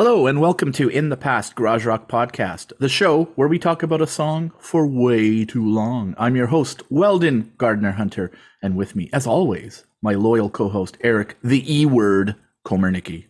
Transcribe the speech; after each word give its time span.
Hello 0.00 0.28
and 0.28 0.40
welcome 0.40 0.70
to 0.74 0.88
In 0.88 1.08
the 1.08 1.16
Past 1.16 1.56
Garage 1.56 1.84
Rock 1.84 2.08
Podcast, 2.08 2.72
the 2.78 2.88
show 2.88 3.24
where 3.34 3.48
we 3.48 3.58
talk 3.58 3.82
about 3.82 4.00
a 4.00 4.06
song 4.06 4.52
for 4.60 4.86
way 4.86 5.44
too 5.44 5.68
long. 5.68 6.14
I'm 6.16 6.36
your 6.36 6.46
host, 6.46 6.88
Weldon 6.88 7.52
Gardner 7.58 7.90
Hunter, 7.90 8.30
and 8.62 8.76
with 8.76 8.94
me, 8.94 9.10
as 9.12 9.26
always, 9.26 9.86
my 10.00 10.14
loyal 10.14 10.50
co-host 10.50 10.96
Eric, 11.00 11.36
the 11.42 11.64
E 11.66 11.84
word 11.84 12.36
Komernicki. 12.64 13.24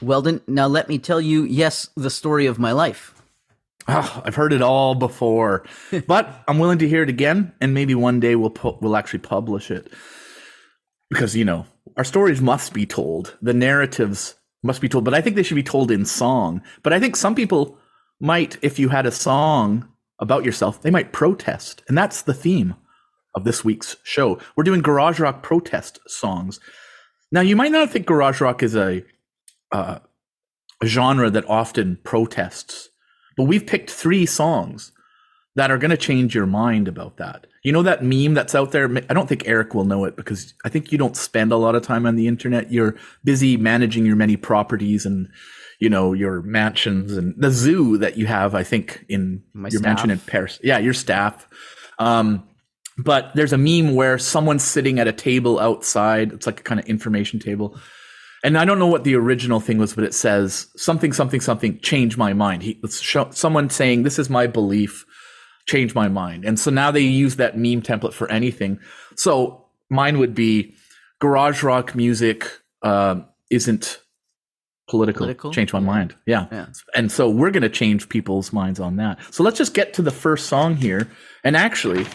Weldon, 0.00 0.40
now 0.46 0.66
let 0.66 0.88
me 0.88 0.98
tell 0.98 1.20
you, 1.20 1.44
yes, 1.44 1.90
the 1.94 2.08
story 2.08 2.46
of 2.46 2.58
my 2.58 2.72
life. 2.72 3.20
Oh, 3.86 4.22
I've 4.24 4.36
heard 4.36 4.54
it 4.54 4.62
all 4.62 4.94
before, 4.94 5.66
but 6.06 6.44
I'm 6.48 6.58
willing 6.58 6.78
to 6.78 6.88
hear 6.88 7.02
it 7.02 7.10
again, 7.10 7.52
and 7.60 7.74
maybe 7.74 7.94
one 7.94 8.20
day 8.20 8.36
we'll 8.36 8.48
pu- 8.48 8.78
we'll 8.80 8.96
actually 8.96 9.18
publish 9.18 9.70
it 9.70 9.92
because 11.10 11.36
you 11.36 11.44
know 11.44 11.66
our 11.98 12.04
stories 12.04 12.40
must 12.40 12.72
be 12.72 12.86
told. 12.86 13.36
The 13.42 13.52
narratives 13.52 14.34
must 14.62 14.80
be 14.80 14.88
told, 14.88 15.04
but 15.04 15.14
I 15.14 15.20
think 15.20 15.36
they 15.36 15.42
should 15.42 15.54
be 15.54 15.62
told 15.62 15.90
in 15.90 16.04
song. 16.04 16.62
But 16.82 16.92
I 16.92 17.00
think 17.00 17.16
some 17.16 17.34
people 17.34 17.78
might, 18.20 18.56
if 18.62 18.78
you 18.78 18.88
had 18.88 19.06
a 19.06 19.12
song 19.12 19.88
about 20.18 20.44
yourself, 20.44 20.82
they 20.82 20.90
might 20.90 21.12
protest, 21.12 21.82
and 21.88 21.96
that's 21.96 22.22
the 22.22 22.34
theme 22.34 22.74
of 23.34 23.44
this 23.44 23.64
week's 23.64 23.96
show. 24.02 24.38
We're 24.56 24.64
doing 24.64 24.82
garage 24.82 25.20
rock 25.20 25.42
protest 25.42 26.00
songs. 26.06 26.58
Now, 27.30 27.40
you 27.40 27.56
might 27.56 27.72
not 27.72 27.90
think 27.90 28.06
garage 28.06 28.40
rock 28.40 28.62
is 28.62 28.74
a, 28.74 29.04
uh, 29.70 29.98
genre 30.84 31.30
that 31.30 31.48
often 31.48 31.98
protests, 32.02 32.88
but 33.36 33.44
we've 33.44 33.66
picked 33.66 33.90
three 33.90 34.26
songs 34.26 34.92
that 35.56 35.70
are 35.70 35.78
going 35.78 35.90
to 35.90 35.96
change 35.96 36.34
your 36.34 36.46
mind 36.46 36.88
about 36.88 37.16
that. 37.16 37.46
You 37.64 37.72
know 37.72 37.82
that 37.82 38.04
meme 38.04 38.34
that's 38.34 38.54
out 38.54 38.72
there? 38.72 38.88
I 39.10 39.14
don't 39.14 39.28
think 39.28 39.46
Eric 39.46 39.74
will 39.74 39.84
know 39.84 40.04
it 40.04 40.16
because 40.16 40.54
I 40.64 40.68
think 40.68 40.92
you 40.92 40.98
don't 40.98 41.16
spend 41.16 41.52
a 41.52 41.56
lot 41.56 41.74
of 41.74 41.82
time 41.82 42.06
on 42.06 42.16
the 42.16 42.28
internet. 42.28 42.72
You're 42.72 42.96
busy 43.24 43.56
managing 43.56 44.06
your 44.06 44.16
many 44.16 44.36
properties 44.36 45.04
and, 45.04 45.28
you 45.80 45.90
know, 45.90 46.12
your 46.12 46.42
mansions 46.42 47.16
and 47.16 47.34
the 47.36 47.50
zoo 47.50 47.98
that 47.98 48.16
you 48.16 48.26
have, 48.26 48.54
I 48.54 48.62
think, 48.62 49.04
in 49.08 49.42
My 49.52 49.68
your 49.70 49.80
staff. 49.80 49.82
mansion 49.82 50.10
in 50.10 50.18
Paris. 50.20 50.60
Yeah, 50.62 50.78
your 50.78 50.94
staff. 50.94 51.48
Um, 51.98 52.48
but 52.96 53.32
there's 53.34 53.52
a 53.52 53.58
meme 53.58 53.94
where 53.94 54.18
someone's 54.18 54.64
sitting 54.64 54.98
at 54.98 55.08
a 55.08 55.12
table 55.12 55.58
outside. 55.58 56.32
It's 56.32 56.46
like 56.46 56.60
a 56.60 56.62
kind 56.62 56.80
of 56.80 56.86
information 56.86 57.38
table. 57.38 57.78
And 58.44 58.56
I 58.56 58.64
don't 58.64 58.78
know 58.78 58.86
what 58.86 59.02
the 59.02 59.16
original 59.16 59.58
thing 59.58 59.78
was, 59.78 59.94
but 59.94 60.04
it 60.04 60.14
says 60.14 60.68
something, 60.76 61.12
something, 61.12 61.40
something, 61.40 61.80
change 61.80 62.16
my 62.16 62.32
mind. 62.32 62.62
He, 62.62 62.78
it's 62.84 63.00
show, 63.00 63.28
someone 63.32 63.68
saying, 63.68 64.04
this 64.04 64.18
is 64.18 64.30
my 64.30 64.46
belief, 64.46 65.04
change 65.68 65.94
my 65.94 66.08
mind. 66.08 66.44
And 66.44 66.58
so 66.58 66.70
now 66.70 66.90
they 66.90 67.00
use 67.00 67.36
that 67.36 67.56
meme 67.56 67.82
template 67.82 68.14
for 68.14 68.30
anything. 68.30 68.80
So 69.14 69.66
mine 69.90 70.18
would 70.18 70.34
be 70.34 70.74
garage 71.20 71.62
rock 71.62 71.94
music 71.94 72.50
uh, 72.82 73.20
isn't 73.50 74.00
political. 74.88 75.26
Political? 75.26 75.52
Change 75.52 75.72
my 75.72 75.80
mind. 75.80 76.16
Yeah. 76.26 76.46
Yeah. 76.50 76.66
And 76.94 77.12
so 77.12 77.28
we're 77.28 77.50
going 77.50 77.62
to 77.62 77.68
change 77.68 78.08
people's 78.08 78.52
minds 78.52 78.80
on 78.80 78.96
that. 78.96 79.18
So 79.32 79.42
let's 79.42 79.58
just 79.58 79.74
get 79.74 79.94
to 79.94 80.02
the 80.02 80.10
first 80.10 80.46
song 80.46 80.76
here. 80.76 81.08
And 81.44 81.56
actually, 81.56 82.06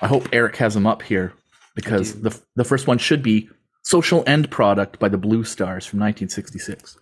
I 0.00 0.06
hope 0.06 0.28
Eric 0.32 0.56
has 0.56 0.74
them 0.74 0.86
up 0.86 1.02
here 1.02 1.34
because 1.74 2.20
the 2.22 2.38
the 2.56 2.64
first 2.64 2.86
one 2.86 2.98
should 2.98 3.22
be 3.22 3.48
Social 3.82 4.22
End 4.26 4.50
Product 4.50 4.98
by 4.98 5.08
the 5.08 5.18
Bluestars 5.18 5.86
from 5.88 6.00
1966. 6.00 6.98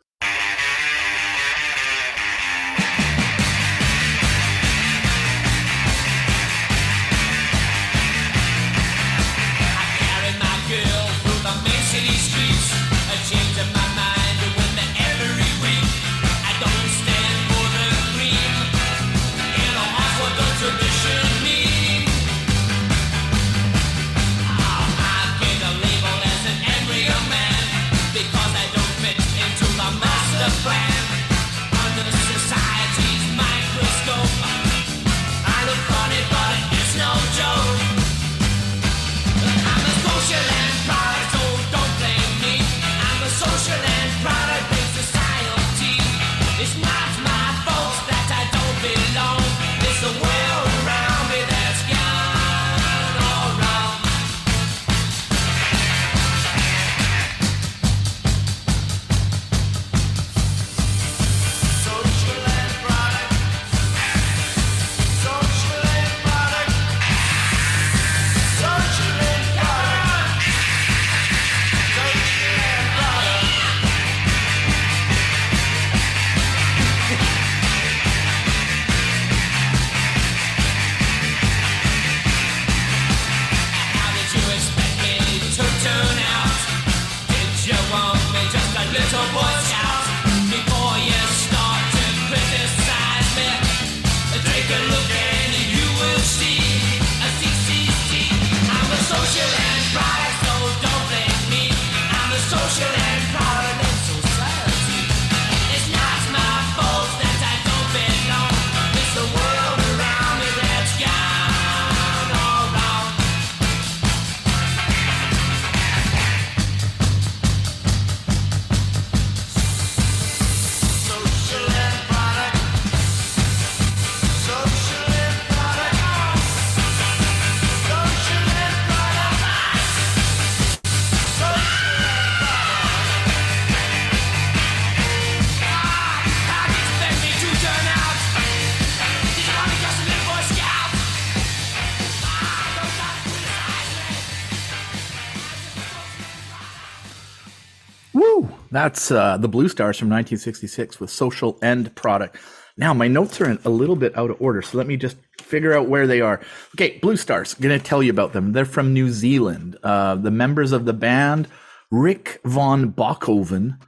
That's 148.88 149.10
uh, 149.10 149.36
the 149.36 149.50
Bluestars 149.50 149.98
from 149.98 150.08
1966 150.08 150.98
with 150.98 151.10
Social 151.10 151.58
End 151.60 151.94
Product. 151.94 152.38
Now, 152.78 152.94
my 152.94 153.06
notes 153.06 153.38
are 153.38 153.58
a 153.62 153.68
little 153.68 153.96
bit 153.96 154.16
out 154.16 154.30
of 154.30 154.40
order, 154.40 154.62
so 154.62 154.78
let 154.78 154.86
me 154.86 154.96
just 154.96 155.18
figure 155.42 155.74
out 155.76 155.90
where 155.90 156.06
they 156.06 156.22
are. 156.22 156.40
Okay, 156.74 156.98
Bluestars, 157.00 157.60
going 157.60 157.78
to 157.78 157.84
tell 157.84 158.02
you 158.02 158.10
about 158.10 158.32
them. 158.32 158.52
They're 158.54 158.64
from 158.64 158.94
New 158.94 159.10
Zealand. 159.10 159.76
Uh, 159.82 160.14
the 160.14 160.30
members 160.30 160.72
of 160.72 160.86
the 160.86 160.94
band, 160.94 161.48
Rick 161.90 162.40
Von 162.46 162.90
Bachhoven, 162.90 163.78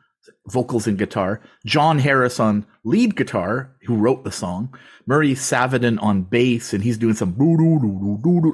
vocals 0.49 0.87
and 0.87 0.99
guitar, 0.99 1.41
John 1.65 1.99
Harris 1.99 2.39
on 2.39 2.67
lead 2.85 3.17
guitar, 3.17 3.75
who 3.87 3.97
wrote 3.97 4.25
the 4.25 4.31
song, 4.31 4.77
Murray 5.07 5.33
Savadin 5.33 5.99
on 6.03 6.25
bass, 6.25 6.75
and 6.75 6.85
he's 6.85 6.99
doing 6.99 7.15
some 7.15 7.33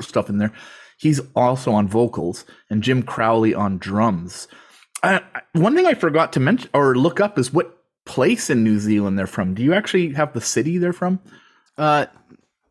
stuff 0.00 0.28
in 0.28 0.38
there. 0.38 0.52
He's 0.96 1.20
also 1.34 1.72
on 1.72 1.88
vocals, 1.88 2.44
and 2.70 2.84
Jim 2.84 3.02
Crowley 3.02 3.52
on 3.52 3.78
drums. 3.78 4.46
Uh, 5.02 5.20
one 5.52 5.74
thing 5.74 5.86
I 5.86 5.94
forgot 5.94 6.32
to 6.34 6.40
mention 6.40 6.70
or 6.74 6.96
look 6.96 7.20
up 7.20 7.38
is 7.38 7.52
what 7.52 7.78
place 8.04 8.50
in 8.50 8.64
New 8.64 8.78
Zealand 8.78 9.18
they're 9.18 9.26
from. 9.26 9.54
Do 9.54 9.62
you 9.62 9.74
actually 9.74 10.12
have 10.14 10.32
the 10.32 10.40
city 10.40 10.78
they're 10.78 10.92
from? 10.92 11.20
Uh, 11.76 12.06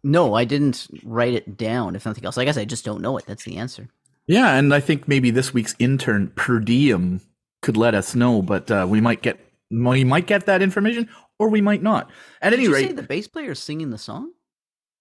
no, 0.04 0.34
I 0.34 0.46
didn't 0.46 0.88
write 1.04 1.34
it 1.34 1.58
down. 1.58 1.96
If 1.96 2.06
nothing 2.06 2.26
else, 2.26 2.38
I 2.38 2.46
guess 2.46 2.58
I 2.58 2.66
just 2.66 2.86
don't 2.86 3.02
know 3.02 3.18
it. 3.18 3.26
That's 3.26 3.44
the 3.44 3.58
answer. 3.58 3.90
Yeah, 4.28 4.56
and 4.56 4.74
I 4.74 4.80
think 4.80 5.08
maybe 5.08 5.30
this 5.30 5.54
week's 5.54 5.76
intern 5.78 6.30
per 6.36 6.60
diem 6.60 7.22
could 7.62 7.78
let 7.78 7.94
us 7.94 8.16
know, 8.16 8.42
but 8.42 8.70
uh, 8.72 8.86
we 8.90 9.02
might 9.02 9.22
get 9.22 9.40
we 9.72 10.04
might 10.04 10.28
get 10.28 10.46
that 10.46 10.62
information 10.62 11.10
or 11.40 11.50
we 11.50 11.62
might 11.62 11.84
not. 11.84 12.10
At 12.42 12.52
Did 12.52 12.60
any 12.60 12.64
you 12.68 12.74
rate, 12.74 12.88
say 12.88 12.94
the 12.94 13.04
bass 13.04 13.28
player 13.28 13.52
is 13.52 13.60
singing 13.60 13.90
the 13.90 13.98
song? 13.98 14.32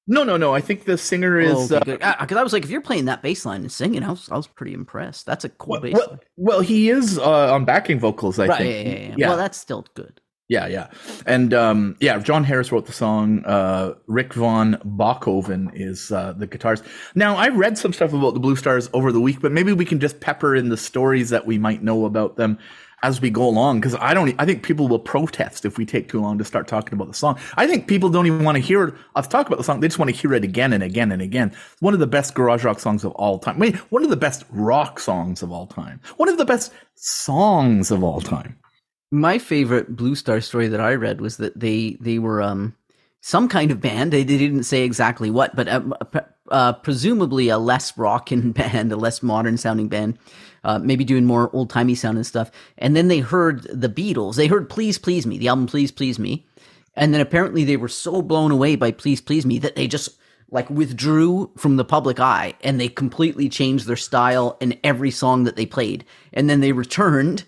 No, 0.06 0.22
no, 0.22 0.36
no. 0.36 0.54
I 0.54 0.60
think 0.60 0.84
the 0.84 0.98
singer 0.98 1.38
is. 1.40 1.72
oh, 1.72 1.76
uh, 1.76 1.80
okay. 1.80 1.96
Because 2.20 2.36
I 2.36 2.42
was 2.42 2.52
like, 2.52 2.64
if 2.64 2.70
you're 2.70 2.80
playing 2.82 3.06
that 3.06 3.22
bass 3.22 3.46
line 3.46 3.62
and 3.62 3.72
singing, 3.72 4.02
I 4.02 4.10
was, 4.10 4.28
I 4.30 4.36
was 4.36 4.46
pretty 4.46 4.74
impressed. 4.74 5.24
That's 5.24 5.44
a 5.44 5.48
cool 5.48 5.72
well, 5.72 5.80
bass 5.80 5.94
well, 5.94 6.18
well, 6.36 6.60
he 6.60 6.90
is 6.90 7.18
uh, 7.18 7.54
on 7.54 7.64
backing 7.64 7.98
vocals. 7.98 8.38
I 8.38 8.46
Right, 8.46 8.58
think. 8.58 8.86
yeah, 8.86 8.92
yeah, 8.92 9.08
yeah. 9.08 9.14
yeah. 9.16 9.28
Well, 9.28 9.38
that's 9.38 9.56
still 9.58 9.86
good. 9.94 10.20
Yeah, 10.48 10.66
yeah. 10.66 10.88
And 11.24 11.54
um, 11.54 11.96
yeah, 12.00 12.18
John 12.18 12.44
Harris 12.44 12.70
wrote 12.70 12.84
the 12.84 12.92
song. 12.92 13.42
Uh, 13.46 13.94
Rick 14.06 14.34
Von 14.34 14.74
Bachhoven 14.84 15.70
is 15.72 16.12
uh, 16.12 16.34
the 16.34 16.46
guitarist. 16.46 16.84
Now, 17.14 17.36
I 17.36 17.48
read 17.48 17.78
some 17.78 17.94
stuff 17.94 18.12
about 18.12 18.34
the 18.34 18.40
Bluestars 18.40 18.90
over 18.92 19.10
the 19.10 19.22
week, 19.22 19.40
but 19.40 19.52
maybe 19.52 19.72
we 19.72 19.86
can 19.86 20.00
just 20.00 20.20
pepper 20.20 20.54
in 20.54 20.68
the 20.68 20.76
stories 20.76 21.30
that 21.30 21.46
we 21.46 21.56
might 21.56 21.82
know 21.82 22.04
about 22.04 22.36
them 22.36 22.58
as 23.04 23.20
we 23.20 23.30
go 23.30 23.44
along. 23.46 23.80
Because 23.80 23.94
I 24.00 24.14
don't, 24.14 24.34
I 24.38 24.46
think 24.46 24.62
people 24.62 24.88
will 24.88 24.98
protest 24.98 25.64
if 25.64 25.78
we 25.78 25.84
take 25.84 26.08
too 26.08 26.20
long 26.20 26.38
to 26.38 26.44
start 26.44 26.66
talking 26.66 26.94
about 26.94 27.08
the 27.08 27.14
song. 27.14 27.38
I 27.56 27.66
think 27.66 27.86
people 27.86 28.08
don't 28.08 28.26
even 28.26 28.44
want 28.44 28.56
to 28.56 28.62
hear 28.62 28.96
us 29.14 29.28
talk 29.28 29.46
about 29.46 29.56
the 29.58 29.64
song; 29.64 29.80
they 29.80 29.88
just 29.88 29.98
want 29.98 30.10
to 30.10 30.16
hear 30.16 30.32
it 30.32 30.42
again 30.42 30.72
and 30.72 30.82
again 30.82 31.12
and 31.12 31.22
again. 31.22 31.54
One 31.80 31.94
of 31.94 32.00
the 32.00 32.06
best 32.06 32.34
garage 32.34 32.64
rock 32.64 32.80
songs 32.80 33.04
of 33.04 33.12
all 33.12 33.38
time. 33.38 33.58
Wait, 33.58 33.76
one 33.92 34.02
of 34.02 34.10
the 34.10 34.16
best 34.16 34.44
rock 34.50 34.98
songs 34.98 35.42
of 35.42 35.52
all 35.52 35.66
time. 35.66 36.00
One 36.16 36.28
of 36.28 36.38
the 36.38 36.44
best 36.44 36.72
songs 36.94 37.90
of 37.90 38.02
all 38.02 38.20
time. 38.20 38.58
My 39.10 39.38
favorite 39.38 39.94
Bluestar 39.94 40.42
story 40.42 40.68
that 40.68 40.80
I 40.80 40.94
read 40.94 41.20
was 41.20 41.36
that 41.36 41.58
they 41.58 41.96
they 42.00 42.18
were 42.18 42.42
um 42.42 42.74
some 43.20 43.48
kind 43.48 43.70
of 43.70 43.80
band. 43.80 44.12
They, 44.12 44.22
they 44.22 44.36
didn't 44.36 44.64
say 44.64 44.82
exactly 44.82 45.30
what, 45.30 45.56
but 45.56 45.66
um, 45.66 45.94
uh, 46.50 46.74
presumably 46.74 47.48
a 47.48 47.56
less 47.56 47.96
rockin' 47.96 48.52
band, 48.58 48.92
a 48.92 48.96
less 48.96 49.22
modern 49.22 49.56
sounding 49.56 49.88
band, 49.88 50.18
uh, 50.64 50.78
maybe 50.78 51.04
doing 51.04 51.24
more 51.24 51.50
old 51.52 51.70
timey 51.70 51.94
sound 51.94 52.16
and 52.16 52.26
stuff. 52.26 52.50
And 52.78 52.96
then 52.96 53.08
they 53.08 53.20
heard 53.20 53.62
the 53.64 53.88
Beatles. 53.88 54.36
They 54.36 54.46
heard 54.46 54.68
"Please 54.68 54.98
Please 54.98 55.26
Me," 55.26 55.38
the 55.38 55.48
album 55.48 55.66
"Please 55.66 55.92
Please 55.92 56.18
Me," 56.18 56.46
and 56.94 57.14
then 57.14 57.20
apparently 57.20 57.64
they 57.64 57.76
were 57.76 57.88
so 57.88 58.22
blown 58.22 58.50
away 58.50 58.76
by 58.76 58.90
"Please 58.90 59.20
Please 59.20 59.46
Me" 59.46 59.58
that 59.60 59.76
they 59.76 59.86
just 59.86 60.18
like 60.50 60.70
withdrew 60.70 61.50
from 61.56 61.76
the 61.76 61.84
public 61.84 62.20
eye 62.20 62.54
and 62.62 62.80
they 62.80 62.88
completely 62.88 63.48
changed 63.48 63.86
their 63.86 63.96
style 63.96 64.56
in 64.60 64.78
every 64.84 65.10
song 65.10 65.44
that 65.44 65.56
they 65.56 65.66
played. 65.66 66.04
And 66.32 66.48
then 66.48 66.60
they 66.60 66.72
returned 66.72 67.44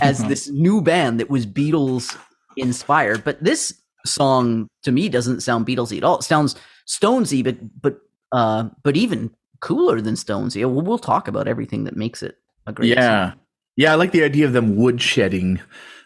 as 0.00 0.24
this 0.24 0.48
new 0.48 0.80
band 0.80 1.18
that 1.18 1.30
was 1.30 1.46
Beatles 1.46 2.16
inspired. 2.56 3.24
But 3.24 3.42
this 3.42 3.74
song 4.04 4.68
to 4.82 4.92
me 4.92 5.08
doesn't 5.08 5.42
sound 5.42 5.66
Beatlesy 5.66 5.98
at 5.98 6.04
all. 6.04 6.18
It 6.18 6.24
sounds 6.24 6.54
Stonesy, 6.86 7.42
but 7.42 7.56
but 7.80 7.98
uh, 8.32 8.68
but 8.82 8.96
even 8.96 9.30
cooler 9.60 10.00
than 10.00 10.14
Stonesy. 10.14 10.60
We'll, 10.60 10.82
we'll 10.82 10.98
talk 10.98 11.28
about 11.28 11.48
everything 11.48 11.84
that 11.84 11.96
makes 11.96 12.22
it 12.22 12.38
a 12.66 12.72
great. 12.72 12.90
Yeah. 12.90 13.30
song. 13.30 13.40
Yeah, 13.76 13.92
I 13.92 13.96
like 13.96 14.12
the 14.12 14.24
idea 14.24 14.46
of 14.46 14.52
them 14.54 14.76
woodshedding 14.76 15.60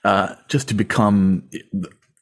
uh, 0.04 0.34
just 0.48 0.68
to 0.68 0.74
become 0.74 1.48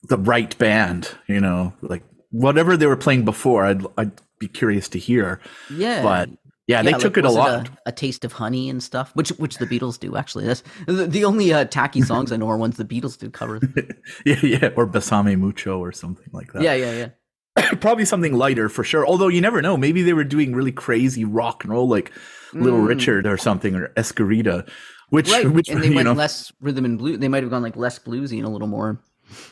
the 0.02 0.18
right 0.18 0.56
band, 0.58 1.10
you 1.26 1.40
know, 1.40 1.72
like 1.80 2.02
whatever 2.30 2.76
they 2.76 2.86
were 2.86 2.96
playing 2.96 3.24
before, 3.24 3.64
I'd, 3.64 3.82
I'd 3.96 4.12
be 4.38 4.48
curious 4.48 4.88
to 4.90 4.98
hear. 4.98 5.40
yeah. 5.70 6.02
But 6.02 6.30
yeah, 6.66 6.82
they 6.82 6.90
Yeah, 6.90 6.98
took 6.98 7.16
like, 7.16 7.24
it 7.24 7.24
a 7.24 7.30
lot. 7.30 7.70
A, 7.86 7.92
taste 7.92 8.26
of 8.26 8.32
honey 8.32 8.68
and 8.68 8.82
stuff, 8.82 9.10
which 9.14 9.30
which 9.30 9.56
the 9.56 9.66
Beatles 9.66 9.98
do 9.98 10.16
actually. 10.16 10.44
That's 10.44 10.62
the, 10.86 11.06
the 11.06 11.24
only 11.24 11.50
uh, 11.52 11.64
tacky 11.64 12.02
songs 12.10 12.30
I 12.30 12.36
know 12.36 12.48
are 12.50 12.58
ones 12.58 12.76
the 12.76 12.84
Beatles 12.84 13.18
did 13.18 13.32
cover. 13.32 13.58
yeah, 14.26 14.36
yeah, 14.42 14.70
or 14.76 14.86
Besame 14.86 15.38
Mucho 15.38 15.78
or 15.78 15.92
something 15.92 16.28
like 16.32 16.52
that. 16.52 16.62
yeah, 16.62 16.74
yeah, 16.74 17.10
yeah. 17.56 17.70
Probably 17.80 18.04
something 18.04 18.34
lighter 18.34 18.68
for 18.68 18.84
sure. 18.84 19.06
Although 19.06 19.28
you 19.28 19.40
never 19.40 19.62
know. 19.62 19.76
Maybe 19.78 20.02
they 20.02 20.12
were 20.12 20.24
doing 20.24 20.54
really 20.54 20.72
crazy 20.72 21.24
rock 21.24 21.64
and 21.64 21.72
roll 21.72 21.88
like 21.88 22.12
Little 22.52 22.80
Richard 22.80 23.26
or 23.26 23.36
something 23.36 23.74
or 23.74 23.88
Esquerita. 23.88 24.68
Which, 25.10 25.28
Mm. 25.28 25.32
Right, 25.32 25.50
which 25.50 25.68
and 25.70 25.82
they 25.82 25.88
you 25.88 25.94
went 25.94 26.04
know, 26.04 26.12
less 26.12 26.52
rhythm 26.60 26.84
and 26.84 26.98
blues. 26.98 27.18
They 27.18 27.28
might 27.28 27.42
have 27.42 27.50
gone 27.50 27.62
like 27.62 27.76
less 27.76 27.98
bluesy 27.98 28.36
and 28.36 28.44
a 28.44 28.50
little 28.50 28.68
more 28.68 29.00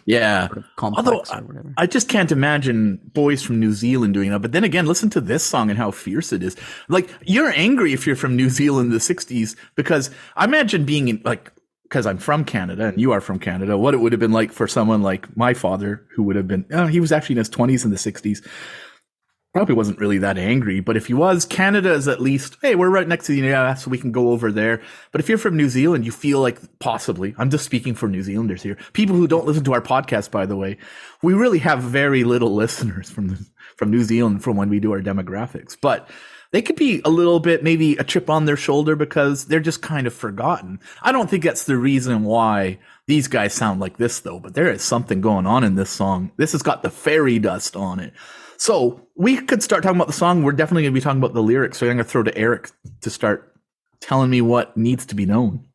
yeah. 0.04 0.46
sort 0.46 0.58
of 0.58 0.64
Although 0.78 1.22
or 1.32 1.42
whatever. 1.42 1.72
I 1.76 1.86
just 1.86 2.08
can't 2.08 2.32
imagine 2.32 3.00
boys 3.12 3.42
from 3.42 3.60
New 3.60 3.72
Zealand 3.72 4.14
doing 4.14 4.30
that. 4.30 4.40
But 4.40 4.52
then 4.52 4.64
again, 4.64 4.86
listen 4.86 5.10
to 5.10 5.20
this 5.20 5.44
song 5.44 5.70
and 5.70 5.78
how 5.78 5.90
fierce 5.90 6.32
it 6.32 6.42
is. 6.42 6.56
Like 6.88 7.08
you're 7.24 7.52
angry 7.52 7.92
if 7.92 8.06
you're 8.06 8.16
from 8.16 8.36
New 8.36 8.50
Zealand 8.50 8.86
in 8.86 8.92
the 8.92 8.98
'60s 8.98 9.56
because 9.74 10.10
I 10.36 10.44
imagine 10.44 10.84
being 10.84 11.08
in 11.08 11.22
like 11.24 11.52
because 11.84 12.06
I'm 12.06 12.18
from 12.18 12.44
Canada 12.44 12.86
and 12.86 13.00
you 13.00 13.12
are 13.12 13.20
from 13.20 13.38
Canada. 13.38 13.78
What 13.78 13.94
it 13.94 13.98
would 13.98 14.12
have 14.12 14.20
been 14.20 14.32
like 14.32 14.52
for 14.52 14.66
someone 14.66 15.02
like 15.02 15.36
my 15.36 15.54
father 15.54 16.06
who 16.14 16.22
would 16.24 16.36
have 16.36 16.48
been 16.48 16.66
oh, 16.72 16.86
he 16.86 17.00
was 17.00 17.12
actually 17.12 17.34
in 17.34 17.38
his 17.38 17.50
20s 17.50 17.84
in 17.84 17.90
the 17.90 17.96
'60s. 17.96 18.46
Probably 19.56 19.74
wasn't 19.74 20.00
really 20.00 20.18
that 20.18 20.36
angry, 20.36 20.80
but 20.80 20.98
if 20.98 21.06
he 21.06 21.14
was, 21.14 21.46
Canada 21.46 21.90
is 21.94 22.08
at 22.08 22.20
least, 22.20 22.58
hey, 22.60 22.74
we're 22.74 22.90
right 22.90 23.08
next 23.08 23.24
to 23.24 23.32
the 23.32 23.54
US, 23.54 23.82
so 23.82 23.90
we 23.90 23.96
can 23.96 24.12
go 24.12 24.32
over 24.32 24.52
there. 24.52 24.82
But 25.12 25.22
if 25.22 25.30
you're 25.30 25.38
from 25.38 25.56
New 25.56 25.70
Zealand, 25.70 26.04
you 26.04 26.12
feel 26.12 26.40
like 26.40 26.58
possibly, 26.78 27.34
I'm 27.38 27.48
just 27.48 27.64
speaking 27.64 27.94
for 27.94 28.06
New 28.06 28.22
Zealanders 28.22 28.62
here. 28.62 28.76
People 28.92 29.16
who 29.16 29.26
don't 29.26 29.46
listen 29.46 29.64
to 29.64 29.72
our 29.72 29.80
podcast, 29.80 30.30
by 30.30 30.44
the 30.44 30.56
way, 30.56 30.76
we 31.22 31.32
really 31.32 31.60
have 31.60 31.82
very 31.82 32.22
little 32.22 32.54
listeners 32.54 33.08
from 33.08 33.46
from 33.76 33.90
New 33.90 34.02
Zealand 34.02 34.44
from 34.44 34.58
when 34.58 34.68
we 34.68 34.78
do 34.78 34.92
our 34.92 35.00
demographics. 35.00 35.74
But 35.80 36.06
they 36.50 36.60
could 36.60 36.76
be 36.76 37.00
a 37.06 37.10
little 37.10 37.40
bit 37.40 37.64
maybe 37.64 37.96
a 37.96 38.04
chip 38.04 38.28
on 38.28 38.44
their 38.44 38.58
shoulder 38.58 38.94
because 38.94 39.46
they're 39.46 39.60
just 39.60 39.80
kind 39.80 40.06
of 40.06 40.12
forgotten. 40.12 40.80
I 41.00 41.12
don't 41.12 41.30
think 41.30 41.44
that's 41.44 41.64
the 41.64 41.78
reason 41.78 42.24
why 42.24 42.78
these 43.06 43.26
guys 43.26 43.54
sound 43.54 43.80
like 43.80 43.96
this 43.96 44.20
though, 44.20 44.38
but 44.38 44.52
there 44.52 44.70
is 44.70 44.82
something 44.82 45.22
going 45.22 45.46
on 45.46 45.64
in 45.64 45.76
this 45.76 45.88
song. 45.88 46.32
This 46.36 46.52
has 46.52 46.60
got 46.60 46.82
the 46.82 46.90
fairy 46.90 47.38
dust 47.38 47.74
on 47.74 48.00
it. 48.00 48.12
So 48.58 49.06
we 49.14 49.36
could 49.36 49.62
start 49.62 49.82
talking 49.82 49.96
about 49.96 50.06
the 50.06 50.12
song. 50.12 50.42
We're 50.42 50.52
definitely 50.52 50.82
going 50.84 50.94
to 50.94 51.00
be 51.00 51.02
talking 51.02 51.20
about 51.20 51.34
the 51.34 51.42
lyrics. 51.42 51.78
So 51.78 51.86
I'm 51.86 51.96
going 51.96 52.04
to 52.04 52.10
throw 52.10 52.22
to 52.22 52.36
Eric 52.36 52.70
to 53.02 53.10
start 53.10 53.54
telling 54.00 54.30
me 54.30 54.40
what 54.40 54.76
needs 54.76 55.06
to 55.06 55.14
be 55.14 55.26
known. 55.26 55.66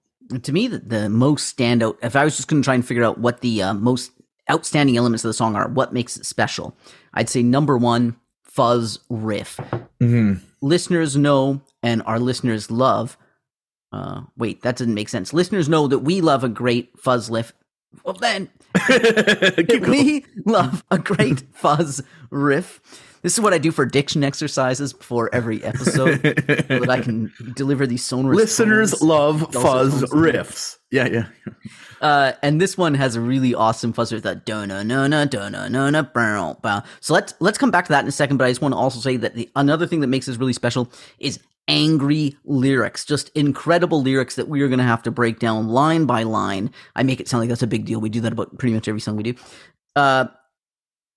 to 0.43 0.51
me, 0.51 0.67
the, 0.67 0.79
the 0.79 1.09
most 1.09 1.55
standout, 1.55 1.97
if 2.01 2.15
I 2.15 2.23
was 2.23 2.35
just 2.35 2.47
going 2.47 2.61
to 2.61 2.65
try 2.65 2.75
and 2.75 2.85
figure 2.85 3.03
out 3.03 3.17
what 3.17 3.41
the 3.41 3.63
uh, 3.63 3.73
most 3.73 4.11
outstanding 4.49 4.97
elements 4.97 5.23
of 5.23 5.29
the 5.29 5.33
song 5.33 5.55
are, 5.55 5.67
what 5.67 5.93
makes 5.93 6.17
it 6.17 6.25
special, 6.25 6.75
I'd 7.13 7.29
say 7.29 7.43
number 7.43 7.77
one, 7.77 8.15
fuzz 8.43 8.99
riff. 9.09 9.57
Mm-hmm. 10.01 10.43
Listeners 10.61 11.15
know 11.17 11.61
and 11.81 12.01
our 12.05 12.19
listeners 12.19 12.69
love. 12.69 13.17
Uh, 13.91 14.21
wait, 14.37 14.61
that 14.61 14.77
doesn't 14.77 14.93
make 14.93 15.09
sense. 15.09 15.33
Listeners 15.33 15.67
know 15.67 15.87
that 15.87 15.99
we 15.99 16.21
love 16.21 16.43
a 16.43 16.49
great 16.49 16.97
fuzz 16.97 17.29
riff. 17.29 17.53
Well, 18.03 18.15
then 18.15 18.49
we 19.69 20.25
love 20.45 20.83
a 20.91 20.97
great 20.97 21.43
fuzz 21.53 22.01
riff. 22.29 22.79
This 23.21 23.33
is 23.33 23.39
what 23.39 23.53
I 23.53 23.59
do 23.59 23.71
for 23.71 23.85
diction 23.85 24.23
exercises 24.23 24.93
before 24.93 25.33
every 25.33 25.63
episode, 25.63 26.21
so 26.23 26.33
that 26.79 26.89
I 26.89 27.01
can 27.01 27.31
deliver 27.55 27.85
these 27.85 28.03
sonorous. 28.03 28.35
Listeners 28.35 28.91
tones. 28.91 29.01
love 29.03 29.53
fuzz 29.53 30.03
riffs. 30.05 30.77
Yeah, 30.89 31.07
yeah. 31.07 31.25
Uh, 32.01 32.31
and 32.41 32.59
this 32.59 32.75
one 32.79 32.95
has 32.95 33.15
a 33.15 33.21
really 33.21 33.53
awesome 33.53 33.93
fuzz 33.93 34.11
with 34.11 34.23
that 34.23 34.45
da 34.45 34.65
na 34.65 34.81
na 34.81 35.05
na 35.05 35.25
da 35.25 35.49
na 35.49 35.67
na 35.67 35.91
na 35.91 36.01
bow 36.01 36.57
bow. 36.63 36.81
So 36.99 37.13
let's 37.13 37.35
let's 37.39 37.59
come 37.59 37.69
back 37.69 37.85
to 37.85 37.89
that 37.91 38.03
in 38.03 38.07
a 38.07 38.11
second. 38.11 38.37
But 38.37 38.45
I 38.45 38.49
just 38.49 38.61
want 38.61 38.73
to 38.73 38.77
also 38.77 38.99
say 38.99 39.17
that 39.17 39.35
the 39.35 39.47
another 39.55 39.85
thing 39.85 39.99
that 39.99 40.07
makes 40.07 40.25
this 40.25 40.37
really 40.37 40.53
special 40.53 40.91
is 41.19 41.39
angry 41.67 42.37
lyrics, 42.43 43.05
just 43.05 43.29
incredible 43.29 44.01
lyrics 44.01 44.35
that 44.35 44.47
we 44.47 44.61
are 44.61 44.67
going 44.67 44.79
to 44.79 44.83
have 44.83 45.03
to 45.03 45.11
break 45.11 45.39
down 45.39 45.67
line 45.67 46.05
by 46.05 46.23
line. 46.23 46.71
I 46.95 47.03
make 47.03 47.19
it 47.19 47.27
sound 47.27 47.41
like 47.41 47.49
that's 47.49 47.63
a 47.63 47.67
big 47.67 47.85
deal. 47.85 47.99
We 47.99 48.09
do 48.09 48.21
that 48.21 48.33
about 48.33 48.57
pretty 48.57 48.73
much 48.73 48.87
every 48.87 49.01
song 49.01 49.15
we 49.15 49.23
do. 49.23 49.35
Uh, 49.95 50.25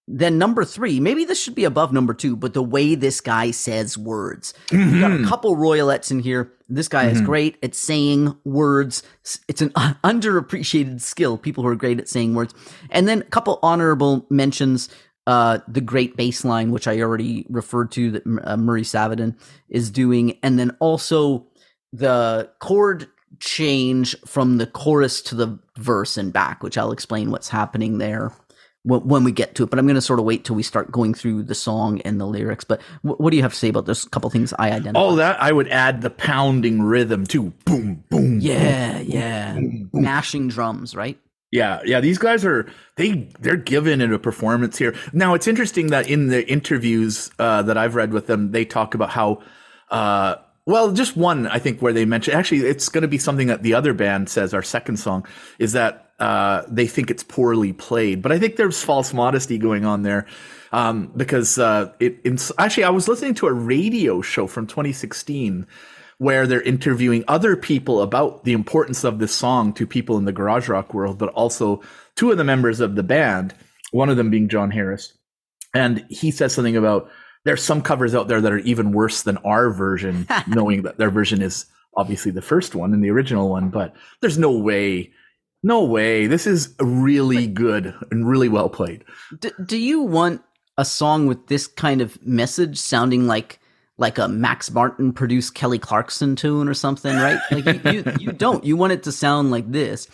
then 0.07 0.37
number 0.37 0.65
three, 0.65 1.01
maybe 1.01 1.25
this 1.25 1.43
should 1.43 1.55
be 1.55 1.65
above 1.65 1.93
number 1.93 2.13
two, 2.13 2.37
but 2.37 2.53
the 2.53 2.63
way 2.63 2.95
this 2.95 3.23
guy 3.23 3.51
says 3.51 3.97
words. 3.97 4.53
We 4.71 5.01
got 5.01 5.13
a 5.13 5.25
couple 5.25 5.57
royalettes 5.57 6.11
in 6.11 6.21
here. 6.21 6.53
This 6.69 6.89
guy 6.89 7.07
is 7.09 7.23
great 7.23 7.57
at 7.63 7.75
saying 7.75 8.37
words. 8.45 9.03
It's 9.49 9.63
an 9.63 9.71
underappreciated 10.05 11.01
skill. 11.01 11.39
People 11.39 11.65
who 11.65 11.71
are 11.71 11.75
great 11.75 11.99
at 11.99 12.09
saying 12.09 12.35
words. 12.35 12.55
And 12.91 13.09
then 13.09 13.23
a 13.23 13.25
couple 13.25 13.59
honorable 13.63 14.27
mentions. 14.29 14.91
Uh, 15.27 15.59
the 15.67 15.81
great 15.81 16.17
bass 16.17 16.45
line, 16.45 16.71
which 16.71 16.87
I 16.87 17.01
already 17.01 17.47
referred 17.49 17.91
to, 17.93 18.11
that 18.11 18.23
uh, 18.45 18.57
Murray 18.59 18.83
Savadin 18.83 19.37
is 19.71 19.91
doing, 19.91 20.39
and 20.43 20.59
then 20.59 20.77
also 20.81 21.47
the 21.95 22.51
chord 22.59 23.09
change 23.41 24.17
from 24.27 24.59
the 24.59 24.67
chorus 24.67 25.23
to 25.23 25.35
the 25.35 25.59
verse 25.79 26.17
and 26.17 26.33
back, 26.33 26.63
which 26.63 26.77
I'll 26.77 26.93
explain 26.93 27.31
what's 27.31 27.49
happening 27.49 27.99
there 27.99 28.33
when, 28.83 29.01
when 29.01 29.25
we 29.25 29.33
get 29.33 29.55
to 29.57 29.65
it. 29.65 29.71
But 29.71 29.79
I'm 29.79 29.87
going 29.87 29.95
to 29.97 30.01
sort 30.03 30.19
of 30.19 30.25
wait 30.25 30.45
till 30.45 30.57
we 30.57 30.63
start 30.63 30.93
going 30.93 31.15
through 31.15 31.45
the 31.45 31.55
song 31.55 32.01
and 32.03 32.21
the 32.21 32.27
lyrics. 32.27 32.65
But 32.65 32.83
wh- 33.03 33.19
what 33.19 33.31
do 33.31 33.37
you 33.37 33.43
have 33.43 33.53
to 33.53 33.59
say 33.59 33.69
about 33.69 33.87
those 33.87 34.05
couple 34.05 34.31
things 34.31 34.53
I 34.59 34.71
identify? 34.71 35.01
Oh, 35.01 35.17
that 35.17 35.43
I 35.43 35.53
would 35.53 35.69
add 35.69 36.01
the 36.03 36.11
pounding 36.11 36.83
rhythm 36.83 37.27
too. 37.27 37.53
Boom, 37.65 38.05
boom. 38.09 38.41
yeah, 38.41 39.01
yeah, 39.01 39.59
mashing 39.93 40.49
drums, 40.49 40.95
right? 40.95 41.19
Yeah, 41.55 41.83
yeah, 41.85 42.01
these 42.01 42.19
guys 42.19 42.45
are 42.45 42.67
they 42.97 43.29
they're 43.39 43.55
giving 43.55 44.01
it 44.01 44.13
a 44.13 44.19
performance 44.19 44.77
here. 44.77 44.93
Now 45.13 45.35
it's 45.35 45.47
interesting 45.47 45.87
that 45.89 46.11
in 46.11 46.27
the 46.27 46.45
interviews 46.51 47.31
uh, 47.39 47.63
that 47.63 47.79
I've 47.79 47.95
read 47.95 48.13
with 48.13 48.27
them, 48.27 48.51
they 48.51 48.65
talk 48.65 48.97
about 48.97 49.11
how 49.11 49.41
uh, 49.89 50.35
well, 50.67 50.91
just 50.91 51.17
one 51.17 51.47
I 51.47 51.61
think 51.61 51.81
where 51.81 51.93
they 51.93 52.07
mention 52.07 52.35
actually 52.35 52.63
it's 52.63 52.89
going 52.89 53.03
to 53.03 53.09
be 53.09 53.19
something 53.19 53.47
that 53.47 53.63
the 53.63 53.75
other 53.75 53.95
band 53.95 54.29
says. 54.29 54.53
Our 54.53 54.65
second 54.65 54.97
song 54.97 55.29
is 55.61 55.75
that 55.75 56.11
uh, 56.19 56.63
they 56.67 56.89
think 56.89 57.09
it's 57.09 57.23
poorly 57.23 57.73
played, 57.73 58.21
but 58.21 58.33
I 58.33 58.41
think 58.41 58.57
there's 58.57 58.83
false 58.83 59.15
modesty 59.15 59.57
going 59.57 59.85
on 59.85 60.03
there 60.03 60.27
um, 60.73 61.13
because 61.17 61.57
uh, 61.57 61.93
it. 62.01 62.19
In, 62.25 62.37
actually, 62.59 62.83
I 62.83 62.91
was 62.91 63.07
listening 63.07 63.35
to 63.35 63.47
a 63.47 63.53
radio 63.53 64.23
show 64.23 64.49
from 64.49 64.67
2016 64.67 65.69
where 66.25 66.47
they're 66.47 66.63
interviewing 66.63 67.23
other 67.29 67.55
people 67.55 68.01
about 68.01 68.45
the 68.45 68.55
importance 68.55 69.05
of 69.05 69.19
this 69.19 69.35
song 69.35 69.75
to 69.75 69.87
people 69.87 70.17
in 70.17 70.25
the 70.25 70.33
garage 70.33 70.71
rock 70.71 70.95
world, 70.95 71.19
but 71.19 71.29
also 71.35 71.83
two 72.17 72.31
of 72.31 72.39
the 72.39 72.45
members 72.45 72.81
of 72.81 72.95
the 72.95 73.03
band, 73.03 73.55
one 73.93 74.09
of 74.09 74.17
them 74.17 74.31
being 74.31 74.49
John 74.49 74.71
Harris. 74.71 75.13
And 75.75 76.03
he 76.09 76.31
says 76.31 76.55
something 76.55 76.79
about 76.79 77.11
there's 77.45 77.63
some 77.63 77.83
covers 77.83 78.15
out 78.15 78.27
there 78.27 78.41
that 78.41 78.53
are 78.53 78.59
even 78.61 78.93
worse 78.93 79.21
than 79.21 79.37
our 79.39 79.71
version, 79.71 80.27
knowing 80.47 80.81
that 80.85 80.97
their 80.97 81.11
version 81.11 81.43
is 81.43 81.67
obviously 81.95 82.33
the 82.33 82.41
first 82.41 82.75
one 82.75 82.95
and 82.95 83.05
the 83.05 83.11
original 83.11 83.51
one, 83.51 83.69
but 83.69 83.95
there's 84.23 84.39
no 84.39 84.51
way, 84.51 85.13
no 85.63 85.85
way. 85.85 86.27
This 86.27 86.47
is 86.47 86.75
really 86.81 87.47
good 87.47 87.95
and 88.11 88.27
really 88.27 88.49
well 88.49 88.71
played. 88.71 89.05
D- 89.39 89.51
do 89.67 89.77
you 89.77 90.01
want 90.01 90.41
a 90.79 90.87
song 90.87 91.27
with 91.27 91.49
this 91.49 91.67
kind 91.67 92.01
of 92.01 92.25
message 92.27 92.79
sounding 92.79 93.27
like 93.27 93.61
like 93.99 94.19
a 94.19 94.29
Max 94.29 94.71
Martin 94.71 95.13
produced 95.13 95.55
Kelly 95.55 95.79
Clarkson 95.79 96.37
tune 96.37 96.69
or 96.69 96.75
something, 96.75 97.15
right? 97.17 97.39
Like 97.51 97.65
you, 97.85 97.93
you, 97.93 98.05
you 98.21 98.33
don't. 98.33 98.65
You 98.65 98.77
want 98.77 98.93
it 98.93 99.03
to 99.05 99.13
sound 99.13 99.51
like 99.51 99.71
this. 99.71 100.09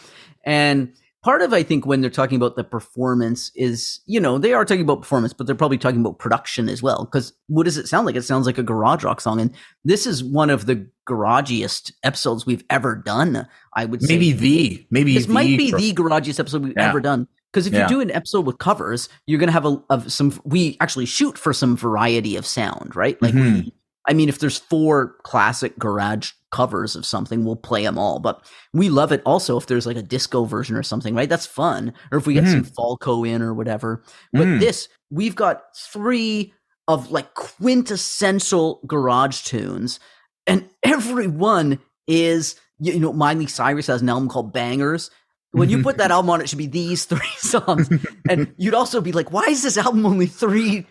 And 0.45 0.93
part 1.23 1.41
of 1.43 1.53
I 1.53 1.63
think 1.63 1.87
when 1.87 2.01
they're 2.01 2.11
talking 2.11 2.37
about 2.37 2.57
the 2.57 2.65
performance 2.65 3.51
is, 3.55 4.01
you 4.07 4.21
know, 4.21 4.39
they 4.39 4.53
are 4.53 4.65
talking 4.65 4.83
about 4.83 5.01
performance, 5.03 5.33
but 5.33 5.47
they're 5.47 5.57
probably 5.57 5.79
talking 5.79 6.01
about 6.01 6.19
production 6.19 6.69
as 6.69 6.83
well. 6.83 7.05
Because 7.05 7.33
what 7.49 7.65
does 7.65 7.77
it 7.79 7.89
sound 7.89 8.07
like? 8.07 8.17
It 8.17 8.23
sounds 8.23 8.47
like 8.47 8.59
a 8.59 8.63
garage 8.63 9.05
rock 9.05 9.21
song, 9.21 9.41
and 9.41 9.55
this 9.85 10.07
is 10.07 10.23
one 10.23 10.51
of 10.51 10.67
the 10.67 10.87
garagiest 11.09 11.93
episodes 12.05 12.47
we've 12.47 12.65
ever 12.71 12.95
done. 12.97 13.47
I 13.75 13.85
would 13.85 14.03
say 14.03 14.15
Maybe 14.15 14.33
the, 14.33 14.87
maybe 14.91 15.15
this 15.15 15.27
the, 15.27 15.33
might 15.33 15.59
be 15.59 15.71
the 15.73 15.93
garagiest 15.95 16.39
episode 16.41 16.63
we've 16.65 16.75
Yeah. 16.77 16.89
ever 16.89 17.01
done. 17.01 17.29
Because 17.53 17.67
if 17.67 17.73
Yeah. 17.73 17.83
you 17.83 17.89
do 17.89 18.01
an 18.01 18.11
episode 18.13 18.47
with 18.47 18.59
covers, 18.59 19.09
you're 19.27 19.39
gonna 19.41 19.53
have 19.53 19.67
a 19.67 19.83
of 19.91 20.13
some. 20.13 20.39
We 20.45 20.77
actually 20.81 21.07
shoot 21.07 21.37
for 21.37 21.53
some 21.53 21.77
variety 21.77 22.37
of 22.37 22.47
sound, 22.47 22.95
right? 22.95 23.21
Like, 23.21 23.35
Mhm. 23.35 23.65
we, 23.65 23.73
I 24.09 24.13
mean, 24.13 24.29
if 24.29 24.39
there's 24.39 24.59
four 24.59 25.17
classic 25.25 25.79
garage 25.79 26.33
covers 26.53 26.97
of 26.97 27.05
something, 27.07 27.45
we'll 27.45 27.55
play 27.57 27.83
them 27.85 27.99
all. 27.99 28.19
But 28.19 28.45
we 28.73 28.89
love 28.89 29.13
it 29.13 29.23
also 29.25 29.57
if 29.57 29.67
there's 29.67 29.87
like 29.87 29.97
a 29.97 30.03
disco 30.03 30.45
version 30.45 30.75
or 30.77 30.83
something, 30.83 31.15
right? 31.15 31.29
That's 31.29 31.47
fun. 31.47 31.93
Or 32.11 32.19
if 32.19 32.27
we 32.27 32.35
get 32.35 32.47
some 32.49 32.65
Falco 32.65 33.25
in 33.25 33.41
or 33.43 33.53
whatever. 33.55 34.03
But 34.33 34.47
Mm. 34.47 34.61
this, 34.61 34.89
we've 35.11 35.37
got 35.37 35.63
three 35.77 36.53
of 36.89 37.11
like 37.13 37.35
quintessential 37.35 38.81
garage 38.87 39.43
tunes, 39.43 40.01
and 40.47 40.69
every 40.83 41.27
one 41.27 41.79
is 42.07 42.55
you 42.83 42.99
know 42.99 43.13
Miley 43.13 43.47
Cyrus 43.47 43.87
has 43.89 44.01
an 44.03 44.09
album 44.09 44.29
called 44.29 44.53
Bangers. 44.53 45.11
When 45.53 45.69
you 45.69 45.83
put 45.83 45.99
that 45.99 46.11
album 46.17 46.31
on, 46.31 46.41
it 46.41 46.49
should 46.49 46.59
be 46.59 46.67
these 46.67 47.05
three 47.05 47.21
songs, 47.39 47.91
and 48.29 48.53
you'd 48.57 48.75
also 48.75 49.01
be 49.01 49.13
like, 49.13 49.33
"Why 49.33 49.45
is 49.45 49.63
this 49.63 49.77
album 49.77 50.07
only 50.07 50.27
three, 50.27 50.87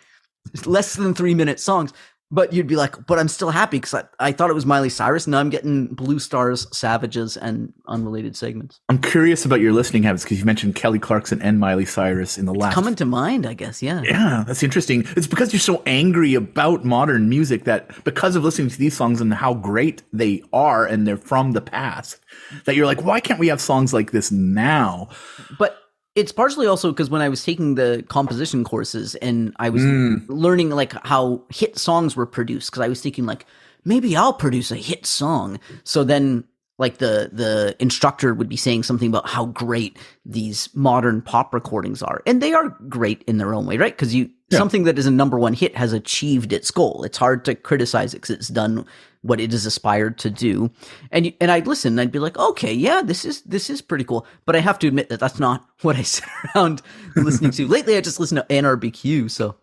less 0.66 0.96
than 0.96 1.14
three 1.14 1.36
minute 1.36 1.60
songs?" 1.60 1.94
But 2.32 2.54
you'd 2.54 2.68
be 2.68 2.76
like, 2.76 3.08
"But 3.08 3.18
I'm 3.18 3.28
still 3.28 3.50
happy 3.50 3.78
because 3.78 3.94
I, 3.96 4.04
I 4.20 4.32
thought 4.32 4.52
it 4.52 4.54
was 4.54 4.66
Miley 4.66 4.90
Cyrus. 4.90 5.26
Now 5.26 5.40
I'm 5.40 5.50
getting 5.50 5.88
Bluestars, 5.96 6.72
Savages, 6.74 7.36
and 7.38 7.74
unrelated 7.88 8.36
segments. 8.36 8.80
I'm 8.88 9.02
curious 9.02 9.46
about 9.46 9.62
your 9.62 9.74
listening 9.74 10.04
habits 10.04 10.24
because 10.24 10.40
you 10.40 10.46
mentioned 10.46 10.76
Kelly 10.76 11.00
Clarkson 11.00 11.42
and 11.42 11.60
Miley 11.60 11.86
Cyrus 11.86 12.38
in 12.38 12.46
the 12.46 12.54
last. 12.54 12.76
Coming 12.76 12.94
to 12.96 13.06
mind, 13.06 13.48
I 13.48 13.56
guess. 13.56 13.82
Yeah. 13.82 14.04
yeah, 14.04 14.44
that's 14.46 14.62
interesting. 14.62 15.06
It's 15.18 15.26
because 15.26 15.54
you're 15.54 15.60
so 15.60 15.82
angry 15.88 16.36
about 16.36 16.86
modern 16.86 17.30
music 17.30 17.64
that 17.64 18.04
because 18.04 18.36
of 18.36 18.44
listening 18.44 18.70
to 18.70 18.78
these 18.78 18.96
songs 18.96 19.22
and 19.22 19.34
how 19.34 19.56
great 19.56 20.04
they 20.14 20.44
are 20.54 20.86
and 20.86 21.08
they're 21.08 21.18
from 21.18 21.54
the 21.54 21.62
past, 21.62 22.20
that 22.66 22.76
you're 22.76 22.86
like, 22.86 23.04
why 23.04 23.20
can't 23.20 23.40
we 23.40 23.48
have 23.48 23.60
songs 23.60 23.92
like 23.92 24.12
this 24.12 24.32
now? 24.32 25.10
But 25.58 25.78
it's 26.20 26.32
partially 26.32 26.68
also 26.68 26.92
because 26.92 27.10
when 27.10 27.22
I 27.22 27.30
was 27.30 27.44
taking 27.44 27.76
the 27.76 28.04
composition 28.10 28.64
courses 28.64 29.16
and 29.16 29.54
I 29.60 29.70
was 29.70 29.82
Mm. 29.84 30.26
learning 30.28 30.70
like 30.72 30.94
how 31.06 31.44
hit 31.50 31.78
songs 31.78 32.16
were 32.16 32.26
produced, 32.26 32.70
because 32.72 32.84
I 32.84 32.90
was 32.90 33.02
thinking 33.02 33.26
like 33.26 33.46
maybe 33.86 34.16
I'll 34.16 34.34
produce 34.34 34.72
a 34.72 34.76
hit 34.76 35.06
song. 35.06 35.60
So 35.84 36.04
then 36.04 36.44
like 36.78 36.98
the 37.00 37.30
the 37.34 37.76
instructor 37.80 38.34
would 38.34 38.50
be 38.50 38.56
saying 38.58 38.84
something 38.84 39.10
about 39.10 39.28
how 39.28 39.46
great 39.46 39.98
these 40.26 40.70
modern 40.74 41.22
pop 41.22 41.54
recordings 41.54 42.02
are, 42.02 42.22
and 42.26 42.42
they 42.42 42.54
are 42.54 42.70
great 42.88 43.24
in 43.28 43.38
their 43.38 43.54
own 43.54 43.66
way, 43.66 43.78
right? 43.78 43.96
Because 43.96 44.14
you 44.16 44.30
Yeah. 44.52 44.58
something 44.60 44.86
that 44.86 44.98
is 44.98 45.06
a 45.06 45.12
number 45.12 45.38
one 45.38 45.54
hit 45.54 45.76
has 45.76 45.94
achieved 45.94 46.52
its 46.54 46.72
goal. 46.72 47.04
It's 47.04 47.18
hard 47.18 47.46
to 47.46 47.54
criticize 47.54 48.14
it 48.14 48.22
because 48.22 48.36
it's 48.36 48.48
done 48.48 48.86
what 49.22 49.40
it 49.42 49.54
is 49.54 49.66
aspired 49.66 50.18
to 50.20 50.30
do. 50.30 50.72
And 51.12 51.34
and 51.42 51.52
I'd 51.52 51.68
listen, 51.68 51.94
and 51.94 52.02
I'd 52.02 52.12
be 52.12 52.20
like, 52.20 52.38
okay, 52.38 52.74
yeah, 52.74 53.02
this 53.04 53.26
is 53.26 53.42
this 53.44 53.70
is 53.70 53.82
pretty 53.82 54.04
cool. 54.04 54.26
But 54.46 54.56
I 54.56 54.60
have 54.60 54.80
to 54.80 54.88
admit 54.88 55.10
that 55.10 55.20
that's 55.20 55.40
not 55.40 55.66
what 55.82 55.96
I 55.96 56.04
sit 56.04 56.26
around 56.56 56.82
listening 57.16 57.52
to. 57.52 57.68
Lately, 57.68 57.98
I 57.98 58.02
just 58.02 58.20
listen 58.20 58.38
to 58.38 58.46
NRBQ. 58.50 59.30
So 59.32 59.56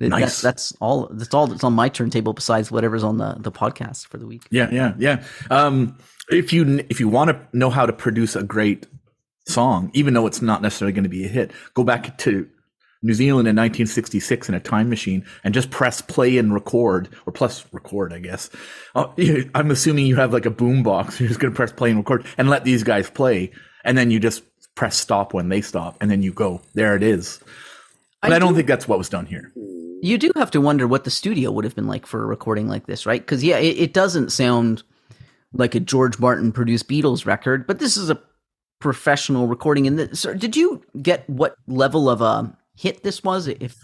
Nice. 0.00 0.20
that's 0.20 0.40
that's 0.42 0.72
all. 0.80 1.08
That's 1.12 1.32
all 1.32 1.46
that's 1.46 1.62
on 1.64 1.72
my 1.72 1.88
turntable 1.88 2.32
besides 2.32 2.70
whatever's 2.70 3.04
on 3.04 3.18
the 3.18 3.36
the 3.38 3.52
podcast 3.52 4.08
for 4.08 4.18
the 4.18 4.26
week. 4.26 4.42
Yeah, 4.50 4.68
yeah, 4.72 4.94
yeah. 4.98 5.22
Um, 5.50 5.96
if 6.30 6.52
you 6.52 6.84
if 6.90 6.98
you 6.98 7.08
want 7.08 7.30
to 7.30 7.40
know 7.56 7.70
how 7.70 7.86
to 7.86 7.92
produce 7.92 8.34
a 8.34 8.42
great 8.42 8.86
song, 9.46 9.90
even 9.94 10.12
though 10.14 10.26
it's 10.26 10.42
not 10.42 10.62
necessarily 10.62 10.92
going 10.92 11.04
to 11.04 11.08
be 11.08 11.24
a 11.24 11.28
hit, 11.28 11.52
go 11.74 11.84
back 11.84 12.18
to 12.18 12.48
New 13.04 13.12
Zealand 13.12 13.46
in 13.46 13.54
1966 13.54 14.48
in 14.48 14.54
a 14.54 14.60
time 14.60 14.88
machine 14.88 15.24
and 15.44 15.52
just 15.52 15.70
press 15.70 16.00
play 16.00 16.38
and 16.38 16.54
record, 16.54 17.10
or 17.26 17.32
plus 17.32 17.64
record, 17.70 18.14
I 18.14 18.18
guess. 18.18 18.48
Uh, 18.94 19.08
I'm 19.54 19.70
assuming 19.70 20.06
you 20.06 20.16
have 20.16 20.32
like 20.32 20.46
a 20.46 20.50
boom 20.50 20.82
box. 20.82 21.20
You're 21.20 21.28
just 21.28 21.38
going 21.38 21.52
to 21.52 21.56
press 21.56 21.70
play 21.70 21.90
and 21.90 21.98
record 21.98 22.26
and 22.38 22.48
let 22.48 22.64
these 22.64 22.82
guys 22.82 23.10
play, 23.10 23.52
and 23.84 23.96
then 23.96 24.10
you 24.10 24.18
just 24.18 24.42
press 24.74 24.96
stop 24.96 25.34
when 25.34 25.50
they 25.50 25.60
stop, 25.60 25.98
and 26.00 26.10
then 26.10 26.22
you 26.22 26.32
go. 26.32 26.62
There 26.72 26.96
it 26.96 27.02
is. 27.02 27.40
But 28.22 28.32
I, 28.32 28.38
don't 28.38 28.50
do- 28.52 28.56
think 28.56 28.68
that's 28.68 28.88
what 28.88 28.96
was 28.96 29.10
done 29.10 29.26
here. 29.26 29.52
You 30.00 30.16
do 30.16 30.32
have 30.36 30.50
to 30.52 30.60
wonder 30.60 30.88
what 30.88 31.04
the 31.04 31.10
studio 31.10 31.50
would 31.50 31.64
have 31.64 31.74
been 31.74 31.86
like 31.86 32.06
for 32.06 32.22
a 32.22 32.26
recording 32.26 32.68
like 32.68 32.86
this, 32.86 33.04
right? 33.04 33.20
Because 33.20 33.44
yeah, 33.44 33.58
it, 33.58 33.76
it 33.78 33.92
doesn't 33.92 34.32
sound 34.32 34.82
like 35.52 35.74
a 35.74 35.80
George 35.80 36.18
Martin 36.18 36.52
produced 36.52 36.88
Beatles 36.88 37.26
record, 37.26 37.66
but 37.66 37.78
this 37.78 37.98
is 37.98 38.08
a 38.08 38.20
professional 38.80 39.46
recording. 39.46 39.86
And 39.86 39.98
this, 39.98 40.22
did 40.22 40.56
you 40.56 40.82
get 41.00 41.28
what 41.28 41.56
level 41.66 42.08
of 42.08 42.20
a 42.22 42.56
hit 42.76 43.02
this 43.02 43.22
was? 43.22 43.46
If, 43.48 43.60
if 43.62 43.76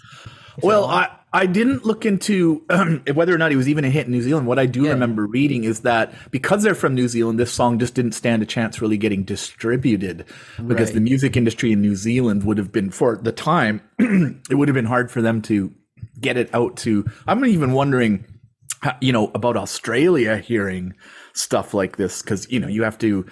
Well. 0.62 0.84
I, 0.86 1.08
I 1.32 1.46
didn't 1.46 1.84
look 1.86 2.04
into 2.04 2.64
um, 2.70 3.04
whether 3.14 3.32
or 3.32 3.38
not 3.38 3.52
he 3.52 3.56
was 3.56 3.68
even 3.68 3.84
a 3.84 3.90
hit 3.90 4.06
in 4.06 4.12
New 4.12 4.20
Zealand. 4.22 4.48
What 4.48 4.58
I 4.58 4.66
do 4.66 4.82
Yeah. 4.82 4.90
remember 4.90 5.26
reading 5.26 5.62
is 5.62 5.80
that 5.82 6.12
because 6.32 6.64
they're 6.64 6.74
from 6.74 6.94
New 6.96 7.06
Zealand, 7.06 7.38
this 7.38 7.52
song 7.52 7.78
just 7.78 7.94
didn't 7.94 8.12
stand 8.12 8.42
a 8.42 8.46
chance 8.46 8.82
really 8.82 8.96
getting 8.98 9.22
distributed 9.22 10.24
because 10.66 10.88
Right. 10.88 10.94
the 10.94 11.00
music 11.00 11.36
industry 11.36 11.70
in 11.70 11.80
New 11.80 11.94
Zealand 11.94 12.42
would 12.44 12.58
have 12.58 12.72
been, 12.72 12.90
for 12.90 13.16
the 13.16 13.30
time, 13.30 13.80
it 14.00 14.54
would 14.56 14.66
have 14.66 14.74
been 14.74 14.86
hard 14.86 15.08
for 15.10 15.22
them 15.22 15.40
to 15.42 15.72
get 16.20 16.36
it 16.36 16.52
out 16.52 16.76
to. 16.78 17.04
I'm 17.28 17.44
even 17.44 17.72
wondering, 17.74 18.24
you 19.00 19.12
know, 19.12 19.30
about 19.34 19.56
Australia 19.56 20.36
hearing 20.38 20.94
stuff 21.32 21.74
like 21.74 21.96
this 21.96 22.22
because, 22.22 22.50
you 22.50 22.58
know, 22.58 22.66
you 22.66 22.82
have 22.82 22.98
to 22.98 23.24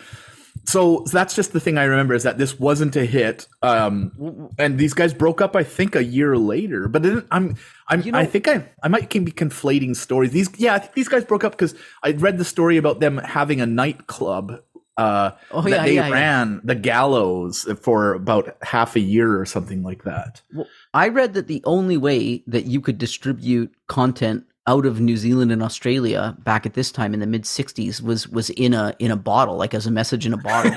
so 0.69 1.05
that's 1.11 1.35
just 1.35 1.53
the 1.55 1.61
thing 1.61 1.79
I 1.79 1.85
remember 1.85 2.15
is 2.15 2.23
that 2.25 2.37
this 2.37 2.59
wasn't 2.61 2.95
a 2.97 3.05
hit, 3.07 3.47
um, 3.63 4.51
and 4.59 4.79
these 4.79 4.93
guys 4.95 5.15
broke 5.15 5.41
up. 5.41 5.57
I 5.57 5.65
think 5.65 5.97
a 5.97 6.05
year 6.05 6.37
later, 6.37 6.89
but 6.89 7.07
it, 7.07 7.25
I'm, 7.31 7.57
I'm, 7.89 8.03
You 8.03 8.13
know- 8.13 8.19
I 8.19 8.27
think 8.27 8.47
I, 8.49 8.65
I 8.83 8.89
might 8.89 9.09
can 9.09 9.25
be 9.25 9.33
conflating 9.33 9.97
stories. 9.97 10.33
These, 10.33 10.51
yeah, 10.59 10.75
I 10.75 10.79
think 10.81 10.93
these 10.95 11.09
guys 11.09 11.25
broke 11.25 11.45
up 11.45 11.53
because 11.53 11.75
I 12.03 12.11
read 12.13 12.37
the 12.39 12.45
story 12.45 12.77
about 12.77 13.01
them 13.01 13.17
having 13.19 13.61
a 13.61 13.67
nightclub. 13.67 14.61
Uh, 14.99 15.31
Oh, 15.53 15.63
that 15.63 15.71
yeah, 15.71 15.85
they 15.85 15.95
yeah, 15.95 16.09
yeah. 16.09 16.13
ran 16.13 16.61
the 16.65 16.75
gallows 16.75 17.67
for 17.81 18.15
about 18.15 18.57
half 18.63 18.97
a 18.97 19.01
year 19.01 19.41
or 19.41 19.47
something 19.47 19.83
like 19.85 20.03
that. 20.05 20.43
Well, 20.53 20.67
I 20.93 21.07
read 21.09 21.35
that 21.35 21.47
the 21.47 21.63
only 21.65 21.97
way 21.97 22.43
that 22.49 22.67
you 22.67 22.81
could 22.81 22.99
distribute 22.99 23.73
content 23.87 24.45
out 24.69 24.85
of 24.85 25.01
New 25.01 25.17
Zealand 25.17 25.51
and 25.51 25.63
Australia 25.63 26.37
back 26.45 26.67
at 26.67 26.75
this 26.75 26.93
time 26.93 27.15
in 27.15 27.21
the 27.21 27.27
mid 27.27 27.45
'60s 27.45 28.03
was 28.03 28.29
was 28.29 28.51
in 28.51 28.75
a 28.75 28.95
in 28.99 29.11
a 29.11 29.17
bottle, 29.17 29.57
like 29.57 29.73
as 29.73 29.87
a 29.87 29.91
message 29.91 30.27
in 30.27 30.35
a 30.35 30.37
bottle. 30.37 30.73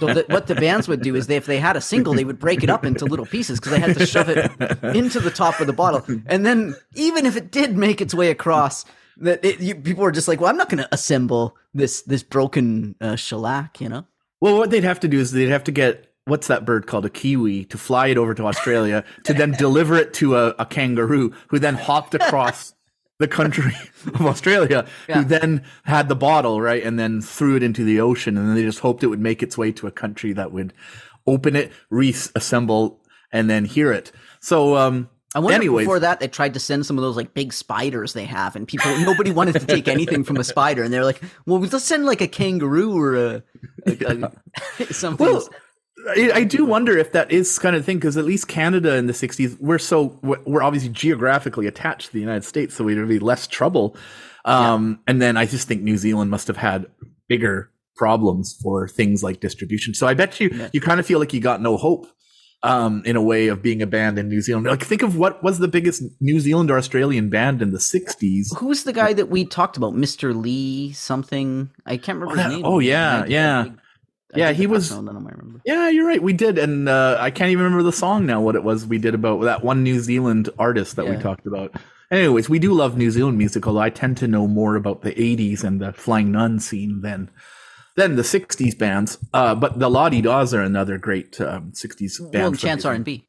so 0.00 0.14
that 0.14 0.24
what 0.30 0.46
the 0.46 0.54
bands 0.54 0.88
would 0.88 1.02
do 1.02 1.14
is 1.14 1.26
they, 1.26 1.36
if 1.36 1.44
they 1.44 1.58
had 1.58 1.76
a 1.76 1.80
single, 1.80 2.14
they 2.14 2.24
would 2.24 2.38
break 2.38 2.64
it 2.64 2.70
up 2.70 2.86
into 2.86 3.04
little 3.04 3.26
pieces 3.26 3.60
because 3.60 3.72
they 3.72 3.80
had 3.80 3.96
to 3.96 4.06
shove 4.06 4.30
it 4.30 4.50
into 4.96 5.20
the 5.20 5.30
top 5.30 5.60
of 5.60 5.66
the 5.66 5.72
bottle, 5.74 6.02
and 6.26 6.46
then 6.46 6.74
even 6.94 7.26
if 7.26 7.36
it 7.36 7.52
did 7.52 7.76
make 7.76 8.00
its 8.00 8.14
way 8.14 8.30
across. 8.30 8.84
That 9.20 9.44
it, 9.44 9.58
you, 9.58 9.74
people 9.74 10.04
were 10.04 10.12
just 10.12 10.28
like, 10.28 10.40
well, 10.40 10.48
I'm 10.48 10.56
not 10.56 10.68
going 10.68 10.80
to 10.80 10.88
assemble 10.94 11.56
this 11.74 12.02
this 12.02 12.22
broken 12.22 12.94
uh, 13.00 13.16
shellac, 13.16 13.80
you 13.80 13.88
know. 13.88 14.06
Well, 14.40 14.56
what 14.56 14.70
they'd 14.70 14.84
have 14.84 15.00
to 15.00 15.08
do 15.08 15.18
is 15.18 15.32
they'd 15.32 15.48
have 15.48 15.64
to 15.64 15.72
get 15.72 16.08
what's 16.24 16.46
that 16.46 16.64
bird 16.64 16.86
called 16.86 17.04
a 17.04 17.10
kiwi 17.10 17.64
to 17.64 17.78
fly 17.78 18.08
it 18.08 18.16
over 18.16 18.32
to 18.34 18.46
Australia 18.46 19.02
to 19.24 19.34
then 19.34 19.50
deliver 19.52 19.96
it 19.96 20.14
to 20.14 20.36
a, 20.36 20.54
a 20.58 20.66
kangaroo 20.66 21.34
who 21.48 21.58
then 21.58 21.74
hopped 21.74 22.14
across 22.14 22.74
the 23.18 23.28
country 23.28 23.72
of 24.06 24.22
Australia 24.22 24.86
Yeah. 25.08 25.18
who 25.22 25.24
then 25.28 25.64
had 25.84 26.08
the 26.08 26.16
bottle 26.16 26.60
right 26.60 26.82
and 26.82 26.98
then 26.98 27.20
threw 27.20 27.56
it 27.56 27.62
into 27.62 27.84
the 27.84 28.00
ocean 28.00 28.36
and 28.36 28.48
then 28.48 28.54
they 28.54 28.62
just 28.62 28.80
hoped 28.80 29.02
it 29.02 29.08
would 29.08 29.20
make 29.20 29.42
its 29.42 29.58
way 29.58 29.72
to 29.72 29.86
a 29.86 29.90
country 29.90 30.32
that 30.34 30.52
would 30.52 30.72
open 31.26 31.56
it 31.56 31.72
reassemble 31.90 33.00
and 33.32 33.50
then 33.50 33.64
hear 33.64 33.92
it. 33.92 34.12
So 34.40 34.76
um 34.76 35.08
I 35.34 35.40
wonder 35.40 35.56
anyways 35.56 35.84
before 35.84 36.00
that 36.00 36.20
they 36.20 36.28
tried 36.28 36.54
to 36.54 36.60
send 36.60 36.86
some 36.86 36.96
of 36.96 37.02
those 37.02 37.14
like 37.16 37.34
big 37.34 37.52
spiders 37.52 38.14
they 38.14 38.24
have, 38.24 38.56
and 38.56 38.66
people 38.66 38.96
nobody 39.00 39.30
wanted 39.30 39.60
to 39.60 39.66
take 39.66 39.86
anything 39.86 40.24
from 40.24 40.38
a 40.38 40.42
spider, 40.44 40.82
and 40.82 40.90
they're 40.92 41.04
like, 41.04 41.20
"Well, 41.44 41.60
let's 41.60 41.84
send 41.84 42.06
like 42.06 42.22
a 42.22 42.26
kangaroo 42.28 42.98
or 42.98 43.14
a, 43.14 43.42
a, 43.86 44.32
a 44.78 44.84
something." 44.92 45.26
Well, 45.26 45.46
I, 46.10 46.30
I 46.34 46.44
do 46.44 46.64
wonder 46.64 46.96
if 46.96 47.12
that 47.12 47.30
is 47.32 47.58
kind 47.58 47.74
of 47.76 47.84
thing 47.84 47.96
because 47.98 48.16
at 48.16 48.24
least 48.24 48.48
Canada 48.48 48.94
in 48.96 49.06
the 49.06 49.12
'60s, 49.12 49.58
we're 49.60 49.78
so 49.78 50.18
we're 50.22 50.62
obviously 50.62 50.90
geographically 50.90 51.66
attached 51.66 52.06
to 52.08 52.12
the 52.12 52.20
United 52.20 52.44
States, 52.44 52.74
so 52.74 52.84
we'd 52.84 53.08
be 53.08 53.18
less 53.18 53.46
trouble. 53.46 53.96
Um, 54.44 55.00
And 55.06 55.20
then 55.20 55.36
I 55.36 55.46
just 55.46 55.66
think 55.68 55.82
New 55.82 55.96
Zealand 55.98 56.30
must 56.30 56.46
have 56.46 56.56
had 56.56 56.86
bigger 57.28 57.70
problems 57.96 58.56
for 58.62 58.86
things 58.88 59.22
like 59.22 59.40
distribution. 59.40 59.92
So 59.94 60.06
I 60.06 60.14
bet 60.14 60.38
you 60.40 60.50
Yeah. 60.52 60.68
you 60.72 60.80
kind 60.80 61.00
of 61.00 61.06
feel 61.06 61.18
like 61.18 61.32
you 61.34 61.40
got 61.40 61.60
no 61.60 61.76
hope. 61.76 62.06
Um, 62.64 63.02
in 63.04 63.14
a 63.14 63.22
way 63.22 63.46
of 63.46 63.62
being 63.62 63.82
a 63.82 63.86
band 63.86 64.18
in 64.18 64.28
New 64.28 64.40
Zealand, 64.40 64.66
like 64.66 64.82
think 64.82 65.02
of 65.02 65.14
what 65.16 65.44
was 65.44 65.60
the 65.60 65.68
biggest 65.68 66.02
New 66.20 66.40
Zealand 66.40 66.72
or 66.72 66.76
Australian 66.76 67.28
band 67.30 67.62
in 67.62 67.70
the 67.70 67.78
'60s. 67.78 68.46
Who's 68.58 68.82
the 68.82 68.92
guy 68.92 69.12
that 69.12 69.28
we 69.30 69.44
talked 69.44 69.76
about? 69.76 69.94
Mr. 69.94 70.34
Lee 70.34 70.90
something? 70.92 71.70
I 71.86 71.96
can't 71.98 72.18
remember 72.18 72.40
Oh, 72.40 72.44
his 72.44 72.52
name. 72.56 72.64
oh, 72.64 72.78
yeah, 72.80 73.24
yeah. 73.26 73.60
I 73.60 73.72
Yeah, 74.34 74.52
he 74.52 74.66
was- 74.66 74.88
background 74.90 75.08
on 75.08 75.16
him, 75.16 75.26
I 75.26 75.30
remember. 75.30 75.60
Yeah, 75.64 75.88
you're 75.88 76.06
right. 76.06 76.22
We 76.22 76.32
did, 76.34 76.58
and 76.58 76.88
uh, 76.88 77.16
I 77.18 77.30
can't 77.30 77.50
even 77.50 77.64
remember 77.64 77.82
the 77.82 77.92
song 77.92 78.26
now. 78.26 78.40
What 78.40 78.56
it 78.56 78.62
was 78.64 78.86
we 78.86 78.98
did 78.98 79.14
about 79.14 79.42
that 79.42 79.64
one 79.64 79.82
New 79.82 80.00
Zealand 80.00 80.50
artist 80.58 80.96
that 80.96 81.06
we 81.06 81.16
talked 81.16 81.46
about. 81.46 81.74
Anyways, 82.10 82.48
we 82.48 82.58
do 82.58 82.72
love 82.72 82.96
New 82.96 83.10
Zealand 83.10 83.36
music, 83.38 83.66
although 83.66 83.80
I 83.80 83.90
tend 83.90 84.16
to 84.18 84.28
know 84.28 84.46
more 84.46 84.76
about 84.76 85.02
the 85.02 85.12
'80s 85.12 85.64
and 85.64 85.80
the 85.80 85.92
Flying 85.92 86.30
Nun 86.32 86.58
scene 86.60 87.00
than 87.02 87.30
than 87.96 88.16
the 88.16 88.22
'60s 88.22 88.76
bands. 88.78 89.18
Uh, 89.32 89.54
but 89.54 89.78
the 89.78 89.90
La 89.90 90.08
De 90.08 90.20
Das 90.22 90.52
are 90.54 90.62
another 90.62 90.98
great 90.98 91.40
um, 91.40 91.72
'60s 91.72 92.18
band. 92.30 92.42
Well, 92.44 92.52
Chants 92.54 92.84
R 92.84 92.94
and 92.94 93.04
B. 93.04 93.26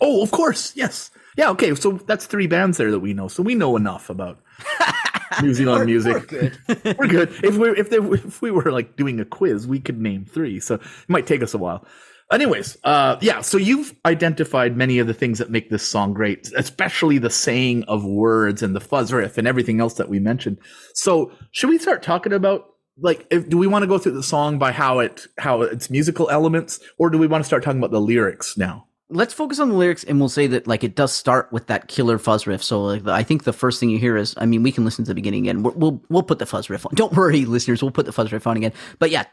Oh, 0.00 0.22
of 0.22 0.30
course, 0.30 0.72
yes, 0.76 1.10
yeah. 1.36 1.50
Okay, 1.50 1.74
so 1.74 1.92
that's 1.92 2.26
three 2.26 2.46
bands 2.46 2.78
there 2.78 2.90
that 2.90 3.00
we 3.00 3.14
know. 3.14 3.28
So 3.28 3.42
we 3.42 3.54
know 3.54 3.76
enough 3.76 4.08
about 4.10 4.40
New 5.42 5.54
Zealand 5.54 5.86
music. 5.86 6.28
good. 6.28 6.58
we're 6.98 7.06
good. 7.06 7.32
If 7.42 7.56
we 7.56 7.70
if 7.70 7.90
there 7.90 8.14
if 8.14 8.42
we 8.42 8.50
were 8.50 8.70
like 8.72 8.96
doing 8.96 9.20
a 9.20 9.24
quiz, 9.24 9.66
we 9.66 9.80
could 9.80 10.00
name 10.00 10.24
three. 10.24 10.60
So 10.60 10.74
it 10.74 10.82
might 11.08 11.26
take 11.26 11.42
us 11.42 11.54
a 11.54 11.58
while. 11.58 11.86
Anyways, 12.32 12.78
uh, 12.84 13.16
yeah. 13.20 13.40
So 13.40 13.58
you've 13.58 13.92
identified 14.06 14.76
many 14.76 15.00
of 15.00 15.08
the 15.08 15.14
things 15.14 15.38
that 15.38 15.50
make 15.50 15.68
this 15.68 15.82
song 15.82 16.14
great, 16.14 16.50
especially 16.56 17.18
the 17.18 17.30
saying 17.30 17.82
of 17.84 18.04
words 18.04 18.62
and 18.62 18.74
the 18.74 18.80
fuzz 18.80 19.12
riff 19.12 19.36
and 19.36 19.48
everything 19.48 19.80
else 19.80 19.94
that 19.94 20.08
we 20.08 20.20
mentioned. 20.20 20.58
So 20.94 21.32
should 21.50 21.70
we 21.70 21.78
start 21.78 22.02
talking 22.02 22.32
about 22.32 22.66
like 23.00 23.26
if, 23.30 23.48
do 23.48 23.58
we 23.58 23.66
want 23.66 23.82
to 23.82 23.86
go 23.86 23.98
through 23.98 24.12
the 24.12 24.22
song 24.22 24.58
by 24.58 24.72
how 24.72 25.00
it 25.00 25.26
how 25.38 25.62
its 25.62 25.90
musical 25.90 26.30
elements, 26.30 26.78
or 26.98 27.10
do 27.10 27.18
we 27.18 27.26
want 27.26 27.42
to 27.42 27.46
start 27.46 27.64
talking 27.64 27.80
about 27.80 27.90
the 27.90 28.00
lyrics 28.00 28.56
now? 28.56 28.86
Let's 29.10 29.34
focus 29.34 29.58
on 29.58 29.68
the 29.68 29.74
lyrics, 29.74 30.04
and 30.04 30.18
we'll 30.18 30.28
say 30.28 30.46
that 30.46 30.66
like 30.66 30.84
it 30.84 30.94
does 30.94 31.12
start 31.12 31.52
with 31.52 31.66
that 31.66 31.88
killer 31.88 32.18
fuzz 32.18 32.46
riff. 32.46 32.62
So 32.62 32.82
like, 32.82 33.04
the, 33.04 33.12
I 33.12 33.22
think 33.22 33.44
the 33.44 33.52
first 33.52 33.80
thing 33.80 33.90
you 33.90 33.98
hear 33.98 34.16
is, 34.16 34.34
I 34.36 34.46
mean, 34.46 34.62
we 34.62 34.72
can 34.72 34.84
listen 34.84 35.04
to 35.04 35.10
the 35.10 35.14
beginning 35.14 35.42
again. 35.42 35.62
We'll 35.62 35.74
we'll, 35.74 36.02
we'll 36.08 36.22
put 36.22 36.38
the 36.38 36.46
fuzz 36.46 36.70
riff 36.70 36.86
on. 36.86 36.92
Don't 36.94 37.12
worry, 37.12 37.44
listeners, 37.44 37.82
we'll 37.82 37.90
put 37.90 38.06
the 38.06 38.12
fuzz 38.12 38.32
riff 38.32 38.46
on 38.46 38.56
again. 38.56 38.72
But 38.98 39.10
yeah, 39.10 39.24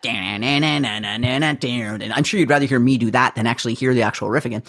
I'm 2.11 2.23
sure 2.23 2.39
you'd 2.39 2.49
rather 2.49 2.65
hear 2.65 2.79
me 2.79 2.97
do 2.97 3.11
that 3.11 3.35
than 3.35 3.47
actually 3.47 3.75
hear 3.75 3.93
the 3.93 4.01
actual 4.01 4.29
riff 4.29 4.45
again. 4.45 4.63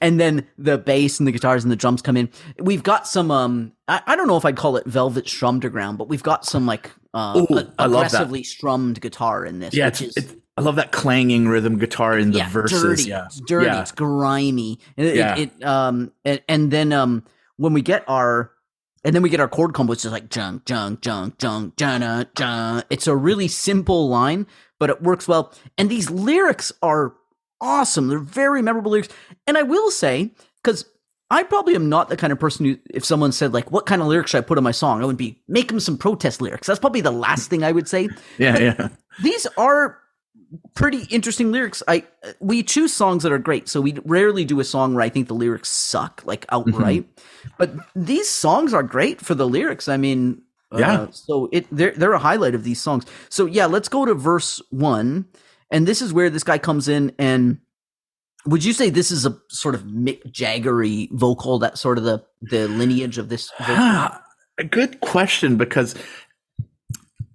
And 0.00 0.20
then 0.20 0.46
the 0.58 0.78
bass 0.78 1.18
and 1.18 1.26
the 1.26 1.32
guitars 1.32 1.64
and 1.64 1.70
the 1.70 1.76
drums 1.76 2.02
come 2.02 2.16
in. 2.16 2.28
We've 2.58 2.82
got 2.82 3.06
some 3.06 3.30
um, 3.30 3.72
I, 3.88 4.02
I 4.06 4.16
don't 4.16 4.26
know 4.26 4.36
if 4.36 4.44
I'd 4.44 4.56
call 4.56 4.76
it 4.76 4.86
velvet 4.86 5.28
strummed 5.28 5.70
ground, 5.70 5.98
but 5.98 6.08
we've 6.08 6.22
got 6.22 6.44
some 6.44 6.66
like 6.66 6.90
uh, 7.12 7.44
Ooh, 7.50 7.58
a- 7.58 7.72
aggressively 7.78 8.42
strummed 8.42 9.00
guitar 9.00 9.44
in 9.44 9.60
this. 9.60 9.74
Yeah, 9.74 9.86
which 9.86 10.02
is, 10.02 10.16
it's, 10.16 10.34
I 10.56 10.60
love 10.62 10.76
that 10.76 10.92
clanging 10.92 11.48
rhythm 11.48 11.78
guitar 11.78 12.16
in 12.18 12.30
the 12.30 12.38
yeah, 12.38 12.48
verses. 12.48 12.82
dirty. 12.82 13.04
Yeah, 13.10 13.26
It's 13.26 13.40
dirty. 13.40 13.66
Yeah. 13.66 13.80
It's 13.82 13.92
grimy. 13.92 14.78
And 14.96 15.06
it, 15.06 15.16
Yeah. 15.16 15.36
it, 15.36 15.50
it, 15.58 15.64
um 15.64 16.12
and, 16.24 16.40
and 16.48 16.70
then 16.70 16.92
um 16.92 17.24
when 17.56 17.72
we 17.72 17.82
get 17.82 18.04
our 18.08 18.52
and 19.04 19.14
then 19.14 19.22
we 19.22 19.28
get 19.30 19.40
our 19.40 19.48
chord 19.48 19.74
combo, 19.74 19.92
it's 19.92 20.02
just 20.02 20.12
like 20.12 20.30
junk, 20.30 20.64
junk, 20.64 21.00
junk, 21.02 21.38
junk, 21.38 21.76
jana, 21.76 22.26
junk. 22.36 22.84
It's 22.88 23.06
a 23.06 23.14
really 23.14 23.48
simple 23.48 24.08
line, 24.08 24.46
but 24.78 24.88
it 24.90 25.02
works 25.02 25.28
well. 25.28 25.52
And 25.76 25.90
these 25.90 26.08
lyrics 26.10 26.72
are 26.82 27.14
awesome. 27.60 28.08
They're 28.08 28.18
very 28.18 28.62
memorable 28.62 28.92
lyrics. 28.92 29.12
And 29.46 29.58
I 29.58 29.62
will 29.62 29.90
say, 29.90 30.30
because 30.62 30.86
I 31.30 31.42
probably 31.42 31.74
am 31.74 31.88
not 31.90 32.08
the 32.08 32.16
kind 32.16 32.32
of 32.32 32.38
person 32.38 32.64
who, 32.64 32.78
if 32.90 33.04
someone 33.04 33.32
said 33.32 33.52
like, 33.52 33.70
"What 33.72 33.86
kind 33.86 34.00
of 34.00 34.08
lyrics 34.08 34.30
should 34.30 34.38
I 34.38 34.42
put 34.42 34.56
on 34.56 34.64
my 34.64 34.70
song?" 34.70 35.02
I 35.02 35.06
would 35.06 35.16
be 35.16 35.42
make 35.48 35.68
them 35.68 35.80
some 35.80 35.98
protest 35.98 36.40
lyrics. 36.40 36.66
That's 36.66 36.78
probably 36.78 37.00
the 37.00 37.10
last 37.10 37.50
thing 37.50 37.62
I 37.64 37.72
would 37.72 37.88
say 37.88 38.08
yeah, 38.38 38.58
yeah. 38.58 38.88
these 39.22 39.46
are 39.58 39.98
pretty 40.74 41.04
interesting 41.10 41.52
lyrics. 41.52 41.82
I 41.88 42.04
we 42.40 42.62
choose 42.62 42.92
songs 42.92 43.22
that 43.22 43.32
are 43.32 43.38
great, 43.38 43.68
so 43.68 43.80
we 43.80 43.94
rarely 44.04 44.44
do 44.44 44.60
a 44.60 44.64
song 44.64 44.94
where 44.94 45.02
I 45.04 45.08
think 45.08 45.28
the 45.28 45.34
lyrics 45.34 45.68
suck 45.68 46.22
like 46.24 46.46
outright. 46.50 47.06
But 47.58 47.72
these 47.94 48.28
songs 48.28 48.72
are 48.74 48.82
great 48.82 49.20
for 49.20 49.34
the 49.34 49.46
lyrics. 49.46 49.88
I 49.88 49.96
mean, 49.96 50.42
uh, 50.72 50.78
Yeah. 50.78 51.06
so 51.10 51.48
it 51.52 51.66
they're 51.70 51.92
they're 51.92 52.12
a 52.12 52.18
highlight 52.18 52.54
of 52.54 52.64
these 52.64 52.80
songs. 52.80 53.04
So 53.28 53.46
yeah, 53.46 53.66
let's 53.66 53.88
go 53.88 54.04
to 54.04 54.14
verse 54.14 54.60
one, 54.70 55.26
and 55.70 55.86
this 55.86 56.00
is 56.02 56.12
where 56.12 56.30
this 56.30 56.44
guy 56.44 56.58
comes 56.58 56.88
in 56.88 57.12
and. 57.18 57.58
Would 58.46 58.62
you 58.62 58.74
say 58.74 58.90
this 58.90 59.10
is 59.10 59.24
a 59.24 59.38
sort 59.48 59.74
of 59.74 59.84
Mick 59.84 60.22
Jaggery 60.30 61.08
vocal? 61.12 61.58
That 61.60 61.78
sort 61.78 61.96
of 61.96 62.04
the 62.04 62.22
the 62.42 62.68
lineage 62.68 63.16
of 63.16 63.30
this. 63.30 63.50
Vocal? 63.58 64.18
A 64.58 64.64
good 64.64 65.00
question 65.00 65.56
because 65.56 65.96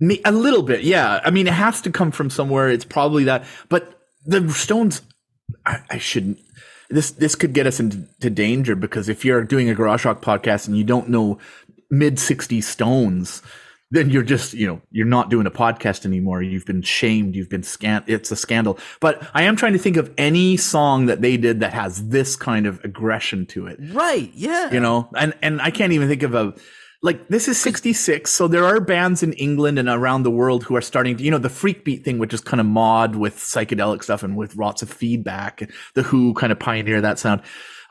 a 0.01 0.31
little 0.31 0.63
bit, 0.63 0.83
yeah. 0.83 1.19
I 1.23 1.31
mean, 1.31 1.47
it 1.47 1.53
has 1.53 1.81
to 1.81 1.91
come 1.91 2.11
from 2.11 2.29
somewhere. 2.29 2.69
It's 2.69 2.85
probably 2.85 3.25
that, 3.25 3.45
but 3.69 3.99
the 4.25 4.51
Stones. 4.53 5.01
I, 5.65 5.81
I 5.89 5.97
shouldn't. 5.97 6.39
This 6.89 7.11
this 7.11 7.35
could 7.35 7.53
get 7.53 7.67
us 7.67 7.79
into 7.79 8.29
danger 8.29 8.75
because 8.75 9.09
if 9.09 9.23
you're 9.25 9.43
doing 9.43 9.69
a 9.69 9.75
garage 9.75 10.05
rock 10.05 10.21
podcast 10.21 10.67
and 10.67 10.77
you 10.77 10.83
don't 10.83 11.09
know 11.09 11.37
mid 11.89 12.15
'60s 12.15 12.63
Stones, 12.63 13.41
then 13.91 14.09
you're 14.09 14.23
just 14.23 14.53
you 14.53 14.67
know 14.67 14.81
you're 14.91 15.05
not 15.05 15.29
doing 15.29 15.45
a 15.45 15.51
podcast 15.51 16.05
anymore. 16.05 16.41
You've 16.41 16.65
been 16.65 16.81
shamed. 16.81 17.35
You've 17.35 17.49
been 17.49 17.63
scant. 17.63 18.05
It's 18.07 18.31
a 18.31 18.35
scandal. 18.35 18.79
But 18.99 19.27
I 19.33 19.43
am 19.43 19.55
trying 19.55 19.73
to 19.73 19.79
think 19.79 19.97
of 19.97 20.11
any 20.17 20.57
song 20.57 21.07
that 21.07 21.21
they 21.21 21.37
did 21.37 21.59
that 21.59 21.73
has 21.73 22.07
this 22.09 22.35
kind 22.35 22.65
of 22.65 22.83
aggression 22.83 23.45
to 23.47 23.67
it 23.67 23.79
right? 23.91 24.31
Yeah. 24.33 24.71
you 24.71 24.79
know 24.79 25.09
and 25.15 25.33
and 25.41 25.61
i 25.61 25.71
can't 25.71 25.93
even 25.93 26.07
think 26.07 26.23
of 26.23 26.35
a 26.35 26.53
like 27.01 27.27
this 27.29 27.47
is 27.47 27.59
66 27.59 28.29
so 28.31 28.47
there 28.47 28.65
are 28.65 28.81
bands 28.81 29.23
in 29.23 29.33
england 29.33 29.79
and 29.79 29.87
around 29.87 30.23
the 30.23 30.31
world 30.31 30.63
who 30.63 30.75
are 30.75 30.81
starting 30.81 31.15
to 31.15 31.23
you 31.23 31.31
know 31.31 31.37
the 31.37 31.49
freak 31.49 31.85
beat 31.85 32.03
thing 32.03 32.19
which 32.19 32.33
is 32.33 32.41
kind 32.41 32.59
of 32.59 32.67
mod 32.67 33.15
with 33.15 33.37
psychedelic 33.37 34.03
stuff 34.03 34.23
and 34.23 34.35
with 34.35 34.55
lots 34.55 34.81
of 34.81 34.89
feedback. 34.89 35.69
The 35.95 36.03
who 36.03 36.33
kind 36.33 36.51
of 36.51 36.59
pioneer 36.59 37.01
that 37.01 37.19
sound. 37.19 37.41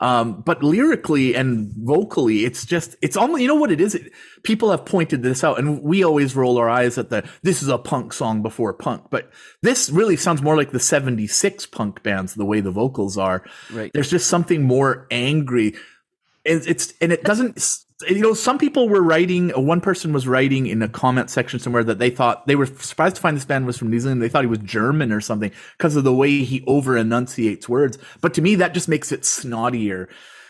Um, 0.01 0.41
but 0.41 0.63
lyrically 0.63 1.35
and 1.35 1.73
vocally 1.75 2.45
it's 2.45 2.65
just 2.65 2.95
it's 3.01 3.17
almost 3.17 3.41
you 3.41 3.47
know 3.47 3.55
what 3.55 3.71
it 3.71 3.81
is? 3.81 3.95
It, 3.95 4.11
people 4.43 4.71
have 4.71 4.85
pointed 4.85 5.23
this 5.23 5.43
out 5.43 5.59
and 5.59 5.81
we 5.83 6.03
always 6.03 6.35
roll 6.35 6.57
our 6.57 6.69
eyes 6.69 6.97
at 6.97 7.09
the 7.09 7.27
this 7.43 7.61
is 7.61 7.67
a 7.67 7.77
punk 7.77 8.13
song 8.13 8.41
before 8.41 8.73
punk. 8.73 9.05
But 9.09 9.31
this 9.61 9.89
really 9.89 10.15
sounds 10.15 10.41
more 10.41 10.55
like 10.55 10.71
the 10.71 10.79
76 10.79 11.65
punk 11.67 12.01
bands 12.03 12.35
the 12.35 12.45
way 12.45 12.61
the 12.61 12.71
vocals 12.71 13.17
are. 13.17 13.43
Right. 13.71 13.91
there's 13.93 14.09
just 14.09 14.27
something 14.27 14.63
more 14.63 15.07
angry. 15.11 15.75
And 16.45 16.65
it's 16.65 16.93
and 17.01 17.11
it 17.11 17.23
doesn't 17.23 17.59
you 18.07 18.21
know 18.21 18.33
some 18.33 18.57
people 18.57 18.87
were 18.87 19.01
writing 19.01 19.49
one 19.49 19.81
person 19.81 20.13
was 20.13 20.27
writing 20.27 20.67
in 20.67 20.81
a 20.81 20.87
comment 20.87 21.29
section 21.29 21.59
somewhere 21.59 21.83
that 21.83 21.99
they 21.99 22.09
thought 22.09 22.47
they 22.47 22.55
were 22.55 22.65
surprised 22.65 23.17
to 23.17 23.21
find 23.21 23.35
this 23.35 23.45
band 23.45 23.65
was 23.65 23.77
from 23.77 23.89
new 23.89 23.99
zealand. 23.99 24.21
They 24.21 24.29
thought 24.29 24.43
he 24.43 24.49
was 24.49 24.59
german 24.59 25.11
or 25.11 25.21
something 25.21 25.51
because 25.77 25.95
of 25.95 26.03
the 26.03 26.13
way 26.13 26.43
he 26.43 26.63
over 26.65 26.95
enunciates 26.95 27.67
words. 27.67 27.97
But 28.21 28.33
to 28.35 28.41
me 28.41 28.55
that 28.55 28.73
just 28.73 28.87
makes 28.87 29.11
it 29.11 29.21
snottier. 29.21 30.07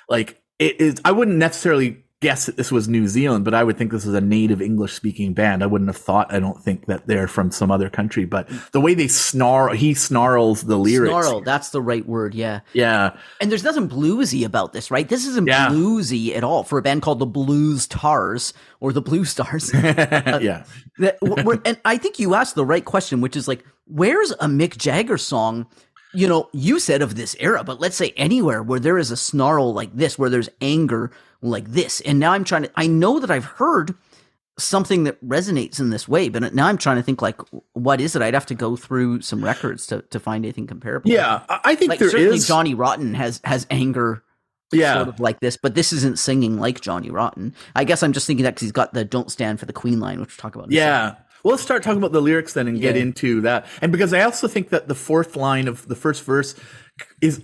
Like 0.07 0.41
it 0.59 0.79
is 0.79 1.01
i 1.05 1.11
wouldn't 1.11 1.37
necessarily 1.37 2.03
guess 2.21 2.47
that 2.47 2.57
this 2.57 2.71
was 2.71 2.87
new 2.89 3.07
zealand 3.07 3.45
but 3.45 3.53
i 3.53 3.63
would 3.63 3.77
think 3.77 3.91
this 3.91 4.05
is 4.05 4.13
a 4.13 4.19
native 4.21 4.61
english 4.61 4.93
speaking 4.93 5.33
band 5.33 5.63
i 5.63 5.65
wouldn't 5.65 5.87
have 5.89 5.95
thought 5.97 6.33
i 6.33 6.39
don't 6.39 6.61
think 6.61 6.85
that 6.87 7.07
they're 7.07 7.27
from 7.29 7.49
some 7.49 7.71
other 7.71 7.89
country 7.89 8.25
but 8.25 8.49
the 8.73 8.81
way 8.81 8.93
they 8.93 9.07
snarl 9.07 9.73
he 9.73 9.93
snarls 9.93 10.63
the 10.63 10.77
lyrics 10.77 11.09
Snarl, 11.11 11.41
that's 11.41 11.69
the 11.69 11.81
right 11.81 12.05
word, 12.05 12.35
yeah. 12.35 12.59
yeah 12.73 13.15
And 13.39 13.49
there's 13.49 13.63
nothing 13.63 13.87
bluesy 13.87 14.45
about 14.45 14.73
this, 14.73 14.91
right? 14.91 15.07
This 15.07 15.25
isn't 15.25 15.47
Yeah. 15.47 15.69
bluesy 15.69 16.35
at 16.35 16.43
all 16.43 16.63
for 16.63 16.77
a 16.77 16.81
band 16.81 17.01
called 17.01 17.19
the 17.19 17.25
Blues 17.25 17.87
Tars 17.87 18.53
or 18.81 18.91
the 18.91 19.01
Bluestars. 19.01 19.71
yeah 20.41 20.63
uh, 21.01 21.09
That- 21.15 21.61
and 21.65 21.77
I 21.85 21.97
think 21.97 22.19
you 22.19 22.35
asked 22.35 22.55
the 22.55 22.65
right 22.65 22.83
question, 22.83 23.21
which 23.21 23.35
is 23.35 23.47
like, 23.47 23.63
where's 23.85 24.31
a 24.31 24.47
Mick 24.47 24.77
Jagger 24.77 25.17
song? 25.17 25.67
You 26.13 26.27
know, 26.27 26.49
you 26.53 26.79
said 26.79 27.01
of 27.01 27.15
this 27.15 27.35
era, 27.39 27.63
but 27.63 27.79
let's 27.79 27.95
say 27.95 28.13
anywhere 28.17 28.63
where 28.63 28.79
there 28.79 28.97
is 28.97 29.11
a 29.11 29.17
snarl 29.17 29.73
like 29.73 29.95
this, 29.95 30.17
where 30.17 30.29
there's 30.29 30.49
anger 30.61 31.11
like 31.41 31.67
this. 31.69 32.01
And 32.01 32.19
now 32.19 32.31
I'm 32.33 32.43
trying 32.43 32.63
to, 32.63 32.71
I 32.75 32.87
know 32.87 33.19
that 33.19 33.29
I've 33.29 33.45
heard 33.45 33.93
something 34.57 35.05
that 35.05 35.23
resonates 35.25 35.79
in 35.79 35.89
this 35.89 36.07
way, 36.07 36.27
but 36.27 36.53
now 36.53 36.67
I'm 36.67 36.77
trying 36.77 36.97
to 36.97 37.03
think 37.03 37.21
like, 37.21 37.39
what 37.73 38.01
is 38.01 38.15
it? 38.15 38.21
I'd 38.21 38.33
have 38.33 38.47
to 38.47 38.55
go 38.55 38.75
through 38.75 39.21
some 39.21 39.43
records 39.43 39.87
to, 39.87 40.01
to 40.09 40.19
find 40.19 40.43
anything 40.43 40.67
comparable. 40.67 41.09
yeah 41.09 41.43
i 41.63 41.75
think 41.75 41.89
like 41.89 41.99
there 41.99 42.09
certainly 42.09 42.35
is- 42.37 42.47
Johnny 42.47 42.73
Rotten 42.73 43.13
has 43.13 43.39
has 43.45 43.65
anger 43.69 44.21
yeah 44.73 44.95
sort 44.95 45.07
of 45.07 45.19
like 45.19 45.39
this, 45.39 45.57
but 45.57 45.75
this 45.75 45.93
isn't 45.93 46.19
singing 46.19 46.59
like 46.59 46.81
Johnny 46.81 47.09
Rotten. 47.09 47.55
I 47.75 47.83
guess 47.85 48.03
I'm 48.03 48.13
just 48.13 48.27
thinking 48.27 48.43
that 48.43 48.51
because 48.55 48.63
he's 48.63 48.71
got 48.71 48.93
the 48.93 49.05
"Don't 49.05 49.31
Stand 49.31 49.59
for 49.59 49.65
the 49.65 49.73
Queen" 49.73 49.99
line, 49.99 50.19
which 50.19 50.29
we'll 50.29 50.41
talk 50.41 50.55
about. 50.55 50.65
second. 51.09 51.23
Well, 51.43 51.51
let's 51.51 51.63
start 51.63 51.83
talking 51.83 51.99
about 51.99 52.11
the 52.11 52.21
lyrics 52.21 52.53
then 52.53 52.67
and 52.67 52.79
get 52.79 52.95
Yeah. 52.95 53.01
into 53.01 53.41
that. 53.41 53.65
And 53.81 53.91
because 53.91 54.13
I 54.13 54.21
also 54.21 54.47
think 54.47 54.69
that 54.69 54.87
the 54.87 54.95
fourth 54.95 55.35
line 55.35 55.67
of 55.67 55.87
the 55.87 55.95
first 55.95 56.23
verse 56.23 56.55
is 57.21 57.41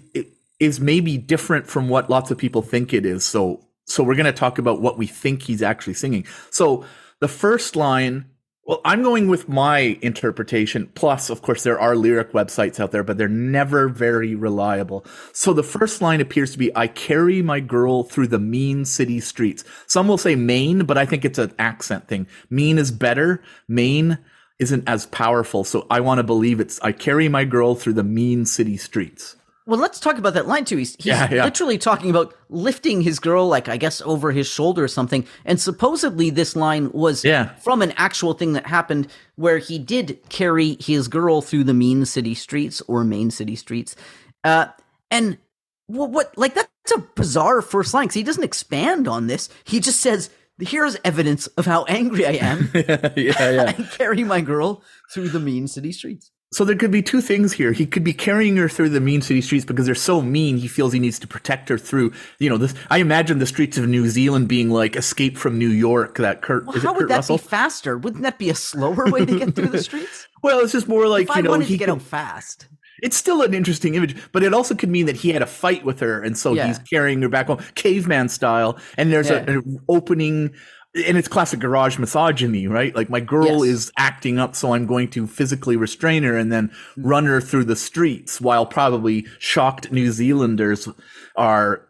is 0.59 0.79
maybe 0.79 1.17
different 1.17 1.67
from 1.67 1.89
what 1.89 2.09
lots 2.09 2.31
of 2.31 2.37
people 2.37 2.61
think 2.61 2.93
it 2.93 3.05
is. 3.05 3.23
So 3.23 3.61
so 3.87 4.03
we're 4.03 4.15
going 4.15 4.25
to 4.25 4.31
talk 4.31 4.57
about 4.57 4.81
what 4.81 4.97
we 4.97 5.05
think 5.05 5.43
he's 5.43 5.61
actually 5.61 5.93
singing. 5.93 6.25
So 6.49 6.85
the 7.19 7.27
first 7.27 7.75
line 7.75 8.25
Well, 8.65 8.81
I'm 8.83 9.03
going 9.03 9.27
with 9.27 9.47
my 9.47 9.99
interpretation. 10.01 10.89
Plus, 10.95 11.29
of 11.29 11.43
course, 11.43 11.61
there 11.61 11.79
are 11.79 11.95
lyric 11.95 12.31
websites 12.31 12.79
out 12.79 12.91
there, 12.91 13.03
but 13.03 13.15
they're 13.15 13.27
never 13.27 13.87
very 13.87 14.33
reliable. 14.33 15.05
So 15.33 15.53
the 15.53 15.61
first 15.61 16.01
line 16.01 16.19
appears 16.19 16.51
to 16.53 16.57
be, 16.57 16.75
I 16.75 16.87
carry 16.87 17.43
my 17.43 17.59
girl 17.59 18.03
through 18.03 18.29
the 18.29 18.39
mean 18.39 18.83
city 18.83 19.19
streets. 19.19 19.63
Some 19.85 20.07
will 20.07 20.17
say 20.17 20.35
Maine, 20.35 20.85
but 20.85 20.97
I 20.97 21.05
think 21.05 21.23
it's 21.23 21.37
an 21.37 21.53
accent 21.59 22.07
thing. 22.07 22.25
Mean 22.49 22.79
is 22.79 22.91
better. 22.91 23.43
Maine 23.67 24.17
isn't 24.57 24.89
as 24.89 25.05
powerful. 25.05 25.63
So 25.63 25.85
I 25.91 25.99
want 25.99 26.17
to 26.17 26.23
believe 26.23 26.59
it's, 26.59 26.79
I 26.81 26.91
carry 26.91 27.29
my 27.29 27.45
girl 27.45 27.75
through 27.75 27.93
the 27.93 28.03
mean 28.03 28.45
city 28.45 28.77
streets. 28.77 29.35
Well, 29.67 29.79
let's 29.79 29.99
talk 29.99 30.17
about 30.19 30.35
that 30.35 30.47
line 30.47 30.63
too. 30.65 30.77
He's, 30.77 30.95
he's 30.97 31.07
Yeah, 31.07 31.27
yeah. 31.31 31.43
literally 31.43 31.79
talking 31.79 32.11
about 32.11 32.35
lifting 32.49 33.01
his 33.01 33.17
girl, 33.19 33.47
like 33.47 33.67
I 33.67 33.77
guess 33.77 33.99
over 34.01 34.31
his 34.31 34.47
shoulder 34.47 34.83
or 34.83 34.87
something. 34.87 35.25
And 35.43 35.59
supposedly, 35.59 36.29
this 36.29 36.55
line 36.55 36.91
was 36.91 37.25
Yeah. 37.25 37.55
from 37.55 37.81
an 37.81 37.91
actual 37.97 38.33
thing 38.33 38.53
that 38.53 38.67
happened 38.67 39.07
where 39.35 39.57
he 39.57 39.79
did 39.79 40.19
carry 40.29 40.77
his 40.79 41.07
girl 41.07 41.41
through 41.41 41.63
the 41.63 41.73
mean 41.73 42.05
city 42.05 42.35
streets 42.35 42.81
or 42.87 43.03
main 43.03 43.31
city 43.31 43.55
streets. 43.55 43.95
Uh, 44.43 44.67
and 45.09 45.39
what, 45.87 46.11
what, 46.11 46.37
like 46.37 46.53
that's 46.53 46.69
a 46.95 46.99
bizarre 47.15 47.61
first 47.63 47.93
line 47.93 48.03
because 48.05 48.15
he 48.15 48.23
doesn't 48.23 48.43
expand 48.43 49.07
on 49.07 49.25
this. 49.27 49.49
He 49.63 49.79
just 49.79 49.99
says, 49.99 50.29
"Here's 50.59 50.95
evidence 51.03 51.47
of 51.47 51.65
how 51.65 51.85
angry 51.85 52.25
I 52.27 52.33
am. 52.33 52.69
yeah, 52.75 53.13
yeah. 53.15 53.65
I 53.77 53.83
carry 53.97 54.23
my 54.23 54.41
girl 54.41 54.83
through 55.11 55.29
the 55.29 55.39
mean 55.39 55.67
city 55.67 55.91
streets." 55.91 56.29
So 56.53 56.63
there 56.63 56.75
could 56.75 56.91
be 56.91 57.01
two 57.01 57.19
things 57.21 57.51
here. 57.53 57.73
He 57.73 57.85
could 57.85 58.03
be 58.03 58.13
carrying 58.13 58.55
her 58.57 58.69
through 58.69 58.89
the 58.89 59.01
mean 59.01 59.21
city 59.21 59.41
streets 59.41 59.65
because 59.65 59.85
they're 59.87 59.95
so 59.95 60.21
mean. 60.21 60.57
He 60.57 60.67
feels 60.67 60.93
he 60.93 60.99
needs 60.99 61.19
to 61.19 61.27
protect 61.27 61.67
her 61.69 61.77
through, 61.77 62.13
you 62.39 62.49
know, 62.49 62.57
this. 62.57 62.73
I 62.89 62.99
imagine 62.99 63.39
the 63.39 63.45
streets 63.45 63.77
of 63.77 63.87
New 63.89 64.07
Zealand 64.07 64.47
being 64.47 64.69
like 64.69 64.95
Escape 64.95 65.37
from 65.37 65.57
New 65.57 65.67
York. 65.69 66.17
That 66.17 66.41
Kurt, 66.41 66.65
Well, 66.65 66.77
is 66.77 66.83
how 66.83 66.93
would 66.93 67.09
that 67.09 67.15
Russell? 67.17 67.37
be 67.37 67.43
faster? 67.43 67.97
Wouldn't 67.97 68.23
that 68.23 68.37
be 68.37 68.49
a 68.49 68.55
slower 68.55 69.05
way 69.11 69.25
to 69.25 69.37
get 69.39 69.55
through 69.55 69.67
the 69.67 69.83
streets? 69.83 70.27
well, 70.43 70.59
it's 70.59 70.71
just 70.71 70.87
more 70.87 71.07
like 71.07 71.23
if 71.23 71.31
I 71.31 71.37
you 71.37 71.43
know 71.43 71.49
wanted 71.49 71.67
he 71.67 71.73
to 71.73 71.77
get 71.79 71.89
out 71.89 72.01
fast. 72.01 72.67
It's 73.03 73.17
still 73.17 73.41
an 73.41 73.53
interesting 73.53 73.95
image, 73.95 74.15
but 74.31 74.41
it 74.41 74.53
also 74.53 74.73
could 74.75 74.89
mean 74.89 75.07
that 75.07 75.17
he 75.17 75.31
had 75.31 75.41
a 75.41 75.45
fight 75.45 75.83
with 75.83 75.99
her, 75.99 76.21
and 76.21 76.37
so 76.37 76.53
Yeah. 76.53 76.67
he's 76.67 76.79
carrying 76.79 77.21
her 77.23 77.27
back 77.29 77.47
home, 77.47 77.59
caveman 77.75 78.29
style. 78.29 78.79
And 78.97 79.11
there's 79.11 79.29
a, 79.29 79.39
an 79.43 79.79
opening, 79.89 80.53
and 80.95 81.17
it's 81.17 81.27
classic 81.27 81.59
garage 81.59 81.97
misogyny, 81.99 82.67
right? 82.67 82.95
Like 82.95 83.09
my 83.09 83.19
girl 83.19 83.65
Yes. 83.65 83.75
is 83.75 83.91
acting 83.97 84.39
up, 84.39 84.55
so 84.55 84.73
I'm 84.73 84.85
going 84.85 85.09
to 85.11 85.27
physically 85.27 85.75
restrain 85.75 86.23
her 86.23 86.37
and 86.37 86.51
then 86.51 86.71
run 86.97 87.25
her 87.25 87.41
through 87.41 87.65
the 87.65 87.75
streets, 87.75 88.39
while 88.39 88.65
probably 88.65 89.25
shocked 89.39 89.91
New 89.91 90.11
Zealanders 90.11 90.87
are 91.35 91.81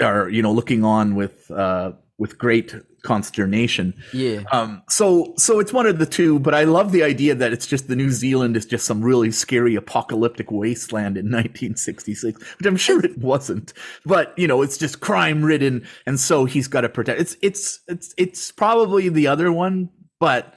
are 0.00 0.28
you 0.28 0.40
know 0.42 0.52
looking 0.52 0.84
on 0.84 1.14
with 1.14 1.50
uh, 1.50 1.92
with 2.18 2.38
great 2.38 2.74
consternation. 3.04 3.94
Yeah. 4.12 4.42
Um, 4.50 4.82
so 4.88 5.34
so 5.36 5.60
it's 5.60 5.72
one 5.72 5.86
of 5.86 5.98
the 5.98 6.06
two, 6.06 6.38
but 6.40 6.54
I 6.54 6.64
love 6.64 6.90
the 6.90 7.04
idea 7.04 7.34
that 7.36 7.52
it's 7.52 7.66
just 7.66 7.86
the 7.88 7.96
New 7.96 8.10
Zealand 8.10 8.56
is 8.56 8.66
just 8.66 8.84
some 8.84 9.02
really 9.02 9.30
scary 9.30 9.76
apocalyptic 9.76 10.50
wasteland 10.50 11.16
in 11.16 11.26
1966, 11.26 12.40
which 12.40 12.66
I'm 12.66 12.76
sure 12.76 13.04
it 13.04 13.18
wasn't. 13.18 13.72
But 14.04 14.36
you 14.36 14.48
know, 14.48 14.62
it's 14.62 14.78
just 14.78 15.00
crime 15.00 15.44
ridden, 15.44 15.86
and 16.06 16.18
so 16.18 16.44
he's 16.44 16.66
got 16.66 16.80
to 16.80 16.88
protect. 16.88 17.20
It's 17.20 17.36
it's 17.42 17.80
it's 17.86 18.14
it's 18.16 18.50
probably 18.50 19.08
the 19.08 19.28
other 19.28 19.52
one, 19.52 19.90
but 20.18 20.54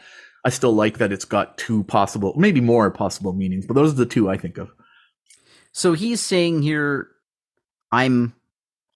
I 0.47 0.49
still 0.49 0.73
like 0.73 0.99
that 0.99 1.11
it's 1.11 1.25
got 1.25 1.57
two 1.57 1.83
possible, 1.83 2.33
maybe 2.37 2.61
more 2.61 2.89
possible 2.89 3.33
meanings. 3.33 3.65
But 3.65 3.73
those 3.73 3.91
are 3.91 3.97
the 3.97 4.05
two 4.05 4.29
I 4.29 4.37
think 4.37 4.57
of. 4.57 4.71
So 5.73 5.91
he's 5.91 6.21
saying 6.21 6.61
here, 6.61 7.09
I'm, 7.91 8.33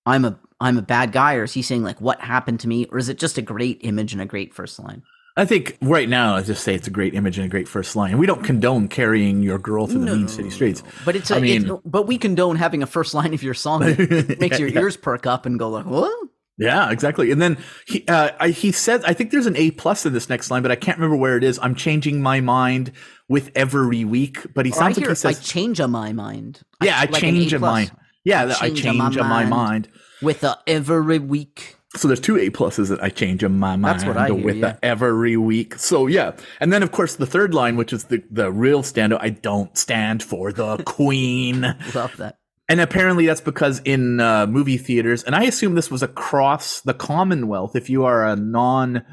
I'm 0.05 0.23
a, 0.23 0.39
I'm 0.61 0.77
a 0.77 0.81
bad 0.81 1.11
guy, 1.11 1.35
or 1.35 1.43
is 1.43 1.53
he 1.53 1.61
saying 1.61 1.83
like 1.83 1.99
what 1.99 2.21
happened 2.21 2.59
to 2.61 2.67
me, 2.69 2.85
or 2.91 2.97
is 2.97 3.09
it 3.09 3.17
just 3.17 3.37
a 3.37 3.41
great 3.41 3.79
image 3.81 4.13
and 4.13 4.21
a 4.21 4.25
great 4.25 4.53
first 4.53 4.79
line? 4.79 5.03
I 5.37 5.45
think 5.45 5.77
right 5.81 6.09
now, 6.09 6.35
I 6.35 6.43
just 6.43 6.61
say 6.63 6.75
it's 6.75 6.87
a 6.87 6.91
great 6.91 7.13
image 7.13 7.37
and 7.37 7.45
a 7.45 7.49
great 7.49 7.67
first 7.67 7.95
line. 7.95 8.17
We 8.17 8.25
don't 8.27 8.43
condone 8.43 8.89
carrying 8.89 9.41
your 9.43 9.57
girl 9.57 9.87
through 9.87 10.03
the 10.05 10.13
mean 10.15 10.27
city 10.27 10.49
streets. 10.49 10.83
But 11.05 11.15
it's, 11.15 11.31
a, 11.31 11.37
I 11.37 11.39
mean- 11.39 11.63
it's- 11.63 11.79
but 11.85 12.05
we 12.05 12.17
condone 12.17 12.57
having 12.57 12.83
a 12.83 12.85
first 12.85 13.13
line 13.13 13.33
of 13.33 13.41
your 13.41 13.53
song 13.53 13.79
that 13.79 14.37
makes 14.41 14.59
your 14.59 14.67
Yeah. 14.67 14.81
ears 14.81 14.97
perk 14.97 15.25
up 15.25 15.45
and 15.45 15.57
go 15.57 15.69
like, 15.69 15.85
what? 15.85 16.13
Yeah, 16.57 16.91
exactly. 16.91 17.31
And 17.31 17.41
then 17.41 17.57
he 17.87 18.05
uh, 18.09 18.31
I, 18.41 18.49
he 18.49 18.73
said, 18.73 19.03
I 19.05 19.13
think 19.13 19.31
there's 19.31 19.45
an 19.47 19.55
A 19.55 19.71
plus 19.71 20.05
in 20.05 20.11
this 20.11 20.27
next 20.29 20.51
line, 20.51 20.61
but 20.63 20.69
I 20.71 20.75
can't 20.75 20.97
remember 20.97 21.15
where 21.15 21.37
it 21.37 21.45
is. 21.45 21.57
I'm 21.61 21.75
changing 21.75 22.21
my 22.21 22.41
mind 22.41 22.91
with 23.29 23.51
every 23.55 24.03
week, 24.03 24.45
but 24.53 24.65
he 24.65 24.73
Or 24.73 24.75
I 24.75 24.77
sounds 24.79 24.97
like 24.97 25.05
hear 25.05 25.09
he 25.09 25.11
I 25.11 25.31
says, 25.31 25.39
change 25.39 25.79
a 25.79 25.87
my 25.87 26.11
mind. 26.11 26.59
"Yeah, 26.83 26.97
I 26.97 27.05
like 27.05 27.13
change 27.21 27.53
A 27.53 27.59
mind." 27.59 27.91
Yeah, 28.25 28.53
I 28.59 28.67
Change 28.67 28.79
a 28.81 28.83
change 28.83 29.15
a 29.17 29.23
my 29.23 29.45
mind. 29.45 29.49
mind. 29.49 29.87
With 30.21 30.43
a 30.43 30.59
every 30.67 31.19
week. 31.19 31.77
So 31.95 32.07
there's 32.07 32.21
two 32.21 32.37
A 32.37 32.49
pluses 32.49 32.87
that 32.87 33.03
I 33.03 33.09
change 33.09 33.43
in 33.43 33.59
my 33.59 33.75
mind 33.75 33.99
That's 33.99 34.05
what 34.05 34.15
I 34.15 34.27
hear, 34.27 34.35
with 34.35 34.57
yeah. 34.57 34.73
the 34.73 34.85
every 34.85 35.35
week. 35.35 35.75
So 35.75 36.07
yeah, 36.07 36.33
and 36.59 36.71
then 36.71 36.83
of 36.83 36.91
course 36.91 37.15
the 37.15 37.25
third 37.25 37.53
line, 37.53 37.75
which 37.75 37.91
is 37.91 38.05
the 38.05 38.23
the 38.31 38.51
real 38.51 38.81
standout. 38.81 39.19
I 39.21 39.29
don't 39.29 39.77
stand 39.77 40.23
for 40.23 40.53
the 40.53 40.77
queen. 40.85 41.61
Love 41.93 42.15
that. 42.17 42.37
And 42.69 42.79
apparently 42.79 43.25
that's 43.25 43.41
because 43.41 43.81
in 43.83 44.21
uh, 44.21 44.47
movie 44.47 44.77
theaters, 44.77 45.23
and 45.23 45.35
I 45.35 45.43
assume 45.43 45.75
this 45.75 45.91
was 45.91 46.01
across 46.01 46.79
the 46.79 46.93
Commonwealth. 46.93 47.75
If 47.75 47.89
you 47.89 48.05
are 48.05 48.25
a 48.25 48.37
non 48.37 49.03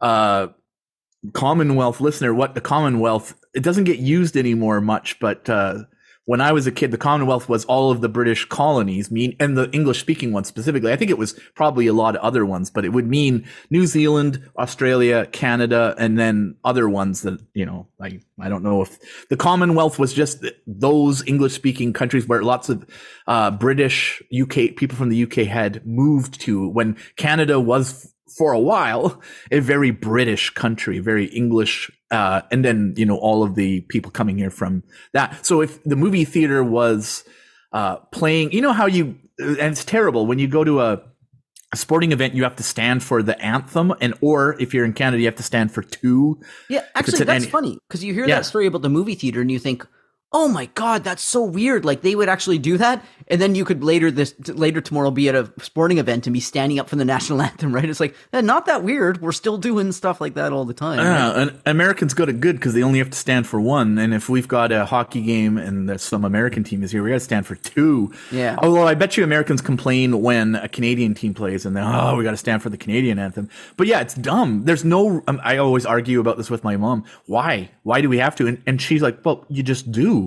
uh, 0.00 0.48
Commonwealth 1.32 2.00
listener, 2.00 2.32
what 2.32 2.54
the 2.54 2.60
Commonwealth 2.60 3.34
it 3.54 3.62
doesn't 3.62 3.84
get 3.84 3.98
used 3.98 4.36
anymore 4.36 4.80
much, 4.80 5.18
but 5.18 5.48
uh, 5.50 5.80
when 6.32 6.40
I 6.40 6.52
was 6.52 6.66
a 6.66 6.72
kid, 6.72 6.92
the 6.92 6.96
Commonwealth 6.96 7.46
was 7.46 7.66
all 7.66 7.90
of 7.90 8.00
the 8.00 8.08
British 8.08 8.46
colonies, 8.46 9.10
mean 9.10 9.36
and 9.38 9.54
the 9.54 9.70
English 9.70 10.00
speaking 10.00 10.32
ones 10.32 10.48
specifically. 10.48 10.90
I 10.90 10.96
think 10.96 11.10
it 11.10 11.18
was 11.18 11.38
probably 11.54 11.86
a 11.86 11.92
lot 11.92 12.16
of 12.16 12.22
other 12.22 12.46
ones, 12.46 12.70
but 12.70 12.86
it 12.86 12.88
would 12.88 13.06
mean 13.06 13.46
New 13.68 13.86
Zealand, 13.86 14.42
Australia, 14.56 15.26
Canada, 15.26 15.94
and 15.98 16.18
then 16.18 16.56
other 16.64 16.88
ones 16.88 17.20
that 17.20 17.38
you 17.52 17.66
know. 17.66 17.86
I 18.00 18.20
I 18.40 18.48
don't 18.48 18.62
know 18.62 18.80
if 18.80 18.98
the 19.28 19.36
Commonwealth 19.36 19.98
was 19.98 20.14
just 20.14 20.42
those 20.66 21.22
English 21.26 21.52
speaking 21.52 21.92
countries 21.92 22.26
where 22.26 22.42
lots 22.42 22.70
of 22.70 22.86
uh, 23.26 23.50
British 23.50 24.22
UK 24.32 24.74
people 24.74 24.96
from 24.96 25.10
the 25.10 25.24
UK 25.24 25.46
had 25.46 25.86
moved 25.86 26.40
to 26.40 26.66
when 26.66 26.96
Canada 27.16 27.60
was 27.60 28.10
for 28.38 28.52
a 28.52 28.58
while 28.58 29.20
a 29.50 29.60
very 29.60 29.90
British 29.90 30.48
country, 30.48 30.98
very 30.98 31.26
English, 31.26 31.90
uh, 32.12 32.42
and 32.52 32.64
then 32.64 32.94
you 32.96 33.04
know 33.06 33.16
all 33.16 33.42
of 33.42 33.56
the 33.56 33.80
people 33.88 34.10
coming 34.12 34.38
here 34.38 34.50
from 34.50 34.84
that. 35.12 35.44
So 35.44 35.60
if 35.62 35.82
the 35.82 35.96
movie 35.96 36.24
theater 36.24 36.62
was 36.62 37.24
uh, 37.72 37.96
playing, 38.12 38.52
you 38.52 38.60
know 38.60 38.72
how 38.72 38.86
you 38.86 39.18
and 39.38 39.58
it's 39.72 39.84
terrible 39.84 40.26
when 40.26 40.38
you 40.38 40.46
go 40.46 40.62
to 40.62 40.80
a, 40.82 41.00
a 41.72 41.76
sporting 41.76 42.12
event, 42.12 42.34
you 42.34 42.42
have 42.44 42.54
to 42.56 42.62
stand 42.62 43.02
for 43.02 43.22
the 43.22 43.36
anthem, 43.42 43.92
and 44.00 44.14
or 44.20 44.56
if 44.60 44.72
you're 44.74 44.84
in 44.84 44.92
Canada, 44.92 45.18
you 45.20 45.26
have 45.26 45.36
to 45.36 45.42
stand 45.42 45.72
for 45.72 45.82
two. 45.82 46.38
Yeah, 46.68 46.84
actually, 46.94 47.24
that's 47.24 47.44
any- 47.44 47.50
funny 47.50 47.78
because 47.88 48.04
you 48.04 48.12
hear 48.14 48.26
Yeah. 48.28 48.36
that 48.36 48.46
story 48.46 48.66
about 48.66 48.82
the 48.82 48.90
movie 48.90 49.14
theater 49.14 49.40
and 49.40 49.50
you 49.50 49.58
think, 49.58 49.86
"Oh 50.32 50.48
my 50.48 50.66
god, 50.74 51.04
that's 51.04 51.22
so 51.22 51.42
weird!" 51.42 51.84
Like 51.84 52.02
they 52.02 52.14
would 52.14 52.28
actually 52.28 52.58
do 52.58 52.78
that, 52.78 53.04
and 53.28 53.40
then 53.40 53.54
you 53.54 53.64
could 53.64 53.82
later 53.84 54.10
this 54.10 54.34
later 54.48 54.80
tomorrow 54.80 55.10
be 55.10 55.28
at 55.28 55.34
a 55.34 55.52
sporting 55.60 55.98
event 55.98 56.26
and 56.26 56.34
be 56.34 56.40
standing 56.40 56.78
up 56.78 56.88
for 56.88 56.96
the 56.96 57.04
national 57.04 57.42
anthem. 57.48 57.74
Right? 57.74 57.88
It's 57.88 58.00
like 58.00 58.14
eh, 58.32 58.40
not 58.40 58.66
that 58.66 58.82
weird. 58.82 59.20
We're 59.20 59.32
still 59.32 59.58
doing 59.58 59.92
stuff 59.92 60.20
like 60.20 60.34
that 60.34 60.52
all 60.52 60.64
the 60.64 60.74
time. 60.74 60.98
right? 60.98 61.04
Yeah, 61.04 61.40
and 61.42 61.60
Americans 61.66 62.14
got 62.14 62.28
it 62.28 62.40
good 62.40 62.56
because 62.56 62.74
they 62.74 62.82
only 62.82 62.98
have 62.98 63.10
to 63.10 63.18
stand 63.18 63.46
for 63.46 63.60
one. 63.60 63.98
And 63.98 64.14
if 64.14 64.28
we've 64.28 64.48
got 64.48 64.72
a 64.72 64.84
hockey 64.84 65.22
game 65.22 65.58
and 65.58 65.88
there's 65.88 66.02
some 66.02 66.24
American 66.24 66.64
team 66.64 66.82
is 66.82 66.92
here, 66.92 67.02
we 67.02 67.10
got 67.10 67.16
to 67.16 67.20
stand 67.20 67.46
for 67.46 67.54
two. 67.56 68.12
Yeah. 68.30 68.56
Although 68.58 68.86
I 68.86 68.94
bet 68.94 69.16
you 69.16 69.24
Americans 69.24 69.60
complain 69.60 70.20
when 70.22 70.54
a 70.56 70.68
Canadian 70.68 71.14
team 71.14 71.34
plays 71.34 71.66
and 71.66 71.76
then 71.76 71.84
oh 71.84 72.16
we 72.16 72.24
got 72.24 72.32
to 72.32 72.36
stand 72.36 72.62
for 72.62 72.70
the 72.70 72.76
Canadian 72.76 73.18
anthem. 73.18 73.48
But 73.76 73.86
yeah, 73.86 74.00
it's 74.00 74.14
dumb. 74.14 74.64
There's 74.64 74.84
no. 74.84 75.22
Um, 75.26 75.40
I 75.42 75.56
always 75.58 75.86
argue 75.86 76.20
about 76.20 76.36
this 76.36 76.50
with 76.50 76.64
my 76.64 76.76
mom. 76.76 77.04
Why? 77.26 77.70
Why 77.82 78.00
do 78.00 78.08
we 78.08 78.18
have 78.18 78.36
to? 78.36 78.46
And, 78.46 78.62
and 78.66 78.80
she's 78.80 79.02
like, 79.02 79.24
well, 79.24 79.44
you 79.48 79.62
just 79.62 79.90
do. 79.90 80.21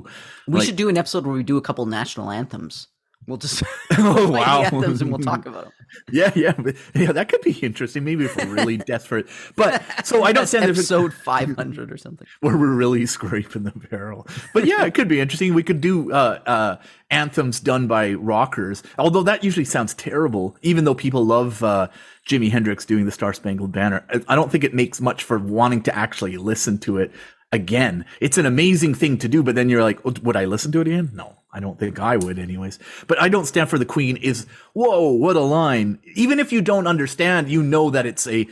We 0.48 0.56
Like- 0.60 0.66
should 0.66 0.76
do 0.76 0.90
an 0.90 0.98
episode 0.98 1.26
where 1.26 1.36
we 1.36 1.44
do 1.44 1.58
a 1.58 1.62
couple 1.62 1.86
national 1.86 2.32
anthems. 2.32 2.88
We'll 3.28 3.38
just 3.38 3.64
Oh, 3.98 4.28
play 4.28 4.40
wow. 4.42 4.62
the 4.70 4.76
anthems 4.76 5.02
and 5.02 5.10
we'll 5.12 5.20
talk 5.20 5.46
about 5.48 5.64
them. 5.64 5.72
Yeah, 6.12 6.32
yeah, 6.36 6.54
yeah. 6.94 7.12
That 7.12 7.30
could 7.30 7.42
be 7.42 7.52
interesting. 7.54 8.04
Maybe 8.04 8.26
if 8.26 8.36
we're 8.36 8.54
really 8.54 8.78
desperate. 8.78 9.28
But 9.56 9.82
so 10.04 10.24
I 10.24 10.32
don't 10.34 10.46
stand 10.48 10.66
episode 10.66 11.12
five 11.14 11.56
hundred 11.56 11.92
or 11.92 11.98
something. 11.98 12.28
where 12.42 12.56
we're 12.58 12.74
really 12.74 13.06
scraping 13.08 13.64
the 13.64 13.72
barrel. 13.90 14.28
But 14.54 14.66
yeah, 14.66 14.84
it 14.86 14.94
could 14.94 15.08
be 15.08 15.20
interesting. 15.20 15.54
We 15.56 15.64
could 15.64 15.82
do 15.82 16.12
uh, 16.12 16.40
uh, 16.46 16.76
anthems 17.10 17.60
done 17.60 17.88
by 17.88 18.14
rockers, 18.14 18.84
although 19.00 19.24
that 19.24 19.44
usually 19.44 19.66
sounds 19.66 19.94
terrible. 19.96 20.58
Even 20.62 20.84
though 20.86 20.96
people 20.96 21.26
love 21.26 21.64
uh, 21.64 21.88
Jimi 22.30 22.52
Hendrix 22.52 22.86
doing 22.86 23.06
the 23.06 23.12
Star 23.12 23.34
Spangled 23.34 23.72
Banner, 23.72 24.06
I 24.28 24.36
don't 24.36 24.52
think 24.52 24.64
it 24.64 24.74
makes 24.74 25.00
much 25.02 25.24
for 25.24 25.40
wanting 25.40 25.82
to 25.84 25.96
actually 25.96 26.38
listen 26.38 26.78
to 26.80 26.98
it 26.98 27.12
again. 27.56 28.06
It's 28.22 28.38
an 28.38 28.46
amazing 28.46 28.94
thing 28.94 29.18
to 29.18 29.28
do, 29.28 29.42
but 29.42 29.56
then 29.56 29.70
you're 29.70 29.82
like, 29.82 30.00
"Oh, 30.06 30.14
would 30.22 30.36
I 30.36 30.46
listen 30.46 30.72
to 30.74 30.82
it 30.82 30.88
again? 30.88 31.10
No. 31.14 31.38
I 31.56 31.62
don't 31.62 31.80
think 31.80 32.00
I 32.02 32.18
would, 32.18 32.38
anyways. 32.38 32.80
But 33.08 33.22
I 33.22 33.30
don't 33.30 33.46
stand 33.46 33.70
for 33.70 33.80
the 33.80 33.86
Queen. 33.86 34.18
Is 34.18 34.46
whoa, 34.74 35.12
what 35.12 35.38
a 35.38 35.40
line! 35.40 36.00
Even 36.14 36.38
if 36.38 36.52
you 36.52 36.62
don't 36.62 36.86
understand, 36.86 37.50
you 37.50 37.64
know 37.64 37.90
that 37.90 38.06
it's 38.06 38.28
a 38.28 38.46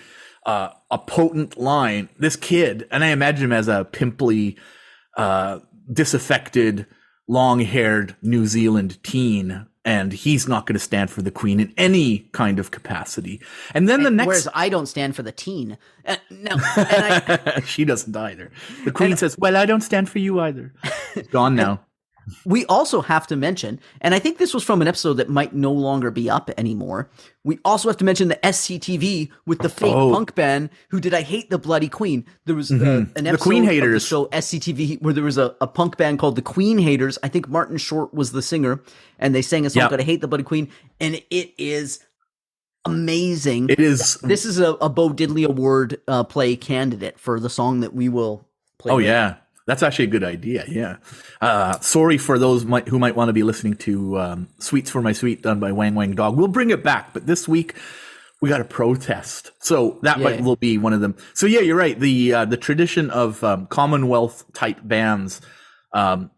uh, 0.46 0.70
a 0.90 0.98
potent 0.98 1.58
line. 1.58 2.08
This 2.18 2.38
kid, 2.38 2.88
and 2.90 3.04
I 3.04 3.08
imagine 3.08 3.46
him 3.46 3.52
as 3.52 3.68
a 3.68 3.84
pimply, 3.84 4.58
uh, 5.18 5.60
disaffected, 5.92 6.86
long 7.28 7.60
haired 7.60 8.16
New 8.22 8.46
Zealand 8.46 9.04
teen 9.04 9.68
and 9.86 10.14
he's 10.14 10.48
not 10.48 10.66
going 10.66 10.76
to 10.76 10.80
stand 10.80 11.10
for 11.10 11.22
the 11.22 11.32
queen 11.32 11.60
in 11.60 11.74
any 11.78 12.20
kind 12.32 12.60
of 12.60 12.72
capacity. 12.72 13.42
And 13.74 13.90
then 13.90 14.04
the 14.04 14.12
next, 14.12 14.28
Whereas 14.28 14.48
I 14.54 14.70
don't 14.70 14.86
stand 14.86 15.16
for 15.16 15.24
the 15.24 15.32
teen. 15.32 15.78
Uh, 16.06 16.18
no, 16.30 16.52
and 16.52 16.62
I, 16.78 17.62
she 17.66 17.86
doesn't 17.86 18.16
either. 18.16 18.52
The 18.86 18.92
queen 18.92 19.18
says, 19.18 19.38
"Well, 19.38 19.58
I 19.58 19.66
don't 19.66 19.82
stand 19.82 20.10
for 20.10 20.20
you 20.20 20.40
either." 20.40 20.74
It's 21.16 21.30
gone 21.30 21.56
now. 21.56 21.82
we 22.46 22.66
also 22.66 23.02
have 23.02 23.28
to 23.28 23.36
mention, 23.36 23.80
and 24.02 24.14
I 24.16 24.20
think 24.20 24.38
this 24.38 24.54
was 24.54 24.64
from 24.64 24.82
an 24.82 24.88
episode 24.88 25.16
that 25.16 25.30
might 25.30 25.54
no 25.54 25.72
longer 25.72 26.10
be 26.12 26.30
up 26.30 26.50
anymore. 26.58 27.10
We 27.44 27.60
also 27.66 27.90
have 27.90 27.98
to 27.98 28.06
mention 28.06 28.30
the 28.30 28.36
SCTV 28.38 29.30
with 29.46 29.60
the 29.60 29.68
fake 29.70 29.94
Oh. 29.94 30.12
punk 30.14 30.34
band 30.36 30.70
who 30.90 31.00
did 31.02 31.14
I 31.14 31.22
hate 31.22 31.50
the 31.50 31.58
bloody 31.58 31.90
Queen. 31.90 32.26
There 32.46 32.56
was 32.56 32.72
uh, 32.72 32.76
an 32.76 33.08
episode 33.16 33.24
Mm-hmm. 33.26 33.36
Queen 33.44 33.64
of 33.64 33.70
Haters. 33.70 34.04
the 34.04 34.08
show 34.08 34.26
SCTV 34.28 35.02
where 35.02 35.14
there 35.14 35.24
was 35.24 35.38
a, 35.38 35.56
a 35.60 35.68
punk 35.68 35.98
band 35.98 36.20
called 36.20 36.36
the 36.38 36.42
Queen 36.42 36.78
Haters. 36.78 37.18
I 37.24 37.28
think 37.28 37.50
Martin 37.50 37.78
Short 37.78 38.14
was 38.14 38.32
the 38.32 38.42
singer, 38.42 38.82
and 39.20 39.36
they 39.36 39.42
sang 39.42 39.66
a 39.66 39.70
song 39.70 39.82
Yep. 39.82 39.90
called 39.90 40.02
"I 40.02 40.04
Hate 40.06 40.22
the 40.22 40.28
Bloody 40.30 40.44
Queen," 40.46 40.70
and 41.02 41.22
it 41.30 41.54
is 41.58 42.00
amazing. 42.86 43.70
It 43.70 43.80
is. 43.80 44.16
this 44.24 44.46
is 44.46 44.60
a, 44.60 44.72
a 44.74 44.90
Bo 44.90 45.10
Diddley 45.10 45.46
Award 45.46 46.00
uh, 46.08 46.24
play 46.24 46.56
candidate 46.56 47.20
for 47.20 47.40
the 47.40 47.50
song 47.50 47.82
that 47.82 47.94
we 47.94 48.10
will 48.10 48.48
play. 48.78 48.94
Oh 48.94 48.98
yeah, 48.98 49.36
that's 49.66 49.84
actually 49.84 50.06
a 50.06 50.10
good 50.10 50.24
idea. 50.24 50.66
Yeah. 50.68 50.98
Uh, 51.42 51.80
sorry 51.80 52.18
for 52.18 52.38
those 52.38 52.66
might, 52.66 52.88
who 52.88 53.00
might 53.00 53.16
want 53.16 53.30
to 53.30 53.34
be 53.34 53.44
listening 53.44 53.76
to 53.78 54.20
um, 54.20 54.48
"Sweets 54.60 54.90
for 54.90 55.02
My 55.02 55.14
Sweet" 55.14 55.42
done 55.42 55.60
by 55.60 55.72
Wang 55.72 55.96
Wang 55.96 56.14
Dog. 56.14 56.38
We'll 56.38 56.48
bring 56.48 56.70
it 56.70 56.84
back, 56.84 57.14
but 57.14 57.26
this 57.26 57.48
week 57.48 57.76
we 58.42 58.50
got 58.50 58.60
a 58.60 58.66
protest, 58.66 59.52
so 59.60 60.00
that 60.02 60.20
might 60.20 60.42
will 60.42 60.58
be 60.58 60.78
one 60.78 60.92
of 60.92 61.00
them. 61.00 61.16
So 61.34 61.46
yeah, 61.46 61.62
you're 61.62 61.78
right. 61.78 61.98
The 61.98 62.34
uh, 62.34 62.46
the 62.46 62.58
tradition 62.58 63.10
of 63.10 63.44
um, 63.44 63.68
Commonwealth 63.68 64.44
type 64.54 64.80
bands. 64.84 65.40
Um, 65.94 66.32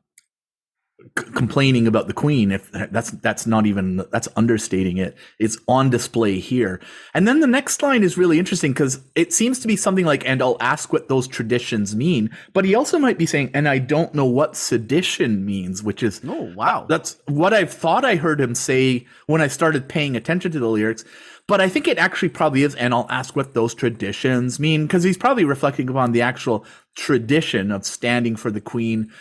c- 1.17 1.25
complaining 1.35 1.87
about 1.87 2.07
the 2.07 2.13
queen 2.13 2.51
if 2.51 2.71
that's 2.71 3.11
that's 3.11 3.45
not 3.45 3.65
even 3.65 4.03
that's 4.11 4.27
understating 4.35 4.97
it. 4.97 5.15
It's 5.39 5.57
on 5.67 5.89
display 5.89 6.39
here. 6.39 6.79
And 7.13 7.27
then 7.27 7.39
the 7.39 7.47
next 7.47 7.81
line 7.81 8.03
is 8.03 8.17
really 8.17 8.39
interesting 8.39 8.71
because 8.73 8.99
it 9.15 9.33
seems 9.33 9.59
to 9.59 9.67
be 9.67 9.75
something 9.75 10.05
like 10.05 10.27
and 10.27 10.41
i'll 10.41 10.57
ask 10.59 10.91
what 10.91 11.07
those 11.09 11.27
traditions 11.27 11.95
mean. 11.95 12.29
But 12.53 12.65
he 12.65 12.75
also 12.75 12.97
might 12.99 13.17
be 13.17 13.25
saying 13.25 13.51
and 13.53 13.67
i 13.67 13.77
don't 13.79 14.13
know 14.13 14.25
what 14.25 14.55
sedition 14.55 15.45
means 15.45 15.83
which 15.83 16.03
is 16.03 16.21
Oh 16.27 16.53
wow. 16.55 16.85
that's 16.89 17.17
what 17.27 17.53
i've 17.53 17.71
thought 17.71 18.05
i 18.05 18.15
heard 18.15 18.39
him 18.41 18.55
say 18.55 19.05
when 19.27 19.41
i 19.41 19.47
started 19.47 19.87
paying 19.87 20.15
attention 20.15 20.51
to 20.51 20.59
the 20.59 20.67
lyrics 20.69 21.03
but 21.47 21.61
i 21.61 21.69
think 21.69 21.87
it 21.87 21.97
actually 21.97 22.29
probably 22.29 22.63
is 22.63 22.75
and 22.75 22.93
i'll 22.93 23.07
ask 23.09 23.35
what 23.35 23.53
those 23.53 23.73
traditions 23.73 24.59
mean 24.59 24.83
because 24.85 25.03
he's 25.03 25.17
probably 25.17 25.43
reflecting 25.43 25.89
upon 25.89 26.11
the 26.11 26.21
actual 26.21 26.65
tradition 26.95 27.71
of 27.71 27.85
standing 27.85 28.35
for 28.35 28.51
the 28.51 28.61
queen 28.61 29.11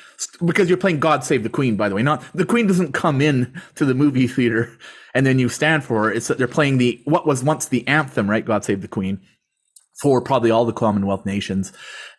because 0.44 0.68
you're 0.68 0.78
playing 0.78 1.00
god 1.00 1.24
save 1.24 1.42
the 1.42 1.48
queen 1.48 1.76
by 1.76 1.88
the 1.88 1.94
way 1.94 2.02
not 2.02 2.22
the 2.34 2.46
queen 2.46 2.66
doesn't 2.66 2.92
come 2.92 3.20
in 3.20 3.52
to 3.74 3.84
the 3.84 3.94
movie 3.94 4.28
theater 4.28 4.76
and 5.14 5.26
then 5.26 5.38
you 5.38 5.48
stand 5.48 5.84
for 5.84 6.04
her 6.04 6.12
it's 6.12 6.28
that 6.28 6.38
they're 6.38 6.48
playing 6.48 6.78
the 6.78 7.00
what 7.04 7.26
was 7.26 7.42
once 7.42 7.66
the 7.66 7.87
anthem 7.88 8.30
right 8.30 8.44
god 8.44 8.64
save 8.64 8.82
the 8.82 8.88
queen 8.88 9.20
for 10.00 10.20
probably 10.20 10.50
all 10.50 10.64
the 10.64 10.72
Commonwealth 10.72 11.24
nations, 11.24 11.72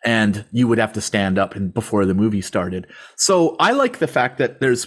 and 0.04 0.44
you 0.50 0.66
would 0.66 0.78
have 0.78 0.92
to 0.94 1.00
stand 1.00 1.38
up 1.38 1.54
and 1.54 1.72
before 1.74 2.06
the 2.06 2.14
movie 2.14 2.40
started. 2.40 2.86
So 3.16 3.56
I 3.60 3.72
like 3.72 3.98
the 3.98 4.06
fact 4.06 4.38
that 4.38 4.60
there's 4.60 4.86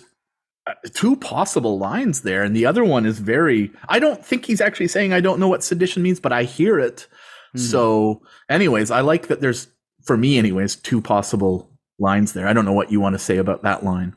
two 0.93 1.15
possible 1.15 1.77
lines 1.77 2.21
there, 2.21 2.43
and 2.43 2.55
the 2.55 2.65
other 2.65 2.83
one 2.83 3.05
is 3.05 3.19
very. 3.19 3.71
I 3.87 3.99
don't 3.99 4.25
think 4.25 4.45
he's 4.45 4.61
actually 4.61 4.87
saying 4.87 5.13
I 5.13 5.21
don't 5.21 5.39
know 5.39 5.47
what 5.47 5.63
sedition 5.63 6.03
means, 6.03 6.19
but 6.19 6.33
I 6.33 6.43
hear 6.43 6.79
it. 6.79 7.07
So, 7.55 8.21
anyways, 8.49 8.91
I 8.91 9.01
like 9.01 9.27
that 9.27 9.41
there's 9.41 9.67
for 10.03 10.17
me, 10.17 10.37
anyways, 10.37 10.75
two 10.75 11.01
possible 11.01 11.69
lines 11.97 12.33
there. 12.33 12.47
I 12.47 12.53
don't 12.53 12.65
know 12.65 12.73
what 12.73 12.91
you 12.91 12.99
want 12.99 13.15
to 13.15 13.19
say 13.19 13.37
about 13.37 13.63
that 13.63 13.83
line. 13.83 14.15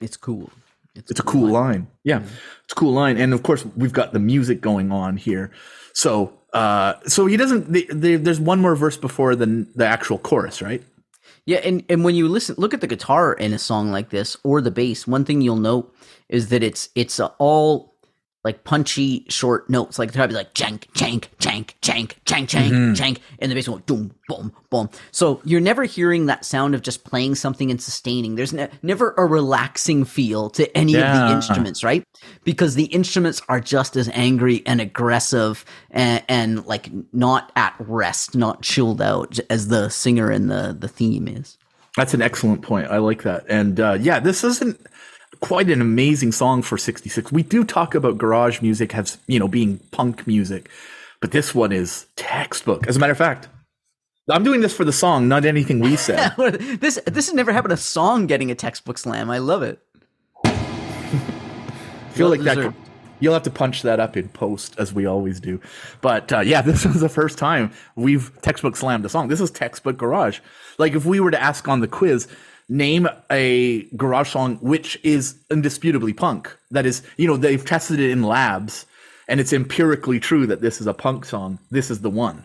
It's 0.00 0.16
cool. 0.16 0.50
It's 0.94 1.20
a 1.20 1.22
cool 1.22 1.48
line. 1.48 1.88
Yeah, 2.04 2.22
it's 2.64 2.72
a 2.72 2.74
cool 2.74 2.92
line, 2.92 3.16
and 3.16 3.32
of 3.32 3.42
course 3.42 3.64
we've 3.76 3.92
got 3.92 4.12
the 4.12 4.18
music 4.18 4.60
going 4.60 4.92
on 4.92 5.16
here. 5.16 5.50
So, 5.94 6.38
uh, 6.52 6.94
so 7.06 7.26
he 7.26 7.36
doesn't. 7.36 7.72
The, 7.72 7.88
the, 7.90 8.16
there's 8.16 8.40
one 8.40 8.60
more 8.60 8.76
verse 8.76 8.96
before 8.96 9.34
the 9.34 9.66
the 9.74 9.86
actual 9.86 10.18
chorus, 10.18 10.60
right? 10.60 10.82
Yeah, 11.44 11.58
and, 11.58 11.84
and 11.88 12.04
when 12.04 12.14
you 12.14 12.28
listen, 12.28 12.54
look 12.56 12.72
at 12.72 12.80
the 12.80 12.86
guitar 12.86 13.32
in 13.32 13.52
a 13.52 13.58
song 13.58 13.90
like 13.90 14.10
this 14.10 14.36
or 14.44 14.60
the 14.60 14.70
bass. 14.70 15.06
One 15.06 15.24
thing 15.24 15.40
you'll 15.40 15.56
note 15.56 15.92
is 16.28 16.48
that 16.50 16.62
it's 16.62 16.88
it's 16.94 17.18
all 17.18 17.91
like 18.44 18.64
punchy 18.64 19.24
short 19.28 19.70
notes. 19.70 19.98
Like 19.98 20.08
the 20.08 20.12
guitar 20.14 20.28
be 20.28 20.34
like 20.34 20.54
jank, 20.54 20.86
jank, 20.92 21.26
jank, 21.38 21.74
jank, 21.80 22.14
jank, 22.24 22.46
jank, 22.48 22.96
jank, 22.96 23.18
and 23.38 23.50
the 23.50 23.54
bass 23.54 23.68
go 23.68 23.78
boom, 23.78 24.14
boom, 24.28 24.52
boom. 24.70 24.90
So 25.12 25.40
you're 25.44 25.60
never 25.60 25.84
hearing 25.84 26.26
that 26.26 26.44
sound 26.44 26.74
of 26.74 26.82
just 26.82 27.04
playing 27.04 27.36
something 27.36 27.70
and 27.70 27.80
sustaining. 27.80 28.34
There's 28.34 28.52
ne- 28.52 28.68
never 28.82 29.14
a 29.16 29.26
relaxing 29.26 30.04
feel 30.04 30.50
to 30.50 30.76
any 30.76 30.94
of 30.96 31.02
the 31.02 31.32
instruments, 31.32 31.84
right? 31.84 32.04
Because 32.44 32.74
the 32.74 32.86
instruments 32.86 33.42
are 33.48 33.60
just 33.60 33.96
as 33.96 34.08
angry 34.12 34.62
and 34.66 34.80
aggressive 34.80 35.64
and, 35.90 36.22
and 36.28 36.66
like 36.66 36.90
not 37.12 37.52
at 37.54 37.74
rest, 37.78 38.34
not 38.34 38.62
chilled 38.62 39.00
out 39.00 39.38
as 39.50 39.68
the 39.68 39.88
singer 39.88 40.30
in 40.30 40.48
the 40.48 40.76
the 40.78 40.88
theme 40.88 41.28
is. 41.28 41.58
That's 41.96 42.14
an 42.14 42.22
excellent 42.22 42.62
point. 42.62 42.86
I 42.86 42.98
like 42.98 43.22
that. 43.24 43.44
And 43.48 43.78
uh, 43.78 43.98
yeah, 44.00 44.18
this 44.18 44.42
isn't 44.44 44.80
quite 45.40 45.70
an 45.70 45.80
amazing 45.80 46.32
song 46.32 46.62
for 46.62 46.78
66. 46.78 47.32
We 47.32 47.42
do 47.42 47.64
talk 47.64 47.94
about 47.94 48.18
garage 48.18 48.60
music 48.60 48.94
as, 48.94 49.18
you 49.26 49.38
know, 49.38 49.48
being 49.48 49.78
punk 49.90 50.26
music, 50.26 50.70
but 51.20 51.30
this 51.30 51.54
one 51.54 51.72
is 51.72 52.06
textbook. 52.16 52.86
As 52.86 52.96
a 52.96 53.00
matter 53.00 53.12
of 53.12 53.18
fact, 53.18 53.48
I'm 54.30 54.44
doing 54.44 54.60
this 54.60 54.74
for 54.74 54.84
the 54.84 54.92
song, 54.92 55.26
not 55.28 55.44
anything 55.44 55.80
we 55.80 55.96
said. 55.96 56.32
this 56.80 57.00
this 57.06 57.26
has 57.26 57.34
never 57.34 57.52
happened. 57.52 57.72
A 57.72 57.76
song 57.76 58.26
getting 58.26 58.50
a 58.50 58.54
textbook 58.54 58.98
slam. 58.98 59.30
I 59.30 59.38
love 59.38 59.62
it. 59.62 59.80
I 60.44 60.50
feel 62.12 62.28
Well 62.28 62.30
like 62.30 62.40
that 62.42 62.54
deserved. 62.56 62.76
you'll 63.18 63.34
have 63.34 63.42
to 63.42 63.50
punch 63.50 63.82
that 63.82 63.98
up 63.98 64.16
in 64.16 64.28
post 64.28 64.76
as 64.78 64.92
we 64.92 65.06
always 65.06 65.40
do. 65.40 65.60
But 66.00 66.32
uh, 66.32 66.40
yeah, 66.40 66.62
this 66.62 66.84
was 66.84 67.00
the 67.00 67.08
first 67.08 67.36
time 67.36 67.72
we've 67.96 68.30
textbook 68.42 68.76
slammed 68.76 69.04
a 69.04 69.08
song. 69.08 69.26
This 69.26 69.40
is 69.40 69.50
textbook 69.50 69.98
garage. 69.98 70.38
Like 70.78 70.94
if 70.94 71.04
we 71.04 71.18
were 71.18 71.32
to 71.32 71.42
ask 71.42 71.66
on 71.66 71.80
the 71.80 71.88
quiz, 71.88 72.28
name 72.72 73.08
a 73.30 73.82
garage 73.96 74.30
song 74.30 74.56
which 74.56 74.98
is 75.04 75.38
indisputably 75.50 76.12
punk. 76.12 76.56
That 76.70 76.86
is, 76.86 77.02
you 77.16 77.26
know, 77.26 77.36
they've 77.36 77.64
tested 77.64 78.00
it 78.00 78.10
in 78.10 78.22
labs 78.22 78.86
and 79.28 79.40
it's 79.40 79.52
empirically 79.52 80.18
true 80.18 80.46
that 80.46 80.62
this 80.62 80.80
is 80.80 80.86
a 80.86 80.94
punk 80.94 81.24
song. 81.24 81.58
This 81.70 81.90
is 81.90 82.00
the 82.00 82.10
one. 82.10 82.44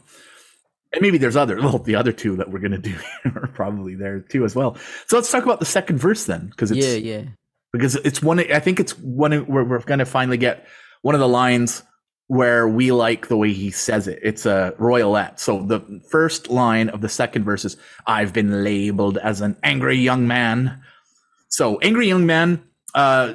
And 0.94 1.02
maybe 1.02 1.18
there's 1.18 1.36
other, 1.36 1.58
well, 1.58 1.80
the 1.80 1.96
other 1.96 2.12
two 2.12 2.36
that 2.38 2.52
we're 2.52 2.60
going 2.60 2.72
to 2.72 2.78
do 2.78 2.96
are 3.26 3.48
probably 3.48 3.96
there 3.96 4.20
too 4.20 4.46
as 4.46 4.56
well. 4.56 4.78
So 5.08 5.18
let's 5.18 5.32
talk 5.32 5.44
about 5.44 5.60
the 5.60 5.66
second 5.66 5.98
verse 5.98 6.26
then, 6.26 6.48
because 6.48 6.72
it's, 6.72 6.86
Yeah, 6.86 6.96
yeah. 6.96 7.24
because 7.72 7.96
it's 7.96 8.22
one 8.22 8.40
i 8.40 8.60
think 8.60 8.80
it's 8.80 8.98
one 9.00 9.34
of 9.34 9.48
where 9.48 9.64
we're 9.64 9.80
going 9.80 10.00
to 10.00 10.06
finally 10.06 10.38
get 10.38 10.68
one 11.02 11.16
of 11.16 11.20
the 11.20 11.28
lines 11.28 11.84
where 12.28 12.68
we 12.68 12.92
like 12.92 13.28
the 13.28 13.38
way 13.38 13.54
he 13.54 13.72
says 13.72 14.08
it 14.08 14.20
it's 14.22 14.46
a 14.46 14.74
royalette 14.80 15.40
so 15.40 15.62
the 15.64 15.80
first 16.10 16.50
line 16.50 16.90
of 16.90 17.00
the 17.02 17.10
second 17.10 17.44
verse 17.46 17.64
is 17.64 17.78
i've 18.06 18.34
been 18.34 18.64
labeled 18.64 19.18
as 19.20 19.40
an 19.42 19.56
angry 19.64 19.98
young 19.98 20.28
man 20.28 20.82
so 21.50 21.78
angry 21.80 22.08
young 22.08 22.26
man 22.26 22.62
uh 22.96 23.34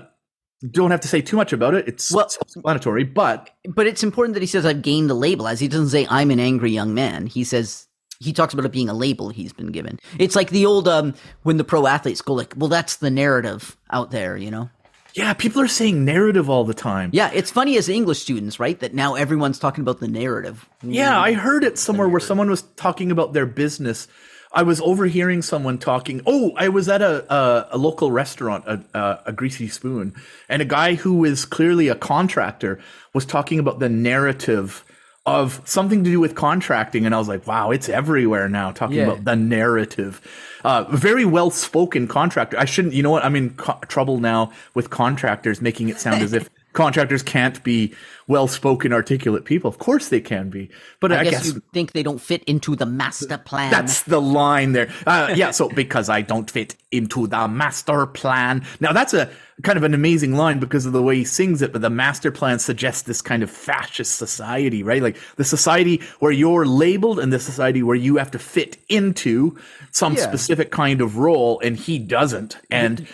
don't 0.71 0.91
have 0.93 1.01
to 1.01 1.09
say 1.09 1.21
too 1.23 1.37
much 1.37 1.53
about 1.53 1.75
it 1.75 1.89
it's 1.89 2.13
Well- 2.13 2.29
self-explanatory 2.29 3.05
but 3.05 3.51
But 3.67 3.87
it's 3.87 4.03
important 4.03 4.35
that 4.35 4.43
he 4.43 4.47
says 4.47 4.65
I've 4.67 4.83
gained 4.83 5.11
a 5.11 5.15
label, 5.15 5.49
as 5.49 5.59
he 5.59 5.69
doesn't 5.69 5.89
say 5.89 6.07
I'm 6.11 6.31
an 6.31 6.39
angry 6.39 6.71
young 6.71 6.95
man. 6.95 7.27
He 7.27 7.43
says 7.45 7.89
he 8.21 8.33
talks 8.33 8.55
about 8.55 8.65
it 8.67 8.71
being 8.73 8.89
a 8.89 8.95
label 8.95 9.31
he's 9.31 9.53
been 9.53 9.73
given. 9.73 9.99
It's 10.21 10.37
like 10.37 10.51
the 10.51 10.65
old 10.67 10.87
um 10.87 11.15
when 11.43 11.57
the 11.57 11.65
pro 11.65 11.87
athletes 11.89 12.21
go 12.23 12.35
like, 12.35 12.55
well, 12.57 12.69
that's 12.69 12.97
the 12.99 13.11
narrative 13.11 13.77
out 13.91 14.11
there, 14.13 14.37
you 14.37 14.51
know. 14.53 14.71
Yeah 15.15 15.33
people 15.35 15.61
are 15.61 15.69
saying 15.69 16.05
narrative 16.05 16.49
all 16.49 16.65
the 16.65 16.75
time 16.75 17.11
Yeah, 17.13 17.31
it's 17.33 17.51
funny 17.51 17.77
as 17.77 17.89
English 17.89 18.21
students, 18.21 18.59
right? 18.61 18.79
That 18.81 18.95
now 18.95 19.15
everyone's 19.15 19.59
talking 19.59 19.83
about 19.83 20.01
the 20.01 20.09
narrative. 20.09 20.69
Yeah, 20.83 21.19
I 21.19 21.33
heard 21.33 21.65
it 21.65 21.79
somewhere 21.79 22.09
where 22.09 22.21
someone 22.21 22.49
was 22.51 22.63
talking 22.77 23.11
about 23.11 23.33
their 23.33 23.47
business. 23.47 24.09
I 24.55 24.63
was 24.65 24.81
overhearing 24.81 25.41
someone 25.43 25.79
talking. 25.79 26.21
Oh, 26.27 26.53
I 26.57 26.69
was 26.69 26.89
at 26.89 27.01
a 27.03 27.25
a, 27.33 27.69
a 27.73 27.79
local 27.79 28.11
restaurant, 28.13 28.65
a, 28.67 28.85
a, 28.95 29.21
a 29.27 29.33
Greasy 29.33 29.69
Spoon, 29.69 30.15
and 30.49 30.61
a 30.61 30.67
guy 30.67 30.95
who 30.95 31.25
is 31.25 31.45
clearly 31.45 31.89
a 31.89 31.95
contractor 31.95 32.79
was 33.15 33.25
talking 33.25 33.59
about 33.59 33.79
the 33.79 33.89
narrative 33.89 34.85
of 35.25 35.61
something 35.65 36.03
to 36.03 36.11
do 36.11 36.19
with 36.19 36.35
contracting, 36.35 37.07
and 37.07 37.15
I 37.15 37.19
was 37.19 37.29
like, 37.29 37.47
wow, 37.47 37.71
it's 37.71 37.89
everywhere 37.89 38.49
now. 38.49 38.73
Talking 38.73 38.97
Yeah. 38.97 39.05
about 39.05 39.25
the 39.25 39.37
narrative. 39.37 40.21
Uh, 40.65 40.85
very 40.91 41.25
well 41.25 41.51
spoken 41.51 42.09
contractor. 42.09 42.59
I 42.59 42.65
shouldn't. 42.65 42.95
You 42.95 43.03
know 43.05 43.11
what? 43.11 43.25
I'm 43.25 43.37
in 43.37 43.51
co- 43.51 43.79
trouble 43.89 44.19
now 44.19 44.51
with 44.75 44.91
contractors 44.91 45.61
making 45.63 45.89
it 45.89 46.01
sound 46.01 46.23
as 46.23 46.33
if 46.33 46.51
contractors 46.73 47.23
can't 47.23 47.63
be 47.65 47.95
well 48.29 48.47
spoken, 48.47 48.93
articulate 48.93 49.45
people. 49.45 49.69
Of 49.69 49.79
course 49.79 50.09
they 50.09 50.21
can 50.21 50.49
be, 50.51 50.71
but 51.01 51.13
I, 51.13 51.21
I 51.21 51.25
guess, 51.25 51.33
guess, 51.33 51.47
you 51.55 51.63
think 51.73 51.93
they 51.93 52.03
don't 52.03 52.21
fit 52.21 52.43
into 52.45 52.77
the 52.77 52.87
master 52.87 53.39
plan. 53.39 53.71
that's 53.71 54.03
the 54.05 54.21
line 54.21 54.73
there. 54.73 54.91
Uh, 55.07 55.33
yeah. 55.37 55.51
So 55.51 55.69
because 55.69 56.09
I 56.09 56.23
don't 56.23 56.51
fit 56.51 56.77
into 56.91 57.27
the 57.27 57.49
master 57.49 58.07
plan. 58.07 58.65
Now 58.81 58.93
that's 58.93 59.13
a 59.15 59.31
kind 59.63 59.77
of 59.77 59.83
an 59.85 59.95
amazing 59.95 60.35
line 60.35 60.59
because 60.59 60.87
of 60.87 60.93
the 60.93 61.03
way 61.03 61.17
he 61.17 61.25
sings 61.25 61.63
it. 61.63 61.73
But 61.73 61.83
the 61.83 61.91
master 61.91 62.31
plan 62.33 62.59
suggests 62.59 63.03
this 63.03 63.21
kind 63.23 63.43
of 63.43 63.51
fascist 63.51 64.17
society, 64.17 64.83
right? 64.83 65.03
Like 65.03 65.17
the 65.37 65.45
society 65.45 66.01
where 66.21 66.33
you're 66.33 66.65
labeled 66.67 67.19
and 67.21 67.33
the 67.33 67.39
society 67.39 67.83
where 67.83 67.97
you 67.97 68.17
have 68.17 68.31
to 68.33 68.39
fit 68.39 68.79
into 68.89 69.59
some 69.91 70.15
Yeah. 70.15 70.23
specific 70.23 70.71
kind 70.71 71.01
of 71.01 71.17
role, 71.19 71.61
and 71.61 71.77
he 71.77 71.99
doesn't. 71.99 72.57
And 72.71 73.07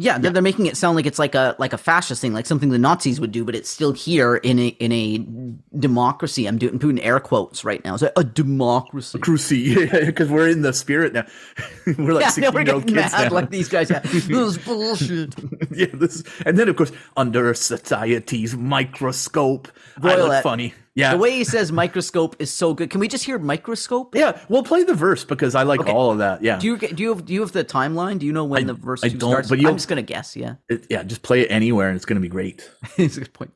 Yeah, 0.00 0.16
they're, 0.18 0.30
they're 0.30 0.42
making 0.42 0.66
it 0.66 0.76
sound 0.76 0.94
like 0.94 1.06
it's 1.06 1.18
like 1.18 1.34
a 1.34 1.56
like 1.58 1.72
a 1.72 1.78
fascist 1.78 2.20
thing, 2.20 2.32
like 2.32 2.46
something 2.46 2.68
the 2.68 2.78
Nazis 2.78 3.18
would 3.20 3.32
do, 3.32 3.44
but 3.44 3.56
it's 3.56 3.68
still 3.68 3.92
here 3.92 4.36
in 4.36 4.60
a 4.60 4.68
in 4.68 4.92
a 4.92 5.18
democracy. 5.76 6.46
I'm 6.46 6.56
doing 6.56 6.78
putting 6.78 7.00
air 7.00 7.18
quotes 7.18 7.64
right 7.64 7.84
now. 7.84 7.94
It's 7.94 8.02
like 8.04 8.12
a 8.16 8.22
democracy. 8.22 9.18
Cruci, 9.18 9.90
because 10.06 10.28
we're 10.28 10.48
in 10.48 10.62
the 10.62 10.72
spirit 10.72 11.12
now. 11.14 11.26
we're 11.98 12.12
like 12.14 12.22
Yeah, 12.22 12.30
16 12.30 12.66
year 12.66 12.74
old 12.74 12.86
kids 12.86 12.94
mad 12.94 13.28
now. 13.28 13.34
like 13.34 13.50
these 13.50 13.68
guys. 13.68 13.90
Yeah. 13.90 13.98
this 14.04 14.28
is 14.28 14.58
bullshit. 14.58 15.34
yeah, 15.72 15.86
this, 15.92 16.22
and 16.46 16.56
then 16.56 16.68
of 16.68 16.76
course 16.76 16.92
under 17.16 17.52
society's 17.52 18.54
microscope. 18.56 19.66
I 20.00 20.14
look 20.14 20.42
funny. 20.44 20.74
Yeah, 20.98 21.12
The 21.12 21.18
way 21.18 21.30
he 21.30 21.44
says 21.44 21.70
microscope 21.70 22.34
is 22.40 22.50
so 22.52 22.74
good. 22.74 22.90
Can 22.90 22.98
we 23.00 23.06
just 23.06 23.24
hear 23.24 23.38
microscope? 23.38 24.14
yeah. 24.16 24.38
We'll 24.48 24.64
play 24.64 24.82
the 24.82 24.94
verse 24.94 25.24
because 25.24 25.54
I 25.54 25.62
like 25.62 25.80
Okay. 25.80 25.92
all 25.92 26.10
of 26.10 26.18
that. 26.18 26.42
Yeah, 26.42 26.58
Do 26.58 26.66
you 26.66 26.76
do 26.76 27.02
you 27.02 27.10
have 27.14 27.24
do 27.24 27.32
you 27.32 27.40
have 27.40 27.52
the 27.52 27.64
timeline? 27.64 28.18
Do 28.18 28.26
you 28.26 28.32
know 28.32 28.44
when 28.44 28.66
the 28.66 28.74
verse 28.74 29.04
I 29.04 29.08
don't, 29.08 29.30
starts? 29.30 29.48
but 29.48 29.58
I'm 29.64 29.76
just 29.76 29.86
gonna 29.88 30.02
guess. 30.02 30.34
Yeah, 30.36 30.54
It- 30.68 30.86
yeah. 30.90 31.04
Just 31.04 31.22
play 31.22 31.42
it 31.42 31.48
anywhere, 31.50 31.88
and 31.88 31.96
it's 31.96 32.04
going 32.04 32.16
to 32.16 32.20
be 32.20 32.28
great. 32.28 32.68
it's 32.96 33.16
a 33.16 33.20
good 33.20 33.32
point. 33.32 33.52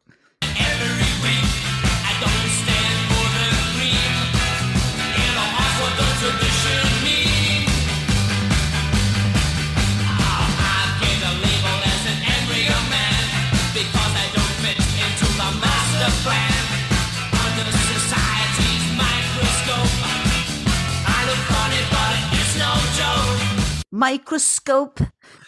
Microscope. 24.03 25.01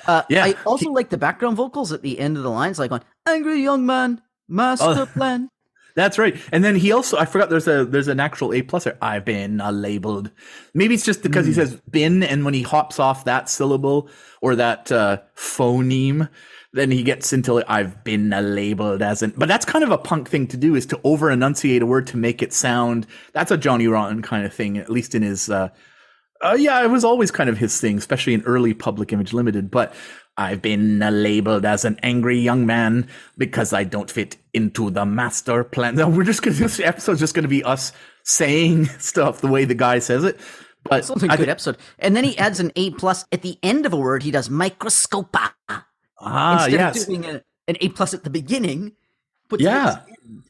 Uh, 0.07 0.23
Yeah. 0.29 0.45
I 0.45 0.55
also 0.65 0.91
like 0.91 1.11
the 1.11 1.19
background 1.19 1.57
vocals 1.57 1.93
at 1.93 2.03
the 2.03 2.19
end 2.19 2.37
of 2.37 2.43
the 2.43 2.51
lines, 2.51 2.79
like 2.79 2.93
on 2.93 3.03
"Angry 3.27 3.63
Young 3.63 3.85
Man, 3.87 4.23
Master 4.49 4.85
Oh. 5.03 5.07
Plan." 5.19 5.49
That's 5.97 6.19
right. 6.19 6.37
And 6.53 6.65
then 6.65 6.75
he 6.77 6.91
also 6.93 7.17
I 7.19 7.25
forgot 7.25 7.51
there's 7.51 7.69
a 7.69 7.85
there's 7.85 8.09
an 8.09 8.19
actual 8.21 8.53
A 8.53 8.63
plus 8.63 8.85
there. 8.85 8.99
I've 9.01 9.25
been 9.25 9.61
uh, 9.61 9.71
labeled. 9.71 10.31
Maybe 10.75 10.95
it's 10.95 11.05
just 11.05 11.23
because 11.23 11.47
he 11.47 11.53
Hmm. 11.53 11.61
says 11.61 11.81
been 11.91 12.23
and 12.23 12.45
when 12.45 12.55
he 12.55 12.63
hops 12.63 12.99
off 12.99 13.25
that 13.27 13.49
syllable 13.49 14.09
or 14.43 14.57
that 14.57 14.91
uh, 14.91 15.19
phoneme, 15.37 16.29
then 16.73 16.91
he 16.91 17.03
gets 17.05 17.33
into 17.33 17.55
like, 17.55 17.65
I've 17.69 18.03
been 18.03 18.31
labeled 18.31 19.03
as 19.03 19.23
an 19.23 19.35
but 19.37 19.47
that's 19.49 19.65
kind 19.65 19.85
of 19.85 19.91
a 19.93 19.99
punk 19.99 20.29
thing 20.29 20.47
to 20.49 20.57
do 20.57 20.75
is 20.75 20.87
to 20.87 21.01
over 21.05 21.31
enunciate 21.31 21.83
a 21.83 21.87
word 21.87 22.07
to 22.09 22.17
make 22.17 22.43
it 22.43 22.53
sound 22.53 23.07
that's 23.33 23.53
a 23.53 23.57
Johnny 23.57 23.87
Rotten 23.87 24.21
kind 24.23 24.45
of 24.45 24.53
thing, 24.53 24.79
at 24.79 24.91
least 24.91 25.15
in 25.15 25.23
his 25.23 25.49
uh 25.49 25.69
uh, 26.45 26.55
yeah, 26.55 26.83
it 26.83 26.91
was 26.91 27.05
always 27.05 27.31
kind 27.31 27.49
of 27.49 27.59
his 27.59 27.81
thing, 27.81 27.99
especially 27.99 28.35
in 28.35 28.43
early 28.43 28.75
Public 28.75 29.13
Image 29.13 29.33
Limited. 29.33 29.71
But 29.71 29.95
I've 30.37 30.61
been 30.61 31.03
uh, 31.03 31.11
labeled 31.11 31.65
as 31.65 31.85
an 31.85 31.99
angry 32.03 32.39
young 32.39 32.67
man 32.67 33.09
because 33.39 33.73
I 33.73 33.85
don't 33.85 34.11
fit 34.11 34.37
into 34.53 34.91
the 34.91 35.07
master 35.07 35.65
plan. 35.65 35.95
No, 36.05 36.09
we're 36.09 36.25
just 36.25 36.43
gonna 36.43 36.57
this 36.57 36.81
episode's 36.81 37.21
just 37.21 37.35
gonna 37.35 37.49
be 37.49 37.65
us 37.65 37.93
saying 38.25 38.87
stuff 38.99 39.41
the 39.41 39.49
way 39.49 39.65
the 39.65 39.75
guy 39.75 40.01
says 40.01 40.25
it. 40.25 40.39
But 40.83 40.99
it's 40.99 41.11
I 41.11 41.37
good 41.37 41.47
thi- 41.47 41.51
episode. 41.51 41.79
And 41.99 42.15
then 42.15 42.25
he 42.25 42.37
adds 42.39 42.61
an 42.61 42.73
A 42.77 42.91
plus 42.91 43.25
at 43.33 43.43
the 43.43 43.59
end 43.63 43.87
of 43.87 43.93
a 43.93 43.97
word. 43.97 44.23
He 44.23 44.31
does 44.31 44.51
microscopa 44.51 45.55
ah, 46.19 46.55
instead 46.55 46.73
yes, 46.73 47.01
of 47.03 47.07
doing 47.07 47.25
a, 47.25 47.43
an 47.69 47.77
A 47.81 47.89
plus 47.91 48.13
at 48.13 48.25
the 48.25 48.31
beginning. 48.31 48.93
Yeah. 49.57 50.01
the 50.07 50.43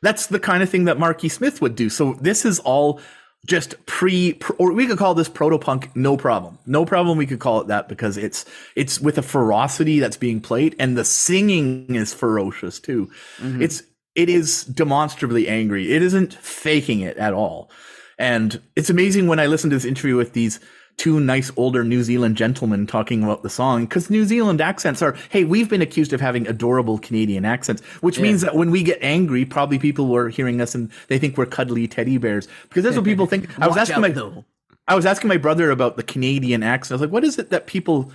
that's 0.00 0.26
the 0.26 0.40
kind 0.40 0.62
of 0.62 0.70
thing 0.70 0.84
that 0.84 0.98
Marky 0.98 1.28
Smith 1.28 1.60
would 1.60 1.74
do. 1.74 1.90
So 1.90 2.14
this 2.14 2.44
is 2.44 2.60
all 2.60 3.00
just 3.48 3.74
pre, 3.86 4.34
pr- 4.34 4.52
or 4.58 4.72
we 4.72 4.86
could 4.86 4.98
call 4.98 5.14
this 5.14 5.28
proto 5.28 5.58
punk. 5.58 5.96
No 5.96 6.16
problem, 6.16 6.58
no 6.66 6.84
problem. 6.84 7.16
We 7.18 7.26
could 7.26 7.40
call 7.40 7.60
it 7.62 7.66
that 7.68 7.88
because 7.88 8.16
it's 8.16 8.44
it's 8.76 9.00
with 9.00 9.18
a 9.18 9.22
ferocity 9.22 9.98
that's 9.98 10.18
being 10.18 10.40
played, 10.40 10.76
and 10.78 10.96
the 10.96 11.04
singing 11.04 11.94
is 11.94 12.14
ferocious 12.14 12.78
too. 12.78 13.10
Mm-hmm. 13.38 13.62
It's 13.62 13.82
it 14.14 14.28
is 14.28 14.64
demonstrably 14.64 15.48
angry. 15.48 15.92
It 15.92 16.02
isn't 16.02 16.34
faking 16.34 17.00
it 17.00 17.16
at 17.16 17.32
all, 17.32 17.70
and 18.18 18.60
it's 18.76 18.90
amazing 18.90 19.26
when 19.26 19.40
I 19.40 19.46
listen 19.46 19.70
to 19.70 19.76
this 19.76 19.86
interview 19.86 20.16
with 20.16 20.34
these 20.34 20.60
two 20.98 21.20
nice 21.20 21.50
older 21.56 21.84
New 21.84 22.02
Zealand 22.02 22.36
gentlemen 22.36 22.86
talking 22.86 23.22
about 23.22 23.42
the 23.42 23.48
song 23.48 23.86
because 23.86 24.10
New 24.10 24.24
Zealand 24.24 24.60
accents 24.60 25.00
are, 25.00 25.16
hey, 25.30 25.44
we've 25.44 25.68
been 25.68 25.80
accused 25.80 26.12
of 26.12 26.20
having 26.20 26.46
adorable 26.46 26.98
Canadian 26.98 27.44
accents, 27.44 27.82
which 28.00 28.18
means 28.20 28.42
that 28.42 28.56
when 28.56 28.70
we 28.70 28.82
get 28.82 28.98
angry, 29.00 29.44
probably 29.44 29.78
people 29.78 30.08
were 30.08 30.28
hearing 30.28 30.60
us 30.60 30.74
and 30.74 30.90
they 31.06 31.18
think 31.18 31.38
we're 31.38 31.46
cuddly 31.46 31.88
teddy 31.88 32.18
bears 32.18 32.48
because 32.68 32.82
that's 32.82 32.96
what 32.96 33.04
people 33.04 33.26
think. 33.26 33.48
I 33.58 33.68
was 33.68 33.76
asking 33.76 34.02
my, 34.02 34.10
though. 34.10 34.44
I 34.88 34.94
was 34.94 35.06
asking 35.06 35.28
my 35.28 35.36
brother 35.36 35.70
about 35.70 35.96
the 35.96 36.02
Canadian 36.02 36.62
accent. 36.62 36.92
I 36.92 36.94
was 36.96 37.00
like, 37.02 37.12
what 37.12 37.24
is 37.24 37.38
it 37.38 37.50
that 37.50 37.66
people 37.66 38.12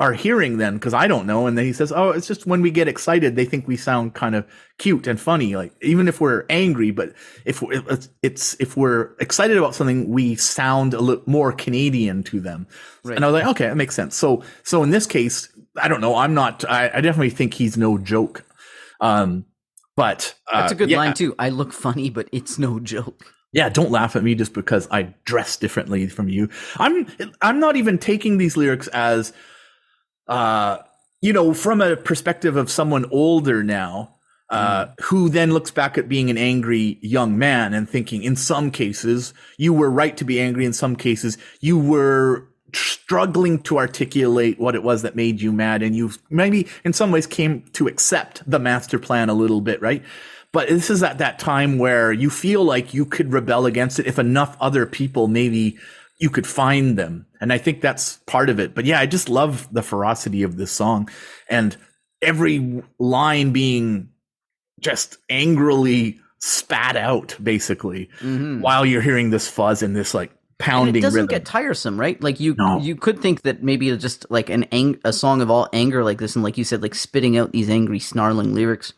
are 0.00 0.12
hearing 0.12 0.58
then? 0.58 0.74
Because 0.74 0.94
I 0.94 1.06
don't 1.06 1.26
know. 1.26 1.46
And 1.46 1.56
then 1.56 1.64
he 1.64 1.72
says, 1.72 1.92
oh, 1.92 2.10
it's 2.10 2.26
just 2.26 2.46
when 2.46 2.62
we 2.62 2.70
get 2.70 2.88
excited, 2.88 3.36
they 3.36 3.44
think 3.44 3.68
we 3.68 3.76
sound 3.76 4.14
kind 4.14 4.34
of 4.34 4.46
cute 4.78 5.06
and 5.06 5.20
funny, 5.20 5.54
like 5.54 5.72
even 5.82 6.08
if 6.08 6.20
we're 6.20 6.44
angry. 6.48 6.90
But 6.90 7.12
if 7.44 7.62
it's, 7.62 8.08
it's 8.22 8.56
if 8.58 8.76
we're 8.76 9.14
excited 9.20 9.56
about 9.56 9.74
something, 9.74 10.08
we 10.08 10.34
sound 10.36 10.94
a 10.94 11.00
little 11.00 11.24
more 11.26 11.52
Canadian 11.52 12.22
to 12.24 12.40
them. 12.40 12.66
And 13.04 13.24
I 13.24 13.30
was 13.30 13.40
like, 13.40 13.50
okay, 13.52 13.66
that 13.66 13.76
makes 13.76 13.94
sense. 13.94 14.16
So, 14.16 14.42
so 14.62 14.82
in 14.82 14.90
this 14.90 15.06
case, 15.06 15.48
I 15.80 15.88
don't 15.88 16.00
know. 16.00 16.16
I'm 16.16 16.34
not. 16.34 16.64
I, 16.68 16.90
I 16.92 17.00
definitely 17.00 17.30
think 17.30 17.54
he's 17.54 17.76
no 17.76 17.98
joke. 17.98 18.44
Um, 19.00 19.44
but 19.94 20.34
uh, 20.50 20.60
That's 20.60 20.72
a 20.72 20.76
good 20.76 20.90
yeah, 20.90 20.98
line 20.98 21.14
too. 21.14 21.34
I 21.38 21.50
look 21.50 21.72
funny, 21.72 22.10
but 22.10 22.28
it's 22.32 22.58
no 22.58 22.80
joke. 22.80 23.24
yeah, 23.52 23.68
don't 23.68 23.90
laugh 23.90 24.16
at 24.16 24.22
me 24.22 24.34
just 24.34 24.52
because 24.52 24.86
I 24.90 25.14
dress 25.24 25.56
differently 25.56 26.06
from 26.08 26.28
you. 26.28 26.50
I'm 26.76 27.06
I'm 27.40 27.60
not 27.60 27.76
even 27.76 27.98
taking 27.98 28.38
these 28.38 28.56
lyrics 28.56 28.88
as 28.88 29.32
uh 30.28 30.78
you 31.22 31.32
know, 31.32 31.54
from 31.54 31.80
a 31.80 31.96
perspective 31.96 32.56
of 32.56 32.70
someone 32.70 33.06
older 33.10 33.64
now, 33.64 34.16
uh, 34.48 34.86
who 35.02 35.28
then 35.28 35.52
looks 35.52 35.72
back 35.72 35.98
at 35.98 36.08
being 36.08 36.30
an 36.30 36.38
angry 36.38 36.98
young 37.00 37.36
man 37.36 37.74
and 37.74 37.88
thinking, 37.88 38.22
in 38.22 38.36
some 38.36 38.70
cases, 38.70 39.34
you 39.58 39.72
were 39.72 39.90
right 39.90 40.16
to 40.16 40.24
be 40.24 40.40
angry. 40.40 40.64
In 40.64 40.72
some 40.72 40.94
cases, 40.94 41.36
you 41.60 41.76
were 41.76 42.48
struggling 42.72 43.60
to 43.62 43.78
articulate 43.78 44.60
what 44.60 44.74
it 44.74 44.82
was 44.82 45.02
that 45.02 45.16
made 45.16 45.40
you 45.40 45.52
mad. 45.52 45.82
And 45.82 45.96
you 45.96 46.12
maybe 46.30 46.68
in 46.84 46.92
some 46.92 47.10
ways 47.10 47.26
came 47.26 47.62
to 47.72 47.88
accept 47.88 48.48
the 48.48 48.58
master 48.58 48.98
plan 48.98 49.28
a 49.28 49.34
little 49.34 49.60
bit, 49.60 49.80
right? 49.82 50.04
But 50.52 50.68
this 50.68 50.90
is 50.90 51.02
at 51.02 51.18
that 51.18 51.38
time 51.38 51.78
where 51.78 52.12
you 52.12 52.30
feel 52.30 52.64
like 52.64 52.94
you 52.94 53.04
could 53.04 53.32
rebel 53.32 53.66
against 53.66 53.98
it 53.98 54.06
if 54.06 54.18
enough 54.18 54.56
other 54.60 54.86
people 54.86 55.26
maybe 55.26 55.76
you 56.18 56.30
could 56.30 56.46
find 56.46 56.98
them. 56.98 57.26
And 57.40 57.52
I 57.52 57.58
think 57.58 57.80
that's 57.80 58.16
part 58.26 58.48
of 58.48 58.58
it. 58.58 58.74
But 58.74 58.84
yeah, 58.86 58.98
I 59.00 59.06
just 59.06 59.28
love 59.28 59.68
the 59.72 59.82
ferocity 59.82 60.42
of 60.42 60.56
this 60.56 60.72
song 60.72 61.08
and 61.48 61.76
every 62.22 62.82
line 62.98 63.52
being 63.52 64.08
just 64.80 65.18
angrily 65.28 66.18
spat 66.38 66.96
out 66.96 67.36
basically 67.42 68.08
mm-hmm. 68.20 68.60
while 68.60 68.84
you're 68.86 69.02
hearing 69.02 69.30
this 69.30 69.48
fuzz 69.48 69.82
and 69.82 69.94
this 69.96 70.14
like 70.14 70.30
And 70.30 70.38
pounding 70.58 70.96
it 70.96 71.00
doesn't 71.00 71.16
rhythm. 71.16 71.28
get 71.28 71.44
tiresome, 71.44 71.98
right? 71.98 72.22
Like 72.22 72.40
you, 72.40 72.54
No. 72.56 72.78
you 72.78 72.96
could 72.96 73.20
think 73.20 73.42
that 73.42 73.62
maybe 73.62 73.94
just 73.96 74.26
like 74.30 74.48
an 74.50 74.64
ang- 74.72 74.98
a 75.04 75.12
song 75.12 75.42
of 75.42 75.50
all 75.50 75.68
anger 75.72 76.02
like 76.04 76.18
this, 76.18 76.34
and 76.34 76.42
like 76.42 76.56
you 76.56 76.64
said, 76.64 76.82
like 76.82 76.94
spitting 76.94 77.36
out 77.36 77.52
these 77.52 77.68
angry, 77.70 77.98
snarling 77.98 78.54
lyrics 78.54 78.92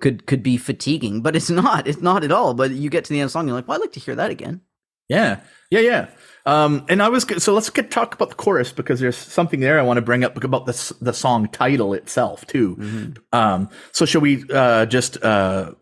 could 0.00 0.26
could 0.26 0.42
be 0.42 0.56
fatiguing, 0.56 1.22
but 1.22 1.34
it's 1.34 1.50
not. 1.50 1.86
It's 1.88 2.00
not 2.02 2.24
at 2.24 2.32
all. 2.32 2.54
But 2.54 2.70
you 2.70 2.88
get 2.90 3.04
to 3.04 3.10
the 3.12 3.20
end 3.20 3.24
of 3.24 3.28
the 3.28 3.32
song, 3.32 3.46
you're 3.46 3.56
like, 3.56 3.66
well, 3.68 3.76
I'd 3.76 3.80
like 3.80 3.92
to 3.92 4.00
hear 4.00 4.14
that 4.16 4.30
again. 4.30 4.60
Yeah, 5.08 5.40
yeah, 5.70 5.80
yeah. 5.80 6.06
Um, 6.46 6.86
and 6.88 7.02
I 7.02 7.08
was 7.10 7.26
so 7.42 7.52
let's 7.52 7.68
get 7.68 7.90
talk 7.90 8.14
about 8.14 8.30
the 8.30 8.34
chorus 8.34 8.72
because 8.72 9.00
there's 9.00 9.16
something 9.16 9.60
there 9.60 9.78
I 9.78 9.82
want 9.82 9.98
to 9.98 10.02
bring 10.02 10.24
up 10.24 10.42
about 10.42 10.64
the 10.66 10.94
the 11.00 11.12
song 11.12 11.48
title 11.48 11.92
itself 11.94 12.46
too. 12.46 12.76
Mm-hmm. 12.76 13.12
Um, 13.38 13.68
so 13.92 14.06
shall 14.06 14.22
we 14.22 14.44
uh, 14.50 14.86
just 14.86 15.22
uh, 15.22 15.72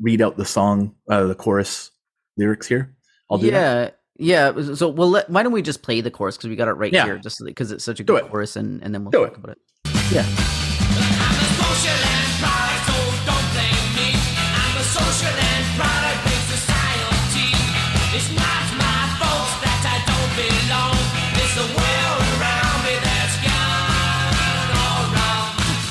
read 0.00 0.22
out 0.22 0.36
the 0.36 0.44
song, 0.44 0.94
uh, 1.10 1.24
the 1.24 1.34
chorus 1.34 1.90
lyrics 2.36 2.68
here? 2.68 2.94
I'll 3.30 3.38
do 3.38 3.50
that. 3.50 3.98
yeah, 4.16 4.52
yeah. 4.54 4.74
So 4.74 4.88
well, 4.90 5.10
let, 5.10 5.28
why 5.28 5.42
don't 5.42 5.50
we 5.52 5.62
just 5.62 5.82
play 5.82 6.00
the 6.00 6.10
chorus 6.12 6.36
because 6.36 6.50
we 6.50 6.56
got 6.56 6.68
it 6.68 6.72
right 6.74 6.92
Yeah. 6.92 7.04
here, 7.04 7.18
just 7.18 7.42
because 7.44 7.72
it's 7.72 7.82
such 7.84 7.98
a 7.98 8.04
Do 8.04 8.12
good 8.14 8.26
it. 8.26 8.30
chorus, 8.30 8.54
and 8.54 8.80
and 8.84 8.94
then 8.94 9.02
we'll 9.04 9.10
Do 9.10 9.24
talk 9.24 9.32
it. 9.32 9.38
about 9.38 9.56
it. 9.56 10.12
Yeah. 10.12 10.26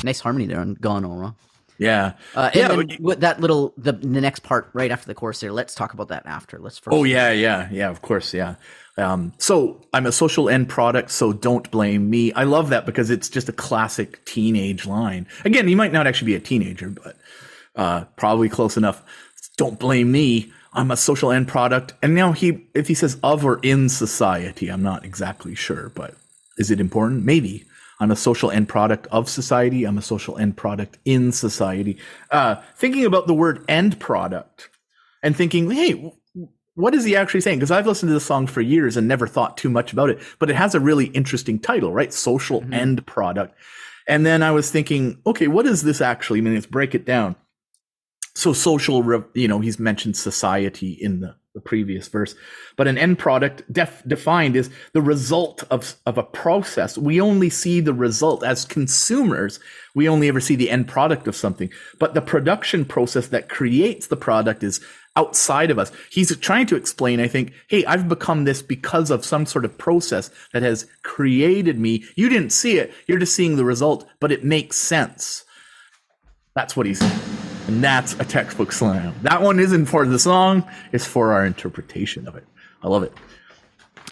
Nice 0.06 0.20
harmony 0.20 0.46
there 0.46 0.60
on 0.60 0.74
"Gone 0.74 1.04
All 1.04 1.16
Wrong." 1.16 1.36
Yeah. 1.78 2.12
Uh, 2.34 2.50
and 2.54 2.56
yeah. 2.56 2.68
then 2.68 2.96
with 3.00 3.20
that 3.20 3.40
little 3.40 3.74
the, 3.76 3.92
the 3.92 4.20
next 4.20 4.40
part 4.40 4.70
right 4.72 4.90
after 4.90 5.06
the 5.06 5.14
chorus 5.14 5.40
there. 5.40 5.52
Let's 5.52 5.74
talk 5.74 5.92
about 5.92 6.08
that 6.08 6.24
after. 6.24 6.58
Let's 6.58 6.78
first. 6.78 6.94
Oh 6.94 7.04
yeah, 7.04 7.30
yeah, 7.32 7.68
yeah. 7.70 7.90
Of 7.90 8.00
course, 8.02 8.32
yeah. 8.32 8.54
Um, 8.96 9.34
so 9.36 9.82
I'm 9.92 10.06
a 10.06 10.12
social 10.12 10.48
end 10.48 10.70
product, 10.70 11.10
so 11.10 11.32
don't 11.32 11.70
blame 11.70 12.08
me. 12.08 12.32
I 12.32 12.44
love 12.44 12.70
that 12.70 12.86
because 12.86 13.10
it's 13.10 13.28
just 13.28 13.48
a 13.48 13.52
classic 13.52 14.24
teenage 14.24 14.86
line. 14.86 15.26
Again, 15.44 15.68
you 15.68 15.76
might 15.76 15.92
not 15.92 16.06
actually 16.06 16.26
be 16.32 16.34
a 16.36 16.40
teenager, 16.40 16.88
but 16.88 17.16
uh, 17.74 18.04
probably 18.16 18.48
close 18.48 18.78
enough. 18.78 19.02
Don't 19.58 19.78
blame 19.78 20.10
me. 20.10 20.50
I'm 20.72 20.90
a 20.90 20.96
social 20.96 21.30
end 21.30 21.48
product. 21.48 21.92
And 22.02 22.14
now 22.14 22.32
he, 22.32 22.66
if 22.74 22.88
he 22.88 22.94
says 22.94 23.18
of 23.22 23.44
or 23.44 23.60
in 23.62 23.90
society, 23.90 24.68
I'm 24.68 24.82
not 24.82 25.04
exactly 25.04 25.54
sure, 25.54 25.90
but 25.94 26.14
is 26.56 26.70
it 26.70 26.80
important? 26.80 27.24
Maybe. 27.24 27.65
I'm 27.98 28.10
a 28.10 28.16
social 28.16 28.50
end 28.50 28.68
product 28.68 29.06
of 29.10 29.28
society. 29.28 29.84
I'm 29.84 29.98
a 29.98 30.02
social 30.02 30.36
end 30.38 30.56
product 30.56 30.98
in 31.04 31.32
society. 31.32 31.98
Uh, 32.30 32.56
thinking 32.76 33.04
about 33.04 33.26
the 33.26 33.34
word 33.34 33.64
end 33.68 33.98
product 33.98 34.68
and 35.22 35.36
thinking, 35.36 35.70
hey, 35.70 36.12
what 36.74 36.94
is 36.94 37.04
he 37.04 37.16
actually 37.16 37.40
saying? 37.40 37.58
Because 37.58 37.70
I've 37.70 37.86
listened 37.86 38.10
to 38.10 38.14
this 38.14 38.26
song 38.26 38.46
for 38.46 38.60
years 38.60 38.96
and 38.96 39.08
never 39.08 39.26
thought 39.26 39.56
too 39.56 39.70
much 39.70 39.92
about 39.92 40.10
it, 40.10 40.20
but 40.38 40.50
it 40.50 40.56
has 40.56 40.74
a 40.74 40.80
really 40.80 41.06
interesting 41.06 41.58
title, 41.58 41.92
right? 41.92 42.12
Social 42.12 42.62
end 42.70 43.06
product. 43.06 43.54
And 44.06 44.24
then 44.24 44.42
I 44.42 44.50
was 44.50 44.70
thinking, 44.70 45.20
okay, 45.26 45.48
what 45.48 45.64
does 45.64 45.82
this 45.82 46.00
actually 46.00 46.40
I 46.40 46.42
mean? 46.42 46.54
Let's 46.54 46.66
break 46.66 46.94
it 46.94 47.06
down. 47.06 47.34
So 48.34 48.52
social, 48.52 49.02
re- 49.02 49.24
you 49.34 49.48
know, 49.48 49.60
he's 49.60 49.78
mentioned 49.78 50.16
society 50.16 50.92
in 50.92 51.20
the, 51.20 51.34
the 51.56 51.60
previous 51.62 52.06
verse, 52.06 52.34
but 52.76 52.86
an 52.86 52.98
end 52.98 53.18
product 53.18 53.62
def- 53.72 54.02
defined 54.06 54.54
is 54.54 54.70
the 54.92 55.00
result 55.00 55.64
of, 55.70 55.96
of 56.04 56.18
a 56.18 56.22
process. 56.22 56.98
We 56.98 57.18
only 57.18 57.48
see 57.48 57.80
the 57.80 57.94
result 57.94 58.44
as 58.44 58.66
consumers. 58.66 59.58
We 59.94 60.06
only 60.06 60.28
ever 60.28 60.38
see 60.38 60.54
the 60.54 60.70
end 60.70 60.86
product 60.86 61.26
of 61.26 61.34
something, 61.34 61.70
but 61.98 62.12
the 62.12 62.20
production 62.20 62.84
process 62.84 63.28
that 63.28 63.48
creates 63.48 64.08
the 64.08 64.18
product 64.18 64.62
is 64.62 64.84
outside 65.16 65.70
of 65.70 65.78
us. 65.78 65.90
He's 66.10 66.36
trying 66.36 66.66
to 66.66 66.76
explain, 66.76 67.20
I 67.20 67.26
think, 67.26 67.54
hey, 67.68 67.86
I've 67.86 68.06
become 68.06 68.44
this 68.44 68.60
because 68.60 69.10
of 69.10 69.24
some 69.24 69.46
sort 69.46 69.64
of 69.64 69.78
process 69.78 70.30
that 70.52 70.62
has 70.62 70.86
created 71.04 71.78
me. 71.78 72.04
You 72.16 72.28
didn't 72.28 72.50
see 72.50 72.76
it. 72.76 72.92
You're 73.06 73.18
just 73.18 73.34
seeing 73.34 73.56
the 73.56 73.64
result, 73.64 74.06
but 74.20 74.30
it 74.30 74.44
makes 74.44 74.76
sense. 74.76 75.46
That's 76.54 76.76
what 76.76 76.84
he's 76.84 77.00
and 77.66 77.82
that's 77.82 78.14
a 78.14 78.24
textbook 78.24 78.72
slam. 78.72 79.14
That 79.22 79.42
one 79.42 79.58
isn't 79.58 79.86
for 79.86 80.06
the 80.06 80.18
song, 80.18 80.68
it's 80.92 81.06
for 81.06 81.32
our 81.32 81.44
interpretation 81.44 82.26
of 82.28 82.36
it. 82.36 82.44
I 82.82 82.88
love 82.88 83.02
it. 83.02 83.12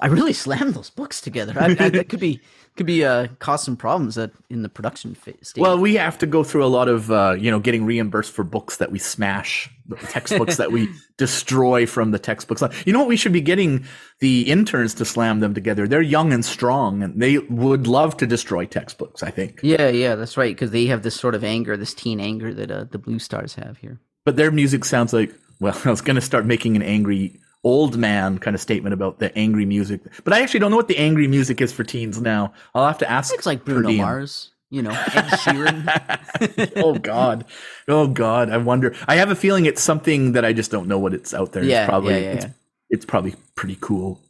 I 0.00 0.06
really 0.08 0.32
slammed 0.32 0.74
those 0.74 0.90
books 0.90 1.20
together. 1.20 1.54
I, 1.56 1.76
I, 1.78 1.88
that 1.90 2.08
could 2.08 2.20
be 2.20 2.40
could 2.76 2.86
be 2.86 3.04
uh, 3.04 3.28
cause 3.38 3.62
some 3.62 3.76
problems 3.76 4.18
at, 4.18 4.32
in 4.50 4.62
the 4.62 4.68
production 4.68 5.14
phase. 5.14 5.52
Well, 5.56 5.78
we 5.78 5.94
have 5.94 6.18
to 6.18 6.26
go 6.26 6.42
through 6.42 6.64
a 6.64 6.66
lot 6.66 6.88
of, 6.88 7.10
uh, 7.10 7.36
you 7.38 7.50
know, 7.50 7.60
getting 7.60 7.84
reimbursed 7.84 8.32
for 8.32 8.42
books 8.42 8.78
that 8.78 8.90
we 8.90 8.98
smash, 8.98 9.70
textbooks 10.08 10.56
that 10.56 10.72
we 10.72 10.88
destroy 11.16 11.86
from 11.86 12.10
the 12.10 12.18
textbooks. 12.18 12.62
You 12.84 12.92
know 12.92 12.98
what? 13.00 13.08
We 13.08 13.16
should 13.16 13.32
be 13.32 13.40
getting 13.40 13.84
the 14.18 14.42
interns 14.50 14.94
to 14.94 15.04
slam 15.04 15.40
them 15.40 15.54
together. 15.54 15.86
They're 15.86 16.02
young 16.02 16.32
and 16.32 16.44
strong, 16.44 17.02
and 17.02 17.20
they 17.22 17.38
would 17.38 17.86
love 17.86 18.16
to 18.16 18.26
destroy 18.26 18.66
textbooks. 18.66 19.22
I 19.22 19.30
think, 19.30 19.60
yeah, 19.62 19.88
yeah, 19.88 20.16
that's 20.16 20.36
right. 20.36 20.54
Because 20.54 20.72
they 20.72 20.86
have 20.86 21.02
this 21.02 21.14
sort 21.14 21.34
of 21.36 21.44
anger, 21.44 21.76
this 21.76 21.94
teen 21.94 22.18
anger 22.18 22.52
that 22.54 22.70
uh, 22.70 22.84
the 22.90 22.98
Bluestars 22.98 23.54
have 23.54 23.78
here. 23.78 24.00
but 24.24 24.36
their 24.36 24.50
music 24.50 24.84
sounds 24.84 25.12
like. 25.12 25.32
Well, 25.60 25.80
I 25.84 25.90
was 25.90 26.00
going 26.00 26.16
to 26.16 26.20
start 26.20 26.44
making 26.46 26.74
an 26.74 26.82
angry 26.82 27.38
old 27.64 27.96
man 27.96 28.38
kind 28.38 28.54
of 28.54 28.60
statement 28.60 28.92
about 28.92 29.18
the 29.18 29.36
angry 29.36 29.64
music, 29.64 30.00
but 30.22 30.32
I 30.32 30.42
actually 30.42 30.60
don't 30.60 30.70
know 30.70 30.76
what 30.76 30.88
the 30.88 30.98
angry 30.98 31.26
music 31.26 31.60
is 31.60 31.72
for 31.72 31.82
teens 31.82 32.20
now. 32.20 32.52
I'll 32.74 32.86
have 32.86 32.98
to 32.98 33.10
ask. 33.10 33.34
It's 33.34 33.46
like 33.46 33.64
Bruno. 33.64 33.90
Mars, 33.92 34.50
you 34.70 34.82
know, 34.82 34.90
Ed 34.90 35.26
Sheeran. 35.42 36.72
oh 36.76 36.98
God, 36.98 37.44
oh 37.88 38.06
God! 38.06 38.50
I 38.50 38.58
wonder. 38.58 38.94
I 39.08 39.16
have 39.16 39.30
a 39.30 39.36
feeling 39.36 39.66
it's 39.66 39.82
something 39.82 40.32
that 40.32 40.44
I 40.44 40.52
just 40.52 40.70
don't 40.70 40.86
know 40.88 40.98
what 40.98 41.14
it's 41.14 41.34
out 41.34 41.52
there. 41.52 41.64
Yeah, 41.64 41.82
it's 41.82 41.88
probably 41.88 42.14
yeah, 42.14 42.20
yeah, 42.20 42.32
it's, 42.32 42.44
yeah. 42.44 42.50
it's 42.90 43.04
probably 43.04 43.34
pretty 43.56 43.78
cool, 43.80 44.20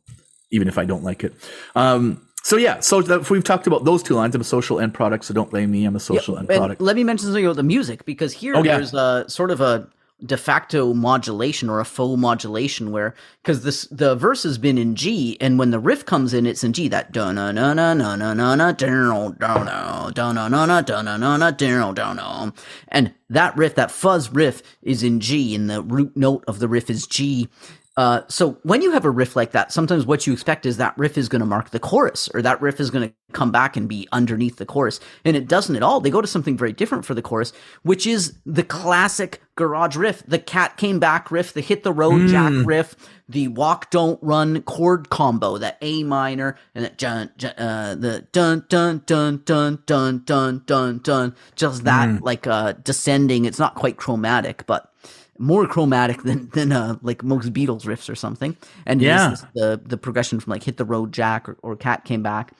even 0.50 0.68
if 0.68 0.78
I 0.78 0.84
don't 0.84 1.02
like 1.04 1.24
it. 1.24 1.34
Um, 1.74 2.20
so 2.44 2.56
yeah, 2.56 2.80
so 2.80 3.00
that, 3.00 3.30
we've 3.30 3.42
talked 3.42 3.66
about 3.66 3.84
those 3.86 4.02
two 4.02 4.14
lines. 4.14 4.34
I'm 4.34 4.42
a 4.42 4.44
social 4.44 4.78
end 4.78 4.92
product, 4.92 5.24
so 5.24 5.32
don't 5.32 5.50
blame 5.50 5.70
me. 5.70 5.86
I'm 5.86 5.96
a 5.96 6.00
social 6.00 6.36
end 6.36 6.46
product. 6.46 6.78
let 6.80 6.94
me 6.94 7.02
mention 7.02 7.26
something 7.26 7.44
about 7.44 7.56
the 7.56 7.62
music 7.62 8.04
because 8.04 8.34
here 8.34 8.54
Oh, 8.54 8.62
yeah. 8.62 8.76
there's 8.76 8.92
a 8.92 9.24
sort 9.28 9.50
of 9.50 9.62
a 9.62 9.88
de 10.24 10.36
facto 10.36 10.94
modulation 10.94 11.68
or 11.68 11.80
a 11.80 11.84
faux 11.84 12.18
modulation 12.18 12.90
where 12.90 13.14
because 13.42 13.62
this 13.62 13.86
the 13.90 14.14
verse 14.14 14.42
has 14.42 14.58
been 14.58 14.78
in 14.78 14.94
G 14.94 15.36
and 15.40 15.58
when 15.58 15.70
the 15.70 15.78
riff 15.78 16.04
comes 16.06 16.32
in 16.32 16.46
it's 16.46 16.64
in 16.64 16.72
G 16.72 16.88
that 16.88 17.12
da 17.12 17.32
na 17.32 17.52
na 17.52 17.74
na 17.74 17.92
na 17.94 18.16
na 18.16 18.32
na 18.32 18.54
na 18.54 18.72
da 18.72 18.86
na 18.86 19.28
na 19.32 20.66
na 20.66 20.80
da 20.80 21.02
na 21.02 21.16
na 21.16 21.36
na 21.36 21.50
da 21.50 21.92
da 21.92 22.50
and 22.88 23.12
that 23.28 23.56
riff 23.56 23.74
that 23.74 23.90
fuzz 23.90 24.30
riff 24.30 24.62
is 24.82 25.02
in 25.02 25.20
G 25.20 25.54
and 25.54 25.68
the 25.68 25.82
root 25.82 26.16
note 26.16 26.44
of 26.46 26.58
the 26.58 26.68
riff 26.68 26.88
is 26.88 27.06
G 27.06 27.48
uh, 27.96 28.22
so 28.28 28.58
when 28.62 28.82
you 28.82 28.90
have 28.90 29.04
a 29.04 29.10
riff 29.10 29.36
like 29.36 29.52
that, 29.52 29.72
sometimes 29.72 30.04
what 30.04 30.26
you 30.26 30.32
expect 30.32 30.66
is 30.66 30.78
that 30.78 30.96
riff 30.98 31.16
is 31.16 31.28
going 31.28 31.40
to 31.40 31.46
mark 31.46 31.70
the 31.70 31.78
chorus, 31.78 32.28
or 32.34 32.42
that 32.42 32.60
riff 32.60 32.80
is 32.80 32.90
going 32.90 33.08
to 33.08 33.14
come 33.32 33.52
back 33.52 33.76
and 33.76 33.88
be 33.88 34.08
underneath 34.10 34.56
the 34.56 34.66
chorus, 34.66 34.98
and 35.24 35.36
it 35.36 35.46
doesn't 35.46 35.76
at 35.76 35.82
all. 35.82 36.00
They 36.00 36.10
go 36.10 36.20
to 36.20 36.26
something 36.26 36.56
very 36.56 36.72
different 36.72 37.04
for 37.04 37.14
the 37.14 37.22
chorus, 37.22 37.52
which 37.82 38.06
is 38.06 38.36
the 38.44 38.64
classic 38.64 39.40
garage 39.56 39.94
riff, 39.94 40.24
the 40.26 40.38
cat 40.40 40.76
came 40.76 40.98
back 40.98 41.30
riff, 41.30 41.52
the 41.52 41.60
hit 41.60 41.84
the 41.84 41.92
road 41.92 42.28
jack 42.28 42.52
riff, 42.66 42.96
the 43.28 43.46
walk 43.48 43.90
don't 43.90 44.20
run 44.22 44.62
chord 44.62 45.08
combo, 45.10 45.58
that 45.58 45.78
A 45.80 46.02
minor 46.02 46.56
and 46.74 46.84
that 46.84 46.98
dun, 46.98 47.30
dun, 47.38 47.52
uh, 47.52 47.94
the 47.94 48.26
dun 48.32 48.64
dun 48.68 49.02
dun 49.06 49.42
dun 49.44 49.82
dun 49.86 50.22
dun 50.24 50.62
dun 50.66 50.98
dun, 50.98 51.36
just 51.54 51.84
that 51.84 52.22
like 52.22 52.46
uh 52.48 52.72
descending. 52.72 53.44
It's 53.44 53.60
not 53.60 53.76
quite 53.76 53.96
chromatic, 53.96 54.66
but 54.66 54.90
more 55.38 55.66
chromatic 55.66 56.22
than 56.22 56.48
than 56.50 56.72
uh, 56.72 56.96
like 57.02 57.22
most 57.22 57.52
Beatles 57.52 57.82
riffs 57.82 58.08
or 58.08 58.14
something. 58.14 58.56
And 58.86 59.00
Yeah. 59.02 59.30
this- 59.30 59.44
the 59.54 59.80
the 59.84 59.96
progression 59.96 60.40
from 60.40 60.50
like 60.52 60.62
hit 60.62 60.76
the 60.76 60.84
road 60.84 61.12
Jack 61.12 61.48
or, 61.48 61.56
or 61.62 61.76
Cat 61.76 62.04
came 62.04 62.22
back, 62.22 62.52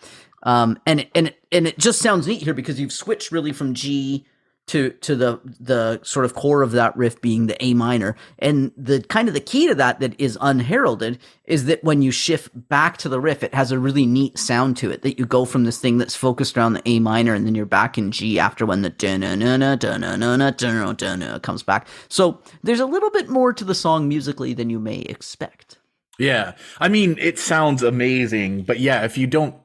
um, 0.43 0.79
and 0.87 1.07
and 1.15 1.33
and 1.53 1.67
it 1.69 1.79
just 1.79 2.01
sounds 2.01 2.27
neat 2.27 2.43
here 2.43 2.55
because 2.55 2.79
you've 2.81 2.93
switched 2.93 3.31
really 3.33 3.53
from 3.53 3.75
G 3.75 4.27
to 4.67 4.91
to 4.91 5.15
the 5.15 5.41
the 5.61 6.01
sort 6.03 6.25
of 6.25 6.35
core 6.35 6.63
of 6.63 6.73
that 6.73 6.97
riff 6.97 7.21
being 7.21 7.47
the 7.47 7.63
A 7.63 7.75
minor, 7.75 8.17
and 8.39 8.73
the 8.77 9.03
kind 9.03 9.29
of 9.29 9.35
the 9.35 9.41
key 9.41 9.69
to 9.69 9.75
that 9.75 10.01
that 10.01 10.19
is 10.19 10.39
unheralded 10.41 11.19
is 11.45 11.67
that 11.67 11.85
when 11.85 12.01
you 12.01 12.11
shift 12.11 12.51
back 12.69 12.97
to 12.99 13.09
the 13.09 13.21
riff, 13.21 13.43
it 13.43 13.55
has 13.55 13.73
a 13.73 13.79
really 13.79 14.07
neat 14.07 14.39
sound 14.39 14.77
to 14.79 14.91
it. 14.91 15.03
That 15.03 15.19
you 15.19 15.27
go 15.27 15.45
from 15.45 15.65
this 15.65 15.79
thing 15.79 15.99
that's 15.99 16.17
focused 16.17 16.57
around 16.57 16.73
the 16.73 16.89
A 16.89 16.99
minor, 16.99 17.35
and 17.35 17.47
then 17.47 17.55
you're 17.55 17.67
back 17.67 17.99
in 17.99 18.11
G 18.11 18.39
after 18.39 18.65
when 18.65 18.83
the 18.83 18.91
comes 21.43 21.63
back. 21.63 21.87
So 22.09 22.41
there's 22.63 22.81
a 22.81 22.87
little 22.87 23.11
bit 23.11 23.29
more 23.29 23.53
to 23.53 23.65
the 23.65 23.75
song 23.75 24.09
musically 24.09 24.55
than 24.55 24.71
you 24.71 24.81
may 24.81 25.01
expect. 25.01 25.79
Yeah. 26.19 26.53
I 26.81 26.89
mean, 26.89 27.17
it 27.19 27.39
sounds 27.39 27.83
amazing, 27.83 28.63
but 28.63 28.79
yeah, 28.81 29.05
if 29.05 29.19
you 29.19 29.27
don't 29.27 29.57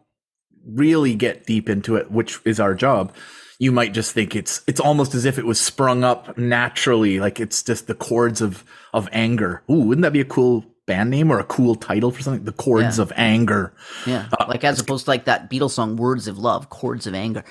really 0.65 1.15
get 1.15 1.45
deep 1.45 1.69
into 1.69 1.95
it, 1.95 2.11
which 2.11 2.39
is 2.43 2.59
our 2.59 2.73
job, 2.73 3.13
you 3.59 3.71
might 3.71 3.93
just 3.93 4.13
think 4.13 4.35
it's 4.35 4.61
it's 4.67 4.79
almost 4.79 5.13
as 5.13 5.25
if 5.25 5.37
it 5.37 5.45
was 5.45 5.59
sprung 5.59 6.03
up 6.03 6.37
naturally, 6.37 7.19
like 7.19 7.39
it's 7.39 7.61
just 7.61 7.87
the 7.87 7.95
chords 7.95 8.41
of 8.41 8.63
of 8.93 9.07
anger. 9.11 9.61
Ooh, 9.69 9.81
wouldn't 9.83 10.03
that 10.03 10.13
be 10.13 10.21
a 10.21 10.25
cool 10.25 10.65
band 10.87 11.09
name 11.11 11.29
or 11.31 11.39
a 11.39 11.43
cool 11.43 11.75
title 11.75 12.09
for 12.09 12.21
something? 12.23 12.45
The 12.45 12.51
chords 12.53 12.97
Yeah. 12.97 13.03
of 13.03 13.13
anger. 13.15 13.73
Yeah, 14.07 14.27
uh, 14.39 14.45
like 14.47 14.63
as 14.63 14.79
opposed 14.79 15.05
to 15.05 15.11
like 15.11 15.25
that 15.25 15.49
Beatles 15.51 15.71
song 15.71 15.97
"Words 15.97 16.27
of 16.27 16.37
Love," 16.39 16.69
chords 16.69 17.05
of 17.05 17.13
anger. 17.13 17.43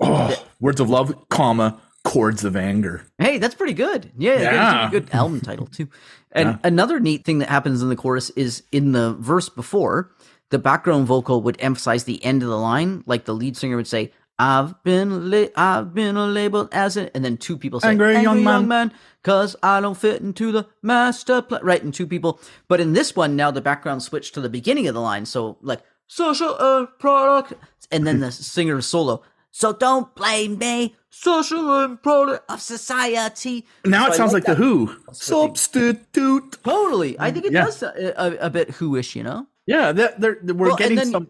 Oh, 0.00 0.34
words 0.60 0.78
of 0.80 0.88
love, 0.90 1.14
comma, 1.30 1.80
chords 2.04 2.44
of 2.44 2.54
anger. 2.54 3.02
Hey, 3.18 3.38
that's 3.38 3.54
pretty 3.54 3.72
good. 3.72 4.12
Yeah, 4.16 4.34
yeah. 4.40 4.52
Yeah. 4.52 4.90
good 4.90 5.08
album 5.12 5.40
title 5.40 5.66
too. 5.66 5.88
And 6.32 6.58
another 6.64 7.00
neat 7.00 7.24
thing 7.24 7.38
that 7.38 7.48
happens 7.48 7.80
in 7.80 7.88
the 7.88 7.96
chorus 7.96 8.28
is 8.36 8.62
in 8.70 8.92
the 8.92 9.14
verse 9.14 9.48
before, 9.48 10.10
the 10.50 10.58
background 10.58 11.06
vocal 11.06 11.40
would 11.40 11.56
emphasize 11.60 12.04
the 12.04 12.22
end 12.22 12.42
of 12.42 12.50
the 12.50 12.58
line, 12.58 13.02
like 13.06 13.24
the 13.24 13.34
lead 13.34 13.56
singer 13.56 13.74
would 13.76 13.86
say, 13.86 14.12
"I've 14.38 14.82
been 14.84 15.30
la- 15.30 15.48
I've 15.56 15.94
been 15.94 16.16
labeled 16.34 16.68
as 16.72 16.96
it," 16.96 17.10
and 17.14 17.24
then 17.24 17.36
two 17.36 17.56
people 17.56 17.80
say, 17.80 17.90
Angry 17.90 18.20
young 18.20 18.44
man." 18.44 18.68
man, 18.68 18.92
cause 19.22 19.56
I 19.62 19.80
don't 19.80 19.96
fit 19.96 20.20
into 20.22 20.52
the 20.52 20.66
master 20.82 21.42
plan." 21.42 21.62
Right, 21.64 21.82
and 21.82 21.92
two 21.94 22.06
people. 22.06 22.40
But 22.68 22.80
in 22.80 22.92
this 22.92 23.14
one, 23.16 23.36
now 23.36 23.50
the 23.50 23.60
background 23.60 24.02
switched 24.02 24.34
to 24.34 24.40
the 24.40 24.48
beginning 24.50 24.86
of 24.88 24.94
the 24.94 25.00
line, 25.00 25.26
so 25.26 25.58
like 25.62 25.82
social 26.06 26.54
uh, 26.58 26.86
product, 26.98 27.54
and 27.90 28.06
then 28.06 28.20
the 28.20 28.30
singer 28.54 28.80
solo. 28.80 29.22
So 29.52 29.72
don't 29.72 30.14
blame 30.14 30.58
me, 30.58 30.94
social 31.08 31.82
and 31.82 32.02
product 32.02 32.50
of 32.50 32.60
society. 32.60 33.66
Now 33.86 34.04
So 34.04 34.08
it 34.10 34.12
I 34.12 34.16
sounds 34.18 34.32
like, 34.34 34.44
the 34.44 34.54
Who. 34.54 34.94
Substitute. 35.12 36.62
Totally, 36.62 37.18
I 37.18 37.30
think 37.30 37.46
it 37.46 37.52
Yeah. 37.52 37.64
does 37.64 37.82
a, 37.82 38.12
a, 38.16 38.46
a 38.46 38.50
bit 38.50 38.70
who-ish, 38.72 39.16
you 39.16 39.22
know. 39.22 39.46
Yeah, 39.66 39.92
that, 39.92 40.20
we're 40.20 40.68
Well, 40.68 40.76
getting 40.76 40.96
then 40.96 41.10
some. 41.10 41.28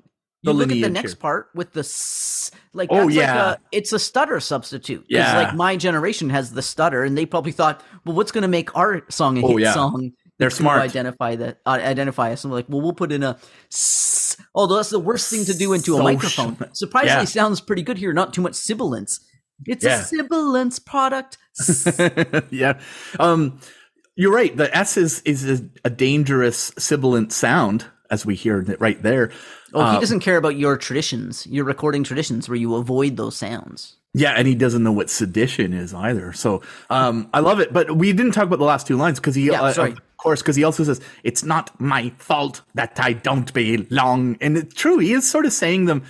You 0.53 0.59
look 0.59 0.71
at 0.71 0.81
the 0.81 0.89
next 0.91 1.13
here. 1.13 1.17
part 1.21 1.49
with 1.55 1.73
the 1.73 1.81
s, 1.81 2.51
like 2.73 2.89
Oh, 2.93 3.05
that's 3.05 3.15
yeah. 3.15 3.47
like 3.47 3.59
a, 3.59 3.61
it's 3.73 3.93
a 3.93 3.99
stutter 3.99 4.41
substitute 4.41 5.05
Yeah. 5.09 5.37
like 5.37 5.55
my 5.55 5.77
generation 5.77 6.31
has 6.31 6.53
the 6.53 6.63
stutter, 6.63 7.03
and 7.05 7.17
they 7.17 7.27
probably 7.27 7.53
thought, 7.53 7.83
well, 8.05 8.15
what's 8.17 8.33
going 8.33 8.43
to 8.43 8.49
make 8.49 8.75
our 8.77 9.03
song 9.11 9.39
a 9.39 9.45
Oh, 9.45 9.49
hit 9.57 9.61
yeah. 9.61 9.73
song? 9.73 10.13
They're 10.39 10.51
smart. 10.51 10.83
Identify 10.83 11.37
that 11.37 11.61
uh, 11.65 11.79
identify 11.83 12.31
us. 12.33 12.45
Like, 12.45 12.67
well, 12.69 12.83
we'll 12.83 12.93
put 12.93 13.11
in 13.11 13.23
a. 13.23 13.39
S. 13.73 14.37
Although 14.55 14.77
that's 14.77 14.91
the 14.91 14.99
worst 15.01 15.31
thing 15.31 15.47
to 15.47 15.55
do 15.55 15.73
into 15.73 15.97
a 15.97 16.03
microphone. 16.03 16.59
Surprisingly, 16.75 17.21
Yeah. 17.23 17.25
sounds 17.25 17.61
pretty 17.63 17.81
good 17.83 17.97
here. 17.97 18.13
Not 18.13 18.35
too 18.35 18.43
much 18.43 18.55
sibilance. 18.55 19.19
It's 19.65 19.83
Yeah. 19.83 20.01
a 20.01 20.05
sibilance 20.05 20.79
product. 20.79 21.39
yeah. 22.51 22.79
Um, 23.19 23.61
you're 24.15 24.33
right. 24.33 24.55
The 24.55 24.75
S 24.77 24.99
is 24.99 25.23
is 25.23 25.49
a, 25.49 25.65
a 25.87 25.91
dangerous 25.91 26.71
sibilant 26.79 27.33
sound, 27.33 27.87
as 28.11 28.27
we 28.27 28.35
hear 28.35 28.61
it 28.61 28.81
right 28.81 29.03
there. 29.03 29.31
Oh, 29.75 29.81
Uh, 29.81 29.95
he 29.95 30.01
doesn't 30.01 30.21
care 30.21 30.37
about 30.37 30.57
your 30.57 30.77
traditions, 30.77 31.47
your 31.47 31.65
recording 31.65 32.05
traditions, 32.05 32.49
where 32.49 32.57
you 32.57 32.75
avoid 32.75 33.17
those 33.17 33.37
sounds. 33.37 33.97
Yeah, 34.15 34.33
and 34.33 34.49
he 34.49 34.55
doesn't 34.55 34.83
know 34.83 34.93
what 34.93 35.11
sedition 35.11 35.75
is 35.75 35.93
either. 35.93 36.33
So 36.33 36.63
um, 36.89 37.29
I 37.35 37.41
love 37.41 37.61
it. 37.61 37.73
But 37.73 37.97
we 37.97 38.13
didn't 38.15 38.33
talk 38.33 38.45
about 38.45 38.59
the 38.59 38.65
last 38.65 38.87
two 38.87 38.97
lines 38.97 39.21
because 39.21 39.35
he, 39.35 39.49
Yeah, 39.49 39.61
uh, 39.61 39.89
of 39.89 40.17
course, 40.17 40.41
because 40.41 40.57
he 40.57 40.65
also 40.65 40.85
says 40.85 41.03
it's 41.23 41.45
not 41.45 41.79
my 41.79 42.11
fault 42.17 42.63
that 42.75 42.99
I 42.99 43.13
don't 43.13 43.53
belong, 43.53 44.39
and 44.41 44.57
it's 44.57 44.75
true. 44.75 44.99
He 44.99 45.13
is 45.13 45.31
sort 45.31 45.45
of 45.45 45.53
saying 45.53 45.85
them 45.85 46.03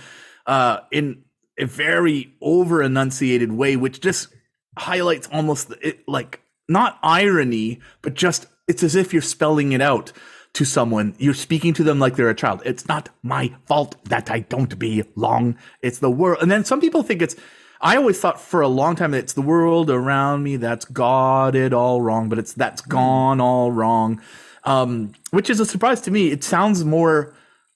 uh, 0.45 0.79
in 0.89 1.23
a 1.59 1.65
very 1.65 2.33
over 2.41 2.81
enunciated 2.81 3.51
way, 3.51 3.75
which 3.75 3.99
just 3.99 4.29
highlights 4.77 5.27
almost 5.31 5.73
it, 5.81 6.07
like 6.07 6.41
not 6.69 6.99
irony, 7.03 7.81
but 8.01 8.13
just 8.13 8.47
it's 8.69 8.83
as 8.83 8.95
if 8.95 9.11
you're 9.11 9.21
spelling 9.21 9.73
it 9.73 9.81
out 9.81 10.13
to 10.57 10.65
someone. 10.65 11.13
You're 11.19 11.35
speaking 11.35 11.71
to 11.75 11.83
them 11.83 11.99
like 11.99 12.15
they're 12.15 12.31
a 12.31 12.35
child. 12.35 12.63
It's 12.65 12.87
not 12.87 13.09
my 13.21 13.53
fault 13.67 13.95
that 14.05 14.31
I 14.31 14.39
don't 14.39 14.79
belong. 14.79 15.55
It's 15.83 15.99
the 15.99 16.09
world. 16.09 16.41
And 16.41 16.49
then 16.49 16.65
some 16.65 16.81
people 16.81 17.03
think 17.03 17.21
it's, 17.21 17.35
I 17.79 17.95
always 17.95 18.19
thought 18.19 18.41
for 18.41 18.61
a 18.61 18.67
long 18.67 18.95
time 18.95 19.11
that 19.11 19.19
it's 19.19 19.33
the 19.33 19.43
world 19.43 19.91
around 19.91 20.41
me 20.41 20.57
that's 20.57 20.85
got 20.85 21.55
it 21.55 21.73
all 21.73 22.01
wrong, 22.01 22.27
but 22.27 22.39
it's 22.39 22.53
that's 22.53 22.81
gone 22.81 23.39
all 23.39 23.71
wrong. 23.71 24.19
Um, 24.63 25.13
which 25.29 25.51
is 25.51 25.59
a 25.59 25.65
surprise 25.65 26.01
to 26.01 26.11
me. 26.11 26.31
It 26.31 26.43
sounds 26.43 26.83
more, 26.83 27.35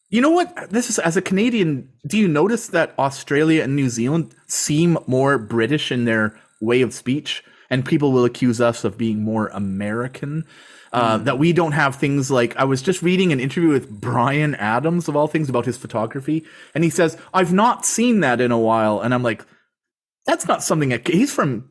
you 0.09 0.19
know 0.19 0.31
what? 0.31 0.71
This 0.71 0.89
is 0.89 0.97
as 0.97 1.15
a 1.15 1.21
Canadian, 1.21 1.87
do 2.07 2.17
you 2.17 2.27
notice 2.27 2.65
that 2.69 2.95
Australia 2.97 3.61
and 3.61 3.75
New 3.75 3.89
Zealand 3.89 4.33
seem 4.47 4.97
more 5.05 5.37
British 5.37 5.91
in 5.91 6.05
their 6.05 6.35
way 6.59 6.81
of 6.81 6.95
speech? 6.95 7.43
And 7.69 7.85
people 7.85 8.11
will 8.11 8.25
accuse 8.25 8.59
us 8.59 8.83
of 8.83 8.97
being 8.97 9.21
more 9.21 9.49
American. 9.49 10.45
Uh, 10.93 11.17
That 11.19 11.39
we 11.39 11.53
don't 11.53 11.71
have 11.71 11.95
things 11.95 12.29
like 12.29 12.55
I 12.57 12.65
was 12.65 12.81
just 12.81 13.01
reading 13.01 13.31
an 13.31 13.39
interview 13.39 13.69
with 13.69 13.89
Bryan 13.89 14.55
Adams 14.55 15.07
of 15.07 15.15
all 15.15 15.27
things 15.27 15.47
about 15.49 15.65
his 15.65 15.77
photography, 15.77 16.43
and 16.75 16.83
he 16.83 16.89
says 16.89 17.17
I've 17.33 17.53
not 17.53 17.85
seen 17.85 18.19
that 18.21 18.41
in 18.41 18.51
a 18.51 18.59
while, 18.59 18.99
and 18.99 19.13
I'm 19.13 19.23
like, 19.23 19.45
that's 20.25 20.47
not 20.47 20.63
something 20.63 20.89
that 20.89 21.07
he's 21.07 21.33
from 21.33 21.65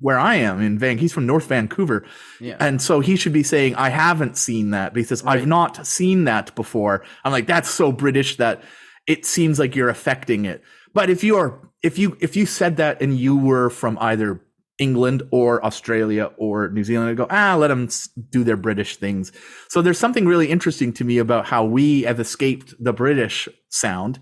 where 0.00 0.18
I 0.18 0.36
am 0.36 0.60
in 0.62 0.78
Van. 0.78 0.98
He's 0.98 1.12
from 1.12 1.26
North 1.26 1.46
Vancouver, 1.46 2.04
Yeah. 2.40 2.56
and 2.58 2.80
so 2.80 3.00
he 3.00 3.16
should 3.16 3.32
be 3.34 3.42
saying 3.42 3.74
I 3.76 3.90
haven't 3.90 4.36
seen 4.36 4.70
that. 4.70 4.94
But 4.94 5.00
he 5.00 5.04
says 5.04 5.22
I've 5.26 5.46
not 5.46 5.86
seen 5.86 6.24
that 6.24 6.54
before. 6.54 7.04
I'm 7.24 7.32
like 7.32 7.46
that's 7.46 7.68
so 7.70 7.92
British 7.92 8.36
that 8.38 8.62
it 9.06 9.26
seems 9.26 9.58
like 9.58 9.76
you're 9.76 9.90
affecting 9.90 10.44
it. 10.46 10.62
But 10.94 11.10
if 11.10 11.22
you 11.22 11.36
are 11.36 11.60
if 11.82 11.98
you 11.98 12.16
if 12.20 12.34
you 12.34 12.46
said 12.46 12.78
that 12.78 13.02
and 13.02 13.16
you 13.18 13.36
were 13.36 13.68
from 13.68 13.98
either 14.00 14.40
England 14.78 15.22
or 15.30 15.64
Australia 15.64 16.30
or 16.36 16.68
New 16.70 16.84
Zealand, 16.84 17.10
I 17.10 17.14
go 17.14 17.26
ah 17.30 17.56
let 17.56 17.68
them 17.68 17.88
do 18.30 18.42
their 18.44 18.56
British 18.56 18.96
things. 18.96 19.32
So 19.68 19.82
there's 19.82 19.98
something 19.98 20.26
really 20.26 20.50
interesting 20.50 20.92
to 20.94 21.04
me 21.04 21.18
about 21.18 21.46
how 21.46 21.64
we 21.64 22.02
have 22.02 22.18
escaped 22.18 22.74
the 22.78 22.92
British 22.92 23.48
sound. 23.68 24.18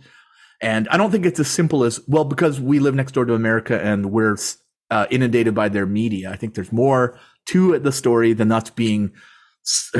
And 0.60 0.88
I 0.90 0.96
don't 0.96 1.10
think 1.10 1.26
it's 1.26 1.40
as 1.40 1.48
simple 1.48 1.82
as, 1.82 2.00
well, 2.06 2.24
because 2.24 2.60
we 2.60 2.78
live 2.78 2.94
next 2.94 3.12
door 3.12 3.24
to 3.24 3.34
America 3.34 3.82
and 3.82 4.12
we're 4.12 4.36
uh, 4.90 5.06
inundated 5.10 5.54
by 5.54 5.68
their 5.68 5.86
media. 5.86 6.30
I 6.30 6.36
think 6.36 6.54
there's 6.54 6.70
more 6.70 7.18
to 7.46 7.78
the 7.80 7.90
story 7.90 8.32
than 8.32 8.52
us 8.52 8.70
being, 8.70 9.12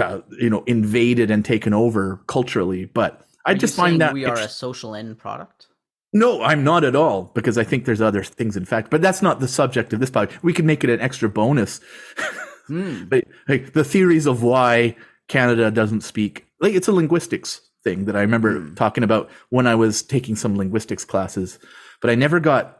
uh, 0.01 0.21
you 0.39 0.51
know, 0.51 0.63
invaded 0.67 1.33
and 1.33 1.45
taken 1.45 1.75
over 1.75 2.23
culturally. 2.29 2.85
But 2.85 3.27
I 3.45 3.53
Are 3.53 3.55
just 3.57 3.75
find 3.75 4.01
that. 4.01 4.13
we 4.13 4.25
are 4.25 4.39
a 4.39 4.49
social 4.49 4.95
end 4.95 5.19
product. 5.19 5.67
No, 6.13 6.43
I'm 6.43 6.63
not 6.65 6.85
at 6.85 6.95
all 6.97 7.31
because 7.35 7.57
I 7.57 7.65
think 7.65 7.85
there's 7.85 8.01
other 8.01 8.23
things 8.23 8.57
in 8.57 8.65
fact, 8.65 8.91
but 8.91 9.01
that's 9.03 9.23
not 9.23 9.41
the 9.41 9.49
subject 9.49 9.93
of 9.93 10.01
this 10.01 10.11
podcast. 10.11 10.43
We 10.43 10.53
could 10.53 10.65
make 10.65 10.85
it 10.85 10.91
an 10.91 11.01
extra 11.01 11.29
bonus. 11.29 11.81
Hmm. 12.69 13.05
but 13.07 13.25
like 13.49 13.73
the 13.73 13.83
theories 13.83 14.25
of 14.25 14.45
why 14.45 14.95
Canada 15.27 15.69
doesn't 15.73 16.03
speak, 16.03 16.47
like 16.61 16.75
it's 16.75 16.87
a 16.87 16.93
linguistics 16.93 17.61
thing 17.83 18.05
that 18.05 18.15
I 18.15 18.21
remember 18.21 18.61
Hmm. 18.61 18.75
talking 18.75 19.03
about 19.03 19.29
when 19.51 19.67
I 19.67 19.75
was 19.75 20.01
taking 20.01 20.37
some 20.37 20.57
linguistics 20.57 21.05
classes, 21.05 21.59
but 22.01 22.09
I 22.09 22.15
never 22.15 22.39
got, 22.39 22.79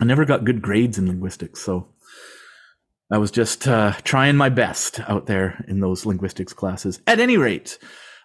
I 0.00 0.04
never 0.06 0.24
got 0.24 0.44
good 0.44 0.60
grades 0.60 0.98
in 0.98 1.06
linguistics. 1.06 1.60
So 1.60 1.86
I 3.12 3.18
was 3.18 3.30
just 3.30 3.68
uh, 3.68 3.92
trying 4.02 4.36
my 4.36 4.48
best 4.48 4.98
out 5.08 5.26
there 5.26 5.64
in 5.68 5.78
those 5.78 6.04
linguistics 6.04 6.52
classes. 6.52 7.00
At 7.06 7.20
any 7.20 7.36
rate, 7.36 7.78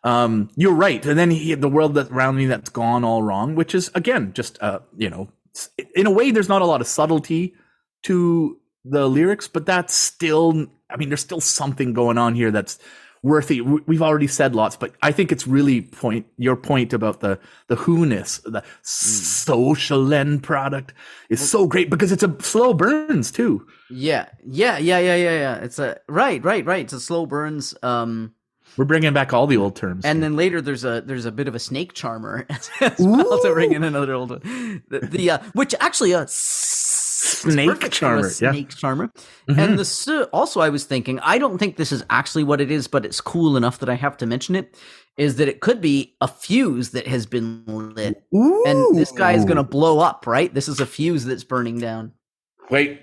um, 0.07 0.49
you're 0.55 0.73
right. 0.73 1.05
And 1.05 1.17
then 1.19 1.31
he, 1.31 1.53
the 1.55 1.69
world 1.69 1.93
that 1.95 2.09
around 2.11 2.35
me 2.37 2.45
that's 2.47 2.69
gone 2.69 3.03
all 3.03 3.21
wrong, 3.23 3.55
which 3.55 3.75
is 3.75 3.91
again 3.93 4.31
just 4.33 4.57
uh, 4.61 4.79
you 4.97 5.09
know, 5.09 5.29
in 5.95 6.05
a 6.07 6.11
way, 6.11 6.31
there's 6.31 6.49
not 6.49 6.61
a 6.61 6.65
lot 6.65 6.81
of 6.81 6.87
subtlety 6.87 7.53
to 8.03 8.57
the 8.85 9.07
lyrics, 9.07 9.47
but 9.47 9.65
that's 9.65 9.93
still. 9.93 10.67
I 10.89 10.95
mean, 10.95 11.09
there's 11.09 11.21
still 11.21 11.41
something 11.41 11.93
going 11.93 12.17
on 12.17 12.35
here 12.35 12.51
that's 12.51 12.79
worthy. 13.23 13.59
we- 13.59 13.81
We've 13.87 14.01
already 14.01 14.27
said 14.27 14.55
lots, 14.55 14.77
but 14.77 14.93
I 15.01 15.11
think 15.11 15.31
it's 15.33 15.45
really 15.47 15.81
point 15.81 16.25
your 16.37 16.55
point 16.55 16.93
about 16.93 17.19
the 17.19 17.39
the 17.67 17.75
who-ness, 17.75 18.37
the 18.45 18.63
social 18.83 20.13
end 20.13 20.43
product 20.43 20.93
is 21.29 21.41
so 21.49 21.67
great 21.67 21.89
because 21.89 22.11
it's 22.13 22.23
a 22.23 22.35
slow 22.39 22.73
burns 22.73 23.31
too. 23.31 23.67
Yeah, 23.89 24.27
yeah, 24.45 24.77
yeah, 24.77 24.99
yeah, 24.99 25.15
yeah, 25.15 25.37
yeah. 25.39 25.55
It's 25.55 25.79
a 25.79 25.99
right, 26.07 26.41
right, 26.43 26.65
right. 26.65 26.83
It's 26.85 26.93
a 26.93 26.99
slow 26.99 27.25
burns. 27.25 27.75
Um, 27.83 28.33
We're 28.77 28.85
bringing 28.85 29.13
back 29.13 29.33
all 29.33 29.47
the 29.47 29.57
old 29.57 29.75
terms. 29.75 30.05
and 30.05 30.17
here. 30.17 30.21
then 30.29 30.35
later 30.35 30.61
there's 30.61 30.85
a 30.85 31.01
there's 31.01 31.25
a 31.25 31.31
bit 31.31 31.47
of 31.47 31.55
a 31.55 31.59
snake 31.59 31.93
charmer 31.93 32.45
as 32.81 32.99
well 32.99 33.41
to 33.41 33.51
bring 33.53 33.73
in 33.73 33.83
another 33.83 34.13
old 34.13 34.29
one. 34.29 34.83
The, 34.89 34.99
the 34.99 35.31
uh, 35.31 35.37
which 35.53 35.73
actually 35.79 36.11
a 36.13 36.25
Snake 37.19 37.89
charmer, 37.91 38.27
yeah. 38.39 38.51
snake 38.51 38.69
charmer. 38.69 39.07
Mm-hmm. 39.49 39.59
And 39.59 39.77
the 39.77 39.81
s- 39.81 40.07
also 40.31 40.61
I 40.61 40.69
was 40.69 40.85
thinking 40.85 41.19
I 41.21 41.37
don't 41.39 41.57
think 41.57 41.75
this 41.77 41.91
is 41.91 42.03
actually 42.09 42.43
what 42.43 42.61
it 42.61 42.69
is, 42.71 42.87
but 42.87 43.05
it's 43.05 43.19
cool 43.21 43.57
enough 43.57 43.79
that 43.79 43.89
I 43.89 43.95
have 43.95 44.17
to 44.17 44.25
mention 44.25 44.55
it. 44.55 44.77
Is 45.17 45.37
that 45.37 45.47
it 45.47 45.61
could 45.61 45.81
be 45.81 46.15
a 46.21 46.27
fuse 46.27 46.91
that 46.91 47.07
has 47.07 47.25
been 47.25 47.63
lit, 47.65 48.23
and 48.31 48.95
this 48.95 49.11
guy 49.11 49.33
is 49.33 49.45
going 49.45 49.57
to 49.57 49.63
blow 49.63 49.97
up, 49.99 50.27
right? 50.27 50.53
This 50.53 50.67
is 50.67 50.79
a 50.79 50.85
fuse 50.85 51.25
that's 51.25 51.43
burning 51.43 51.79
down. 51.79 52.11
wait. 52.69 53.01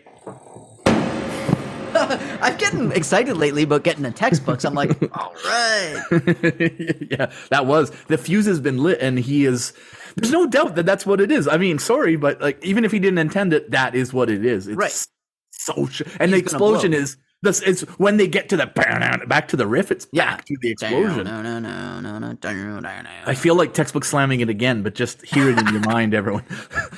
I'm 2.42 2.56
getting 2.56 2.92
excited 2.92 3.36
lately 3.36 3.62
about 3.64 3.84
getting 3.84 4.02
the 4.02 4.10
textbooks. 4.10 4.64
I'm 4.64 4.74
like, 4.74 4.90
all 5.18 5.34
right. 5.44 6.02
yeah, 7.10 7.32
that 7.50 7.66
was 7.66 7.90
the 8.08 8.18
fuse 8.18 8.46
has 8.46 8.60
been 8.60 8.78
lit, 8.78 9.00
and 9.00 9.18
he 9.18 9.44
is. 9.44 9.72
There's 10.16 10.32
no 10.32 10.46
doubt 10.46 10.76
that 10.76 10.86
that's 10.86 11.06
what 11.06 11.20
it 11.20 11.32
is. 11.32 11.48
I 11.48 11.56
mean, 11.56 11.78
sorry, 11.78 12.16
but 12.16 12.40
like, 12.40 12.64
even 12.64 12.84
if 12.84 12.92
he 12.92 12.98
didn't 13.00 13.18
intend 13.18 13.52
it, 13.52 13.70
that 13.72 13.94
is 13.94 14.12
what 14.12 14.30
it 14.30 14.44
is. 14.44 14.68
It's 14.68 14.76
Right. 14.76 15.06
So, 15.50 15.86
sh- 15.86 16.02
and 16.20 16.32
the 16.32 16.36
He's 16.36 16.52
gonna 16.52 16.56
explosion 16.56 16.92
is 16.94 17.16
this. 17.44 17.60
It's 17.62 17.82
when 17.98 18.16
they 18.16 18.26
get 18.26 18.48
to 18.48 18.56
the 18.56 18.66
back 19.28 19.48
to 19.48 19.56
the 19.56 19.66
riff. 19.66 19.90
It's 19.90 20.06
Yeah. 20.12 20.36
to 20.36 20.56
the 20.60 20.70
explosion. 20.70 21.24
No, 21.24 21.42
no, 21.42 21.58
no, 21.60 22.00
no, 22.00 22.18
no. 22.18 22.36
I 23.26 23.34
feel 23.34 23.54
like 23.54 23.72
textbook 23.74 24.04
slamming 24.04 24.40
it 24.40 24.48
again, 24.48 24.82
but 24.82 24.94
just 24.94 25.24
hear 25.24 25.48
it 25.50 25.58
in 25.58 25.66
your 25.68 25.80
mind, 25.82 26.14
everyone. 26.14 26.44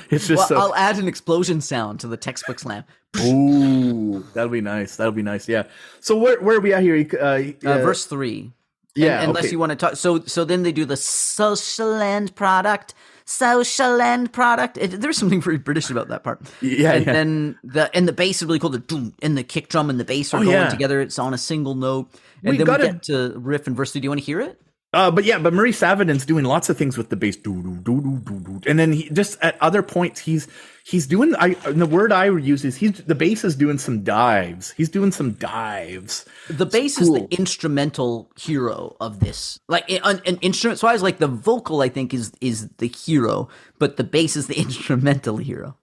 It's 0.09 0.27
just 0.27 0.39
Well, 0.39 0.47
so. 0.47 0.57
I'll 0.57 0.75
add 0.75 0.97
an 0.97 1.07
explosion 1.07 1.59
sound 1.61 1.99
to 1.99 2.07
the 2.07 2.17
textbook 2.17 2.59
slam. 2.59 2.83
Ooh, 3.21 4.23
that'll 4.33 4.49
be 4.49 4.61
nice. 4.61 4.95
That'll 4.95 5.11
be 5.11 5.21
nice. 5.21 5.47
Yeah. 5.47 5.63
So 5.99 6.17
where 6.17 6.39
where 6.39 6.57
are 6.57 6.61
we 6.61 6.73
at 6.73 6.81
here? 6.81 6.95
Uh, 7.19 7.25
Uh, 7.25 7.69
uh, 7.69 7.77
verse 7.83 8.05
three. 8.05 8.51
Yeah. 8.97 9.21
unless 9.21 9.45
okay. 9.45 9.51
you 9.51 9.59
want 9.59 9.71
to 9.71 9.75
talk. 9.75 9.95
So, 9.95 10.23
so 10.25 10.43
then 10.45 10.63
they 10.63 10.71
do 10.71 10.85
the 10.85 10.97
social 10.97 11.93
end 11.93 12.35
product. 12.35 12.93
Social 13.29 13.99
end 13.99 14.31
product. 14.31 14.77
It, 14.77 15.01
there's 15.01 15.17
something 15.17 15.41
very 15.41 15.57
British 15.57 15.89
about 15.89 16.07
that 16.07 16.23
part. 16.23 16.41
Yeah, 16.61 16.93
and 16.93 17.05
yeah. 17.05 17.13
then 17.13 17.59
the 17.63 17.93
and 17.95 18.07
the 18.07 18.13
bass 18.13 18.41
is 18.41 18.45
really 18.45 18.59
cool. 18.59 18.69
The 18.69 18.79
doom 18.79 19.13
and 19.21 19.37
the 19.37 19.43
kick 19.43 19.67
drum 19.67 19.89
and 19.89 19.99
the 19.99 20.05
bass 20.05 20.33
are 20.33 20.37
Oh, 20.37 20.43
going 20.43 20.53
yeah. 20.53 20.69
together. 20.69 21.01
It's 21.01 21.19
on 21.19 21.33
a 21.33 21.37
single 21.37 21.75
note. 21.75 22.09
And 22.43 22.51
We 22.51 22.57
then 22.57 22.65
gotta- 22.65 22.83
we 22.85 22.91
get 22.93 23.03
to 23.03 23.33
riff 23.35 23.67
and 23.67 23.75
verse. 23.75 23.91
three. 23.91 23.99
Do 24.01 24.05
you 24.05 24.09
want 24.11 24.21
to 24.21 24.25
hear 24.25 24.39
it? 24.39 24.61
Uh, 24.93 25.11
but 25.11 25.25
yeah, 25.25 25.37
but 25.37 25.53
Murray 25.53 25.73
Savidan's 25.73 26.25
doing 26.25 26.45
lots 26.45 26.69
of 26.69 26.77
things 26.77 26.97
with 26.97 27.09
the 27.09 27.17
bass, 27.17 27.35
and 27.45 28.79
then 28.79 28.93
he 28.93 29.09
just 29.09 29.37
at 29.41 29.61
other 29.61 29.83
points 29.83 30.21
he's 30.21 30.47
he's 30.87 31.07
doing. 31.07 31.35
I 31.35 31.53
the 31.53 31.85
word 31.85 32.11
I 32.11 32.29
would 32.29 32.45
use 32.45 32.63
is 32.63 32.77
he's 32.77 33.03
the 33.03 33.15
bass 33.15 33.43
is 33.43 33.55
doing 33.55 33.77
some 33.77 34.03
dives. 34.03 34.71
He's 34.71 34.89
doing 34.89 35.11
some 35.11 35.33
dives. 35.33 36.25
The 36.49 36.65
bass 36.65 36.99
is 36.99 37.11
the 37.11 37.27
instrumental 37.29 38.31
hero 38.39 38.95
of 38.99 39.19
this. 39.19 39.59
Like 39.67 39.89
an, 39.91 40.21
an 40.25 40.37
instrument 40.37 40.81
wise, 40.81 41.03
like 41.03 41.17
the 41.17 41.27
vocal, 41.27 41.81
I 41.81 41.89
think 41.89 42.13
is 42.13 42.31
is 42.41 42.69
the 42.77 42.87
hero, 42.87 43.49
but 43.79 43.97
the 43.97 44.03
bass 44.03 44.35
is 44.35 44.47
the 44.47 44.55
instrumental 44.65 45.37
hero. 45.37 45.77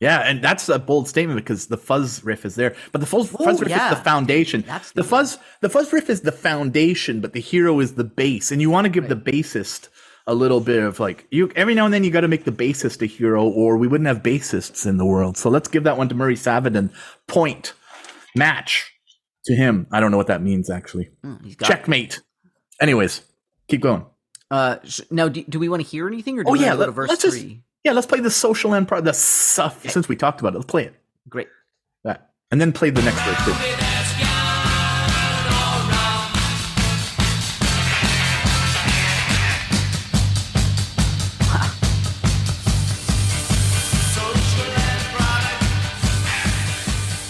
Yeah, 0.00 0.18
and 0.20 0.42
that's 0.42 0.68
a 0.68 0.78
bold 0.78 1.08
statement 1.08 1.38
because 1.38 1.68
the 1.68 1.78
fuzz 1.78 2.22
riff 2.24 2.44
is 2.44 2.56
there, 2.56 2.74
but 2.92 3.00
the 3.00 3.06
fuzz, 3.06 3.30
fuzz 3.30 3.60
riff 3.60 3.70
yeah. 3.70 3.90
is 3.90 3.98
the 3.98 4.04
foundation. 4.04 4.62
That's 4.66 4.92
the 4.92 5.02
the- 5.02 5.08
fuzz. 5.08 5.38
The 5.60 5.70
fuzz 5.70 5.92
riff 5.92 6.10
is 6.10 6.22
the 6.22 6.32
foundation, 6.32 7.20
but 7.20 7.32
the 7.32 7.40
hero 7.40 7.80
is 7.80 7.94
the 7.94 8.04
bass, 8.04 8.50
and 8.50 8.60
you 8.60 8.70
want 8.70 8.86
to 8.86 8.90
give 8.90 9.08
the 9.08 9.16
bassist 9.16 9.88
a 10.26 10.34
little 10.34 10.60
bit 10.60 10.82
of 10.82 11.00
like 11.00 11.26
you. 11.30 11.50
Every 11.54 11.74
now 11.74 11.84
and 11.84 11.92
then, 11.92 12.04
you 12.04 12.10
got 12.10 12.22
to 12.22 12.28
make 12.28 12.44
the 12.44 12.52
bassist 12.52 13.02
a 13.02 13.06
hero, 13.06 13.44
or 13.44 13.76
we 13.76 13.86
wouldn't 13.86 14.08
have 14.08 14.22
bassists 14.22 14.86
in 14.86 14.96
the 14.96 15.04
world. 15.04 15.36
So 15.36 15.50
let's 15.50 15.68
give 15.68 15.84
that 15.84 15.98
one 15.98 16.08
to 16.08 16.14
Murray 16.14 16.36
Savidan. 16.36 16.92
Point 17.26 17.74
match 18.34 18.92
to 19.46 19.54
him. 19.54 19.86
I 19.92 20.00
don't 20.00 20.10
know 20.10 20.16
what 20.16 20.28
that 20.28 20.42
means 20.42 20.70
actually. 20.70 21.10
Got 21.22 21.68
Checkmate. 21.68 22.20
Anyways, 22.80 23.22
keep 23.68 23.80
going. 23.80 24.06
Uh, 24.50 24.76
sh- 24.84 25.00
now, 25.10 25.28
do, 25.28 25.42
do 25.44 25.58
we 25.58 25.68
want 25.68 25.82
to 25.82 25.88
hear 25.88 26.06
anything, 26.06 26.38
or 26.38 26.44
do 26.44 26.50
Oh 26.50 26.52
we 26.52 26.60
yeah, 26.60 26.74
want 26.74 26.74
to 26.74 26.78
go 26.78 26.86
let, 26.86 26.94
verse 26.94 27.10
us 27.10 27.22
just 27.22 27.44
yeah, 27.84 27.92
let's 27.92 28.06
play 28.06 28.20
the 28.20 28.30
social 28.30 28.74
end 28.74 28.88
part. 28.88 29.04
The 29.04 29.12
stuff 29.12 29.88
since 29.90 30.08
we 30.08 30.16
talked 30.16 30.40
about 30.40 30.54
it. 30.54 30.58
Let's 30.58 30.70
play 30.70 30.84
it. 30.84 30.94
Great. 31.28 31.48
That. 32.04 32.30
And 32.50 32.60
then 32.60 32.72
play 32.72 32.90
the 32.90 33.02
next 33.02 33.20
verse 33.22 33.44
too. 33.44 33.83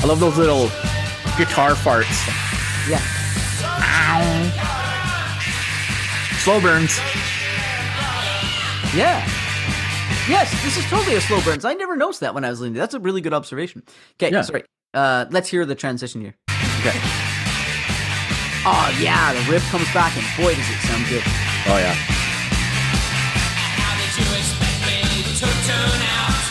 I 0.04 0.06
love 0.06 0.20
those 0.20 0.36
little 0.36 0.66
guitar 1.38 1.70
farts. 1.72 2.12
Yeah. 2.86 3.00
Slow 6.44 6.60
burns. 6.60 6.98
Yeah. 8.94 9.24
Yes, 10.28 10.52
this 10.62 10.76
is 10.76 10.84
totally 10.90 11.16
a 11.16 11.22
slow 11.22 11.40
burns. 11.40 11.64
I 11.64 11.72
never 11.72 11.96
noticed 11.96 12.20
that 12.20 12.34
when 12.34 12.44
I 12.44 12.50
was 12.50 12.60
listening. 12.60 12.74
That's 12.78 12.92
a 12.92 13.00
really 13.00 13.22
good 13.22 13.32
observation. 13.32 13.82
Okay, 14.20 14.30
Yeah. 14.30 14.42
sorry. 14.42 14.64
Uh, 14.92 15.24
let's 15.30 15.48
hear 15.48 15.64
the 15.64 15.74
transition 15.74 16.20
here. 16.20 16.34
Okay. 16.80 16.92
Oh 18.66 18.94
yeah, 19.00 19.32
the 19.32 19.50
riff 19.50 19.64
comes 19.70 19.90
back, 19.94 20.12
and 20.18 20.26
boy, 20.36 20.54
does 20.54 20.68
it 20.68 20.80
sound 20.84 21.08
good. 21.08 21.22
Oh 21.64 21.78
yeah. 21.80 21.94
How 23.80 23.96
did 23.96 24.12
you 24.20 24.28
expect 24.36 24.84
me 24.84 25.22
to 25.32 25.48
turn 25.64 26.00
out? 26.12 26.44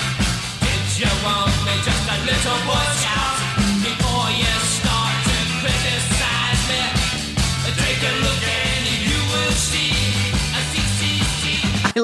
Did 0.57 1.05
you 1.05 1.11
want 1.21 1.53
me 1.69 1.73
just 1.85 2.01
a 2.09 2.17
little 2.25 2.59
boy 2.65 2.92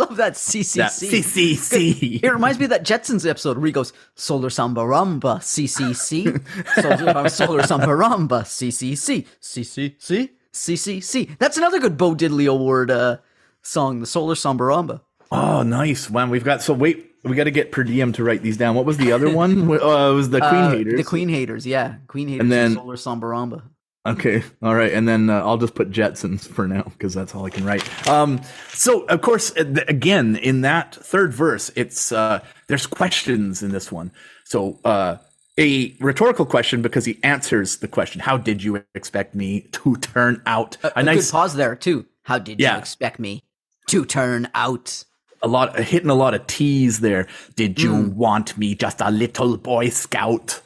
love 0.10 0.18
that 0.18 0.34
CCC. 0.34 0.76
That 0.76 0.92
CCC. 0.92 2.24
It 2.24 2.32
reminds 2.32 2.60
me 2.60 2.66
of 2.66 2.70
that 2.72 2.84
Jetsons 2.86 3.30
episode 3.30 3.58
where 3.58 3.66
he 3.68 3.72
goes 3.72 3.94
Solar 4.16 4.50
Sambaramba 4.50 5.38
CCC 5.40 6.42
Solar, 6.82 7.30
Solar 7.30 7.62
Sambaramba 7.62 8.42
CCC 8.44 9.26
CCC 9.42 10.30
CCC. 10.54 11.38
That's 11.38 11.58
another 11.58 11.80
good 11.80 11.98
Bo 11.98 12.16
Diddley 12.16 12.48
Award 12.50 12.92
uh, 12.92 13.18
song, 13.62 14.00
the 14.00 14.06
Solar 14.08 14.36
Sambaramba. 14.36 15.02
Oh, 15.32 15.62
nice. 15.62 16.10
Man, 16.10 16.30
we've 16.30 16.44
got 16.44 16.62
so 16.62 16.74
wait, 16.74 17.12
we 17.24 17.36
got 17.36 17.44
to 17.44 17.52
get 17.52 17.72
per 17.72 17.84
diem 17.84 18.12
to 18.14 18.24
write 18.24 18.42
these 18.42 18.58
down. 18.58 18.76
What 18.76 18.86
was 18.86 18.98
the 18.98 19.12
other 19.12 19.30
one? 19.30 19.70
uh, 19.72 20.12
it 20.12 20.14
was 20.16 20.30
the 20.32 20.40
Queen 20.40 20.54
Uh, 20.54 20.72
Haters. 20.72 20.98
The 20.98 21.04
Queen 21.04 21.30
Haters, 21.30 21.68
yeah, 21.68 21.96
Queen 22.08 22.28
Haters, 22.28 22.42
And 22.46 22.52
and 22.54 22.76
then- 22.76 22.76
Solar 22.76 22.96
Sambaramba. 22.96 23.64
Okay, 24.10 24.44
all 24.64 24.74
right, 24.74 24.92
and 24.92 25.08
then 25.08 25.30
uh, 25.30 25.42
I'll 25.46 25.58
just 25.58 25.76
put 25.76 25.92
Jetsons 25.92 26.42
for 26.48 26.68
now 26.68 26.82
because 26.84 27.14
that's 27.14 27.36
all 27.36 27.46
I 27.46 27.50
can 27.52 27.64
write. 27.64 28.08
Um, 28.08 28.42
so 28.70 29.02
of 29.04 29.22
course, 29.22 29.56
uh, 29.56 29.66
again, 29.88 30.36
in 30.36 30.62
that 30.62 30.96
third 30.96 31.32
verse, 31.32 31.70
it's 31.76 32.12
uh, 32.12 32.40
there's 32.68 32.88
questions 32.88 33.62
in 33.62 33.72
this 33.72 33.92
one. 33.92 34.12
So 34.46 34.80
uh, 34.84 35.18
a 35.60 35.96
rhetorical 36.00 36.46
question 36.46 36.82
because 36.82 37.06
he 37.06 37.20
answers 37.24 37.78
the 37.78 37.88
question: 37.88 38.20
How 38.22 38.38
did 38.38 38.64
you 38.64 38.84
expect 38.96 39.36
me 39.36 39.62
to 39.74 39.96
turn 39.98 40.42
out? 40.46 40.78
A, 40.84 41.00
A 41.00 41.04
nice, 41.04 41.30
pause 41.30 41.56
there 41.56 41.76
too. 41.76 42.06
How 42.24 42.40
did 42.40 42.60
Yeah. 42.60 42.74
you 42.74 42.80
expect 42.80 43.20
me 43.20 43.44
to 43.90 44.06
turn 44.06 44.50
out? 44.56 45.04
a 45.42 45.48
lot, 45.48 45.80
hitting 45.80 46.10
a 46.10 46.16
lot 46.16 46.34
of 46.34 46.46
T's 46.48 47.00
there. 47.00 47.26
Did 47.56 47.82
you 47.82 48.10
want 48.10 48.58
me 48.58 48.76
just 48.76 49.00
a 49.00 49.10
little 49.10 49.56
boy 49.56 49.88
scout? 49.88 50.62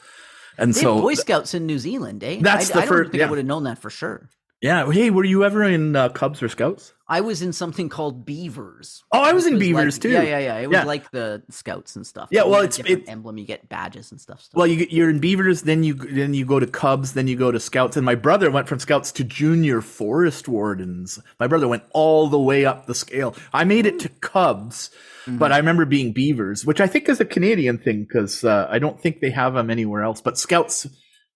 And 0.57 0.73
They 0.73 0.81
so 0.81 1.01
Boy 1.01 1.15
Scouts 1.15 1.53
in 1.53 1.65
New 1.65 1.79
Zealand, 1.79 2.23
eh? 2.23 2.39
That's 2.41 2.71
I, 2.71 2.73
the 2.73 2.81
I 2.81 2.85
don't 2.85 3.03
think 3.05 3.15
yeah. 3.15 3.27
I 3.27 3.29
would 3.29 3.37
have 3.37 3.47
known 3.47 3.63
that 3.63 3.79
for 3.79 3.89
sure. 3.89 4.29
Yeah. 4.61 4.91
Hey, 4.91 5.09
were 5.09 5.25
you 5.25 5.43
ever 5.43 5.63
in 5.63 5.95
uh, 5.95 6.09
Cubs 6.09 6.41
or 6.41 6.49
Scouts? 6.49 6.92
I 7.13 7.21
was 7.21 7.41
in 7.43 7.53
something 7.53 7.89
called 7.89 8.25
Beavers. 8.25 9.03
Oh, 9.11 9.21
I 9.21 9.33
was 9.33 9.45
in 9.45 9.55
It 9.57 9.59
Beavers 9.59 9.95
like- 9.97 10.01
too. 10.01 10.09
Yeah, 10.09 10.23
yeah, 10.23 10.39
yeah. 10.39 10.57
It 10.57 10.67
was 10.67 10.77
Yeah. 10.77 10.83
like 10.85 11.11
the 11.11 11.43
Scouts 11.49 11.95
and 11.95 12.07
stuff. 12.07 12.29
Yeah, 12.31 12.43
well, 12.45 12.61
it's- 12.63 12.79
emblem. 13.07 13.37
You 13.37 13.45
get 13.45 13.69
badges 13.69 14.11
and 14.11 14.19
stuff. 14.19 14.47
Well, 14.53 14.65
you, 14.65 14.87
you're 14.89 15.09
in 15.11 15.19
Beavers, 15.19 15.61
then 15.61 15.83
you 15.83 15.93
then 15.93 16.33
you 16.33 16.45
go 16.45 16.59
to 16.59 16.65
Cubs, 16.67 17.13
then 17.13 17.27
you 17.27 17.35
go 17.35 17.51
to 17.51 17.59
Scouts, 17.59 17.97
and 17.97 18.05
my 18.05 18.15
brother 18.15 18.49
went 18.49 18.67
from 18.67 18.79
Scouts 18.79 19.11
to 19.13 19.23
Junior 19.23 19.81
Forest 19.81 20.47
Wardens. 20.47 21.19
My 21.39 21.47
brother 21.47 21.67
went 21.67 21.83
all 21.93 22.27
the 22.29 22.39
way 22.39 22.65
up 22.65 22.87
the 22.87 22.95
scale. 22.95 23.35
I 23.53 23.63
made 23.63 23.85
it 23.85 23.99
to 23.99 24.09
Cubs, 24.09 24.89
but 25.27 25.51
I 25.51 25.57
remember 25.57 25.85
being 25.85 26.13
Beavers, 26.13 26.65
which 26.65 26.81
I 26.81 26.87
think 26.87 27.07
is 27.09 27.19
a 27.19 27.25
Canadian 27.25 27.77
thing 27.77 28.03
because 28.03 28.43
uh, 28.43 28.67
I 28.69 28.79
don't 28.79 28.99
think 28.99 29.19
they 29.19 29.29
have 29.31 29.53
them 29.53 29.69
anywhere 29.69 30.01
else. 30.03 30.19
But 30.21 30.37
Scouts, 30.39 30.87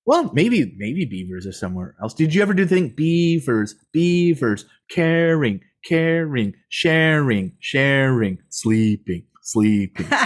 well, 0.08 0.32
maybe 0.34 0.74
maybe 0.78 1.06
Beavers 1.06 1.46
are 1.46 1.52
somewhere 1.52 1.96
else. 2.02 2.14
Did 2.16 2.34
you 2.34 2.42
ever 2.42 2.54
do 2.56 2.66
think 2.66 2.96
Beavers, 2.96 3.76
Beavers, 3.92 4.66
caring, 4.90 5.62
caring, 5.86 6.56
sharing, 6.70 7.52
sharing, 7.60 8.40
sleeping, 8.50 9.24
sleeping? 9.44 10.08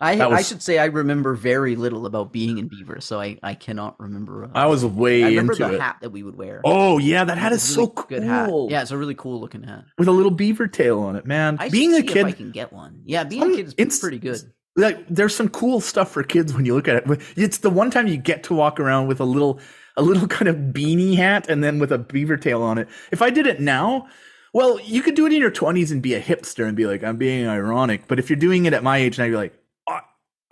I, 0.00 0.14
That 0.14 0.30
I 0.32 0.42
should 0.42 0.62
say 0.62 0.78
I 0.78 0.84
remember 0.84 1.34
very 1.34 1.74
little 1.74 2.06
about 2.06 2.32
being 2.32 2.58
in 2.58 2.68
Beaver, 2.68 3.00
so 3.00 3.20
I, 3.20 3.36
I 3.42 3.54
cannot 3.54 3.98
remember. 3.98 4.44
Uh, 4.44 4.50
I 4.54 4.66
was 4.66 4.84
way 4.84 5.24
I 5.24 5.28
remember 5.30 5.54
into 5.54 5.64
the 5.66 5.74
it. 5.74 5.80
hat 5.80 5.96
that 6.02 6.10
we 6.10 6.22
would 6.22 6.36
wear. 6.36 6.60
Oh 6.64 6.98
yeah, 6.98 7.24
that 7.24 7.36
hat 7.36 7.50
is 7.52 7.62
was 7.62 7.74
so 7.74 7.88
cool. 7.88 8.04
Good 8.08 8.22
hat. 8.22 8.48
Yeah, 8.68 8.82
it's 8.82 8.92
a 8.92 8.96
really 8.96 9.16
cool 9.16 9.40
looking 9.40 9.64
hat. 9.64 9.84
with 9.98 10.06
a 10.06 10.12
little 10.12 10.30
beaver 10.30 10.68
tail 10.68 11.00
on 11.00 11.16
it, 11.16 11.26
man. 11.26 11.56
I 11.58 11.68
being 11.68 11.94
a 11.94 12.02
kid, 12.04 12.26
I 12.26 12.30
can 12.32 12.52
get 12.52 12.72
one. 12.72 13.02
Yeah, 13.06 13.24
being 13.24 13.42
Um, 13.42 13.52
a 13.52 13.56
kid 13.56 13.66
is 13.66 13.74
it's- 13.76 13.98
pretty 13.98 14.18
good. 14.20 14.38
Like 14.78 15.06
there's 15.08 15.34
some 15.34 15.48
cool 15.48 15.80
stuff 15.80 16.12
for 16.12 16.22
kids 16.22 16.54
when 16.54 16.64
you 16.64 16.74
look 16.74 16.88
at 16.88 16.96
it. 16.96 17.20
It's 17.36 17.58
the 17.58 17.70
one 17.70 17.90
time 17.90 18.06
you 18.06 18.16
get 18.16 18.44
to 18.44 18.54
walk 18.54 18.80
around 18.80 19.08
with 19.08 19.20
a 19.20 19.24
little, 19.24 19.60
a 19.96 20.02
little 20.02 20.28
kind 20.36 20.48
of 20.48 20.56
beanie 20.56 21.16
hat, 21.16 21.48
and 21.48 21.62
then 21.62 21.78
with 21.78 21.92
a 21.92 21.98
beaver 21.98 22.36
tail 22.36 22.62
on 22.62 22.78
it. 22.78 22.88
If 23.10 23.20
I 23.20 23.30
did 23.30 23.46
it 23.46 23.60
now, 23.60 24.08
well, 24.52 24.80
you 24.80 25.02
could 25.02 25.14
do 25.14 25.26
it 25.26 25.32
in 25.32 25.40
your 25.40 25.50
20s 25.50 25.90
and 25.92 26.00
be 26.00 26.14
a 26.14 26.22
hipster 26.22 26.66
and 26.66 26.76
be 26.76 26.86
like, 26.86 27.04
I'm 27.04 27.16
being 27.16 27.46
ironic. 27.46 28.08
But 28.08 28.18
if 28.18 28.30
you're 28.30 28.38
doing 28.38 28.64
it 28.64 28.72
at 28.72 28.82
my 28.82 28.98
age, 28.98 29.18
now 29.18 29.24
you're 29.24 29.36
like, 29.36 29.54
"Ah, 29.54 29.57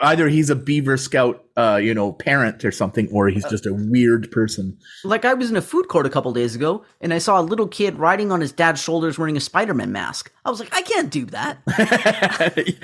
either 0.01 0.29
he's 0.29 0.51
a 0.51 0.57
beaver 0.57 0.97
scout, 0.97 1.45
uh, 1.57 1.81
you 1.83 1.95
know, 1.95 2.13
parent 2.13 2.65
or 2.65 2.71
something, 2.71 3.09
or 3.11 3.29
he's 3.29 3.45
just 3.47 3.65
a 3.65 3.73
weird 3.73 4.31
person. 4.31 4.79
Like 5.05 5.25
I 5.25 5.33
was 5.33 5.51
in 5.51 5.57
a 5.57 5.63
food 5.63 5.89
court 5.89 6.05
a 6.05 6.11
couple 6.11 6.33
days 6.33 6.55
ago, 6.55 6.85
and 7.01 7.15
I 7.15 7.19
saw 7.19 7.41
a 7.41 7.43
little 7.43 7.67
kid 7.67 7.97
riding 7.97 8.31
on 8.31 8.43
his 8.43 8.53
dad's 8.53 8.83
shoulders 8.83 9.19
wearing 9.19 9.37
a 9.37 9.41
Spider-Man 9.41 9.93
mask. 9.93 10.31
I 10.45 10.51
was 10.51 10.61
like, 10.61 10.75
I 10.75 10.83
can't 10.83 11.11
do 11.11 11.25
that. 11.27 11.59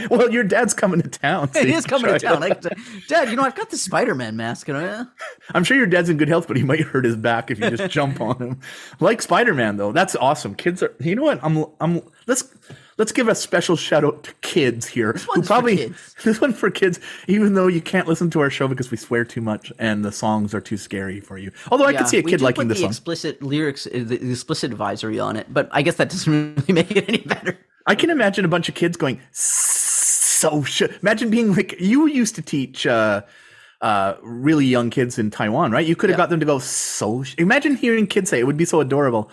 well, 0.11 0.31
your 0.31 0.45
dad's 0.45 0.73
coming 0.73 1.03
to 1.03 1.09
town. 1.09 1.53
so 1.53 1.61
it 1.61 1.69
you 1.69 1.75
is 1.75 1.85
coming 1.85 2.13
to 2.13 2.19
town. 2.19 2.43
I 2.43 2.49
Dad, 3.09 3.29
you 3.29 3.37
know 3.37 3.43
I've 3.43 3.57
got 3.57 3.71
the 3.71 3.77
Spider-Man 3.77 4.37
mask. 4.37 4.69
And 4.69 4.79
I, 4.79 5.05
I'm 5.55 5.65
sure 5.65 5.77
your 5.77 5.87
dad's 5.87 6.09
in 6.09 6.17
good 6.17 6.29
health, 6.29 6.49
but 6.49 6.57
he 6.57 6.63
might 6.63 6.81
hurt 6.81 7.05
his 7.05 7.17
back 7.17 7.51
if 7.51 7.59
you 7.59 7.69
just 7.69 7.93
jump 7.93 8.21
on 8.21 8.37
him. 8.39 8.61
Like 9.01 9.21
Spider-Man, 9.21 9.77
though, 9.77 9.93
that's 9.93 10.15
awesome. 10.17 10.55
Kids 10.55 10.83
are. 10.83 10.95
You 11.01 11.17
know 11.17 11.23
what? 11.23 11.41
I'm. 11.43 11.65
I'm. 11.81 12.03
Let's 12.27 12.45
let's 13.03 13.11
give 13.11 13.27
a 13.27 13.35
special 13.35 13.75
shout 13.75 14.05
out 14.05 14.23
to 14.23 14.33
kids 14.43 14.87
here 14.87 15.13
who 15.15 15.27
one's 15.35 15.49
for 15.49 15.55
probably 15.55 15.77
kids. 15.77 16.15
this 16.25 16.41
one 16.41 16.53
for 16.53 16.71
kids. 16.71 17.01
Even 17.27 17.55
though 17.55 17.67
you 17.67 17.81
can't 17.81 18.07
listen 18.07 18.31
to 18.31 18.39
our 18.39 18.49
show 18.49 18.69
because 18.69 18.93
we 18.93 18.97
swear 18.97 19.25
too 19.25 19.41
much 19.41 19.73
and 19.81 20.05
the 20.05 20.13
songs 20.13 20.55
are 20.55 20.61
too 20.61 20.77
scary 20.77 21.19
for 21.19 21.37
you. 21.37 21.51
Although 21.73 21.87
I 21.87 21.95
could 21.95 22.07
see 22.07 22.19
a 22.19 22.23
kid 22.23 22.41
liking 22.41 22.69
put 22.69 22.75
the 22.75 22.81
song. 22.81 22.91
explicit 22.91 23.43
lyrics, 23.43 23.89
uh, 23.89 24.05
the, 24.07 24.31
explicit 24.31 24.71
advisory 24.71 25.19
on 25.19 25.35
it, 25.35 25.53
but 25.53 25.69
I 25.73 25.83
guess 25.83 25.97
that 25.97 26.11
doesn't 26.11 26.33
really 26.69 26.73
make 26.73 26.93
it 26.93 27.09
any 27.09 27.19
better. 27.19 27.59
I 27.89 27.97
can 27.97 28.09
imagine 28.11 28.45
a 28.45 28.49
bunch 28.49 28.69
of 28.69 28.77
kids 28.77 28.97
going 28.97 29.19
so 29.33 30.63
sh-. 30.63 30.83
Imagine 31.03 31.29
being 31.29 31.57
like 31.57 31.75
you 31.81 32.07
used 32.07 32.37
to 32.37 32.43
teach 32.43 32.87
uh 32.87 33.23
uh 33.81 34.15
really 34.23 34.67
young 34.67 34.91
kids 34.91 35.19
in 35.19 35.33
Taiwan, 35.33 35.73
right? 35.73 35.85
You 35.85 35.97
could 35.97 36.09
have 36.09 36.17
Yeah. 36.17 36.23
got 36.23 36.31
them 36.31 36.39
to 36.39 36.47
go 36.47 36.61
so 36.61 37.25
sh-. 37.25 37.35
Imagine 37.39 37.75
hearing 37.75 38.07
kids 38.07 38.31
say 38.31 38.39
it 38.39 38.47
would 38.47 38.57
be 38.57 38.65
so 38.65 38.81
adorable. 38.81 39.29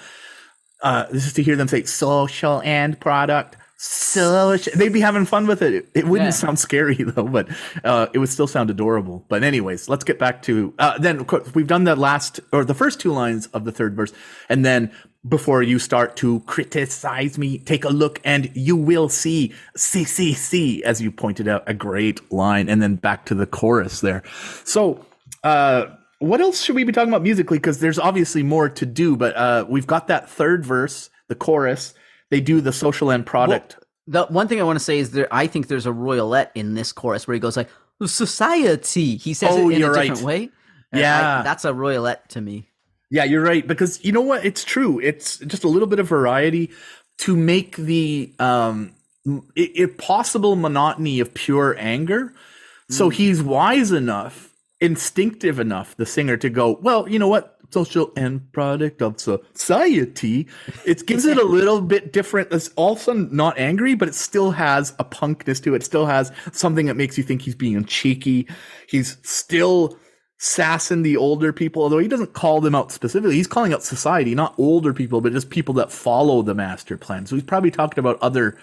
Uh 0.82 1.06
this 1.12 1.26
is 1.28 1.34
to 1.34 1.44
hear 1.44 1.56
them 1.56 1.68
say 1.68 1.84
social 1.84 2.62
and 2.64 3.00
product. 3.00 3.58
So 3.82 4.58
they'd 4.58 4.92
be 4.92 5.00
having 5.00 5.26
fun 5.26 5.48
with 5.48 5.62
it. 5.62 5.88
It, 5.96 6.06
wouldn't 6.06 6.28
Yeah. 6.28 6.32
sound 6.32 6.60
scary 6.60 6.96
though, 7.04 7.24
but 7.24 7.48
uh, 7.86 8.08
it 8.14 8.20
would 8.20 8.28
still 8.28 8.46
sound 8.48 8.70
adorable. 8.70 9.24
But 9.30 9.42
anyways, 9.44 9.88
let's 9.88 10.04
get 10.04 10.20
back 10.20 10.42
to 10.44 10.74
uh, 10.80 10.98
then. 10.98 11.18
Of 11.18 11.28
course, 11.28 11.56
we've 11.56 11.66
done 11.68 11.86
the 11.86 11.96
last 11.96 12.42
or 12.52 12.66
the 12.66 12.74
first 12.74 13.00
two 13.00 13.14
lines 13.14 13.48
of 13.48 13.64
the 13.64 13.72
third 13.72 13.96
verse, 13.96 14.12
and 14.50 14.66
then 14.66 14.92
before 15.28 15.64
you 15.64 15.80
start 15.80 16.18
to 16.18 16.42
criticize 16.42 17.38
me, 17.38 17.58
take 17.58 17.86
a 17.86 17.90
look 17.90 18.20
and 18.26 18.52
you 18.54 18.76
will 18.76 19.08
see 19.08 19.54
C 19.78 20.04
C 20.04 20.34
C 20.34 20.84
as 20.84 21.02
you 21.02 21.10
pointed 21.10 21.48
out 21.48 21.64
a 21.66 21.74
great 21.74 22.20
line, 22.34 22.68
and 22.68 22.82
then 22.82 22.96
back 22.96 23.26
to 23.28 23.36
the 23.36 23.46
chorus 23.46 24.02
there. 24.02 24.24
So. 24.66 25.06
uh 25.44 25.86
what 26.20 26.40
else 26.42 26.62
should 26.62 26.76
we 26.76 26.84
be 26.84 26.92
talking 26.92 27.10
about 27.10 27.24
musically? 27.24 27.58
Because 27.58 27.80
there's 27.80 27.98
obviously 28.00 28.44
more 28.44 28.70
to 28.70 28.86
do, 28.86 29.16
but 29.18 29.36
uh, 29.36 29.66
we've 29.68 29.88
got 29.88 30.08
that 30.08 30.30
third 30.30 30.66
verse, 30.66 31.10
the 31.28 31.36
chorus. 31.36 31.94
They 32.30 32.42
do 32.42 32.62
the 32.62 32.72
social 32.74 33.10
end 33.12 33.26
product. 33.26 33.78
The 34.08 34.26
one 34.26 34.48
thing 34.48 34.60
I 34.60 34.64
want 34.64 34.78
to 34.80 34.84
say 34.84 35.00
is 35.00 35.12
there. 35.12 35.28
I 35.32 35.48
think 35.48 35.68
there's 35.68 35.86
a 35.88 35.92
royalette 35.92 36.50
in 36.56 36.74
this 36.76 36.92
chorus 36.92 37.28
where 37.28 37.34
he 37.34 37.40
goes 37.40 37.56
like 37.58 37.70
society. 38.06 39.18
He 39.18 39.34
says 39.34 39.50
Oh, 39.54 39.70
it 39.70 39.76
in 39.76 39.84
a 39.84 39.92
right. 39.92 40.08
different 40.08 40.26
way. 40.26 40.50
And 40.92 41.02
Yeah. 41.02 41.40
I- 41.40 41.44
that's 41.44 41.66
a 41.66 41.72
royalette 41.72 42.28
to 42.30 42.42
me. 42.42 42.70
Yeah, 43.12 43.24
you're 43.24 43.42
right. 43.44 43.66
Because 43.68 44.04
you 44.04 44.12
know 44.12 44.22
what? 44.22 44.46
It's 44.46 44.64
true. 44.64 45.00
It's 45.00 45.38
just 45.40 45.64
a 45.64 45.68
little 45.68 45.88
bit 45.88 46.00
of 46.00 46.08
variety 46.08 46.70
to 47.20 47.36
make 47.36 47.76
the 47.76 48.34
um 48.40 48.94
possible 49.98 50.56
monotony 50.56 51.20
of 51.20 51.34
pure 51.34 51.76
anger. 51.78 52.34
So 52.90 53.10
he's 53.10 53.42
wise 53.44 53.92
enough, 53.92 54.50
instinctive 54.82 55.60
enough, 55.60 55.96
the 55.98 56.06
singer 56.06 56.38
to 56.38 56.50
go, 56.50 56.80
well, 56.82 57.08
you 57.08 57.20
know 57.20 57.28
what? 57.28 57.56
Social 57.72 58.12
end 58.18 58.52
product 58.52 59.02
of 59.04 59.20
society. 59.20 60.48
It 60.86 61.06
gives 61.06 61.26
it 61.26 61.38
a 61.38 61.46
little 61.46 61.82
bit 61.82 62.12
different. 62.12 62.52
It's 62.52 62.70
also 62.70 63.14
not 63.14 63.60
angry, 63.60 63.94
but 63.94 64.08
it 64.08 64.16
still 64.16 64.50
has 64.52 64.96
a 64.98 65.06
punkness 65.06 65.62
to 65.64 65.76
it. 65.76 65.84
It 65.84 65.86
still 65.86 66.08
has 66.08 66.32
something 66.52 66.88
that 66.88 66.96
makes 66.96 67.16
you 67.16 67.24
think 67.24 67.44
he's 67.44 67.54
being 67.54 67.86
cheeky. 67.86 68.48
He's 68.88 69.18
still 69.22 70.00
sassing 70.40 71.04
the 71.04 71.18
older 71.18 71.54
people, 71.54 71.84
although 71.84 72.00
he 72.00 72.08
doesn't 72.08 72.34
call 72.34 72.60
them 72.60 72.74
out 72.74 72.92
specifically. 72.92 73.36
He's 73.36 73.46
calling 73.46 73.74
out 73.74 73.84
society, 73.84 74.34
not 74.34 74.56
older 74.58 74.94
people, 74.94 75.22
but 75.22 75.34
just 75.34 75.52
people 75.52 75.76
that 75.76 75.92
follow 75.92 76.42
the 76.42 76.56
master 76.56 76.98
plan. 76.98 77.28
So 77.28 77.36
he's 77.36 77.44
probably 77.44 77.70
talking 77.70 78.00
about 78.00 78.18
other, 78.20 78.58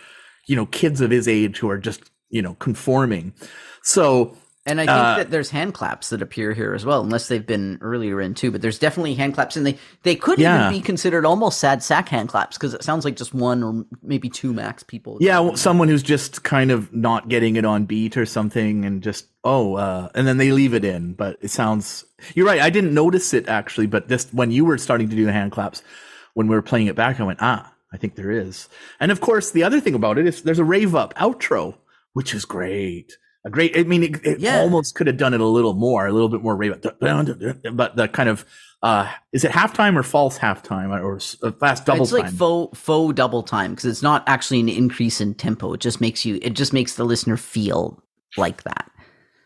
you 0.49 0.57
know, 0.57 0.67
kids 0.67 1.01
of 1.01 1.13
his 1.13 1.29
age 1.29 1.59
who 1.59 1.71
are 1.71 1.79
just, 1.79 2.11
you 2.29 2.43
know, 2.43 2.55
conforming. 2.55 3.35
So 3.83 4.37
And 4.67 4.81
I 4.81 4.85
think 4.85 4.91
Uh, 4.91 5.17
that 5.19 5.31
there's 5.31 5.51
hand 5.51 5.75
claps 5.75 6.09
that 6.11 6.21
appear 6.23 6.53
here 6.53 6.75
as 6.75 6.85
well, 6.85 7.01
unless 7.01 7.29
they've 7.29 7.47
been 7.47 7.79
earlier 7.81 8.21
in 8.21 8.35
too. 8.35 8.51
But 8.51 8.63
there's 8.63 8.79
definitely 8.81 9.15
hand 9.15 9.35
claps, 9.35 9.57
and 9.57 9.65
they 9.65 9.79
they 10.03 10.17
could 10.17 10.39
Yeah. 10.41 10.69
even 10.69 10.79
be 10.79 10.85
considered 10.85 11.25
almost 11.25 11.61
sad 11.61 11.83
sack 11.85 12.09
hand 12.09 12.29
claps 12.29 12.59
because 12.59 12.75
it 12.75 12.83
sounds 12.83 13.05
like 13.05 13.15
just 13.17 13.33
one 13.33 13.63
or 13.63 13.85
maybe 14.03 14.29
two 14.29 14.53
max 14.53 14.83
people. 14.83 15.19
Yeah, 15.21 15.39
well, 15.39 15.57
someone 15.57 15.89
who's 15.89 16.03
just 16.03 16.43
kind 16.43 16.71
of 16.73 16.93
not 16.93 17.29
getting 17.29 17.55
it 17.55 17.65
on 17.65 17.85
beat 17.85 18.17
or 18.17 18.27
something, 18.27 18.85
and 18.85 19.03
just 19.03 19.27
oh, 19.45 19.75
uh, 19.77 20.09
and 20.17 20.27
then 20.27 20.39
they 20.39 20.51
leave 20.51 20.75
it 20.75 20.85
in. 20.85 21.15
But 21.15 21.39
it 21.41 21.51
sounds. 21.53 22.05
You're 22.35 22.47
right. 22.47 22.61
I 22.61 22.71
didn't 22.71 22.93
notice 22.95 23.33
it 23.35 23.49
actually, 23.49 23.87
but 23.87 24.09
this 24.09 24.27
when 24.33 24.51
you 24.51 24.65
were 24.65 24.79
starting 24.79 25.09
to 25.09 25.17
do 25.17 25.25
the 25.27 25.33
hand 25.33 25.53
claps, 25.53 25.83
when 26.35 26.49
we 26.49 26.57
were 26.57 26.63
playing 26.63 26.89
it 26.89 26.97
back, 26.97 27.21
I 27.21 27.23
went 27.23 27.39
ah, 27.41 27.73
I 27.93 27.99
think 27.99 28.17
there 28.17 28.33
is. 28.33 28.69
And 28.99 29.13
of 29.13 29.21
course, 29.21 29.53
the 29.53 29.63
other 29.63 29.79
thing 29.81 29.95
about 29.95 30.19
it 30.19 30.27
is 30.27 30.43
there's 30.43 30.59
a 30.59 30.65
rave 30.65 30.97
up 30.97 31.15
outro, 31.15 31.77
which 32.15 32.35
is 32.35 32.45
great. 32.45 33.17
A 33.47 33.51
great. 33.51 33.79
I 33.79 33.85
mean, 33.85 34.03
it, 34.03 34.27
it 34.27 34.41
Yeah. 34.41 34.61
almost 34.61 34.95
could 34.97 35.07
have 35.07 35.17
done 35.17 35.33
it 35.33 35.41
a 35.41 35.47
little 35.47 35.73
more, 35.75 36.07
a 36.07 36.13
little 36.13 36.29
bit 36.29 36.43
more 36.43 36.57
rave 36.57 36.73
up, 36.73 36.83
but 37.73 37.97
the 37.97 38.09
kind 38.09 38.29
of. 38.29 38.45
Uh, 38.83 39.11
is 39.33 39.43
it 39.43 39.51
halftime 39.53 39.97
or 39.97 40.03
false 40.03 40.39
halftime 40.39 40.91
or 41.03 41.17
uh, 41.47 41.51
fast 41.59 41.87
double 41.87 42.05
time. 42.07 42.21
it's 42.21 42.25
like 42.27 42.31
faux 42.33 42.79
faux 42.79 43.15
double 43.15 43.43
time 43.43 43.71
because 43.71 43.87
it's 43.87 44.03
not 44.03 44.23
actually 44.29 44.61
an 44.61 44.69
increase 44.69 45.21
in 45.21 45.33
tempo. 45.35 45.73
It 45.73 45.81
just 45.81 46.01
makes 46.01 46.25
you. 46.27 46.39
It 46.43 46.51
just 46.51 46.73
makes 46.75 46.95
the 46.97 47.05
listener 47.05 47.37
feel 47.39 48.03
like 48.37 48.63
that. 48.65 48.91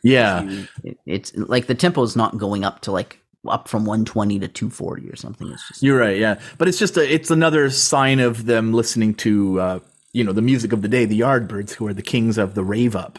yeah. 0.02 0.42
It, 0.82 0.98
it's 1.06 1.36
like 1.36 1.66
the 1.68 1.74
tempo 1.76 2.02
is 2.02 2.16
not 2.16 2.38
going 2.38 2.64
up 2.64 2.80
to 2.82 2.90
like 2.92 3.20
up 3.46 3.68
from 3.68 3.84
120 3.84 4.40
to 4.40 4.48
240 4.48 5.08
or 5.08 5.16
something. 5.16 5.48
It's 5.52 5.68
just 5.68 5.82
You're 5.82 5.98
right, 5.98 6.18
yeah. 6.18 6.40
But 6.58 6.68
it's 6.68 6.78
just 6.78 6.96
a, 6.96 7.14
it's 7.14 7.30
another 7.30 7.70
sign 7.70 8.18
of 8.20 8.46
them 8.46 8.72
listening 8.72 9.14
to 9.16 9.60
uh, 9.60 9.78
you 10.12 10.24
know 10.24 10.32
the 10.32 10.42
music 10.42 10.72
of 10.72 10.82
the 10.82 10.88
day, 10.88 11.04
the 11.04 11.20
Yardbirds, 11.20 11.74
who 11.74 11.86
are 11.86 11.94
the 11.94 12.02
kings 12.02 12.36
of 12.36 12.54
the 12.54 12.64
rave 12.64 12.96
up, 12.96 13.18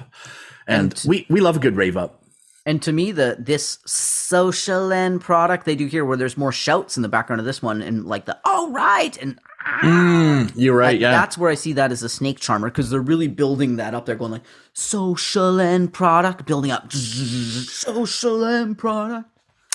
and, 0.67 0.91
And- 0.93 1.03
we 1.07 1.25
we 1.29 1.39
love 1.41 1.57
a 1.57 1.59
good 1.59 1.75
rave 1.75 1.97
up. 1.97 2.17
And 2.63 2.79
to 2.83 2.91
me, 2.91 3.11
the 3.11 3.37
this 3.39 3.79
social 3.87 4.91
end 4.93 5.21
product 5.21 5.65
they 5.65 5.75
do 5.75 5.87
here, 5.87 6.05
where 6.05 6.15
there's 6.15 6.37
more 6.37 6.51
shouts 6.51 6.95
in 6.95 7.01
the 7.01 7.09
background 7.09 7.39
of 7.39 7.45
this 7.45 7.61
one, 7.63 7.81
and 7.81 8.05
like 8.05 8.25
the 8.25 8.37
"all 8.45 8.69
right" 8.71 9.17
and 9.21 9.39
Mm, 9.83 10.51
you're 10.55 10.75
right, 10.75 10.93
like, 10.93 10.99
yeah. 11.01 11.11
that's 11.11 11.37
where 11.37 11.49
I 11.51 11.53
see 11.55 11.73
that 11.73 11.91
as 11.91 12.01
a 12.01 12.09
snake 12.09 12.39
charmer 12.39 12.69
because 12.69 12.89
they're 12.89 12.99
really 12.99 13.27
building 13.27 13.75
that 13.75 13.93
up. 13.93 14.05
They're 14.07 14.15
going 14.15 14.31
like 14.31 14.41
social 14.73 15.59
end 15.59 15.93
product, 15.93 16.45
building 16.45 16.71
up 16.71 16.91
social 16.93 18.43
end 18.45 18.77
product. 18.77 19.29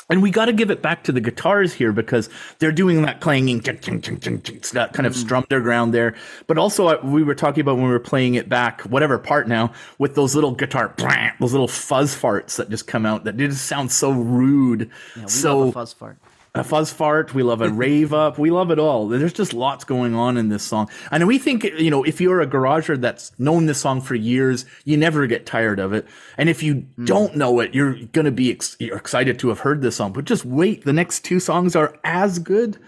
And 0.09 0.23
we 0.23 0.31
got 0.31 0.45
to 0.45 0.53
give 0.53 0.71
it 0.71 0.83
back 0.83 1.03
to 1.05 1.13
the 1.13 1.21
guitars 1.21 1.73
here 1.75 1.93
because 1.93 2.29
they're 2.61 2.71
doing 2.71 3.03
that 3.03 3.21
clanging, 3.21 3.61
ching, 3.61 3.79
ching, 3.81 4.01
ching, 4.01 4.21
ching, 4.21 4.41
ching, 4.41 4.61
that 4.73 4.93
kind 4.93 5.07
of 5.07 5.15
Mm. 5.15 5.17
strum 5.17 5.47
their 5.49 5.61
ground 5.61 5.93
there. 5.93 6.15
But 6.47 6.59
also, 6.59 6.87
uh, 6.87 7.01
we 7.03 7.25
were 7.25 7.35
talking 7.35 7.61
about 7.61 7.77
when 7.77 7.87
we 7.87 7.91
were 7.91 7.99
playing 7.99 8.37
it 8.37 8.49
back, 8.49 8.83
whatever 8.83 9.19
part 9.19 9.49
now, 9.49 9.73
with 9.99 10.15
those 10.15 10.37
little 10.37 10.53
guitar, 10.53 10.95
those 11.41 11.53
little 11.53 11.67
fuzz 11.67 12.15
farts 12.15 12.57
that 12.57 12.71
just 12.71 12.87
come 12.87 13.05
out 13.05 13.25
that 13.25 13.37
just 13.37 13.67
sound 13.67 13.91
so 13.91 14.13
rude. 14.13 14.91
Yeah, 15.17 15.23
we 15.25 15.29
so 15.29 15.73
fuzz 15.73 15.93
fart. 15.93 16.19
A 16.59 16.65
fuzz 16.65 16.93
fart. 16.93 17.35
We 17.35 17.43
love 17.43 17.61
a 17.61 17.69
rave 17.85 18.13
up. 18.13 18.39
We 18.39 18.51
love 18.51 18.71
it 18.71 18.79
all. 18.79 19.09
There's 19.09 19.33
just 19.33 19.53
lots 19.53 19.85
going 19.85 20.15
on 20.15 20.37
in 20.37 20.49
this 20.49 20.63
song. 20.63 20.89
And 21.11 21.27
we 21.27 21.39
think, 21.39 21.65
you 21.65 21.91
know, 21.91 22.05
if 22.05 22.21
you're 22.21 22.41
a 22.41 22.47
garager 22.47 23.01
that's 23.01 23.33
known 23.39 23.67
this 23.67 23.81
song 23.81 24.01
for 24.01 24.15
years, 24.15 24.65
you 24.85 24.97
never 24.97 25.27
get 25.27 25.47
tired 25.47 25.79
of 25.79 25.93
it. 25.93 26.07
And 26.37 26.49
if 26.49 26.63
you 26.63 26.75
hmm. 26.97 27.05
don't 27.05 27.37
know 27.37 27.61
it, 27.61 27.75
you're 27.75 27.95
going 27.95 28.25
to 28.25 28.31
be 28.31 28.51
ex- 28.51 28.77
you're 28.79 28.97
excited 28.97 29.39
to 29.41 29.49
have 29.49 29.61
heard 29.61 29.83
this 29.83 29.97
song. 29.97 30.13
But 30.13 30.25
just 30.25 30.45
wait. 30.45 30.85
The 30.85 30.93
next 30.93 31.25
two 31.25 31.41
songs 31.41 31.77
are 31.77 31.99
as 32.05 32.39
good. 32.39 32.79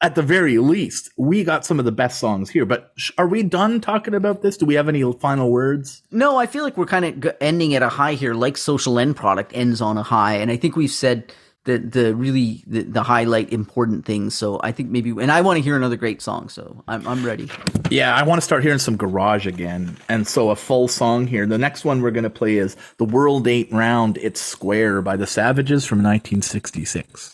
At 0.00 0.16
the 0.16 0.22
very 0.22 0.58
least, 0.58 1.08
we 1.16 1.44
got 1.44 1.64
some 1.64 1.78
of 1.78 1.86
the 1.86 1.92
best 1.92 2.18
songs 2.20 2.50
here. 2.50 2.66
But 2.66 2.92
sh- 2.96 3.12
are 3.16 3.28
we 3.28 3.42
done 3.42 3.80
talking 3.80 4.12
about 4.12 4.42
this? 4.42 4.58
Do 4.58 4.66
we 4.66 4.74
have 4.74 4.88
any 4.88 5.02
final 5.14 5.50
words? 5.50 6.02
No, 6.10 6.36
I 6.36 6.44
feel 6.44 6.62
like 6.62 6.76
we're 6.76 6.84
kind 6.84 7.06
of 7.06 7.20
g- 7.20 7.30
ending 7.40 7.74
at 7.74 7.82
a 7.82 7.88
high 7.88 8.12
here, 8.12 8.34
like 8.34 8.58
social 8.58 8.98
end 8.98 9.16
product 9.16 9.52
ends 9.54 9.80
on 9.80 9.96
a 9.96 10.02
high, 10.02 10.34
and 10.34 10.50
I 10.50 10.58
think 10.58 10.76
we've 10.76 10.90
said 10.90 11.32
the 11.64 11.78
the 11.78 12.14
really 12.14 12.62
the, 12.66 12.82
the 12.82 13.02
highlight 13.02 13.52
important 13.52 14.04
things. 14.04 14.34
So 14.34 14.60
I 14.62 14.72
think 14.72 14.90
maybe, 14.90 15.10
and 15.10 15.32
I 15.32 15.40
want 15.40 15.56
to 15.56 15.62
hear 15.62 15.76
another 15.76 15.96
great 15.96 16.22
song, 16.22 16.48
so 16.48 16.82
I'm 16.86 17.06
I'm 17.06 17.24
ready. 17.24 17.50
Yeah, 17.90 18.14
I 18.14 18.22
want 18.22 18.38
to 18.38 18.44
start 18.44 18.62
hearing 18.62 18.78
some 18.78 18.96
garage 18.96 19.46
again. 19.46 19.96
And 20.08 20.26
so 20.26 20.50
a 20.50 20.56
full 20.56 20.88
song 20.88 21.26
here. 21.26 21.46
The 21.46 21.58
next 21.58 21.84
one 21.84 22.02
we're 22.02 22.10
going 22.10 22.24
to 22.24 22.30
play 22.30 22.56
is 22.56 22.76
The 22.98 23.04
World 23.04 23.46
Ain't 23.46 23.72
Round, 23.72 24.18
It's 24.18 24.40
Square 24.40 25.02
by 25.02 25.16
the 25.16 25.26
Savages 25.26 25.84
from 25.84 25.98
1966. 25.98 27.33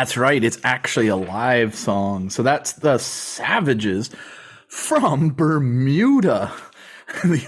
That's 0.00 0.16
right. 0.16 0.42
It's 0.42 0.56
actually 0.64 1.08
a 1.08 1.16
live 1.16 1.74
song. 1.74 2.30
So 2.30 2.42
that's 2.42 2.72
the 2.72 2.96
Savages 2.96 4.08
from 4.66 5.34
Bermuda. 5.34 6.52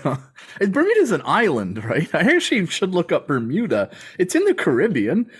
Uh, 0.05 0.16
Bermuda's 0.59 1.12
an 1.12 1.22
island, 1.24 1.84
right? 1.84 2.12
I 2.12 2.34
actually 2.34 2.66
should 2.66 2.90
look 2.90 3.12
up 3.12 3.28
Bermuda. 3.28 3.90
It's 4.18 4.34
in 4.34 4.44
the 4.44 4.55
Caribbean. 4.55 5.30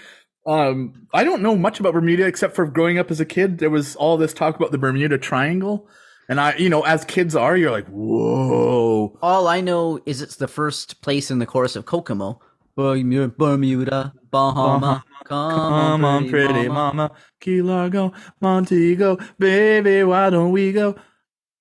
Um, 0.46 1.08
I 1.12 1.24
don't 1.24 1.42
know 1.42 1.56
much 1.56 1.80
about 1.80 1.94
Bermuda 1.94 2.24
except 2.24 2.54
for 2.54 2.64
growing 2.66 3.00
up 3.00 3.10
as 3.10 3.18
a 3.18 3.24
kid. 3.24 3.58
There 3.58 3.68
was 3.68 3.96
all 3.96 4.16
this 4.16 4.32
talk 4.32 4.54
about 4.54 4.70
the 4.70 4.78
Bermuda 4.78 5.18
Triangle. 5.18 5.88
And 6.28 6.40
I, 6.40 6.54
you 6.54 6.70
know, 6.70 6.82
as 6.82 7.04
kids 7.04 7.34
are, 7.34 7.56
you're 7.56 7.72
like, 7.72 7.88
whoa. 7.88 9.18
All 9.20 9.48
I 9.48 9.60
know 9.60 9.98
is 10.06 10.22
it's 10.22 10.36
the 10.36 10.46
first 10.46 11.02
place 11.02 11.32
in 11.32 11.40
the 11.40 11.46
chorus 11.46 11.74
of 11.74 11.84
Kokomo. 11.84 12.40
Bermuda, 12.76 13.28
Bermuda 13.28 14.12
Bahama, 14.30 15.04
Come 15.25 16.05
on, 16.05 16.29
pretty 16.29 16.68
mama. 16.68 17.11
Key 17.41 17.62
Largo, 17.62 18.12
Montego, 18.41 19.18
baby, 19.39 20.03
why 20.05 20.31
don't 20.31 20.53
we 20.53 20.73
go? 20.73 20.97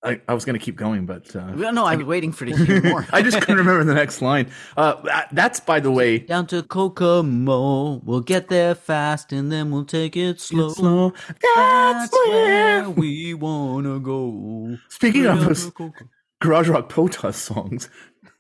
I, 0.04 0.20
I 0.28 0.34
was 0.34 0.46
going 0.46 0.58
to 0.58 0.64
keep 0.66 0.78
going, 0.78 1.06
but 1.06 1.36
uh, 1.36 1.52
Well, 1.56 1.72
no, 1.74 1.86
I 1.86 1.96
was 1.96 2.08
waiting 2.08 2.32
for 2.32 2.46
to 2.46 2.56
hear 2.66 2.82
more. 2.82 3.06
I 3.12 3.22
just 3.22 3.40
couldn't 3.40 3.58
remember 3.58 3.84
the 3.84 3.94
next 3.94 4.20
line. 4.20 4.50
Uh, 4.76 4.96
that's, 5.32 5.60
by 5.60 5.80
the 5.80 5.92
way, 5.92 6.18
Down 6.18 6.48
to 6.48 6.64
Kokomo, 6.64 8.02
we'll 8.04 8.22
get 8.22 8.48
there 8.50 8.74
fast 8.74 9.32
and 9.32 9.52
then 9.52 9.70
we'll 9.70 9.86
take 9.86 10.18
it 10.18 10.42
slow. 10.42 10.70
slow. 10.70 11.14
That's 11.56 12.12
where. 12.14 12.90
we 12.90 13.36
wanna 13.36 14.00
go. 14.00 14.78
Speaking 14.90 15.28
of 15.28 15.46
those 15.46 15.72
garage 16.42 16.68
rock 16.68 16.90
protest 16.90 17.44
songs, 17.46 17.88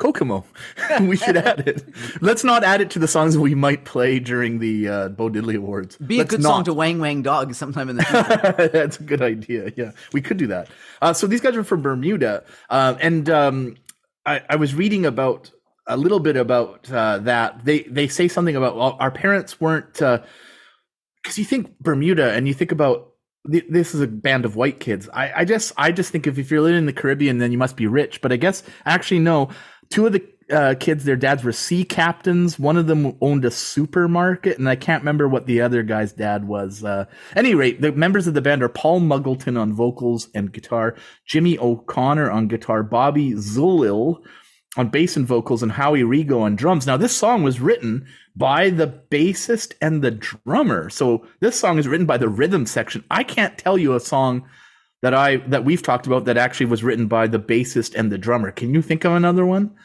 Kokomo. 0.02 0.43
we 1.02 1.16
should 1.16 1.38
add 1.38 1.68
it. 1.68 1.84
Let's 2.22 2.43
not 2.43 2.64
add 2.64 2.82
it 2.82 2.89
to 2.91 2.99
the 2.99 3.08
songs 3.08 3.38
we 3.38 3.54
might 3.54 3.86
play 3.86 4.18
during 4.18 4.58
the 4.58 4.88
uh, 4.88 5.10
Bo 5.10 5.30
Diddley 5.30 5.56
Awards. 5.56 5.95
Be 5.97 6.16
a 6.16 6.18
Let's 6.20 6.32
good 6.32 6.41
not. 6.41 6.49
song 6.49 6.64
to 6.64 6.74
Wang 6.74 6.97
Wang 6.97 7.22
Dog 7.22 7.54
sometime 7.54 7.88
in 7.88 7.97
the 7.97 8.04
future. 8.56 8.68
That's 8.70 8.99
a 8.99 9.04
good 9.04 9.22
idea. 9.22 9.72
Yeah, 9.76 9.91
we 10.12 10.22
could 10.22 10.38
do 10.38 10.47
that. 10.47 10.70
Uh, 11.04 11.14
so 11.14 11.28
these 11.28 11.39
guys 11.39 11.56
are 11.56 11.64
from 11.64 11.84
Bermuda, 11.84 12.43
uh, 12.72 12.95
and 12.99 13.30
um, 13.30 13.78
I, 14.26 14.41
I 14.49 14.56
was 14.56 14.74
reading 14.74 15.06
about 15.06 15.52
a 15.86 15.97
little 15.97 16.20
bit 16.20 16.36
about 16.36 16.91
uh, 16.91 17.20
that. 17.20 17.64
They 17.64 17.84
they 17.84 18.08
say 18.08 18.28
something 18.28 18.56
about 18.56 18.76
well, 18.76 18.97
our 18.99 19.12
parents 19.12 19.62
weren't 19.62 19.93
because 19.93 21.38
you 21.38 21.45
think 21.45 21.78
Bermuda 21.80 22.32
and 22.32 22.47
you 22.47 22.56
think 22.56 22.72
about 22.72 23.12
this 23.45 23.95
is 23.95 24.02
a 24.02 24.08
band 24.08 24.45
of 24.45 24.56
white 24.56 24.80
kids. 24.80 25.10
I, 25.14 25.32
I 25.38 25.45
just 25.45 25.74
I 25.78 25.91
just 25.91 26.12
think 26.12 26.28
if, 26.28 26.38
if 26.38 26.52
you're 26.52 26.62
living 26.62 26.80
in 26.80 26.86
the 26.86 26.93
Caribbean, 26.93 27.39
then 27.39 27.52
you 27.52 27.58
must 27.58 27.76
be 27.76 27.88
rich. 27.88 28.22
But 28.22 28.32
I 28.32 28.38
guess 28.38 28.64
actually 28.86 29.20
no. 29.20 29.49
Two 29.92 30.08
of 30.08 30.14
the 30.14 30.24
uh, 30.52 30.76
kids, 30.80 31.04
their 31.04 31.16
dads 31.16 31.44
were 31.44 31.52
sea 31.52 31.84
captains. 31.84 32.60
One 32.60 32.78
of 32.78 32.88
them 32.88 33.16
owned 33.22 33.46
a 33.46 33.52
supermarket, 33.52 34.58
and 34.58 34.68
I 34.68 34.76
can't 34.76 35.02
remember 35.02 35.28
what 35.28 35.46
the 35.46 35.62
other 35.62 35.84
guy's 35.84 36.14
dad 36.14 36.46
was. 36.46 36.84
Uh, 36.84 37.06
any 37.36 37.56
rate, 37.56 37.82
the 37.82 37.92
members 37.92 38.28
of 38.28 38.34
the 38.34 38.42
band 38.42 38.64
are 38.64 38.70
Paul 38.70 39.02
Muggleton 39.02 39.60
on 39.60 39.74
vocals 39.74 40.28
and 40.36 40.52
guitar, 40.52 40.96
Jimmy 41.26 41.58
O'Connor 41.58 42.30
on 42.30 42.48
guitar, 42.48 42.84
Bobby 42.84 43.32
Zuill 43.32 44.24
on 44.78 44.88
bass 44.88 45.18
and 45.18 45.28
vocals, 45.28 45.64
and 45.64 45.74
Howie 45.74 46.02
Rigo 46.04 46.42
on 46.42 46.56
drums. 46.56 46.88
Now, 46.88 46.98
this 46.98 47.16
song 47.16 47.44
was 47.44 47.60
written 47.60 48.08
by 48.36 48.70
the 48.70 48.88
bassist 48.88 49.74
and 49.82 50.02
the 50.02 50.12
drummer. 50.12 50.89
So 50.89 51.28
this 51.42 51.60
song 51.60 51.78
is 51.78 51.88
written 51.88 52.06
by 52.06 52.18
the 52.18 52.30
rhythm 52.30 52.66
section. 52.66 53.04
I 53.12 53.24
can't 53.24 53.58
tell 53.58 53.78
you 53.78 53.94
a 53.96 54.00
song 54.00 54.48
that 55.02 55.14
I 55.14 55.38
that 55.38 55.66
we've 55.66 55.82
talked 55.84 56.08
about 56.08 56.26
that 56.26 56.38
actually 56.38 56.68
was 56.68 56.84
written 56.84 57.08
by 57.08 57.28
the 57.28 57.39
bassist 57.39 57.95
and 57.95 58.12
the 58.12 58.18
drummer. 58.18 58.52
Can 58.52 58.74
you 58.74 58.82
think 58.82 59.04
of 59.04 59.14
another 59.14 59.45
one? 59.45 59.76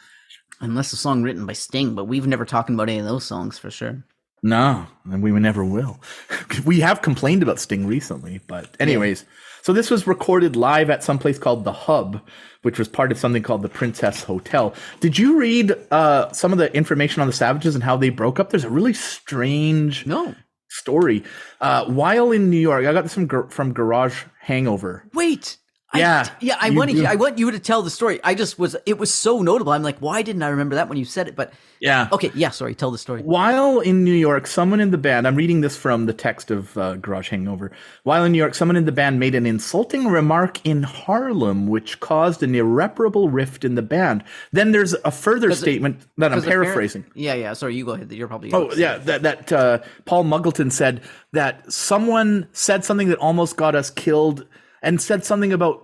Unless 0.59 0.93
a 0.93 0.97
song 0.97 1.21
written 1.21 1.45
by 1.45 1.53
Sting, 1.53 1.93
but 1.93 2.05
we've 2.05 2.25
never 2.25 2.45
talked 2.45 2.69
about 2.69 2.89
any 2.89 2.99
of 2.99 3.05
those 3.05 3.25
songs 3.25 3.59
for 3.59 3.69
sure. 3.69 4.03
No, 4.43 4.87
and 5.05 5.21
we 5.21 5.31
never 5.31 5.65
will. 5.65 5.99
we 6.65 6.79
have 6.79 7.01
complained 7.01 7.43
about 7.43 7.59
Sting 7.59 7.85
recently, 7.85 8.39
but 8.47 8.75
anyways, 8.79 9.25
so 9.61 9.73
this 9.73 9.89
was 9.91 10.07
recorded 10.07 10.55
live 10.55 10.89
at 10.89 11.03
some 11.03 11.19
place 11.19 11.37
called 11.37 11.63
the 11.63 11.73
Hub, 11.73 12.21
which 12.61 12.79
was 12.79 12.87
part 12.87 13.11
of 13.11 13.17
something 13.17 13.43
called 13.43 13.63
the 13.63 13.69
Princess 13.69 14.23
Hotel. 14.23 14.73
Did 14.99 15.17
you 15.17 15.37
read 15.37 15.75
uh, 15.91 16.31
some 16.31 16.51
of 16.51 16.59
the 16.59 16.73
information 16.75 17.21
on 17.21 17.27
the 17.27 17.33
Savages 17.33 17.75
and 17.75 17.83
how 17.83 17.97
they 17.97 18.09
broke 18.09 18.39
up? 18.39 18.49
There's 18.49 18.63
a 18.63 18.69
really 18.69 18.93
strange 18.93 20.05
No. 20.05 20.35
Story. 20.77 21.23
Uh, 21.59 21.85
while 21.85 22.31
in 22.31 22.49
New 22.49 22.57
York, 22.57 22.85
I 22.85 22.93
got 22.93 23.03
this 23.03 23.13
from 23.13 23.49
from 23.49 23.73
Garage 23.73 24.23
Hangover. 24.39 25.03
Wait. 25.13 25.57
Yeah, 25.95 26.25
I, 26.27 26.31
yeah. 26.41 26.57
I 26.59 26.67
you 26.67 26.77
want. 26.77 27.05
I 27.05 27.15
want 27.15 27.37
you 27.37 27.49
to 27.49 27.59
tell 27.59 27.81
the 27.81 27.89
story. 27.89 28.19
I 28.21 28.35
just 28.35 28.59
was. 28.59 28.75
It 28.85 28.97
was 28.97 29.13
so 29.13 29.41
notable. 29.41 29.71
I'm 29.71 29.83
like, 29.83 29.99
why 29.99 30.21
didn't 30.21 30.43
I 30.43 30.49
remember 30.49 30.75
that 30.75 30.89
when 30.89 30.97
you 30.97 31.05
said 31.05 31.29
it? 31.29 31.35
But 31.35 31.53
Yeah. 31.79 32.09
okay, 32.11 32.29
yeah. 32.35 32.49
Sorry. 32.49 32.75
Tell 32.75 32.91
the 32.91 32.97
story. 32.97 33.21
While 33.21 33.79
in 33.79 34.03
New 34.03 34.13
York, 34.13 34.47
someone 34.47 34.81
in 34.81 34.91
the 34.91 34.97
band, 34.97 35.25
I'm 35.25 35.35
reading 35.37 35.61
this 35.61 35.77
from 35.77 36.05
the 36.05 36.13
text 36.13 36.51
of 36.51 36.77
uh, 36.77 36.95
Garage 36.95 37.29
Hangover. 37.29 37.71
While 38.03 38.25
in 38.25 38.33
New 38.33 38.37
York, 38.37 38.53
someone 38.53 38.75
in 38.75 38.83
the 38.83 38.91
band 38.91 39.17
made 39.19 39.33
an 39.33 39.45
insulting 39.45 40.07
remark 40.07 40.59
in 40.65 40.83
Harlem, 40.83 41.67
which 41.67 42.01
caused 42.01 42.43
an 42.43 42.53
irreparable 42.53 43.29
rift 43.29 43.63
in 43.63 43.75
the 43.75 43.81
band. 43.81 44.25
Then 44.51 44.73
there's 44.73 44.93
a 45.05 45.11
further 45.11 45.53
statement 45.53 46.01
that 46.17 46.33
I'm 46.33 46.41
paraphrasing. 46.41 47.05
Yeah, 47.15 47.35
yeah. 47.35 47.53
Sorry, 47.53 47.75
you 47.75 47.85
go 47.85 47.91
ahead. 47.93 48.11
You're 48.11 48.27
probably. 48.27 48.51
Oh 48.51 48.73
yeah, 48.73 48.97
that 48.97 49.21
that 49.23 49.51
uh, 49.53 49.79
Paul 50.03 50.25
Muggleton 50.25 50.69
said 50.69 51.01
that 51.31 51.71
someone 51.71 52.49
said 52.51 52.83
something 52.83 53.07
that 53.07 53.19
almost 53.19 53.55
got 53.55 53.73
us 53.73 53.89
killed, 53.89 54.45
and 54.81 55.01
said 55.01 55.25
something 55.25 55.53
about 55.53 55.83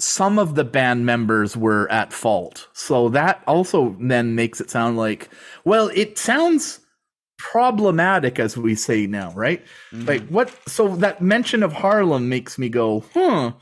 some 0.00 0.38
of 0.38 0.54
the 0.54 0.64
band 0.64 1.04
members 1.06 1.56
were 1.56 1.90
at 1.90 2.12
fault. 2.12 2.68
So 2.72 3.08
that 3.10 3.42
also 3.46 3.96
then 4.00 4.34
makes 4.36 4.60
it 4.60 4.70
sound 4.70 4.96
like, 4.96 5.28
well, 5.64 5.90
it 5.94 6.18
sounds 6.18 6.80
problematic 7.38 8.38
as 8.38 8.56
we 8.56 8.74
say 8.74 9.06
now, 9.06 9.32
right? 9.32 9.64
Like 9.92 10.26
what? 10.28 10.50
So 10.68 10.96
that 10.96 11.22
mention 11.22 11.62
of 11.62 11.72
Harlem 11.72 12.28
makes 12.28 12.58
me 12.58 12.68
go, 12.68 13.04
huh? 13.14 13.52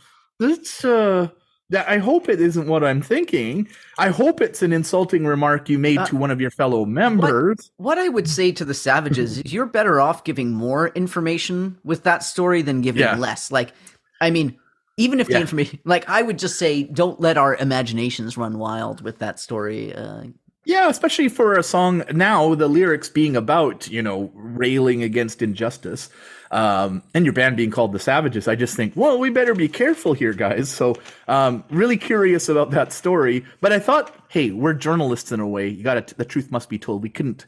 That's 0.41 0.85
uh. 0.85 1.29
That 1.71 1.89
I 1.89 1.99
hope 1.99 2.29
it 2.29 2.41
isn't 2.41 2.69
what 2.69 2.85
I'm 2.85 3.03
thinking. 3.03 3.67
I 3.99 4.11
hope 4.11 4.41
it's 4.41 4.63
an 4.63 4.73
insulting 4.73 5.27
remark 5.27 5.69
you 5.69 5.81
made 5.81 5.99
to 6.07 6.17
one 6.17 6.31
of 6.31 6.41
your 6.41 6.53
fellow 6.53 6.85
members. 6.85 7.73
What 7.79 7.99
I 7.99 8.09
would 8.09 8.29
say 8.29 8.53
to 8.53 8.65
the 8.65 8.73
Savages 8.73 9.39
is 9.45 9.53
you're 9.53 9.67
better 9.67 10.01
off 10.01 10.23
giving 10.23 10.53
more 10.53 10.89
information 10.89 11.77
with 11.83 12.05
that 12.05 12.23
story 12.23 12.63
than 12.63 12.83
giving 12.83 13.01
Yeah. 13.03 13.17
less. 13.17 13.51
Like, 13.51 13.73
I 14.21 14.31
mean, 14.31 14.57
even 14.97 15.21
if 15.21 15.27
the 15.27 15.35
Yeah. 15.35 15.41
information, 15.41 15.79
like, 15.85 16.09
I 16.09 16.23
would 16.23 16.39
just 16.39 16.59
say, 16.59 16.83
don't 16.85 17.21
let 17.21 17.37
our 17.37 17.55
imaginations 17.57 18.37
run 18.37 18.59
wild 18.59 19.03
with 19.03 19.19
that 19.19 19.39
story. 19.39 19.95
Uh, 19.95 20.25
Yeah, 20.65 20.89
especially 20.89 21.29
for 21.29 21.57
a 21.57 21.63
song 21.63 22.03
now, 22.13 22.55
the 22.55 22.67
lyrics 22.69 23.09
being 23.09 23.37
about, 23.37 23.89
you 23.89 24.03
know, 24.03 24.33
railing 24.35 25.03
against 25.03 25.41
injustice, 25.43 26.09
um, 26.51 27.03
and 27.15 27.25
your 27.25 27.35
band 27.35 27.57
being 27.57 27.71
called 27.71 27.93
the 27.93 27.99
Savages. 27.99 28.49
I 28.49 28.55
just 28.57 28.75
think, 28.77 28.95
well, 28.97 29.19
we 29.19 29.31
better 29.31 29.55
be 29.55 29.69
careful 29.69 30.13
here, 30.13 30.33
guys. 30.33 30.69
So, 30.69 30.95
um, 31.29 31.63
really 31.71 31.97
curious 31.97 32.49
about 32.49 32.71
that 32.73 32.93
story. 32.93 33.45
But 33.61 33.73
I 33.73 33.79
thought, 33.79 34.13
hey, 34.29 34.51
we're 34.51 34.73
journalists 34.75 35.31
in 35.31 35.39
a 35.41 35.47
way. 35.47 35.69
You 35.69 35.83
got 35.85 36.09
to, 36.09 36.15
the 36.17 36.25
truth 36.25 36.51
must 36.51 36.69
be 36.69 36.79
told. 36.79 37.03
We 37.03 37.11
couldn't, 37.11 37.47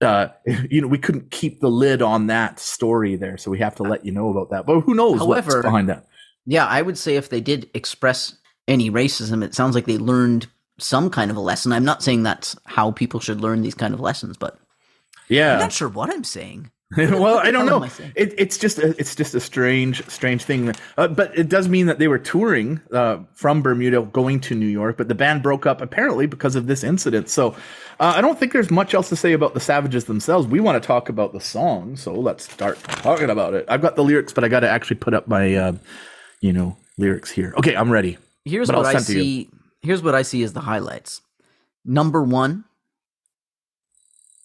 uh, 0.00 0.28
you 0.70 0.80
know, 0.80 0.88
we 0.88 0.98
couldn't 0.98 1.30
keep 1.30 1.60
the 1.60 1.70
lid 1.70 2.02
on 2.02 2.26
that 2.28 2.58
story 2.58 3.14
there. 3.16 3.36
So 3.38 3.50
we 3.50 3.58
have 3.58 3.76
to 3.76 3.82
let 3.84 4.04
you 4.04 4.12
know 4.12 4.30
about 4.30 4.50
that. 4.50 4.66
But 4.66 4.80
who 4.80 4.94
knows 4.94 5.20
what's 5.22 5.46
behind 5.62 5.88
that? 5.90 6.06
Yeah, 6.48 6.66
I 6.66 6.80
would 6.80 6.96
say 6.96 7.16
if 7.16 7.28
they 7.28 7.42
did 7.42 7.68
express 7.74 8.34
any 8.66 8.90
racism, 8.90 9.44
it 9.44 9.54
sounds 9.54 9.74
like 9.74 9.84
they 9.84 9.98
learned 9.98 10.46
some 10.78 11.10
kind 11.10 11.30
of 11.30 11.36
a 11.36 11.40
lesson. 11.40 11.72
I'm 11.72 11.84
not 11.84 12.02
saying 12.02 12.22
that's 12.22 12.56
how 12.64 12.90
people 12.90 13.20
should 13.20 13.42
learn 13.42 13.60
these 13.60 13.74
kind 13.74 13.92
of 13.92 14.00
lessons, 14.00 14.38
but 14.38 14.58
yeah, 15.28 15.52
I'm 15.52 15.60
not 15.60 15.72
sure 15.72 15.90
what 15.90 16.10
I'm 16.10 16.24
saying. 16.24 16.70
well, 16.96 17.36
I 17.36 17.50
don't 17.50 17.66
know. 17.66 17.84
I? 17.84 17.90
It, 18.14 18.32
it's 18.38 18.56
just 18.56 18.78
a, 18.78 18.98
it's 18.98 19.14
just 19.14 19.34
a 19.34 19.40
strange, 19.40 20.02
strange 20.08 20.42
thing. 20.44 20.74
Uh, 20.96 21.08
but 21.08 21.36
it 21.36 21.50
does 21.50 21.68
mean 21.68 21.84
that 21.84 21.98
they 21.98 22.08
were 22.08 22.18
touring 22.18 22.80
uh, 22.92 23.18
from 23.34 23.60
Bermuda, 23.60 24.00
going 24.04 24.40
to 24.40 24.54
New 24.54 24.66
York. 24.66 24.96
But 24.96 25.08
the 25.08 25.14
band 25.14 25.42
broke 25.42 25.66
up 25.66 25.82
apparently 25.82 26.24
because 26.24 26.56
of 26.56 26.66
this 26.66 26.82
incident. 26.82 27.28
So 27.28 27.50
uh, 28.00 28.14
I 28.16 28.22
don't 28.22 28.38
think 28.38 28.54
there's 28.54 28.70
much 28.70 28.94
else 28.94 29.10
to 29.10 29.16
say 29.16 29.34
about 29.34 29.52
the 29.52 29.60
Savages 29.60 30.06
themselves. 30.06 30.46
We 30.46 30.60
want 30.60 30.82
to 30.82 30.86
talk 30.86 31.10
about 31.10 31.34
the 31.34 31.40
song, 31.40 31.94
so 31.96 32.14
let's 32.14 32.50
start 32.50 32.82
talking 32.84 33.28
about 33.28 33.52
it. 33.52 33.66
I've 33.68 33.82
got 33.82 33.96
the 33.96 34.04
lyrics, 34.04 34.32
but 34.32 34.42
I 34.42 34.48
got 34.48 34.60
to 34.60 34.70
actually 34.70 34.96
put 34.96 35.12
up 35.12 35.28
my, 35.28 35.54
uh, 35.54 35.72
you 36.40 36.52
know, 36.52 36.76
lyrics 36.96 37.30
here. 37.30 37.54
Okay, 37.58 37.74
I'm 37.74 37.90
ready. 37.90 38.18
Here's 38.44 38.68
But 38.68 38.76
what 38.78 38.86
I 38.86 38.92
send 38.94 39.06
to 39.06 39.12
you. 39.14 39.20
see. 39.22 39.50
Here's 39.80 40.02
what 40.02 40.14
I 40.14 40.22
see 40.22 40.42
as 40.42 40.52
the 40.52 40.60
highlights. 40.60 41.20
Number 41.84 42.22
one, 42.22 42.64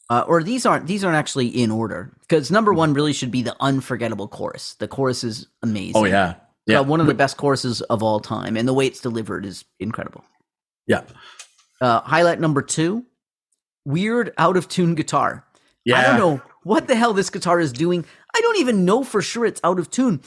uh, 0.10 0.24
or 0.28 0.44
these 0.44 0.66
aren't 0.66 0.88
these 0.88 1.04
aren't 1.04 1.16
actually 1.18 1.48
in 1.48 1.72
order 1.72 2.12
because 2.22 2.52
number 2.52 2.74
one 2.74 2.94
really 2.94 3.14
should 3.14 3.32
be 3.32 3.42
the 3.42 3.56
unforgettable 3.60 4.28
chorus. 4.28 4.76
The 4.76 4.88
chorus 4.88 5.24
is 5.24 5.48
amazing. 5.62 5.94
Oh 5.96 6.06
yeah, 6.06 6.36
yeah, 6.68 6.80
Uh, 6.80 6.84
one 6.84 7.00
of 7.02 7.08
the 7.08 7.14
best 7.14 7.38
choruses 7.38 7.82
of 7.84 8.04
all 8.04 8.20
time, 8.20 8.56
and 8.58 8.68
the 8.68 8.74
way 8.74 8.86
it's 8.88 9.00
delivered 9.02 9.46
is 9.46 9.66
incredible. 9.80 10.24
yeah, 10.88 11.04
Uh, 11.82 12.02
highlight 12.02 12.40
number 12.40 12.62
two, 12.62 13.06
weird 13.86 14.32
out 14.38 14.58
of 14.58 14.68
tune 14.68 14.96
guitar. 14.96 15.46
yeah. 15.86 16.00
I 16.00 16.04
don't 16.04 16.18
know 16.20 16.42
what 16.64 16.88
the 16.88 16.96
hell 16.96 17.14
this 17.14 17.30
guitar 17.30 17.60
is 17.60 17.72
doing. 17.74 18.06
I 18.36 18.42
don't 18.42 18.60
even 18.60 18.86
know 18.86 19.04
for 19.04 19.22
sure 19.22 19.46
it's 19.46 19.62
out 19.64 19.80
of 19.80 19.90
tune. 19.90 20.22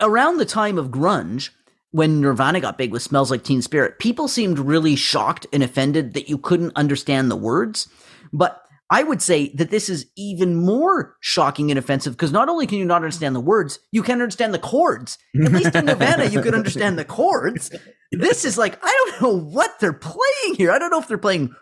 Around 0.00 0.38
the 0.38 0.46
time 0.46 0.78
of 0.78 0.88
grunge, 0.88 1.50
when 1.90 2.20
Nirvana 2.20 2.60
got 2.60 2.78
big 2.78 2.92
with 2.92 3.02
Smells 3.02 3.30
Like 3.30 3.44
Teen 3.44 3.62
Spirit, 3.62 3.98
people 3.98 4.28
seemed 4.28 4.58
really 4.58 4.96
shocked 4.96 5.46
and 5.52 5.62
offended 5.62 6.14
that 6.14 6.28
you 6.28 6.38
couldn't 6.38 6.72
understand 6.76 7.30
the 7.30 7.36
words. 7.36 7.88
But 8.32 8.62
I 8.90 9.02
would 9.02 9.20
say 9.20 9.48
that 9.54 9.70
this 9.70 9.88
is 9.88 10.06
even 10.16 10.54
more 10.54 11.16
shocking 11.20 11.70
and 11.70 11.78
offensive 11.78 12.12
because 12.14 12.32
not 12.32 12.48
only 12.48 12.66
can 12.66 12.78
you 12.78 12.84
not 12.84 12.96
understand 12.96 13.34
the 13.34 13.40
words, 13.40 13.80
you 13.90 14.02
can't 14.02 14.22
understand 14.22 14.54
the 14.54 14.58
chords. 14.58 15.18
At 15.44 15.52
least 15.52 15.74
in 15.74 15.86
Nirvana, 15.86 16.26
you 16.26 16.40
could 16.40 16.54
understand 16.54 16.98
the 16.98 17.04
chords. 17.04 17.70
This 18.12 18.44
is 18.44 18.56
like, 18.56 18.78
I 18.82 19.10
don't 19.10 19.22
know 19.22 19.38
what 19.38 19.80
they're 19.80 19.92
playing 19.92 20.54
here. 20.56 20.70
I 20.70 20.78
don't 20.78 20.90
know 20.90 21.00
if 21.00 21.08
they're 21.08 21.18
playing 21.18 21.54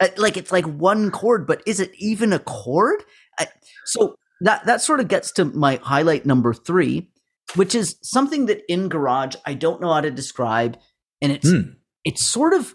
uh, 0.00 0.08
like 0.16 0.36
it's 0.36 0.50
like 0.50 0.64
one 0.64 1.10
chord, 1.10 1.46
but 1.46 1.62
is 1.66 1.78
it 1.78 1.92
even 1.98 2.32
a 2.32 2.38
chord? 2.38 3.02
So 3.84 4.16
that 4.40 4.64
that 4.66 4.80
sort 4.80 5.00
of 5.00 5.08
gets 5.08 5.32
to 5.32 5.44
my 5.44 5.78
highlight 5.82 6.24
number 6.24 6.54
three, 6.54 7.10
which 7.54 7.74
is 7.74 7.96
something 8.02 8.46
that 8.46 8.62
in 8.68 8.88
Garage 8.88 9.36
I 9.46 9.54
don't 9.54 9.80
know 9.80 9.92
how 9.92 10.00
to 10.00 10.10
describe, 10.10 10.78
and 11.20 11.32
it's 11.32 11.50
Hmm. 11.50 11.72
it's 12.04 12.24
sort 12.24 12.52
of 12.54 12.74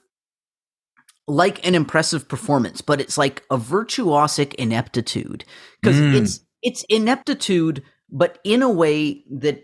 like 1.27 1.65
an 1.67 1.75
impressive 1.75 2.27
performance, 2.29 2.81
but 2.81 3.01
it's 3.01 3.17
like 3.17 3.43
a 3.51 3.57
virtuosic 3.57 4.53
ineptitude 4.55 5.43
because 5.81 5.97
Mm. 5.97 6.15
it's 6.15 6.39
it's 6.63 6.83
ineptitude, 6.89 7.83
but 8.09 8.39
in 8.43 8.63
a 8.63 8.69
way 8.69 9.23
that 9.29 9.61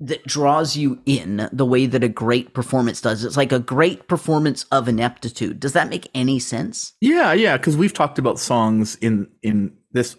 that 0.00 0.24
draws 0.24 0.76
you 0.76 1.00
in 1.04 1.48
the 1.52 1.66
way 1.66 1.86
that 1.86 2.02
a 2.02 2.08
great 2.08 2.54
performance 2.54 3.00
does. 3.00 3.22
It's 3.22 3.36
like 3.36 3.52
a 3.52 3.58
great 3.58 4.08
performance 4.08 4.64
of 4.72 4.88
ineptitude. 4.88 5.60
Does 5.60 5.74
that 5.74 5.90
make 5.90 6.08
any 6.14 6.38
sense? 6.38 6.94
Yeah, 7.00 7.32
yeah, 7.32 7.56
because 7.56 7.76
we've 7.76 7.92
talked 7.92 8.18
about 8.18 8.38
songs 8.38 8.96
in 8.96 9.28
in 9.42 9.76
this 9.92 10.16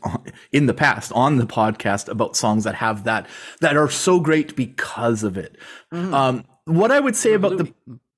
in 0.51 0.67
the 0.67 0.73
past 0.73 1.11
on 1.13 1.37
the 1.37 1.47
podcast 1.47 2.07
about 2.07 2.35
songs 2.35 2.63
that 2.63 2.75
have 2.75 3.05
that 3.05 3.27
that 3.59 3.75
are 3.75 3.89
so 3.89 4.19
great 4.19 4.55
because 4.55 5.23
of 5.23 5.37
it. 5.37 5.57
Um, 5.91 6.45
what 6.65 6.91
I 6.91 6.99
would 6.99 7.15
say 7.15 7.33
about 7.33 7.57
the 7.57 7.73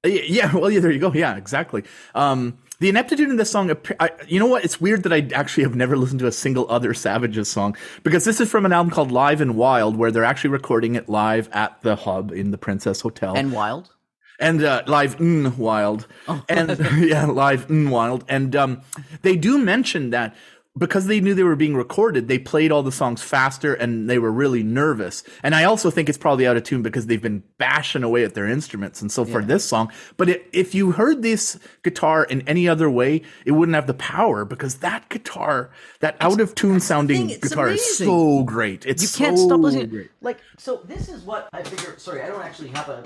yeah, 0.06 0.54
well, 0.54 0.70
yeah, 0.70 0.82
there 0.82 0.92
you 0.92 1.00
go. 1.00 1.14
Yeah, 1.14 1.38
exactly. 1.38 1.84
Um, 2.14 2.58
the 2.84 2.90
ineptitude 2.90 3.30
in 3.30 3.38
this 3.38 3.50
song, 3.50 3.72
I, 3.98 4.10
you 4.28 4.40
know 4.40 4.46
what? 4.46 4.66
It's 4.66 4.82
weird 4.82 5.04
that 5.04 5.14
I 5.14 5.30
actually 5.34 5.64
have 5.64 5.74
never 5.74 5.96
listened 5.96 6.20
to 6.20 6.28
a 6.28 6.34
single 6.34 6.70
other 6.70 6.94
Savages 6.94 7.48
song 7.48 7.78
because 8.04 8.26
this 8.26 8.42
is 8.42 8.52
from 8.52 8.66
an 8.66 8.74
album 8.74 8.92
called 8.92 9.10
Live 9.10 9.40
and 9.40 9.56
Wild, 9.56 9.96
where 9.96 10.12
they're 10.12 10.26
actually 10.26 10.50
recording 10.50 10.96
it 10.96 11.08
live 11.08 11.48
at 11.54 11.82
the 11.82 11.96
hub 11.96 12.32
in 12.34 12.52
the 12.52 12.58
Princess 12.58 13.00
Hotel 13.00 13.36
And 13.38 13.54
wild. 13.54 13.90
and 14.38 14.62
uh, 14.64 14.84
live 14.86 15.16
mm, 15.18 15.56
wild 15.58 16.08
and 16.50 16.78
yeah 16.98 17.26
live 17.26 17.68
mm, 17.68 17.90
wild 17.90 18.26
and 18.28 18.54
um, 18.54 18.82
they 19.22 19.38
do 19.38 19.58
mention 19.58 20.10
that 20.10 20.36
because 20.78 21.06
they 21.06 21.20
knew 21.20 21.36
they 21.36 21.44
were 21.44 21.56
being 21.56 21.76
recorded 21.76 22.28
they 22.28 22.40
played 22.40 22.72
all 22.72 22.82
the 22.82 22.92
songs 22.92 23.22
faster 23.22 23.74
and 23.74 24.10
they 24.10 24.18
were 24.18 24.32
really 24.32 24.64
nervous 24.64 25.24
and 25.44 25.54
i 25.54 25.64
also 25.64 25.92
think 25.92 26.10
it's 26.10 26.18
probably 26.18 26.48
out 26.48 26.58
of 26.58 26.64
tune 26.64 26.82
because 26.82 27.08
they've 27.08 27.22
been 27.22 27.44
bashing 27.58 28.04
away 28.04 28.24
at 28.24 28.34
their 28.34 28.48
instruments 28.48 29.02
and 29.02 29.12
so 29.12 29.24
for 29.26 29.42
this 29.44 29.64
song 29.64 29.92
but 30.18 30.30
it, 30.30 30.48
if 30.52 30.74
you 30.74 30.92
heard 30.92 31.22
this 31.22 31.60
guitar 31.84 32.24
in 32.24 32.42
any 32.48 32.68
other 32.68 32.90
way 32.90 33.22
it 33.46 33.52
wouldn't 33.52 33.76
have 33.76 33.88
the 33.88 33.94
power 33.94 34.46
because 34.46 34.78
that 34.78 35.08
guitar 35.10 35.70
that 36.00 36.18
out 36.20 36.40
of 36.42 36.56
tune 36.56 36.80
sounding 36.80 37.28
thing, 37.28 37.40
guitar 37.40 37.70
is 37.70 37.98
so 37.98 38.44
great 38.44 38.86
it's 38.86 39.04
You 39.04 39.26
can't 39.26 39.38
so 39.38 39.48
stop 39.48 39.60
listening. 39.60 39.90
great. 39.90 40.12
Like, 40.22 40.40
so 40.58 40.82
this 40.86 41.10
is 41.10 41.24
what 41.24 41.50
I 41.54 41.64
figure. 41.64 41.98
Sorry, 41.98 42.22
I 42.22 42.28
don't 42.28 42.42
actually 42.42 42.70
have 42.70 42.90
a. 42.90 43.04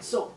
So, 0.00 0.34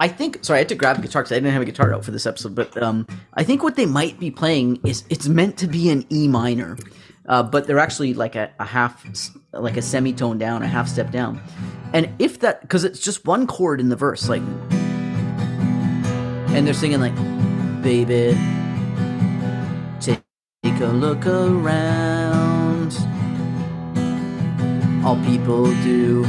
I 0.00 0.08
think. 0.08 0.44
Sorry, 0.44 0.58
I 0.58 0.60
had 0.60 0.68
to 0.70 0.74
grab 0.74 0.98
a 0.98 1.02
guitar 1.02 1.22
because 1.22 1.32
I 1.32 1.36
didn't 1.36 1.52
have 1.52 1.62
a 1.62 1.66
guitar 1.66 1.94
out 1.94 2.04
for 2.04 2.10
this 2.10 2.26
episode. 2.26 2.54
But 2.54 2.80
um, 2.82 3.06
I 3.34 3.44
think 3.44 3.62
what 3.62 3.76
they 3.76 3.86
might 3.86 4.18
be 4.18 4.30
playing 4.30 4.80
is 4.84 5.04
it's 5.10 5.28
meant 5.28 5.56
to 5.58 5.66
be 5.66 5.90
an 5.90 6.04
E 6.10 6.28
minor, 6.28 6.76
uh, 7.28 7.42
but 7.42 7.66
they're 7.66 7.78
actually 7.78 8.14
like 8.14 8.34
a, 8.34 8.50
a 8.58 8.64
half, 8.64 9.04
like 9.52 9.76
a 9.76 9.82
semitone 9.82 10.38
down, 10.38 10.62
a 10.62 10.66
half 10.66 10.88
step 10.88 11.10
down. 11.10 11.40
And 11.92 12.10
if 12.18 12.40
that, 12.40 12.60
because 12.62 12.84
it's 12.84 13.00
just 13.00 13.24
one 13.26 13.46
chord 13.46 13.80
in 13.80 13.88
the 13.88 13.96
verse, 13.96 14.28
like, 14.28 14.42
and 16.52 16.66
they're 16.66 16.74
singing 16.74 17.00
like, 17.00 17.14
"Baby, 17.82 18.36
take 20.00 20.20
a 20.80 20.86
look 20.86 21.26
around." 21.26 22.44
all 25.04 25.22
people 25.26 25.66
do 25.82 26.24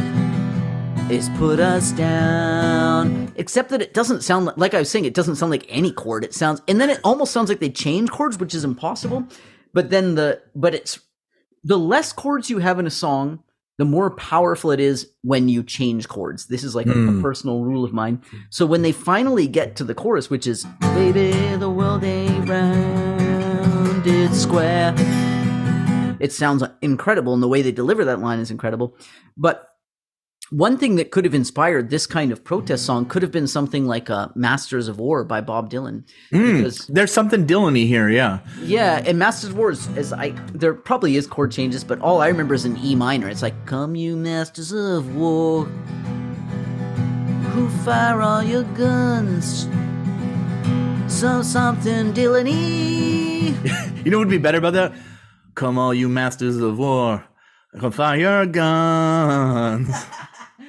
is 1.09 1.29
put 1.37 1.59
us 1.59 1.91
down. 1.91 3.31
Except 3.35 3.69
that 3.69 3.81
it 3.81 3.93
doesn't 3.93 4.23
sound 4.23 4.45
like, 4.45 4.57
like 4.57 4.73
I 4.73 4.79
was 4.79 4.89
saying, 4.89 5.05
it 5.05 5.13
doesn't 5.13 5.35
sound 5.35 5.51
like 5.51 5.65
any 5.69 5.91
chord. 5.91 6.23
It 6.23 6.33
sounds, 6.33 6.61
and 6.67 6.81
then 6.81 6.89
it 6.89 6.99
almost 7.03 7.31
sounds 7.31 7.47
like 7.49 7.59
they 7.59 7.69
change 7.69 8.09
chords, 8.09 8.39
which 8.39 8.55
is 8.55 8.63
impossible. 8.63 9.27
But 9.73 9.91
then 9.91 10.15
the, 10.15 10.41
but 10.55 10.73
it's 10.73 10.99
the 11.63 11.77
less 11.77 12.11
chords 12.11 12.49
you 12.49 12.57
have 12.57 12.79
in 12.79 12.87
a 12.87 12.91
song, 12.91 13.43
the 13.77 13.85
more 13.85 14.09
powerful 14.09 14.71
it 14.71 14.79
is 14.79 15.11
when 15.21 15.47
you 15.47 15.61
change 15.61 16.07
chords. 16.07 16.47
This 16.47 16.63
is 16.63 16.75
like 16.75 16.87
a, 16.87 16.91
a 16.91 16.93
hmm. 16.93 17.21
personal 17.21 17.63
rule 17.63 17.83
of 17.83 17.93
mine. 17.93 18.21
So 18.49 18.65
when 18.65 18.81
they 18.81 18.91
finally 18.91 19.47
get 19.47 19.75
to 19.75 19.83
the 19.83 19.93
chorus, 19.93 20.29
which 20.29 20.47
is 20.47 20.65
"Baby, 20.79 21.31
the 21.57 21.69
world 21.69 22.03
ain't 22.03 22.49
round, 22.49 24.07
it's 24.07 24.39
square," 24.39 24.95
it 26.19 26.31
sounds 26.31 26.63
incredible, 26.81 27.33
and 27.33 27.43
the 27.43 27.49
way 27.49 27.61
they 27.61 27.73
deliver 27.73 28.05
that 28.05 28.21
line 28.21 28.39
is 28.39 28.49
incredible. 28.49 28.95
But 29.35 29.74
one 30.51 30.77
thing 30.77 30.95
that 30.95 31.11
could 31.11 31.25
have 31.25 31.33
inspired 31.33 31.89
this 31.89 32.05
kind 32.05 32.31
of 32.31 32.43
protest 32.43 32.85
song 32.85 33.05
could 33.05 33.21
have 33.21 33.31
been 33.31 33.47
something 33.47 33.85
like 33.85 34.09
uh, 34.09 34.29
"Masters 34.35 34.87
of 34.87 34.99
War" 34.99 35.23
by 35.23 35.41
Bob 35.41 35.69
Dylan, 35.69 36.03
because 36.31 36.87
there's 36.87 37.11
something 37.11 37.45
Dylan-y 37.47 37.85
here 37.85 38.09
yeah 38.09 38.39
yeah, 38.61 39.03
and 39.05 39.17
Masters 39.17 39.51
of 39.51 39.57
War 39.57 39.71
is, 39.71 39.87
is 39.97 40.13
I 40.13 40.29
there 40.53 40.73
probably 40.73 41.15
is 41.15 41.27
chord 41.27 41.51
changes, 41.51 41.83
but 41.83 41.99
all 41.99 42.21
I 42.21 42.27
remember 42.27 42.53
is 42.53 42.65
an 42.65 42.77
E 42.77 42.95
minor. 42.95 43.27
It's 43.27 43.41
like, 43.41 43.65
"Come, 43.65 43.95
you 43.95 44.15
masters 44.15 44.71
of 44.71 45.15
war, 45.15 45.65
who 47.51 47.69
fire 47.83 48.21
all 48.21 48.43
your 48.43 48.63
guns." 48.75 49.67
So 51.07 51.41
something 51.41 52.13
Dylan-y. 52.13 53.53
You 54.05 54.11
know 54.11 54.19
what 54.19 54.27
would 54.27 54.31
be 54.31 54.37
better 54.37 54.59
about 54.59 54.73
that? 54.73 54.93
Come 55.55 55.79
all 55.79 55.91
you 55.91 56.07
masters 56.07 56.57
of 56.57 56.77
war, 56.77 57.25
come 57.79 57.91
fire 57.91 58.19
your 58.19 58.45
guns. 58.45 59.89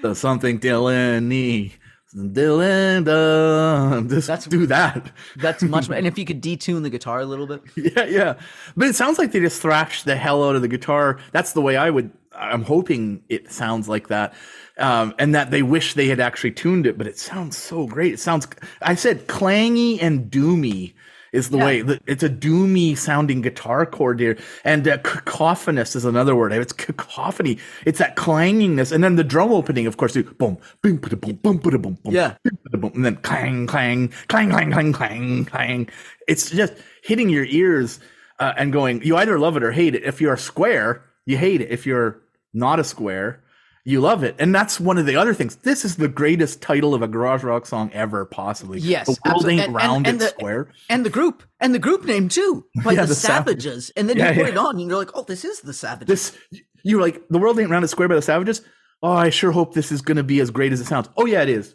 There's 0.07 0.19
something 0.19 0.59
Dylan 0.61 1.33
E. 1.33 1.73
Dylan. 2.15 4.09
Just 4.09 4.27
That's- 4.27 4.47
do 4.47 4.67
that. 4.67 5.11
That's 5.37 5.63
much. 5.63 5.89
And 5.97 6.07
if 6.07 6.19
you 6.19 6.25
could 6.25 6.43
detune 6.43 6.83
the 6.83 6.91
guitar 6.91 7.21
a 7.21 7.27
little 7.27 7.47
bit, 7.47 7.63
Yeah, 7.77 8.05
yeah. 8.05 8.35
But 8.77 8.89
it 8.89 8.97
sounds 8.97 9.19
like 9.19 9.33
they 9.33 9.41
just 9.41 9.61
thrashed 9.63 10.05
the 10.05 10.17
hell 10.17 10.43
out 10.49 10.57
of 10.57 10.63
the 10.63 10.69
guitar. 10.69 11.19
That's 11.33 11.53
the 11.53 11.61
way 11.63 11.77
I 11.77 11.91
would. 11.91 12.11
I'm 12.35 12.63
hoping 12.65 13.23
it 13.31 13.51
sounds 13.51 13.89
like 13.89 14.09
that, 14.09 14.35
um, 14.77 15.15
and 15.19 15.35
that 15.35 15.51
they 15.51 15.63
wish 15.63 15.95
they 15.95 16.07
had 16.09 16.21
actually 16.21 16.51
tuned 16.53 16.87
it. 16.87 16.99
But 16.99 17.07
it 17.07 17.19
sounds 17.19 17.57
so 17.57 17.87
great. 17.87 18.13
It 18.15 18.21
sounds. 18.21 18.47
I 18.83 18.95
said 18.95 19.27
clangy 19.27 19.99
and 20.03 20.31
doomy 20.31 20.93
is 21.37 21.51
the 21.51 21.59
Yeah. 21.59 21.65
way. 21.67 21.99
It's 22.07 22.23
a 22.23 22.29
doomy 22.29 22.97
sounding 22.97 23.43
guitar 23.43 23.87
chord 23.87 24.19
here, 24.19 24.37
and 24.65 24.89
uh, 24.89 24.99
cacophonous 24.99 25.95
is 25.95 26.05
another 26.05 26.35
word. 26.35 26.53
It's 26.53 26.73
cacophony. 26.73 27.59
It's 27.85 27.99
that 27.99 28.17
clangingness, 28.17 28.91
and 28.93 29.05
then 29.05 29.17
the 29.17 29.25
drum 29.25 29.53
opening, 29.53 29.87
of 29.87 29.97
course, 29.99 30.15
do 30.15 30.25
boom, 30.25 30.59
boom, 30.83 30.97
boom, 30.97 31.19
boom, 31.21 31.37
boom, 31.37 31.59
boom, 31.59 31.81
boom, 31.81 31.99
Yeah. 32.05 32.35
boom, 32.73 32.93
and 32.95 33.05
then 33.05 33.17
clang, 33.17 33.67
clang, 33.67 34.09
clang, 34.29 34.51
clang, 34.51 34.73
clang, 34.73 34.93
clang, 34.93 35.45
clang. 35.45 35.89
It's 36.27 36.51
just 36.51 36.73
hitting 37.03 37.29
your 37.29 37.45
ears 37.45 38.01
uh, 38.41 38.55
and 38.57 38.73
going. 38.73 39.03
You 39.03 39.17
either 39.17 39.39
love 39.39 39.57
it 39.57 39.63
or 39.63 39.73
hate 39.73 39.95
it. 39.95 40.03
If 40.05 40.21
you're 40.21 40.35
a 40.35 40.39
square, 40.39 41.05
you 41.27 41.37
hate 41.37 41.61
it. 41.61 41.71
If 41.71 41.87
you're 41.87 42.19
not 42.55 42.81
a 42.81 42.85
square, 42.85 43.43
you 43.89 44.01
love 44.01 44.25
it. 44.25 44.35
And 44.39 44.53
that's 44.55 44.81
one 44.81 44.99
of 44.99 45.07
the 45.07 45.15
other 45.17 45.33
things. 45.33 45.57
This 45.57 45.85
is 45.85 45.95
the 45.97 46.09
greatest 46.09 46.61
title 46.61 46.93
of 46.93 47.03
a 47.03 47.09
garage 47.09 47.45
rock 47.45 47.65
song 47.67 47.89
ever, 47.95 48.25
possibly. 48.27 48.81
Yes, 48.81 49.07
the 49.07 49.17
world 49.25 49.47
ain't 49.49 49.61
And- 49.63 49.75
round; 49.75 49.97
and- 49.99 50.07
and 50.09 50.21
the- 50.21 50.27
square. 50.27 50.69
and 50.91 51.07
the 51.07 51.11
group 51.11 51.45
and 51.61 51.73
the 51.75 51.79
group 51.79 52.05
name 52.05 52.29
too 52.29 52.67
by 52.85 52.93
Yeah, 52.93 53.03
the, 53.03 53.07
the 53.09 53.15
Savages, 53.15 53.91
and 53.97 54.09
then 54.11 54.17
Yeah, 54.19 54.31
you 54.31 54.35
put 54.35 54.47
yeah. 54.49 54.53
it 54.53 54.59
on, 54.59 54.79
and 54.81 54.89
you're 54.89 54.99
like, 54.99 55.13
oh, 55.15 55.23
this 55.23 55.45
is 55.45 55.61
the 55.61 55.73
Savages. 55.73 56.09
This 56.09 56.63
you're 56.83 57.01
like 57.01 57.23
the 57.31 57.39
world 57.39 57.59
ain't 57.61 57.71
round; 57.71 57.85
it's 57.85 57.93
square 57.93 58.09
by 58.09 58.17
the 58.17 58.23
Savages. 58.23 58.61
Oh, 59.03 59.13
I 59.13 59.31
sure 59.31 59.53
hope 59.53 59.73
this 59.75 59.93
is 59.93 60.03
going 60.03 60.17
to 60.17 60.25
be 60.25 60.41
as 60.41 60.51
great 60.51 60.73
as 60.73 60.81
it 60.81 60.87
sounds. 60.87 61.09
Oh 61.17 61.25
yeah, 61.27 61.43
it 61.43 61.49
is. 61.49 61.75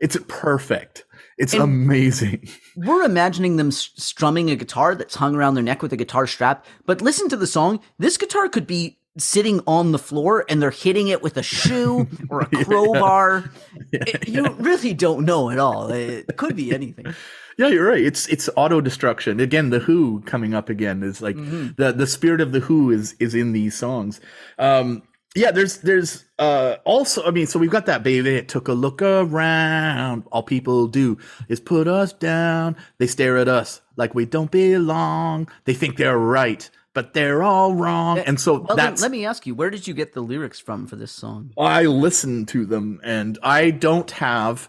It's 0.00 0.16
perfect. 0.28 1.04
It's 1.38 1.54
And- 1.54 1.62
amazing. 1.62 2.48
We're 2.76 3.02
imagining 3.02 3.56
them 3.56 3.70
strumming 3.72 4.50
a 4.50 4.56
guitar 4.56 4.94
that's 4.94 5.16
hung 5.16 5.34
around 5.34 5.54
their 5.54 5.64
neck 5.64 5.82
with 5.82 5.92
a 5.92 5.96
guitar 5.96 6.26
strap, 6.28 6.64
but 6.86 7.00
listen 7.02 7.28
to 7.30 7.36
the 7.36 7.46
song. 7.46 7.80
This 7.98 8.16
guitar 8.16 8.48
could 8.48 8.66
be 8.66 8.97
sitting 9.18 9.60
on 9.66 9.92
the 9.92 9.98
floor 9.98 10.44
and 10.48 10.62
they're 10.62 10.70
hitting 10.70 11.08
it 11.08 11.22
with 11.22 11.36
a 11.36 11.42
shoe 11.42 12.06
or 12.30 12.42
a 12.42 12.46
crowbar. 12.64 13.50
It- 13.92 14.28
you 14.28 14.46
really 14.58 14.92
don't 14.94 15.24
know 15.24 15.50
at 15.50 15.58
all. 15.58 15.90
It 15.90 16.36
could 16.36 16.56
be 16.56 16.72
anything. 16.74 17.14
Yeah, 17.56 17.68
you're 17.68 17.88
right. 17.88 18.02
It's 18.04 18.26
it's 18.28 18.48
auto 18.56 18.80
destruction. 18.80 19.40
Again, 19.40 19.70
the 19.70 19.78
Who 19.80 20.20
coming 20.26 20.52
up 20.54 20.68
again 20.68 21.02
is 21.02 21.20
like 21.22 21.36
the 21.36 21.92
the 21.96 22.06
spirit 22.06 22.40
of 22.40 22.52
the 22.52 22.60
Who 22.60 22.90
is 22.90 23.14
is 23.18 23.34
in 23.34 23.52
these 23.52 23.74
songs. 23.76 24.20
Um 24.58 25.02
yeah, 25.34 25.50
there's 25.50 25.78
there's 25.78 26.24
uh 26.38 26.76
also 26.84 27.24
I 27.24 27.30
mean, 27.30 27.46
so 27.46 27.58
we've 27.58 27.70
got 27.70 27.86
that 27.86 28.02
baby. 28.02 28.34
It 28.36 28.48
took 28.48 28.68
a 28.68 28.72
look 28.72 29.00
around. 29.02 30.24
All 30.32 30.42
people 30.42 30.86
do 30.86 31.18
is 31.48 31.60
put 31.60 31.88
us 31.88 32.12
down. 32.12 32.76
They 32.98 33.06
stare 33.06 33.36
at 33.38 33.48
us 33.48 33.80
like 33.96 34.14
we 34.14 34.24
don't 34.26 34.50
belong. 34.50 35.48
They 35.64 35.74
think 35.74 35.96
they're 35.96 36.18
right, 36.18 36.68
but 36.98 37.14
they're 37.14 37.44
all 37.44 37.76
wrong. 37.76 38.18
Eh, 38.18 38.24
and 38.26 38.40
so 38.40 38.58
Well, 38.58 38.76
that's 38.76 39.00
let 39.00 39.12
me 39.12 39.24
ask 39.24 39.46
you, 39.46 39.54
where 39.54 39.70
did 39.70 39.86
you 39.86 39.94
get 39.94 40.14
the 40.14 40.20
lyrics 40.20 40.58
from 40.58 40.88
for 40.88 40.96
this 40.96 41.12
song? 41.12 41.52
I 41.56 41.84
listen 41.84 42.44
to 42.46 42.66
them 42.66 43.00
and 43.04 43.38
I 43.40 43.70
don't 43.70 44.10
have 44.10 44.68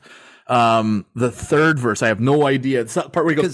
Um, 0.49 1.05
the 1.15 1.29
third 1.31 1.77
verse, 1.77 2.01
I 2.01 2.07
have 2.07 2.19
no 2.19 2.47
idea. 2.47 2.81
It's 2.81 2.95
that 2.95 3.13
part 3.13 3.25
where 3.25 3.35
he 3.35 3.41
goes, 3.41 3.53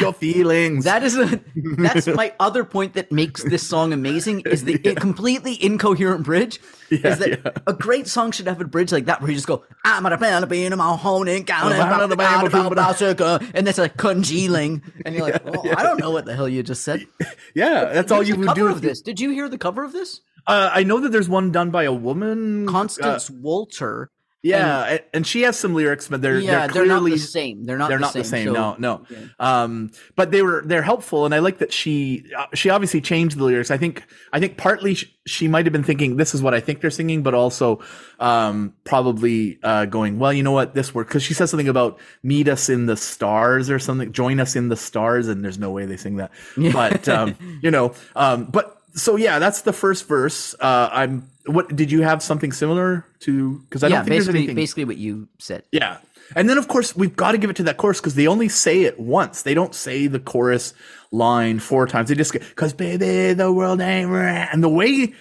your 0.00 0.12
feelings. 0.12 0.84
That 0.84 1.04
is 1.04 1.16
a 1.16 1.40
that's 1.78 2.06
my 2.08 2.32
other 2.40 2.64
point 2.64 2.94
that 2.94 3.12
makes 3.12 3.44
this 3.44 3.62
song 3.62 3.92
amazing 3.92 4.40
is 4.40 4.64
the 4.64 4.80
i- 4.84 4.94
completely 4.94 5.56
incoherent 5.62 6.24
bridge. 6.24 6.58
is 6.90 7.18
that 7.18 7.28
yeah. 7.28 7.50
a 7.66 7.72
great 7.72 8.06
song 8.08 8.32
should 8.32 8.46
have 8.48 8.60
a 8.60 8.64
bridge 8.64 8.90
like 8.92 9.06
that 9.06 9.20
where 9.20 9.30
you 9.30 9.36
just 9.36 9.46
go, 9.46 9.62
I'm 9.84 10.04
at 10.06 10.12
a 10.12 10.18
plan 10.18 10.40
to 10.40 10.46
be 10.48 10.64
in 10.64 10.76
my 10.76 10.96
home 10.96 11.28
and 11.28 11.46
down 11.46 11.72
and 11.72 11.80
about 11.80 12.08
the 12.08 12.16
bad 12.16 12.44
about 12.46 12.72
about 12.72 12.96
circle," 12.98 13.38
and 13.54 13.68
it's 13.68 13.78
like 13.78 13.96
congealing, 13.96 14.82
and 15.04 15.14
you're 15.14 15.24
like, 15.30 15.42
oh, 15.46 15.70
I 15.76 15.82
don't 15.84 16.00
know 16.00 16.10
what 16.10 16.24
the 16.24 16.34
hell 16.34 16.48
you 16.48 16.62
just 16.64 16.82
said. 16.82 17.06
yeah, 17.54 17.84
that's 17.86 18.10
all 18.10 18.22
you 18.22 18.34
a 18.34 18.38
would 18.38 18.54
do. 18.54 18.66
of 18.68 18.82
this. 18.82 19.00
Did 19.00 19.20
you 19.20 19.30
hear 19.30 19.48
the 19.48 19.58
cover 19.58 19.84
of 19.84 19.92
this? 19.92 20.20
Uh, 20.46 20.70
I 20.72 20.82
know 20.84 21.00
that 21.00 21.10
there's 21.12 21.28
one 21.28 21.50
done 21.52 21.70
by 21.70 21.84
a 21.84 21.92
woman. 21.92 22.66
Constance 22.66 23.30
Uh, 23.30 23.34
Walter. 23.40 24.10
yeah, 24.42 24.84
and, 24.84 25.00
and 25.12 25.26
she 25.26 25.42
has 25.42 25.58
some 25.58 25.74
lyrics, 25.74 26.06
but 26.06 26.22
they're 26.22 26.38
Yeah, 26.38 26.66
they're 26.68 26.68
they're, 26.68 26.86
not 26.86 27.00
clearly 27.00 27.10
the 27.12 27.18
same. 27.18 27.64
They're 27.64 27.76
not. 27.78 27.88
they're 27.88 27.98
the 27.98 28.02
not 28.02 28.12
same. 28.12 28.22
the 28.22 28.28
same. 28.28 28.46
so- 28.46 28.52
no, 28.52 28.76
no. 28.78 29.06
Um, 29.40 29.90
but 30.14 30.30
they 30.30 30.42
were 30.42 30.62
they're 30.64 30.82
helpful, 30.82 31.24
and 31.24 31.34
I 31.34 31.40
like 31.40 31.58
that 31.58 31.72
she 31.72 32.30
uh, 32.36 32.46
she 32.54 32.70
obviously 32.70 33.00
changed 33.00 33.36
the 33.38 33.42
lyrics. 33.44 33.72
I 33.72 33.76
think 33.76 34.04
I 34.32 34.38
think 34.38 34.56
partly 34.56 34.94
sh- 34.94 35.12
she 35.26 35.48
might 35.48 35.66
have 35.66 35.72
been 35.72 35.82
thinking 35.82 36.16
this 36.16 36.32
is 36.32 36.42
what 36.42 36.54
I 36.54 36.60
think 36.60 36.80
they're 36.80 36.90
singing, 36.92 37.24
but 37.24 37.34
also 37.34 37.80
um, 38.20 38.72
probably 38.84 39.58
uh, 39.64 39.86
going 39.86 40.20
well. 40.20 40.32
You 40.32 40.44
know 40.44 40.52
what? 40.52 40.74
This 40.74 40.94
works 40.94 41.08
because 41.08 41.24
she 41.24 41.34
says 41.34 41.50
something 41.50 41.68
about 41.68 41.98
meet 42.22 42.46
us 42.48 42.68
in 42.68 42.86
the 42.86 42.96
stars 42.96 43.68
or 43.68 43.80
something. 43.80 44.12
Join 44.12 44.38
us 44.38 44.54
in 44.54 44.68
the 44.68 44.76
stars, 44.76 45.26
and 45.26 45.42
there's 45.44 45.58
no 45.58 45.70
way 45.72 45.86
they 45.86 45.96
sing 45.96 46.16
that. 46.18 46.30
But 46.72 47.08
um, 47.08 47.34
you 47.62 47.72
know, 47.72 47.94
um, 48.14 48.44
but 48.44 48.74
so 48.96 49.16
yeah, 49.16 49.38
that's 49.38 49.62
the 49.62 49.72
first 49.72 50.08
verse. 50.08 50.54
Uh, 50.60 50.88
I'm. 50.92 51.30
What 51.46 51.76
did 51.76 51.92
you 51.92 52.02
have 52.02 52.22
something 52.22 52.50
similar 52.50 53.06
to? 53.20 53.58
Because 53.60 53.84
I 53.84 53.86
Yeah, 53.88 53.96
don't 53.96 54.04
think 54.06 54.10
there's 54.14 54.24
basically, 54.26 54.38
anything. 54.40 54.56
basically 54.56 54.84
what 54.86 54.96
you 54.96 55.28
said. 55.38 55.62
Yeah. 55.70 55.98
And 56.34 56.48
then, 56.50 56.58
of 56.58 56.66
course, 56.66 56.96
we've 56.96 57.14
got 57.14 57.32
to 57.32 57.38
give 57.38 57.50
it 57.50 57.56
to 57.56 57.62
that 57.64 57.76
chorus 57.76 58.00
because 58.00 58.16
they 58.16 58.26
only 58.26 58.48
say 58.48 58.82
it 58.82 58.98
once. 58.98 59.42
They 59.42 59.54
don't 59.54 59.72
say 59.76 60.08
the 60.08 60.18
chorus 60.18 60.74
line 61.12 61.60
four 61.60 61.86
times. 61.86 62.08
They 62.08 62.16
just 62.16 62.32
because 62.32 62.72
baby, 62.72 63.32
the 63.32 63.52
world 63.52 63.80
ain't 63.80 64.10
right. 64.10 64.48
And 64.52 64.64
the 64.64 64.68
way 64.68 65.14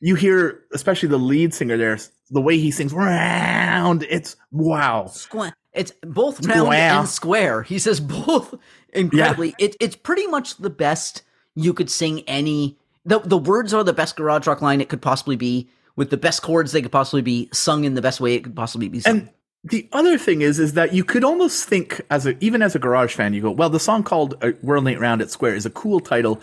you 0.00 0.16
hear, 0.16 0.60
especially 0.74 1.08
the 1.08 1.16
lead 1.18 1.54
singer 1.54 1.78
there, 1.78 1.98
the 2.30 2.42
way 2.42 2.58
he 2.58 2.70
sings 2.70 2.92
round, 2.92 4.02
it's 4.02 4.36
wow. 4.52 5.06
Square. 5.06 5.54
It's 5.72 5.92
both 6.02 6.44
round 6.46 6.66
Square. 6.66 6.90
and 6.92 7.08
square. 7.08 7.62
He 7.62 7.78
says 7.78 7.98
both 8.00 8.54
incredibly. 8.92 9.54
It, 9.58 9.76
it's 9.80 9.96
pretty 9.96 10.26
much 10.26 10.58
the 10.58 10.68
best 10.70 11.22
you 11.54 11.72
could 11.72 11.88
sing 11.90 12.20
any. 12.28 12.76
The, 13.04 13.20
the 13.20 13.38
words 13.38 13.74
are 13.74 13.84
the 13.84 13.92
best 13.92 14.16
garage 14.16 14.46
rock 14.46 14.62
line 14.62 14.80
it 14.80 14.88
could 14.88 15.02
possibly 15.02 15.36
be, 15.36 15.68
with 15.96 16.10
the 16.10 16.16
best 16.16 16.42
chords 16.42 16.72
they 16.72 16.82
could 16.82 16.92
possibly 16.92 17.22
be, 17.22 17.48
sung 17.52 17.84
in 17.84 17.94
the 17.94 18.02
best 18.02 18.20
way 18.20 18.34
it 18.34 18.44
could 18.44 18.56
possibly 18.56 18.88
be 18.88 19.00
sung. 19.00 19.18
And 19.18 19.30
the 19.64 19.88
other 19.92 20.18
thing 20.18 20.42
is, 20.42 20.58
is 20.58 20.74
that 20.74 20.92
you 20.92 21.04
could 21.04 21.24
almost 21.24 21.68
think 21.68 22.00
as 22.10 22.26
a, 22.26 22.36
even 22.44 22.62
as 22.62 22.74
a 22.74 22.78
garage 22.78 23.14
fan, 23.14 23.32
you 23.32 23.40
go, 23.40 23.50
well, 23.50 23.70
the 23.70 23.80
song 23.80 24.02
called 24.02 24.36
uh, 24.42 24.52
"World 24.62 24.86
Ain't 24.86 25.00
Round 25.00 25.22
at 25.22 25.30
Square" 25.30 25.54
is 25.54 25.64
a 25.64 25.70
cool 25.70 26.00
title, 26.00 26.40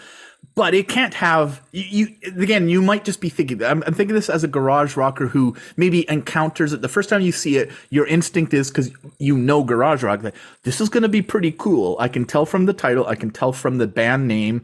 but 0.54 0.74
it 0.74 0.88
can't 0.89 1.14
have 1.14 1.62
you. 1.72 2.08
you 2.22 2.42
again, 2.42 2.68
you 2.68 2.82
might 2.82 3.06
just 3.06 3.22
be 3.22 3.30
thinking. 3.30 3.64
I'm, 3.64 3.84
I'm 3.88 3.94
thinking 3.94 4.16
this 4.16 4.30
as 4.30 4.44
a 4.44 4.48
garage 4.50 4.98
rocker 4.98 5.28
who 5.28 5.56
maybe 5.78 6.10
encounters 6.10 6.74
it 6.74 6.82
the 6.82 6.89
first 6.89 7.10
time 7.10 7.22
you 7.22 7.32
see 7.32 7.58
it. 7.58 7.72
Your 7.89 8.06
instinct 8.06 8.54
is 8.54 8.70
because 8.70 8.92
you 9.18 9.38
know 9.38 9.64
garage 9.64 10.04
rock 10.04 10.22
that 10.22 10.36
this 10.64 10.82
is 10.82 10.89
going 10.89 11.04
to 11.04 11.10
be 11.10 11.22
pretty 11.22 11.52
cool. 11.52 11.96
I 12.00 12.10
can 12.10 12.26
tell 12.26 12.46
from 12.46 12.66
the 12.66 12.74
title. 12.74 13.08
I 13.08 13.16
can 13.16 13.32
tell 13.32 13.54
from 13.54 13.78
the 13.78 13.88
band 13.88 14.28
name, 14.28 14.62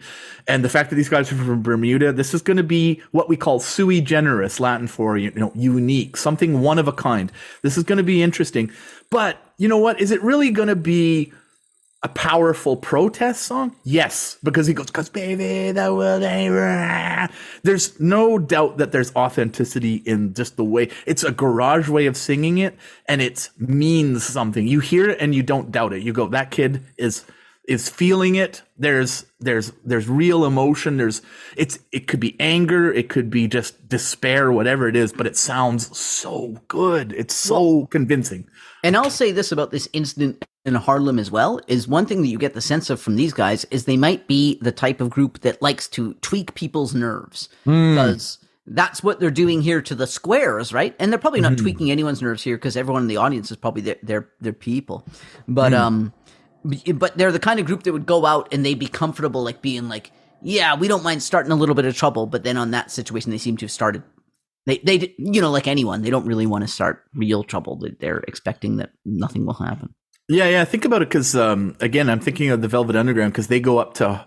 and 0.48 0.64
the 0.64 0.70
fact 0.70 0.90
that 0.90 0.98
these 0.98 1.10
guys 1.10 1.32
are 1.32 1.36
from 1.36 1.64
Bermuda. 1.64 2.12
This 2.12 2.34
is 2.34 2.42
going 2.42 2.58
to 2.58 2.64
be 2.64 3.02
what 3.12 3.30
we 3.30 3.38
call 3.38 3.60
sui 3.60 4.02
generis, 4.02 4.60
Latin 4.60 4.88
for 4.88 5.18
you 5.18 5.32
know 5.32 5.52
unique, 5.56 6.18
something 6.18 6.62
one 6.62 6.80
of 6.80 6.88
a 6.90 6.94
kind. 6.94 7.32
This 7.62 7.78
is 7.78 7.84
going 7.84 7.98
to 7.98 8.04
be 8.04 8.22
interesting. 8.22 8.72
But 9.10 9.38
you 9.58 9.70
know 9.70 9.78
what? 9.78 10.02
Is 10.02 10.12
it 10.12 10.22
really 10.22 10.52
going 10.52 10.68
to 10.68 10.76
be? 10.76 11.32
A 12.04 12.10
powerful 12.10 12.78
protest 12.78 13.44
song? 13.44 13.76
Yes, 13.84 14.38
because 14.44 14.68
he 14.68 14.74
goes, 14.74 14.92
"Cause 14.92 15.10
baby, 15.10 15.72
the 15.72 15.94
world 15.94 16.24
ain't 16.24 16.54
right." 16.54 17.30
There's 17.64 18.00
no 18.00 18.38
doubt 18.38 18.78
that 18.78 18.92
there's 18.92 19.16
authenticity 19.16 19.96
in 19.96 20.34
just 20.34 20.58
the 20.58 20.64
way 20.64 20.90
it's 21.06 21.24
a 21.24 21.32
garage 21.32 21.90
way 21.90 22.06
of 22.06 22.16
singing 22.16 22.60
it, 22.60 22.76
and 23.08 23.22
it 23.22 23.50
means 23.58 24.24
something. 24.24 24.68
You 24.68 24.80
hear 24.80 25.10
it 25.10 25.18
and 25.20 25.34
you 25.34 25.44
don't 25.44 25.72
doubt 25.72 25.94
it. 25.94 26.04
You 26.04 26.14
go, 26.14 26.28
"That 26.28 26.52
kid 26.52 26.84
is." 26.98 27.26
is 27.68 27.90
feeling 27.90 28.36
it 28.36 28.62
there's 28.78 29.26
there's 29.42 29.74
there's 29.84 30.08
real 30.08 30.46
emotion 30.46 30.96
there's 30.96 31.22
it's 31.58 31.78
it 31.92 32.08
could 32.08 32.20
be 32.22 32.34
anger 32.40 32.94
it 32.94 33.10
could 33.10 33.30
be 33.30 33.46
just 33.46 33.90
despair 33.90 34.54
whatever 34.54 34.88
it 34.88 34.96
is 34.96 35.12
but 35.12 35.28
it 35.28 35.36
sounds 35.36 35.96
so 35.98 36.56
good 36.70 37.12
it's 37.12 37.36
so 37.36 37.86
convincing 37.88 38.48
And 38.84 38.96
I'll 38.96 39.10
say 39.10 39.34
this 39.34 39.52
about 39.52 39.72
this 39.72 39.90
incident 39.92 40.46
in 40.68 40.76
Harlem 40.76 41.18
as 41.18 41.32
well 41.32 41.60
is 41.68 41.88
one 41.88 42.06
thing 42.06 42.22
that 42.22 42.28
you 42.28 42.38
get 42.38 42.54
the 42.54 42.62
sense 42.62 42.90
of 42.90 43.00
from 43.00 43.16
these 43.16 43.34
guys 43.34 43.66
is 43.72 43.86
they 43.86 43.98
might 43.98 44.28
be 44.28 44.60
the 44.62 44.72
type 44.72 45.00
of 45.00 45.10
group 45.10 45.40
that 45.42 45.62
likes 45.62 45.88
to 45.88 46.14
tweak 46.16 46.54
people's 46.56 46.94
nerves. 46.94 47.50
Hmm. 47.64 47.94
Because 47.94 48.38
that's 48.68 49.02
what 49.02 49.20
they're 49.20 49.32
doing 49.32 49.62
here 49.62 49.82
to 49.82 49.96
the 49.96 50.06
squares, 50.06 50.74
right? 50.74 50.94
And 51.00 51.12
they're 51.12 51.20
probably 51.20 51.40
not 51.40 51.54
hmm. 51.54 51.64
tweaking 51.64 51.90
anyone's 51.90 52.22
nerves 52.22 52.44
here 52.44 52.58
because 52.58 52.76
everyone 52.76 53.04
in 53.04 53.08
the 53.08 53.18
audience 53.18 53.50
is 53.50 53.58
probably 53.58 53.82
their 53.82 53.96
their, 54.04 54.30
their 54.42 54.54
people. 54.54 55.08
But 55.48 55.72
hmm. 55.72 55.80
um 55.80 56.14
but 56.96 57.18
they're 57.18 57.32
the 57.32 57.40
kind 57.40 57.62
of 57.62 57.66
group 57.66 57.84
that 57.84 57.94
would 57.94 58.06
go 58.06 58.26
out 58.26 58.54
and 58.54 58.66
they'd 58.66 58.78
be 58.78 58.88
comfortable 58.88 59.42
like 59.42 59.62
being 59.62 59.88
like, 59.88 60.12
yeah, 60.42 60.76
we 60.76 60.90
don't 60.90 61.04
mind 61.04 61.24
starting 61.24 61.52
a 61.52 61.56
little 61.56 61.76
bit 61.76 61.86
of 61.86 61.96
trouble, 61.96 62.26
but 62.26 62.44
then 62.44 62.58
on 62.58 62.72
that 62.72 62.92
situation 62.92 63.32
they 63.32 63.38
seem 63.38 63.56
to 63.58 63.66
have 63.66 63.72
started 63.72 64.04
they 64.66 64.80
they 64.80 65.16
you 65.18 65.40
know 65.40 65.50
like 65.50 65.66
anyone 65.66 66.02
they 66.02 66.10
don't 66.10 66.26
really 66.26 66.46
want 66.46 66.64
to 66.64 66.68
start 66.68 67.06
real 67.16 67.44
trouble. 67.44 67.78
They- 67.78 67.96
they're 68.00 68.24
expecting 68.28 68.78
that 68.78 68.92
nothing 69.06 69.46
will 69.46 69.54
happen 69.54 69.96
Yeah, 70.30 70.48
yeah. 70.50 70.66
Think 70.66 70.86
about 70.86 71.02
it 71.02 71.10
because 71.10 71.36
um, 71.36 71.76
again, 71.80 72.10
I'm 72.10 72.20
thinking 72.20 72.50
of 72.50 72.62
the 72.62 72.68
Velvet 72.68 72.96
Underground 72.96 73.34
because 73.34 73.48
they 73.48 73.60
go 73.60 73.78
up 73.78 73.94
to 73.96 74.26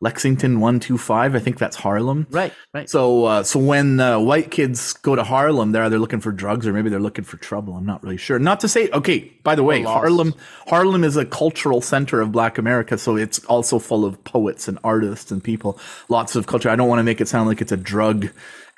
Lexington 0.00 0.60
one 0.60 0.78
two 0.78 0.98
five. 0.98 1.34
I 1.34 1.38
think 1.38 1.58
that's 1.58 1.76
Harlem. 1.76 2.26
right 2.30 2.52
right 2.74 2.88
So, 2.90 3.24
uh, 3.24 3.42
so 3.44 3.58
when 3.58 3.98
uh, 3.98 4.18
white 4.18 4.50
kids 4.50 4.92
go 4.92 5.16
to 5.16 5.24
Harlem, 5.24 5.72
they're 5.72 5.84
either 5.84 5.98
looking 5.98 6.20
for 6.20 6.32
drugs 6.32 6.66
or 6.66 6.72
maybe 6.72 6.90
they're 6.90 7.00
looking 7.00 7.24
for 7.24 7.38
trouble. 7.38 7.74
I'm 7.74 7.86
not 7.86 8.02
really 8.02 8.18
sure. 8.18 8.38
Not 8.38 8.60
to 8.60 8.68
say, 8.68 8.90
okay. 8.90 9.32
By 9.42 9.54
the 9.54 9.62
way. 9.62 9.82
Harlem, 9.82 10.34
Harlem 10.66 11.02
is 11.02 11.16
a 11.16 11.24
cultural 11.24 11.80
center 11.80 12.20
of 12.20 12.30
Black 12.30 12.58
America, 12.58 12.98
so 12.98 13.16
it's 13.16 13.42
also 13.46 13.78
full 13.78 14.04
of 14.04 14.22
poets 14.24 14.68
and 14.68 14.78
artists 14.84 15.30
and 15.30 15.42
people. 15.42 15.78
Lots 16.08 16.36
of 16.36 16.46
culture. 16.46 16.68
I 16.68 16.76
don't 16.76 16.88
want 16.88 16.98
to 16.98 17.04
make 17.04 17.20
it 17.20 17.28
sound 17.28 17.48
like 17.48 17.62
it's 17.62 17.72
a 17.72 17.76
drug. 17.76 18.28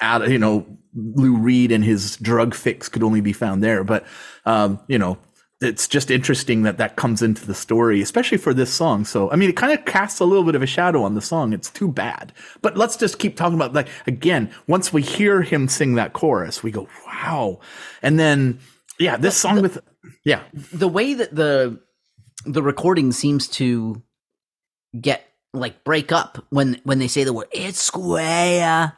Ad, 0.00 0.30
you 0.30 0.38
know, 0.38 0.64
Lou 0.94 1.36
Reed 1.36 1.72
and 1.72 1.82
his 1.82 2.16
drug 2.18 2.54
fix 2.54 2.88
could 2.88 3.02
only 3.02 3.20
be 3.20 3.32
found 3.32 3.64
there, 3.64 3.82
but 3.82 4.06
um, 4.46 4.78
you 4.86 4.96
know, 4.98 5.18
it's 5.60 5.88
just 5.88 6.10
interesting 6.10 6.62
that 6.62 6.78
that 6.78 6.96
comes 6.96 7.20
into 7.20 7.44
the 7.44 7.54
story, 7.54 8.00
especially 8.00 8.38
for 8.38 8.54
this 8.54 8.72
song. 8.72 9.04
So, 9.04 9.30
I 9.30 9.36
mean, 9.36 9.50
it 9.50 9.56
kind 9.56 9.76
of 9.76 9.84
casts 9.84 10.20
a 10.20 10.24
little 10.24 10.44
bit 10.44 10.54
of 10.54 10.62
a 10.62 10.66
shadow 10.66 11.02
on 11.02 11.14
the 11.14 11.20
song. 11.20 11.52
It's 11.52 11.70
too 11.70 11.88
bad. 11.88 12.32
But 12.62 12.76
let's 12.76 12.96
just 12.96 13.18
keep 13.18 13.36
talking 13.36 13.56
about 13.56 13.72
like 13.72 13.88
again. 14.06 14.50
Once 14.68 14.92
we 14.92 15.02
hear 15.02 15.42
him 15.42 15.66
sing 15.66 15.94
that 15.96 16.12
chorus, 16.12 16.62
we 16.62 16.70
go, 16.70 16.88
"Wow!" 17.06 17.60
And 18.02 18.18
then, 18.20 18.60
yeah, 19.00 19.16
this 19.16 19.36
song 19.36 19.62
with, 19.62 19.78
yeah, 20.24 20.42
the 20.52 20.88
way 20.88 21.14
that 21.14 21.34
the 21.34 21.80
the 22.44 22.62
recording 22.62 23.10
seems 23.10 23.48
to 23.48 24.00
get 25.00 25.24
like 25.52 25.82
break 25.82 26.12
up 26.12 26.44
when 26.50 26.80
when 26.84 26.98
they 26.98 27.08
say 27.08 27.24
the 27.24 27.32
word 27.32 27.48
it's 27.52 27.80
square 27.80 28.92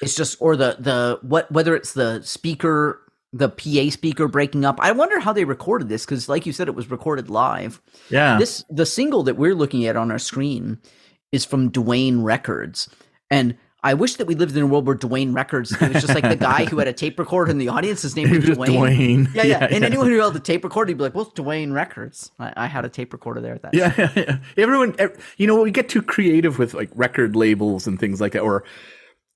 it's 0.00 0.16
just 0.16 0.36
or 0.40 0.56
the 0.56 0.76
the 0.78 1.18
what 1.22 1.50
whether 1.52 1.76
it's 1.76 1.92
the 1.92 2.20
speaker 2.22 3.01
the 3.32 3.48
PA 3.48 3.90
speaker 3.90 4.28
breaking 4.28 4.64
up. 4.64 4.78
I 4.80 4.92
wonder 4.92 5.18
how 5.20 5.32
they 5.32 5.44
recorded 5.44 5.88
this 5.88 6.04
because, 6.04 6.28
like 6.28 6.44
you 6.46 6.52
said, 6.52 6.68
it 6.68 6.74
was 6.74 6.90
recorded 6.90 7.30
live. 7.30 7.80
yeah, 8.10 8.38
This 8.38 8.64
the 8.70 8.86
single 8.86 9.22
that 9.24 9.36
we're 9.36 9.54
looking 9.54 9.86
at 9.86 9.96
on 9.96 10.10
our 10.10 10.18
screen 10.18 10.78
is 11.32 11.44
from 11.44 11.70
Duane 11.70 12.22
Records, 12.22 12.88
and 13.30 13.56
I 13.84 13.94
wish 13.94 14.14
that 14.16 14.26
we 14.28 14.36
lived 14.36 14.54
in 14.56 14.62
a 14.62 14.66
world 14.66 14.86
where 14.86 14.94
Duane 14.94 15.32
Records 15.32 15.72
it 15.72 15.80
was 15.92 16.02
just 16.02 16.14
like 16.14 16.22
the 16.28 16.36
guy 16.36 16.66
who 16.66 16.78
had 16.78 16.86
a 16.86 16.92
tape 16.92 17.18
recorder 17.18 17.50
in 17.50 17.58
the 17.58 17.68
audience. 17.68 18.02
His 18.02 18.14
name 18.16 18.30
was 18.30 18.46
was 18.46 18.58
Dwayne. 18.58 18.68
Dwayne. 19.26 19.34
Yeah, 19.34 19.42
yeah. 19.44 19.58
Yeah, 19.60 19.64
and 19.70 19.80
yeah. 19.80 19.86
anyone 19.86 20.06
who 20.06 20.18
held 20.18 20.34
the 20.34 20.40
tape 20.40 20.62
recorder, 20.62 20.90
he'd 20.90 20.98
be 20.98 21.02
like, 21.04 21.14
"What's 21.14 21.32
Duane 21.32 21.72
Records?" 21.72 22.30
I, 22.38 22.52
I 22.56 22.66
had 22.66 22.84
a 22.84 22.88
tape 22.90 23.12
recorder 23.14 23.40
there 23.40 23.54
at 23.54 23.62
that. 23.62 23.74
Yeah, 23.74 23.92
yeah, 23.98 24.12
yeah. 24.14 24.38
Everyone, 24.58 24.94
you 25.38 25.46
know, 25.46 25.60
we 25.60 25.70
get 25.70 25.88
too 25.88 26.02
creative 26.02 26.58
with 26.58 26.74
like 26.74 26.90
record 26.94 27.34
labels 27.34 27.86
and 27.86 27.98
things 27.98 28.20
like 28.20 28.32
that. 28.32 28.42
Or 28.42 28.62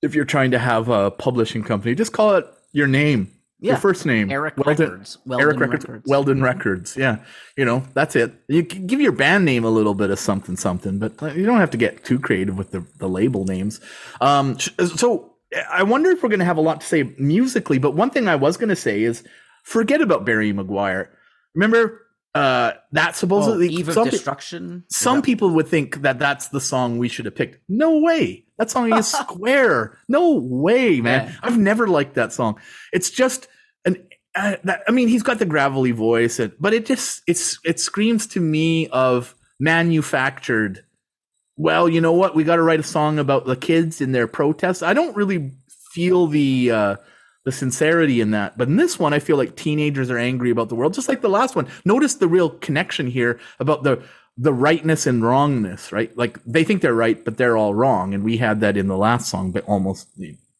if 0.02 0.14
you're 0.14 0.24
trying 0.26 0.50
to 0.52 0.58
have 0.58 0.88
a 0.90 1.10
publishing 1.10 1.64
company, 1.64 1.94
just 1.96 2.12
call 2.12 2.34
it 2.36 2.44
your 2.72 2.86
name, 2.86 3.32
Yeah. 3.58 3.72
your 3.72 3.80
first 3.80 4.04
name, 4.04 4.30
Eric 4.30 4.54
Records, 4.58 5.16
Eric 5.16 5.26
Weldon 5.26 5.58
Records, 5.60 5.84
Records. 5.86 6.06
Weldon 6.10 6.42
Records. 6.42 6.96
Yeah, 6.96 7.18
you 7.56 7.64
know, 7.64 7.82
that's 7.94 8.14
it. 8.14 8.34
You 8.48 8.62
can 8.64 8.86
give 8.86 9.00
your 9.00 9.12
band 9.12 9.44
name 9.46 9.64
a 9.64 9.70
little 9.70 9.94
bit 9.94 10.10
of 10.10 10.18
something, 10.18 10.56
something, 10.56 10.98
but 10.98 11.22
uh, 11.22 11.26
you 11.28 11.46
don't 11.46 11.58
have 11.60 11.70
to 11.70 11.78
get 11.78 12.04
too 12.04 12.18
creative 12.18 12.58
with 12.58 12.70
the 12.72 12.84
the 12.98 13.08
label 13.08 13.44
names. 13.44 13.80
Um, 14.20 14.58
so 14.58 15.36
I 15.70 15.82
wonder 15.84 16.10
if 16.10 16.22
we're 16.22 16.28
going 16.28 16.40
to 16.40 16.44
have 16.44 16.58
a 16.58 16.60
lot 16.62 16.82
to 16.82 16.86
say 16.86 17.14
musically. 17.18 17.78
But 17.78 17.92
one 17.94 18.10
thing 18.10 18.28
I 18.28 18.36
was 18.36 18.56
going 18.58 18.68
to 18.68 18.76
say 18.76 19.02
is 19.02 19.24
forget 19.64 20.00
about 20.02 20.24
Barry 20.26 20.52
McGuire. 20.52 21.08
Remember. 21.54 22.02
Uh, 22.34 22.72
that 22.92 23.08
Oh, 23.08 23.12
supposedly 23.12 23.68
Eve 23.70 23.88
of 23.88 23.94
some 23.94 24.10
Destruction. 24.10 24.84
Is 24.90 24.96
some 24.98 25.16
that- 25.16 25.24
people 25.24 25.48
would 25.52 25.68
think 25.68 26.02
that 26.02 26.18
that's 26.18 26.48
the 26.48 26.60
song 26.60 26.98
we 26.98 27.08
should 27.08 27.24
have 27.24 27.34
picked. 27.34 27.58
No 27.66 27.98
way. 28.00 28.44
That 28.58 28.70
song 28.70 28.92
is 28.96 29.06
square. 29.06 29.98
No 30.08 30.32
way, 30.32 31.00
man. 31.00 31.26
Yeah. 31.26 31.34
I've 31.42 31.58
never 31.58 31.86
liked 31.86 32.14
that 32.14 32.32
song. 32.32 32.58
It's 32.92 33.10
just 33.10 33.48
an 33.84 34.06
uh, 34.34 34.56
that, 34.64 34.82
I 34.86 34.92
mean, 34.92 35.08
he's 35.08 35.22
got 35.22 35.38
the 35.38 35.46
gravelly 35.46 35.92
voice, 35.92 36.38
and, 36.38 36.52
but 36.60 36.74
it 36.74 36.86
just 36.86 37.22
it's 37.26 37.58
it 37.64 37.80
screams 37.80 38.26
to 38.28 38.40
me 38.40 38.88
of 38.88 39.34
manufactured. 39.58 40.84
Well, 41.56 41.88
you 41.88 42.02
know 42.02 42.12
what? 42.12 42.34
We 42.34 42.44
got 42.44 42.56
to 42.56 42.62
write 42.62 42.80
a 42.80 42.84
song 42.84 43.18
about 43.18 43.46
the 43.46 43.56
kids 43.56 44.02
in 44.02 44.12
their 44.12 44.26
protests. 44.26 44.82
I 44.82 44.92
don't 44.92 45.16
really 45.16 45.52
feel 45.92 46.26
the 46.26 46.70
uh, 46.70 46.96
the 47.46 47.52
sincerity 47.52 48.20
in 48.20 48.32
that, 48.32 48.58
but 48.58 48.68
in 48.68 48.76
this 48.76 48.98
one, 48.98 49.14
I 49.14 49.20
feel 49.20 49.38
like 49.38 49.56
teenagers 49.56 50.10
are 50.10 50.18
angry 50.18 50.50
about 50.50 50.68
the 50.68 50.74
world, 50.74 50.92
just 50.92 51.08
like 51.08 51.22
the 51.22 51.30
last 51.30 51.56
one. 51.56 51.68
Notice 51.86 52.16
the 52.16 52.28
real 52.28 52.50
connection 52.50 53.06
here 53.06 53.40
about 53.58 53.84
the 53.84 54.02
the 54.36 54.52
rightness 54.52 55.06
and 55.06 55.22
wrongness, 55.22 55.92
right? 55.92 56.16
Like 56.16 56.42
they 56.44 56.64
think 56.64 56.82
they're 56.82 56.94
right, 56.94 57.24
but 57.24 57.36
they're 57.36 57.56
all 57.56 57.74
wrong, 57.74 58.14
and 58.14 58.22
we 58.22 58.36
had 58.36 58.60
that 58.60 58.76
in 58.76 58.88
the 58.88 58.96
last 58.96 59.28
song, 59.28 59.50
but 59.50 59.64
almost 59.64 60.08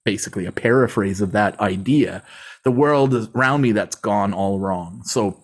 basically 0.05 0.47
a 0.47 0.53
paraphrase 0.53 1.21
of 1.21 1.33
that 1.33 1.59
idea. 1.61 2.23
The 2.65 2.71
world 2.71 3.15
is 3.15 3.29
around 3.35 3.61
me 3.61 3.73
that's 3.73 3.97
gone 3.97 4.33
all 4.33 4.59
wrong. 4.59 5.03
So 5.05 5.43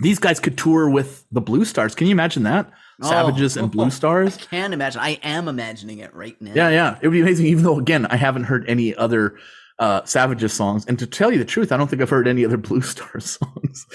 these 0.00 0.18
guys 0.18 0.40
could 0.40 0.56
tour 0.56 0.88
with 0.88 1.24
the 1.30 1.42
Bluestars. 1.42 1.94
Can 1.94 2.06
you 2.06 2.12
imagine 2.12 2.44
that? 2.44 2.70
Savages 3.02 3.56
and 3.56 3.70
Blue 3.70 3.90
Stars. 3.90 4.36
I 4.36 4.40
can 4.40 4.72
imagine. 4.72 5.00
I 5.00 5.18
am 5.22 5.48
imagining 5.48 5.98
it 5.98 6.14
right 6.14 6.40
now. 6.40 6.52
Yeah, 6.54 6.68
yeah. 6.70 6.98
It 7.00 7.08
would 7.08 7.12
be 7.12 7.20
amazing, 7.20 7.46
even 7.46 7.64
though, 7.64 7.78
again, 7.78 8.06
I 8.06 8.16
haven't 8.16 8.44
heard 8.44 8.68
any 8.68 8.94
other 8.94 9.36
uh, 9.78 10.04
Savages 10.04 10.52
songs. 10.52 10.86
And 10.86 10.98
to 11.00 11.06
tell 11.06 11.32
you 11.32 11.38
the 11.38 11.44
truth, 11.44 11.72
I 11.72 11.76
don't 11.76 11.88
think 11.88 12.02
I've 12.02 12.10
heard 12.10 12.28
any 12.28 12.44
other 12.44 12.56
Blue 12.56 12.80
Stars 12.82 13.38
songs. 13.38 13.86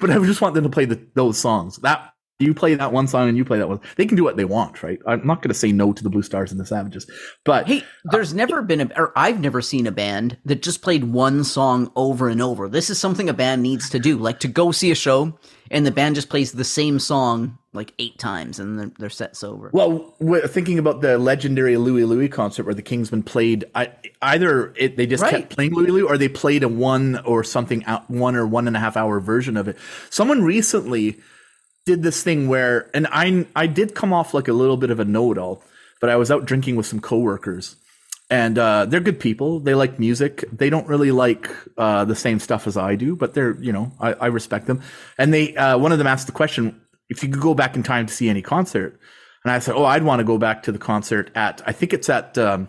but 0.00 0.10
I 0.10 0.18
just 0.18 0.40
want 0.40 0.54
them 0.54 0.64
to 0.64 0.70
play 0.70 0.84
the, 0.84 1.00
those 1.14 1.38
songs. 1.38 1.76
That 1.78 2.12
you 2.40 2.54
play 2.54 2.74
that 2.74 2.92
one 2.92 3.06
song 3.06 3.28
and 3.28 3.36
you 3.36 3.44
play 3.44 3.58
that 3.58 3.68
one. 3.68 3.80
They 3.96 4.06
can 4.06 4.16
do 4.16 4.24
what 4.24 4.36
they 4.36 4.44
want, 4.44 4.82
right? 4.82 4.98
I'm 5.06 5.26
not 5.26 5.42
going 5.42 5.48
to 5.50 5.54
say 5.54 5.72
no 5.72 5.92
to 5.92 6.02
the 6.02 6.10
Bluestars 6.10 6.50
and 6.50 6.58
the 6.58 6.66
Savages. 6.66 7.06
But 7.44 7.66
Hey, 7.68 7.84
there's 8.04 8.32
never 8.34 8.62
been 8.62 8.80
a, 8.80 8.90
or 8.96 9.12
I've 9.16 9.40
never 9.40 9.60
seen 9.60 9.86
a 9.86 9.92
band 9.92 10.38
that 10.46 10.62
just 10.62 10.82
played 10.82 11.04
one 11.04 11.44
song 11.44 11.92
over 11.96 12.28
and 12.28 12.40
over. 12.42 12.68
This 12.68 12.90
is 12.90 12.98
something 12.98 13.28
a 13.28 13.34
band 13.34 13.62
needs 13.62 13.90
to 13.90 13.98
do, 13.98 14.16
like 14.16 14.40
to 14.40 14.48
go 14.48 14.72
see 14.72 14.90
a 14.90 14.94
show 14.94 15.38
and 15.70 15.86
the 15.86 15.90
band 15.92 16.16
just 16.16 16.28
plays 16.30 16.52
the 16.52 16.64
same 16.64 16.98
song 16.98 17.58
like 17.72 17.92
eight 18.00 18.18
times 18.18 18.58
and 18.58 18.80
then 18.80 18.92
their 18.98 19.10
set's 19.10 19.44
over. 19.44 19.70
Well, 19.72 20.16
we're 20.18 20.48
thinking 20.48 20.80
about 20.80 21.02
the 21.02 21.18
legendary 21.18 21.76
Louie 21.76 22.04
Louie 22.04 22.28
concert 22.28 22.64
where 22.64 22.74
the 22.74 22.82
Kingsmen 22.82 23.24
played. 23.24 23.64
I, 23.76 23.92
either 24.22 24.74
it, 24.76 24.96
they 24.96 25.06
just 25.06 25.22
Right. 25.22 25.30
kept 25.36 25.50
playing 25.54 25.74
Louie 25.74 25.90
Louie, 25.92 26.02
or 26.02 26.18
they 26.18 26.28
played 26.28 26.64
a 26.64 26.68
one 26.68 27.18
or 27.24 27.44
something 27.44 27.84
out 27.84 28.10
one 28.10 28.34
or 28.34 28.44
one 28.46 28.66
and 28.66 28.76
a 28.76 28.80
half 28.80 28.96
hour 28.96 29.20
version 29.20 29.56
of 29.56 29.68
it. 29.68 29.76
Someone 30.10 30.42
recently 30.42 31.20
did 31.90 32.02
this 32.04 32.22
thing 32.22 32.46
where, 32.46 32.88
and 32.94 33.08
I 33.10 33.46
I 33.56 33.66
did 33.66 33.96
come 33.96 34.12
off 34.12 34.32
like 34.32 34.46
a 34.46 34.52
little 34.52 34.76
bit 34.76 34.90
of 34.90 35.00
a 35.00 35.04
know 35.04 35.32
it 35.32 35.38
all, 35.38 35.64
but 36.00 36.08
I 36.08 36.16
was 36.16 36.30
out 36.30 36.44
drinking 36.44 36.76
with 36.76 36.86
some 36.86 37.00
coworkers. 37.00 37.76
And 38.32 38.56
uh, 38.56 38.86
they're 38.86 39.00
good 39.00 39.18
people. 39.18 39.58
They 39.58 39.74
like 39.74 39.98
music. 39.98 40.44
They 40.52 40.70
don't 40.70 40.86
really 40.86 41.10
like 41.10 41.50
uh, 41.76 42.04
the 42.04 42.14
same 42.14 42.38
stuff 42.38 42.68
as 42.68 42.76
I 42.76 42.94
do, 42.94 43.16
but 43.16 43.34
they're 43.34 43.60
you 43.60 43.72
know 43.72 43.90
I, 43.98 44.12
I 44.12 44.26
respect 44.26 44.66
them. 44.66 44.82
And 45.18 45.34
they 45.34 45.56
uh, 45.56 45.78
one 45.78 45.90
of 45.90 45.98
them 45.98 46.06
asked 46.06 46.28
the 46.28 46.32
question 46.32 46.80
if 47.08 47.24
you 47.24 47.28
could 47.28 47.42
go 47.42 47.54
back 47.54 47.74
in 47.74 47.82
time 47.82 48.06
to 48.06 48.14
see 48.14 48.28
any 48.28 48.40
concert, 48.40 49.00
and 49.42 49.52
I 49.52 49.58
said, 49.58 49.74
oh, 49.74 49.84
I'd 49.84 50.04
want 50.04 50.20
to 50.20 50.24
go 50.24 50.38
back 50.38 50.62
to 50.64 50.72
the 50.72 50.78
concert 50.78 51.32
at 51.34 51.60
I 51.66 51.72
think 51.72 51.92
it's 51.92 52.08
at 52.08 52.38
um, 52.38 52.68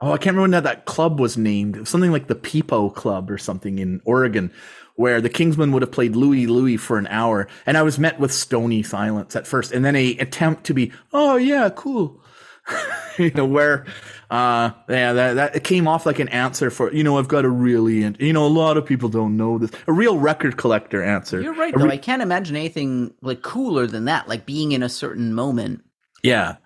oh 0.00 0.12
I 0.12 0.18
can't 0.18 0.36
remember 0.36 0.58
what 0.58 0.64
that 0.64 0.84
club 0.84 1.18
was 1.18 1.36
named. 1.36 1.88
Something 1.88 2.12
like 2.12 2.28
the 2.28 2.36
Peepo 2.36 2.94
Club 2.94 3.32
or 3.32 3.38
something 3.38 3.80
in 3.80 4.00
Oregon, 4.04 4.52
where 4.96 5.20
the 5.20 5.30
Kingsmen 5.30 5.72
would 5.72 5.82
have 5.82 5.92
played 5.92 6.14
Louie 6.16 6.46
Louie 6.46 6.76
for 6.76 6.98
an 6.98 7.06
hour, 7.08 7.48
and 7.66 7.76
I 7.76 7.82
was 7.82 7.98
met 7.98 8.18
with 8.20 8.32
stony 8.32 8.82
silence 8.82 9.34
at 9.36 9.46
first, 9.46 9.72
and 9.72 9.84
then 9.84 9.96
a 9.96 10.16
attempt 10.18 10.64
to 10.64 10.74
be 10.74 10.92
oh 11.12 11.36
yeah 11.36 11.68
cool 11.70 12.20
you 13.18 13.30
know 13.32 13.44
where 13.44 13.84
uh 14.30 14.70
yeah 14.88 15.12
that, 15.12 15.34
that 15.34 15.56
it 15.56 15.64
came 15.64 15.86
off 15.86 16.06
like 16.06 16.18
an 16.18 16.28
answer 16.28 16.70
for 16.70 16.90
you 16.94 17.04
know 17.04 17.18
i've 17.18 17.28
got 17.28 17.44
a 17.44 17.48
really 17.48 18.02
and 18.02 18.16
you 18.18 18.32
know 18.32 18.46
a 18.46 18.48
lot 18.48 18.78
of 18.78 18.86
people 18.86 19.10
don't 19.10 19.36
know 19.36 19.58
this 19.58 19.70
a 19.86 19.92
real 19.92 20.18
record 20.18 20.56
collector 20.56 21.02
answer 21.02 21.42
You're 21.42 21.52
right 21.54 21.74
A 21.74 21.78
though. 21.78 21.84
re- 21.84 21.92
I 21.92 21.98
can't 21.98 22.22
imagine 22.22 22.56
anything 22.56 23.12
like 23.20 23.42
cooler 23.42 23.86
than 23.86 24.06
that, 24.06 24.28
like 24.28 24.46
being 24.46 24.72
in 24.72 24.82
a 24.82 24.88
certain 24.88 25.34
moment. 25.34 25.84
yeah 26.22 26.56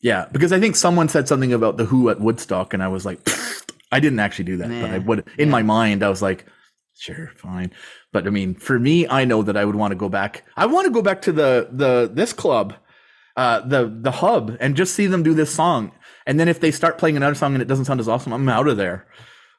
yeah 0.00 0.26
because 0.30 0.52
i 0.52 0.60
think 0.60 0.76
someone 0.76 1.08
said 1.08 1.26
something 1.26 1.52
about 1.52 1.78
the 1.78 1.84
who 1.84 2.08
at 2.10 2.20
woodstock 2.20 2.72
and 2.72 2.80
i 2.82 2.86
was 2.88 3.04
like 3.04 3.18
i 3.90 3.98
didn't 3.98 4.20
actually 4.20 4.44
do 4.44 4.58
that 4.58 4.68
but 4.68 4.90
i 4.90 4.98
would 4.98 5.24
in 5.36 5.48
yeah. 5.48 5.52
my 5.52 5.62
mind 5.62 6.04
i 6.04 6.08
was 6.08 6.22
like 6.22 6.46
sure 6.96 7.30
fine 7.36 7.72
but 8.12 8.26
i 8.26 8.30
mean 8.30 8.54
for 8.54 8.78
me 8.78 9.06
i 9.08 9.24
know 9.24 9.42
that 9.42 9.56
i 9.56 9.64
would 9.64 9.74
want 9.74 9.90
to 9.90 9.96
go 9.96 10.08
back 10.08 10.44
i 10.56 10.64
want 10.64 10.86
to 10.86 10.92
go 10.92 11.02
back 11.02 11.20
to 11.22 11.32
the 11.32 11.68
the 11.72 12.10
this 12.12 12.32
club 12.32 12.74
uh, 13.36 13.60
the 13.60 13.92
the 14.00 14.10
hub 14.10 14.56
and 14.60 14.76
just 14.76 14.94
see 14.94 15.06
them 15.06 15.22
do 15.22 15.34
this 15.34 15.52
song. 15.52 15.92
And 16.26 16.38
then 16.38 16.48
if 16.48 16.60
they 16.60 16.70
start 16.70 16.98
playing 16.98 17.16
another 17.16 17.34
song 17.34 17.54
and 17.54 17.62
it 17.62 17.68
doesn't 17.68 17.84
sound 17.84 18.00
as 18.00 18.08
awesome, 18.08 18.32
I'm 18.32 18.48
out 18.48 18.68
of 18.68 18.76
there. 18.76 19.06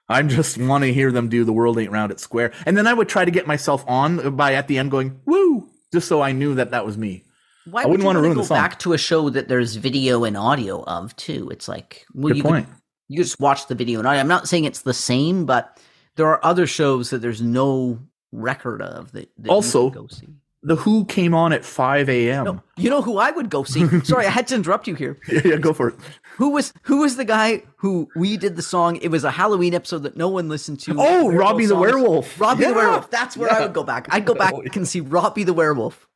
I 0.07 0.22
just 0.22 0.57
want 0.57 0.84
to 0.84 0.94
hear 0.94 1.12
them 1.12 1.30
do 1.30 1.44
"The 1.44 1.53
World 1.53 1.78
Ain't 1.78 1.91
Round 1.91 2.12
It's 2.12 2.24
Square," 2.24 2.53
and 2.66 2.78
then 2.78 2.88
I 2.88 2.94
would 2.94 3.10
try 3.10 3.26
to 3.26 3.32
get 3.32 3.48
myself 3.48 3.84
on 3.88 4.36
by 4.36 4.53
at 4.53 4.68
the 4.68 4.78
end 4.78 4.91
going 4.91 5.20
"Woo," 5.26 5.70
just 5.91 6.07
so 6.07 6.22
I 6.22 6.32
knew 6.32 6.56
that 6.56 6.72
that 6.72 6.86
was 6.86 6.98
me. 6.98 7.24
Why 7.66 7.82
I 7.82 7.86
would 7.86 7.91
wouldn't 7.91 8.03
you 8.03 8.06
wanna 8.06 8.20
wanna 8.20 8.28
ruin 8.28 8.36
go 8.36 8.41
the 8.41 8.48
song. 8.48 8.57
back 8.57 8.80
to 8.80 8.94
a 8.94 8.98
show 8.98 9.30
that 9.32 9.48
there's 9.48 9.76
video 9.76 10.24
and 10.24 10.38
audio 10.38 10.84
of 10.84 11.16
too? 11.16 11.49
It's 11.52 11.68
like 11.68 12.06
well, 12.14 12.30
Good 12.30 12.38
you 12.38 12.44
point. 12.44 12.68
Could, 12.68 12.76
you 13.07 13.24
just 13.24 13.40
watch 13.40 13.68
the 13.68 13.76
video 13.76 13.99
and 13.99 14.07
audio. 14.07 14.22
I'm 14.22 14.28
not 14.28 14.48
saying 14.48 14.66
it's 14.66 14.82
the 14.82 14.94
same, 14.94 15.45
but 15.45 15.80
there 16.15 16.27
are 16.27 16.43
other 16.43 16.67
shows 16.67 17.09
that 17.09 17.21
there's 17.21 17.41
no 17.41 17.99
record 18.31 18.81
of 18.81 19.11
that. 19.13 19.29
that 19.39 19.49
Also- 19.49 19.89
go 19.89 20.07
see. 20.07 20.27
The 20.67 20.77
Who 20.77 21.05
came 21.05 21.35
on 21.35 21.53
at 21.53 21.63
5 21.63 22.09
a.m. 22.09 22.43
No, 22.43 22.63
you 22.75 22.89
know 22.89 23.03
who 23.03 23.19
I 23.19 23.29
would 23.29 23.51
go 23.51 23.63
see? 23.63 23.87
Sorry, 24.03 24.25
I 24.25 24.31
had 24.31 24.47
to 24.47 24.55
interrupt 24.55 24.87
you 24.87 24.95
here. 24.95 25.15
Yeah, 25.31 25.41
yeah, 25.45 25.55
go 25.57 25.73
for 25.73 25.89
it. 25.89 25.95
Who 26.37 26.49
was 26.49 26.73
who 26.81 27.01
was 27.01 27.17
the 27.17 27.23
guy 27.25 27.61
who 27.75 28.09
we 28.15 28.35
did 28.35 28.55
the 28.55 28.63
song? 28.63 28.95
It 28.95 29.09
was 29.09 29.23
a 29.23 29.29
Halloween 29.29 29.75
episode 29.75 29.99
that 30.03 30.17
no 30.17 30.27
one 30.27 30.49
listened 30.49 30.79
to. 30.79 30.95
Oh, 30.97 31.29
Robbie 31.29 31.67
the. 31.67 31.75
Werewolf. 31.75 32.41
Robbie 32.41 32.63
Yeah, 32.63 32.69
the 32.69 32.73
Werewolf. 32.77 33.11
That's 33.11 33.37
where 33.37 33.51
I 33.53 33.61
would 33.61 33.73
go 33.73 33.83
back. 33.83 34.07
I'd 34.09 34.25
go 34.25 34.33
back 34.45 34.55
and 34.75 34.87
see 34.87 35.01
Robbie 35.01 35.43
the 35.43 35.53
Werewolf. 35.53 36.07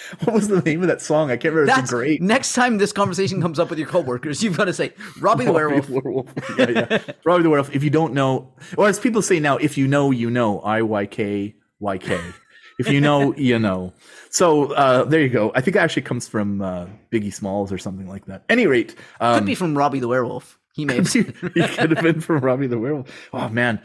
What 0.24 0.34
was 0.34 0.48
the 0.48 0.60
name 0.62 0.82
of 0.82 0.88
that 0.88 1.00
song? 1.00 1.30
I 1.30 1.36
can't 1.36 1.54
remember. 1.54 1.66
That's 1.66 1.82
It's 1.82 1.90
great. 1.90 2.22
Next 2.22 2.52
time 2.52 2.78
this 2.78 2.92
conversation 2.92 3.40
comes 3.40 3.58
up 3.58 3.70
with 3.70 3.78
your 3.78 3.88
coworkers, 3.88 4.42
you've 4.42 4.56
got 4.56 4.66
to 4.66 4.72
say 4.72 4.92
Robbie 5.20 5.44
the 5.44 5.52
Werewolf. 5.52 5.88
werewolf. 5.88 6.28
yeah, 6.58 6.68
yeah. 6.70 7.02
Robbie 7.24 7.42
the 7.42 7.50
werewolf. 7.50 7.74
If 7.74 7.82
you 7.82 7.90
don't 7.90 8.12
know, 8.14 8.52
or 8.76 8.88
as 8.88 8.98
people 9.00 9.22
say 9.22 9.40
now, 9.40 9.56
if 9.56 9.76
you 9.78 9.86
know, 9.88 10.10
you 10.10 10.30
know. 10.30 10.60
I 10.60 10.82
Y 10.82 11.06
K 11.06 11.54
Y 11.80 11.98
K. 11.98 12.20
If 12.78 12.88
you 12.90 13.00
know, 13.00 13.34
you 13.36 13.58
know. 13.58 13.92
So 14.30 14.72
uh, 14.72 15.04
there 15.04 15.20
you 15.22 15.30
go. 15.30 15.50
I 15.54 15.60
think 15.62 15.76
it 15.76 15.80
actually 15.80 16.02
comes 16.02 16.28
from 16.28 16.60
uh, 16.60 16.86
Biggie 17.10 17.32
Smalls 17.32 17.72
or 17.72 17.78
something 17.78 18.06
like 18.06 18.26
that. 18.26 18.44
Any 18.50 18.66
rate, 18.66 18.94
um, 19.20 19.38
Could 19.38 19.46
be 19.46 19.54
from 19.54 19.76
Robbie 19.76 20.00
the 20.00 20.08
Werewolf. 20.08 20.58
He 20.74 20.84
may 20.84 20.96
have. 20.96 21.10
he 21.10 21.24
could 21.24 21.90
have 21.90 22.02
been 22.02 22.20
from 22.20 22.40
Robbie 22.40 22.66
the 22.66 22.78
Werewolf. 22.78 23.08
Oh 23.32 23.48
man, 23.48 23.80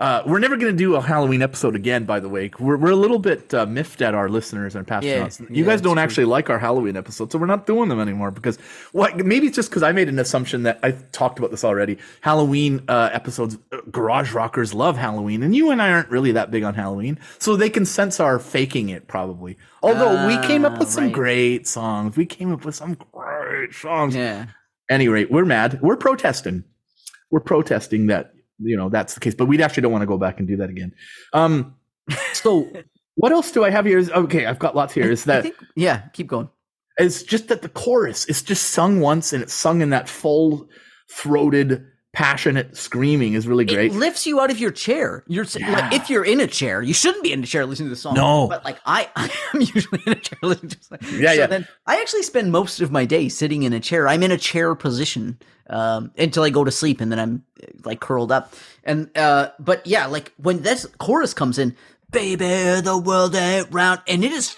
uh, 0.00 0.22
we're 0.26 0.38
never 0.38 0.56
going 0.56 0.72
to 0.72 0.76
do 0.76 0.94
a 0.96 1.00
Halloween 1.00 1.42
episode 1.42 1.74
again. 1.74 2.04
By 2.04 2.20
the 2.20 2.28
way, 2.28 2.50
we're 2.58 2.76
we're 2.76 2.90
a 2.90 2.96
little 2.96 3.18
bit 3.18 3.52
uh, 3.54 3.66
miffed 3.66 4.02
at 4.02 4.14
our 4.14 4.28
listeners 4.28 4.74
and 4.74 4.86
past 4.86 5.04
Yeah, 5.04 5.28
you 5.48 5.64
yeah, 5.64 5.70
guys 5.70 5.80
don't 5.80 5.98
actually 5.98 6.26
like 6.26 6.50
our 6.50 6.58
Halloween 6.58 6.96
episodes, 6.96 7.32
so 7.32 7.38
we're 7.38 7.46
not 7.46 7.66
doing 7.66 7.88
them 7.88 8.00
anymore 8.00 8.30
because 8.30 8.58
what? 8.92 9.16
Maybe 9.16 9.46
it's 9.46 9.56
just 9.56 9.70
because 9.70 9.82
I 9.82 9.92
made 9.92 10.08
an 10.08 10.18
assumption 10.18 10.64
that 10.64 10.78
I 10.82 10.92
talked 11.12 11.38
about 11.38 11.50
this 11.50 11.64
already. 11.64 11.98
Halloween 12.20 12.82
uh, 12.88 13.10
episodes, 13.12 13.58
uh, 13.72 13.78
garage 13.90 14.32
rockers 14.32 14.74
love 14.74 14.96
Halloween, 14.96 15.42
and 15.42 15.54
you 15.54 15.70
and 15.70 15.80
I 15.80 15.90
aren't 15.90 16.10
really 16.10 16.32
that 16.32 16.50
big 16.50 16.62
on 16.62 16.74
Halloween, 16.74 17.18
so 17.38 17.56
they 17.56 17.70
can 17.70 17.86
sense 17.86 18.20
our 18.20 18.38
faking 18.38 18.88
it 18.90 19.08
probably. 19.08 19.56
Although 19.82 20.26
we 20.26 20.38
came 20.46 20.64
up 20.64 20.78
with 20.78 20.88
some 20.88 21.04
right. 21.04 21.12
great 21.12 21.68
songs, 21.68 22.16
we 22.16 22.26
came 22.26 22.52
up 22.52 22.64
with 22.64 22.74
some 22.74 22.94
great 23.12 23.72
songs 23.72 24.16
yeah. 24.16 24.46
any 24.90 25.08
rate, 25.08 25.30
we're 25.30 25.44
mad. 25.44 25.80
We're 25.80 25.96
protesting. 25.96 26.64
We're 27.30 27.40
protesting 27.40 28.06
that 28.06 28.32
you 28.58 28.76
know 28.76 28.88
that's 28.88 29.14
the 29.14 29.20
case, 29.20 29.34
but 29.34 29.46
we 29.46 29.62
actually 29.62 29.82
don't 29.82 29.92
want 29.92 30.02
to 30.02 30.06
go 30.06 30.18
back 30.18 30.38
and 30.38 30.48
do 30.48 30.56
that 30.58 30.70
again. 30.70 30.92
Um, 31.32 31.76
so 32.32 32.70
what 33.14 33.32
else 33.32 33.52
do 33.52 33.64
I 33.64 33.70
have 33.70 33.84
here? 33.84 33.98
Is 33.98 34.10
okay, 34.10 34.46
I've 34.46 34.58
got 34.58 34.76
lots 34.76 34.94
here. 34.94 35.10
Is 35.10 35.24
that 35.24 35.42
think. 35.42 35.56
Yeah. 35.74 36.02
Keep 36.12 36.28
going. 36.28 36.48
it's 36.98 37.22
just 37.22 37.48
that 37.48 37.62
the 37.62 37.68
chorus 37.68 38.26
is 38.26 38.42
just 38.42 38.70
sung 38.70 39.00
once 39.00 39.32
and 39.32 39.42
it's 39.42 39.54
sung 39.54 39.80
in 39.80 39.90
that 39.90 40.08
full 40.08 40.68
throated, 41.10 41.86
passionate 42.16 42.74
screaming 42.74 43.34
is 43.34 43.46
really 43.46 43.66
great. 43.66 43.92
It 43.92 43.94
lifts 43.94 44.26
you 44.26 44.40
out 44.40 44.50
of 44.50 44.58
your 44.58 44.70
chair. 44.70 45.22
You're 45.26 45.44
Yeah. 45.54 45.70
like, 45.70 45.92
if 45.92 46.08
you're 46.08 46.24
in 46.24 46.40
a 46.40 46.46
chair, 46.46 46.80
you 46.80 46.94
shouldn't 46.94 47.22
be 47.22 47.30
in 47.30 47.42
a 47.44 47.46
chair 47.46 47.66
listening 47.66 47.90
to 47.90 47.94
the 47.94 48.00
song. 48.00 48.14
No. 48.14 48.48
but 48.48 48.64
like 48.64 48.78
I, 48.86 49.10
I 49.16 49.30
am 49.52 49.60
usually 49.60 50.00
in 50.06 50.12
a 50.12 50.16
chair 50.16 50.38
listening 50.40 50.70
to. 50.70 50.78
The 50.78 50.84
song. 50.84 50.98
Yeah, 51.20 51.28
so 51.32 51.34
yeah. 51.40 51.46
Then 51.46 51.68
I 51.86 52.00
actually 52.00 52.22
spend 52.22 52.50
most 52.50 52.80
of 52.80 52.90
my 52.90 53.04
day 53.04 53.28
sitting 53.28 53.64
in 53.64 53.74
a 53.74 53.80
chair. 53.80 54.08
I'm 54.08 54.22
in 54.22 54.30
a 54.32 54.38
chair 54.38 54.74
position 54.74 55.38
um, 55.68 56.10
until 56.16 56.42
I 56.42 56.48
go 56.48 56.64
to 56.64 56.70
sleep, 56.70 57.02
and 57.02 57.12
then 57.12 57.18
I'm 57.20 57.44
like 57.84 58.00
curled 58.00 58.32
up. 58.32 58.54
And 58.82 59.10
uh, 59.14 59.50
but 59.58 59.86
yeah, 59.86 60.06
like 60.06 60.32
when 60.38 60.62
this 60.62 60.86
chorus 60.96 61.34
comes 61.34 61.58
in, 61.58 61.76
baby, 62.10 62.46
the 62.80 62.96
world 62.96 63.34
ain't 63.34 63.68
round, 63.70 64.00
and 64.08 64.24
it 64.24 64.32
is 64.32 64.56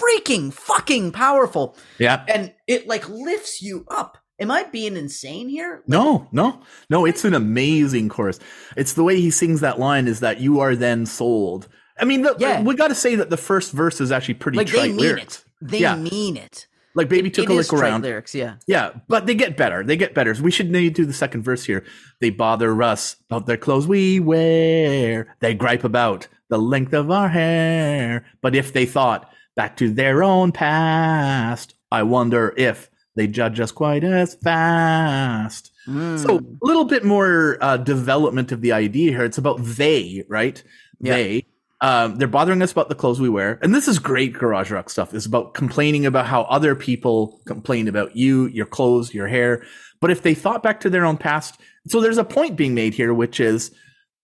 freaking 0.00 0.52
fucking 0.52 1.12
powerful, 1.12 1.76
yeah. 1.98 2.24
and 2.26 2.52
it 2.66 2.88
like 2.88 3.08
lifts 3.08 3.62
you 3.62 3.86
up. 3.88 4.18
Am 4.40 4.50
I 4.52 4.62
being 4.64 4.96
insane 4.96 5.48
here? 5.48 5.82
No, 5.88 6.28
no, 6.30 6.60
no. 6.88 7.04
It's 7.06 7.24
an 7.24 7.34
amazing 7.34 8.08
chorus. 8.08 8.38
It's 8.76 8.92
the 8.92 9.02
way 9.02 9.20
he 9.20 9.30
sings 9.30 9.60
that 9.60 9.80
line 9.80 10.06
is 10.06 10.20
that 10.20 10.40
you 10.40 10.60
are 10.60 10.76
then 10.76 11.06
sold. 11.06 11.66
I 12.00 12.04
mean, 12.04 12.22
the, 12.22 12.36
Yeah. 12.38 12.62
we 12.62 12.76
got 12.76 12.88
to 12.88 12.94
say 12.94 13.16
that 13.16 13.30
the 13.30 13.36
first 13.36 13.72
verse 13.72 14.00
is 14.00 14.12
actually 14.12 14.34
pretty 14.34 14.58
Like 14.58 14.68
they 14.68 14.72
trite 14.78 14.90
mean 14.90 14.96
lyrics. 14.98 15.38
it. 15.38 15.44
They 15.70 15.78
Yeah. 15.80 15.96
mean 15.96 16.36
it. 16.36 16.68
Like 16.94 17.08
baby 17.08 17.30
took 17.30 17.50
It 17.50 17.56
a 17.58 17.64
trite 17.64 17.80
around. 17.82 18.02
lyrics, 18.02 18.34
yeah. 18.34 18.54
Yeah, 18.68 18.90
but 19.08 19.26
they 19.26 19.34
get 19.34 19.56
better. 19.56 19.82
They 19.84 19.96
get 19.96 20.14
better. 20.14 20.34
So 20.34 20.42
we 20.42 20.50
should 20.52 20.70
maybe 20.70 20.90
do 20.90 21.04
the 21.04 21.12
second 21.12 21.42
verse 21.42 21.64
here. 21.64 21.84
They 22.20 22.30
bother 22.30 22.80
us 22.82 23.16
about 23.28 23.46
their 23.46 23.56
clothes 23.56 23.86
we 23.88 24.20
wear. 24.20 25.36
They 25.40 25.54
gripe 25.54 25.82
about 25.84 26.28
the 26.48 26.58
length 26.58 26.92
of 26.94 27.10
our 27.10 27.28
hair. 27.28 28.24
But 28.40 28.54
if 28.54 28.72
they 28.72 28.86
thought 28.86 29.30
back 29.56 29.76
to 29.78 29.90
their 29.92 30.22
own 30.22 30.52
past, 30.52 31.74
I 31.90 32.04
wonder 32.04 32.54
if 32.56 32.88
they 33.18 33.26
judge 33.26 33.60
us 33.60 33.72
quite 33.72 34.04
as 34.04 34.34
fast. 34.36 35.72
Mm. 35.86 36.18
So 36.18 36.38
a 36.38 36.66
little 36.66 36.84
bit 36.84 37.04
more 37.04 37.58
uh, 37.60 37.76
development 37.76 38.52
of 38.52 38.60
the 38.60 38.72
idea 38.72 39.10
here. 39.10 39.24
It's 39.24 39.38
about 39.38 39.58
they, 39.60 40.24
right? 40.28 40.62
Yeah. 41.00 41.14
They. 41.14 41.46
Um, 41.80 42.16
they're 42.16 42.26
bothering 42.26 42.60
us 42.60 42.72
about 42.72 42.88
the 42.88 42.96
clothes 42.96 43.20
we 43.20 43.28
wear, 43.28 43.56
and 43.62 43.72
this 43.72 43.86
is 43.86 44.00
great 44.00 44.32
garage 44.32 44.72
rock 44.72 44.90
stuff. 44.90 45.14
It's 45.14 45.26
about 45.26 45.54
complaining 45.54 46.06
about 46.06 46.26
how 46.26 46.42
other 46.42 46.74
people 46.74 47.40
complain 47.46 47.86
about 47.86 48.16
you, 48.16 48.46
your 48.48 48.66
clothes, 48.66 49.14
your 49.14 49.28
hair. 49.28 49.62
But 50.00 50.10
if 50.10 50.22
they 50.22 50.34
thought 50.34 50.64
back 50.64 50.80
to 50.80 50.90
their 50.90 51.06
own 51.06 51.18
past, 51.18 51.60
so 51.86 52.00
there's 52.00 52.18
a 52.18 52.24
point 52.24 52.56
being 52.56 52.74
made 52.74 52.94
here, 52.94 53.14
which 53.14 53.38
is 53.38 53.72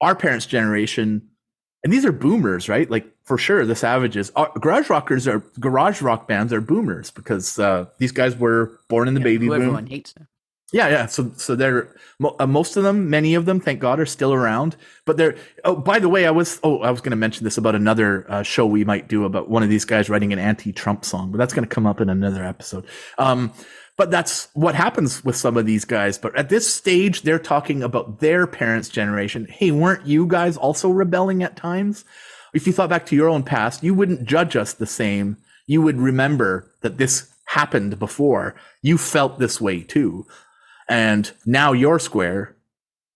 our 0.00 0.16
parents' 0.16 0.46
generation, 0.46 1.28
and 1.85 1.93
these 1.93 2.05
are 2.05 2.12
boomers, 2.12 2.69
right? 2.69 2.90
Like 2.90 3.06
for 3.24 3.39
sure, 3.39 3.65
the 3.65 3.77
Savages, 3.77 4.32
Our- 4.35 4.51
garage 4.59 4.90
rockers 4.90 5.28
are 5.28 5.40
garage 5.61 6.02
rock 6.02 6.27
bands 6.27 6.52
are 6.52 6.61
boomers 6.61 7.11
because 7.11 7.59
uh, 7.59 7.86
these 7.98 8.11
guys 8.11 8.36
were 8.36 8.81
born 8.89 9.06
in 9.06 9.15
the 9.15 9.20
baby 9.20 9.47
boom. 9.48 9.61
everyone 9.61 9.86
hates 9.86 10.15
now. 10.19 10.27
Yeah, 10.73 10.89
yeah. 10.89 11.06
So, 11.06 11.31
so 11.36 11.55
they're 11.55 11.94
uh, 12.40 12.47
most 12.48 12.77
of 12.77 12.82
them, 12.82 13.09
many 13.09 13.35
of 13.36 13.44
them, 13.44 13.61
thank 13.61 13.78
God, 13.78 14.01
are 14.01 14.06
still 14.06 14.32
around. 14.32 14.74
But 15.05 15.16
they're. 15.16 15.36
Oh, 15.62 15.77
by 15.77 16.01
the 16.01 16.09
way, 16.09 16.27
I 16.27 16.32
was. 16.32 16.59
Oh, 16.65 16.81
I 16.81 16.90
was 16.90 17.01
going 17.01 17.12
to 17.12 17.16
mention 17.16 17.44
this 17.44 17.56
about 17.59 17.77
another 17.77 18.27
uh, 18.28 18.43
show 18.43 18.66
we 18.66 18.85
might 18.85 19.06
do 19.06 19.24
about 19.24 19.48
one 19.48 19.62
of 19.62 19.69
these 19.69 19.85
guys 19.85 20.11
writing 20.11 20.32
an 20.32 20.40
anti-Trump 20.40 21.05
song, 21.05 21.31
but 21.31 21.39
that's 21.39 21.55
going 21.55 21.69
to 21.69 21.73
come 21.73 21.86
up 21.86 22.01
in 22.01 22.09
another 22.09 22.43
episode. 22.44 22.86
Um, 23.19 23.52
but 23.96 24.10
that's 24.10 24.48
what 24.54 24.74
happens 24.74 25.24
with 25.24 25.36
some 25.36 25.56
of 25.56 25.66
these 25.66 25.84
guys. 25.84 26.18
But 26.18 26.36
at 26.36 26.48
this 26.48 26.72
stage, 26.72 27.22
they're 27.22 27.38
talking 27.38 27.82
about 27.82 28.20
their 28.20 28.46
parents' 28.46 28.88
generation. 28.88 29.46
Hey, 29.48 29.70
weren't 29.70 30.06
you 30.06 30.26
guys 30.26 30.56
also 30.56 30.90
rebelling 30.90 31.42
at 31.42 31.56
times? 31.56 32.04
If 32.52 32.66
you 32.66 32.72
thought 32.72 32.90
back 32.90 33.06
to 33.06 33.16
your 33.16 33.28
own 33.28 33.42
past, 33.42 33.82
you 33.82 33.94
wouldn't 33.94 34.24
judge 34.24 34.56
us 34.56 34.72
the 34.72 34.86
same. 34.86 35.36
You 35.66 35.82
would 35.82 35.98
remember 35.98 36.70
that 36.82 36.98
this 36.98 37.32
happened 37.46 37.98
before. 37.98 38.54
You 38.82 38.98
felt 38.98 39.38
this 39.38 39.60
way 39.60 39.82
too 39.82 40.26
and 40.88 41.30
now 41.46 41.72
you're 41.72 41.98
square. 41.98 42.56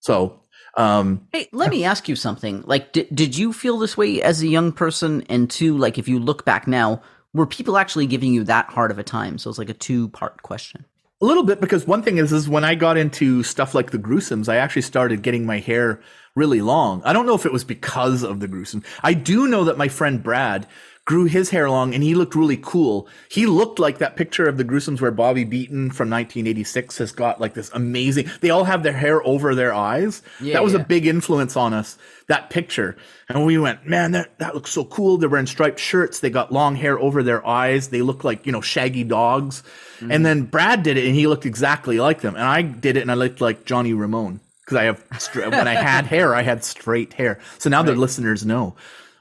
So, 0.00 0.40
um, 0.76 1.26
Hey, 1.32 1.48
let 1.52 1.70
me 1.70 1.84
ask 1.84 2.08
you 2.08 2.16
something. 2.16 2.62
Like, 2.66 2.92
did, 2.92 3.08
did 3.14 3.36
you 3.36 3.52
feel 3.52 3.78
this 3.78 3.96
way 3.96 4.22
as 4.22 4.42
a 4.42 4.48
young 4.48 4.72
person? 4.72 5.22
And 5.28 5.50
two, 5.50 5.76
like, 5.76 5.98
if 5.98 6.08
you 6.08 6.18
look 6.18 6.44
back 6.44 6.66
now, 6.66 7.02
were 7.34 7.46
people 7.46 7.76
actually 7.76 8.06
giving 8.06 8.32
you 8.32 8.44
that 8.44 8.66
hard 8.66 8.90
of 8.90 8.98
a 8.98 9.04
time? 9.04 9.38
So 9.38 9.50
it's 9.50 9.58
like 9.58 9.68
a 9.68 9.74
two 9.74 10.08
part 10.08 10.42
question. 10.42 10.84
a 11.20 11.26
little 11.26 11.42
bit 11.42 11.60
because 11.60 11.86
one 11.86 12.02
thing 12.02 12.18
is, 12.18 12.32
is 12.32 12.48
when 12.48 12.64
I 12.64 12.74
got 12.74 12.96
into 12.96 13.42
stuff 13.42 13.74
like 13.74 13.90
the 13.90 13.98
gruesomes, 13.98 14.48
I 14.48 14.56
actually 14.56 14.82
started 14.82 15.22
getting 15.22 15.44
my 15.44 15.58
hair 15.58 16.00
really 16.34 16.60
long. 16.60 17.02
I 17.04 17.12
don't 17.12 17.26
know 17.26 17.34
if 17.34 17.44
it 17.44 17.52
was 17.52 17.64
because 17.64 18.22
of 18.22 18.40
the 18.40 18.48
gruesome. 18.48 18.84
I 19.02 19.14
do 19.14 19.48
know 19.48 19.64
that 19.64 19.76
my 19.76 19.88
friend 19.88 20.22
Brad 20.22 20.66
grew 21.08 21.24
his 21.24 21.48
hair 21.48 21.70
long 21.70 21.94
and 21.94 22.02
he 22.02 22.14
looked 22.14 22.34
really 22.34 22.58
cool. 22.58 23.08
He 23.30 23.46
looked 23.46 23.78
like 23.78 23.96
that 23.96 24.14
picture 24.14 24.46
of 24.46 24.58
the 24.58 24.64
gruesomes 24.64 25.00
where 25.00 25.10
Bobby 25.10 25.42
Beaton 25.42 25.90
from 25.90 26.10
1986 26.10 26.98
has 26.98 27.12
got 27.12 27.40
like 27.40 27.54
this 27.54 27.70
amazing, 27.72 28.30
they 28.42 28.50
all 28.50 28.64
have 28.64 28.82
their 28.82 28.92
hair 28.92 29.26
over 29.26 29.54
their 29.54 29.72
eyes. 29.72 30.20
Yeah, 30.38 30.52
that 30.52 30.62
was 30.62 30.74
yeah. 30.74 30.80
a 30.80 30.84
big 30.84 31.06
influence 31.06 31.56
on 31.56 31.72
us, 31.72 31.96
that 32.26 32.50
picture. 32.50 32.94
And 33.26 33.46
we 33.46 33.56
went, 33.56 33.86
man, 33.86 34.12
that, 34.12 34.38
that 34.38 34.54
looks 34.54 34.70
so 34.70 34.84
cool. 34.84 35.16
They're 35.16 35.30
wearing 35.30 35.46
striped 35.46 35.80
shirts. 35.80 36.20
They 36.20 36.28
got 36.28 36.52
long 36.52 36.76
hair 36.76 36.98
over 36.98 37.22
their 37.22 37.44
eyes. 37.46 37.88
They 37.88 38.02
look 38.02 38.22
like, 38.22 38.44
you 38.44 38.52
know, 38.52 38.60
shaggy 38.60 39.04
dogs. 39.04 39.62
Mm-hmm. 40.00 40.12
And 40.12 40.26
then 40.26 40.42
Brad 40.42 40.82
did 40.82 40.98
it 40.98 41.06
and 41.06 41.14
he 41.14 41.26
looked 41.26 41.46
exactly 41.46 41.98
like 41.98 42.20
them. 42.20 42.34
And 42.34 42.44
I 42.44 42.60
did 42.60 42.98
it 42.98 43.00
and 43.00 43.10
I 43.10 43.14
looked 43.14 43.40
like 43.40 43.64
Johnny 43.64 43.94
Ramone 43.94 44.40
because 44.60 44.76
I 44.76 44.84
have, 44.84 45.02
when 45.34 45.68
I 45.68 45.74
had 45.74 46.04
hair, 46.14 46.34
I 46.34 46.42
had 46.42 46.64
straight 46.64 47.14
hair. 47.14 47.40
So 47.56 47.70
now 47.70 47.82
the 47.82 47.94
listeners 47.94 48.44
know 48.44 48.76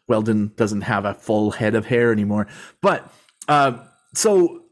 Weldon 0.08 0.54
doesn't 0.56 0.82
have 0.82 1.06
a 1.06 1.14
full 1.14 1.52
head 1.52 1.76
of 1.76 1.86
hair 1.86 2.12
anymore. 2.12 2.48
But, 2.82 3.12
uh, 3.48 3.80
so 4.14 4.64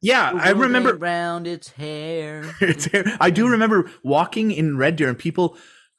yeah, 0.00 0.32
I 0.34 0.50
remember 0.50 0.94
around 0.96 1.46
its 1.46 1.70
hair. 1.70 2.44
it's, 2.60 2.86
hair. 2.86 3.04
I 3.20 3.30
do 3.30 3.48
remember 3.48 3.90
walking 4.02 4.50
in 4.52 4.76
Red 4.76 4.96
Deer 4.96 5.08
and 5.08 5.18
people 5.18 5.56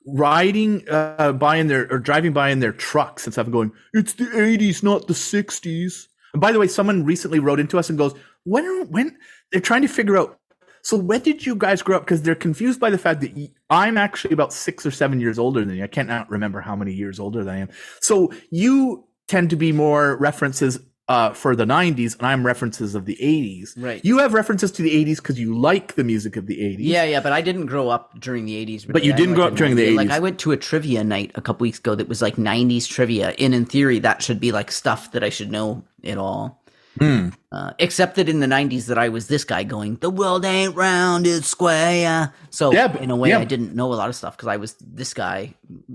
riding 0.08 0.88
uh, 0.90 1.34
by 1.34 1.58
in 1.58 1.68
their 1.68 1.92
or 1.92 2.00
driving 2.00 2.32
by 2.32 2.50
in 2.50 2.60
their 2.60 2.72
trucks 2.72 3.26
and 3.26 3.34
stuff, 3.34 3.52
going, 3.52 3.72
"It's 3.94 4.14
the 4.14 4.26
'80s, 4.26 4.84
not 4.84 5.08
the 5.08 5.14
'60s." 5.14 6.08
And 6.34 6.42
by 6.42 6.52
the 6.52 6.60
way, 6.60 6.68
someone 6.68 7.04
recently 7.04 7.40
wrote 7.40 7.60
into 7.60 7.78
us 7.78 7.90
and 7.90 7.98
goes, 7.98 8.14
"When? 8.46 8.66
Are, 8.66 8.86
when?" 8.86 9.18
They're 9.52 9.62
trying 9.62 9.82
to 9.82 9.88
figure 9.88 10.18
out. 10.18 10.40
So 10.82 10.98
when 10.98 11.22
did 11.22 11.46
you 11.46 11.56
guys 11.56 11.82
grow 11.82 11.98
up? 11.98 12.04
Because 12.04 12.22
they're 12.22 12.36
confused 12.36 12.80
by 12.80 12.90
the 12.90 12.98
fact 12.98 13.22
that 13.22 13.50
I'm 13.70 13.98
actually 13.98 14.34
about 14.34 14.54
six 14.54 14.86
or 14.86 14.92
seven 14.92 15.20
years 15.20 15.38
older 15.38 15.64
than 15.64 15.76
you. 15.76 15.84
I 15.84 15.88
can't 15.88 16.08
not 16.08 16.30
remember 16.30 16.62
how 16.62 16.76
many 16.76 16.94
years 16.94 17.20
older 17.20 17.44
than 17.44 17.54
I 17.54 17.58
am. 17.60 17.70
So 18.02 18.32
you 18.50 19.06
tend 19.28 19.50
to 19.52 19.56
be 19.56 19.72
more 19.72 20.18
references 20.18 20.80
uh, 21.10 21.34
for 21.34 21.56
the 21.56 21.66
90s, 21.66 22.16
and 22.20 22.28
I'm 22.28 22.46
references 22.46 22.94
of 22.94 23.06
the 23.06 23.18
80s. 23.20 23.74
Right. 23.76 24.06
You 24.06 24.20
have 24.20 24.36
references 24.36 24.72
to 24.74 24.84
the 24.84 24.92
80s 25.04 25.18
because 25.18 25.40
you 25.40 25.58
like 25.58 25.96
the 25.96 26.04
music 26.04 26.38
of 26.38 26.46
the 26.46 26.56
80s. 26.56 26.78
Yeah, 26.80 27.04
yeah, 27.04 27.20
but 27.20 27.34
I 27.34 27.42
didn't 27.42 27.66
grow 27.66 27.90
up 27.90 28.20
during 28.20 28.46
the 28.46 28.64
80s. 28.64 28.92
But 28.92 29.04
you 29.04 29.14
didn't 29.14 29.34
grow 29.34 29.48
up 29.48 29.56
during 29.56 29.76
the 29.76 29.88
90s. 29.88 29.96
Like, 29.96 30.10
80s. 30.10 30.12
I 30.12 30.20
went 30.20 30.40
to 30.40 30.52
a 30.52 30.58
trivia 30.58 31.04
night 31.04 31.32
a 31.34 31.42
couple 31.42 31.66
weeks 31.66 31.80
ago 31.80 31.96
that 31.96 32.08
was 32.08 32.22
like 32.22 32.36
90s 32.36 32.88
trivia. 32.88 33.30
And 33.40 33.56
in 33.56 33.66
theory, 33.66 33.98
that 34.00 34.22
should 34.22 34.40
be 34.40 34.52
like 34.52 34.72
stuff 34.72 35.12
that 35.14 35.24
I 35.24 35.30
should 35.30 35.52
know 35.52 35.84
it 36.04 36.20
all. 36.20 36.59
Hmm. 37.00 37.30
Uh, 37.52 37.72
except 37.80 38.16
that 38.16 38.30
in 38.30 38.40
the 38.42 38.46
90s 38.48 38.86
that 38.88 38.98
I 38.98 39.10
was 39.10 39.28
this 39.28 39.44
guy 39.44 39.64
going, 39.64 39.96
the 39.96 40.10
world 40.10 40.46
ain't 40.46 40.76
round, 40.76 41.26
it's 41.26 41.48
square. 41.48 42.34
So 42.50 42.72
Yeah, 42.74 42.90
but- 42.90 43.02
in 43.02 43.10
a 43.10 43.16
way, 43.16 43.30
yeah. 43.30 43.40
I 43.40 43.46
didn't 43.46 43.74
know 43.76 43.92
a 43.94 43.96
lot 43.96 44.10
of 44.10 44.16
stuff 44.16 44.36
because 44.38 44.48
I 44.50 44.58
was 44.58 44.76
this 44.82 45.14
guy 45.14 45.54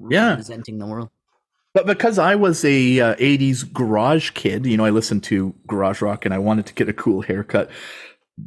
Yeah. 0.08 0.30
representing 0.30 0.78
the 0.78 0.86
world. 0.86 1.10
But 1.74 1.86
because 1.86 2.18
I 2.18 2.36
was 2.36 2.64
a 2.64 3.00
uh, 3.00 3.14
80s 3.16 3.64
garage 3.72 4.30
kid, 4.30 4.64
you 4.64 4.76
know, 4.76 4.84
I 4.84 4.90
listened 4.90 5.24
to 5.24 5.54
garage 5.66 6.00
rock 6.00 6.24
and 6.24 6.32
I 6.32 6.38
wanted 6.38 6.66
to 6.66 6.74
get 6.74 6.88
a 6.88 6.92
cool 6.92 7.22
haircut. 7.22 7.68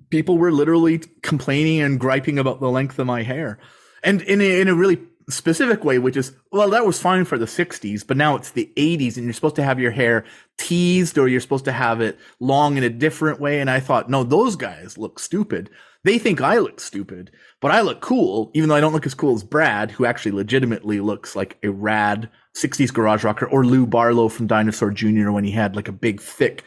People 0.09 0.37
were 0.37 0.51
literally 0.51 0.99
complaining 1.23 1.81
and 1.81 1.99
griping 1.99 2.39
about 2.39 2.59
the 2.59 2.69
length 2.69 2.97
of 2.99 3.05
my 3.07 3.23
hair. 3.23 3.59
And 4.03 4.21
in 4.21 4.39
a, 4.41 4.61
in 4.61 4.67
a 4.69 4.73
really 4.75 4.99
specific 5.29 5.83
way, 5.83 5.99
which 5.99 6.15
is, 6.15 6.33
well, 6.51 6.69
that 6.69 6.85
was 6.85 7.01
fine 7.01 7.25
for 7.25 7.37
the 7.37 7.45
60s, 7.45 8.05
but 8.05 8.17
now 8.17 8.35
it's 8.35 8.51
the 8.51 8.71
80s 8.77 9.17
and 9.17 9.25
you're 9.25 9.33
supposed 9.33 9.55
to 9.57 9.63
have 9.63 9.79
your 9.79 9.91
hair 9.91 10.25
teased 10.57 11.17
or 11.17 11.27
you're 11.27 11.41
supposed 11.41 11.65
to 11.65 11.71
have 11.71 11.99
it 12.01 12.17
long 12.39 12.77
in 12.77 12.83
a 12.83 12.89
different 12.89 13.39
way. 13.39 13.59
And 13.59 13.69
I 13.69 13.79
thought, 13.79 14.09
no, 14.09 14.23
those 14.23 14.55
guys 14.55 14.97
look 14.97 15.19
stupid. 15.19 15.69
They 16.03 16.17
think 16.17 16.39
I 16.39 16.59
look 16.59 16.79
stupid, 16.79 17.31
but 17.59 17.71
I 17.71 17.81
look 17.81 17.99
cool, 17.99 18.51
even 18.53 18.69
though 18.69 18.75
I 18.75 18.79
don't 18.81 18.93
look 18.93 19.05
as 19.05 19.13
cool 19.13 19.35
as 19.35 19.43
Brad, 19.43 19.91
who 19.91 20.05
actually 20.05 20.31
legitimately 20.31 21.01
looks 21.01 21.35
like 21.35 21.57
a 21.63 21.69
rad 21.69 22.29
60s 22.55 22.93
garage 22.93 23.23
rocker, 23.23 23.45
or 23.47 23.65
Lou 23.65 23.85
Barlow 23.85 24.29
from 24.29 24.47
Dinosaur 24.47 24.91
Jr. 24.91 25.31
when 25.31 25.43
he 25.43 25.51
had 25.51 25.75
like 25.75 25.87
a 25.89 25.91
big, 25.93 26.21
thick 26.21 26.63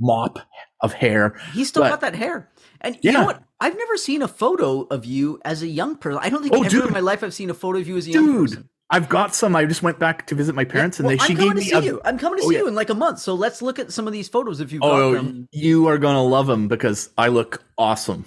mop 0.00 0.38
of 0.80 0.94
hair. 0.94 1.38
He 1.52 1.64
still 1.64 1.82
But- 1.82 1.90
got 1.90 2.00
that 2.00 2.14
hair. 2.14 2.49
And 2.80 2.98
you 3.02 3.12
know 3.12 3.24
what? 3.24 3.42
I've 3.60 3.76
never 3.76 3.96
seen 3.96 4.22
a 4.22 4.28
photo 4.28 4.82
of 4.90 5.04
you 5.04 5.40
as 5.44 5.62
a 5.62 5.66
young 5.66 5.96
person. 5.96 6.20
I 6.22 6.30
don't 6.30 6.42
think 6.42 6.54
Oh, 6.54 6.60
ever 6.62 6.68
dude. 6.70 6.86
in 6.86 6.92
my 6.92 7.00
life 7.00 7.22
I've 7.22 7.34
seen 7.34 7.50
a 7.50 7.54
photo 7.54 7.78
of 7.78 7.86
you 7.88 7.96
as 7.96 8.06
a 8.06 8.10
young 8.10 8.24
Dude, 8.26 8.48
person. 8.50 8.68
I've 8.92 9.08
got 9.08 9.34
some. 9.34 9.54
I 9.54 9.66
just 9.66 9.82
went 9.82 9.98
back 9.98 10.26
to 10.28 10.34
visit 10.34 10.54
my 10.54 10.64
parents 10.64 10.98
and 10.98 11.06
Well, 11.06 11.16
they, 11.16 11.24
she 11.24 11.32
I'm 11.34 11.38
gave 11.38 11.48
coming 11.48 11.56
me 11.56 11.62
to 11.64 11.68
see 11.70 11.76
a, 11.76 11.82
you. 11.82 12.00
I'm 12.04 12.18
coming 12.18 12.38
to 12.40 12.44
Oh, 12.44 12.48
see 12.48 12.54
yeah. 12.54 12.62
you 12.62 12.68
in 12.68 12.74
like 12.74 12.90
a 12.90 12.94
month. 12.94 13.18
So 13.20 13.34
let's 13.34 13.60
look 13.62 13.78
at 13.78 13.92
some 13.92 14.06
of 14.06 14.12
these 14.12 14.28
photos 14.28 14.60
if 14.60 14.72
you've 14.72 14.82
oh, 14.82 14.88
got 14.88 15.00
Oh, 15.00 15.14
them. 15.14 15.48
you 15.52 15.86
are 15.88 15.98
going 15.98 16.14
to 16.16 16.20
love 16.22 16.46
them 16.46 16.66
because 16.68 17.10
I 17.18 17.28
look 17.28 17.62
awesome. 17.78 18.24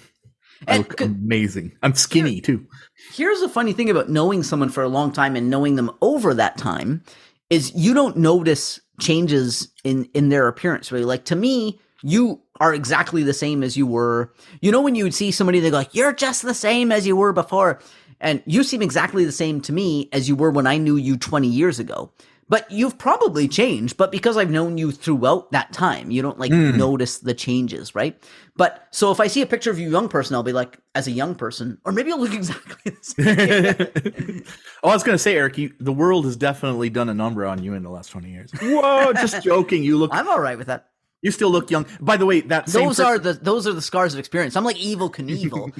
I 0.68 0.78
look 0.78 0.98
c- 0.98 1.04
amazing. 1.04 1.72
I'm 1.82 1.94
skinny 1.94 2.40
too. 2.40 2.66
Here's 3.12 3.40
the 3.40 3.48
funny 3.50 3.72
thing 3.74 3.90
about 3.90 4.08
knowing 4.08 4.42
someone 4.42 4.70
for 4.70 4.82
a 4.82 4.88
long 4.88 5.12
time 5.12 5.36
and 5.36 5.50
knowing 5.50 5.74
them 5.74 5.90
over 6.00 6.32
that 6.32 6.56
time 6.56 7.02
is 7.50 7.72
you 7.74 7.92
don't 7.92 8.16
notice 8.16 8.80
changes 9.00 9.68
in 9.82 10.08
in 10.14 10.28
their 10.30 10.48
appearance 10.48 10.90
really. 10.90 11.04
Like 11.04 11.24
to 11.26 11.36
me, 11.36 11.80
you 12.02 12.40
are 12.60 12.74
exactly 12.74 13.22
the 13.22 13.32
same 13.32 13.62
as 13.62 13.76
you 13.76 13.86
were. 13.86 14.32
You 14.60 14.72
know 14.72 14.82
when 14.82 14.94
you 14.94 15.04
would 15.04 15.14
see 15.14 15.30
somebody 15.30 15.60
they 15.60 15.70
go 15.70 15.76
like, 15.76 15.94
"You're 15.94 16.12
just 16.12 16.42
the 16.42 16.54
same 16.54 16.92
as 16.92 17.06
you 17.06 17.16
were 17.16 17.32
before." 17.32 17.80
And 18.20 18.42
you 18.46 18.62
seem 18.62 18.80
exactly 18.80 19.24
the 19.24 19.32
same 19.32 19.60
to 19.62 19.72
me 19.72 20.08
as 20.12 20.28
you 20.28 20.36
were 20.36 20.50
when 20.50 20.66
I 20.66 20.78
knew 20.78 20.96
you 20.96 21.16
20 21.16 21.48
years 21.48 21.78
ago. 21.78 22.10
But 22.48 22.70
you've 22.70 22.98
probably 22.98 23.48
changed, 23.48 23.96
but 23.96 24.12
because 24.12 24.36
I've 24.36 24.50
known 24.50 24.76
you 24.76 24.92
throughout 24.92 25.50
that 25.52 25.72
time, 25.72 26.10
you 26.10 26.20
don't 26.20 26.38
like 26.38 26.52
hmm. 26.52 26.76
notice 26.76 27.18
the 27.18 27.32
changes, 27.32 27.94
right? 27.94 28.22
But 28.54 28.86
so 28.90 29.10
if 29.10 29.18
I 29.18 29.28
see 29.28 29.40
a 29.40 29.46
picture 29.46 29.70
of 29.70 29.78
you 29.78 29.90
young 29.90 30.08
person, 30.08 30.36
I'll 30.36 30.42
be 30.42 30.52
like, 30.52 30.78
as 30.94 31.06
a 31.06 31.10
young 31.10 31.34
person, 31.34 31.78
or 31.86 31.92
maybe 31.92 32.12
I'll 32.12 32.20
look 32.20 32.34
exactly 32.34 32.92
the 32.92 34.34
same. 34.36 34.44
oh, 34.82 34.90
I 34.90 34.92
was 34.92 35.02
going 35.02 35.14
to 35.14 35.22
say, 35.22 35.36
Eric, 35.36 35.56
you, 35.56 35.72
the 35.80 35.92
world 35.92 36.26
has 36.26 36.36
definitely 36.36 36.90
done 36.90 37.08
a 37.08 37.14
number 37.14 37.46
on 37.46 37.62
you 37.62 37.72
in 37.72 37.82
the 37.82 37.90
last 37.90 38.08
20 38.08 38.30
years. 38.30 38.50
Whoa, 38.60 39.12
just 39.14 39.42
joking. 39.42 39.82
You 39.82 39.96
look, 39.96 40.10
I'm 40.12 40.28
all 40.28 40.40
right 40.40 40.58
with 40.58 40.66
that. 40.66 40.90
You 41.24 41.30
still 41.30 41.50
look 41.50 41.70
young. 41.70 41.86
By 42.00 42.18
the 42.18 42.26
way, 42.26 42.42
that 42.42 42.68
same 42.68 42.86
Those 42.88 42.96
person- 42.98 43.06
are 43.06 43.18
the 43.18 43.32
those 43.32 43.66
are 43.66 43.72
the 43.72 43.80
scars 43.82 44.12
of 44.12 44.20
experience. 44.20 44.56
I'm 44.56 44.62
like 44.64 44.76
Evel 44.76 45.10
Knievel. 45.10 45.72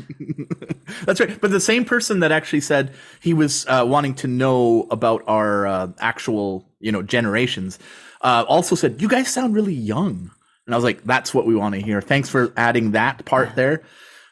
That's 1.05 1.21
right. 1.21 1.39
But 1.41 1.51
the 1.51 1.61
same 1.61 1.85
person 1.85 2.21
that 2.21 2.33
actually 2.33 2.63
said 2.63 2.95
he 3.21 3.35
was 3.35 3.67
uh, 3.69 3.85
wanting 3.87 4.15
to 4.17 4.27
know 4.27 4.87
about 4.91 5.23
our 5.27 5.67
uh, 5.67 5.89
actual, 6.01 6.67
you 6.81 6.91
know, 6.91 7.03
generations, 7.03 7.79
uh, 8.23 8.45
also 8.49 8.75
said, 8.75 9.03
"You 9.03 9.09
guys 9.09 9.29
sound 9.33 9.55
really 9.55 9.75
young." 9.75 10.31
And 10.67 10.75
I 10.75 10.79
was 10.79 10.85
like, 10.85 11.05
"That's 11.05 11.35
what 11.35 11.45
we 11.47 11.55
want 11.55 11.75
to 11.75 11.81
hear." 11.83 12.01
Thanks 12.01 12.31
for 12.31 12.51
adding 12.57 12.93
that 12.93 13.27
part 13.27 13.55
there. 13.55 13.83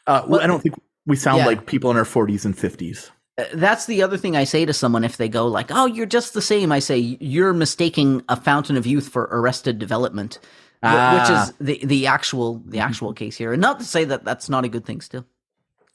Uh, 0.07 0.23
well, 0.27 0.41
I 0.41 0.47
don't 0.47 0.61
think 0.61 0.75
we 1.05 1.15
sound 1.15 1.37
Yeah. 1.39 1.45
like 1.45 1.67
people 1.67 1.91
in 1.91 1.97
our 1.97 2.05
40s 2.05 2.43
and 2.43 2.57
50s. 2.57 3.11
Uh, 3.37 3.43
That's 3.53 3.85
the 3.85 4.01
other 4.01 4.17
thing 4.17 4.35
I 4.35 4.45
say 4.45 4.65
to 4.65 4.73
someone 4.73 5.03
if 5.03 5.17
they 5.17 5.29
go 5.29 5.45
like, 5.47 5.67
"Oh, 5.69 5.85
you're 5.85 6.07
just 6.07 6.33
the 6.33 6.41
same." 6.41 6.71
I 6.71 6.79
say 6.79 6.97
you're 6.97 7.53
mistaking 7.53 8.23
a 8.29 8.35
fountain 8.35 8.77
of 8.77 8.87
youth 8.87 9.09
for 9.09 9.29
arrested 9.31 9.77
development, 9.77 10.39
wh- 10.83 11.15
which 11.15 11.29
Ah. 11.29 11.43
is 11.47 11.53
the 11.59 11.85
the 11.85 12.07
actual 12.07 12.61
the 12.65 12.79
actual 12.79 13.13
case 13.13 13.37
here. 13.37 13.53
And 13.53 13.61
not 13.61 13.79
to 13.79 13.85
say 13.85 14.03
that 14.05 14.23
that's 14.25 14.49
not 14.49 14.65
a 14.65 14.69
good 14.69 14.85
thing. 14.85 15.01
Still, 15.01 15.25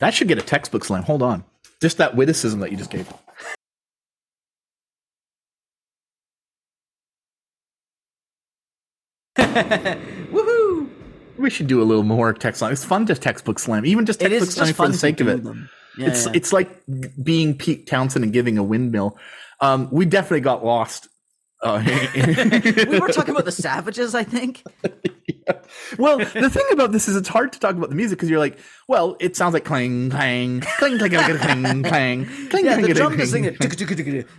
That 0.01 0.15
should 0.15 0.29
get 0.29 0.39
a 0.39 0.43
textbook 0.43 0.85
slam. 0.85 1.03
Hold 1.05 1.23
on. 1.23 1.45
Just 1.81 1.99
that 1.99 2.17
witticism 2.17 2.61
that 2.61 2.71
you 2.71 2.77
just 2.77 2.91
gave. 2.91 3.13
woohoo! 9.37 10.89
We 11.37 11.51
should 11.51 11.67
do 11.69 11.81
a 11.81 11.85
little 11.85 12.03
more 12.03 12.33
text 12.33 12.59
slam. 12.61 12.73
It's 12.73 12.85
fun 12.85 13.07
to 13.07 13.15
textbook 13.15 13.59
slam, 13.59 13.87
even 13.87 14.07
just 14.07 14.21
textbook 14.21 14.51
slam 14.51 14.75
for 14.75 14.89
the 14.89 14.95
sake 14.95 15.21
of 15.21 15.29
it. 15.29 15.45
Yeah, 15.97 16.09
it's 16.09 16.27
yeah. 16.27 16.33
it's 16.35 16.53
like 16.53 16.71
being 17.23 17.57
Pete 17.57 17.87
Townshend 17.87 18.25
and 18.25 18.33
giving 18.33 18.59
a 18.59 18.63
windmill. 18.63 19.17
Um, 19.61 19.89
we 19.91 20.05
definitely 20.05 20.41
got 20.41 20.65
lost. 20.65 21.09
Oh, 21.63 21.79
we 22.15 23.01
were 23.01 23.09
talking 23.09 23.31
about 23.31 23.45
the 23.45 23.53
Savages, 23.53 24.15
I 24.15 24.23
think. 24.23 24.63
yeah. 25.27 25.55
Well, 25.99 26.19
the 26.19 26.51
thing 26.51 26.67
about 26.71 26.93
this 26.93 27.09
is 27.09 27.17
it's 27.17 27.29
hard 27.29 27.53
to 27.53 27.59
talk 27.59 27.75
about 27.75 27.89
the 27.91 27.97
music 27.97 28.19
because 28.19 28.31
you're 28.31 28.39
like, 28.39 28.59
well, 28.87 29.17
it 29.19 29.35
sounds 29.35 29.55
like 29.55 29.65
clang, 29.65 30.11
clang, 30.11 30.61
clang, 30.61 30.99
clang, 30.99 31.11
clang, 31.11 31.39
clang, 31.39 31.63
clang, 31.63 31.83
clang. 31.83 32.29
Yeah, 32.65 32.81
the 32.81 32.95
drum 32.95 33.19
is 33.19 33.31
singing. 33.33 33.57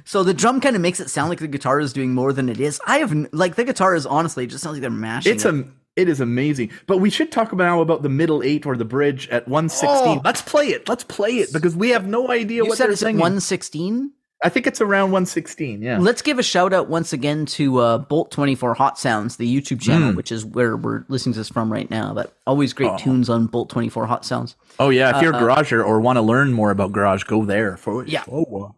So 0.06 0.24
the 0.24 0.34
drum 0.34 0.62
kind 0.62 0.76
of 0.76 0.82
makes 0.82 1.00
it 1.00 1.10
sound 1.10 1.30
like 1.30 1.40
the 1.40 1.48
guitar 1.48 1.80
is 1.80 1.92
doing 1.92 2.14
more 2.14 2.32
than 2.32 2.48
it 2.48 2.60
is. 2.60 2.80
I 2.86 3.00
have 3.00 3.14
like 3.34 3.56
the 3.56 3.66
guitar 3.66 3.96
is 3.96 4.06
honestly 4.06 4.48
just 4.48 4.64
sounds 4.64 4.76
like 4.76 4.82
they're 4.82 4.90
mashing. 4.90 5.34
It's 5.34 5.46
a 5.46 5.66
it 5.96 6.08
is 6.08 6.22
amazing. 6.22 6.72
But 6.88 7.00
we 7.00 7.10
should 7.10 7.32
talk 7.32 7.52
now 7.54 7.82
about 7.82 8.04
the 8.04 8.10
middle 8.10 8.42
eight 8.44 8.66
or 8.66 8.78
the 8.78 8.86
bridge 8.86 9.28
at 9.30 9.48
116. 9.50 9.90
Oh. 9.90 10.22
Let's 10.24 10.42
play 10.42 10.68
it. 10.70 10.88
Let's 10.88 11.04
play 11.04 11.40
it 11.40 11.52
because 11.52 11.76
we 11.76 11.90
have 11.90 12.08
no 12.08 12.30
idea 12.30 12.64
you 12.64 12.70
what 12.70 12.78
they're 12.78 12.96
saying. 12.96 13.18
116? 13.18 14.14
I 14.42 14.50
think 14.50 14.68
it's 14.68 14.80
around 14.80 15.12
116. 15.12 15.82
Yeah. 15.82 16.00
Let's 16.00 16.22
give 16.22 16.40
a 16.40 16.44
shout 16.44 16.72
out 16.72 16.88
once 16.88 17.12
again 17.12 17.46
to 17.48 17.80
uh, 17.80 17.98
Bolt 17.98 18.32
Twenty 18.32 18.56
Four 18.56 18.74
Hot 18.74 18.98
Sounds, 18.98 19.36
the 19.36 19.54
YouTube 19.54 19.82
channel, 19.82 20.12
hmm. 20.12 20.16
which 20.16 20.32
is 20.32 20.46
where 20.46 20.78
we're 20.78 21.04
listening 21.10 21.34
to 21.34 21.40
this 21.40 21.50
from 21.50 21.72
right 21.72 21.90
now. 21.90 22.14
But 22.14 22.34
always 22.48 22.72
great 22.72 22.92
oh. 22.92 22.98
tunes 22.98 23.30
on 23.30 23.48
Bolt 23.48 23.70
Twenty 23.70 23.90
Four 23.90 24.06
Hot 24.06 24.24
Sounds. 24.24 24.56
Oh 24.80 24.90
yeah, 24.90 25.16
if 25.16 25.22
you're 25.22 25.34
a 25.34 25.36
uh, 25.36 25.40
uh, 25.40 25.56
garager 25.56 25.86
or 25.86 26.00
want 26.00 26.18
to 26.18 26.22
learn 26.22 26.54
more 26.54 26.72
about 26.72 26.94
garage, 26.94 27.24
go 27.24 27.44
there. 27.44 27.76
For 27.76 28.06
Yeah. 28.06 28.24
Oh, 28.32 28.76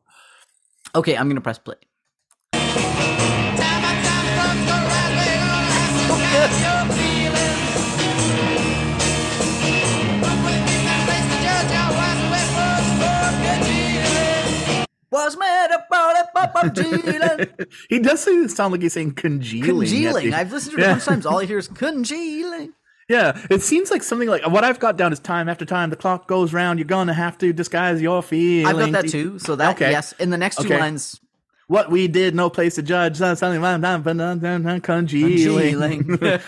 Okay, 0.96 1.16
I'm 1.16 1.30
gonna 1.30 1.42
press 1.42 1.60
play. 1.60 1.76
Was 15.12 15.36
made 15.38 15.68
up 15.74 15.88
all 15.92 16.16
up 16.16 16.30
up 16.36 16.56
up 16.56 16.74
congealing. 16.76 17.48
he 17.90 18.00
does 18.00 18.22
say- 18.22 18.48
sound 18.48 18.72
like 18.72 18.82
he's 18.82 18.94
saying 18.94 19.14
congealing. 19.14 19.66
congealing. 19.66 20.34
I've 20.34 20.52
listened 20.54 20.78
to 20.78 20.82
it 20.82 20.86
a 20.86 20.90
bunch 20.92 21.02
of 21.02 21.08
times. 21.08 21.26
All 21.26 21.40
I 21.40 21.46
hear 21.46 21.58
is 21.58 21.68
congealing. 21.68 22.74
Yeah, 23.10 23.38
it 23.50 23.62
seems 23.62 23.92
like 23.92 24.04
something 24.04 24.30
like 24.30 24.48
what 24.48 24.64
I've 24.64 24.80
got 24.80 24.96
down 24.96 25.12
is 25.12 25.20
time 25.20 25.50
after 25.50 25.66
time. 25.66 25.90
The 25.90 25.98
clock 25.98 26.30
goes 26.30 26.54
round. 26.54 26.80
You're 26.80 26.86
gonna 26.88 27.14
have 27.14 27.38
to 27.40 27.52
disguise 27.52 28.02
your 28.02 28.24
feelings. 28.24 28.70
I've 28.70 28.78
got 28.78 28.92
that 29.04 29.10
too. 29.12 29.38
So 29.38 29.58
that 29.58 29.76
Okay. 29.76 29.92
yes. 29.92 30.14
In 30.14 30.30
the 30.30 30.38
next 30.38 30.58
two 30.62 30.68
Okay. 30.68 30.80
lines, 30.80 31.20
What 31.72 31.90
we 31.90 32.10
did, 32.10 32.36
no 32.36 32.50
place 32.50 32.76
to 32.76 32.82
judge. 32.82 33.22
uh, 33.22 33.34
Something 33.34 33.62
like 33.62 33.80
that, 33.80 34.04
but, 34.04 34.20
uh, 34.20 34.36
uh, 34.44 34.60
uh, 34.76 34.80
congealing. 34.82 35.38
congealing. 35.38 36.40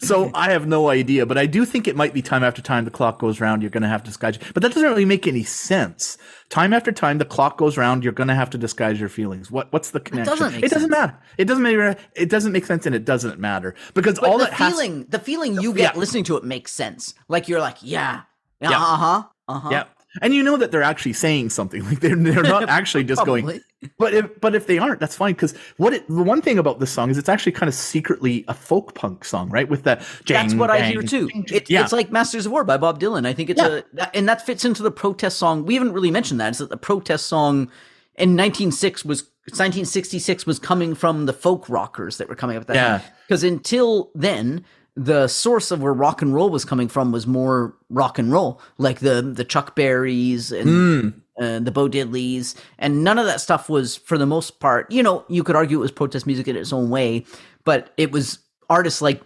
so 0.00 0.30
I 0.32 0.50
have 0.50 0.66
no 0.66 0.88
idea, 0.88 1.26
but 1.26 1.36
I 1.36 1.44
do 1.44 1.66
think 1.66 1.86
it 1.86 1.94
might 1.94 2.14
be 2.14 2.22
time 2.22 2.42
after 2.42 2.62
time 2.62 2.86
the 2.86 2.90
clock 2.90 3.18
goes 3.18 3.38
round. 3.38 3.60
You're 3.62 3.70
going 3.70 3.82
to 3.82 3.88
have 3.88 4.02
to 4.04 4.08
disguise. 4.08 4.38
But 4.54 4.62
that 4.62 4.70
doesn't 4.72 4.88
really 4.88 5.04
make 5.04 5.26
any 5.26 5.44
sense. 5.44 6.16
Time 6.48 6.72
after 6.72 6.90
time 6.90 7.18
the 7.18 7.26
clock 7.26 7.58
goes 7.58 7.76
round. 7.76 8.02
You're 8.02 8.14
going 8.14 8.28
to 8.28 8.34
have 8.34 8.48
to 8.50 8.58
disguise 8.58 8.98
your 8.98 9.10
feelings. 9.10 9.50
What 9.50 9.70
What's 9.72 9.90
the 9.90 10.00
connection? 10.00 10.32
doesn't 10.38 10.52
make 10.54 10.64
it 10.64 10.70
doesn't 10.70 10.90
sense. 10.90 11.00
matter. 11.00 11.18
It 11.36 11.44
doesn't 11.44 11.62
matter. 11.62 11.96
It 12.14 12.30
doesn't 12.30 12.52
make 12.52 12.64
sense, 12.64 12.86
and 12.86 12.94
it 12.94 13.04
doesn't 13.04 13.38
matter 13.38 13.74
because 13.92 14.18
But 14.20 14.30
all 14.30 14.38
the 14.38 14.46
it 14.46 14.52
has. 14.54 14.72
feeling, 14.72 15.04
the 15.08 15.18
feeling 15.18 15.60
you 15.60 15.74
get 15.74 15.94
Yeah. 15.94 16.00
listening 16.00 16.24
to 16.24 16.36
it 16.38 16.44
makes 16.44 16.72
sense. 16.72 17.12
Like 17.28 17.46
you're 17.46 17.60
like, 17.60 17.76
yeah, 17.82 18.22
yeah, 18.62 18.70
Yeah. 18.70 18.78
uh 18.78 18.96
huh, 18.96 19.22
uh 19.48 19.58
huh. 19.60 19.68
Yeah. 19.70 19.84
And 20.20 20.34
you 20.34 20.42
know 20.42 20.56
that 20.58 20.70
they're 20.70 20.82
actually 20.82 21.14
saying 21.14 21.50
something. 21.50 21.82
Like 21.88 22.00
they're 22.00 22.16
they're 22.16 22.42
not 22.42 22.68
actually 22.68 23.04
just 23.04 23.24
going. 23.24 23.60
But 23.98 24.14
if 24.14 24.40
but 24.40 24.54
if 24.54 24.68
they 24.68 24.78
aren't, 24.78 25.00
that's 25.00 25.16
fine. 25.16 25.34
Because 25.34 25.54
what 25.76 25.92
it, 25.92 26.06
the 26.06 26.22
one 26.22 26.40
thing 26.40 26.56
about 26.56 26.78
this 26.78 26.92
song 26.92 27.10
is 27.10 27.18
it's 27.18 27.28
actually 27.28 27.50
kind 27.50 27.66
of 27.68 27.74
secretly 27.74 28.44
a 28.46 28.54
folk 28.54 28.94
punk 28.94 29.24
song, 29.24 29.48
right? 29.50 29.68
With 29.68 29.82
that. 29.82 29.98
That's 29.98 30.22
jang, 30.52 30.56
what 30.58 30.70
I 30.70 30.82
hear 30.82 31.02
too. 31.02 31.28
jing, 31.28 31.44
jing. 31.46 31.56
It, 31.56 31.68
yeah. 31.68 31.82
It's 31.82 31.90
like 31.92 32.12
Masters 32.12 32.46
of 32.46 32.52
War 32.52 32.62
by 32.62 32.76
Bob 32.76 33.00
Dylan. 33.00 33.26
I 33.26 33.32
think 33.32 33.50
it's 33.50 33.60
Yeah. 33.60 33.80
a, 33.98 34.16
and 34.16 34.28
that 34.28 34.46
fits 34.46 34.64
into 34.64 34.84
the 34.84 34.92
protest 34.92 35.36
song. 35.36 35.64
We 35.66 35.74
haven't 35.74 35.92
really 35.94 36.12
mentioned 36.12 36.38
that. 36.40 36.52
Is 36.52 36.58
that 36.58 36.70
the 36.70 36.76
protest 36.76 37.26
song 37.26 37.72
in 38.14 38.36
1906 38.36 39.04
was 39.04 39.22
1966 39.46 40.46
was 40.46 40.58
coming 40.58 40.94
from 40.94 41.26
the 41.26 41.32
folk 41.32 41.68
rockers 41.68 42.18
that 42.18 42.28
were 42.28 42.36
coming 42.36 42.56
up 42.56 42.60
at 42.62 42.66
that 42.68 42.76
Yeah. 42.76 42.98
time. 42.98 43.02
Because 43.26 43.42
until 43.42 44.10
then, 44.14 44.64
the 44.94 45.26
source 45.28 45.70
of 45.70 45.80
where 45.82 45.92
rock 45.94 46.20
and 46.22 46.34
roll 46.34 46.50
was 46.50 46.64
coming 46.64 46.88
from 46.88 47.12
was 47.12 47.26
more 47.26 47.74
rock 47.88 48.18
and 48.18 48.30
roll, 48.30 48.60
like 48.78 49.00
the 49.00 49.22
the 49.22 49.44
Chuck 49.44 49.74
Berrys 49.76 50.52
and 50.52 50.68
Hmm. 50.68 51.42
uh, 51.42 51.58
the 51.60 51.70
Bo 51.70 51.88
Diddleys, 51.88 52.54
and 52.78 53.02
none 53.02 53.18
of 53.18 53.24
that 53.26 53.40
stuff 53.40 53.68
was, 53.70 53.96
for 53.96 54.18
the 54.18 54.26
most 54.26 54.60
part, 54.60 54.90
you 54.92 55.02
know, 55.02 55.24
you 55.28 55.42
could 55.42 55.56
argue 55.56 55.78
it 55.78 55.80
was 55.80 55.90
protest 55.92 56.26
music 56.26 56.46
in 56.48 56.56
its 56.56 56.72
own 56.72 56.90
way, 56.90 57.24
but 57.64 57.92
it 57.96 58.12
was 58.12 58.38
artists 58.68 59.00
like 59.00 59.22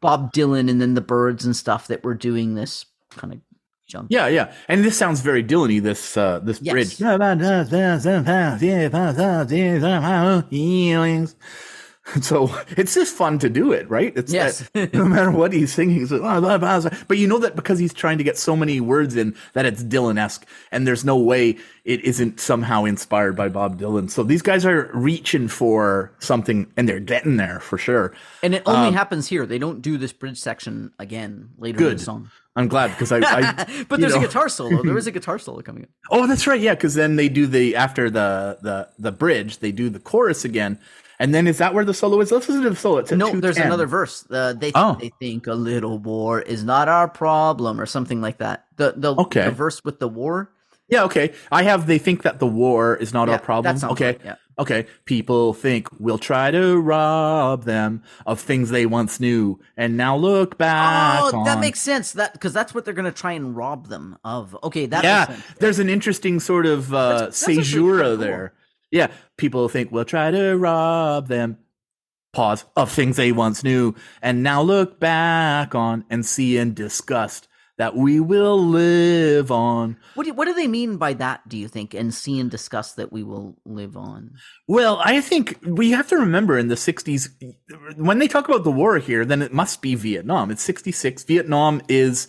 Bob 0.00 0.32
Dylan 0.32 0.70
and 0.70 0.80
then 0.80 0.94
the 0.94 1.00
Byrds 1.00 1.44
and 1.44 1.56
stuff 1.56 1.88
that 1.88 2.04
were 2.04 2.14
doing 2.14 2.54
this 2.54 2.84
kind 3.10 3.32
of 3.32 3.40
junk. 3.88 4.06
Yeah, 4.10 4.28
yeah, 4.28 4.52
and 4.68 4.84
this 4.84 4.96
sounds 4.96 5.20
very 5.22 5.42
Dylan-y. 5.42 5.80
This 5.80 6.16
uh, 6.16 6.38
this 6.38 6.60
Yes. 6.62 6.72
bridge. 6.72 7.00
So 12.20 12.54
it's 12.76 12.94
just 12.94 13.14
fun 13.14 13.38
to 13.40 13.48
do 13.48 13.72
it, 13.72 13.88
right? 13.88 14.12
It's 14.14 14.32
Yes. 14.32 14.68
that- 14.74 14.92
no 15.00 15.06
matter 15.06 15.30
what 15.30 15.52
he's 15.52 15.72
singing, 15.72 16.02
it's 16.02 16.10
like, 16.10 16.20
"Ah, 16.22 16.38
blah, 16.40 16.58
blah, 16.58 16.80
blah." 16.80 16.90
but 17.08 17.16
you 17.18 17.26
know 17.26 17.38
that 17.38 17.56
because 17.56 17.78
he's 17.78 17.94
trying 17.94 18.18
to 18.18 18.24
get 18.24 18.36
so 18.36 18.54
many 18.54 18.78
words 18.80 19.16
in 19.16 19.34
that 19.54 19.64
it's 19.64 19.82
Dylan-esque, 19.82 20.46
and 20.70 20.86
there's 20.86 21.04
no 21.04 21.16
way 21.16 21.56
it 21.84 22.04
isn't 22.04 22.40
somehow 22.40 22.84
inspired 22.84 23.36
by 23.36 23.48
Bob 23.48 23.80
Dylan. 23.80 24.10
So 24.10 24.22
these 24.22 24.42
guys 24.42 24.66
are 24.66 24.90
reaching 24.92 25.48
for 25.48 26.12
something, 26.18 26.70
and 26.76 26.86
they're 26.88 27.00
getting 27.00 27.36
there 27.38 27.58
for 27.60 27.78
sure. 27.78 28.12
And 28.42 28.54
it 28.54 28.62
only 28.66 28.92
happens 28.92 29.28
here. 29.28 29.46
They 29.46 29.58
don't 29.58 29.80
do 29.80 29.96
this 29.96 30.12
bridge 30.12 30.38
section 30.38 30.92
again 30.98 31.50
later 31.58 31.78
in 31.80 31.84
Um, 31.86 31.92
the 31.94 31.98
song. 31.98 32.30
I'm 32.56 32.68
glad 32.68 32.88
because 32.90 33.10
I, 33.12 33.18
I 33.20 33.84
But 33.88 34.00
there's 34.00 34.12
know- 34.14 34.20
a 34.20 34.26
guitar 34.26 34.48
solo. 34.50 34.82
There 34.82 34.96
is 34.98 35.06
a 35.06 35.10
guitar 35.10 35.38
solo 35.38 35.62
coming 35.62 35.84
up. 35.84 35.88
Oh, 36.10 36.26
that's 36.26 36.46
right. 36.46 36.60
Yeah, 36.60 36.74
because 36.74 36.94
then 36.94 37.16
they 37.16 37.28
do 37.30 37.46
the 37.46 37.74
after 37.76 38.10
the 38.10 38.58
the 38.62 38.88
the 38.98 39.10
bridge, 39.10 39.58
they 39.58 39.72
do 39.72 39.88
the 39.90 39.98
chorus 40.00 40.44
again, 40.44 40.78
and 41.18 41.34
then 41.34 41.46
is 41.46 41.58
that 41.58 41.74
where 41.74 41.84
the 41.84 41.94
solo 41.94 42.20
is? 42.20 42.30
Let's 42.32 42.48
listen 42.48 42.62
to 42.64 42.70
the 42.70 42.76
solo. 42.76 42.98
It's 42.98 43.10
No, 43.12 43.30
there's 43.40 43.56
another 43.58 43.86
verse. 43.86 44.26
Uh, 44.30 44.52
they 44.52 44.72
Oh. 44.74 44.96
they 45.00 45.10
think 45.20 45.46
a 45.46 45.54
little 45.54 45.98
war 45.98 46.40
is 46.40 46.64
not 46.64 46.88
our 46.88 47.08
problem, 47.08 47.80
or 47.80 47.86
something 47.86 48.20
like 48.20 48.38
that. 48.38 48.64
The 48.76 48.94
the, 48.96 49.14
Okay. 49.16 49.44
the 49.44 49.50
verse 49.50 49.84
with 49.84 49.98
the 50.00 50.08
war. 50.08 50.50
Yeah, 50.88 51.04
okay. 51.04 51.32
I 51.50 51.62
have. 51.62 51.86
They 51.86 51.98
think 51.98 52.22
that 52.22 52.40
the 52.40 52.46
war 52.46 52.94
is 52.94 53.14
not 53.14 53.28
Yeah, 53.28 53.34
our 53.34 53.40
problem. 53.40 53.78
Okay, 53.92 54.06
right, 54.06 54.20
yeah. 54.22 54.34
okay. 54.58 54.86
People 55.06 55.54
think 55.54 55.88
we'll 55.98 56.18
try 56.18 56.50
to 56.50 56.76
rob 56.78 57.64
them 57.64 58.02
of 58.26 58.38
things 58.38 58.68
they 58.68 58.84
once 58.84 59.18
knew, 59.18 59.58
and 59.78 59.96
now 59.96 60.14
look 60.14 60.58
back. 60.58 61.20
Oh, 61.22 61.44
that 61.46 61.58
makes 61.58 61.80
sense. 61.80 62.12
That 62.12 62.34
because 62.34 62.52
that's 62.52 62.74
what 62.74 62.84
they're 62.84 62.92
gonna 62.92 63.10
try 63.12 63.32
and 63.32 63.56
rob 63.56 63.86
them 63.88 64.18
of. 64.24 64.54
Okay, 64.62 64.84
that 64.86 65.04
yeah. 65.04 65.24
makes 65.26 65.42
sense. 65.42 65.58
There's 65.58 65.78
an 65.78 65.88
interesting 65.88 66.38
sort 66.38 66.66
of 66.66 66.92
uh, 66.92 67.08
That's- 67.08 67.40
that's 67.40 67.46
kinda 67.46 67.62
cool. 67.62 68.48
Yeah, 68.90 69.08
people 69.36 69.68
think 69.68 69.90
we'll 69.90 70.04
try 70.04 70.30
to 70.30 70.56
rob 70.56 71.28
them. 71.28 71.58
Pause 72.32 72.64
of 72.76 72.90
things 72.90 73.16
they 73.16 73.30
once 73.30 73.62
knew, 73.62 73.94
and 74.20 74.42
now 74.42 74.60
look 74.60 74.98
back 74.98 75.74
on 75.74 76.04
and 76.10 76.26
see 76.26 76.56
in 76.56 76.74
disgust 76.74 77.46
that 77.76 77.96
we 77.96 78.20
will 78.20 78.58
live 78.58 79.50
on. 79.50 79.96
What 80.14 80.24
do 80.24 80.32
what 80.32 80.46
do 80.46 80.54
they 80.54 80.68
mean 80.68 80.96
by 80.96 81.14
that? 81.14 81.48
Do 81.48 81.56
you 81.56 81.68
think? 81.68 81.94
And 81.94 82.14
see 82.14 82.38
and 82.38 82.50
discuss 82.50 82.92
that 82.94 83.12
we 83.12 83.22
will 83.22 83.56
live 83.64 83.96
on. 83.96 84.32
Well, 84.68 85.00
I 85.04 85.20
think 85.20 85.58
we 85.66 85.90
have 85.90 86.08
to 86.08 86.16
remember 86.16 86.58
in 86.58 86.68
the 86.68 86.76
60s, 86.76 87.28
when 87.96 88.18
they 88.18 88.28
talk 88.28 88.48
about 88.48 88.64
the 88.64 88.70
war 88.70 88.98
here, 88.98 89.24
then 89.24 89.42
it 89.42 89.52
must 89.52 89.82
be 89.82 89.94
Vietnam. 89.94 90.50
It's 90.50 90.62
66. 90.62 91.24
Vietnam 91.24 91.82
is, 91.88 92.28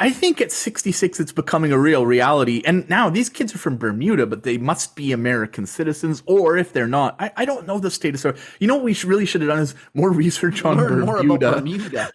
I 0.00 0.10
think 0.10 0.40
at 0.40 0.52
66, 0.52 1.18
it's 1.18 1.32
becoming 1.32 1.72
a 1.72 1.78
real 1.78 2.06
reality. 2.06 2.62
And 2.64 2.88
now 2.88 3.10
these 3.10 3.28
kids 3.28 3.52
are 3.54 3.58
from 3.58 3.76
Bermuda, 3.78 4.26
but 4.26 4.44
they 4.44 4.56
must 4.56 4.94
be 4.94 5.10
American 5.10 5.66
citizens, 5.66 6.22
or 6.24 6.56
if 6.56 6.72
they're 6.72 6.86
not, 6.86 7.16
I, 7.18 7.32
I 7.36 7.44
don't 7.44 7.66
know 7.66 7.80
the 7.80 7.90
status. 7.90 8.24
Of, 8.24 8.56
you 8.60 8.68
know 8.68 8.76
what 8.76 8.84
we 8.84 8.92
should, 8.94 9.08
really 9.08 9.26
should 9.26 9.40
have 9.40 9.48
done 9.48 9.58
is 9.58 9.74
more 9.94 10.12
research 10.12 10.64
on 10.64 10.76
Learn 10.76 11.04
Bermuda. 11.04 11.06
more 11.06 11.34
about 11.34 11.54
Bermuda. 11.56 12.12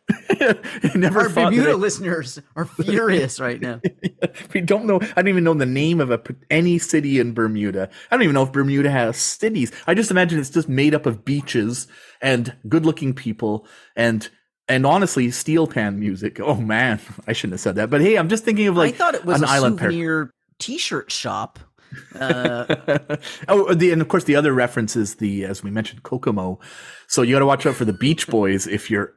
Never 0.95 1.21
Our 1.21 1.29
Bermuda 1.29 1.71
it- 1.71 1.77
listeners 1.77 2.39
are 2.55 2.65
furious 2.65 3.39
right 3.41 3.59
now. 3.59 3.81
we 4.53 4.61
don't 4.61 4.85
know. 4.85 5.01
I 5.01 5.21
don't 5.21 5.27
even 5.27 5.43
know 5.43 5.53
the 5.53 5.65
name 5.65 5.99
of 5.99 6.09
a 6.09 6.21
any 6.49 6.79
city 6.79 7.19
in 7.19 7.33
Bermuda. 7.33 7.89
I 8.09 8.15
don't 8.15 8.23
even 8.23 8.33
know 8.33 8.43
if 8.43 8.51
Bermuda 8.53 8.91
has 8.91 9.17
cities. 9.17 9.71
I 9.87 9.93
just 9.93 10.09
imagine 10.09 10.39
it's 10.39 10.49
just 10.49 10.69
made 10.69 10.95
up 10.95 11.05
of 11.05 11.25
beaches 11.25 11.87
and 12.21 12.55
good-looking 12.69 13.13
people 13.13 13.67
and 13.95 14.29
and 14.67 14.85
honestly, 14.85 15.29
steel 15.31 15.67
pan 15.67 15.99
music. 15.99 16.39
Oh 16.39 16.55
man, 16.55 16.99
I 17.27 17.33
shouldn't 17.33 17.53
have 17.53 17.61
said 17.61 17.75
that. 17.75 17.89
But 17.89 18.01
hey, 18.01 18.17
I'm 18.17 18.29
just 18.29 18.43
thinking 18.45 18.67
of 18.67 18.77
like 18.77 18.93
I 18.93 18.97
thought 18.97 19.15
it 19.15 19.25
was 19.25 19.41
an 19.41 19.47
a 19.47 19.51
island 19.51 19.79
pair. 19.79 19.89
souvenir 19.89 20.33
T-shirt 20.59 21.11
shop. 21.11 21.59
oh, 22.15 23.73
the 23.73 23.91
and 23.91 24.01
of 24.01 24.07
course 24.07 24.23
the 24.23 24.35
other 24.35 24.51
reference 24.53 24.95
is 24.95 25.15
the 25.15 25.45
as 25.45 25.63
we 25.63 25.69
mentioned 25.69 26.03
Kokomo. 26.03 26.59
So 27.07 27.21
you 27.21 27.35
got 27.35 27.39
to 27.39 27.45
watch 27.45 27.65
out 27.65 27.75
for 27.75 27.85
the 27.85 27.93
Beach 27.93 28.27
Boys 28.27 28.65
if 28.65 28.89
you're 28.89 29.13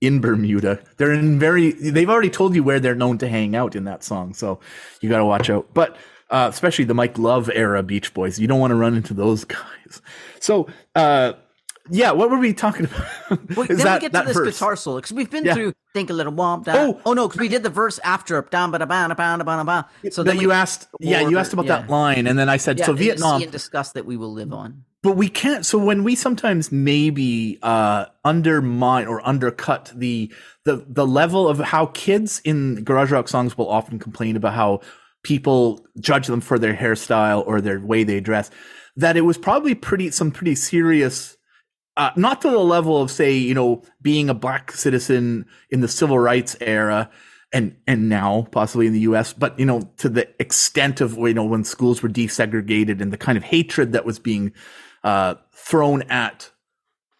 in 0.00 0.20
Bermuda. 0.20 0.80
They're 0.96 1.12
in 1.12 1.38
very. 1.38 1.72
They've 1.72 2.08
already 2.08 2.30
told 2.30 2.54
you 2.54 2.62
where 2.62 2.78
they're 2.78 2.94
known 2.94 3.18
to 3.18 3.28
hang 3.28 3.56
out 3.56 3.74
in 3.74 3.84
that 3.84 4.04
song, 4.04 4.34
so 4.34 4.60
you 5.00 5.08
got 5.08 5.18
to 5.18 5.24
watch 5.24 5.50
out. 5.50 5.74
But 5.74 5.96
uh, 6.30 6.48
especially 6.50 6.84
the 6.84 6.94
Mike 6.94 7.18
Love 7.18 7.50
era 7.52 7.82
Beach 7.82 8.14
Boys, 8.14 8.38
you 8.38 8.46
don't 8.46 8.60
want 8.60 8.70
to 8.70 8.76
run 8.76 8.94
into 8.94 9.14
those 9.14 9.44
guys. 9.44 10.02
So. 10.38 10.68
uh 10.94 11.32
yeah, 11.88 12.10
what 12.12 12.30
were 12.30 12.38
we 12.38 12.52
talking 12.52 12.86
about? 12.86 13.06
Wait, 13.56 13.68
then 13.68 13.78
that- 13.78 14.02
we 14.02 14.08
get 14.08 14.12
to 14.18 14.26
this 14.26 14.36
verse? 14.36 14.54
guitar 14.54 14.76
solo 14.76 14.96
because 14.98 15.12
we've 15.12 15.30
been 15.30 15.44
Yeah. 15.44 15.54
through 15.54 15.72
think 15.94 16.10
a 16.10 16.12
little 16.12 16.32
womp 16.32 16.64
down. 16.64 16.76
Oh. 16.76 17.00
Oh, 17.06 17.12
no, 17.14 17.26
because 17.26 17.40
we 17.40 17.48
did 17.48 17.62
the 17.64 17.70
verse 17.70 17.98
after 18.04 18.40
down 18.42 18.70
ba 18.70 18.78
da 18.78 18.86
ba 18.86 19.06
da 19.08 19.14
ba 19.14 19.36
da 19.38 19.44
ba 19.44 19.64
ba. 19.64 20.10
So 20.10 20.22
that 20.22 20.32
then 20.34 20.40
you 20.40 20.48
we- 20.48 20.54
asked, 20.54 20.88
yeah, 21.00 21.20
you 21.28 21.38
asked 21.38 21.52
about 21.52 21.64
yeah. 21.66 21.80
that 21.80 21.90
line, 21.90 22.26
and 22.26 22.38
then 22.38 22.48
I 22.48 22.58
said, 22.58 22.78
Yeah, 22.78 22.86
so 22.86 22.92
Vietnam. 22.92 23.42
and 23.42 23.50
discuss 23.50 23.92
that 23.92 24.06
we 24.06 24.16
will 24.16 24.32
live 24.32 24.52
on. 24.52 24.84
but 25.02 25.16
we 25.16 25.28
can't 25.30 25.64
so 25.64 25.78
when 25.78 26.04
we 26.04 26.14
sometimes 26.14 26.70
maybe 26.70 27.58
uh 27.62 28.04
undermine 28.24 29.06
or 29.06 29.26
undercut 29.26 29.90
the 29.96 30.30
the 30.64 30.84
the 30.88 31.06
level 31.06 31.48
of 31.48 31.58
how 31.58 31.86
kids 31.86 32.40
in 32.44 32.84
garage 32.84 33.10
rock 33.10 33.26
songs 33.26 33.56
will 33.56 33.68
often 33.68 33.98
complain 33.98 34.36
about 34.36 34.52
how 34.52 34.80
people 35.22 35.84
judge 35.98 36.26
them 36.26 36.40
for 36.42 36.58
their 36.58 36.74
hairstyle 36.74 37.42
or 37.46 37.60
their 37.62 37.80
way 37.80 38.04
they 38.04 38.20
dress 38.20 38.50
that 38.96 39.16
it 39.16 39.22
was 39.22 39.38
probably 39.38 39.74
pretty 39.74 40.10
some 40.10 40.30
pretty 40.30 40.54
serious 40.54 41.36
uh, 42.00 42.10
not 42.16 42.40
to 42.40 42.48
the 42.50 42.58
level 42.58 43.02
of 43.02 43.10
say 43.10 43.36
you 43.36 43.52
know 43.52 43.82
being 44.00 44.30
a 44.30 44.34
black 44.34 44.72
citizen 44.72 45.44
in 45.68 45.82
the 45.82 45.88
civil 45.88 46.18
rights 46.18 46.56
era 46.62 47.10
and 47.52 47.76
and 47.86 48.08
now 48.08 48.48
possibly 48.52 48.86
in 48.86 48.94
the 48.94 49.00
US 49.00 49.34
but 49.34 49.58
you 49.58 49.66
know 49.66 49.82
to 49.98 50.08
the 50.08 50.26
extent 50.40 51.02
of 51.02 51.18
you 51.18 51.34
know 51.34 51.44
when 51.44 51.62
schools 51.62 52.02
were 52.02 52.08
desegregated 52.08 53.02
and 53.02 53.12
the 53.12 53.18
kind 53.18 53.36
of 53.36 53.44
hatred 53.44 53.92
that 53.92 54.06
was 54.06 54.18
being 54.18 54.52
uh, 55.04 55.34
thrown 55.54 56.00
at 56.04 56.50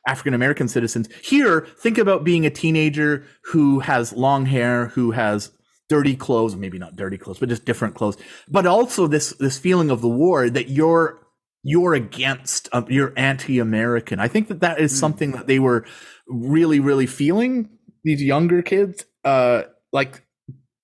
African 0.09 0.32
American 0.32 0.66
citizens. 0.66 1.11
Here 1.23 1.66
think 1.78 1.98
about 1.98 2.24
being 2.24 2.47
a 2.47 2.51
teenager 2.51 3.27
who 3.44 3.81
has 3.81 4.15
long 4.15 4.47
hair 4.47 4.86
who 4.89 5.11
has 5.11 5.52
dirty 5.90 6.16
clothes 6.16 6.57
maybe 6.57 6.78
not 6.78 6.97
dirty 6.97 7.19
clothes 7.19 7.39
but 7.39 7.51
just 7.51 7.66
different 7.66 7.97
clothes 7.97 8.16
but 8.48 8.65
also 8.65 9.07
this 9.07 9.35
this 9.40 9.59
feeling 9.59 9.90
of 9.90 10.01
the 10.01 10.09
war 10.09 10.48
that 10.48 10.70
you're 10.70 11.20
you're 11.62 11.95
against 11.95 12.69
uh, 12.73 12.82
you're 12.89 13.12
anti-american. 13.16 14.19
I 14.19 14.28
think 14.28 14.49
that 14.49 14.61
that 14.61 14.81
is 14.81 14.97
something 14.97 15.32
that 15.32 15.47
they 15.47 15.59
were 15.59 15.85
really 16.27 16.81
really 16.81 17.07
feeling 17.07 17.69
these 18.05 18.23
younger 18.23 18.62
kids 18.62 19.05
uh 19.24 19.62
like 19.93 20.24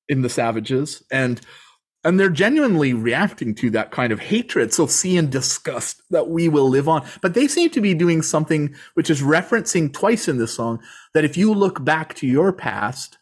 in 0.09 0.23
the 0.23 0.29
savages. 0.29 1.03
And 1.11 1.41
and 2.05 2.21
they're 2.21 2.31
genuinely 2.31 2.95
reacting 2.95 3.53
to 3.57 3.71
that 3.71 3.91
kind 3.91 4.13
of 4.13 4.21
hatred. 4.21 4.73
So 4.73 4.87
see 4.87 5.17
and 5.17 5.29
disgust 5.29 6.03
that 6.11 6.29
we 6.29 6.49
will 6.49 6.69
live 6.69 6.89
on. 6.89 7.05
But 7.21 7.35
they 7.35 7.49
seem 7.49 7.71
to 7.71 7.81
be 7.81 7.95
doing 7.95 8.23
something 8.23 8.77
which 8.95 9.11
is 9.11 9.23
referencing 9.23 9.93
twice 9.93 10.29
in 10.29 10.39
this 10.39 10.55
song 10.55 10.81
that 11.15 11.25
if 11.25 11.37
you 11.37 11.53
look 11.53 11.85
back 11.85 12.15
to 12.17 12.27
your 12.27 12.53
past 12.53 13.19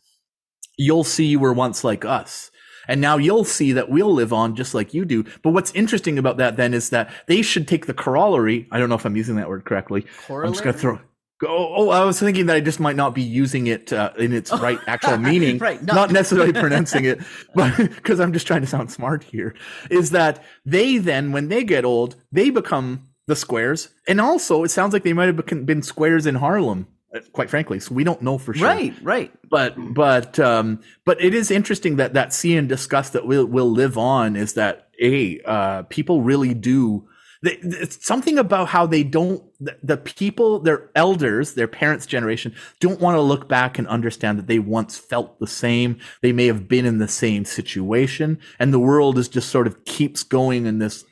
you'll 0.77 1.05
see 1.05 1.27
you 1.27 1.39
were 1.39 1.53
once 1.53 1.85
like 1.85 2.05
us. 2.05 2.51
And 2.89 3.01
now 3.01 3.17
you'll 3.17 3.45
see 3.45 3.73
that 3.73 3.89
we'll 3.89 4.13
live 4.13 4.33
on 4.33 4.57
just 4.57 4.75
like 4.75 4.95
you 4.95 5.05
do. 5.05 5.25
But 5.43 5.51
what's 5.51 5.73
interesting 5.73 6.19
about 6.19 6.37
that 6.39 6.57
then 6.57 6.75
is 6.75 6.91
that 6.91 7.11
they 7.27 7.43
should 7.43 7.67
take 7.69 7.87
the 7.87 7.95
corollary. 7.95 8.67
I 8.71 8.79
don't 8.79 8.89
know 8.89 8.95
if 8.95 9.05
I'm 9.05 9.17
using 9.17 9.37
that 9.37 9.49
word 9.49 9.65
correctly. 9.65 10.07
I'm 10.47 10.53
just 10.53 10.65
going 10.65 10.75
to 10.75 10.81
throw. 10.81 11.01
Go, 11.41 11.49
oh, 11.51 11.89
I 11.91 12.05
was 12.05 12.21
thinking 12.21 12.47
that 12.47 12.57
I 12.57 12.61
just 12.61 12.79
might 12.79 12.95
not 12.95 13.13
be 13.13 13.23
using 13.23 13.67
it 13.67 13.93
uh, 13.93 14.13
in 14.17 14.33
its 14.33 14.53
right 14.61 14.79
actual 14.87 15.19
meaning, 15.19 15.59
Right, 15.59 15.83
not, 15.83 15.95
not- 15.95 16.11
necessarily 16.13 16.53
pronouncing 16.53 17.05
it, 17.05 17.21
but 17.55 17.77
because 17.77 18.21
I'm 18.21 18.33
just 18.33 18.47
trying 18.47 18.61
to 18.61 18.69
sound 18.69 18.93
smart 18.93 19.25
here. 19.25 19.55
Is 19.91 20.11
that 20.11 20.45
they 20.65 20.99
then, 20.99 21.33
when 21.33 21.49
they 21.49 21.65
get 21.65 21.85
old, 21.85 22.15
they 22.31 22.51
become 22.51 23.09
the 23.27 23.35
squares, 23.35 23.89
and 24.07 24.21
also 24.21 24.63
it 24.63 24.71
sounds 24.71 24.93
like 24.93 25.03
they 25.03 25.13
might 25.13 25.27
have 25.27 25.67
been 25.67 25.83
squares 25.83 26.25
in 26.25 26.37
Harlem, 26.37 26.87
quite 27.33 27.51
frankly. 27.51 27.81
So 27.81 27.95
we 27.95 28.05
don't 28.05 28.23
know 28.23 28.39
for 28.39 28.55
sure 28.55 28.67
Right, 28.69 28.95
right. 29.03 29.33
but 29.49 29.75
but 29.95 30.39
um 30.39 30.81
but 31.05 31.23
it 31.23 31.35
is 31.35 31.51
interesting 31.51 31.97
that 31.97 32.15
that 32.15 32.33
see 32.33 32.57
and 32.57 32.69
discuss 32.69 33.11
that 33.11 33.27
will 33.27 33.47
will 33.47 33.71
live 33.71 33.97
on 33.99 34.37
is 34.37 34.55
that 34.55 34.89
a 35.01 35.41
uh 35.45 35.83
people 35.85 36.23
really 36.23 36.55
do 36.55 37.09
they, 37.43 37.59
it's 37.63 38.05
something 38.07 38.39
about 38.39 38.69
how 38.69 38.87
they 38.87 39.03
don't 39.03 39.43
the, 39.61 39.77
the 39.83 39.97
people 39.99 40.61
their 40.61 40.91
elders 40.95 41.55
their 41.55 41.69
parents 41.69 42.07
generation 42.07 42.55
don't 42.81 43.01
want 43.01 43.17
to 43.17 43.21
look 43.21 43.49
back 43.49 43.79
and 43.79 43.87
understand 43.89 44.39
that 44.39 44.47
they 44.47 44.59
once 44.59 44.97
felt 44.97 45.39
the 45.41 45.47
same 45.47 45.99
they 46.23 46.33
may 46.33 46.47
have 46.47 46.69
been 46.69 46.87
in 46.87 46.99
the 46.99 47.09
same 47.09 47.45
situation 47.45 48.39
and 48.59 48.73
the 48.73 48.79
world 48.81 49.19
is 49.19 49.29
just 49.29 49.51
sort 49.51 49.67
of 49.67 49.85
keeps 49.85 50.23
going 50.23 50.65
in 50.67 50.79
this 50.79 51.05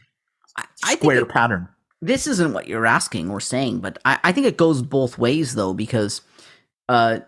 I, 0.57 0.63
I 0.85 0.89
think 0.91 1.01
square 1.01 1.19
it- 1.21 1.29
pattern 1.29 1.69
this 2.03 2.27
isn't 2.27 2.53
what 2.53 2.67
you're 2.67 2.85
asking 2.85 3.31
or 3.31 3.41
saying, 3.41 3.79
but 3.79 3.99
I, 4.05 4.19
I 4.25 4.33
think 4.33 4.47
it 4.47 4.59
goes 4.59 4.83
both 4.83 5.17
ways 5.17 5.55
though, 5.55 5.73
because 5.73 6.21
uh, 6.89 7.21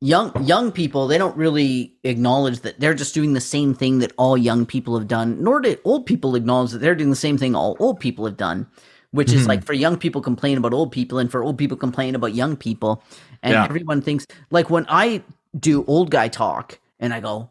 young 0.00 0.32
young 0.44 0.72
people 0.72 1.06
they 1.06 1.16
don't 1.16 1.36
really 1.36 1.96
acknowledge 2.04 2.60
that 2.60 2.78
they're 2.80 2.92
just 2.92 3.14
doing 3.14 3.32
the 3.32 3.40
same 3.40 3.72
thing 3.72 4.00
that 4.00 4.12
all 4.18 4.36
young 4.36 4.66
people 4.66 4.98
have 4.98 5.08
done, 5.08 5.42
nor 5.42 5.60
do 5.60 5.76
old 5.84 6.04
people 6.04 6.34
acknowledge 6.34 6.72
that 6.72 6.78
they're 6.78 6.94
doing 6.94 7.10
the 7.10 7.16
same 7.16 7.38
thing 7.38 7.54
all 7.54 7.76
old 7.78 8.00
people 8.00 8.26
have 8.26 8.36
done. 8.36 8.66
Which 9.12 9.32
is 9.32 9.46
like 9.46 9.64
for 9.64 9.72
young 9.72 9.96
people 9.96 10.20
complain 10.20 10.58
about 10.58 10.74
old 10.74 10.92
people, 10.92 11.18
and 11.18 11.30
for 11.30 11.42
old 11.42 11.56
people 11.56 11.78
complain 11.78 12.14
about 12.14 12.34
young 12.34 12.54
people, 12.54 13.02
and 13.42 13.54
Yeah. 13.54 13.64
everyone 13.64 14.02
thinks 14.02 14.26
like 14.50 14.68
when 14.68 14.84
I 14.90 15.22
do 15.58 15.86
old 15.86 16.10
guy 16.10 16.28
talk, 16.28 16.78
and 17.00 17.14
I 17.14 17.20
go, 17.20 17.48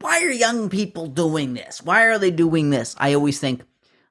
why 0.00 0.22
are 0.22 0.30
young 0.30 0.68
people 0.68 1.08
doing 1.08 1.54
this? 1.54 1.82
Why 1.82 2.04
are 2.04 2.18
they 2.18 2.30
doing 2.30 2.70
this? 2.70 2.94
I 2.98 3.14
always 3.14 3.40
think, 3.40 3.62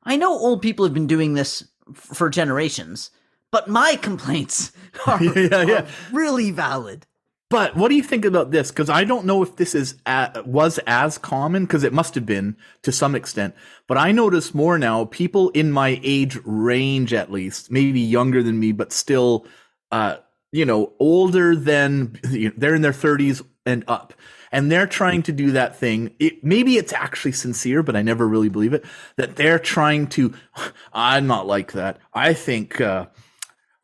I 0.04 0.18
know 0.18 0.34
old 0.34 0.62
people 0.62 0.84
have 0.84 0.94
been 0.94 1.08
doing 1.08 1.36
this 1.36 1.64
for 1.94 2.30
generations, 2.30 3.12
but 3.52 3.68
my 3.68 3.96
complaints 4.02 4.72
are, 5.08 5.24
Yeah, 5.24 5.64
yeah. 5.64 5.74
are 5.82 5.88
really 6.12 6.52
valid. 6.52 7.06
But 7.50 7.76
what 7.76 7.90
do 7.90 7.96
you 7.96 8.02
think 8.02 8.26
about 8.26 8.50
this? 8.50 8.72
Because 8.72 8.90
I 8.90 9.04
don't 9.04 9.26
know 9.28 9.44
if 9.44 9.58
this 9.58 9.76
is 9.76 9.94
a 10.08 10.42
was 10.44 10.80
as 10.88 11.20
common 11.20 11.66
because 11.66 11.84
it 11.84 11.94
must 11.94 12.16
have 12.16 12.26
been 12.26 12.58
to 12.82 12.92
some 12.92 13.14
extent. 13.14 13.54
But 13.88 14.00
I 14.00 14.12
notice 14.12 14.56
more 14.56 14.80
now 14.80 15.06
people 15.06 15.50
in 15.50 15.72
my 15.72 16.00
age 16.04 16.40
range, 16.46 17.14
at 17.14 17.32
least, 17.32 17.70
maybe 17.70 18.00
younger 18.00 18.42
than 18.42 18.60
me, 18.60 18.72
but 18.72 18.92
still, 18.92 19.46
uh, 19.92 20.16
you 20.52 20.66
know, 20.66 20.94
older 21.00 21.56
than 21.56 22.20
you 22.32 22.50
know, 22.50 22.56
they're 22.58 22.74
in 22.74 22.82
their 22.82 22.92
thirties 22.92 23.44
and 23.68 23.84
up, 23.88 24.16
and 24.54 24.72
they're 24.72 24.88
trying 24.88 25.22
to 25.24 25.34
do 25.34 25.52
that 25.52 25.76
thing. 25.78 26.14
It, 26.20 26.44
maybe 26.44 26.78
it's 26.78 26.94
actually 26.94 27.34
sincere, 27.34 27.84
but 27.84 27.98
I 27.98 28.02
never 28.02 28.26
really 28.28 28.48
believe 28.50 28.72
it. 28.74 28.86
That 29.18 29.36
they're 29.36 29.60
trying 29.60 30.08
to. 30.08 30.34
I'm 30.94 31.28
not 31.28 31.46
like 31.48 31.74
that. 31.74 31.98
I 32.14 32.34
think. 32.34 32.80
Uh, 32.80 33.08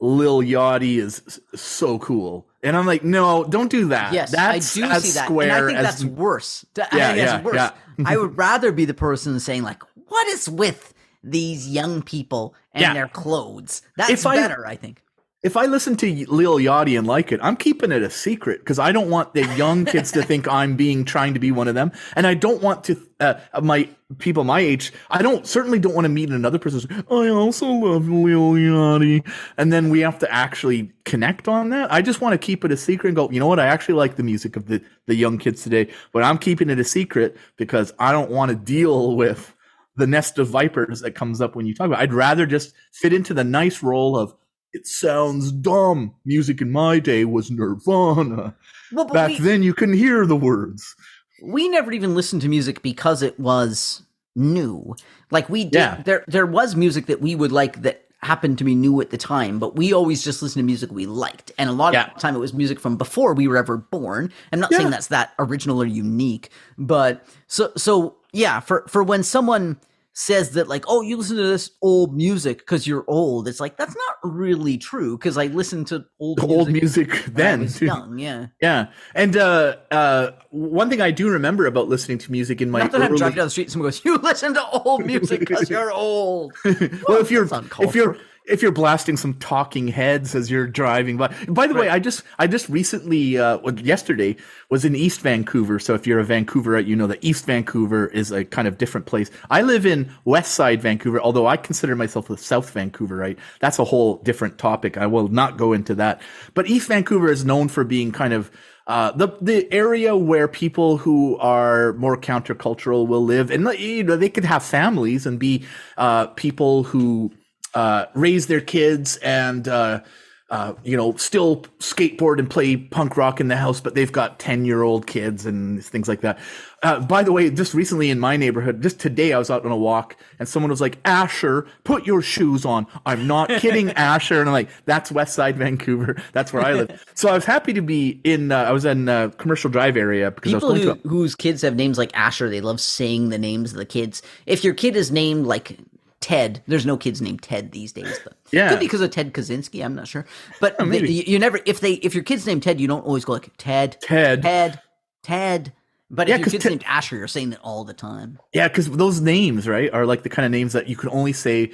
Lil 0.01 0.39
Yachty 0.41 0.95
is 0.97 1.41
so 1.55 1.99
cool. 1.99 2.47
And 2.63 2.77
I'm 2.77 2.85
like, 2.85 3.03
no, 3.03 3.43
don't 3.43 3.69
do 3.69 3.89
that. 3.89 4.13
Yes, 4.13 4.31
that's 4.31 4.77
I 4.77 4.79
do 4.79 4.85
as 4.85 5.03
see 5.03 5.11
that, 5.19 5.25
square 5.25 5.67
and 5.67 5.77
I 5.77 5.81
think 5.81 5.87
as 5.89 6.01
that's 6.01 6.05
worse. 6.05 6.65
I 6.77 6.81
think 6.83 6.93
Yeah, 6.93 7.15
that's 7.15 7.31
yeah, 7.33 7.41
worse. 7.41 7.55
yeah. 7.55 7.71
I 8.05 8.15
would 8.15 8.37
rather 8.37 8.71
be 8.71 8.85
the 8.85 8.93
person 8.93 9.37
saying 9.41 9.63
like, 9.63 9.83
"What 10.07 10.27
is 10.29 10.49
with 10.49 10.93
these 11.21 11.67
young 11.67 12.01
people 12.01 12.55
and 12.73 12.81
Yeah. 12.81 12.93
their 12.93 13.09
clothes?" 13.09 13.81
That's 13.97 14.09
If 14.11 14.25
I- 14.25 14.37
better, 14.37 14.65
I 14.65 14.77
think. 14.77 15.03
If 15.41 15.55
I 15.55 15.67
listen 15.67 15.95
to 15.97 16.25
Lil 16.27 16.57
Yachty 16.57 16.97
and 16.97 17.07
like 17.07 17.31
it, 17.31 17.39
I'm 17.41 17.55
keeping 17.55 17.93
it 17.93 18.01
a 18.01 18.09
secret 18.09 18.59
because 18.59 18.77
I 18.77 18.91
don't 18.91 19.09
want 19.09 19.33
the 19.33 19.45
young 19.55 19.85
kids 19.85 20.11
to 20.11 20.21
think 20.21 20.49
I'm 20.49 20.75
being 20.75 21.05
trying 21.05 21.33
to 21.33 21.39
be 21.39 21.51
one 21.51 21.69
of 21.69 21.75
them, 21.75 21.93
and 22.15 22.27
I 22.27 22.33
don't 22.33 22.61
want 22.61 22.83
to 22.85 22.99
uh, 23.21 23.35
my 23.61 23.87
people 24.17 24.43
my 24.43 24.59
age. 24.59 24.91
I 25.09 25.21
don't 25.21 25.47
certainly 25.47 25.79
don't 25.79 25.95
want 25.95 26.05
to 26.05 26.09
meet 26.09 26.29
another 26.29 26.59
person. 26.59 27.05
I 27.09 27.29
also 27.29 27.67
love 27.67 28.09
Lil 28.09 28.53
Yachty, 28.53 29.25
and 29.57 29.71
then 29.71 29.89
we 29.89 30.01
have 30.01 30.19
to 30.19 30.31
actually 30.31 30.91
connect 31.05 31.47
on 31.47 31.69
that. 31.69 31.91
I 31.91 32.01
just 32.01 32.19
want 32.19 32.33
to 32.33 32.37
keep 32.37 32.65
it 32.65 32.71
a 32.73 32.77
secret 32.77 33.09
and 33.09 33.15
go. 33.15 33.29
You 33.31 33.39
know 33.39 33.47
what? 33.47 33.61
I 33.61 33.67
actually 33.67 33.95
like 33.95 34.17
the 34.17 34.23
music 34.23 34.57
of 34.57 34.67
the 34.67 34.83
the 35.05 35.15
young 35.15 35.37
kids 35.37 35.63
today, 35.63 35.89
but 36.11 36.21
I'm 36.21 36.37
keeping 36.37 36.69
it 36.69 36.79
a 36.79 36.83
secret 36.83 37.37
because 37.55 37.93
I 37.97 38.11
don't 38.11 38.29
want 38.29 38.49
to 38.49 38.55
deal 38.55 39.15
with 39.15 39.55
the 39.95 40.07
nest 40.07 40.37
of 40.37 40.49
vipers 40.49 40.99
that 41.01 41.11
comes 41.11 41.39
up 41.39 41.55
when 41.55 41.65
you 41.65 41.73
talk 41.73 41.87
about. 41.87 41.99
it. 41.99 42.03
I'd 42.03 42.13
rather 42.13 42.45
just 42.45 42.73
fit 42.91 43.13
into 43.13 43.33
the 43.33 43.43
nice 43.43 43.83
role 43.83 44.17
of 44.17 44.33
it 44.73 44.87
sounds 44.87 45.51
dumb. 45.51 46.13
Music 46.25 46.61
in 46.61 46.71
my 46.71 46.99
day 46.99 47.25
was 47.25 47.49
Nirvana. 47.51 48.55
Well, 48.91 49.05
but 49.05 49.13
Back 49.13 49.29
we, 49.29 49.39
then 49.39 49.63
you 49.63 49.73
couldn't 49.73 49.97
hear 49.97 50.25
the 50.25 50.35
words. 50.35 50.95
we 51.43 51.69
never 51.69 51.91
even 51.91 52.15
listened 52.15 52.41
to 52.43 52.49
music 52.49 52.81
because 52.81 53.21
it 53.21 53.39
was 53.39 54.03
new. 54.35 54.95
Like 55.31 55.49
we 55.49 55.63
did 55.63 55.73
Yeah. 55.75 56.01
there 56.03 56.23
there 56.27 56.45
was 56.45 56.75
music 56.75 57.05
that 57.07 57.21
we 57.21 57.35
would 57.35 57.51
like 57.51 57.81
that 57.83 58.05
happened 58.21 58.57
to 58.57 58.63
be 58.65 58.75
new 58.75 58.99
at 58.99 59.11
the 59.11 59.17
time, 59.17 59.59
but 59.59 59.75
we 59.77 59.93
always 59.93 60.23
just 60.23 60.41
listened 60.41 60.59
to 60.59 60.65
music 60.65 60.91
we 60.91 61.05
liked. 61.05 61.51
And 61.57 61.69
a 61.69 61.73
lot 61.73 61.93
Yeah. 61.93 62.07
of 62.07 62.13
the 62.15 62.19
time 62.19 62.35
it 62.35 62.39
was 62.39 62.53
music 62.53 62.79
from 62.79 62.97
before 62.97 63.33
we 63.33 63.47
were 63.47 63.55
ever 63.57 63.77
born. 63.77 64.31
I'm 64.51 64.59
not 64.59 64.73
saying 64.73 64.89
that's 64.89 65.07
that 65.07 65.33
original 65.39 65.81
or 65.81 65.85
unique, 65.85 66.49
but 66.77 67.25
so 67.47 67.71
so 67.77 68.15
yeah, 68.33 68.59
for 68.59 68.83
for 68.89 69.03
when 69.03 69.23
someone 69.23 69.77
says 70.19 70.51
that 70.51 70.67
like, 70.67 70.83
oh, 70.89 70.99
you 70.99 71.15
listen 71.15 71.37
to 71.37 71.47
this 71.47 71.71
old 71.81 72.13
music 72.13 72.57
because 72.57 72.85
you're 72.85 73.05
old. 73.07 73.47
It's 73.47 73.61
like 73.61 73.77
that's 73.77 73.95
not 73.95 74.33
really 74.33 74.77
true 74.77 75.17
because 75.17 75.37
I 75.37 75.45
listened 75.45 75.87
to 75.87 76.05
old 76.19 76.39
music 76.39 76.49
Old 76.59 76.69
music 76.69 77.25
then. 77.27 77.69
too. 77.69 77.85
young. 77.85 78.19
Yeah, 78.19 78.47
Yeah, 78.61 78.87
and 79.15 79.37
uh, 79.37 79.77
uh, 79.89 80.31
one 80.49 80.89
thing 80.89 80.99
I 80.99 81.11
do 81.11 81.29
remember 81.29 81.67
about 81.67 81.87
listening 81.87 82.17
to 82.19 82.31
music 82.31 82.61
in 82.61 82.69
my 82.69 82.79
not 82.79 82.91
that 82.91 83.01
I'm 83.01 83.15
driving 83.15 83.37
down 83.37 83.45
the 83.45 83.49
street 83.49 83.65
and 83.65 83.71
someone 83.71 83.87
goes, 83.87 84.03
"You 84.03 84.17
listen 84.17 84.53
to 84.55 84.69
old 84.69 85.05
music 85.05 85.39
because 85.39 85.69
you're 85.69 85.91
old." 85.91 86.53
well, 86.65 87.21
if 87.21 87.31
you're 87.31 87.47
if 87.79 87.95
you're. 87.95 88.17
If 88.49 88.61
you're 88.61 88.71
blasting 88.71 89.17
some 89.17 89.35
talking 89.35 89.87
heads 89.87 90.35
as 90.35 90.49
you're 90.49 90.67
driving 90.67 91.17
by. 91.17 91.33
By 91.47 91.67
the 91.67 91.75
way, 91.75 91.89
I 91.89 91.99
just 91.99 92.23
I 92.37 92.47
just 92.47 92.67
recently 92.69 93.37
uh, 93.37 93.59
yesterday 93.71 94.35
was 94.69 94.85
in 94.85 94.95
East 94.95 95.21
Vancouver. 95.21 95.79
So 95.79 95.93
if 95.93 96.07
you're 96.07 96.19
a 96.19 96.25
Vancouverite, 96.25 96.87
you 96.87 96.95
know 96.95 97.07
that 97.07 97.23
East 97.23 97.45
Vancouver 97.45 98.07
is 98.07 98.31
a 98.31 98.43
kind 98.43 98.67
of 98.67 98.77
different 98.77 99.05
place. 99.05 99.29
I 99.49 99.61
live 99.61 99.85
in 99.85 100.11
West 100.25 100.53
Side 100.53 100.81
Vancouver, 100.81 101.21
although 101.21 101.47
I 101.47 101.57
consider 101.57 101.95
myself 101.95 102.29
a 102.29 102.37
South 102.37 102.73
Vancouverite. 102.73 103.37
That's 103.59 103.79
a 103.79 103.83
whole 103.83 104.17
different 104.17 104.57
topic. 104.57 104.97
I 104.97 105.07
will 105.07 105.27
not 105.27 105.57
go 105.57 105.73
into 105.73 105.95
that. 105.95 106.21
But 106.53 106.67
East 106.67 106.87
Vancouver 106.87 107.31
is 107.31 107.45
known 107.45 107.67
for 107.67 107.83
being 107.83 108.11
kind 108.11 108.33
of 108.33 108.51
uh, 108.87 109.11
the 109.11 109.27
the 109.39 109.71
area 109.71 110.15
where 110.17 110.47
people 110.47 110.97
who 110.97 111.37
are 111.37 111.93
more 111.93 112.17
countercultural 112.17 113.07
will 113.07 113.23
live, 113.23 113.51
and 113.51 113.71
you 113.77 114.03
know 114.03 114.17
they 114.17 114.29
could 114.29 114.45
have 114.45 114.63
families 114.63 115.27
and 115.27 115.37
be 115.37 115.63
uh, 115.97 116.25
people 116.27 116.81
who 116.83 117.31
uh, 117.73 118.05
raise 118.13 118.47
their 118.47 118.61
kids 118.61 119.17
and 119.17 119.67
uh, 119.67 120.01
uh, 120.49 120.73
you 120.83 120.97
know 120.97 121.15
still 121.15 121.61
skateboard 121.79 122.39
and 122.39 122.49
play 122.49 122.75
punk 122.75 123.17
rock 123.17 123.39
in 123.39 123.49
the 123.49 123.55
house, 123.57 123.81
but 123.81 123.93
they've 123.93 124.11
got 124.11 124.39
ten 124.39 124.65
year 124.65 124.81
old 124.81 125.05
kids 125.05 125.45
and 125.45 125.83
things 125.83 126.07
like 126.07 126.21
that. 126.21 126.39
Uh, 126.81 126.99
by 127.01 127.23
the 127.23 127.31
way, 127.31 127.49
just 127.49 127.73
recently 127.73 128.09
in 128.09 128.19
my 128.19 128.37
neighborhood, 128.37 128.81
just 128.81 128.99
today 128.99 129.33
I 129.33 129.37
was 129.37 129.51
out 129.51 129.65
on 129.65 129.71
a 129.71 129.77
walk 129.77 130.15
and 130.39 130.47
someone 130.47 130.71
was 130.71 130.81
like, 130.81 130.97
"Asher, 131.05 131.67
put 131.83 132.07
your 132.07 132.21
shoes 132.21 132.65
on." 132.65 132.87
I'm 133.05 133.27
not 133.27 133.49
kidding, 133.59 133.91
Asher, 133.91 134.39
and 134.39 134.49
I'm 134.49 134.53
like, 134.53 134.69
"That's 134.85 135.11
West 135.11 135.35
Side 135.35 135.57
Vancouver. 135.57 136.19
That's 136.33 136.51
where 136.51 136.65
I 136.65 136.73
live." 136.73 137.05
so 137.13 137.29
I 137.29 137.33
was 137.33 137.45
happy 137.45 137.73
to 137.73 137.81
be 137.81 138.19
in. 138.23 138.51
Uh, 138.51 138.63
I 138.63 138.71
was 138.71 138.85
in 138.85 139.07
uh, 139.07 139.29
Commercial 139.37 139.69
Drive 139.69 139.97
area 139.97 140.31
because 140.31 140.53
People 140.53 140.69
I 140.69 140.73
was 140.73 140.83
who, 140.83 140.93
whose 141.07 141.35
kids 141.35 141.61
have 141.61 141.75
names 141.75 141.99
like 141.99 142.09
Asher, 142.15 142.49
they 142.49 142.61
love 142.61 142.81
saying 142.81 143.29
the 143.29 143.37
names 143.37 143.71
of 143.71 143.77
the 143.77 143.85
kids. 143.85 144.23
If 144.47 144.63
your 144.63 144.73
kid 144.73 144.95
is 144.95 145.11
named 145.11 145.45
like 145.45 145.77
Ted, 146.21 146.61
there's 146.67 146.85
no 146.85 146.97
kids 146.97 147.21
named 147.21 147.41
Ted 147.41 147.71
these 147.71 147.91
days, 147.93 148.19
but 148.23 148.33
Yeah. 148.51 148.69
could 148.69 148.79
be 148.79 148.85
because 148.85 149.01
of 149.01 149.11
Ted 149.11 149.33
Kaczynski. 149.33 149.83
I'm 149.83 149.95
not 149.95 150.07
sure, 150.07 150.25
but 150.59 150.75
oh, 150.79 150.85
they- 150.85 150.99
you, 151.07 151.23
you 151.25 151.39
never 151.39 151.59
if 151.65 151.79
they 151.79 151.93
if 151.93 152.13
your 152.13 152.23
kid's 152.23 152.45
named 152.45 152.63
Ted, 152.63 152.79
you 152.81 152.87
don't 152.87 153.05
always 153.05 153.23
go 153.25 153.33
like 153.33 153.49
Ted, 153.57 153.97
Ted. 154.01 154.41
Ted, 154.41 154.81
Ted. 155.23 155.73
But 156.11 156.27
Yeah, 156.27 156.35
if 156.35 156.39
your 156.41 156.49
kid's 156.49 156.63
Ted- 156.63 156.71
named 156.71 156.83
Asher, 156.87 157.15
you're 157.17 157.27
saying 157.27 157.53
it 157.53 157.59
all 157.63 157.83
the 157.85 157.93
time. 157.93 158.39
Yeah, 158.53 158.67
because 158.67 158.89
those 158.89 159.21
names, 159.21 159.67
right, 159.67 159.93
are 159.93 160.05
like 160.05 160.23
the 160.23 160.29
kind 160.29 160.45
of 160.45 160.51
names 160.51 160.73
that 160.73 160.87
you 160.89 160.95
can 160.95 161.09
only 161.09 161.33
say 161.33 161.71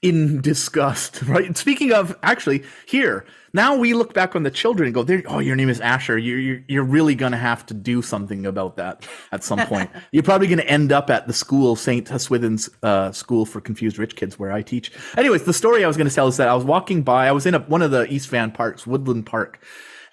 in 0.00 0.40
disgust, 0.40 1.22
right? 1.26 1.56
Speaking 1.56 1.92
of, 1.92 2.16
actually, 2.22 2.62
here 2.86 3.24
now 3.52 3.76
we 3.76 3.94
look 3.94 4.14
back 4.14 4.34
on 4.34 4.42
the 4.42 4.50
children 4.50 4.86
and 4.86 4.94
go, 4.94 5.02
"There, 5.02 5.22
oh, 5.26 5.38
your 5.38 5.56
name 5.56 5.68
is 5.68 5.80
Asher. 5.80 6.18
You're 6.18 6.38
you're, 6.38 6.60
you're 6.68 6.84
really 6.84 7.14
gonna 7.14 7.36
have 7.36 7.66
to 7.66 7.74
do 7.74 8.02
something 8.02 8.46
about 8.46 8.76
that 8.76 9.06
at 9.30 9.44
some 9.44 9.58
point. 9.60 9.90
you're 10.12 10.22
probably 10.22 10.46
gonna 10.46 10.62
end 10.62 10.92
up 10.92 11.10
at 11.10 11.26
the 11.26 11.32
school, 11.32 11.76
Saint 11.76 12.08
Swithin's 12.08 12.70
uh, 12.82 13.12
School 13.12 13.44
for 13.44 13.60
Confused 13.60 13.98
Rich 13.98 14.16
Kids, 14.16 14.38
where 14.38 14.52
I 14.52 14.62
teach. 14.62 14.92
Anyways, 15.16 15.44
the 15.44 15.52
story 15.52 15.84
I 15.84 15.88
was 15.88 15.96
gonna 15.96 16.10
tell 16.10 16.28
is 16.28 16.36
that 16.38 16.48
I 16.48 16.54
was 16.54 16.64
walking 16.64 17.02
by. 17.02 17.28
I 17.28 17.32
was 17.32 17.46
in 17.46 17.54
a, 17.54 17.60
one 17.60 17.82
of 17.82 17.90
the 17.90 18.12
East 18.12 18.28
Van 18.28 18.50
parks, 18.50 18.86
Woodland 18.86 19.26
Park. 19.26 19.62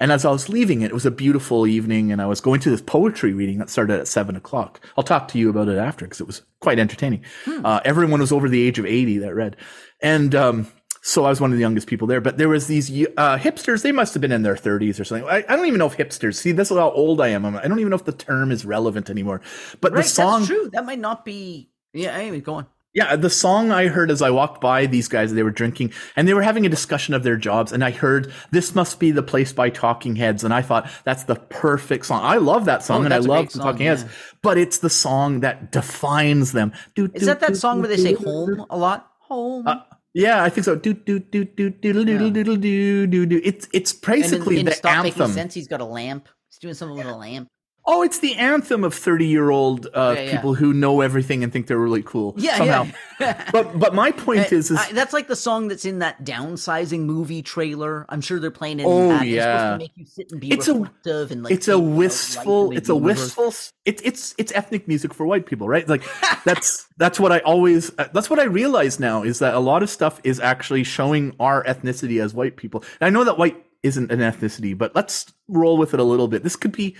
And 0.01 0.13
as 0.13 0.23
I 0.23 0.31
was 0.31 0.47
leaving 0.47 0.81
it, 0.81 0.91
it 0.91 0.93
was 0.93 1.05
a 1.05 1.11
beautiful 1.11 1.67
evening, 1.67 2.11
and 2.11 2.21
I 2.21 2.25
was 2.25 2.39
going 2.39 2.61
to 2.61 2.69
this 2.69 2.81
poetry 2.81 3.33
reading 3.33 3.57
that 3.57 3.69
started 3.69 3.99
at 3.99 4.07
seven 4.07 4.37
o'clock. 4.37 4.79
I'll 4.97 5.03
talk 5.03 5.27
to 5.29 5.37
you 5.37 5.49
about 5.49 5.67
it 5.67 5.77
after 5.77 6.05
because 6.05 6.21
it 6.21 6.27
was 6.27 6.41
quite 6.61 6.79
entertaining. 6.79 7.25
Uh, 7.45 7.81
everyone 7.83 8.21
was 8.21 8.31
over 8.31 8.47
the 8.47 8.65
age 8.65 8.79
of 8.79 8.85
eighty 8.85 9.17
that 9.17 9.35
read, 9.35 9.57
and 10.01 10.33
um, 10.35 10.71
so 11.09 11.25
I 11.25 11.29
was 11.29 11.41
one 11.41 11.51
of 11.51 11.57
the 11.57 11.61
youngest 11.61 11.87
people 11.87 12.07
there. 12.07 12.21
But 12.21 12.37
there 12.37 12.49
was 12.49 12.67
these 12.67 12.89
uh, 13.17 13.37
hipsters; 13.37 13.81
they 13.81 13.91
must 13.91 14.13
have 14.13 14.21
been 14.21 14.31
in 14.31 14.43
their 14.43 14.57
thirties 14.57 14.99
or 14.99 15.03
something. 15.03 15.27
I, 15.27 15.37
I 15.49 15.55
don't 15.55 15.65
even 15.65 15.79
know 15.79 15.87
if 15.87 15.97
hipsters. 15.97 16.35
See, 16.35 16.51
this 16.51 16.69
is 16.71 16.77
how 16.77 16.91
old 16.91 17.19
I 17.21 17.29
am. 17.29 17.45
I'm- 17.45 17.55
I 17.57 17.67
don't 17.67 17.79
even 17.79 17.89
know 17.89 17.95
if 17.95 18.05
the 18.05 18.11
term 18.11 18.51
is 18.51 18.65
relevant 18.65 19.09
anymore. 19.09 19.41
But 19.81 19.91
Right, 19.93 20.03
the 20.03 20.09
song, 20.09 20.41
that's 20.41 20.47
true. 20.47 20.69
That 20.73 20.85
might 20.85 20.99
not 20.99 21.25
be. 21.25 21.69
Yeah. 21.93 22.11
Anyway, 22.11 22.41
go 22.41 22.53
on. 22.55 22.67
yeah, 22.93 23.15
the 23.15 23.29
song 23.29 23.71
I 23.71 23.87
heard 23.87 24.11
as 24.11 24.21
I 24.21 24.29
walked 24.29 24.61
by 24.61 24.85
these 24.85 25.07
guys, 25.07 25.33
they 25.33 25.41
were 25.43 25.51
drinking 25.51 25.91
and 26.15 26.27
they 26.27 26.33
were 26.35 26.41
having 26.43 26.65
a 26.65 26.69
discussion 26.69 27.13
of 27.15 27.23
their 27.23 27.37
jobs. 27.37 27.71
And 27.71 27.83
I 27.83 27.91
heard 27.91 28.31
This 28.51 28.73
Must 28.75 28.99
Be 28.99 29.09
the 29.11 29.23
Place 29.23 29.51
by 29.53 29.69
Talking 29.69 30.15
Heads. 30.15 30.43
And 30.43 30.53
I 30.53 30.61
thought 30.61 30.89
that's 31.03 31.23
the 31.23 31.35
perfect 31.35 32.05
song. 32.05 32.21
I 32.23 32.37
love 32.37 32.65
that 32.65 32.83
song 32.83 33.01
Oh, 33.01 33.05
and 33.05 33.13
I 33.13 33.17
love 33.19 33.51
song, 33.51 33.63
Talking 33.63 33.87
Heads, 33.87 34.05
but 34.43 34.57
it's 34.57 34.77
the 34.79 34.89
song 34.89 35.39
that 35.41 35.71
defines 35.71 36.51
them. 36.51 36.71
Do, 36.95 37.09
Is 37.13 37.25
that 37.25 37.39
that 37.41 37.57
song 37.57 37.79
where 37.79 37.87
they 37.89 37.97
say 37.97 38.13
home 38.13 38.65
a 38.69 38.77
lot? 38.77 39.07
Home. 39.29 39.67
Yeah, 40.13 40.43
I 40.43 40.49
think 40.49 40.65
so. 40.65 40.75
Do, 40.75 40.93
do, 40.93 41.19
do, 41.19 41.45
do, 41.45 41.69
doodle, 41.69 42.03
doodle, 42.03 42.31
doodle, 42.31 42.55
do, 42.55 43.07
do, 43.07 43.25
do. 43.25 43.41
It's, 43.43 43.67
it's 43.73 43.91
and 43.93 44.03
in, 44.03 44.21
basically 44.21 44.59
in 44.59 44.65
the 44.65 44.71
Stop 44.71 45.03
Making 45.03 45.21
anthem. 45.21 45.33
Sense, 45.33 45.53
he's 45.53 45.67
got 45.67 45.81
a 45.81 45.85
lamp. 45.85 46.27
He's 46.49 46.57
doing 46.57 46.73
something 46.73 46.97
with 46.97 47.05
a 47.05 47.15
lamp. 47.15 47.47
Oh, 47.91 48.03
it's 48.03 48.19
the 48.19 48.35
anthem 48.35 48.83
of 48.83 48.93
30 48.93 49.25
year 49.25 49.49
old 49.49 49.87
uh, 49.87 50.13
Yeah, 50.15 50.21
yeah. 50.23 50.31
people 50.31 50.53
who 50.53 50.73
know 50.73 51.01
everything 51.01 51.43
and 51.43 51.51
think 51.51 51.65
they're 51.65 51.79
really 51.79 52.03
cool. 52.03 52.35
Yeah, 52.37 52.57
somehow. 52.57 52.87
yeah. 53.19 53.49
but, 53.51 53.79
but 53.79 53.95
my 53.95 54.11
point 54.11 54.51
is, 54.51 54.69
is 54.69 54.77
I- 54.77 54.91
that's 54.91 55.11
like 55.11 55.27
the 55.27 55.35
song 55.35 55.69
that's 55.69 55.85
in 55.85 55.99
that 55.99 56.23
downsizing 56.23 57.01
movie 57.01 57.41
trailer. 57.41 58.05
I'm 58.07 58.21
sure 58.21 58.39
they're 58.39 58.51
playing 58.51 58.79
it. 58.79 58.85
Oh, 58.85 59.01
in 59.01 59.09
that. 59.09 59.21
It's 59.23 59.31
yeah. 59.31 59.71
to 59.71 59.77
make 59.79 59.91
you 59.95 60.05
sit 60.05 60.31
and 60.31 60.39
be 60.39 60.51
It's 60.51 60.67
a- 60.67 60.73
reflective 60.75 61.31
and 61.31 61.43
like. 61.43 61.51
it's 61.53 61.67
a 61.67 61.71
think 61.71 61.81
about 61.83 61.89
life 61.89 61.97
wistful 61.97 62.71
it's 62.77 62.89
a 62.89 62.95
wistful 62.95 63.47
it's 63.85 64.01
it's 64.03 64.35
it's 64.37 64.51
ethnic 64.53 64.87
music 64.87 65.13
for 65.13 65.25
white 65.25 65.45
people 65.47 65.67
right 65.67 65.87
like 65.89 66.03
that's 66.43 66.87
that's 66.97 67.19
what 67.19 67.31
i 67.31 67.39
always 67.39 67.91
uh, 67.97 68.07
that's 68.13 68.29
what 68.29 68.39
i 68.39 68.43
realize 68.43 68.99
now 68.99 69.23
is 69.23 69.39
that 69.39 69.53
a 69.55 69.59
lot 69.59 69.81
of 69.81 69.89
stuff 69.89 70.19
is 70.23 70.39
actually 70.39 70.83
showing 70.83 71.35
our 71.39 71.63
ethnicity 71.63 72.21
as 72.23 72.33
white 72.33 72.55
people 72.57 72.83
and 73.01 73.07
i 73.07 73.09
know 73.09 73.23
that 73.23 73.37
white 73.37 73.63
isn't 73.83 74.11
an 74.11 74.19
ethnicity 74.19 74.77
but 74.77 74.93
let's 74.95 75.25
roll 75.47 75.77
with 75.77 75.93
it 75.93 75.99
a 75.99 76.03
little 76.03 76.27
bit 76.27 76.43
this 76.43 76.55
could 76.55 76.71
be 76.71 76.95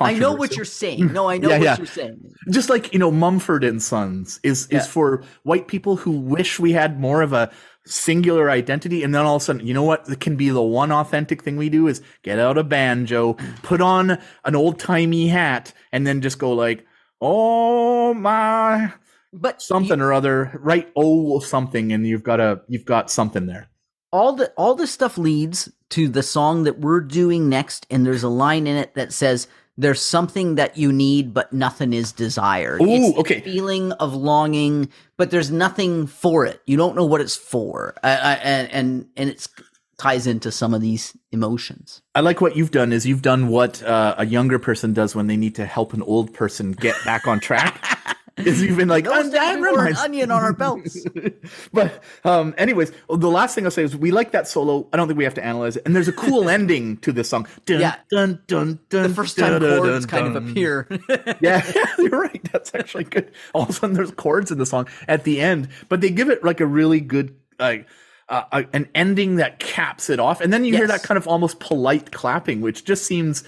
I 0.00 0.14
know 0.14 0.32
what 0.32 0.56
you're 0.56 0.64
saying. 0.64 1.12
No, 1.12 1.28
I 1.28 1.38
know 1.38 1.50
Yeah, 1.50 1.58
what 1.58 1.64
yeah. 1.64 1.76
you're 1.78 1.86
saying. 1.86 2.20
just 2.50 2.70
like 2.70 2.92
you 2.92 2.98
know 2.98 3.10
mumford 3.10 3.64
and 3.64 3.82
sons 3.82 4.40
is 4.42 4.68
Yeah. 4.70 4.78
is 4.78 4.86
for 4.86 5.22
white 5.44 5.68
people 5.68 5.96
who 5.96 6.12
wish 6.12 6.58
we 6.60 6.72
had 6.72 7.00
more 7.00 7.22
of 7.22 7.32
a 7.32 7.50
singular 7.86 8.50
identity 8.50 9.02
and 9.04 9.14
then 9.14 9.24
all 9.24 9.36
of 9.36 9.42
a 9.42 9.44
sudden 9.44 9.66
you 9.66 9.74
know 9.74 9.82
what 9.82 10.08
it 10.08 10.20
can 10.20 10.36
be 10.36 10.48
the 10.50 10.62
one 10.62 10.90
authentic 10.92 11.42
thing 11.42 11.56
we 11.56 11.68
do 11.68 11.86
is 11.88 12.02
get 12.22 12.38
out 12.38 12.58
a 12.58 12.64
banjo 12.64 13.34
put 13.62 13.80
on 13.80 14.18
an 14.44 14.56
old-timey 14.56 15.28
hat 15.28 15.72
and 15.92 16.06
then 16.06 16.20
just 16.22 16.38
go 16.38 16.52
like 16.52 16.86
oh 17.20 18.14
my 18.14 18.92
But 19.32 19.60
something 19.62 20.00
or 20.00 20.12
other 20.12 20.58
right 20.62 20.90
oh 20.96 21.40
something 21.40 21.92
and 21.92 22.06
you've 22.06 22.24
got 22.24 22.40
a 22.40 22.62
you've 22.68 22.86
got 22.86 23.10
something 23.10 23.46
there 23.46 23.68
all 24.12 24.32
the 24.34 24.50
all 24.56 24.74
this 24.74 24.92
stuff 24.92 25.18
leads 25.18 25.70
to 25.90 26.08
the 26.08 26.22
song 26.22 26.64
that 26.64 26.78
we're 26.80 27.00
doing 27.00 27.48
next, 27.48 27.86
and 27.90 28.06
there's 28.06 28.22
a 28.22 28.28
line 28.28 28.66
in 28.66 28.76
it 28.76 28.94
that 28.94 29.12
says. 29.12 29.46
There's 29.76 30.00
something 30.00 30.54
that 30.54 30.76
you 30.76 30.92
need, 30.92 31.34
but 31.34 31.52
nothing 31.52 31.92
is 31.92 32.12
desired. 32.12 32.80
Ooh, 32.80 32.86
it's 32.86 33.18
okay. 33.18 33.40
Feeling 33.40 33.92
of 33.92 34.14
longing, 34.14 34.88
but 35.16 35.30
there's 35.30 35.50
nothing 35.50 36.06
for 36.06 36.46
it. 36.46 36.62
You 36.66 36.76
don't 36.76 36.94
know 36.94 37.04
what 37.04 37.20
it's 37.20 37.36
for, 37.36 37.96
I, 38.02 38.10
I, 38.10 38.32
and 38.34 38.70
and 38.70 39.06
and 39.16 39.30
it 39.30 39.48
ties 39.96 40.26
into 40.26 40.50
some 40.50 40.74
of 40.74 40.80
these 40.80 41.16
emotions. 41.32 42.02
I 42.14 42.20
like 42.20 42.40
what 42.40 42.56
you've 42.56 42.70
done 42.70 42.92
is 42.92 43.06
you've 43.06 43.22
done 43.22 43.48
what 43.48 43.82
uh, 43.82 44.14
a 44.18 44.26
younger 44.26 44.58
person 44.58 44.92
does 44.92 45.14
when 45.14 45.26
they 45.26 45.36
need 45.36 45.54
to 45.56 45.66
help 45.66 45.92
an 45.92 46.02
old 46.02 46.34
person 46.34 46.72
get 46.72 46.96
back 47.04 47.26
on 47.26 47.40
track. 47.40 48.16
is 48.36 48.76
been 48.76 48.88
like, 48.88 49.04
Those 49.04 49.26
"Oh, 49.26 49.30
that 49.30 49.54
we 49.56 49.60
wore 49.60 49.68
an 49.70 49.76
reminds 49.76 50.00
onion 50.00 50.30
on 50.30 50.42
our 50.42 50.52
belts. 50.52 51.06
but 51.72 52.02
um 52.24 52.54
anyways 52.58 52.92
the 53.08 53.30
last 53.30 53.54
thing 53.54 53.64
i'll 53.64 53.70
say 53.70 53.84
is 53.84 53.96
we 53.96 54.10
like 54.10 54.32
that 54.32 54.48
solo. 54.48 54.88
I 54.92 54.96
don't 54.96 55.06
think 55.06 55.18
we 55.18 55.24
have 55.24 55.34
to 55.34 55.44
analyze 55.44 55.76
it. 55.76 55.82
And 55.86 55.94
there's 55.94 56.08
a 56.08 56.12
cool 56.12 56.48
ending 56.58 56.96
to 56.98 57.12
this 57.12 57.28
song. 57.28 57.46
Dun, 57.66 57.80
Yeah. 57.80 57.96
dun, 58.10 58.42
dun, 58.46 58.80
dun, 58.88 59.02
The 59.04 59.08
first 59.10 59.38
time 59.38 59.52
dun, 59.52 59.62
dun, 59.62 59.78
chords 59.80 60.06
dun, 60.06 60.24
kind 60.24 60.36
of 60.36 60.48
appear. 60.48 60.88
yeah, 61.40 61.64
you're 61.98 62.20
right. 62.20 62.40
That's 62.52 62.74
actually 62.74 63.04
good. 63.04 63.30
All 63.52 63.62
of 63.62 63.70
a 63.70 63.72
sudden 63.72 63.94
there's 63.94 64.10
chords 64.12 64.50
in 64.50 64.58
the 64.58 64.66
song 64.66 64.88
at 65.06 65.24
the 65.24 65.40
end 65.40 65.68
but 65.88 66.00
they 66.00 66.10
give 66.10 66.28
it 66.30 66.42
like 66.42 66.60
a 66.60 66.66
really 66.66 67.00
good 67.00 67.36
like 67.58 67.86
uh, 68.28 68.42
uh, 68.50 68.62
an 68.72 68.88
ending 68.94 69.36
that 69.36 69.58
caps 69.60 70.08
it 70.10 70.18
off. 70.18 70.40
And 70.40 70.52
then 70.52 70.64
you 70.64 70.74
hear 70.74 70.86
that 70.86 71.02
kind 71.02 71.18
of 71.18 71.28
almost 71.28 71.60
polite 71.60 72.10
clapping 72.10 72.60
which 72.62 72.84
just 72.84 73.04
seems 73.06 73.44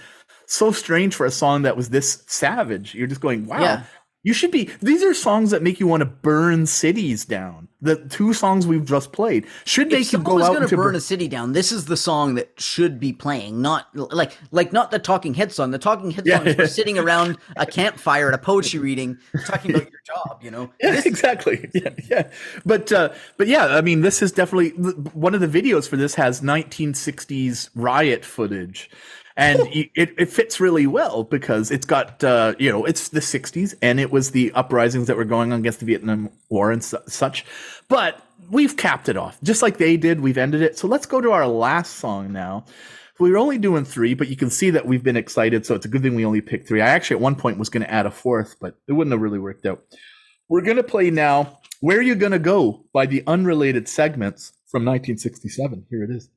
so 0.48 0.70
strange 0.70 1.12
for 1.14 1.26
a 1.26 1.30
song 1.30 1.62
that 1.62 1.76
was 1.76 1.88
this 1.90 2.22
savage. 2.28 2.94
You're 2.94 3.08
just 3.08 3.20
going 3.20 3.46
wow 3.46 3.60
Yeah. 3.60 3.82
You 4.26 4.32
should 4.34 4.50
be. 4.50 4.68
These 4.82 5.04
are 5.04 5.14
songs 5.14 5.52
that 5.52 5.62
make 5.62 5.78
you 5.78 5.86
want 5.86 6.00
to 6.00 6.04
burn 6.04 6.66
cities 6.66 7.24
down. 7.24 7.68
The 7.80 7.94
two 8.06 8.32
songs 8.32 8.66
we've 8.66 8.84
just 8.84 9.12
played 9.12 9.46
should 9.64 9.86
make 9.86 10.00
if 10.00 10.12
you 10.14 10.18
go 10.18 10.42
out 10.42 10.48
going 10.48 10.62
to 10.62 10.68
to 10.68 10.76
burn 10.76 10.96
a 10.96 11.00
city 11.00 11.28
down, 11.28 11.52
this 11.52 11.70
is 11.70 11.84
the 11.84 11.96
song 11.96 12.34
that 12.34 12.50
should 12.60 12.98
be 12.98 13.12
playing. 13.12 13.62
Not 13.62 13.86
like 13.94 14.36
like 14.50 14.72
not 14.72 14.90
the 14.90 14.98
Talking 14.98 15.32
Head 15.32 15.52
song. 15.52 15.70
The 15.70 15.78
Talking 15.78 16.10
Head 16.10 16.26
Yeah, 16.26 16.38
song 16.38 16.46
is 16.48 16.56
yeah. 16.58 16.66
sitting 16.66 16.98
around 16.98 17.38
a 17.56 17.66
campfire 17.66 18.26
at 18.26 18.34
a 18.34 18.38
poetry 18.38 18.80
reading, 18.80 19.16
talking 19.44 19.70
about 19.70 19.88
your 19.92 20.00
job. 20.04 20.40
You 20.42 20.50
know, 20.50 20.72
Yeah, 20.82 21.00
exactly. 21.04 21.70
Yeah, 21.74 21.90
yeah. 22.10 22.30
But 22.64 22.90
uh, 22.90 23.10
but 23.36 23.46
yeah, 23.46 23.66
I 23.66 23.80
mean, 23.80 24.00
this 24.00 24.22
is 24.22 24.32
definitely 24.32 24.70
one 24.70 25.36
of 25.36 25.40
the 25.40 25.46
videos 25.46 25.88
for 25.88 25.96
this 25.96 26.16
has 26.16 26.40
1960s 26.40 27.70
riot 27.76 28.24
footage. 28.24 28.90
And 29.36 29.60
it, 29.70 30.14
it 30.16 30.30
fits 30.30 30.60
really 30.60 30.86
well 30.86 31.22
because 31.22 31.70
it's 31.70 31.86
got 31.86 32.22
uh, 32.24 32.54
you 32.58 32.70
know 32.70 32.84
it's 32.84 33.08
the 33.08 33.20
60s 33.20 33.74
and 33.82 34.00
it 34.00 34.10
was 34.10 34.30
the 34.30 34.52
uprisings 34.52 35.06
that 35.08 35.16
were 35.16 35.24
going 35.24 35.52
on 35.52 35.60
against 35.60 35.80
the 35.80 35.86
vietnam 35.86 36.30
war 36.48 36.70
and 36.70 36.82
su- 36.82 36.98
such. 37.06 37.44
But 37.88 38.22
we've 38.50 38.76
capped 38.76 39.08
it 39.08 39.16
off 39.16 39.38
just 39.42 39.62
like 39.62 39.78
they 39.78 39.96
did. 39.96 40.20
We've 40.20 40.38
ended 40.38 40.62
it. 40.62 40.78
So 40.78 40.88
let's 40.88 41.06
go 41.06 41.20
to 41.20 41.32
our 41.32 41.46
last 41.46 41.96
song 41.96 42.32
now. 42.32 42.64
We 43.18 43.30
were 43.30 43.38
only 43.38 43.58
doing 43.58 43.84
three 43.84 44.14
but 44.14 44.28
you 44.28 44.36
can 44.36 44.50
see 44.50 44.70
that 44.70 44.86
we've 44.86 45.04
been 45.04 45.16
excited 45.16 45.66
so 45.66 45.74
it's 45.74 45.86
a 45.86 45.88
good 45.88 46.02
thing 46.02 46.14
we 46.14 46.24
only 46.24 46.40
picked 46.40 46.68
three. 46.68 46.80
I 46.80 46.88
actually 46.88 47.16
at 47.16 47.22
one 47.22 47.36
point 47.36 47.58
was 47.58 47.68
going 47.68 47.84
to 47.84 47.92
add 47.92 48.06
a 48.06 48.10
fourth 48.10 48.56
but 48.60 48.76
it 48.88 48.92
wouldn't 48.92 49.12
have 49.12 49.22
really 49.22 49.38
worked 49.38 49.66
out. 49.66 49.82
We're 50.48 50.62
going 50.62 50.76
to 50.76 50.82
play 50.82 51.10
now 51.10 51.58
where 51.80 52.00
you 52.00 52.14
gonna 52.14 52.38
go 52.38 52.84
by 52.92 53.06
the 53.06 53.22
unrelated 53.26 53.88
segments 53.88 54.52
from 54.66 54.84
1967 54.84 55.86
here 55.90 56.04
it 56.04 56.10
is 56.10 56.30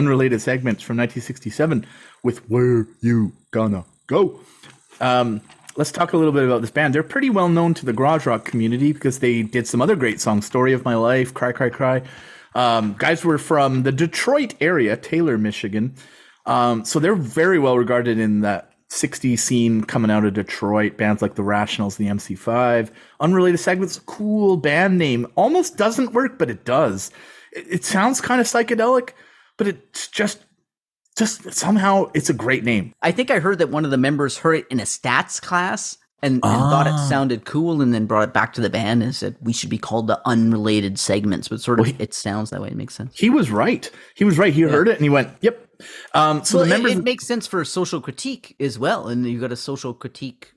unrelated 0.00 0.40
segments 0.40 0.82
from 0.82 0.96
1967 0.96 1.84
with 2.22 2.38
Where 2.48 2.86
You 3.02 3.32
Gonna 3.50 3.84
Go. 4.06 4.40
Um, 4.98 5.42
let's 5.76 5.92
talk 5.92 6.14
a 6.14 6.16
little 6.16 6.32
bit 6.32 6.44
about 6.44 6.62
this 6.62 6.70
band. 6.70 6.94
They're 6.94 7.02
pretty 7.02 7.28
well 7.28 7.50
known 7.50 7.74
to 7.74 7.84
the 7.84 7.92
garage 7.92 8.24
rock 8.24 8.46
community 8.46 8.94
because 8.94 9.18
they 9.18 9.42
did 9.42 9.66
some 9.66 9.82
other 9.82 9.96
great 9.96 10.18
songs 10.18 10.46
Story 10.46 10.72
of 10.72 10.86
My 10.86 10.94
Life, 10.94 11.34
Cry, 11.34 11.52
Cry, 11.52 11.68
Cry. 11.68 12.02
Um, 12.54 12.94
guys 12.96 13.26
were 13.26 13.36
from 13.36 13.82
the 13.82 13.92
Detroit 13.92 14.54
area, 14.58 14.96
Taylor, 14.96 15.36
Michigan. 15.36 15.94
Um, 16.46 16.86
so 16.86 16.98
they're 16.98 17.14
very 17.14 17.58
well 17.58 17.76
regarded 17.76 18.18
in 18.18 18.40
that 18.40 18.72
60s 18.88 19.38
scene 19.40 19.84
coming 19.84 20.10
out 20.10 20.24
of 20.24 20.32
Detroit. 20.32 20.96
Bands 20.96 21.20
like 21.20 21.34
The 21.34 21.42
Rationals, 21.42 21.98
the 21.98 22.06
MC5. 22.06 22.90
Unrelated 23.20 23.60
segments, 23.60 23.98
cool 24.06 24.56
band 24.56 24.96
name. 24.96 25.26
Almost 25.36 25.76
doesn't 25.76 26.14
work, 26.14 26.38
but 26.38 26.48
it 26.48 26.64
does. 26.64 27.10
It, 27.52 27.66
it 27.68 27.84
sounds 27.84 28.22
kind 28.22 28.40
of 28.40 28.46
psychedelic, 28.46 29.10
but 29.60 29.68
it's 29.68 30.08
just, 30.08 30.42
just 31.18 31.52
somehow 31.52 32.10
it's 32.14 32.30
a 32.30 32.32
great 32.32 32.64
name. 32.64 32.94
I 33.02 33.12
think 33.12 33.30
I 33.30 33.40
heard 33.40 33.58
that 33.58 33.68
one 33.68 33.84
of 33.84 33.90
the 33.90 33.98
members 33.98 34.38
heard 34.38 34.54
it 34.54 34.66
in 34.70 34.80
a 34.80 34.84
stats 34.84 35.38
class 35.38 35.98
and, 36.22 36.36
and 36.36 36.42
thought 36.42 36.86
it 36.86 36.98
sounded 37.10 37.44
cool 37.44 37.82
and 37.82 37.92
then 37.92 38.06
brought 38.06 38.26
it 38.26 38.32
back 38.32 38.54
to 38.54 38.62
the 38.62 38.70
band 38.70 39.02
and 39.02 39.14
said 39.14 39.36
we 39.42 39.52
should 39.52 39.68
be 39.68 39.76
called 39.76 40.06
the 40.06 40.18
unrelated 40.24 40.98
segments, 40.98 41.48
but 41.48 41.60
sort 41.60 41.78
of 41.78 42.00
it 42.00 42.14
sounds 42.14 42.48
that 42.48 42.62
way. 42.62 42.68
It 42.68 42.74
makes 42.74 42.94
sense. 42.94 43.18
He 43.18 43.28
was 43.28 43.50
right. 43.50 43.90
He 44.14 44.24
was 44.24 44.38
right. 44.38 44.50
He 44.50 44.62
heard 44.62 44.88
it 44.88 44.94
and 44.94 45.02
he 45.02 45.10
went, 45.10 45.28
"Yep." 45.42 45.68
Um, 46.14 46.42
so 46.42 46.56
Well, 46.56 46.64
the 46.64 46.70
members, 46.70 46.92
it, 46.92 47.04
makes 47.04 47.26
sense 47.26 47.46
for 47.46 47.62
social 47.66 48.00
critique 48.00 48.56
as 48.58 48.78
well, 48.78 49.08
and 49.08 49.26
you 49.26 49.38
got 49.38 49.52
a 49.52 49.56
social 49.56 49.92
critique. 49.92 50.52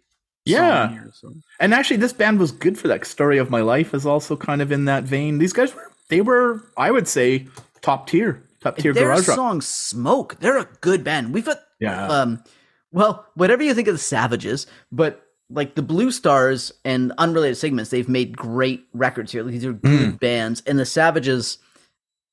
yeah. 0.45 0.89
here, 0.89 1.11
so. 1.13 1.33
And 1.59 1.73
actually, 1.73 1.97
this 1.97 2.13
band 2.13 2.39
was 2.39 2.53
good 2.53 2.77
for 2.77 2.87
that. 2.87 3.05
Story 3.05 3.37
of 3.37 3.49
My 3.49 3.59
Life 3.59 3.93
is 3.93 4.05
also 4.05 4.37
kind 4.37 4.61
of 4.61 4.71
in 4.71 4.85
that 4.85 5.03
vein. 5.03 5.39
These 5.39 5.51
guys 5.51 5.75
were, 5.75 5.91
they 6.07 6.21
were, 6.21 6.63
I 6.77 6.89
would 6.89 7.07
say, 7.07 7.47
top 7.81 8.07
tier, 8.07 8.43
top 8.63 8.77
tier 8.77 8.93
Their 8.93 9.03
garage 9.05 9.27
rock. 9.27 9.35
song 9.35 9.61
"Smoke." 9.61 10.37
They're 10.39 10.57
a 10.57 10.67
good 10.81 11.03
band. 11.03 11.33
We've 11.33 11.45
got 11.45 11.59
Yeah. 11.79 12.07
Um, 12.07 12.43
well, 12.91 13.25
whatever 13.35 13.63
you 13.63 13.73
think 13.73 13.87
of 13.87 13.95
the 13.95 13.99
Savages, 13.99 14.67
but 14.91 15.21
like 15.49 15.75
the 15.75 15.83
Bluestars 15.83 16.71
and 16.85 17.11
unrelated 17.17 17.57
segments, 17.57 17.89
they've 17.91 18.09
made 18.09 18.35
great 18.37 18.85
records 18.93 19.31
here. 19.31 19.43
These 19.43 19.65
are 19.65 19.73
good 19.73 20.19
bands, 20.19 20.63
and 20.65 20.79
the 20.79 20.85
Savages, 20.85 21.57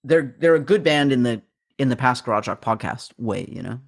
they're 0.05 0.35
they're 0.39 0.55
a 0.55 0.61
good 0.61 0.83
band 0.83 1.13
in 1.13 1.23
the 1.25 1.43
in 1.79 1.89
the 1.89 1.97
past 1.97 2.25
garage 2.25 2.47
rock 2.49 2.63
podcast 2.63 3.11
way. 3.19 3.47
You 3.51 3.63
know. 3.63 3.81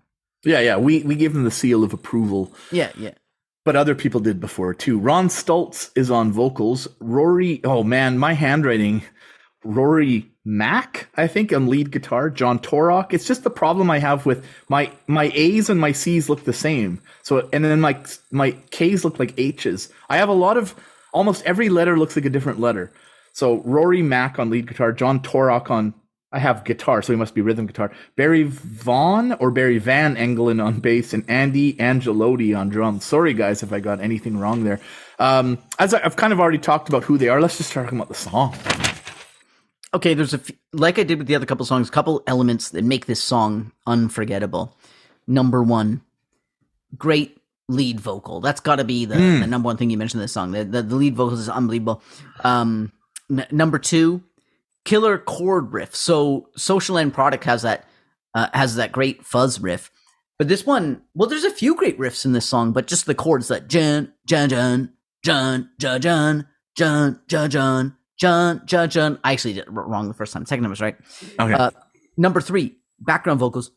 Yeah, 0.45 0.61
yeah. 0.61 0.77
We 0.77 1.03
we 1.05 1.15
gave 1.15 1.33
them 1.35 1.45
the 1.45 1.51
seal 1.51 1.85
of 1.85 1.93
approval, 1.93 2.53
Yeah, 2.73 2.91
yeah. 2.99 3.13
but 3.65 3.77
other 3.77 3.95
people 3.95 4.19
did 4.21 4.41
before 4.41 4.75
too. 4.75 4.99
Ron 4.99 5.29
Stultz 5.31 5.91
is 5.95 6.11
on 6.11 6.33
vocals. 6.33 6.89
Rory, 6.99 7.61
oh 7.65 7.85
man, 7.85 8.19
my 8.19 8.33
handwriting. 8.33 9.03
Rory 9.65 10.32
Mack, 10.45 11.09
I 11.17 11.29
think, 11.29 11.53
on 11.53 11.69
lead 11.69 11.93
guitar. 11.93 12.29
John 12.29 12.59
Torok. 12.59 13.13
It's 13.13 13.27
just 13.27 13.45
the 13.45 13.51
problem 13.51 13.91
I 13.91 13.99
have 13.99 14.27
with 14.27 14.45
my 14.69 14.91
my 15.07 15.31
A's 15.35 15.71
and 15.71 15.81
my 15.81 15.93
C's 15.93 16.29
look 16.29 16.45
the 16.45 16.53
same. 16.53 17.01
So 17.23 17.49
and 17.53 17.65
then 17.65 17.81
my 17.81 18.03
my 18.31 18.53
K's 18.71 19.05
look 19.05 19.19
like 19.19 19.39
H's. 19.39 19.89
I 20.09 20.17
have 20.17 20.29
a 20.29 20.35
lot 20.35 20.57
of 20.57 20.75
almost 21.13 21.45
every 21.45 21.69
letter 21.69 21.97
looks 21.97 22.17
like 22.17 22.25
a 22.25 22.31
different 22.31 22.61
letter. 22.61 22.93
So 23.33 23.63
Rory 23.65 24.03
Mack 24.03 24.39
on 24.39 24.51
lead 24.51 24.67
guitar, 24.67 24.93
John 24.93 25.21
Torok 25.21 25.71
on 25.71 25.95
I 26.33 26.39
have 26.39 26.65
guitar, 26.65 27.03
so 27.03 27.13
he 27.13 27.19
must 27.19 27.35
be 27.35 27.43
rhythm 27.43 27.67
guitar. 27.67 27.93
Barry 28.17 28.45
Vaughn 28.45 29.33
or 29.35 29.51
Barry 29.51 29.77
Van 29.77 30.17
Engelen 30.17 30.65
on 30.65 30.81
bass 30.81 31.13
and 31.13 31.29
Andy 31.29 31.75
Angelotti 31.75 32.59
on 32.59 32.71
drums. 32.71 33.05
Sorry, 33.05 33.35
guys, 33.35 33.63
if 33.63 33.71
I 33.73 33.81
got 33.81 34.01
anything 34.01 34.39
wrong 34.39 34.65
there. 34.65 34.81
Um, 35.19 35.59
as 35.79 35.93
I, 35.93 36.01
I've 36.03 36.17
kind 36.17 36.33
of 36.33 36.41
already 36.41 36.59
talked 36.59 36.89
about 36.89 37.05
who 37.05 37.19
they 37.19 37.29
are, 37.29 37.41
let's 37.41 37.59
just 37.59 37.71
start 37.71 37.87
talking 37.87 37.99
about 37.99 38.09
the 38.09 38.15
song. 38.15 38.57
Okay, 39.95 40.15
there's 40.15 40.33
a 40.35 40.39
f- 40.39 40.51
like 40.73 40.99
I 40.99 41.03
did 41.03 41.19
with 41.19 41.27
the 41.27 41.35
other 41.35 41.47
couple 41.47 41.67
songs, 41.67 41.89
a 41.89 41.93
couple 41.93 42.23
elements 42.27 42.71
that 42.71 42.83
make 42.85 43.07
this 43.07 43.23
song 43.23 43.73
unforgettable. 43.87 44.77
Number 45.27 45.63
one, 45.63 46.01
great 46.97 47.39
lead 47.69 48.01
vocal. 48.01 48.41
That's 48.41 48.61
got 48.61 48.77
to 48.77 48.85
be 48.85 49.05
the, 49.05 49.15
the 49.41 49.47
number 49.47 49.67
one 49.67 49.77
thing 49.77 49.91
you 49.91 49.99
mentioned 49.99 50.21
in 50.21 50.25
this 50.25 50.33
song. 50.33 50.53
The, 50.53 50.65
the, 50.65 50.83
the 50.83 50.97
lead 50.97 51.15
vocals 51.15 51.41
is 51.41 51.49
unbelievable. 51.49 52.03
Um, 52.43 52.93
n- 53.31 53.47
number 53.51 53.79
two, 53.79 54.23
killer 54.85 55.19
chord 55.19 55.73
riff. 55.73 55.95
So 55.95 56.49
Social 56.57 56.97
End 56.99 57.13
Product 57.15 57.45
has 57.45 57.63
that 57.63 57.87
uh, 58.35 58.49
has 58.55 58.77
that 58.77 58.93
great 58.93 59.25
fuzz 59.27 59.61
riff. 59.61 59.91
But 60.39 60.49
this 60.49 60.65
one, 60.67 61.03
well, 61.15 61.29
there's 61.29 61.45
a 61.45 61.51
few 61.51 61.77
great 61.77 61.99
riffs 61.99 62.25
in 62.25 62.33
this 62.33 62.47
song, 62.47 62.73
but 62.73 62.87
just 62.87 63.07
the 63.07 63.15
chords 63.15 63.49
that 63.49 63.69
Jan, 63.69 64.13
Jan, 64.27 64.49
Jan, 64.49 64.93
Jan, 65.23 65.71
Jan, 65.79 66.01
Jan, 66.01 66.47
Jan, 66.75 67.21
Jan, 67.29 67.51
Jan, 67.51 67.97
Jan, 68.23 68.63
Jan, 68.67 68.89
Jan. 68.89 69.19
I 69.25 69.33
actually 69.33 69.55
did 69.55 69.65
it 69.65 69.73
wrong 69.73 70.07
the 70.07 70.15
first 70.15 70.33
time. 70.33 70.47
Second 70.47 70.63
time 70.63 70.71
was 70.71 70.81
right. 70.81 70.97
Okay. 71.41 71.53
Uh, 71.55 71.71
number 72.17 72.41
three, 72.41 72.77
background 73.01 73.41
vocals. 73.41 73.73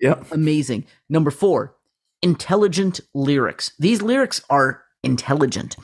Yep. 0.00 0.26
Amazing. 0.30 0.86
Number 1.08 1.32
four, 1.32 1.74
intelligent 2.22 3.00
lyrics. 3.14 3.72
These 3.80 4.00
lyrics 4.00 4.42
are 4.48 4.84
intelligent, 5.02 5.74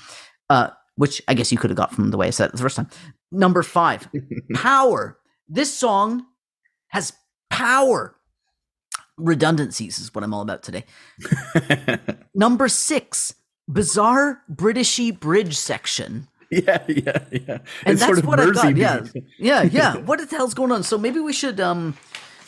uh, 0.51 0.71
which 0.95 1.21
I 1.27 1.35
guess 1.35 1.51
you 1.51 1.59
could 1.59 1.71
have 1.71 1.77
got 1.77 1.93
from 1.93 2.13
the 2.13 2.17
way 2.17 2.29
I 2.29 2.31
said 2.31 2.51
it 2.51 2.53
the 2.53 2.59
first 2.59 2.77
time. 2.77 2.89
Number 3.33 3.65
five, 3.65 4.09
power. 4.55 5.19
This 5.49 5.77
song 5.77 6.27
has 6.91 7.13
power. 7.51 8.15
Redundancies 9.17 9.99
is 9.99 10.15
what 10.15 10.23
I'm 10.23 10.33
all 10.33 10.43
about 10.43 10.63
today. 10.63 10.85
Number 12.37 12.69
six, 12.69 13.35
bizarre 13.69 14.43
Britishy 14.53 15.19
bridge 15.19 15.57
section. 15.57 16.29
Yeah, 16.51 16.83
yeah, 16.89 17.25
yeah. 17.31 17.59
And 17.85 17.99
that's 17.99 18.23
what 18.23 18.41
I've 18.41 18.55
got. 18.55 18.65
Mersey 18.75 18.81
Yeah, 18.81 19.01
beat. 19.01 19.25
yeah, 19.39 19.63
yeah. 19.71 19.97
What 19.99 20.19
the 20.31 20.35
hell's 20.35 20.55
going 20.55 20.73
on? 20.73 20.83
So 20.83 20.97
maybe 20.97 21.21
we 21.21 21.35
should. 21.35 21.61
Um, 21.61 21.95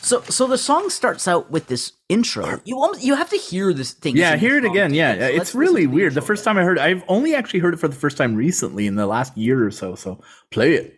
so 0.01 0.21
so 0.21 0.47
the 0.47 0.57
song 0.57 0.89
starts 0.89 1.27
out 1.27 1.51
with 1.51 1.67
this 1.67 1.93
intro. 2.09 2.59
You 2.65 2.77
almost, 2.77 3.03
you 3.03 3.13
have 3.13 3.29
to 3.29 3.37
hear 3.37 3.71
this 3.73 3.91
thing. 3.91 4.17
Yeah, 4.17 4.37
hear 4.37 4.57
it 4.57 4.65
again. 4.65 4.95
Yeah, 4.95 5.13
So 5.19 5.25
it's 5.25 5.53
really 5.53 5.83
to 5.83 5.87
the 5.87 5.93
weird. 5.93 6.13
The 6.15 6.21
first 6.23 6.43
time 6.43 6.57
I 6.57 6.63
heard 6.63 6.79
it, 6.79 6.81
I've 6.81 7.03
only 7.07 7.35
actually 7.35 7.59
heard 7.59 7.75
it 7.75 7.77
for 7.77 7.87
the 7.87 7.95
first 7.95 8.17
time 8.17 8.33
recently 8.33 8.87
in 8.87 8.95
the 8.95 9.05
last 9.05 9.37
year 9.37 9.63
or 9.63 9.69
so. 9.69 9.93
So 9.93 10.19
play 10.49 10.73
it. 10.73 10.97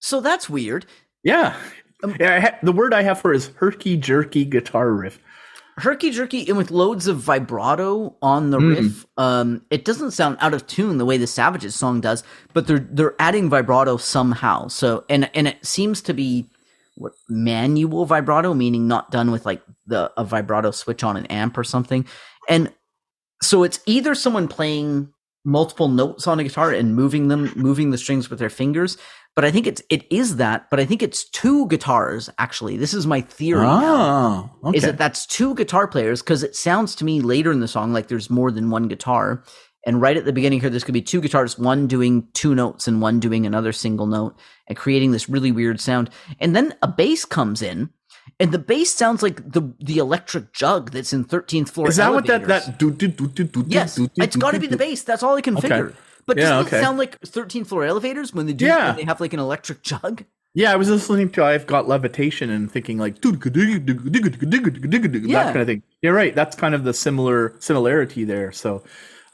So 0.00 0.20
that's 0.20 0.50
weird. 0.50 0.84
Yeah. 1.22 1.56
Um, 2.02 2.16
yeah 2.18 2.34
I 2.36 2.40
ha- 2.40 2.58
the 2.62 2.72
word 2.72 2.92
I 2.94 3.02
have 3.02 3.20
for 3.20 3.32
is 3.32 3.50
herky 3.56 3.96
jerky 3.96 4.44
guitar 4.44 4.90
riff. 4.90 5.18
Herky 5.78 6.10
jerky 6.10 6.46
and 6.48 6.58
with 6.58 6.70
loads 6.70 7.06
of 7.06 7.16
vibrato 7.18 8.14
on 8.20 8.50
the 8.50 8.58
Mm. 8.58 8.76
riff. 8.76 9.06
Um, 9.16 9.62
it 9.70 9.84
doesn't 9.84 10.10
sound 10.10 10.36
out 10.40 10.52
of 10.52 10.66
tune 10.66 10.98
the 10.98 11.06
way 11.06 11.16
the 11.16 11.26
Savages 11.26 11.74
song 11.74 12.00
does, 12.00 12.22
but 12.52 12.66
they're 12.66 12.86
they're 12.90 13.14
adding 13.18 13.48
vibrato 13.48 13.96
somehow. 13.96 14.68
So 14.68 15.04
and 15.08 15.30
and 15.34 15.48
it 15.48 15.64
seems 15.64 16.02
to 16.02 16.12
be 16.12 16.46
what 16.96 17.12
manual 17.28 18.04
vibrato, 18.04 18.52
meaning 18.52 18.86
not 18.86 19.10
done 19.10 19.30
with 19.30 19.46
like 19.46 19.62
the 19.86 20.12
a 20.18 20.24
vibrato 20.24 20.72
switch 20.72 21.02
on 21.02 21.16
an 21.16 21.24
amp 21.26 21.56
or 21.56 21.64
something. 21.64 22.04
And 22.50 22.70
so 23.42 23.62
it's 23.62 23.80
either 23.86 24.14
someone 24.14 24.48
playing 24.48 25.08
multiple 25.44 25.88
notes 25.88 26.26
on 26.26 26.38
a 26.38 26.44
guitar 26.44 26.70
and 26.70 26.94
moving 26.94 27.28
them, 27.28 27.50
moving 27.56 27.90
the 27.90 27.98
strings 27.98 28.28
with 28.30 28.38
their 28.38 28.50
fingers. 28.50 28.98
But 29.34 29.44
I 29.46 29.50
think 29.50 29.66
it's 29.66 29.82
it 29.88 30.04
is 30.12 30.36
that. 30.36 30.68
But 30.70 30.78
I 30.80 30.84
think 30.84 31.02
it's 31.02 31.24
two 31.28 31.66
guitars 31.68 32.28
actually. 32.38 32.76
This 32.76 32.92
is 32.94 33.06
my 33.06 33.20
theory. 33.22 33.66
Oh, 33.66 34.50
okay. 34.64 34.76
is 34.76 34.84
that 34.84 34.98
that's 34.98 35.24
two 35.26 35.54
guitar 35.54 35.86
players 35.88 36.20
because 36.22 36.42
it 36.42 36.54
sounds 36.54 36.94
to 36.96 37.04
me 37.04 37.20
later 37.20 37.50
in 37.50 37.60
the 37.60 37.68
song 37.68 37.92
like 37.92 38.08
there's 38.08 38.28
more 38.28 38.50
than 38.50 38.70
one 38.70 38.88
guitar 38.88 39.42
and 39.84 40.00
right 40.00 40.16
at 40.16 40.24
the 40.26 40.32
beginning 40.32 40.60
here 40.60 40.70
there's 40.70 40.84
going 40.84 40.88
to 40.88 40.92
be 40.92 41.02
two 41.02 41.20
guitars 41.20 41.58
one 41.58 41.86
doing 41.86 42.28
two 42.34 42.54
notes 42.54 42.86
and 42.86 43.00
one 43.00 43.18
doing 43.20 43.46
another 43.46 43.72
single 43.72 44.06
note 44.06 44.38
and 44.68 44.76
creating 44.76 45.10
this 45.12 45.28
really 45.28 45.50
weird 45.50 45.80
sound 45.80 46.10
and 46.38 46.54
then 46.54 46.74
a 46.82 46.86
bass 46.88 47.24
comes 47.24 47.62
in 47.62 47.90
and 48.38 48.52
the 48.52 48.58
bass 48.58 48.92
sounds 48.94 49.22
like 49.22 49.36
the 49.52 49.74
the 49.80 49.98
electric 49.98 50.52
jug 50.52 50.90
that's 50.92 51.12
in 51.12 51.24
13th 51.24 51.70
floor 51.70 51.88
is 51.88 51.96
that 51.96 52.12
what 52.12 52.26
that 52.26 52.42
elevators. 52.42 52.66
that 52.66 52.78
do 52.78 52.90
do 52.92 53.08
do 53.08 53.26
do 53.26 53.44
do 53.44 53.64
yes 53.66 53.96
do, 53.96 54.06
do, 54.08 54.22
it's 54.22 54.36
got 54.36 54.52
to 54.52 54.60
be 54.60 54.66
the 54.68 54.76
bass 54.76 55.02
that's 55.02 55.22
all 55.22 55.36
i 55.36 55.40
can 55.40 55.56
Okay. 55.56 55.68
figure 55.68 55.94
but 56.26 56.36
Yeah, 56.36 56.50
doesn't 56.50 56.66
okay. 56.68 56.78
it 56.78 56.82
sound 56.82 56.98
like 56.98 57.18
13 57.20 57.64
floor 57.64 57.84
elevators 57.84 58.34
when 58.34 58.46
they 58.46 58.52
do 58.52 58.66
Yeah. 58.66 58.88
when 58.88 58.96
they 58.96 59.04
have 59.04 59.20
like 59.20 59.32
an 59.32 59.40
electric 59.40 59.82
jug 59.82 60.24
Yeah, 60.54 60.72
I 60.72 60.76
was 60.76 60.90
listening 60.90 61.30
to 61.30 61.44
I've 61.44 61.66
Got 61.66 61.88
Levitation 61.88 62.50
and 62.50 62.70
thinking 62.70 62.98
like 62.98 63.20
that 63.20 63.40
kind 65.52 65.56
of 65.56 65.66
thing. 65.66 65.82
You're 66.02 66.14
right. 66.14 66.34
That's 66.34 66.56
kind 66.56 66.74
of 66.74 66.84
the 66.84 66.94
similar 66.94 67.54
similarity 67.58 68.24
there. 68.24 68.52
So 68.52 68.82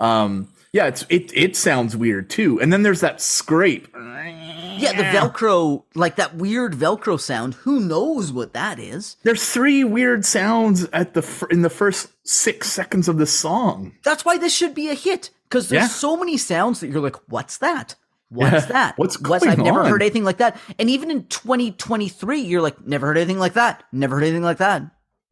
um 0.00 0.48
yeah, 0.72 0.86
it's 0.86 1.06
it 1.08 1.32
it 1.34 1.56
sounds 1.56 1.96
weird 1.96 2.28
too. 2.28 2.60
And 2.60 2.72
then 2.72 2.82
there's 2.82 3.00
that 3.00 3.20
scrape. 3.20 3.88
yeah 3.94 4.92
the 4.92 5.02
velcro 5.04 5.84
like 5.94 6.16
that 6.16 6.36
weird 6.36 6.74
velcro 6.74 7.18
sound 7.18 7.54
who 7.54 7.80
knows 7.80 8.32
what 8.32 8.52
that 8.52 8.78
is 8.78 9.16
There's 9.24 9.48
three 9.50 9.82
weird 9.82 10.24
sounds 10.24 10.84
at 10.92 11.14
the 11.14 11.46
in 11.50 11.62
the 11.62 11.70
first 11.70 12.08
6 12.24 12.70
seconds 12.70 13.08
of 13.08 13.16
the 13.16 13.26
song. 13.26 13.92
That's 14.04 14.24
why 14.24 14.36
this 14.36 14.54
should 14.54 14.74
be 14.74 14.88
a 14.90 14.94
hit 14.94 15.30
because 15.48 15.68
there's 15.68 15.82
Yeah. 15.84 15.88
so 15.88 16.16
many 16.16 16.36
sounds 16.36 16.80
that 16.80 16.88
you're 16.88 17.00
like, 17.00 17.16
"What's 17.28 17.58
that? 17.58 17.94
What's 18.30 18.52
Yeah. 18.52 18.72
that? 18.72 18.98
What's 18.98 19.18
What's 19.20 19.44
going 19.44 19.58
I've 19.58 19.64
never 19.64 19.84
heard 19.88 20.02
anything 20.02 20.24
like 20.24 20.36
that." 20.38 20.56
And 20.78 20.90
even 20.90 21.10
in 21.10 21.26
2023, 21.26 22.40
you're 22.40 22.60
like, 22.62 22.86
"Never 22.86 23.06
heard 23.06 23.16
anything 23.16 23.38
like 23.38 23.54
that. 23.54 23.84
Never 23.92 24.16
heard 24.16 24.24
anything 24.24 24.42
like 24.42 24.58
that." 24.58 24.82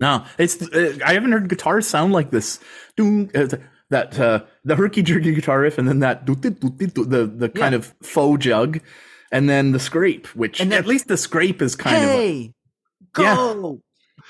No, 0.01 0.25
it's 0.39 0.61
uh, 0.63 0.99
I 1.05 1.15
haven't 1.15 1.33
heard 1.33 1.49
guitars 1.49 1.87
sound 1.87 2.13
like 2.13 2.31
this. 2.31 2.59
Doom, 2.97 3.31
uh, 3.35 3.47
that 3.91 4.19
uh, 4.19 4.41
the 4.65 4.77
herky 4.77 5.03
jerky 5.03 5.33
guitar 5.35 5.61
riff, 5.61 5.79
and 5.79 5.87
then 5.89 6.01
that 6.01 6.27
the 6.27 6.35
the 6.35 7.49
kind 7.55 7.73
Yeah. 7.73 7.79
of 7.79 7.95
faux 8.03 8.43
jug, 8.45 8.81
and 9.31 9.49
then 9.49 9.73
the 9.73 9.79
scrape, 9.79 10.27
which 10.29 10.61
And 10.61 10.73
then- 10.73 10.79
at 10.79 10.87
least 10.87 11.09
the 11.09 11.17
scrape 11.17 11.61
is 11.63 11.77
kind 11.77 11.97
of. 11.97 12.03
hey, 12.11 12.55
go! 13.13 13.81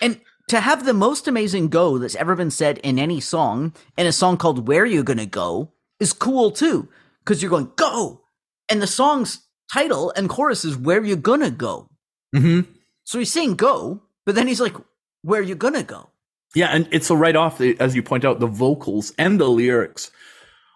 And 0.01 0.21
to 0.49 0.61
have 0.61 0.85
the 0.85 0.95
most 0.95 1.27
amazing 1.27 1.69
go 1.69 1.99
that's 1.99 2.15
ever 2.17 2.37
been 2.37 2.51
said 2.51 2.79
in 2.79 2.99
any 2.99 3.21
song, 3.21 3.73
in 3.97 4.07
a 4.07 4.13
song 4.13 4.37
called 4.37 4.69
"Where 4.69 4.85
You 4.87 5.03
Gonna 5.03 5.27
Go," 5.27 5.73
is 6.01 6.13
cool 6.13 6.51
too 6.51 6.89
because 7.25 7.43
you're 7.43 7.51
going 7.51 7.71
go, 7.77 8.23
and 8.69 8.81
the 8.81 8.87
song's 8.87 9.41
title 9.73 10.13
and 10.17 10.29
chorus 10.29 10.65
is 10.65 10.77
"Where 10.77 11.05
You 11.05 11.17
Gonna 11.17 11.51
Go." 11.51 11.89
hmm 12.35 12.61
So 13.05 13.19
he's 13.19 13.33
saying 13.33 13.57
go, 13.57 14.03
but 14.25 14.35
then 14.35 14.47
he's 14.47 14.61
like, 14.61 14.77
"Where 15.23 15.43
you 15.43 15.55
gonna 15.55 15.83
go?" 15.83 16.11
Yeah, 16.55 16.69
and 16.69 16.89
it's 16.91 17.07
so 17.07 17.15
right 17.15 17.37
off, 17.37 17.61
as 17.61 17.95
you 17.95 18.03
point 18.03 18.25
out, 18.25 18.41
the 18.41 18.47
vocals 18.47 19.13
and 19.19 19.39
the 19.39 19.49
lyrics 19.49 20.11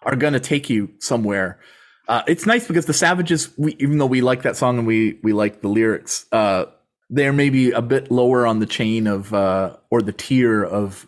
are 0.03 0.15
going 0.15 0.33
to 0.33 0.39
take 0.39 0.69
you 0.69 0.91
somewhere. 0.99 1.59
Uh, 2.07 2.23
it's 2.27 2.45
nice 2.45 2.67
because 2.67 2.85
the 2.85 2.93
Savages, 2.93 3.49
we, 3.57 3.75
even 3.79 3.97
though 3.97 4.05
we 4.05 4.21
like 4.21 4.43
that 4.43 4.57
song 4.57 4.77
and 4.77 4.87
we 4.87 5.19
we 5.23 5.33
like 5.33 5.61
the 5.61 5.69
lyrics, 5.69 6.25
uh, 6.31 6.65
they're 7.09 7.33
maybe 7.33 7.71
a 7.71 7.81
bit 7.81 8.11
lower 8.11 8.45
on 8.45 8.59
the 8.59 8.65
chain 8.65 9.07
of 9.07 9.33
uh, 9.33 9.77
or 9.89 10.01
the 10.01 10.11
tier 10.11 10.63
of 10.63 11.07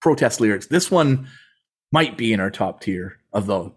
protest 0.00 0.40
lyrics. 0.40 0.66
This 0.66 0.90
one 0.90 1.28
might 1.92 2.16
be 2.18 2.32
in 2.32 2.40
our 2.40 2.50
top 2.50 2.80
tier 2.80 3.18
of 3.34 3.46
the. 3.46 3.70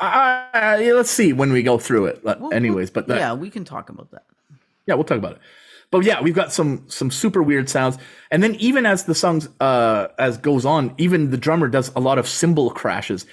Uh, 0.00 0.78
yeah, 0.80 0.92
let's 0.94 1.10
see 1.10 1.32
when 1.32 1.52
we 1.52 1.62
go 1.62 1.78
through 1.78 2.06
it. 2.06 2.22
But 2.24 2.40
Well, 2.40 2.52
anyways, 2.52 2.90
but 2.90 3.06
that, 3.08 3.18
yeah, 3.18 3.32
we 3.34 3.48
can 3.50 3.64
talk 3.64 3.88
about 3.88 4.10
that. 4.10 4.24
yeah, 4.86 4.94
we'll 4.94 5.04
talk 5.04 5.18
about 5.18 5.32
it. 5.32 5.38
But 5.90 6.02
yeah, 6.04 6.20
we've 6.20 6.34
got 6.34 6.52
some 6.52 6.82
some 6.88 7.10
super 7.12 7.42
weird 7.42 7.68
sounds, 7.70 7.96
and 8.32 8.42
then 8.42 8.56
even 8.56 8.84
as 8.86 9.04
the 9.04 9.14
songs 9.14 9.48
uh 9.60 10.08
as 10.18 10.36
goes 10.36 10.64
on, 10.66 10.92
even 10.98 11.30
the 11.30 11.36
drummer 11.36 11.68
does 11.68 11.92
a 11.94 12.00
lot 12.00 12.18
of 12.18 12.26
cymbal 12.26 12.70
crashes 12.70 13.24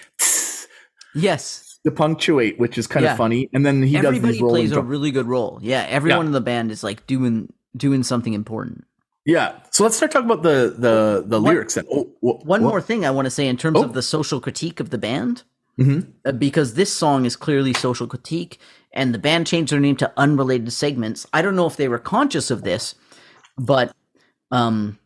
Yes, 1.15 1.79
to 1.85 1.91
punctuate, 1.91 2.59
which 2.59 2.77
is 2.77 2.87
kind 2.87 3.03
Yeah. 3.03 3.11
of 3.11 3.17
funny. 3.17 3.49
And 3.53 3.65
then 3.65 3.83
he 3.83 3.93
does 3.95 4.05
everybody 4.05 4.39
plays 4.39 4.71
a 4.71 4.75
drum- 4.75 4.87
really 4.87 5.11
good 5.11 5.27
role. 5.27 5.59
Yeah, 5.61 5.85
everyone 5.89 6.25
Yeah. 6.25 6.27
in 6.27 6.31
the 6.33 6.41
band 6.41 6.71
is 6.71 6.83
like 6.83 7.05
doing 7.07 7.51
doing 7.75 8.03
something 8.03 8.33
important. 8.33 8.85
yeah. 9.25 9.53
So 9.71 9.83
let's 9.83 9.95
start 9.97 10.11
talking 10.11 10.29
about 10.29 10.43
the 10.43 10.75
the 10.77 11.23
the 11.25 11.39
One- 11.41 11.53
lyrics. 11.53 11.73
Then 11.75 11.85
oh, 11.91 12.03
wh- 12.21 12.45
One 12.45 12.61
what? 12.61 12.61
more 12.61 12.81
thing 12.81 13.05
I 13.05 13.11
want 13.11 13.25
to 13.25 13.31
say 13.31 13.47
in 13.47 13.57
terms 13.57 13.77
Oh. 13.79 13.83
of 13.83 13.93
the 13.93 14.01
social 14.01 14.39
critique 14.39 14.79
of 14.79 14.89
the 14.91 14.97
band, 14.97 15.43
Mhm. 15.79 16.07
uh, 16.25 16.31
because 16.31 16.75
this 16.75 16.93
song 16.93 17.25
is 17.25 17.35
clearly 17.35 17.73
social 17.73 18.07
critique, 18.07 18.59
and 18.93 19.13
the 19.13 19.19
band 19.19 19.47
changed 19.47 19.71
their 19.71 19.79
name 19.79 19.95
to 19.97 20.11
Unrelated 20.17 20.71
Segments. 20.71 21.25
I 21.33 21.41
don't 21.41 21.55
know 21.55 21.65
if 21.65 21.77
they 21.77 21.87
were 21.87 21.99
conscious 21.99 22.51
of 22.51 22.63
this, 22.63 22.93
but 23.57 23.91
um, 24.51 24.99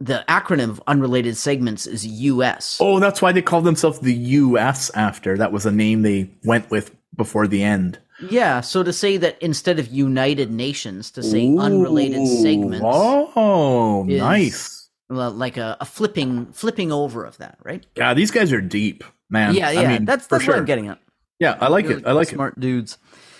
the 0.00 0.24
acronym 0.28 0.70
of 0.70 0.82
Unrelated 0.86 1.36
Segments 1.36 1.86
is 1.86 2.06
US. 2.06 2.78
Oh, 2.80 2.98
that's 2.98 3.20
why 3.20 3.32
they 3.32 3.42
called 3.42 3.64
themselves 3.64 3.98
the 4.00 4.14
U.S. 4.14 4.90
after. 4.94 5.36
That 5.36 5.52
was 5.52 5.66
a 5.66 5.70
name 5.72 6.02
they 6.02 6.30
went 6.44 6.70
with 6.70 6.94
before 7.14 7.46
the 7.46 7.62
end. 7.62 7.98
Yeah, 8.30 8.62
so 8.62 8.82
to 8.82 8.92
say 8.92 9.18
that 9.18 9.36
instead 9.42 9.78
of 9.78 9.88
United 9.88 10.50
Nations, 10.50 11.10
to 11.12 11.22
say 11.22 11.54
Unrelated 11.58 12.26
Segments. 12.26 12.80
Oh, 12.82 14.04
nice. 14.08 14.88
Well, 15.10 15.30
like 15.30 15.56
a, 15.56 15.76
a 15.80 15.84
flipping 15.84 16.46
flipping 16.52 16.90
over 16.90 17.24
of 17.24 17.36
that, 17.38 17.58
right? 17.62 17.84
Yeah, 17.96 18.14
these 18.14 18.30
guys 18.30 18.52
are 18.52 18.60
deep, 18.60 19.04
man. 19.30 19.54
yeah, 19.54 19.70
yeah. 19.70 19.80
I 19.80 19.86
mean, 19.86 20.04
that's 20.04 20.26
that's 20.26 20.44
sure. 20.44 20.54
what 20.54 20.58
I'm 20.60 20.66
getting 20.66 20.88
at. 20.88 20.98
Yeah, 21.38 21.56
I 21.60 21.68
like 21.68 21.86
Really 21.88 22.00
it. 22.02 22.06
I 22.06 22.12
like 22.12 22.28
it. 22.28 22.34
smart 22.34 22.58
dudes. 22.58 22.98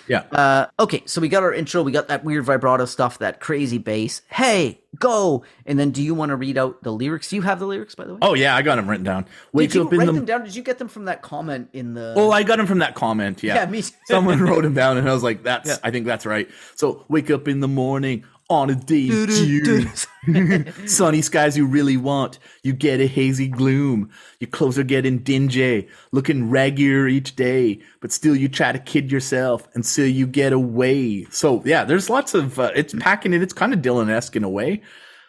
Yeah. 0.08 0.20
Uh, 0.30 0.66
okay, 0.78 1.02
so 1.06 1.20
we 1.20 1.28
got 1.28 1.42
our 1.42 1.52
intro. 1.52 1.82
We 1.82 1.90
got 1.90 2.08
that 2.08 2.22
weird 2.24 2.44
vibrato 2.44 2.84
stuff, 2.84 3.18
that 3.18 3.40
crazy 3.40 3.78
bass. 3.78 4.22
Hey, 4.28 4.80
go! 4.98 5.44
And 5.64 5.78
then, 5.78 5.90
do 5.90 6.02
you 6.02 6.14
want 6.14 6.30
to 6.30 6.36
read 6.36 6.56
out 6.56 6.82
the 6.84 6.92
lyrics? 6.92 7.30
Do 7.30 7.36
you 7.36 7.42
have 7.42 7.58
the 7.58 7.66
lyrics, 7.66 7.94
by 7.96 8.04
the 8.04 8.12
way? 8.12 8.18
Oh 8.22 8.34
yeah, 8.34 8.54
I 8.54 8.62
got 8.62 8.76
them 8.76 8.88
written 8.88 9.04
down. 9.04 9.26
Wake 9.52 9.70
Did 9.70 9.76
you 9.76 9.86
up 9.86 9.92
in 9.92 9.98
write 9.98 10.06
the. 10.06 10.12
them 10.12 10.24
down? 10.24 10.44
Did 10.44 10.54
you 10.54 10.62
get 10.62 10.78
them 10.78 10.88
from 10.88 11.06
that 11.06 11.22
comment 11.22 11.70
in 11.72 11.94
the? 11.94 12.14
Oh, 12.16 12.30
I 12.30 12.44
got 12.44 12.58
them 12.58 12.66
from 12.66 12.78
that 12.78 12.94
comment. 12.94 13.42
Yeah, 13.42 13.56
Yeah, 13.56 13.66
me 13.66 13.82
too. 13.82 13.94
Someone 14.06 14.40
wrote 14.40 14.62
them 14.62 14.74
down, 14.74 14.96
and 14.96 15.08
I 15.08 15.12
was 15.12 15.24
like, 15.24 15.42
"That's. 15.42 15.68
Yeah. 15.70 15.76
I 15.82 15.90
think 15.90 16.06
that's 16.06 16.24
right." 16.26 16.48
So, 16.76 17.04
wake 17.08 17.30
up 17.30 17.48
in 17.48 17.58
the 17.60 17.68
morning 17.68 18.24
on 18.48 18.70
a 18.70 18.74
day 18.74 19.08
in 19.08 19.28
June. 19.28 20.66
Sunny 20.86 21.22
skies 21.22 21.56
you 21.56 21.66
really 21.66 21.96
want. 21.96 22.38
You 22.62 22.72
get 22.72 23.00
a 23.00 23.06
hazy 23.06 23.48
gloom. 23.48 24.10
Your 24.40 24.50
clothes 24.50 24.78
are 24.78 24.84
getting 24.84 25.18
dingy, 25.18 25.88
looking 26.12 26.48
raggier 26.48 27.10
each 27.10 27.36
day. 27.36 27.80
But 28.00 28.12
still, 28.12 28.36
you 28.36 28.48
try 28.48 28.72
to 28.72 28.78
kid 28.78 29.10
yourself, 29.10 29.68
and 29.74 29.84
still 29.84 30.06
you 30.06 30.26
get 30.26 30.52
away. 30.52 31.24
So, 31.30 31.62
yeah, 31.64 31.84
there's 31.84 32.10
lots 32.10 32.34
of. 32.34 32.58
Uh, 32.58 32.72
it's 32.74 32.94
packing 32.94 33.32
it. 33.32 33.42
It's 33.42 33.52
kind 33.52 33.72
of 33.72 33.80
Dylan 33.80 34.10
esque 34.10 34.36
in 34.36 34.44
a 34.44 34.50
way. 34.50 34.82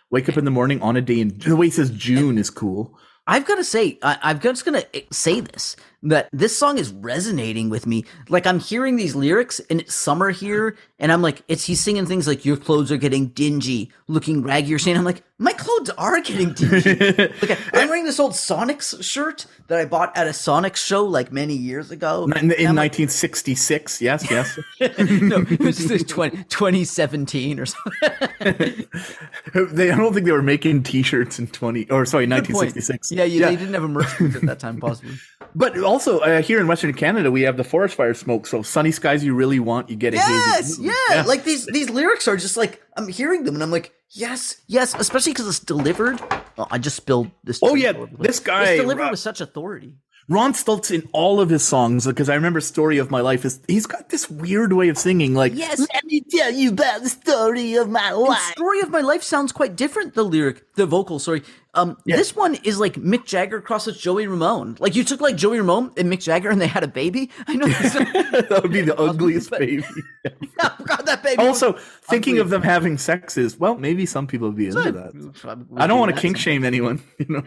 Wake 0.10 0.30
up 0.30 0.38
in 0.38 0.45
the 0.45 0.52
morning 0.52 0.81
on 0.81 0.95
a 0.95 1.02
day 1.02 1.19
in. 1.19 1.38
The 1.38 1.56
way 1.56 1.68
he 1.68 1.72
says 1.72 1.89
June 1.89 2.38
is 2.38 2.49
cool. 2.49 2.98
I've 3.27 3.45
got 3.45 3.56
to 3.56 3.64
say, 3.64 3.99
I, 4.02 4.18
I'm 4.23 4.39
just 4.39 4.64
going 4.64 4.81
to 4.81 5.03
say 5.11 5.41
this 5.41 5.76
that 6.03 6.30
this 6.32 6.57
song 6.57 6.78
is 6.78 6.91
resonating 6.91 7.69
with 7.69 7.88
me. 7.88 8.06
Like 8.30 8.45
I'm 8.45 8.60
hearing 8.60 8.95
these 8.95 9.15
lyrics, 9.15 9.60
and 9.69 9.82
it's 9.82 9.95
summer 9.95 10.30
here, 10.30 10.78
and 10.99 11.11
I'm 11.11 11.22
like, 11.22 11.44
it's 11.48 11.65
he's 11.65 11.80
singing 11.80 12.06
things 12.06 12.28
like 12.28 12.45
"Your 12.45 12.57
clothes 12.57 12.91
are 12.91 12.98
getting 12.98 13.28
dingy, 13.28 13.91
looking 14.07 14.44
raggy." 14.44 14.74
Or 14.74 14.80
saying, 14.80 14.98
I'm 14.98 15.03
like, 15.03 15.24
my 15.40 15.53
clothes 15.53 15.91
are 15.91 16.19
getting 16.22 16.53
dingy. 16.53 16.99
At- 17.19 17.60
I'm 17.74 17.90
wearing 17.90 18.06
this 18.06 18.19
old 18.19 18.32
Sonics 18.32 19.03
shirt 19.03 19.45
that 19.68 19.78
I 19.78 19.86
bought 19.86 20.15
at 20.18 20.28
a 20.28 20.32
Sonics 20.32 20.78
show 20.78 21.06
like 21.06 21.32
many 21.32 21.53
years 21.53 21.91
ago. 21.91 22.24
In, 22.24 22.32
in 22.32 22.38
And 22.38 22.52
I'm 22.69 22.76
like, 22.76 22.98
1966, 22.98 24.02
yes, 24.02 24.30
yes. 24.32 24.57
no, 24.80 25.45
it 25.48 25.60
was 25.60 25.78
20, 26.03 26.44
2017 26.45 27.60
or 27.60 27.65
something. 27.65 28.88
they, 29.76 29.91
I 29.91 29.95
don't 29.98 30.14
think 30.14 30.26
they 30.26 30.32
were 30.32 30.41
making 30.41 30.84
T-shirts 30.84 31.38
in 31.38 31.48
20 31.48 31.90
or 31.91 32.06
sorry, 32.06 32.26
Good 32.26 32.45
point. 32.45 32.76
1966. 32.76 33.11
Yeah, 33.11 33.24
you, 33.26 33.41
they 33.41 33.56
didn't 33.56 33.74
have 33.76 33.84
a 33.84 33.88
merch 33.88 34.22
at 34.22 34.41
that 34.41 34.60
time, 34.60 34.80
possibly. 34.80 35.15
But 35.57 35.77
also 35.79 36.19
uh, 36.19 36.41
here 36.43 36.59
in 36.59 36.67
Western 36.67 36.93
Canada, 36.93 37.31
we 37.31 37.41
have 37.41 37.57
the 37.57 37.63
forest 37.63 37.95
fire 37.95 38.13
smoke. 38.13 38.45
So 38.45 38.61
sunny 38.61 38.91
skies 38.91 39.23
you 39.23 39.34
really 39.34 39.59
want, 39.59 39.89
you 39.89 39.95
get 39.95 40.13
a 40.13 40.17
Yes, 40.17 40.77
hazy. 40.77 40.91
yeah. 41.09 41.23
Like 41.25 41.43
these 41.43 41.65
these 41.65 41.89
lyrics 41.89 42.27
are 42.27 42.38
just 42.38 42.57
like 42.57 42.81
I'm 42.95 43.07
hearing 43.07 43.43
them 43.43 43.55
and 43.55 43.63
I'm 43.63 43.71
like, 43.71 43.91
yes, 44.11 44.61
yes. 44.67 44.93
Especially 44.93 45.31
because 45.34 45.47
it's 45.47 45.59
delivered. 45.59 46.21
Oh, 46.59 46.67
I 46.69 46.77
just 46.77 46.95
spilled 46.97 47.31
this. 47.43 47.59
Oh, 47.63 47.73
yeah, 47.75 47.89
all 47.91 47.97
over 48.03 48.11
the 48.11 48.17
place. 48.17 48.27
this 48.27 48.39
guy, 48.39 48.63
It's 48.71 48.81
delivered 48.81 49.01
Rob- 49.01 49.11
with 49.11 49.19
such 49.19 49.41
authority. 49.41 49.93
Ron 50.29 50.51
Stoltz 50.51 50.91
in 50.93 51.07
all 51.13 51.39
of 51.39 51.49
his 51.49 51.63
songs, 51.65 52.05
because 52.05 52.27
I 52.27 52.35
remember 52.35 52.59
"Story 52.59 52.97
of 52.97 53.09
My 53.09 53.21
Life" 53.21 53.45
is 53.45 53.61
he's 53.69 53.85
got 53.85 54.09
this 54.09 54.29
weird 54.29 54.73
way 54.73 54.89
of 54.89 54.97
singing. 54.97 55.34
Like, 55.34 55.53
Yes. 55.55 55.79
let 55.79 56.03
me 56.03 56.21
tell 56.29 56.51
you 56.51 56.71
about 56.71 57.01
the 57.01 57.07
story 57.09 57.75
of 57.75 57.88
my 57.89 58.09
The 58.09 58.17
life. 58.17 58.51
story 58.51 58.81
of 58.81 58.89
my 58.89 58.99
life 58.99 59.23
sounds 59.23 59.53
quite 59.53 59.77
different. 59.77 60.15
The 60.15 60.25
lyric, 60.25 60.73
the 60.75 60.85
vocal, 60.85 61.19
sorry. 61.19 61.43
Um, 61.77 61.95
this 62.05 62.35
one 62.35 62.55
is 62.63 62.79
like 62.79 62.95
Mick 62.95 63.25
Jagger 63.25 63.61
crosses 63.61 63.97
Joey 63.99 64.25
Ramone. 64.25 64.77
Like 64.79 64.95
you 64.95 65.03
took 65.03 65.21
like 65.21 65.35
Joey 65.35 65.59
Ramone 65.59 65.91
and 65.95 66.11
Mick 66.11 66.23
Jagger 66.23 66.49
and 66.49 66.59
they 66.59 66.65
had 66.67 66.83
a 66.83 66.87
baby. 66.87 67.29
I 67.47 67.55
know. 67.55 67.67
that 67.67 68.59
would 68.63 68.71
be 68.71 68.81
the 68.81 68.95
ugliest 68.99 69.51
baby. 69.51 69.83
God, 70.57 71.05
that 71.05 71.21
baby. 71.21 71.41
also, 71.41 71.73
thinking 71.73 72.33
ugly. 72.33 72.41
of 72.41 72.49
them 72.49 72.63
having 72.63 72.97
sex 72.97 73.37
is 73.37 73.59
well, 73.59 73.75
maybe 73.77 74.07
some 74.07 74.25
people 74.25 74.47
would 74.47 74.57
be 74.57 74.67
into 74.67 74.91
that. 74.91 75.63
I 75.77 75.85
don't 75.85 75.99
want 75.99 76.15
to 76.15 76.19
kink 76.19 76.37
shame 76.37 76.65
anyone, 76.65 77.01
you 77.19 77.27
know, 77.29 77.43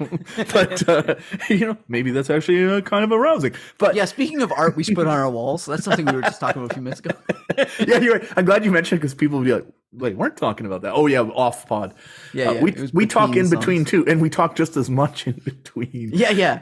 but 0.52 0.88
uh, 0.88 1.16
you 1.48 1.66
know, 1.66 1.76
maybe 1.88 2.12
that's 2.12 2.30
actually 2.30 2.64
uh, 2.64 2.80
kind 2.82 3.02
of 3.02 3.10
arousing. 3.10 3.54
But 3.78 3.96
Yeah, 3.96 4.04
speaking 4.04 4.42
of 4.42 4.52
art, 4.52 4.76
we 4.76 4.84
should 4.84 4.94
put 4.94 5.08
on 5.08 5.18
our 5.18 5.28
walls. 5.28 5.66
That's 5.66 5.84
something 5.84 6.06
we 6.06 6.12
were 6.12 6.22
just 6.22 6.38
talking 6.38 6.62
about 6.62 6.70
a 6.70 6.74
few 6.74 6.82
minutes 6.82 7.00
ago. 7.00 7.16
yeah, 7.80 7.98
you're 7.98 8.18
right. 8.18 8.28
I'm 8.36 8.44
glad 8.44 8.64
you 8.64 8.70
mentioned 8.70 9.00
because 9.00 9.14
people 9.14 9.38
would 9.38 9.44
be 9.44 9.54
like, 9.54 9.66
"Wait, 9.92 10.16
weren't 10.16 10.36
talking 10.36 10.66
about 10.66 10.82
that." 10.82 10.92
Oh 10.94 11.06
yeah, 11.06 11.20
off 11.20 11.66
pod. 11.66 11.94
Yeah, 12.32 12.50
Uh, 12.50 12.52
yeah, 12.52 12.62
we 12.62 12.90
we 12.92 13.06
talk 13.06 13.36
in 13.36 13.50
between 13.50 13.84
too, 13.84 14.04
and 14.06 14.20
we 14.20 14.30
talk 14.30 14.56
just 14.56 14.76
as 14.76 14.88
much 14.90 15.26
in 15.26 15.40
between. 15.44 16.10
Yeah, 16.12 16.30
yeah. 16.30 16.60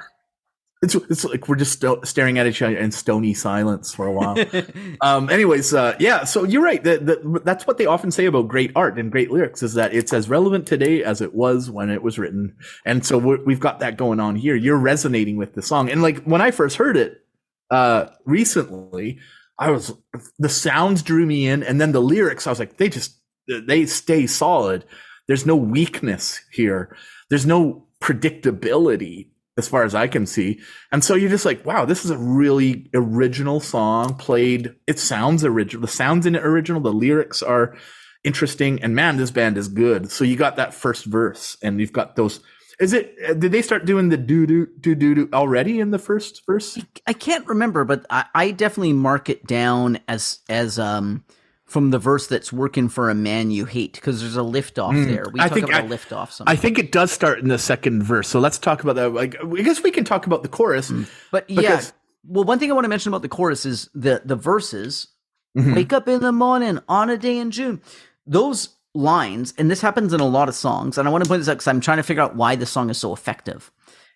It's 0.81 0.95
it's 0.95 1.25
like 1.25 1.49
we're 1.49 1.57
just 1.57 1.73
sto- 1.73 2.03
staring 2.03 2.39
at 2.39 2.47
each 2.47 2.63
other 2.63 2.77
in 2.77 2.93
stony 2.93 3.35
silence 3.35 3.93
for 3.93 4.07
a 4.07 4.13
while. 4.13 4.37
um. 5.01 5.29
Anyways, 5.29 5.75
uh, 5.75 5.97
yeah. 5.99 6.23
So 6.23 6.45
you're 6.45 6.63
right. 6.63 6.83
That, 6.85 7.05
that 7.07 7.43
that's 7.45 7.67
what 7.67 7.79
they 7.79 7.87
often 7.87 8.13
say 8.13 8.27
about 8.27 8.47
great 8.47 8.71
art 8.77 8.97
and 8.97 9.11
great 9.11 9.33
lyrics 9.33 9.61
is 9.65 9.75
that 9.75 9.93
it's 9.93 10.13
as 10.13 10.29
relevant 10.29 10.69
today 10.69 11.03
as 11.03 11.21
it 11.21 11.35
was 11.35 11.69
when 11.69 11.91
it 11.91 12.01
was 12.01 12.17
written. 12.17 12.55
And 12.87 13.05
so 13.05 13.19
we're, 13.19 13.43
we've 13.45 13.59
got 13.59 13.81
that 13.81 13.97
going 13.97 14.21
on 14.21 14.37
here. 14.37 14.55
You're 14.55 14.79
resonating 14.79 15.37
with 15.37 15.55
the 15.55 15.63
song, 15.63 15.91
and 15.91 16.01
like 16.01 16.23
when 16.23 16.41
I 16.41 16.53
first 16.53 16.77
heard 16.77 16.97
it, 16.97 17.25
uh, 17.73 18.07
recently, 18.25 19.19
I 19.59 19.71
was 19.73 19.93
the 20.39 20.49
sounds 20.49 21.03
drew 21.03 21.27
me 21.27 21.49
in, 21.49 21.65
and 21.65 21.81
then 21.81 21.91
the 21.91 22.01
lyrics. 22.01 22.47
I 22.47 22.51
was 22.51 22.61
like, 22.61 22.77
they 22.77 22.89
just 22.89 23.18
they 23.49 23.87
stay 23.87 24.27
solid. 24.27 24.85
There's 25.27 25.47
no 25.47 25.57
weakness 25.57 26.41
here. 26.53 26.95
There's 27.29 27.47
no 27.47 27.87
predictability 28.01 29.29
as 29.59 29.69
far 29.69 29.83
as 29.83 29.95
I 29.95 30.07
can 30.07 30.25
see. 30.25 30.61
And 30.93 31.03
so 31.03 31.15
you're 31.15 31.29
just 31.29 31.45
like, 31.45 31.67
wow, 31.67 31.85
this 31.85 32.05
is 32.05 32.13
a 32.13 32.17
really 32.17 32.89
original 32.95 33.61
song 33.61 34.15
played. 34.15 34.75
It 34.87 35.01
sounds 35.01 35.45
original. 35.45 35.83
The 35.83 35.89
sounds 35.89 36.27
in 36.27 36.37
it 36.37 36.47
original. 36.47 36.81
The 36.81 36.93
lyrics 36.93 37.43
are 37.43 37.77
interesting. 38.23 38.83
And 38.83 38.95
man, 38.95 39.17
this 39.17 39.33
band 39.33 39.59
is 39.59 39.69
good. 39.69 40.11
So 40.13 40.25
you 40.25 40.37
got 40.37 40.57
that 40.57 40.75
first 40.75 41.05
verse 41.05 41.57
and 41.61 41.81
you've 41.81 41.93
got 41.93 42.15
those. 42.15 42.41
Is 42.79 42.93
it, 42.93 43.41
did 43.41 43.51
they 43.51 43.63
start 43.63 43.85
doing 43.85 44.09
the 44.09 44.17
doo 44.17 44.47
doo 44.47 44.69
doo 44.79 44.95
doo 44.95 45.15
doo 45.15 45.29
already 45.33 45.81
in 45.81 45.91
the 45.91 45.99
first 45.99 46.47
verse? 46.47 46.79
I 47.09 47.13
can't 47.13 47.47
remember, 47.47 47.85
but 47.85 48.07
I, 48.09 48.27
I 48.35 48.51
definitely 48.53 48.93
mark 48.93 49.29
it 49.29 49.45
down 49.45 49.99
as 50.07 50.39
as 50.49 50.79
um 50.79 51.25
from 51.69 51.91
the 51.91 51.99
verse 51.99 52.27
that's 52.27 52.53
working 52.53 52.89
for 52.89 53.11
a 53.11 53.15
man 53.15 53.51
you 53.51 53.67
hate 53.67 53.93
because 53.93 54.21
there's 54.23 54.37
a 54.37 54.43
lift 54.43 54.79
off 54.79 54.95
there. 54.95 55.27
We 55.33 55.39
Mm. 55.39 55.43
I 55.43 55.49
talk 55.49 55.55
think 55.55 55.69
about 55.69 55.83
I- 55.83 55.87
a 55.87 55.89
lift 55.89 56.13
off. 56.13 56.41
I 56.47 56.57
think 56.57 56.79
it 56.79 56.91
does 56.91 57.13
start 57.13 57.39
in 57.41 57.49
the 57.49 57.59
second 57.59 58.03
verse. 58.03 58.27
So 58.29 58.41
let's 58.41 58.59
talk 58.59 58.83
about 58.83 58.97
that. 58.97 59.13
Like, 59.13 59.37
I 59.43 59.63
guess 59.63 59.83
we 59.83 59.91
can 59.91 60.05
talk 60.05 60.27
about 60.27 60.43
the 60.43 60.49
chorus. 60.49 60.91
But 61.31 61.49
yeah, 61.51 61.83
well, 62.27 62.45
one 62.45 62.59
thing 62.59 62.71
I 62.71 62.75
want 62.75 62.85
to 62.87 62.89
mention 62.89 63.11
about 63.11 63.23
the 63.23 63.29
chorus 63.29 63.67
is 63.67 63.89
the 63.95 64.23
the 64.25 64.35
verses. 64.37 65.09
Mhm. 65.57 65.75
Wake 65.77 65.93
up 65.93 66.09
in 66.09 66.21
the 66.21 66.33
morning 66.33 66.79
on 66.89 67.11
a 67.11 67.17
day 67.19 67.39
in 67.39 67.51
June. 67.51 67.81
Those 68.27 68.71
lines, 68.95 69.53
and 69.59 69.71
this 69.71 69.81
happens 69.81 70.13
in 70.13 70.21
a 70.21 70.27
lot 70.27 70.49
of 70.49 70.55
songs. 70.55 70.99
And 70.99 71.07
I 71.07 71.11
want 71.11 71.25
to 71.25 71.29
point 71.29 71.41
this 71.41 71.49
out 71.49 71.55
because 71.55 71.67
I'm 71.69 71.81
trying 71.81 71.97
to 71.99 72.03
figure 72.03 72.23
out 72.23 72.35
why 72.37 72.55
this 72.57 72.71
song 72.71 72.91
is 72.91 72.99
so 72.99 73.13
effective. 73.13 73.71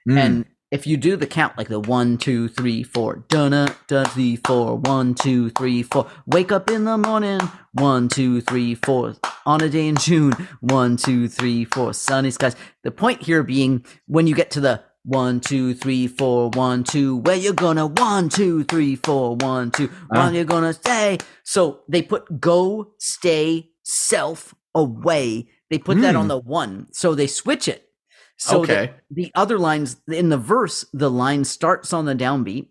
Mm. 0.08 0.18
And 0.18 0.44
if 0.72 0.88
you 0.88 0.96
do 0.98 1.16
the 1.16 1.28
count, 1.28 1.58
like 1.58 1.68
the 1.68 1.80
one, 1.80 2.18
two, 2.18 2.48
three, 2.48 2.82
four, 2.82 3.24
dun 3.28 3.52
dun 3.88 4.06
three, 4.06 4.36
four, 4.36 4.76
one, 4.78 5.14
two, 5.14 5.50
three, 5.50 5.84
four. 5.84 6.10
Wake 6.26 6.52
up 6.52 6.70
in 6.70 6.84
the 6.86 6.98
morning, 6.98 7.40
one, 7.74 8.08
two, 8.08 8.40
three, 8.42 8.74
four. 8.76 9.16
On 9.46 9.62
a 9.62 9.68
day 9.70 9.88
in 9.88 9.96
June, 9.96 10.32
one, 10.60 10.96
two, 10.96 11.28
three, 11.28 11.66
four. 11.66 11.94
Sunny 11.94 12.32
skies. 12.32 12.56
The 12.84 12.92
point 12.92 13.22
here 13.22 13.44
being 13.44 13.84
when 14.08 14.26
you 14.26 14.34
get 14.34 14.50
to 14.52 14.60
the 14.60 14.82
one, 15.04 15.40
two, 15.40 15.74
three, 15.74 16.08
four, 16.08 16.50
one, 16.50 16.84
two, 16.84 17.18
where 17.18 17.36
you're 17.36 17.54
gonna 17.54 17.86
one, 17.86 18.30
two, 18.30 18.64
three, 18.64 18.96
four, 18.96 19.36
one, 19.36 19.70
two, 19.72 19.88
where 20.08 20.32
you're 20.34 20.44
gonna 20.44 20.74
stay. 20.74 21.18
So 21.44 21.82
they 21.88 22.02
put 22.02 22.40
go, 22.40 22.94
stay, 22.98 23.70
self, 23.84 24.54
away. 24.74 25.48
They 25.70 25.78
put 25.78 26.00
that 26.02 26.14
Hmm. 26.14 26.20
on 26.22 26.28
the 26.28 26.38
one. 26.38 26.88
So 26.92 27.14
they 27.14 27.28
switch 27.28 27.68
it. 27.68 27.88
So 28.36 28.64
the- 28.64 28.72
Okay. 28.72 28.90
the 29.10 29.30
other 29.34 29.58
lines 29.58 29.96
in 30.08 30.28
the 30.30 30.38
verse, 30.38 30.84
the 30.92 31.10
line 31.10 31.44
starts 31.44 31.92
on 31.92 32.06
the 32.06 32.14
downbeat, 32.14 32.68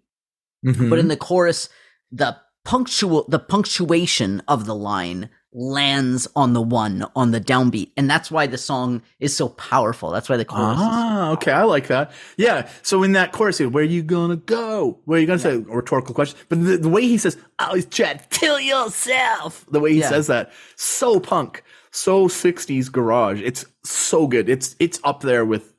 Mhm. 0.65 0.89
but 0.89 0.99
in 0.99 1.07
the 1.07 1.17
chorus, 1.17 1.69
the 2.11 2.35
punctual 2.65 3.25
the 3.27 3.39
punctuation 3.39 4.41
of 4.47 4.65
the 4.65 4.75
line 4.75 5.29
lands 5.53 6.27
on 6.35 6.53
the 6.53 6.61
one 6.61 7.05
on 7.15 7.31
the 7.31 7.41
downbeat, 7.41 7.91
and 7.97 8.09
that's 8.09 8.31
why 8.31 8.47
the 8.47 8.57
song 8.57 9.01
is 9.19 9.35
so 9.35 9.49
powerful. 9.49 10.09
That's 10.11 10.29
why 10.29 10.37
the 10.37 10.45
chorus. 10.45 10.77
is 10.77 10.83
Ah, 10.83 11.31
okay, 11.31 11.51
I 11.51 11.63
like 11.63 11.87
that. 11.87 12.11
Yeah. 12.37 12.69
So 12.83 13.03
in 13.03 13.11
that 13.13 13.31
chorus, 13.33 13.59
where 13.59 13.83
you 13.83 14.01
gonna 14.03 14.37
go? 14.37 14.99
Where 15.05 15.19
you 15.19 15.27
gonna 15.27 15.39
say 15.39 15.55
a 15.55 15.59
rhetorical 15.59 16.13
question? 16.15 16.37
But 16.49 16.63
the, 16.63 16.77
the 16.77 16.89
way 16.89 17.01
he 17.01 17.17
says, 17.17 17.37
"I 17.59 17.67
always 17.67 17.85
to 17.85 18.19
kill 18.29 18.59
yourself," 18.59 19.65
the 19.69 19.79
way 19.79 19.93
he 19.93 19.99
Yeah. 19.99 20.09
says 20.09 20.27
that, 20.27 20.51
so 20.77 21.19
punk, 21.19 21.63
so 21.91 22.27
'60s 22.29 22.89
garage. 22.89 23.41
It's 23.41 23.65
so 23.83 24.27
good. 24.27 24.49
It's 24.49 24.75
it's 24.79 24.99
up 25.03 25.21
there 25.21 25.45
with 25.45 25.73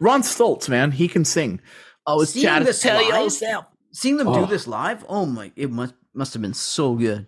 Ron 0.00 0.22
Stoltz, 0.22 0.68
man. 0.68 0.92
He 0.92 1.08
can 1.08 1.24
sing. 1.24 1.60
Uh, 2.06 2.14
oh, 2.14 2.16
was 2.18 2.30
Seeing 2.32 2.46
trying 2.46 2.60
to 2.60 2.66
this 2.66 2.80
tell 2.80 3.02
yourself. 3.02 3.66
Seeing 3.92 4.16
them 4.16 4.28
Oh. 4.28 4.40
do 4.40 4.46
this 4.46 4.66
live, 4.66 5.04
oh 5.08 5.26
my! 5.26 5.50
It 5.56 5.70
must 5.70 5.94
must 6.14 6.32
have 6.34 6.42
been 6.42 6.54
so 6.54 6.94
good. 6.94 7.26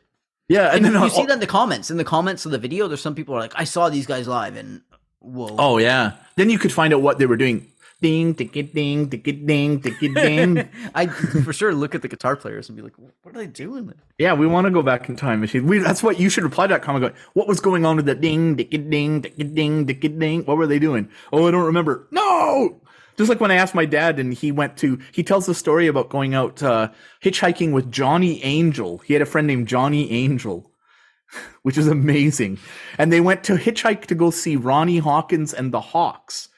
Yeah, 0.49 0.67
and, 0.67 0.77
And 0.77 0.85
then 0.87 0.93
you 0.95 0.99
oh, 0.99 1.09
see 1.09 1.25
that 1.27 1.35
in 1.35 1.41
the 1.41 1.47
comments. 1.47 1.91
In 1.91 1.97
the 1.97 2.05
comments 2.05 2.45
of 2.45 2.51
the 2.53 2.59
video, 2.59 2.89
there's 2.89 3.01
some 3.01 3.15
people 3.15 3.35
are 3.35 3.41
like, 3.41 3.53
"I 3.55 3.65
saw 3.65 3.89
these 3.89 4.07
guys 4.07 4.27
live," 4.29 4.57
and 4.57 4.83
whoa. 5.21 5.55
Oh 5.59 5.79
yeah. 5.79 6.13
Then 6.37 6.51
you 6.51 6.59
could 6.59 6.73
find 6.73 6.93
out 6.93 7.03
what 7.03 7.19
they 7.19 7.27
were 7.27 7.37
doing 7.37 7.70
ding, 8.01 8.35
ticket, 8.35 8.75
ding, 8.75 9.09
ticket, 9.09 9.47
ding, 9.47 9.81
ticket, 9.81 10.15
ding. 10.15 10.69
I 10.95 11.07
for 11.07 11.53
sure 11.53 11.75
look 11.75 11.95
at 11.95 12.03
the 12.03 12.09
guitar 12.09 12.37
players 12.37 12.69
and 12.69 12.77
be 12.77 12.83
like, 12.83 12.95
what 12.97 13.35
are 13.35 13.39
they 13.39 13.47
doing? 13.47 13.93
yeah, 14.19 14.35
we 14.35 14.47
want 14.47 14.67
to 14.67 14.71
go 14.71 14.83
back 14.83 15.09
in 15.09 15.17
time 15.17 15.41
machine. 15.41 15.67
We, 15.67 15.79
that's 15.79 16.03
what 16.03 16.21
you 16.21 16.29
should 16.29 16.45
reply 16.45 16.67
to 16.67 16.75
that 16.75 16.83
comment 16.83 17.03
going, 17.03 17.15
what 17.35 17.49
was 17.49 17.61
going 17.61 17.85
on 17.85 17.97
with 17.97 18.07
the 18.07 18.15
ding, 18.15 18.57
ticket, 18.57 18.91
ding, 18.91 19.23
ticket, 19.23 19.55
ding, 19.55 19.87
ticket, 19.87 20.19
ding? 20.19 20.45
What 20.45 20.57
were 20.57 20.67
they 20.67 20.79
doing? 20.79 21.09
Oh, 21.33 21.47
I 21.47 21.51
don't 21.51 21.67
remember. 21.67 22.09
No! 22.11 22.81
Just 23.17 23.29
like 23.29 23.41
when 23.41 23.51
I 23.51 23.57
asked 23.57 23.75
my 23.75 23.85
dad 23.85 24.19
and 24.19 24.33
he 24.33 24.51
went 24.53 24.77
to, 24.79 24.99
he 25.13 25.23
tells 25.23 25.47
the 25.47 25.55
story 25.55 25.87
about 25.87 26.09
going 26.09 26.35
out 26.35 26.63
uh, 26.63 26.91
hitchhiking 27.23 27.73
with 27.73 27.93
Johnny 27.93 28.43
Angel. 28.43 28.99
He 28.99 29.13
had 29.13 29.23
a 29.23 29.27
friend 29.27 29.47
named 29.47 29.69
Johnny 29.69 30.11
Angel, 30.11 30.71
which 31.63 31.77
is 31.77 31.87
amazing. 31.87 32.59
And 32.99 33.13
they 33.13 33.21
went 33.21 33.45
to 33.45 33.57
hitchhike 33.57 34.07
to 34.07 34.15
go 34.15 34.31
see 34.31 34.57
Ronnie 34.57 34.99
Hawkins 34.99 35.53
and 35.53 35.73
the 35.73 35.81
Hawks. 35.81 36.49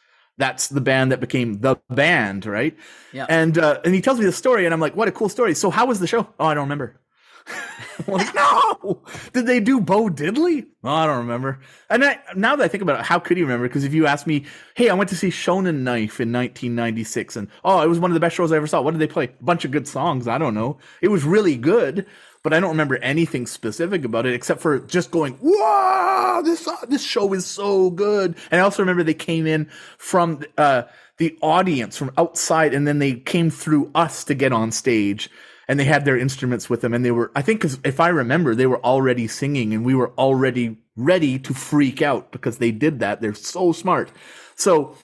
That's 0.42 0.66
the 0.66 0.80
band 0.80 1.12
that 1.12 1.20
became 1.20 1.60
the 1.60 1.76
band, 1.88 2.46
right? 2.46 2.76
Yeah. 3.12 3.26
And 3.28 3.56
uh, 3.58 3.78
and 3.84 3.94
he 3.94 4.00
tells 4.00 4.18
me 4.18 4.24
the 4.24 4.32
story, 4.32 4.64
and 4.64 4.74
I'm 4.74 4.80
like, 4.80 4.96
"What 4.96 5.06
a 5.06 5.12
cool 5.12 5.28
story!" 5.28 5.54
So 5.54 5.70
how 5.70 5.86
was 5.86 6.00
the 6.00 6.08
show? 6.08 6.26
Oh, 6.40 6.46
I 6.46 6.54
don't 6.54 6.64
remember. 6.64 7.00
Like, 8.08 8.34
no, 8.34 9.02
did 9.32 9.46
they 9.46 9.60
do 9.60 9.80
Bo 9.80 10.08
Diddley? 10.08 10.66
Oh, 10.82 10.88
I 10.88 11.06
don't 11.06 11.18
remember. 11.18 11.60
And 11.88 12.04
I, 12.04 12.18
now 12.34 12.56
that 12.56 12.64
I 12.64 12.68
think 12.68 12.82
about 12.82 12.98
it, 12.98 13.06
how 13.06 13.18
could 13.18 13.36
he 13.36 13.42
remember? 13.42 13.68
Because 13.68 13.84
if 13.84 13.94
you 13.94 14.06
ask 14.06 14.26
me, 14.26 14.46
hey, 14.74 14.88
I 14.88 14.94
went 14.94 15.10
to 15.10 15.16
see 15.16 15.28
Shonen 15.28 15.80
Knife 15.80 16.18
in 16.18 16.32
1996, 16.32 17.36
and 17.36 17.48
oh, 17.64 17.82
it 17.82 17.88
was 17.88 18.00
one 18.00 18.10
of 18.10 18.14
the 18.14 18.20
best 18.20 18.34
shows 18.34 18.50
I 18.50 18.56
ever 18.56 18.66
saw. 18.66 18.80
What 18.80 18.92
did 18.92 19.00
they 19.00 19.06
play? 19.06 19.24
A 19.26 19.44
bunch 19.44 19.64
of 19.64 19.70
good 19.70 19.86
songs. 19.86 20.26
I 20.26 20.38
don't 20.38 20.54
know. 20.54 20.78
It 21.00 21.08
was 21.08 21.22
really 21.22 21.56
good, 21.56 22.06
but 22.42 22.52
I 22.52 22.60
don't 22.60 22.70
remember 22.70 22.96
anything 22.96 23.46
specific 23.46 24.04
about 24.04 24.26
it 24.26 24.34
except 24.34 24.60
for 24.60 24.78
just 24.80 25.10
going, 25.10 25.38
"Wow, 25.40 26.42
this 26.44 26.68
this 26.88 27.02
show 27.02 27.32
is 27.32 27.46
so 27.46 27.90
good." 27.90 28.36
And 28.50 28.60
I 28.60 28.64
also 28.64 28.82
remember 28.82 29.02
they 29.02 29.14
came 29.14 29.46
in 29.46 29.68
from 29.98 30.42
uh, 30.58 30.82
the 31.18 31.36
audience 31.40 31.96
from 31.96 32.12
outside, 32.16 32.74
and 32.74 32.86
then 32.86 32.98
they 32.98 33.14
came 33.14 33.50
through 33.50 33.90
us 33.94 34.24
to 34.24 34.34
get 34.34 34.52
on 34.52 34.72
stage 34.72 35.30
and 35.68 35.78
they 35.78 35.84
had 35.84 36.04
their 36.04 36.18
instruments 36.18 36.68
with 36.68 36.80
them 36.80 36.92
and 36.92 37.04
they 37.04 37.12
were 37.12 37.30
i 37.36 37.40
think 37.40 37.64
if 37.84 38.00
i 38.00 38.08
remember 38.08 38.52
they 38.52 38.66
were 38.66 38.84
already 38.84 39.28
singing 39.28 39.72
and 39.72 39.84
we 39.84 39.94
were 39.94 40.10
already 40.18 40.76
ready 40.96 41.38
to 41.38 41.54
freak 41.54 42.02
out 42.02 42.32
because 42.32 42.58
they 42.58 42.70
did 42.70 43.00
that. 43.00 43.20
They're 43.20 43.34
so 43.34 43.72
smart. 43.72 44.10
So 44.54 44.96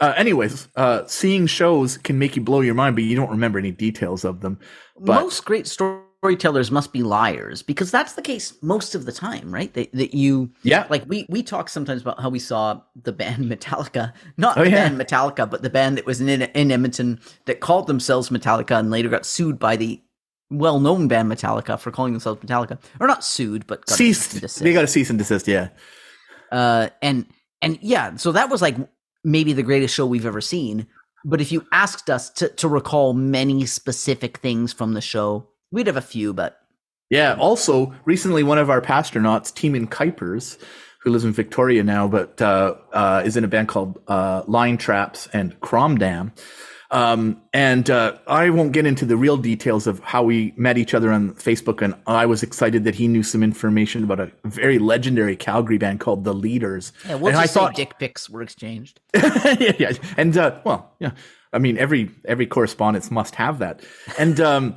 uh, 0.00 0.14
anyways 0.16 0.68
uh, 0.76 1.06
seeing 1.06 1.46
shows 1.46 1.98
can 1.98 2.18
make 2.18 2.36
you 2.36 2.42
blow 2.42 2.60
your 2.60 2.74
mind 2.74 2.96
but 2.96 3.04
you 3.04 3.16
don't 3.16 3.30
remember 3.30 3.58
any 3.58 3.70
details 3.70 4.24
of 4.24 4.40
them. 4.40 4.58
But 4.98 5.20
most 5.20 5.44
great 5.44 5.66
storytellers 6.26 6.70
must 6.70 6.92
be 6.92 7.02
liars 7.02 7.62
because 7.62 7.90
that's 7.90 8.12
the 8.12 8.22
case 8.22 8.54
most 8.62 8.94
of 8.94 9.06
the 9.06 9.10
time, 9.12 9.52
right? 9.52 9.74
That, 9.74 9.90
that 9.92 10.14
you, 10.14 10.52
Yeah. 10.62 10.86
like 10.88 11.02
we 11.08 11.26
we 11.28 11.42
talk 11.42 11.68
sometimes 11.68 12.00
about 12.00 12.20
how 12.22 12.28
we 12.28 12.38
saw 12.38 12.80
the 12.94 13.10
band 13.12 13.44
Metallica, 13.50 14.12
not 14.36 14.56
Oh, 14.56 14.62
the 14.62 14.70
yeah. 14.70 14.88
band 14.88 15.00
Metallica, 15.00 15.50
but 15.50 15.62
the 15.62 15.70
band 15.70 15.98
that 15.98 16.06
was 16.06 16.20
in 16.20 16.28
in 16.28 16.70
Edmonton 16.70 17.20
that 17.46 17.58
called 17.58 17.88
themselves 17.88 18.28
Metallica 18.28 18.78
and 18.78 18.88
later 18.88 19.08
got 19.08 19.26
sued 19.26 19.58
by 19.58 19.74
the 19.74 20.00
well-known 20.48 21.08
band 21.08 21.28
Metallica 21.32 21.76
for 21.76 21.90
calling 21.90 22.12
themselves 22.12 22.40
Metallica, 22.40 22.78
or 23.00 23.08
not 23.08 23.24
sued, 23.24 23.66
but 23.66 23.84
got 23.86 23.94
a 23.94 23.96
cease 23.96 24.32
and 24.32 24.42
desist. 24.42 24.60
they 24.62 24.72
got 24.72 24.84
a 24.84 24.86
cease 24.86 25.10
and 25.10 25.18
desist 25.18 25.48
yeah 25.48 25.70
Uh, 26.52 26.88
and 27.02 27.26
and 27.62 27.78
yeah, 27.82 28.14
so 28.14 28.30
that 28.30 28.48
was 28.48 28.62
like 28.62 28.76
maybe 29.24 29.52
the 29.54 29.62
greatest 29.64 29.92
show 29.92 30.06
we've 30.06 30.26
ever 30.26 30.40
seen. 30.40 30.86
But 31.24 31.40
if 31.40 31.50
you 31.50 31.66
asked 31.72 32.08
us 32.10 32.30
to 32.38 32.48
to 32.48 32.68
recall 32.68 33.12
many 33.12 33.66
specific 33.66 34.38
things 34.38 34.72
from 34.72 34.94
the 34.94 35.00
show, 35.00 35.48
we'd 35.72 35.88
have 35.88 35.96
a 35.96 36.02
few. 36.02 36.32
But 36.32 36.58
Yeah. 37.10 37.34
Also, 37.38 37.94
recently, 38.04 38.42
one 38.42 38.58
of 38.58 38.70
our 38.70 38.80
pastronauts, 38.80 39.52
Teeman 39.52 39.88
Kuipers, 39.88 40.58
who 41.02 41.10
lives 41.10 41.24
in 41.24 41.32
Victoria 41.32 41.82
now, 41.82 42.06
but 42.06 42.40
uh, 42.40 42.74
uh, 42.92 43.22
is 43.24 43.36
in 43.36 43.42
a 43.44 43.48
band 43.48 43.68
called 43.68 44.00
uh, 44.06 44.42
Line 44.46 44.78
Traps 44.78 45.28
and 45.32 45.58
Cromdam. 45.60 46.32
Um, 46.92 47.40
and 47.54 47.88
uh, 47.88 48.18
I 48.26 48.50
won't 48.50 48.72
get 48.72 48.84
into 48.84 49.06
the 49.06 49.16
real 49.16 49.38
details 49.38 49.86
of 49.86 49.98
how 50.00 50.22
we 50.22 50.52
met 50.58 50.76
each 50.76 50.92
other 50.92 51.10
on 51.10 51.34
Facebook. 51.36 51.80
And 51.80 51.94
I 52.06 52.26
was 52.26 52.42
excited 52.42 52.84
that 52.84 52.94
he 52.94 53.08
knew 53.08 53.22
some 53.22 53.42
information 53.42 54.04
about 54.04 54.20
a 54.20 54.30
very 54.44 54.78
legendary 54.78 55.34
Calgary 55.34 55.78
band 55.78 56.00
called 56.00 56.24
The 56.24 56.34
Leaders. 56.34 56.92
yeah, 57.08 57.14
we'll 57.14 57.28
and 57.28 57.42
just 57.42 57.56
I 57.56 57.60
thought, 57.60 57.74
dick 57.74 57.98
pics 57.98 58.28
were 58.28 58.42
exchanged. 58.42 59.00
yeah, 59.14 59.72
yeah. 59.78 59.92
And 60.18 60.36
uh, 60.36 60.60
well, 60.64 60.94
yeah. 61.00 61.12
I 61.54 61.58
mean, 61.58 61.78
every 61.78 62.10
every 62.26 62.46
correspondence 62.46 63.10
must 63.10 63.34
have 63.36 63.58
that. 63.60 63.80
And 64.18 64.38
um, 64.40 64.74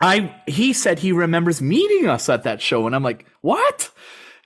I 0.00 0.34
he 0.46 0.72
said 0.72 0.98
he 0.98 1.12
remembers 1.12 1.62
meeting 1.62 2.08
us 2.08 2.28
at 2.28 2.42
that 2.44 2.60
show, 2.60 2.86
and 2.86 2.94
I'm 2.94 3.02
like, 3.02 3.26
what? 3.40 3.90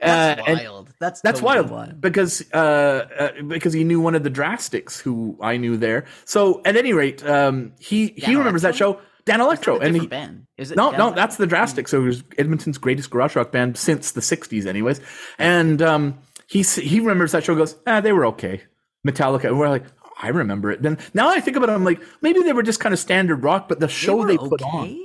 That's 0.00 0.40
Uh, 0.40 0.54
wild. 0.54 0.94
That's 0.98 1.20
that's 1.20 1.40
totally 1.40 1.70
wild, 1.70 2.00
because 2.00 2.42
uh, 2.54 2.56
uh, 2.56 3.42
because 3.46 3.72
he 3.72 3.84
knew 3.84 4.00
one 4.00 4.14
of 4.14 4.22
the 4.22 4.30
Drastics 4.30 4.98
who 5.00 5.36
I 5.42 5.56
knew 5.58 5.76
there. 5.76 6.06
So 6.24 6.62
at 6.64 6.76
any 6.76 6.92
rate, 6.92 7.24
um, 7.26 7.72
he 7.78 8.08
he 8.08 8.20
Dan 8.22 8.38
remembers 8.38 8.62
that 8.62 8.74
show. 8.76 9.00
Dan 9.26 9.42
Electro, 9.42 9.74
It's 9.74 9.82
not 9.82 9.84
a 9.84 9.88
and 9.88 10.00
he, 10.00 10.06
band. 10.06 10.46
Is 10.56 10.70
it? 10.70 10.76
no, 10.76 10.90
Dan 10.90 10.98
no, 10.98 11.04
Electro? 11.08 11.22
that's 11.22 11.36
the 11.36 11.46
Drastics. 11.46 11.88
So 11.90 12.00
it 12.00 12.06
was 12.06 12.24
Edmonton's 12.38 12.78
greatest 12.78 13.10
garage 13.10 13.36
rock 13.36 13.52
band 13.52 13.76
since 13.76 14.12
the 14.12 14.22
'60s, 14.22 14.64
anyways. 14.66 15.00
And 15.38 15.82
um, 15.82 16.18
he 16.48 16.62
he 16.62 17.00
remembers 17.00 17.32
that 17.32 17.44
show. 17.44 17.54
Goes, 17.54 17.76
ah, 17.86 18.00
they 18.00 18.12
were 18.12 18.24
okay. 18.26 18.62
Metallica. 19.06 19.44
And 19.44 19.58
we're 19.58 19.68
like, 19.68 19.84
I 20.22 20.28
remember 20.28 20.70
it. 20.70 20.80
Then 20.82 20.96
now 21.12 21.28
I 21.28 21.40
think 21.40 21.56
about 21.58 21.68
it, 21.68 21.72
I'm 21.72 21.84
like, 21.84 22.00
maybe 22.22 22.40
they 22.42 22.52
were 22.54 22.62
just 22.62 22.80
kind 22.80 22.92
of 22.94 22.98
standard 22.98 23.42
rock, 23.44 23.68
but 23.68 23.80
the 23.80 23.88
show 23.88 24.16
were 24.16 24.26
they, 24.26 24.38
put 24.38 24.62
on, 24.62 24.84
okay? 24.84 25.00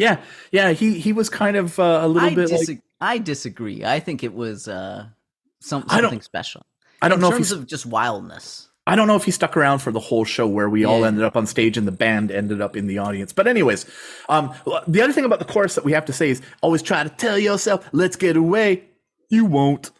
Yeah, 0.00 0.16
yeah, 0.50 0.72
he 0.72 0.98
he 0.98 1.12
was 1.12 1.28
kind 1.28 1.56
of 1.56 1.78
uh, 1.78 2.00
a 2.02 2.08
little 2.08 2.30
I, 2.30 2.34
bit 2.34 2.48
disag- 2.50 2.68
like 2.68 2.82
I 3.00 3.18
disagree. 3.18 3.84
I 3.84 4.00
think 4.00 4.24
it 4.24 4.34
was 4.34 4.66
uh, 4.66 5.06
some, 5.60 5.84
something 5.88 6.22
special. 6.22 6.62
I 7.02 7.08
don't 7.08 7.16
In 7.18 7.22
know 7.22 7.28
if 7.28 7.34
terms 7.34 7.50
he's 7.50 7.58
of 7.58 7.66
just 7.66 7.84
wildness. 7.86 8.68
I 8.86 8.96
don't 8.96 9.06
know 9.06 9.14
if 9.16 9.24
he 9.24 9.30
stuck 9.30 9.56
around 9.56 9.78
for 9.80 9.92
the 9.92 10.00
whole 10.00 10.24
show 10.24 10.46
where 10.48 10.68
we 10.68 10.84
all 10.84 11.04
ended 11.04 11.22
up 11.22 11.36
on 11.36 11.46
stage 11.46 11.76
and 11.78 11.86
the 11.86 11.92
band 11.92 12.32
ended 12.32 12.60
up 12.60 12.76
in 12.76 12.86
the 12.88 12.98
audience. 12.98 13.32
But 13.32 13.46
anyways, 13.46 13.86
um, 14.28 14.52
the 14.88 15.00
other 15.02 15.12
thing 15.12 15.24
about 15.24 15.38
the 15.38 15.44
chorus 15.44 15.74
that 15.76 15.84
we 15.84 15.92
have 15.92 16.06
to 16.06 16.12
say 16.12 16.30
is 16.30 16.42
always 16.62 16.82
try 16.82 17.04
to 17.04 17.10
tell 17.10 17.38
yourself, 17.38 17.88
"Let's 17.92 18.16
get 18.16 18.36
away." 18.36 18.84
You 19.28 19.44
won't. 19.44 19.90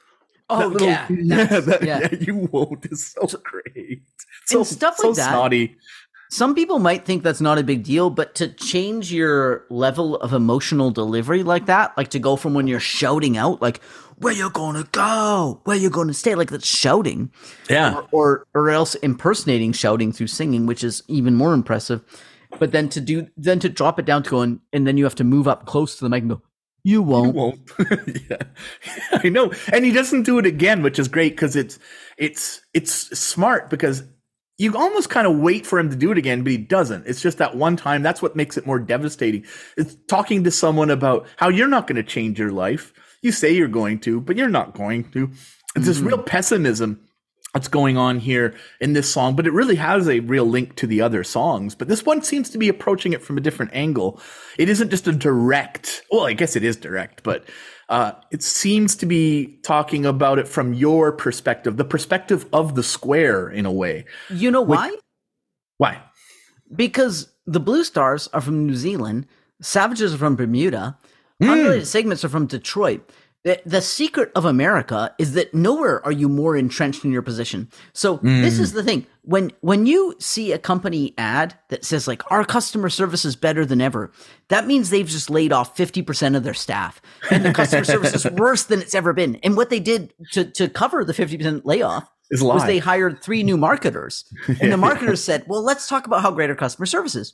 Oh 0.49 0.67
little- 0.67 0.89
yeah, 0.89 1.07
yeah, 1.11 1.61
that- 1.61 1.83
yeah. 1.85 2.01
yeah, 2.11 2.19
you 2.21 2.49
won't. 2.51 2.85
Is 2.91 3.13
so 3.13 3.29
great. 3.45 4.03
So 4.47 4.59
And 4.59 4.67
stuff 4.67 4.97
so 4.97 5.09
like 5.09 5.17
that. 5.19 5.29
snotty. 5.31 5.77
Some 6.31 6.55
people 6.55 6.79
might 6.79 7.05
think 7.05 7.25
that's 7.25 7.41
not 7.41 7.59
a 7.59 7.65
big 7.65 7.83
deal, 7.83 8.09
but 8.09 8.37
to 8.37 8.47
change 8.49 9.13
your 9.13 9.67
level 9.69 10.15
of 10.17 10.33
emotional 10.33 10.93
delivery 10.93 11.43
like 11.43 11.67
that, 11.67 11.97
like 11.97 12.09
to 12.11 12.21
go 12.21 12.37
from 12.37 12.55
when 12.55 12.69
you're 12.69 12.79
shouting 12.79 13.37
out, 13.37 13.61
like 13.61 13.83
"Where 14.19 14.33
you 14.33 14.49
gonna 14.51 14.85
go? 14.93 15.61
Where 15.65 15.77
you 15.77 15.91
gonna 15.91 16.15
stay?" 16.15 16.37
like 16.37 16.51
that's 16.51 16.67
shouting, 16.67 17.33
Yeah, 17.69 18.03
or 18.13 18.47
or 18.55 18.71
else 18.71 18.95
impersonating 18.97 19.73
shouting 19.73 20.13
through 20.13 20.29
singing, 20.29 20.67
which 20.67 20.85
is 20.85 21.03
even 21.09 21.35
more 21.35 21.53
impressive. 21.53 22.01
But 22.61 22.71
then 22.71 22.89
to 22.91 23.01
do, 23.01 23.27
then 23.37 23.59
to 23.59 23.69
drop 23.69 23.99
it 23.99 24.07
down 24.07 24.23
to 24.23 24.31
going, 24.31 24.61
and 24.73 24.87
then 24.87 24.97
you 24.97 25.05
have 25.05 25.17
to 25.17 25.25
move 25.25 25.49
up 25.49 25.67
close 25.67 25.97
to 25.97 26.05
the 26.05 26.09
mic 26.09 26.23
and 26.23 26.31
go, 26.31 26.43
"You 26.85 26.93
you 26.93 27.03
won't." 27.03 27.35
won't. 27.35 27.59
yeah, 28.31 28.43
I 29.25 29.29
know. 29.31 29.53
And 29.73 29.85
he 29.85 29.91
doesn't 29.91 30.23
do 30.23 30.39
it 30.39 30.47
again, 30.47 30.85
which 30.85 31.01
is 31.01 31.09
great 31.09 31.33
because 31.33 31.57
it's 31.57 31.81
it's 32.17 32.61
it's 32.73 33.19
smart 33.19 33.69
because 33.69 34.05
you 34.61 34.77
almost 34.77 35.09
kind 35.09 35.27
of 35.27 35.39
wait 35.39 35.67
for 35.67 35.79
him 35.79 35.89
to 35.89 35.97
do 35.97 36.13
it 36.13 36.19
again, 36.19 36.43
but 36.43 36.53
he 36.53 36.59
doesn't. 36.59 37.07
It's 37.07 37.23
just 37.23 37.39
that 37.39 37.57
one 37.57 37.77
time. 37.77 38.03
That's 38.03 38.21
what 38.21 38.37
makes 38.37 38.59
it 38.59 38.67
more 38.67 38.79
devastating. 38.79 39.47
It's 39.79 39.97
talking 40.07 40.45
to 40.45 40.51
someone 40.51 40.91
about 40.91 41.27
how 41.39 41.49
you're 41.49 41.67
not 41.67 41.87
going 41.87 41.97
to 41.97 42.03
change 42.03 42.39
your 42.39 42.53
life. 42.53 42.93
You 43.23 43.33
say 43.33 43.53
you're 43.53 43.69
going 43.69 44.01
to, 44.01 44.21
but 44.21 44.37
you're 44.37 44.51
not 44.51 44.75
going 44.75 45.11
to. 45.13 45.31
It's 45.75 45.87
this 45.87 46.01
real 46.01 46.19
mm-hmm. 46.19 46.27
pessimism 46.27 47.09
that's 47.55 47.69
going 47.69 47.97
on 47.97 48.19
here 48.19 48.55
in 48.83 48.93
this 48.93 49.11
song, 49.11 49.35
but 49.35 49.47
it 49.47 49.55
really 49.55 49.77
has 49.77 50.07
a 50.07 50.21
real 50.21 50.45
link 50.45 50.77
to 50.77 50.87
the 50.87 51.01
other 51.01 51.25
songs. 51.25 51.75
But 51.75 51.89
this 51.89 52.05
one 52.05 52.21
seems 52.21 52.51
to 52.51 52.59
be 52.59 52.69
approaching 52.69 53.15
it 53.15 53.23
from 53.23 53.39
a 53.39 53.41
different 53.41 53.73
angle. 53.75 54.21
It 54.59 54.69
isn't 54.69 54.91
just 54.91 55.09
a 55.09 55.13
direct, 55.13 56.03
well, 56.11 56.27
I 56.27 56.35
guess 56.35 56.55
it 56.55 56.65
is 56.65 56.77
direct, 56.77 57.23
but 57.23 57.45
uh, 57.91 58.13
it 58.31 58.43
seems 58.43 58.97
to 58.97 59.07
be 59.07 59.59
talking 59.63 60.07
about 60.07 60.39
it 60.39 60.49
from 60.49 60.73
your 60.73 61.13
perspective, 61.13 61.77
the 61.77 61.85
perspective 61.85 62.47
of 62.53 62.75
the 62.75 62.83
square 62.83 63.49
in 63.49 63.67
a 63.67 63.73
way. 63.73 64.05
You 64.31 64.51
know 64.51 64.63
why? 64.63 64.97
Why? 65.79 66.01
Because 66.75 67.31
the 67.47 67.61
Bluestars 67.61 68.29
are 68.33 68.41
from 68.41 68.67
New 68.67 68.77
Zealand, 68.77 69.27
Savages 69.61 70.15
are 70.15 70.19
from 70.19 70.37
Bermuda, 70.37 70.97
Hmm. 71.41 71.51
Unrelated 71.51 71.87
Segments 71.87 72.25
are 72.25 72.29
from 72.29 72.47
Detroit. 72.47 73.11
The, 73.43 73.59
the 73.65 73.81
secret 73.81 74.31
of 74.35 74.45
America 74.45 75.15
is 75.19 75.33
that 75.33 75.55
nowhere 75.55 76.05
are 76.05 76.13
you 76.13 76.29
more 76.29 76.59
entrenched 76.59 77.07
in 77.07 77.11
your 77.11 77.23
position. 77.23 77.71
So 77.95 78.19
this 78.23 78.59
Hmm. 78.59 78.63
is 78.63 78.73
the 78.73 78.85
thing. 78.85 79.07
When 79.23 79.51
when 79.61 79.87
you 79.87 80.15
see 80.19 80.53
a 80.53 80.59
company 80.59 81.15
ad 81.17 81.55
that 81.69 81.85
says 81.85 82.07
like 82.07 82.23
our 82.31 82.45
customer 82.45 82.91
service 82.91 83.25
is 83.25 83.37
better 83.37 83.65
than 83.65 83.81
ever, 83.81 84.13
that 84.49 84.67
means 84.67 84.91
they've 84.91 85.07
just 85.07 85.31
laid 85.31 85.53
off 85.55 85.75
50% 85.75 86.37
of 86.37 86.43
their 86.43 86.53
staff. 86.55 87.01
And 87.31 87.43
the 87.43 87.53
customer 87.53 87.85
service 87.95 88.13
is 88.15 88.27
worse 88.31 88.65
than 88.65 88.81
it's 88.83 88.95
ever 88.95 89.15
been. 89.15 89.37
And 89.37 89.57
what 89.57 89.71
they 89.71 89.81
did 89.81 90.13
to 90.33 90.45
to 90.45 90.69
cover 90.69 91.03
the 91.03 91.15
50% 91.15 91.63
layoff 91.65 92.05
Is 92.31 92.43
was 92.43 92.67
they 92.67 92.79
hired 92.79 93.23
three 93.23 93.43
new 93.43 93.57
marketers, 93.57 94.25
and 94.61 94.71
the 94.71 94.77
marketers 94.89 95.25
said, 95.25 95.45
"Well, 95.47 95.65
let's 95.65 95.89
talk 95.89 96.07
about 96.07 96.21
how 96.21 96.31
great 96.31 96.51
our 96.51 96.57
customer 96.57 96.87
service 96.87 97.15
is." 97.17 97.33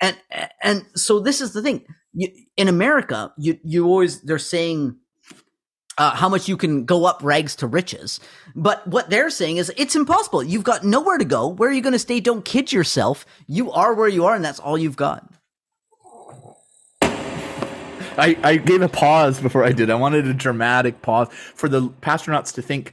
And 0.00 0.16
and 0.62 0.86
so 0.96 1.20
this 1.20 1.40
is 1.42 1.52
the 1.52 1.60
thing: 1.62 1.84
you, 2.14 2.28
in 2.56 2.68
America, 2.68 3.32
you 3.36 3.58
you 3.62 3.84
always 3.86 4.22
they're 4.22 4.38
saying 4.38 4.96
uh, 5.98 6.14
how 6.14 6.28
much 6.28 6.48
you 6.48 6.56
can 6.56 6.84
go 6.84 7.04
up 7.04 7.20
rags 7.22 7.56
to 7.56 7.66
riches. 7.66 8.20
But 8.54 8.86
what 8.86 9.10
they're 9.10 9.30
saying 9.30 9.58
is 9.58 9.72
it's 9.76 9.96
impossible. 9.96 10.42
You've 10.42 10.64
got 10.64 10.84
nowhere 10.84 11.18
to 11.18 11.24
go. 11.24 11.48
Where 11.48 11.70
are 11.70 11.72
you 11.72 11.82
going 11.82 11.92
to 11.92 11.98
stay? 11.98 12.20
Don't 12.20 12.44
kid 12.44 12.72
yourself. 12.72 13.26
You 13.46 13.70
are 13.72 13.94
where 13.94 14.08
you 14.08 14.24
are, 14.24 14.34
and 14.34 14.44
that's 14.44 14.60
all 14.60 14.78
you've 14.78 14.96
got. 14.96 15.28
I, 18.18 18.36
I 18.42 18.56
gave 18.56 18.82
a 18.82 18.88
pause 18.88 19.40
before 19.40 19.64
I 19.64 19.72
did. 19.72 19.90
I 19.90 19.94
wanted 19.94 20.26
a 20.26 20.34
dramatic 20.34 21.00
pause 21.02 21.28
for 21.30 21.68
the 21.68 21.88
astronauts 22.02 22.54
to 22.54 22.62
think, 22.62 22.92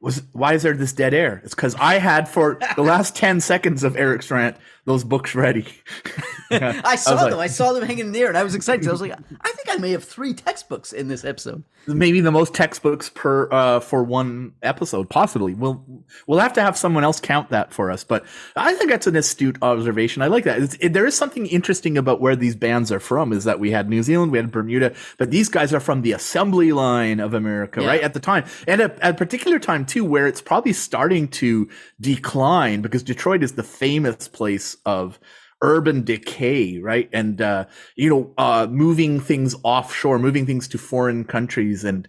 was 0.00 0.22
why 0.32 0.54
is 0.54 0.62
there 0.62 0.74
this 0.74 0.92
dead 0.92 1.12
air? 1.12 1.42
It's 1.44 1.54
because 1.54 1.74
I 1.74 1.98
had 1.98 2.28
for 2.28 2.58
the 2.76 2.82
last 2.82 3.16
ten 3.16 3.40
seconds 3.40 3.84
of 3.84 3.96
Eric's 3.96 4.30
rant 4.30 4.56
those 4.88 5.04
books 5.04 5.34
ready. 5.34 5.66
I 6.50 6.96
saw 6.96 7.14
like- 7.14 7.30
them. 7.30 7.38
I 7.40 7.46
saw 7.46 7.72
them 7.72 7.84
hanging 7.84 8.06
in 8.06 8.12
the 8.12 8.20
air, 8.20 8.28
and 8.28 8.36
I 8.38 8.42
was 8.42 8.54
excited. 8.54 8.88
I 8.88 8.90
was 8.90 9.00
like, 9.00 9.12
I 9.12 9.52
think 9.52 9.68
I 9.70 9.76
may 9.76 9.90
have 9.92 10.02
three 10.02 10.34
textbooks 10.34 10.92
in 10.92 11.08
this 11.08 11.24
episode. 11.24 11.62
Maybe 11.86 12.20
the 12.20 12.30
most 12.32 12.54
textbooks 12.54 13.08
per 13.10 13.48
uh, 13.50 13.80
for 13.80 14.02
one 14.02 14.52
episode, 14.62 15.08
possibly. 15.08 15.54
We'll 15.54 15.84
we'll 16.26 16.38
have 16.40 16.52
to 16.54 16.62
have 16.62 16.76
someone 16.76 17.04
else 17.04 17.20
count 17.20 17.50
that 17.50 17.72
for 17.72 17.90
us. 17.90 18.02
But 18.04 18.24
I 18.56 18.74
think 18.74 18.90
that's 18.90 19.06
an 19.06 19.16
astute 19.16 19.56
observation. 19.62 20.20
I 20.22 20.26
like 20.26 20.44
that. 20.44 20.60
It's, 20.62 20.74
it, 20.80 20.92
there 20.92 21.06
is 21.06 21.16
something 21.16 21.46
interesting 21.46 21.96
about 21.96 22.20
where 22.20 22.36
these 22.36 22.56
bands 22.56 22.90
are 22.92 23.00
from. 23.00 23.32
Is 23.32 23.44
that 23.44 23.60
we 23.60 23.70
had 23.70 23.88
New 23.88 24.02
Zealand, 24.02 24.32
we 24.32 24.38
had 24.38 24.50
Bermuda, 24.50 24.94
but 25.18 25.30
these 25.30 25.48
guys 25.48 25.72
are 25.72 25.80
from 25.80 26.02
the 26.02 26.12
assembly 26.12 26.72
line 26.72 27.20
of 27.20 27.32
America, 27.34 27.80
Yeah. 27.82 27.88
right 27.88 28.02
at 28.02 28.14
the 28.14 28.20
time, 28.20 28.44
and 28.66 28.80
at, 28.80 28.98
at 29.00 29.14
a 29.14 29.16
particular 29.16 29.58
time 29.58 29.86
too, 29.86 30.04
where 30.04 30.26
it's 30.26 30.40
probably 30.42 30.72
starting 30.74 31.28
to 31.28 31.68
decline 32.00 32.80
because 32.82 33.02
Detroit 33.02 33.42
is 33.42 33.52
the 33.52 33.62
famous 33.62 34.28
place 34.28 34.76
of 34.84 35.18
urban 35.62 36.04
decay, 36.04 36.78
right? 36.78 37.08
And, 37.12 37.40
uh, 37.40 37.66
you 37.96 38.08
know, 38.08 38.34
uh, 38.38 38.66
moving 38.70 39.20
things 39.20 39.54
offshore, 39.62 40.18
moving 40.18 40.46
things 40.46 40.68
to 40.68 40.78
foreign 40.78 41.24
countries 41.24 41.84
and, 41.84 42.06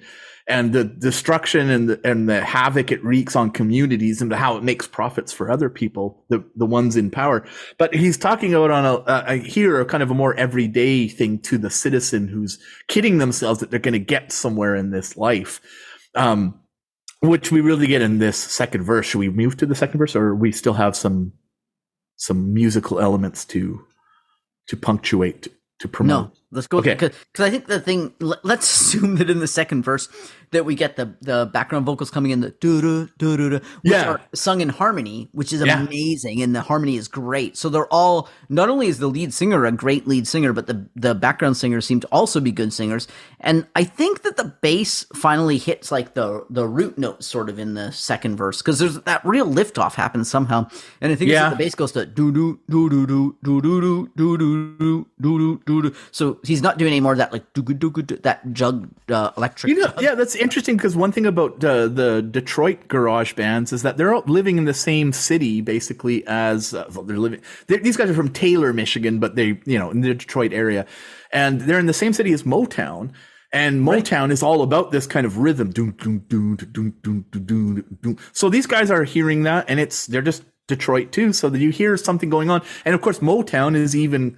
and 0.48 0.74
the 0.74 0.84
destruction 0.84 1.70
and 1.70 1.90
the, 1.90 2.02
and 2.04 2.28
the 2.28 2.41
havoc 2.41 2.91
it 2.91 3.04
wreaks 3.04 3.36
on 3.36 3.52
communities 3.52 4.22
and 4.22 4.34
how 4.34 4.58
it 4.58 4.64
makes 4.64 4.88
profits 4.88 5.32
for 5.32 5.52
other 5.52 5.70
people, 5.70 6.24
the, 6.30 6.44
the 6.56 6.66
ones 6.66 6.96
in 6.96 7.10
power. 7.12 7.46
But 7.78 7.94
he's 7.94 8.18
talking 8.18 8.54
about 8.54 8.72
on 8.72 8.86
a, 8.86 8.94
a, 8.96 9.24
a 9.28 9.36
here, 9.38 9.80
a 9.80 9.86
kind 9.86 10.04
of 10.04 10.12
a 10.12 10.16
more 10.16 10.36
everyday 10.36 11.08
thing 11.08 11.40
to 11.41 11.58
the 11.58 11.70
citizen 11.70 12.28
who's 12.28 12.60
kidding 12.88 13.18
themselves 13.18 13.60
that 13.60 13.72
they're 13.72 13.80
going 13.80 13.94
to 13.94 14.00
get 14.00 14.32
somewhere 14.32 14.76
in 14.76 14.91
this 14.91 15.18
life. 15.18 15.62
Um, 16.16 16.60
which 17.22 17.52
we 17.52 17.60
really 17.62 17.86
get 17.86 18.02
in 18.02 18.20
this 18.20 18.38
second 18.38 18.84
verse. 18.84 19.06
Should 19.06 19.20
we 19.20 19.30
move 19.30 19.58
to 19.58 19.66
the 19.66 19.76
second 19.76 19.98
verse 19.98 20.16
or 20.16 20.34
we 20.34 20.52
still 20.52 20.74
have 20.74 20.96
some 20.96 21.34
some 22.20 22.54
musical 22.54 23.00
elements 23.00 23.46
to 23.46 23.86
to 24.68 24.78
punctuate 24.78 25.48
to 25.80 25.88
promote. 25.88 26.32
Let's 26.52 26.68
go 26.68 26.80
Okay. 26.80 26.96
because 26.96 27.14
I 27.40 27.50
think 27.52 27.68
the 27.68 27.80
thing. 27.80 28.14
let- 28.20 28.44
Let's 28.44 28.66
assume 28.82 29.16
that 29.18 29.30
in 29.30 29.40
the 29.40 29.48
second 29.48 29.84
verse 29.84 30.10
that 30.52 30.66
we 30.66 30.74
get 30.74 30.96
the 30.96 31.14
the 31.22 31.48
background 31.54 31.86
vocals 31.86 32.10
coming 32.10 32.32
in 32.32 32.42
the 32.42 32.50
doo 32.60 32.82
doo 32.82 33.08
doo 33.20 33.38
doo 33.38 33.50
doo, 33.52 33.60
which 33.84 33.92
Yeah. 33.94 34.10
are 34.10 34.22
sung 34.34 34.62
in 34.62 34.70
harmony, 34.70 35.30
which 35.32 35.54
is 35.54 35.62
Yeah. 35.64 35.84
amazing, 35.84 36.42
and 36.42 36.56
the 36.56 36.62
harmony 36.62 36.96
is 36.98 37.08
great. 37.08 37.56
So 37.56 37.70
they're 37.70 37.86
all 37.94 38.28
not 38.50 38.68
only 38.70 38.88
is 38.88 38.98
the 38.98 39.08
lead 39.08 39.32
singer 39.32 39.66
a 39.66 39.72
great 39.72 40.08
lead 40.08 40.28
singer, 40.28 40.52
but 40.52 40.66
the 40.66 40.88
the 40.96 41.14
background 41.14 41.56
singers 41.58 41.86
seem 41.86 42.00
to 42.00 42.08
also 42.08 42.40
be 42.40 42.52
good 42.52 42.74
singers. 42.74 43.08
And 43.40 43.68
I 43.76 43.84
think 43.84 44.24
that 44.24 44.36
the 44.38 44.54
bass 44.62 45.06
finally 45.16 45.60
hits 45.60 45.92
like 45.92 46.16
the 46.16 46.46
the 46.50 46.68
root 46.68 46.98
note 46.98 47.24
sort 47.24 47.50
of 47.50 47.60
in 47.60 47.76
the 47.76 47.92
second 47.92 48.38
verse 48.38 48.58
because 48.58 48.80
there's 48.80 49.00
that 49.02 49.24
real 49.24 49.46
liftoff 49.48 49.94
happens 49.94 50.30
somehow, 50.32 50.68
and 51.00 51.12
I 51.12 51.16
think 51.16 51.30
it's 51.30 51.36
Yeah. 51.36 51.52
the 51.52 51.58
bass 51.58 51.76
goes 51.76 51.92
to 51.92 52.08
doo 52.08 52.32
doo 52.32 52.60
doo 52.68 52.90
doo 52.90 53.06
doo 53.06 53.36
doo 53.44 53.62
doo 53.62 54.10
doo 54.16 54.38
doo 54.38 54.76
doo 54.80 55.06
doo 55.22 55.62
doo 55.68 55.82
doo. 55.84 55.94
So 56.12 56.39
he's 56.44 56.61
not 56.61 56.78
doing 56.78 56.91
any 56.91 56.99
more 56.99 57.14
of 57.14 57.18
that 57.18 57.32
like 57.32 57.53
that 57.53 58.41
jug 58.53 58.90
uh, 59.10 59.32
electric. 59.38 59.70
You 59.70 59.80
know, 59.80 59.94
yeah, 59.99 60.16
that's 60.16 60.36
interesting 60.36 60.78
because 60.78 60.95
one 60.95 61.11
thing 61.11 61.26
about 61.26 61.64
uh, 61.64 61.88
the 61.88 62.22
Detroit 62.22 62.88
garage 62.88 63.34
bands 63.34 63.74
is 63.74 63.82
that 63.84 63.98
they're 63.98 64.14
all 64.14 64.24
living 64.26 64.57
in 64.57 64.66
the 64.66 64.74
same 64.74 65.14
city 65.14 65.61
basically 65.61 66.26
as 66.28 66.74
uh, 66.74 66.90
they're 67.06 67.18
living. 67.18 67.41
They're, 67.68 67.80
these 67.80 67.98
guys 67.98 68.10
are 68.10 68.14
from 68.14 68.30
Taylor, 68.32 68.74
Michigan, 68.74 69.20
but 69.20 69.36
they, 69.36 69.60
you 69.66 69.78
know, 69.80 69.91
in 69.91 70.02
the 70.02 70.14
Detroit 70.14 70.53
area, 70.53 70.86
and 71.32 71.61
they're 71.61 71.80
in 71.80 71.88
the 71.88 71.94
same 71.94 72.14
city 72.14 72.34
as 72.34 72.44
Motown. 72.44 73.11
And 73.52 73.82
Motown 73.82 74.30
is 74.30 74.44
all 74.44 74.61
about 74.61 74.91
this 74.91 75.07
kind 75.07 75.26
of 75.26 75.40
rhythm. 75.40 75.72
Doom, 75.72 75.91
doom, 75.91 76.20
doom, 76.28 76.56
doom, 76.56 76.95
doom, 77.02 77.26
doom, 77.32 77.45
doom, 77.45 77.98
doom. 78.02 78.18
So 78.32 78.49
these 78.49 78.68
guys 78.68 78.91
are 78.91 79.03
hearing 79.03 79.44
that, 79.44 79.66
and 79.68 79.80
it's 79.80 80.06
they're 80.06 80.22
just 80.22 80.44
Detroit 80.68 81.11
too. 81.11 81.34
So 81.34 81.49
that 81.49 81.60
you 81.60 81.72
hear 81.72 81.98
something 81.98 82.30
going 82.30 82.49
on, 82.49 82.61
and 82.86 82.94
of 82.94 83.02
course 83.02 83.20
Motown 83.20 83.76
is 83.76 83.95
even 83.95 84.38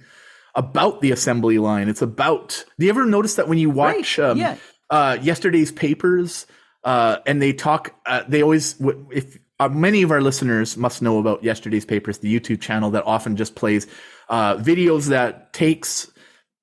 about 0.54 1.00
the 1.00 1.10
assembly 1.12 1.58
line. 1.58 1.88
It's 1.88 2.02
about. 2.02 2.64
Do 2.78 2.86
you 2.86 2.90
ever 2.90 3.04
notice 3.06 3.36
that 3.36 3.48
when 3.48 3.58
you 3.58 3.70
watch? 3.70 4.18
Right, 4.18 4.30
Um, 4.30 4.38
yeah. 4.38 4.56
uh, 4.90 5.18
yesterday's 5.22 5.72
papers, 5.72 6.46
uh, 6.84 7.18
and 7.26 7.40
they 7.40 7.52
talk. 7.52 7.94
Uh, 8.06 8.22
they 8.28 8.42
always, 8.42 8.76
if 9.10 9.38
uh, 9.60 9.68
many 9.68 10.02
of 10.02 10.10
our 10.10 10.20
listeners 10.20 10.76
must 10.76 11.00
know 11.02 11.18
about 11.18 11.42
yesterday's 11.44 11.84
papers, 11.84 12.18
the 12.18 12.38
YouTube 12.40 12.60
channel 12.60 12.90
that 12.90 13.04
often 13.06 13.36
just 13.36 13.54
plays 13.54 13.86
uh, 14.28 14.56
videos 14.56 15.08
that 15.08 15.52
takes 15.52 16.10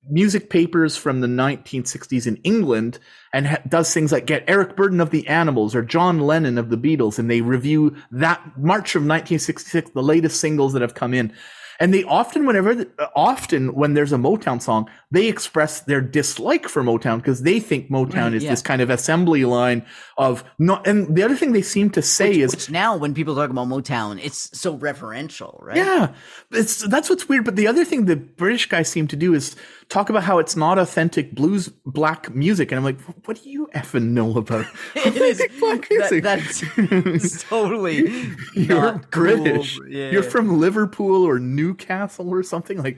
music 0.08 0.48
papers 0.50 0.96
from 0.96 1.20
the 1.20 1.26
1960s 1.26 2.26
in 2.26 2.36
England 2.36 2.98
and 3.34 3.46
ha- 3.46 3.58
does 3.68 3.92
things 3.92 4.10
like 4.12 4.24
get 4.26 4.42
Eric 4.48 4.74
Burdon 4.76 5.00
of 5.00 5.10
the 5.10 5.26
Animals 5.28 5.74
or 5.74 5.82
John 5.82 6.20
Lennon 6.20 6.58
of 6.58 6.70
the 6.70 6.76
Beatles, 6.78 7.18
and 7.18 7.30
they 7.30 7.42
review 7.42 7.94
that 8.10 8.40
March 8.56 8.94
of 8.96 9.02
1966, 9.02 9.90
the 9.90 10.02
latest 10.02 10.40
singles 10.40 10.72
that 10.72 10.82
have 10.82 10.94
come 10.94 11.12
in. 11.14 11.32
And 11.80 11.94
they 11.94 12.04
often, 12.04 12.46
whenever, 12.46 12.84
often 13.16 13.74
when 13.74 13.94
there's 13.94 14.12
a 14.12 14.16
Motown 14.18 14.60
song, 14.60 14.88
they 15.10 15.28
express 15.28 15.80
their 15.80 16.02
dislike 16.02 16.68
for 16.68 16.82
Motown 16.82 17.16
because 17.16 17.42
they 17.42 17.58
think 17.58 17.90
Motown 17.90 18.14
Right, 18.24 18.34
is 18.34 18.44
yeah. 18.44 18.50
this 18.50 18.60
kind 18.60 18.82
of 18.82 18.90
assembly 18.90 19.46
line 19.46 19.84
of 20.18 20.44
not. 20.58 20.86
And 20.86 21.16
the 21.16 21.22
other 21.22 21.34
thing 21.36 21.52
they 21.52 21.62
seem 21.62 21.88
to 21.90 22.02
say 22.02 22.38
is, 22.38 22.52
Which 22.52 22.70
now, 22.70 22.98
when 22.98 23.14
people 23.14 23.34
talk 23.34 23.48
about 23.48 23.66
Motown, 23.66 24.20
it's 24.22 24.56
so 24.58 24.74
reverential, 24.74 25.58
right? 25.62 25.76
yeah, 25.78 26.12
it's 26.52 26.86
that's 26.86 27.08
what's 27.08 27.28
weird. 27.28 27.46
But 27.46 27.56
the 27.56 27.66
other 27.66 27.84
thing 27.86 28.04
the 28.04 28.16
British 28.16 28.66
guys 28.68 28.88
seem 28.88 29.08
to 29.08 29.16
do 29.16 29.32
is 29.32 29.56
talk 29.90 30.08
about 30.08 30.22
how 30.22 30.38
it's 30.38 30.56
not 30.56 30.78
authentic 30.78 31.34
blues 31.34 31.68
black 31.84 32.34
music, 32.34 32.70
and 32.72 32.78
I'm 32.78 32.84
like, 32.84 33.00
what 33.26 33.42
do 33.42 33.50
you 33.50 33.68
effing 33.74 34.10
know 34.12 34.38
about 34.38 34.64
It 34.94 35.16
is- 35.16 35.40
authentic 35.40 35.60
black 35.60 35.88
that- 35.88 36.10
music? 36.10 36.22
that's 36.22 37.42
totally 37.48 38.08
You're 38.54 38.80
not 38.80 39.10
cool. 39.10 39.22
British. 39.24 39.78
Yeah. 39.88 40.10
You're 40.10 40.22
from 40.22 40.58
Liverpool 40.58 41.24
or 41.26 41.38
Newcastle 41.38 42.30
or 42.30 42.42
something 42.42 42.78
like. 42.82 42.96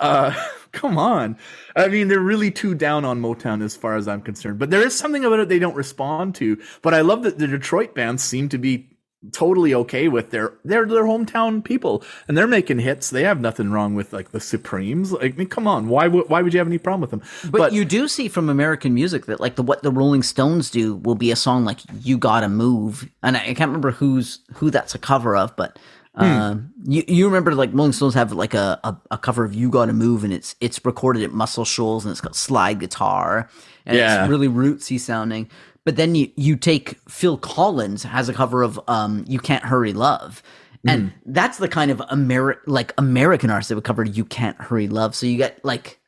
Uh, 0.00 0.34
come 0.72 0.98
on. 0.98 1.38
I 1.76 1.86
mean, 1.86 2.08
they're 2.08 2.18
really 2.18 2.50
too 2.50 2.74
down 2.74 3.04
on 3.04 3.22
Motown 3.22 3.62
as 3.62 3.76
far 3.76 3.96
as 3.96 4.08
I'm 4.08 4.20
concerned. 4.22 4.58
But 4.58 4.70
there 4.70 4.84
is 4.84 4.98
something 4.98 5.24
about 5.24 5.38
it 5.38 5.48
they 5.48 5.60
don't 5.60 5.76
respond 5.76 6.34
to. 6.36 6.60
But 6.82 6.94
I 6.94 7.00
love 7.02 7.22
that 7.22 7.38
the 7.38 7.46
Detroit 7.46 7.94
bands 7.94 8.22
seem 8.22 8.48
to 8.48 8.58
be 8.58 8.90
totally 9.32 9.72
okay 9.74 10.08
with 10.08 10.30
their 10.30 10.52
they're 10.64 10.86
their 10.86 11.04
hometown 11.04 11.62
people 11.64 12.02
and 12.28 12.36
they're 12.36 12.46
making 12.46 12.78
hits. 12.80 13.10
They 13.10 13.22
have 13.24 13.40
nothing 13.40 13.70
wrong 13.70 13.94
with 13.94 14.12
like 14.12 14.32
the 14.32 14.40
Supremes. 14.40 15.12
Like, 15.12 15.34
I 15.34 15.36
mean, 15.36 15.48
come 15.48 15.66
on, 15.66 15.88
why 15.88 16.08
would 16.08 16.28
why 16.28 16.42
would 16.42 16.52
you 16.52 16.58
have 16.58 16.66
any 16.68 16.78
problem 16.78 17.00
with 17.00 17.10
them? 17.10 17.22
But, 17.50 17.72
you 17.72 17.84
do 17.84 18.08
see 18.08 18.28
from 18.28 18.48
American 18.48 18.94
music 18.94 19.26
that 19.26 19.40
like 19.40 19.56
the 19.56 19.62
what 19.62 19.82
the 19.82 19.90
Rolling 19.90 20.22
Stones 20.22 20.70
do 20.70 20.96
will 20.96 21.14
be 21.14 21.30
a 21.30 21.36
song 21.36 21.64
like 21.64 21.78
"You 22.02 22.18
Gotta 22.18 22.48
Move," 22.48 23.08
and 23.22 23.36
I, 23.36 23.40
I 23.40 23.54
can't 23.54 23.68
remember 23.68 23.92
who's 23.92 24.40
who 24.54 24.70
that's 24.70 24.94
a 24.94 24.98
cover 24.98 25.36
of, 25.36 25.54
but 25.56 25.78
Hmm. 26.16 26.22
um, 26.24 26.70
you 26.84 27.02
you 27.08 27.26
remember 27.26 27.56
like 27.56 27.70
Rolling 27.72 27.92
Stones 27.92 28.14
have 28.14 28.30
like 28.30 28.54
a, 28.54 28.78
a 28.84 28.96
a 29.10 29.18
cover 29.18 29.44
of 29.44 29.52
"You 29.52 29.68
Gotta 29.68 29.92
Move" 29.92 30.22
and 30.22 30.32
it's 30.32 30.54
it's 30.60 30.84
recorded 30.84 31.24
at 31.24 31.32
Muscle 31.32 31.64
Shoals 31.64 32.04
and 32.04 32.12
it's 32.12 32.20
got 32.20 32.36
slide 32.36 32.78
guitar 32.78 33.48
and 33.84 33.96
Yeah. 33.98 34.22
it's 34.22 34.30
really 34.30 34.46
rootsy 34.48 35.00
sounding. 35.00 35.48
But 35.84 35.96
then 35.96 36.14
you 36.14 36.30
you 36.36 36.56
take 36.56 36.98
Phil 37.08 37.36
Collins 37.36 38.02
has 38.04 38.28
a 38.28 38.32
cover 38.34 38.62
of 38.62 38.80
um 38.88 39.24
"You 39.28 39.38
Can't 39.38 39.64
Hurry 39.64 39.92
Love." 39.92 40.42
And 40.86 41.10
Hmm. 41.10 41.32
that's 41.32 41.58
the 41.58 41.68
kind 41.68 41.90
of 41.90 41.98
Ameri- 42.10 42.58
like 42.66 42.92
American 42.98 43.48
artist 43.50 43.68
that 43.70 43.74
would 43.76 43.84
cover 43.84 44.04
"You 44.04 44.24
Can't 44.24 44.60
Hurry 44.60 44.88
Love." 44.88 45.14
So 45.14 45.26
you 45.26 45.36
get 45.36 45.64
like 45.64 45.98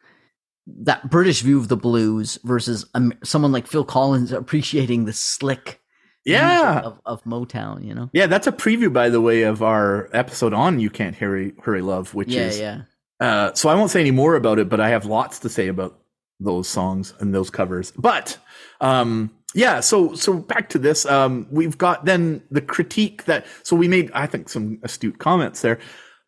that 0.66 1.08
British 1.10 1.42
view 1.42 1.58
of 1.58 1.68
the 1.68 1.76
blues 1.76 2.38
versus 2.44 2.84
um, 2.94 3.12
someone 3.22 3.52
like 3.52 3.66
Phil 3.66 3.84
Collins 3.84 4.32
appreciating 4.42 5.04
the 5.04 5.12
slick 5.12 5.80
yeah. 6.24 6.80
of, 6.80 7.00
of 7.06 7.22
Motown, 7.24 7.84
you 7.84 7.94
know? 7.94 8.10
Yeah, 8.12 8.26
that's 8.26 8.48
a 8.48 8.52
preview, 8.52 8.92
by 8.92 9.08
the 9.10 9.20
way, 9.20 9.42
of 9.42 9.62
our 9.62 10.08
episode 10.12 10.52
on 10.52 10.80
"You 10.80 10.90
Can't 10.90 11.14
Hurry 11.16 11.54
Hurry 11.62 11.82
Love," 11.82 12.14
which 12.14 12.34
Yeah, 12.34 12.46
is 12.48 12.60
yeah. 12.60 12.80
Uh, 13.20 13.54
so 13.54 13.68
I 13.68 13.74
won't 13.74 13.90
say 13.90 14.00
any 14.00 14.10
more 14.10 14.34
about 14.34 14.58
it, 14.58 14.68
but 14.68 14.80
I 14.80 14.88
have 14.90 15.06
lots 15.06 15.38
to 15.40 15.48
say 15.48 15.68
about 15.68 15.98
those 16.40 16.68
songs 16.68 17.14
and 17.20 17.34
those 17.34 17.48
covers. 17.48 17.92
But 17.96 18.36
um, 18.80 19.30
yeah, 19.56 19.80
so 19.80 20.14
so 20.14 20.34
back 20.34 20.68
to 20.70 20.78
this. 20.78 21.06
Um, 21.06 21.46
we've 21.50 21.76
got 21.78 22.04
then 22.04 22.42
the 22.50 22.60
critique 22.60 23.24
that 23.24 23.46
so 23.64 23.74
we 23.74 23.88
made. 23.88 24.10
I 24.12 24.26
think 24.26 24.48
some 24.48 24.78
astute 24.82 25.18
comments 25.18 25.62
there. 25.62 25.78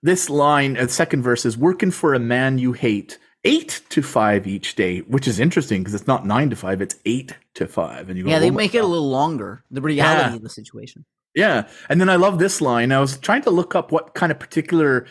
This 0.02 0.30
line, 0.30 0.76
uh, 0.76 0.86
second 0.86 1.22
verse 1.22 1.44
is 1.44 1.56
working 1.56 1.90
for 1.90 2.14
a 2.14 2.18
man 2.18 2.58
you 2.58 2.72
hate. 2.72 3.18
Eight 3.44 3.82
to 3.90 4.02
five 4.02 4.46
each 4.46 4.74
day, 4.74 5.00
which 5.00 5.28
is 5.28 5.38
interesting 5.38 5.82
because 5.82 5.94
it's 5.94 6.06
not 6.08 6.26
nine 6.26 6.50
to 6.50 6.56
five; 6.56 6.80
it's 6.82 6.96
eight 7.04 7.36
to 7.54 7.68
five. 7.68 8.08
And 8.08 8.18
you 8.18 8.24
go, 8.24 8.30
Yeah, 8.30 8.38
they 8.40 8.50
"Oh 8.50 8.54
make 8.54 8.74
it 8.74 8.82
a 8.82 8.86
little 8.86 9.10
longer, 9.10 9.62
the 9.70 9.80
reality 9.80 10.30
Yeah. 10.30 10.36
of 10.36 10.42
the 10.42 10.50
situation. 10.50 11.04
yeah, 11.34 11.68
and 11.88 12.00
then 12.00 12.08
I 12.08 12.16
love 12.16 12.38
this 12.40 12.60
line. 12.60 12.90
I 12.90 12.98
was 12.98 13.16
trying 13.18 13.42
to 13.42 13.50
look 13.50 13.76
up 13.76 13.92
what 13.92 14.14
kind 14.14 14.32
of 14.32 14.40
particular 14.40 15.06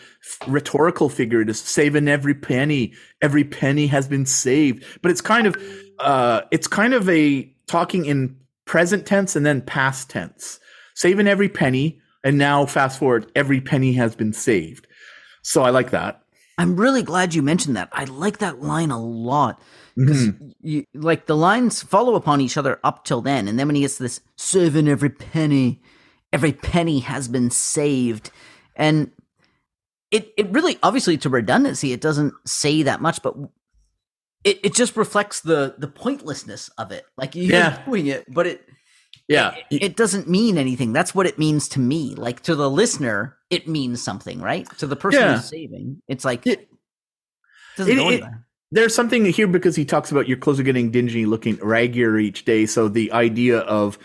rhetorical 0.46 1.08
figure 1.08 1.40
it 1.40 1.48
is. 1.48 1.58
Saving 1.60 2.06
every 2.08 2.34
penny, 2.34 2.92
every 3.22 3.44
penny 3.44 3.86
has 3.86 4.06
been 4.08 4.26
saved. 4.26 4.84
But 5.02 5.10
it's 5.10 5.20
kind 5.22 5.46
of 5.46 5.56
uh, 6.00 6.42
it's 6.50 6.66
kind 6.66 6.94
of 6.94 7.08
a 7.08 7.50
talking 7.66 8.04
in 8.06 8.36
present 8.64 9.06
tense 9.06 9.36
and 9.36 9.44
then 9.44 9.62
past 9.62 10.10
tense, 10.10 10.60
saving 10.94 11.26
every 11.26 11.48
penny, 11.48 12.00
and 12.24 12.38
now 12.38 12.66
fast 12.66 12.98
forward, 12.98 13.30
every 13.34 13.60
penny 13.60 13.92
has 13.94 14.14
been 14.14 14.32
saved. 14.32 14.86
So 15.42 15.62
I 15.62 15.70
like 15.70 15.90
that. 15.90 16.22
I'm 16.58 16.76
really 16.76 17.02
glad 17.02 17.34
you 17.34 17.42
mentioned 17.42 17.76
that. 17.76 17.88
I 17.92 18.04
like 18.04 18.38
that 18.38 18.60
line 18.60 18.90
a 18.90 19.00
lot. 19.00 19.62
Because 19.96 20.28
you, 20.60 20.84
like 20.94 21.26
the 21.26 21.36
lines 21.36 21.82
follow 21.82 22.14
upon 22.14 22.40
each 22.40 22.56
other 22.56 22.78
up 22.84 23.04
till 23.04 23.20
then, 23.20 23.48
and 23.48 23.58
then 23.58 23.66
when 23.66 23.74
he 23.74 23.82
gets 23.82 23.96
to 23.96 24.04
this 24.04 24.20
saving 24.36 24.86
every 24.86 25.10
penny, 25.10 25.82
every 26.32 26.52
penny 26.52 27.00
has 27.00 27.26
been 27.26 27.50
saved, 27.50 28.30
and 28.76 29.10
it 30.12 30.32
it 30.36 30.48
really 30.50 30.78
obviously 30.84 31.16
to 31.18 31.28
redundancy 31.28 31.92
it 31.92 32.00
doesn't 32.00 32.32
say 32.46 32.84
that 32.84 33.00
much, 33.00 33.20
but 33.22 33.34
it, 34.44 34.60
it 34.64 34.74
just 34.74 34.96
reflects 34.96 35.40
the 35.40 35.74
the 35.78 35.88
pointlessness 35.88 36.70
of 36.78 36.92
it. 36.92 37.04
Like 37.16 37.34
you're 37.34 37.46
Yeah. 37.46 37.84
doing 37.84 38.06
it, 38.06 38.24
but 38.32 38.46
it 38.46 38.64
Yeah, 39.28 39.54
it, 39.70 39.82
it 39.82 39.96
doesn't 39.96 40.28
mean 40.28 40.56
anything. 40.58 40.92
That's 40.92 41.14
what 41.14 41.26
it 41.26 41.38
means 41.38 41.68
to 41.70 41.80
me. 41.80 42.14
Like 42.16 42.42
to 42.44 42.54
the 42.54 42.70
listener, 42.70 43.36
it 43.50 43.68
means 43.68 44.02
something, 44.02 44.40
right? 44.40 44.66
To 44.78 44.86
the 44.86 44.96
person 44.96 45.20
Yeah. 45.20 45.36
who's 45.36 45.48
saving, 45.48 46.00
it's 46.08 46.24
like 46.24 46.46
it 46.46 46.68
doesn't 47.76 47.92
It- 47.92 47.96
go 47.96 48.08
it- 48.10 48.22
there's 48.70 48.94
something 48.94 49.24
here 49.24 49.46
because 49.46 49.76
he 49.76 49.84
talks 49.86 50.10
about 50.12 50.28
your 50.28 50.36
clothes 50.36 50.60
are 50.60 50.62
getting 50.62 50.90
dingy, 50.90 51.24
looking 51.24 51.56
raggier 51.58 52.20
each 52.22 52.44
day. 52.44 52.66
So 52.66 52.88
the 52.88 53.10
idea 53.12 53.60
of 53.60 53.98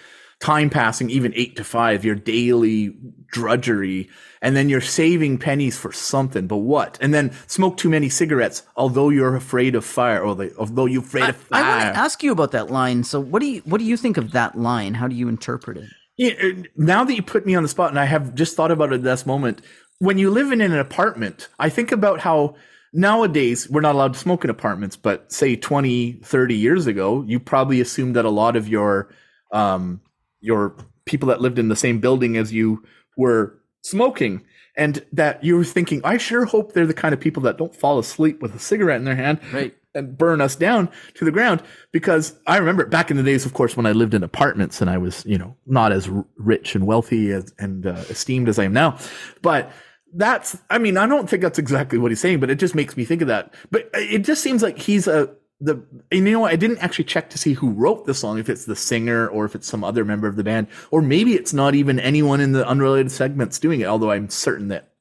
time 0.44 0.70
passing, 0.70 1.10
even 1.10 1.32
eight 1.36 1.56
to 1.56 1.64
five, 1.64 2.04
your 2.04 2.16
daily 2.16 2.94
drudgery, 3.28 4.10
and 4.42 4.58
then 4.58 4.68
you're 4.68 4.82
saving 4.82 5.38
pennies 5.38 5.78
for 5.78 5.94
something, 5.94 6.48
but 6.48 6.58
what? 6.58 6.98
And 7.00 7.14
then 7.14 7.32
smoke 7.48 7.78
too 7.78 7.90
many 7.90 8.10
cigarettes, 8.10 8.64
although 8.76 9.08
you're 9.08 9.38
afraid 9.38 9.74
of 9.74 9.86
fire, 9.86 10.22
or 10.22 10.50
although 10.60 10.86
you're 10.86 11.02
afraid 11.02 11.30
of 11.30 11.38
fire. 11.38 11.64
I 11.64 11.70
want 11.70 11.96
to 11.96 12.00
ask 12.00 12.22
you 12.22 12.34
about 12.34 12.52
that 12.52 12.70
line. 12.70 13.06
So, 13.06 13.22
what 13.22 13.40
do 13.40 13.46
you 13.46 13.62
what 13.62 13.78
do 13.78 13.86
you 13.86 13.96
think 13.96 14.18
of 14.18 14.34
that 14.34 14.58
line? 14.58 14.96
How 14.96 15.08
do 15.08 15.16
you 15.16 15.30
interpret 15.30 15.78
it? 15.78 15.90
Yeah, 16.18 16.34
uh, 16.44 16.64
now 16.76 17.06
that 17.06 17.16
you 17.16 17.24
put 17.24 17.46
me 17.46 17.56
on 17.56 17.64
the 17.64 17.70
spot, 17.70 17.92
and 17.92 18.00
I 18.00 18.06
have 18.06 18.36
just 18.36 18.58
thought 18.58 18.70
about 18.70 18.92
it 18.92 18.96
at 18.96 19.04
this 19.04 19.26
moment, 19.26 19.62
when 20.00 20.18
you 20.18 20.30
live 20.30 20.52
in 20.52 20.60
an 20.60 20.78
apartment, 20.78 21.48
I 21.58 21.70
think 21.70 21.94
about 21.94 22.20
how 22.20 22.56
nowadays 22.92 23.70
we're 23.70 23.80
not 23.80 23.96
allowed 23.96 24.14
to 24.14 24.20
smoke 24.20 24.44
in 24.44 24.50
apartments, 24.50 24.98
but 24.98 25.32
say 25.32 25.56
20, 25.56 26.20
30 26.22 26.56
years 26.56 26.86
ago, 26.86 27.24
you 27.26 27.40
probably 27.40 27.80
assumed 27.80 28.18
that 28.18 28.26
a 28.26 28.30
lot 28.30 28.58
of 28.58 28.68
your 28.68 29.10
um, 29.54 30.02
your 30.44 30.76
people 31.06 31.28
that 31.30 31.42
lived 31.42 31.58
in 31.58 31.70
the 31.70 31.76
same 31.76 32.00
building 32.00 32.38
as 32.38 32.54
you 32.54 32.84
were 33.18 33.60
smoking. 33.82 34.44
And 34.76 35.06
that 35.12 35.44
you 35.44 35.56
were 35.56 35.64
thinking, 35.64 36.02
I 36.04 36.18
sure 36.18 36.46
hope 36.46 36.74
they're 36.74 36.88
the 36.88 36.96
kind 36.96 37.14
of 37.14 37.20
people 37.20 37.44
that 37.44 37.58
don't 37.60 37.76
fall 37.76 38.00
asleep 38.00 38.42
with 38.42 38.56
a 38.56 38.60
cigarette 38.60 38.98
in 38.98 39.06
their 39.06 39.16
hand 39.16 39.40
Right. 39.54 39.76
and 39.94 40.18
burn 40.18 40.42
us 40.42 40.56
down 40.56 40.90
to 41.14 41.26
the 41.26 41.30
ground 41.32 41.62
because 41.92 42.34
I 42.48 42.58
remember 42.58 42.84
back 42.88 43.12
in 43.12 43.18
the 43.18 43.22
days, 43.22 43.46
of 43.46 43.54
course, 43.54 43.78
when 43.78 43.86
I 43.86 43.92
lived 43.92 44.16
in 44.16 44.24
apartments 44.24 44.82
and 44.82 44.90
I 44.90 44.98
was, 44.98 45.24
you 45.28 45.38
know, 45.38 45.56
not 45.68 45.92
as 45.92 46.10
rich 46.38 46.74
and 46.74 46.88
wealthy 46.88 47.32
as, 47.32 47.54
and 47.60 47.86
uh, 47.86 47.92
esteemed 48.10 48.50
as 48.50 48.58
I 48.58 48.64
am 48.64 48.74
now. 48.74 48.98
But 49.44 49.72
that's, 50.16 50.58
I 50.72 50.80
mean, 50.80 50.98
I 50.98 51.06
don't 51.06 51.30
think 51.30 51.44
that's 51.44 51.60
exactly 51.60 52.00
what 52.00 52.10
he's 52.10 52.20
saying, 52.20 52.40
but 52.40 52.50
it 52.50 52.56
just 52.56 52.74
makes 52.74 52.98
me 52.98 53.06
think 53.06 53.22
of 53.22 53.28
that. 53.28 53.54
But 53.70 53.92
it 53.94 54.24
just 54.24 54.42
seems 54.42 54.64
like 54.64 54.80
he's 54.80 55.08
a, 55.08 55.30
the, 55.64 55.84
and 56.12 56.28
you 56.28 56.32
know? 56.34 56.46
I 56.46 56.56
didn't 56.56 56.80
actually 56.80 57.06
check 57.06 57.30
to 57.32 57.38
see 57.38 57.54
who 57.54 57.72
wrote 57.72 58.06
the 58.06 58.14
song, 58.14 58.40
if 58.40 58.50
it's 58.50 58.66
the 58.66 58.76
singer 58.76 59.28
or 59.28 59.46
if 59.46 59.56
it's 59.56 59.68
some 59.68 59.84
other 59.84 60.06
member 60.06 60.28
of 60.28 60.36
the 60.36 60.44
band, 60.44 60.68
or 60.92 61.02
maybe 61.02 61.34
it's 61.34 61.54
not 61.54 61.76
even 61.76 62.00
anyone 62.00 62.42
in 62.42 62.52
the 62.52 62.68
unrelated 62.68 63.12
segments 63.12 63.60
doing 63.60 63.82
it, 63.82 63.88
although 63.88 64.12
I'm 64.12 64.30
certain 64.30 64.68
that 64.70 64.94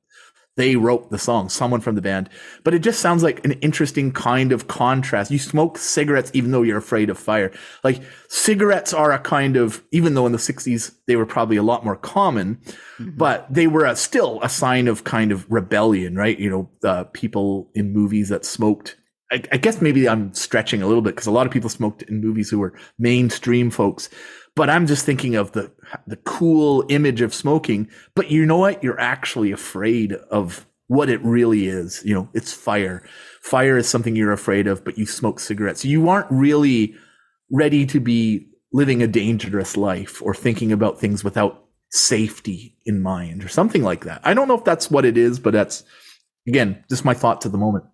they 0.57 0.77
wrote 0.77 1.11
the 1.11 1.19
song, 1.19 1.49
someone 1.49 1.81
from 1.81 1.95
the 1.95 2.03
band. 2.03 2.29
But 2.63 2.75
it 2.75 2.81
just 2.81 3.01
sounds 3.01 3.23
like 3.23 3.45
an 3.45 3.53
interesting 3.53 4.13
kind 4.13 4.53
of 4.53 4.69
contrast. 4.69 5.31
You 5.31 5.39
smoke 5.39 5.79
cigarettes 5.79 6.31
even 6.35 6.51
though 6.51 6.63
you're 6.63 6.79
afraid 6.79 7.09
of 7.09 7.19
fire. 7.19 7.53
Like 7.83 8.03
cigarettes 8.29 8.93
are 8.93 9.13
a 9.13 9.19
kind 9.19 9.57
of, 9.57 9.83
even 9.93 10.15
though 10.15 10.27
in 10.27 10.33
the 10.33 10.39
60s 10.39 10.95
they 11.07 11.17
were 11.17 11.27
probably 11.27 11.57
a 11.57 11.63
lot 11.63 11.85
more 11.85 11.97
common, 11.97 12.61
but 12.99 13.47
they 13.53 13.67
were 13.67 13.87
a, 13.87 13.97
still 13.97 14.41
a 14.43 14.49
sign 14.49 14.89
of 14.89 15.05
kind 15.05 15.33
of 15.33 15.51
rebellion, 15.51 16.17
right? 16.17 16.39
You 16.39 16.51
know, 16.51 16.71
uh, 16.85 17.05
people 17.05 17.71
in 17.75 17.93
movies 17.93 18.29
that 18.29 18.45
smoked. 18.45 18.97
I, 19.33 19.43
I 19.51 19.57
guess 19.57 19.81
maybe 19.81 20.09
I'm 20.09 20.33
stretching 20.35 20.83
a 20.83 20.87
little 20.87 21.03
bit 21.03 21.15
because 21.15 21.27
a 21.27 21.33
lot 21.33 21.47
of 21.47 21.53
people 21.53 21.71
smoked 21.71 22.03
in 22.03 22.21
movies 22.21 22.51
who 22.51 22.59
were 22.59 22.75
mainstream 22.99 23.71
folks. 23.71 24.11
But 24.55 24.69
I'm 24.69 24.87
just 24.87 25.07
thinking 25.07 25.35
of 25.35 25.53
the 25.53 25.73
the 26.07 26.17
cool 26.17 26.85
image 26.91 27.23
of 27.23 27.35
smoking. 27.35 27.89
But 28.15 28.31
you 28.31 28.45
know 28.45 28.59
what? 28.59 28.85
You're 28.85 29.01
actually 29.01 29.51
afraid 29.51 30.13
of 30.13 30.67
what 30.89 31.09
it 31.09 31.25
really 31.25 31.67
is. 31.67 32.03
You 32.05 32.15
know, 32.15 32.29
it's 32.35 32.53
fire. 32.53 33.03
Fire 33.41 33.79
is 33.79 33.89
something 33.89 34.15
you're 34.15 34.33
afraid 34.33 34.67
of, 34.67 34.85
but 34.85 34.99
you 34.99 35.07
smoke 35.07 35.41
cigarettes. 35.41 35.85
You 35.85 36.11
aren't 36.11 36.31
really 36.31 36.95
ready 37.51 37.87
to 37.87 38.01
be 38.01 38.47
living 38.73 39.03
a 39.03 39.07
dangerous 39.07 39.77
life 39.77 40.21
or 40.23 40.35
thinking 40.35 40.73
about 40.73 41.01
things 41.01 41.25
without 41.25 41.65
safety 41.91 42.77
in 42.85 43.01
mind 43.01 43.45
or 43.45 43.49
something 43.49 43.83
like 43.83 44.05
that. 44.05 44.21
I 44.25 44.35
don't 44.35 44.49
know 44.49 44.59
if 44.59 44.65
that's 44.65 44.91
what 44.91 45.07
it 45.07 45.17
is, 45.17 45.39
but 45.39 45.55
that's 45.55 45.85
again 46.47 46.85
just 46.91 47.07
my 47.07 47.15
thoughts 47.15 47.47
at 47.47 47.53
the 47.53 47.59
moment. 47.59 47.85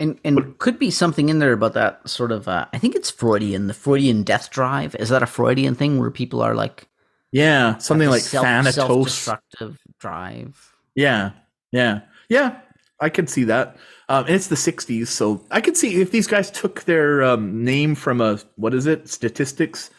And 0.00 0.18
and 0.24 0.58
could 0.58 0.78
be 0.78 0.90
something 0.90 1.28
in 1.28 1.38
there 1.38 1.52
about 1.52 1.74
that 1.74 2.08
sort 2.08 2.32
of. 2.32 2.48
Uh, 2.48 2.66
I 2.72 2.78
think 2.78 2.94
it's 2.94 3.10
Freudian, 3.10 3.66
the 3.66 3.74
Freudian 3.74 4.22
death 4.22 4.50
drive. 4.50 4.94
Is 4.96 5.10
that 5.10 5.22
a 5.22 5.26
Freudian 5.26 5.74
thing 5.74 5.98
where 6.00 6.10
people 6.10 6.40
are 6.40 6.54
like 6.54 6.88
Yeah, 7.32 7.76
something 7.76 8.08
like 8.08 8.22
self 8.22 8.44
Thanatos. 8.46 8.74
self-destructive 8.74 9.78
drive? 9.98 10.74
Yeah, 10.94 11.32
yeah, 11.70 12.00
yeah. 12.30 12.60
I 12.98 13.10
could 13.10 13.28
see 13.30 13.44
that. 13.44 13.76
Um, 14.08 14.24
and 14.24 14.34
it's 14.34 14.48
the 14.48 14.56
'60s, 14.56 15.08
so 15.08 15.44
I 15.50 15.60
could 15.60 15.76
see 15.76 16.00
if 16.00 16.10
these 16.10 16.26
guys 16.26 16.50
took 16.50 16.84
their 16.84 17.22
um, 17.22 17.62
name 17.62 17.94
from 17.94 18.20
a 18.22 18.40
what 18.56 18.74
is 18.74 18.86
it, 18.86 19.08
statistics 19.08 19.90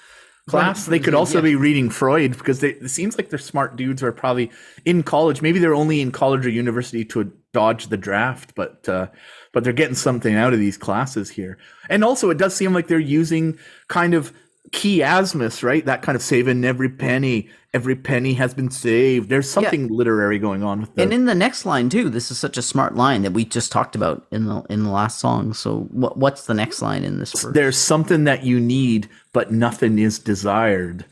class. 0.48 0.86
They 0.88 1.00
could 1.00 1.14
yeah. 1.14 1.20
also 1.20 1.42
be 1.42 1.56
reading 1.56 1.90
Freud 1.90 2.38
because 2.38 2.60
they, 2.60 2.72
it 2.72 2.90
seems 2.90 3.18
like 3.18 3.30
they're 3.30 3.40
smart 3.40 3.76
dudes. 3.76 4.02
who 4.02 4.08
Are 4.08 4.12
probably 4.12 4.52
in 4.84 5.04
college. 5.04 5.42
Maybe 5.42 5.60
they're 5.60 5.76
only 5.76 6.02
in 6.02 6.12
college 6.12 6.46
or 6.46 6.50
university 6.50 7.06
to 7.06 7.32
dodge 7.54 7.88
the 7.88 7.98
draft, 7.98 8.54
but 8.56 8.88
uh, 8.90 9.08
but 9.54 9.64
they're 9.64 9.74
getting 9.74 9.96
something 9.96 10.36
out 10.36 10.54
of 10.54 10.60
these 10.60 10.78
classes 10.78 11.30
here. 11.30 11.58
And 11.90 12.04
also, 12.04 12.30
it 12.30 12.38
does 12.38 12.56
seem 12.56 12.74
like 12.74 12.88
they're 12.88 13.00
using 13.00 13.58
kind 13.88 14.14
of 14.14 14.34
chiasmus, 14.70 15.64
right? 15.64 15.86
That 15.86 16.02
kind 16.02 16.16
of 16.16 16.22
saving 16.22 16.64
every 16.64 16.90
penny. 16.90 17.50
Every 17.74 17.96
penny 17.96 18.34
has 18.34 18.54
been 18.54 18.70
saved. 18.70 19.30
There's 19.30 19.50
something 19.50 19.88
literary 19.88 20.40
going 20.40 20.62
on 20.62 20.82
with 20.82 20.94
that. 20.96 21.04
And 21.04 21.14
in 21.14 21.26
the 21.26 21.36
next 21.36 21.66
line 21.66 21.90
too, 21.90 22.10
this 22.10 22.30
is 22.30 22.38
such 22.38 22.58
a 22.58 22.62
smart 22.62 22.96
line 22.96 23.22
that 23.22 23.32
we 23.32 23.46
just 23.46 23.72
talked 23.72 23.96
about 23.96 24.28
in 24.30 24.46
the 24.46 24.62
in 24.70 24.84
the 24.84 24.90
last 24.90 25.20
song. 25.20 25.54
So 25.54 25.88
what 25.92 26.18
what's 26.18 26.48
the 26.48 26.54
next 26.54 26.82
line 26.82 27.06
in 27.06 27.20
this 27.20 27.32
verse? 27.32 27.54
There's 27.54 27.78
something 27.78 28.26
that 28.26 28.44
you 28.44 28.60
need, 28.60 29.10
but 29.32 29.52
nothing 29.52 30.00
is 30.00 30.20
desired. 30.20 31.06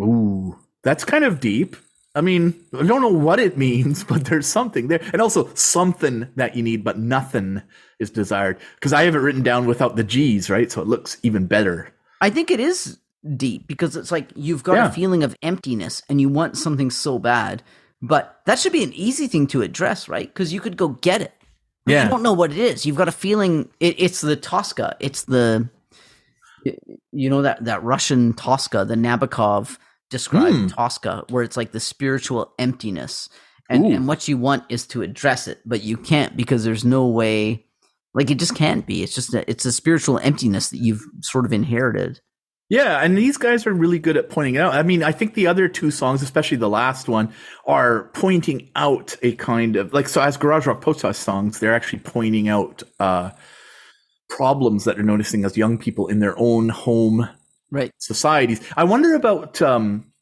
Ooh, 0.00 0.58
that's 0.82 1.04
kind 1.04 1.24
of 1.24 1.38
deep. 1.38 1.76
I 2.14 2.20
mean, 2.20 2.54
I 2.78 2.82
don't 2.84 3.00
know 3.00 3.08
what 3.08 3.40
it 3.40 3.56
means, 3.56 4.04
but 4.08 4.24
there's 4.26 4.46
something 4.46 4.88
there. 4.88 5.00
And 5.12 5.22
also 5.22 5.48
something 5.54 6.28
that 6.36 6.54
you 6.56 6.62
need, 6.62 6.84
but 6.84 6.98
nothing 6.98 7.62
is 7.98 8.10
desired. 8.10 8.58
Because 8.74 8.92
I 8.92 9.04
have 9.04 9.14
it 9.14 9.20
written 9.20 9.42
down 9.42 9.66
without 9.66 9.96
the 9.96 10.04
G's, 10.04 10.50
right? 10.50 10.70
So 10.70 10.82
it 10.82 10.88
looks 10.88 11.18
even 11.22 11.46
better. 11.46 11.92
I 12.20 12.30
think 12.30 12.50
it 12.50 12.60
is 12.60 12.98
deep 13.36 13.66
because 13.66 13.96
it's 13.96 14.10
like 14.12 14.30
you've 14.34 14.62
got 14.64 14.74
Yeah. 14.74 14.88
a 14.88 14.92
feeling 14.92 15.22
of 15.22 15.36
emptiness 15.42 16.02
and 16.08 16.20
you 16.20 16.28
want 16.28 16.56
something 16.58 16.90
so 16.90 17.18
bad, 17.18 17.62
but 18.02 18.40
that 18.46 18.58
should 18.58 18.72
be 18.72 18.82
an 18.84 18.92
easy 18.94 19.26
thing 19.28 19.46
to 19.48 19.62
address, 19.62 20.08
right? 20.08 20.26
Because 20.26 20.52
you 20.52 20.60
could 20.60 20.76
go 20.76 20.88
get 20.88 21.22
it. 21.22 21.32
But 21.84 21.92
Yeah. 21.92 22.04
You 22.04 22.10
don't 22.10 22.22
know 22.22 22.32
what 22.32 22.50
it 22.52 22.58
is. 22.58 22.84
You've 22.84 22.96
got 22.96 23.08
a 23.08 23.12
feeling 23.12 23.68
it, 23.80 23.94
it's 23.98 24.20
the 24.20 24.36
toska. 24.36 24.94
It's 25.00 25.22
the 25.22 25.68
you 27.12 27.28
know 27.28 27.42
that 27.42 27.64
that 27.64 27.82
Russian 27.82 28.34
toska, 28.34 28.86
the 28.86 28.94
Nabokov 28.94 29.78
described 30.12 30.54
Hmm. 30.56 30.66
toska, 30.66 31.28
where 31.30 31.42
it's 31.42 31.56
like 31.56 31.72
the 31.72 31.80
spiritual 31.80 32.52
emptiness. 32.58 33.28
And, 33.68 33.84
Ooh. 33.86 33.90
and 33.90 34.06
what 34.06 34.28
you 34.28 34.36
want 34.38 34.64
is 34.68 34.86
to 34.88 35.02
address 35.02 35.48
it, 35.48 35.60
but 35.66 35.82
you 35.82 35.96
can't 35.96 36.36
because 36.36 36.62
there's 36.64 36.84
no 36.84 37.06
way 37.08 37.66
like 38.14 38.30
it 38.30 38.38
just 38.38 38.54
can't 38.54 38.86
be. 38.86 39.02
It's 39.02 39.14
just 39.14 39.32
a, 39.32 39.48
it's 39.50 39.64
a 39.64 39.72
spiritual 39.72 40.18
emptiness 40.18 40.68
that 40.68 40.78
you've 40.78 41.02
sort 41.22 41.46
of 41.46 41.52
inherited. 41.52 42.20
Yeah, 42.68 42.98
and 43.02 43.16
these 43.16 43.38
guys 43.38 43.66
are 43.66 43.72
really 43.72 43.98
good 43.98 44.16
at 44.16 44.28
pointing 44.30 44.54
it 44.56 44.60
out. 44.60 44.74
I 44.74 44.82
mean, 44.82 45.02
I 45.02 45.12
think 45.12 45.34
the 45.34 45.46
other 45.46 45.68
two 45.68 45.90
songs, 45.90 46.22
especially 46.22 46.58
the 46.58 46.68
last 46.68 47.08
one, 47.08 47.32
are 47.66 48.10
pointing 48.14 48.70
out 48.76 49.16
a 49.22 49.32
kind 49.36 49.76
of 49.76 49.92
like 49.94 50.08
so 50.08 50.20
as 50.20 50.36
garage 50.36 50.66
rock 50.66 50.80
post 50.82 51.04
songs, 51.20 51.58
they're 51.58 51.74
actually 51.74 52.00
pointing 52.00 52.48
out 52.48 52.82
uh 53.00 53.30
problems 54.28 54.84
that 54.84 54.96
they're 54.96 55.04
noticing 55.04 55.44
as 55.44 55.56
young 55.56 55.78
people 55.78 56.08
in 56.08 56.18
their 56.20 56.38
own 56.38 56.68
home 56.70 57.28
Right. 57.72 57.90
societies. 57.98 58.60
I 58.76 58.84
wonder 58.84 59.14
about 59.14 59.60
um 59.62 60.12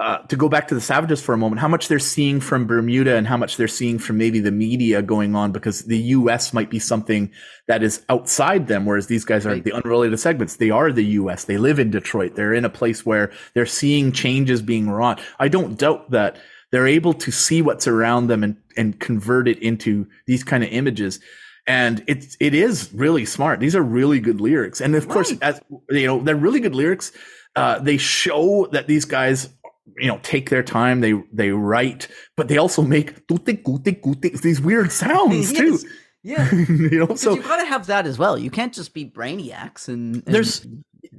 uh, 0.00 0.18
to 0.28 0.36
go 0.36 0.48
back 0.48 0.68
to 0.68 0.76
the 0.76 0.80
Savages 0.80 1.20
for 1.20 1.32
a 1.32 1.36
moment, 1.36 1.60
how 1.60 1.66
much 1.66 1.88
they're 1.88 1.98
seeing 1.98 2.38
from 2.38 2.68
Bermuda 2.68 3.16
and 3.16 3.26
how 3.26 3.36
much 3.36 3.56
they're 3.56 3.66
seeing 3.66 3.98
from 3.98 4.16
maybe 4.16 4.38
the 4.38 4.52
media 4.52 5.02
going 5.02 5.34
on, 5.34 5.50
because 5.50 5.86
the 5.86 5.98
U.S. 5.98 6.52
might 6.54 6.70
be 6.70 6.78
something 6.78 7.32
that 7.66 7.82
is 7.82 8.04
outside 8.08 8.68
them, 8.68 8.86
whereas 8.86 9.08
these 9.08 9.24
guys 9.24 9.44
are 9.44 9.50
Right. 9.54 9.64
the 9.64 9.72
unrelated 9.72 10.20
segments. 10.20 10.54
They 10.54 10.70
are 10.70 10.92
the 10.92 11.04
U.S. 11.20 11.46
They 11.46 11.58
live 11.58 11.80
in 11.80 11.90
Detroit. 11.90 12.36
They're 12.36 12.54
in 12.54 12.64
a 12.64 12.70
place 12.70 13.04
where 13.04 13.32
they're 13.54 13.66
seeing 13.66 14.12
changes 14.12 14.62
being 14.62 14.88
wrought. 14.88 15.20
I 15.40 15.48
don't 15.48 15.76
doubt 15.76 16.12
that 16.12 16.36
they're 16.70 16.86
able 16.86 17.14
to 17.14 17.32
see 17.32 17.60
what's 17.60 17.88
around 17.88 18.28
them 18.28 18.44
and, 18.44 18.56
and 18.76 19.00
convert 19.00 19.48
it 19.48 19.58
into 19.58 20.06
these 20.28 20.44
kind 20.44 20.62
of 20.62 20.70
images. 20.70 21.18
And 21.68 22.02
it's 22.06 22.36
it 22.40 22.54
is 22.54 22.90
really 22.94 23.26
smart. 23.26 23.60
These 23.60 23.76
are 23.76 23.82
really 23.82 24.18
good 24.18 24.40
lyrics, 24.40 24.80
and 24.80 24.96
of 24.96 25.06
course, 25.06 25.34
as 25.42 25.60
you 25.90 26.06
know, 26.06 26.20
they're 26.20 26.34
really 26.34 26.60
good 26.60 26.74
lyrics. 26.74 27.12
Uh, 27.54 27.78
they 27.78 27.98
show 27.98 28.66
that 28.72 28.86
these 28.86 29.04
guys, 29.04 29.50
you 29.98 30.08
know, 30.08 30.18
take 30.22 30.48
their 30.48 30.62
time. 30.62 31.02
They 31.02 31.12
they 31.30 31.50
write, 31.50 32.08
but 32.36 32.48
they 32.48 32.56
also 32.56 32.82
make 32.82 33.28
tute, 33.28 33.62
gute, 33.62 34.02
gute, 34.02 34.42
these 34.42 34.60
weird 34.60 34.90
sounds 34.90 35.52
too. 35.58 35.72
Yes. 35.72 35.84
Yeah. 36.22 36.52
you 36.68 37.06
know, 37.06 37.14
So 37.14 37.34
you 37.34 37.42
gotta 37.42 37.66
have 37.66 37.86
that 37.86 38.06
as 38.06 38.18
well. 38.18 38.38
You 38.38 38.50
can't 38.50 38.72
just 38.72 38.92
be 38.92 39.04
brainiacs 39.04 39.88
and, 39.88 40.16
and 40.16 40.34
there's 40.34 40.66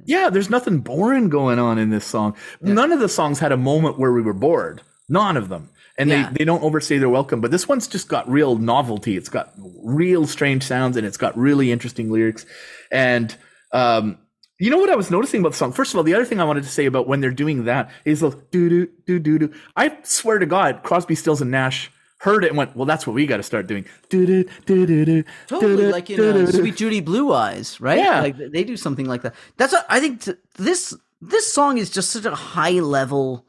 yeah 0.04 0.30
there's 0.30 0.50
nothing 0.50 0.80
boring 0.80 1.28
going 1.28 1.58
on 1.58 1.78
in 1.78 1.90
this 1.90 2.04
song 2.04 2.36
none 2.60 2.92
of 2.92 3.00
the 3.00 3.08
songs 3.08 3.38
had 3.38 3.50
a 3.50 3.56
moment 3.56 3.98
where 3.98 4.12
we 4.12 4.22
were 4.22 4.32
bored 4.32 4.82
none 5.08 5.36
of 5.36 5.48
them 5.48 5.68
and 6.00 6.10
Yeah. 6.10 6.28
they, 6.30 6.38
they 6.38 6.44
don't 6.44 6.62
overstay 6.62 6.98
their 6.98 7.08
welcome 7.08 7.40
but 7.40 7.50
this 7.50 7.68
one's 7.68 7.86
just 7.86 8.08
got 8.08 8.28
real 8.28 8.56
novelty 8.56 9.16
it's 9.16 9.28
got 9.28 9.52
real 9.82 10.26
strange 10.26 10.62
sounds 10.64 10.96
and 10.96 11.06
it's 11.06 11.16
got 11.24 11.36
really 11.38 11.70
interesting 11.70 12.10
lyrics 12.10 12.44
and 12.90 13.36
um 13.72 14.18
you 14.62 14.68
know 14.70 14.76
what 14.76 14.90
I 14.90 14.94
was 14.96 15.10
noticing 15.10 15.40
about 15.40 15.52
the 15.52 15.56
song? 15.56 15.72
First 15.72 15.94
of 15.94 15.96
all, 15.96 16.02
the 16.04 16.12
other 16.12 16.26
thing 16.26 16.38
I 16.38 16.44
wanted 16.44 16.64
to 16.64 16.68
say 16.68 16.84
about 16.84 17.08
when 17.08 17.22
they're 17.22 17.30
doing 17.30 17.64
that 17.64 17.90
is 18.04 18.20
the 18.20 18.28
do 18.50 18.68
do 18.68 18.88
do 19.06 19.18
do 19.18 19.38
do. 19.38 19.52
I 19.74 19.96
swear 20.02 20.38
to 20.38 20.44
God, 20.44 20.82
Crosby, 20.82 21.14
Stills, 21.14 21.40
and 21.40 21.50
Nash 21.50 21.90
heard 22.18 22.44
it 22.44 22.48
and 22.48 22.58
went, 22.58 22.76
"Well, 22.76 22.84
that's 22.84 23.06
what 23.06 23.14
we 23.14 23.24
got 23.24 23.38
to 23.38 23.42
start 23.42 23.66
doing." 23.66 23.86
Do 24.10 24.26
do 24.26 24.44
do 24.66 24.84
do 24.84 25.04
do. 25.06 25.24
Totally 25.46 25.86
like 25.90 26.10
in 26.10 26.20
uh, 26.20 26.46
Suite 26.52 26.76
Judy 26.76 27.00
Blue 27.00 27.32
Eyes, 27.32 27.80
right? 27.80 28.00
Yeah. 28.00 28.20
like 28.20 28.36
they 28.36 28.62
do 28.64 28.76
something 28.76 29.06
like 29.06 29.22
that. 29.22 29.34
That's 29.56 29.72
what 29.72 29.86
I 29.88 29.98
think. 29.98 30.24
T- 30.24 30.34
this 30.56 30.94
this 31.22 31.50
song 31.50 31.78
is 31.78 31.88
just 31.88 32.10
such 32.10 32.26
a 32.26 32.34
high 32.34 32.80
level 32.80 33.46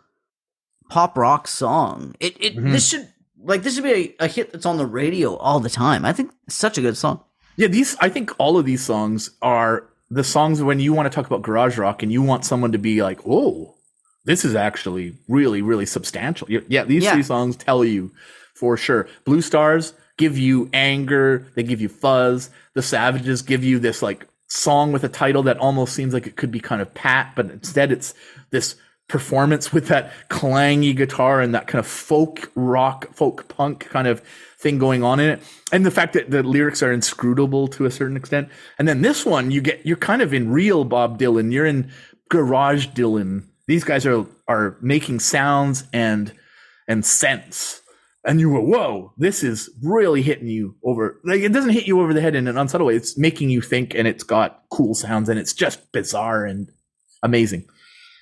pop 0.91 1.17
rock 1.17 1.47
song. 1.47 2.13
It 2.19 2.33
it 2.39 2.55
Mm-hmm. 2.55 2.71
this 2.73 2.87
should 2.89 3.07
like 3.51 3.63
this 3.63 3.75
should 3.75 3.83
be 3.83 4.15
a, 4.19 4.25
a 4.25 4.27
hit 4.27 4.51
that's 4.51 4.65
on 4.65 4.77
the 4.77 4.85
radio 4.85 5.35
all 5.37 5.59
the 5.59 5.69
time. 5.69 6.05
I 6.05 6.13
think 6.13 6.31
it's 6.47 6.55
such 6.55 6.77
a 6.77 6.81
good 6.81 6.97
song. 6.97 7.21
Yeah, 7.55 7.67
these 7.67 7.95
I 7.99 8.09
think 8.09 8.31
all 8.37 8.57
of 8.57 8.65
these 8.65 8.83
songs 8.83 9.31
are 9.41 9.87
the 10.09 10.23
songs 10.23 10.61
when 10.61 10.79
you 10.79 10.93
want 10.93 11.05
to 11.11 11.15
talk 11.15 11.25
about 11.27 11.41
garage 11.41 11.77
rock 11.77 12.03
and 12.03 12.11
you 12.11 12.21
want 12.21 12.45
someone 12.45 12.71
to 12.73 12.77
be 12.77 13.01
like, 13.01 13.19
"Oh, 13.25 13.75
this 14.25 14.43
is 14.45 14.53
actually 14.55 15.15
really 15.27 15.61
really 15.61 15.85
substantial." 15.85 16.47
Yeah, 16.51 16.59
yeah 16.67 16.83
these 16.83 17.03
Yeah. 17.03 17.13
three 17.13 17.23
songs 17.23 17.55
tell 17.55 17.83
you 17.85 18.11
for 18.53 18.77
sure. 18.77 19.07
Bluestars 19.25 19.93
give 20.17 20.37
you 20.37 20.69
anger, 20.73 21.47
they 21.55 21.63
give 21.63 21.81
you 21.81 21.89
fuzz. 21.89 22.49
The 22.75 22.81
Savages 22.81 23.41
give 23.41 23.63
you 23.63 23.79
this 23.79 24.01
like 24.01 24.27
song 24.47 24.91
with 24.91 25.03
a 25.03 25.09
title 25.09 25.43
that 25.43 25.57
almost 25.57 25.93
seems 25.93 26.13
like 26.13 26.27
it 26.27 26.35
could 26.35 26.51
be 26.51 26.59
kind 26.59 26.81
of 26.81 26.93
pat, 26.93 27.33
but 27.35 27.49
instead 27.49 27.91
it's 27.91 28.13
this 28.51 28.75
performance 29.11 29.73
with 29.73 29.89
that 29.89 30.11
clangy 30.29 30.95
guitar 30.95 31.41
and 31.41 31.53
that 31.53 31.67
kind 31.67 31.79
of 31.79 31.85
folk 31.85 32.49
rock, 32.55 33.13
folk 33.13 33.47
punk 33.49 33.81
kind 33.89 34.07
of 34.07 34.21
thing 34.57 34.79
going 34.79 35.03
on 35.03 35.19
in 35.19 35.29
it. 35.29 35.43
And 35.73 35.85
the 35.85 35.91
fact 35.91 36.13
that 36.13 36.31
the 36.31 36.43
lyrics 36.43 36.81
are 36.81 36.93
inscrutable 36.93 37.67
to 37.69 37.85
a 37.85 37.91
certain 37.91 38.15
extent. 38.15 38.49
And 38.79 38.87
then 38.87 39.01
this 39.01 39.25
one, 39.25 39.51
you 39.51 39.59
get, 39.59 39.85
you're 39.85 39.97
kind 39.97 40.21
of 40.21 40.33
in 40.33 40.49
real 40.49 40.85
Bob 40.85 41.19
Dylan. 41.19 41.51
You're 41.51 41.65
in 41.65 41.91
garage 42.29 42.87
Dylan. 42.87 43.43
These 43.67 43.83
guys 43.83 44.05
are, 44.05 44.25
are 44.47 44.77
making 44.81 45.19
sounds 45.19 45.83
and, 45.91 46.31
and 46.87 47.05
sense. 47.05 47.81
And 48.23 48.39
you 48.39 48.51
go, 48.51 48.61
whoa, 48.61 49.13
this 49.17 49.43
is 49.43 49.69
really 49.83 50.21
hitting 50.21 50.47
you 50.47 50.75
over. 50.85 51.19
Like, 51.25 51.41
it 51.41 51.51
doesn't 51.51 51.71
hit 51.71 51.87
you 51.87 51.99
over 51.99 52.13
the 52.13 52.21
head 52.21 52.35
in 52.35 52.47
an 52.47 52.57
unsubtle 52.57 52.87
way. 52.87 52.95
It's 52.95 53.17
making 53.17 53.49
you 53.49 53.61
think 53.61 53.93
and 53.93 54.07
it's 54.07 54.23
got 54.23 54.63
cool 54.69 54.95
sounds 54.95 55.27
and 55.27 55.37
it's 55.37 55.53
just 55.53 55.91
bizarre 55.91 56.45
and 56.45 56.69
amazing. 57.23 57.65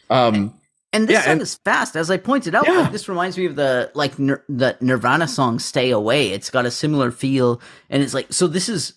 Um, 0.09 0.58
And 0.91 1.07
this 1.07 1.13
Yeah, 1.13 1.21
song 1.21 1.31
and- 1.33 1.41
is 1.41 1.55
fast, 1.63 1.95
as 1.95 2.09
I 2.09 2.17
pointed 2.17 2.55
out. 2.55 2.65
Yeah. 2.67 2.79
Like, 2.81 2.91
this 2.91 3.07
reminds 3.07 3.37
me 3.37 3.45
of 3.45 3.55
the 3.55 3.91
like 3.93 4.17
Nir- 4.17 4.43
the 4.49 4.75
Nirvana 4.81 5.27
song 5.27 5.59
"Stay 5.59 5.91
Away." 5.91 6.29
It's 6.31 6.49
got 6.49 6.65
a 6.65 6.71
similar 6.71 7.11
feel, 7.11 7.61
and 7.89 8.01
it's 8.01 8.13
like 8.15 8.33
so. 8.33 8.47
This 8.47 8.67
is 8.69 8.93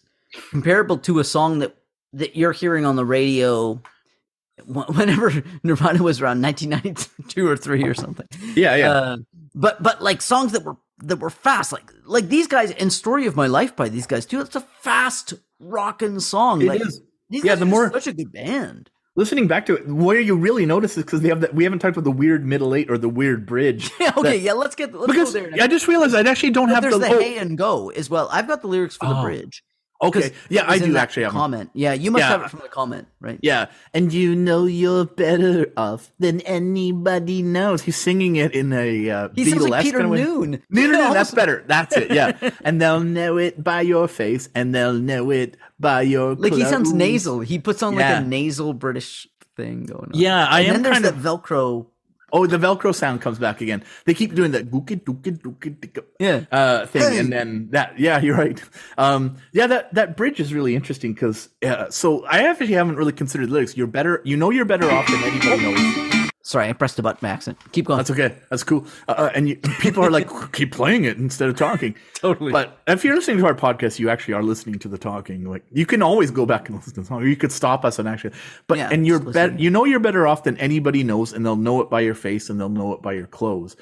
comparable 0.50 0.96
to 0.98 1.18
a 1.18 1.24
song 1.24 1.58
that 1.58 1.76
that 2.14 2.34
you're 2.36 2.52
hearing 2.52 2.86
on 2.86 2.96
the 2.96 3.04
radio 3.04 3.74
wh- 4.66 4.88
whenever 4.96 5.30
Nirvana 5.62 6.02
was 6.02 6.20
around 6.20 6.40
1992 6.42 7.46
or 7.46 7.56
three 7.56 7.84
or 7.84 7.94
something. 7.94 8.26
yeah, 8.54 8.74
yeah. 8.76 8.90
Uh, 8.90 9.16
but 9.54 9.82
but 9.82 10.02
like 10.02 10.22
songs 10.22 10.52
that 10.52 10.64
were 10.64 10.76
that 11.04 11.18
were 11.18 11.28
fast, 11.30 11.72
like 11.72 11.90
like 12.06 12.28
these 12.30 12.46
guys 12.46 12.70
and 12.70 12.90
"Story 12.90 13.26
of 13.26 13.36
My 13.36 13.48
Life" 13.48 13.76
by 13.76 13.90
these 13.90 14.06
guys 14.06 14.24
too. 14.24 14.40
It's 14.40 14.56
a 14.56 14.60
fast 14.80 15.34
rocking 15.60 16.20
song. 16.20 16.62
It 16.62 16.68
like, 16.68 16.80
is. 16.80 17.02
These 17.28 17.44
Yeah, 17.44 17.52
guys 17.52 17.58
the 17.60 17.64
are 17.66 17.68
more- 17.68 17.92
such 17.92 18.06
a 18.06 18.12
good 18.14 18.32
band. 18.32 18.90
Listening 19.14 19.46
back 19.46 19.66
to 19.66 19.74
it, 19.74 19.86
where 19.86 20.18
you 20.20 20.34
really 20.36 20.64
notice 20.64 20.96
is 20.96 21.04
because 21.04 21.20
they 21.20 21.28
have 21.28 21.42
that. 21.42 21.54
We 21.54 21.64
haven't 21.64 21.80
talked 21.80 21.96
about 21.98 22.04
the 22.04 22.10
weird 22.16 22.46
middle 22.46 22.74
eight 22.74 22.90
or 22.90 22.96
the 22.96 23.10
weird 23.10 23.44
bridge. 23.46 23.90
Okay, 24.00 24.22
That- 24.22 24.38
yeah. 24.40 24.52
Let's 24.54 24.74
get 24.74 24.94
let's 24.94 25.06
because 25.12 25.32
go 25.34 25.40
there. 25.40 25.52
I 25.62 25.66
just 25.66 25.86
realized 25.88 26.14
I 26.14 26.22
actually 26.22 26.50
don't 26.50 26.68
have 26.70 26.82
the. 26.82 26.96
the 26.98 27.08
oh, 27.08 27.18
hey 27.20 27.36
and 27.38 27.56
go 27.58 27.90
as 27.90 28.08
well. 28.08 28.28
I've 28.32 28.48
got 28.48 28.62
the 28.62 28.68
lyrics 28.68 28.96
for 28.96 29.08
the 29.08 29.20
bridge. 29.22 29.62
okay, 30.02 30.32
yeah, 30.48 30.64
I 30.66 30.78
do 30.80 30.96
actually 30.96 31.22
have. 31.24 31.32
comment. 31.32 31.70
Yeah, 31.74 31.92
you 31.92 32.10
must 32.10 32.22
Yeah. 32.22 32.28
have 32.30 32.42
it 32.42 32.50
from 32.50 32.58
the 32.60 32.68
comment, 32.68 33.06
right? 33.20 33.38
Yeah, 33.42 33.66
and 33.94 34.12
you 34.12 34.34
know 34.34 34.64
you're 34.66 35.04
better 35.04 35.72
off 35.76 36.10
than 36.18 36.40
anybody 36.40 37.42
knows. 37.42 37.82
He's 37.82 37.96
singing 37.96 38.36
it 38.36 38.52
in 38.52 38.72
a 38.72 39.08
uh, 39.10 39.28
He 39.34 39.44
sounds 39.44 39.68
like 39.68 39.84
Peter 39.84 39.98
kind 40.00 40.12
of. 40.12 40.18
Noone. 40.20 40.62
No, 40.70 40.86
no, 40.86 40.92
no, 40.92 41.12
that's 41.14 41.30
better. 41.30 41.64
That's 41.68 41.96
it. 41.96 42.10
Yeah, 42.12 42.32
and 42.64 42.80
they'll 42.80 43.00
know 43.00 43.36
it 43.38 43.62
by 43.62 43.82
your 43.82 44.08
face, 44.08 44.48
and 44.54 44.74
they'll 44.74 44.92
know 44.94 45.30
it 45.30 45.56
by 45.82 46.00
your. 46.02 46.34
Like 46.34 46.54
he 46.54 46.64
sounds 46.64 46.94
nasal. 46.94 47.40
He 47.40 47.58
puts 47.58 47.82
on 47.82 47.94
like 47.96 48.06
a 48.16 48.20
nasal 48.24 48.72
British 48.72 49.28
thing 49.56 49.84
going 49.84 50.04
on. 50.04 50.10
Yeah, 50.14 50.46
I 50.46 50.60
and 50.60 50.68
am 50.68 50.72
then 50.74 50.82
there's 50.84 50.94
kind 50.94 51.04
the 51.04 51.28
of. 51.30 51.42
Velcro. 51.42 51.86
Oh, 52.34 52.46
the 52.46 52.56
Velcro 52.56 52.94
sound 52.94 53.20
comes 53.20 53.38
back 53.38 53.60
again. 53.60 53.84
They 54.06 54.14
keep 54.14 54.34
doing 54.34 54.52
that 54.52 54.70
gookie 54.70 55.02
dookie 55.04 55.36
dookie 55.38 55.76
dookie, 55.78 56.02
Yeah. 56.18 56.44
uh, 56.50 56.86
thing, 56.86 57.02
Hey. 57.02 57.18
and 57.18 57.30
then 57.30 57.68
that. 57.72 57.98
Yeah, 57.98 58.20
you're 58.22 58.34
right. 58.38 58.58
Um, 58.96 59.36
yeah, 59.52 59.66
that 59.66 59.92
that 59.92 60.16
bridge 60.16 60.40
is 60.40 60.54
really 60.54 60.74
interesting 60.74 61.12
because. 61.12 61.50
Uh, 61.62 61.90
so 61.90 62.24
I 62.24 62.48
actually 62.48 62.72
haven't 62.72 62.96
really 62.96 63.12
considered 63.12 63.50
lyrics. 63.50 63.76
You're 63.76 63.86
better. 63.86 64.22
You 64.24 64.38
know, 64.38 64.48
you're 64.48 64.64
better 64.64 64.90
off 64.90 65.06
than 65.08 65.20
anybody 65.24 65.62
knows. 65.74 66.11
Sorry, 66.44 66.68
I 66.68 66.72
pressed 66.72 66.96
the 66.96 67.02
button 67.02 67.20
by 67.22 67.28
accident. 67.28 67.58
Keep 67.70 67.86
going. 67.86 67.98
That's 67.98 68.10
okay. 68.10 68.34
That's 68.50 68.64
cool. 68.64 68.84
Uh, 69.08 69.14
Uh, 69.16 69.30
and 69.32 69.48
you, 69.48 69.56
people 69.78 70.04
are 70.04 70.10
like, 70.10 70.28
keep 70.52 70.72
playing 70.72 71.04
it 71.04 71.16
instead 71.16 71.48
of 71.48 71.56
talking. 71.56 71.94
Totally. 72.14 72.50
But 72.50 72.80
if 72.88 73.04
you're 73.04 73.14
listening 73.14 73.38
to 73.38 73.46
our 73.46 73.54
podcast, 73.54 74.00
you 74.00 74.10
actually 74.10 74.34
are 74.34 74.42
listening 74.42 74.80
to 74.80 74.88
the 74.88 74.98
talking. 74.98 75.44
Like 75.48 75.64
you 75.70 75.86
can 75.86 76.02
always 76.02 76.32
go 76.32 76.44
back 76.44 76.68
and 76.68 76.76
listen 76.76 76.94
to 76.94 77.00
the 77.00 77.06
song, 77.06 77.22
or 77.22 77.26
you 77.26 77.36
could 77.36 77.52
stop 77.52 77.84
us 77.84 78.00
and 78.00 78.08
actually. 78.08 78.34
But 78.66 78.78
Yeah, 78.78 78.88
and 78.90 79.06
you're 79.06 79.20
better. 79.20 79.54
You 79.56 79.70
know 79.70 79.84
you're 79.84 80.00
better 80.00 80.26
off 80.26 80.42
than 80.42 80.56
anybody 80.58 81.04
knows, 81.04 81.32
and 81.32 81.46
they'll 81.46 81.54
know 81.56 81.80
it 81.80 81.88
by 81.90 82.00
your 82.00 82.14
face, 82.14 82.50
and 82.50 82.58
they'll 82.60 82.68
know 82.68 82.92
it 82.92 83.02
by 83.02 83.12
your 83.12 83.28
clothes. 83.28 83.76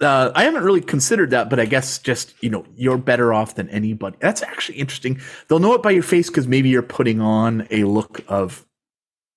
Uh, 0.00 0.30
I 0.34 0.44
haven't 0.44 0.64
really 0.64 0.80
considered 0.80 1.30
that, 1.30 1.48
but 1.50 1.58
I 1.58 1.66
guess 1.66 1.98
just 1.98 2.34
you 2.40 2.50
know 2.50 2.64
you're 2.76 2.98
better 2.98 3.32
off 3.34 3.56
than 3.56 3.68
anybody. 3.70 4.16
That's 4.20 4.42
actually 4.42 4.78
interesting. 4.78 5.20
They'll 5.48 5.58
know 5.60 5.74
it 5.74 5.82
by 5.82 5.90
your 5.90 6.02
face 6.04 6.28
because 6.28 6.46
maybe 6.46 6.68
you're 6.68 6.82
putting 6.82 7.20
on 7.20 7.66
a 7.70 7.84
look 7.84 8.20
of 8.28 8.64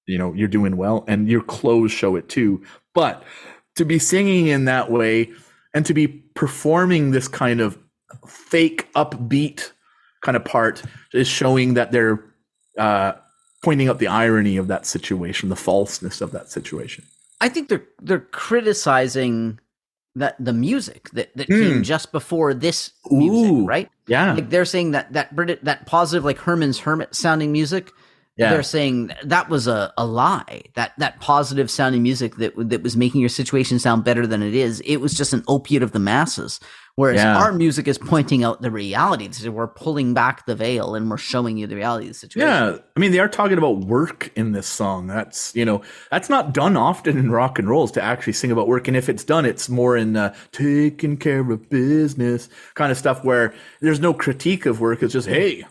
you 0.08 0.18
know 0.18 0.34
you're 0.34 0.48
doing 0.48 0.78
well 0.78 1.04
and 1.08 1.28
your 1.30 1.42
clothes 1.42 1.92
show 1.92 2.16
it 2.16 2.28
too 2.30 2.62
but 2.96 3.24
to 3.76 3.86
be 3.86 4.00
singing 4.00 4.48
in 4.48 4.66
that 4.66 4.90
way 4.92 5.30
and 5.74 5.86
to 5.86 5.94
be 5.94 6.08
performing 6.08 7.12
this 7.12 7.28
kind 7.28 7.60
of 7.62 7.78
fake 8.28 8.92
upbeat 8.94 9.72
kind 10.22 10.36
of 10.36 10.44
part 10.46 10.82
is 11.14 11.28
showing 11.28 11.76
that 11.76 11.92
they're 11.92 12.24
uh, 12.78 13.14
pointing 13.64 13.88
out 13.90 14.00
the 14.00 14.08
irony 14.08 14.58
of 14.58 14.68
that 14.68 14.86
situation 14.86 15.50
the 15.50 15.56
falseness 15.56 16.22
of 16.22 16.32
that 16.32 16.50
situation 16.50 17.04
I 17.40 17.50
think 17.50 17.70
they're 17.70 17.86
they're 18.02 18.20
criticizing 18.32 19.60
that 20.16 20.36
the 20.40 20.54
music 20.54 21.10
that, 21.12 21.30
that 21.38 21.48
came 21.48 21.84
just 21.84 22.12
before 22.12 22.52
this 22.56 22.92
music, 23.12 23.50
Hmm. 23.50 23.56
Ooh. 23.62 23.66
right? 23.68 23.90
yeah 24.08 24.34
Like 24.34 24.50
they're 24.50 24.66
saying 24.66 24.92
that 24.92 25.14
that 25.14 25.36
Brit- 25.36 25.64
that 25.64 25.86
positive 25.86 26.26
like 26.26 26.40
Herman's 26.40 26.80
Hermit 26.80 27.14
sounding 27.14 27.52
music. 27.52 27.92
Yeah. 28.38 28.52
They're 28.52 28.64
saying 28.64 29.12
that 29.24 29.50
was 29.50 29.68
a, 29.68 29.92
a 29.98 30.06
lie. 30.06 30.64
That 30.76 30.94
that 31.00 31.20
positive 31.20 31.72
sounding 31.72 32.04
music 32.04 32.36
that 32.36 32.54
that 32.70 32.84
was 32.84 32.96
making 32.96 33.20
your 33.22 33.30
situation 33.30 33.80
sound 33.80 34.04
better 34.04 34.28
than 34.28 34.44
it 34.44 34.54
is. 34.54 34.80
It 34.82 34.98
was 34.98 35.14
just 35.14 35.34
an 35.34 35.44
opiate 35.48 35.82
of 35.84 35.92
the 35.92 36.00
masses. 36.00 36.60
Whereas 36.96 37.18
Yeah. 37.22 37.38
our 37.38 37.52
music 37.54 37.88
is 37.88 38.00
pointing 38.00 38.44
out 38.44 38.64
the 38.64 38.72
reality. 38.72 39.32
So 39.32 39.52
we're 39.52 39.68
pulling 39.68 40.16
back 40.16 40.48
the 40.48 40.56
veil 40.56 40.96
and 40.96 41.12
we're 41.12 41.18
showing 41.18 41.56
you 41.56 41.68
the 41.68 41.76
reality 41.76 42.08
of 42.08 42.14
the 42.14 42.18
situation. 42.18 42.48
Yeah, 42.50 42.78
I 42.96 43.00
mean 43.00 43.12
they 43.12 43.20
are 43.20 43.28
talking 43.28 43.58
about 43.60 43.82
work 43.82 44.32
in 44.36 44.52
this 44.54 44.66
song. 44.68 45.06
That's 45.06 45.56
you 45.56 45.64
know 45.66 45.82
that's 46.10 46.30
not 46.30 46.54
done 46.54 46.76
often 46.76 47.18
in 47.18 47.30
rock 47.32 47.60
and 47.60 47.70
rolls 47.70 47.92
to 47.94 48.02
actually 48.02 48.34
sing 48.34 48.52
about 48.52 48.68
work. 48.68 48.88
And 48.88 48.98
if 48.98 49.10
it's 49.10 49.24
done, 49.24 49.46
it's 49.46 49.70
more 49.70 49.96
in 49.96 50.16
uh, 50.16 50.34
taking 50.52 51.18
care 51.18 51.40
of 51.52 51.70
business 51.70 52.50
kind 52.74 52.92
of 52.92 52.98
stuff 52.98 53.24
where 53.24 53.54
there's 53.80 54.00
no 54.00 54.14
critique 54.14 54.66
of 54.66 54.80
work. 54.80 55.04
It's 55.04 55.14
just 55.14 55.28
hey, 55.28 55.66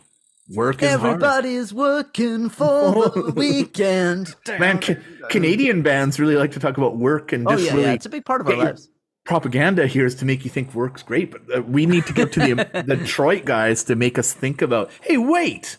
work 0.55 0.83
is 0.83 0.91
hard. 0.91 1.23
Everybody's 1.23 1.73
working 1.75 2.49
for 2.49 3.09
the 3.11 3.33
weekend. 3.37 4.35
Man, 4.59 4.81
ca- 4.81 4.97
Canadian 5.31 5.83
bands 5.83 6.19
really 6.21 6.37
like 6.37 6.53
to 6.53 6.61
talk 6.61 6.77
about 6.77 6.97
work 6.97 7.33
and 7.33 7.47
Oh 7.47 7.53
just 7.53 7.65
yeah, 7.65 7.73
really 7.73 7.85
yeah, 7.85 7.93
it's 7.93 8.07
a 8.07 8.11
big 8.11 8.25
part 8.25 8.41
of 8.41 8.49
our 8.49 8.57
lives. 8.57 8.89
propaganda 9.25 9.87
here 9.87 10.07
is 10.07 10.15
to 10.17 10.25
make 10.25 10.45
you 10.45 10.51
think 10.51 10.75
work's 10.75 11.03
great, 11.03 11.31
but 11.33 11.43
uh, 11.57 11.63
we 11.63 11.87
need 11.87 12.07
to 12.07 12.13
get 12.13 12.33
to 12.33 12.41
the, 12.41 12.83
the 12.87 12.97
Detroit 12.97 13.45
guys 13.45 13.85
to 13.85 13.97
make 13.97 14.19
us 14.19 14.33
think 14.33 14.63
about. 14.63 14.91
Hey, 15.03 15.17
wait, 15.17 15.79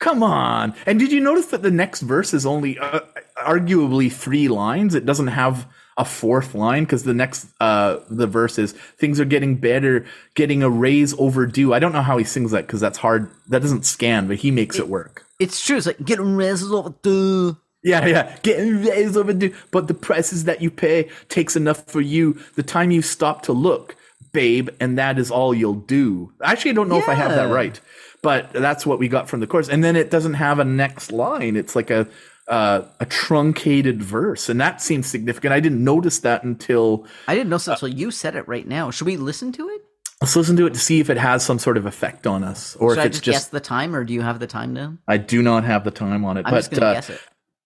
Come 0.00 0.22
on. 0.22 0.74
And 0.86 1.00
did 1.00 1.10
you 1.10 1.18
notice 1.18 1.46
that 1.46 1.62
the 1.62 1.72
next 1.72 2.02
verse 2.02 2.32
is 2.32 2.46
only 2.46 2.78
uh, 2.78 3.00
arguably 3.36 4.12
three 4.12 4.46
lines? 4.46 4.94
It 4.94 5.04
doesn't 5.04 5.26
have 5.26 5.66
a 5.98 6.04
fourth 6.04 6.54
line 6.54 6.84
because 6.84 7.02
the 7.02 7.12
next 7.12 7.48
uh 7.60 7.98
the 8.08 8.26
verse 8.26 8.58
is 8.58 8.72
things 8.72 9.18
are 9.18 9.24
getting 9.24 9.56
better, 9.56 10.06
getting 10.34 10.62
a 10.62 10.70
raise 10.70 11.12
overdue. 11.18 11.74
I 11.74 11.80
don't 11.80 11.92
know 11.92 12.02
how 12.02 12.16
he 12.16 12.24
sings 12.24 12.52
that 12.52 12.66
because 12.66 12.80
that's 12.80 12.98
hard. 12.98 13.30
That 13.48 13.60
doesn't 13.60 13.84
scan, 13.84 14.28
but 14.28 14.36
he 14.36 14.50
makes 14.52 14.78
it 14.78 14.88
work. 14.88 15.26
It's 15.40 15.64
true. 15.64 15.76
It's 15.76 15.86
like 15.86 16.02
getting 16.04 16.36
raised 16.36 16.70
over 16.70 16.94
the. 17.02 17.56
Yeah, 17.84 18.06
yeah, 18.06 18.36
getting 18.42 18.84
raised 18.84 19.16
overdue. 19.16 19.54
But 19.70 19.88
the 19.88 19.94
prices 19.94 20.44
that 20.44 20.62
you 20.62 20.70
pay 20.70 21.10
takes 21.28 21.56
enough 21.56 21.84
for 21.86 22.00
you. 22.00 22.38
The 22.54 22.62
time 22.62 22.90
you 22.90 23.02
stop 23.02 23.42
to 23.42 23.52
look, 23.52 23.96
babe, 24.32 24.68
and 24.80 24.98
that 24.98 25.18
is 25.18 25.30
all 25.30 25.54
you'll 25.54 25.74
do. 25.74 26.32
Actually, 26.42 26.72
I 26.72 26.74
don't 26.74 26.88
know 26.88 26.98
if 26.98 27.08
I 27.08 27.14
have 27.14 27.30
that 27.32 27.52
right, 27.52 27.80
but 28.22 28.52
that's 28.52 28.84
what 28.84 28.98
we 28.98 29.08
got 29.08 29.28
from 29.28 29.40
the 29.40 29.46
chorus. 29.46 29.68
And 29.68 29.82
then 29.82 29.94
it 29.96 30.10
doesn't 30.10 30.34
have 30.34 30.58
a 30.58 30.64
next 30.64 31.12
line. 31.12 31.56
It's 31.56 31.76
like 31.76 31.90
a 31.90 32.08
uh, 32.48 32.82
a 33.00 33.06
truncated 33.06 34.02
verse, 34.02 34.48
and 34.48 34.60
that 34.60 34.80
seems 34.80 35.06
significant. 35.06 35.52
I 35.52 35.60
didn't 35.60 35.84
notice 35.84 36.20
that 36.20 36.44
until 36.44 37.06
I 37.26 37.34
didn't 37.34 37.50
know 37.50 37.58
so. 37.58 37.74
So 37.74 37.86
you 37.86 38.10
said 38.10 38.36
it 38.36 38.46
right 38.48 38.66
now. 38.66 38.90
Should 38.90 39.06
we 39.06 39.16
listen 39.16 39.52
to 39.52 39.68
it? 39.68 39.82
let's 40.20 40.34
listen 40.34 40.56
to 40.56 40.66
it 40.66 40.74
to 40.74 40.80
see 40.80 41.00
if 41.00 41.10
it 41.10 41.16
has 41.16 41.44
some 41.44 41.58
sort 41.58 41.76
of 41.76 41.86
effect 41.86 42.26
on 42.26 42.42
us, 42.42 42.76
or 42.76 42.92
Should 42.92 42.98
if 42.98 43.04
I 43.04 43.06
it's 43.06 43.16
just, 43.18 43.24
just. 43.24 43.34
guess 43.34 43.48
the 43.48 43.60
time, 43.60 43.94
or 43.94 44.04
do 44.04 44.12
you 44.12 44.22
have 44.22 44.40
the 44.40 44.46
time 44.46 44.72
now? 44.72 44.96
I 45.06 45.16
do 45.16 45.42
not 45.42 45.64
have 45.64 45.84
the 45.84 45.90
time 45.90 46.24
on 46.24 46.36
it, 46.36 46.46
I'm 46.46 46.52
but 46.52 46.58
just 46.58 46.70
gonna 46.70 46.86
uh, 46.86 46.94
guess 46.94 47.10
it. 47.10 47.20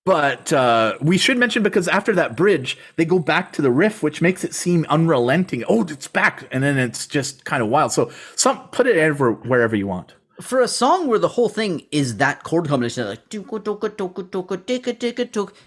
But 0.04 0.52
uh, 0.52 0.98
we 1.00 1.16
should 1.16 1.38
mention 1.38 1.62
because 1.62 1.86
after 1.86 2.12
that 2.16 2.36
bridge, 2.36 2.76
they 2.96 3.04
go 3.04 3.20
back 3.20 3.52
to 3.52 3.62
the 3.62 3.70
riff, 3.70 4.02
which 4.02 4.20
makes 4.20 4.42
it 4.42 4.52
seem 4.52 4.84
unrelenting. 4.88 5.62
Oh, 5.68 5.82
it's 5.82 6.08
back, 6.08 6.48
and 6.50 6.62
then 6.62 6.76
it's 6.76 7.06
just 7.06 7.44
kind 7.44 7.62
of 7.62 7.68
wild. 7.68 7.92
So, 7.92 8.10
some 8.34 8.58
put 8.68 8.86
it 8.86 8.96
ever 8.96 9.32
wherever 9.32 9.76
you 9.76 9.86
want. 9.86 10.14
For 10.42 10.60
a 10.60 10.68
song 10.68 11.06
where 11.06 11.18
the 11.18 11.28
whole 11.28 11.48
thing 11.48 11.86
is 11.90 12.16
that 12.18 12.42
chord 12.42 12.68
combination, 12.68 13.06
like 13.06 13.20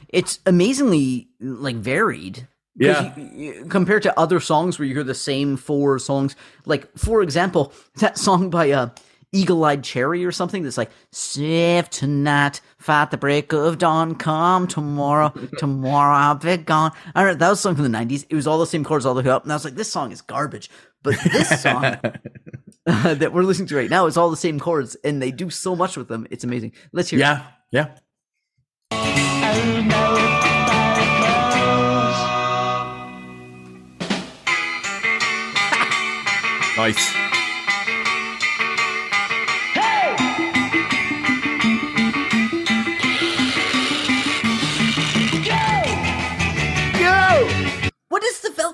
it's 0.10 0.40
amazingly 0.46 1.28
like 1.40 1.76
varied. 1.78 2.48
Yeah. 2.78 3.14
you- 3.16 3.32
you- 3.36 3.66
compared 3.70 4.04
to 4.04 4.20
other 4.20 4.40
songs 4.42 4.78
where 4.78 4.86
you 4.86 4.94
hear 4.94 5.04
the 5.04 5.14
same 5.16 5.56
four 5.56 5.98
songs, 5.98 6.36
like 6.66 6.90
for 6.98 7.22
example, 7.22 7.72
that 8.00 8.18
song 8.18 8.50
by 8.50 8.70
uh, 8.72 8.90
Eagle 9.32 9.64
Eyed 9.64 9.84
Cherry 9.84 10.26
or 10.26 10.32
something 10.34 10.64
that's 10.64 10.78
like 10.78 10.92
"Save 11.12 11.90
tonight, 11.90 12.60
fight 12.78 13.12
the 13.12 13.18
break 13.18 13.54
of 13.54 13.78
dawn, 13.78 14.16
come 14.16 14.68
tomorrow, 14.68 15.30
tomorrow 15.58 16.16
I'll 16.16 16.36
be 16.36 16.58
gone." 16.58 16.92
I 17.16 17.24
don't 17.24 17.34
know, 17.34 17.38
that 17.40 17.50
was 17.50 17.60
a 17.60 17.62
song 17.62 17.76
from 17.76 17.90
the 17.90 17.98
'90s. 17.98 18.26
It 18.30 18.36
was 18.36 18.46
all 18.48 18.60
the 18.60 18.66
same 18.68 18.84
chords 18.84 19.06
all 19.06 19.14
the 19.14 19.24
way 19.24 19.30
up, 19.30 19.44
and 19.44 19.52
I 19.54 19.56
was 19.56 19.64
like, 19.66 19.76
"This 19.76 19.92
song 19.92 20.12
is 20.12 20.22
garbage." 20.22 20.70
But 21.02 21.16
this 21.32 21.62
song 21.62 21.98
that 23.20 23.34
we're 23.34 23.42
listening 23.42 23.68
to 23.68 23.76
right 23.76 23.90
now 23.90 24.06
is 24.06 24.16
all 24.16 24.30
the 24.30 24.38
same 24.38 24.60
chords, 24.60 24.96
and 25.04 25.20
they 25.22 25.32
do 25.32 25.50
so 25.50 25.76
much 25.76 25.98
with 25.98 26.08
them. 26.08 26.28
It's 26.30 26.44
amazing. 26.44 26.74
Let's 26.92 27.10
hear. 27.10 27.18
it. 27.18 27.22
Yeah, 27.22 27.48
yeah. 27.72 27.98
Nice. 36.78 37.25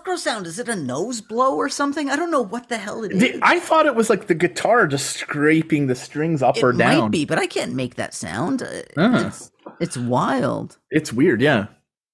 Is 0.07 0.13
Velcro 0.13 0.17
sound? 0.17 0.47
Is 0.47 0.59
it 0.59 0.69
a 0.69 0.75
nose 0.75 1.21
blow 1.21 1.55
or 1.55 1.69
something? 1.69 2.09
I 2.09 2.15
don't 2.15 2.31
know 2.31 2.41
what 2.41 2.69
the 2.69 2.77
hell 2.77 3.03
it 3.03 3.11
is. 3.11 3.19
The- 3.19 3.39
I 3.41 3.59
thought 3.59 3.85
it 3.85 3.95
was 3.95 4.09
like 4.09 4.27
the 4.27 4.35
guitar 4.35 4.87
just 4.87 5.15
scraping 5.17 5.87
the 5.87 5.95
strings 5.95 6.41
up 6.41 6.57
it 6.57 6.63
or 6.63 6.73
down. 6.73 7.01
might 7.03 7.11
be, 7.11 7.25
but 7.25 7.37
I 7.39 7.47
can't 7.47 7.73
make 7.73 7.95
that 7.95 8.13
sound. 8.13 8.61
Uh, 8.63 8.81
Ah. 8.97 9.27
It's, 9.27 9.51
it's 9.79 9.97
wild. 9.97 10.77
It's 10.89 11.11
weird. 11.13 11.41
Yeah. 11.41 11.67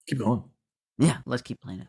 Keep 0.07 0.19
going. 0.19 0.43
Yeah, 0.99 1.18
let's 1.26 1.41
keep 1.41 1.61
playing 1.61 1.81
it. 1.81 1.88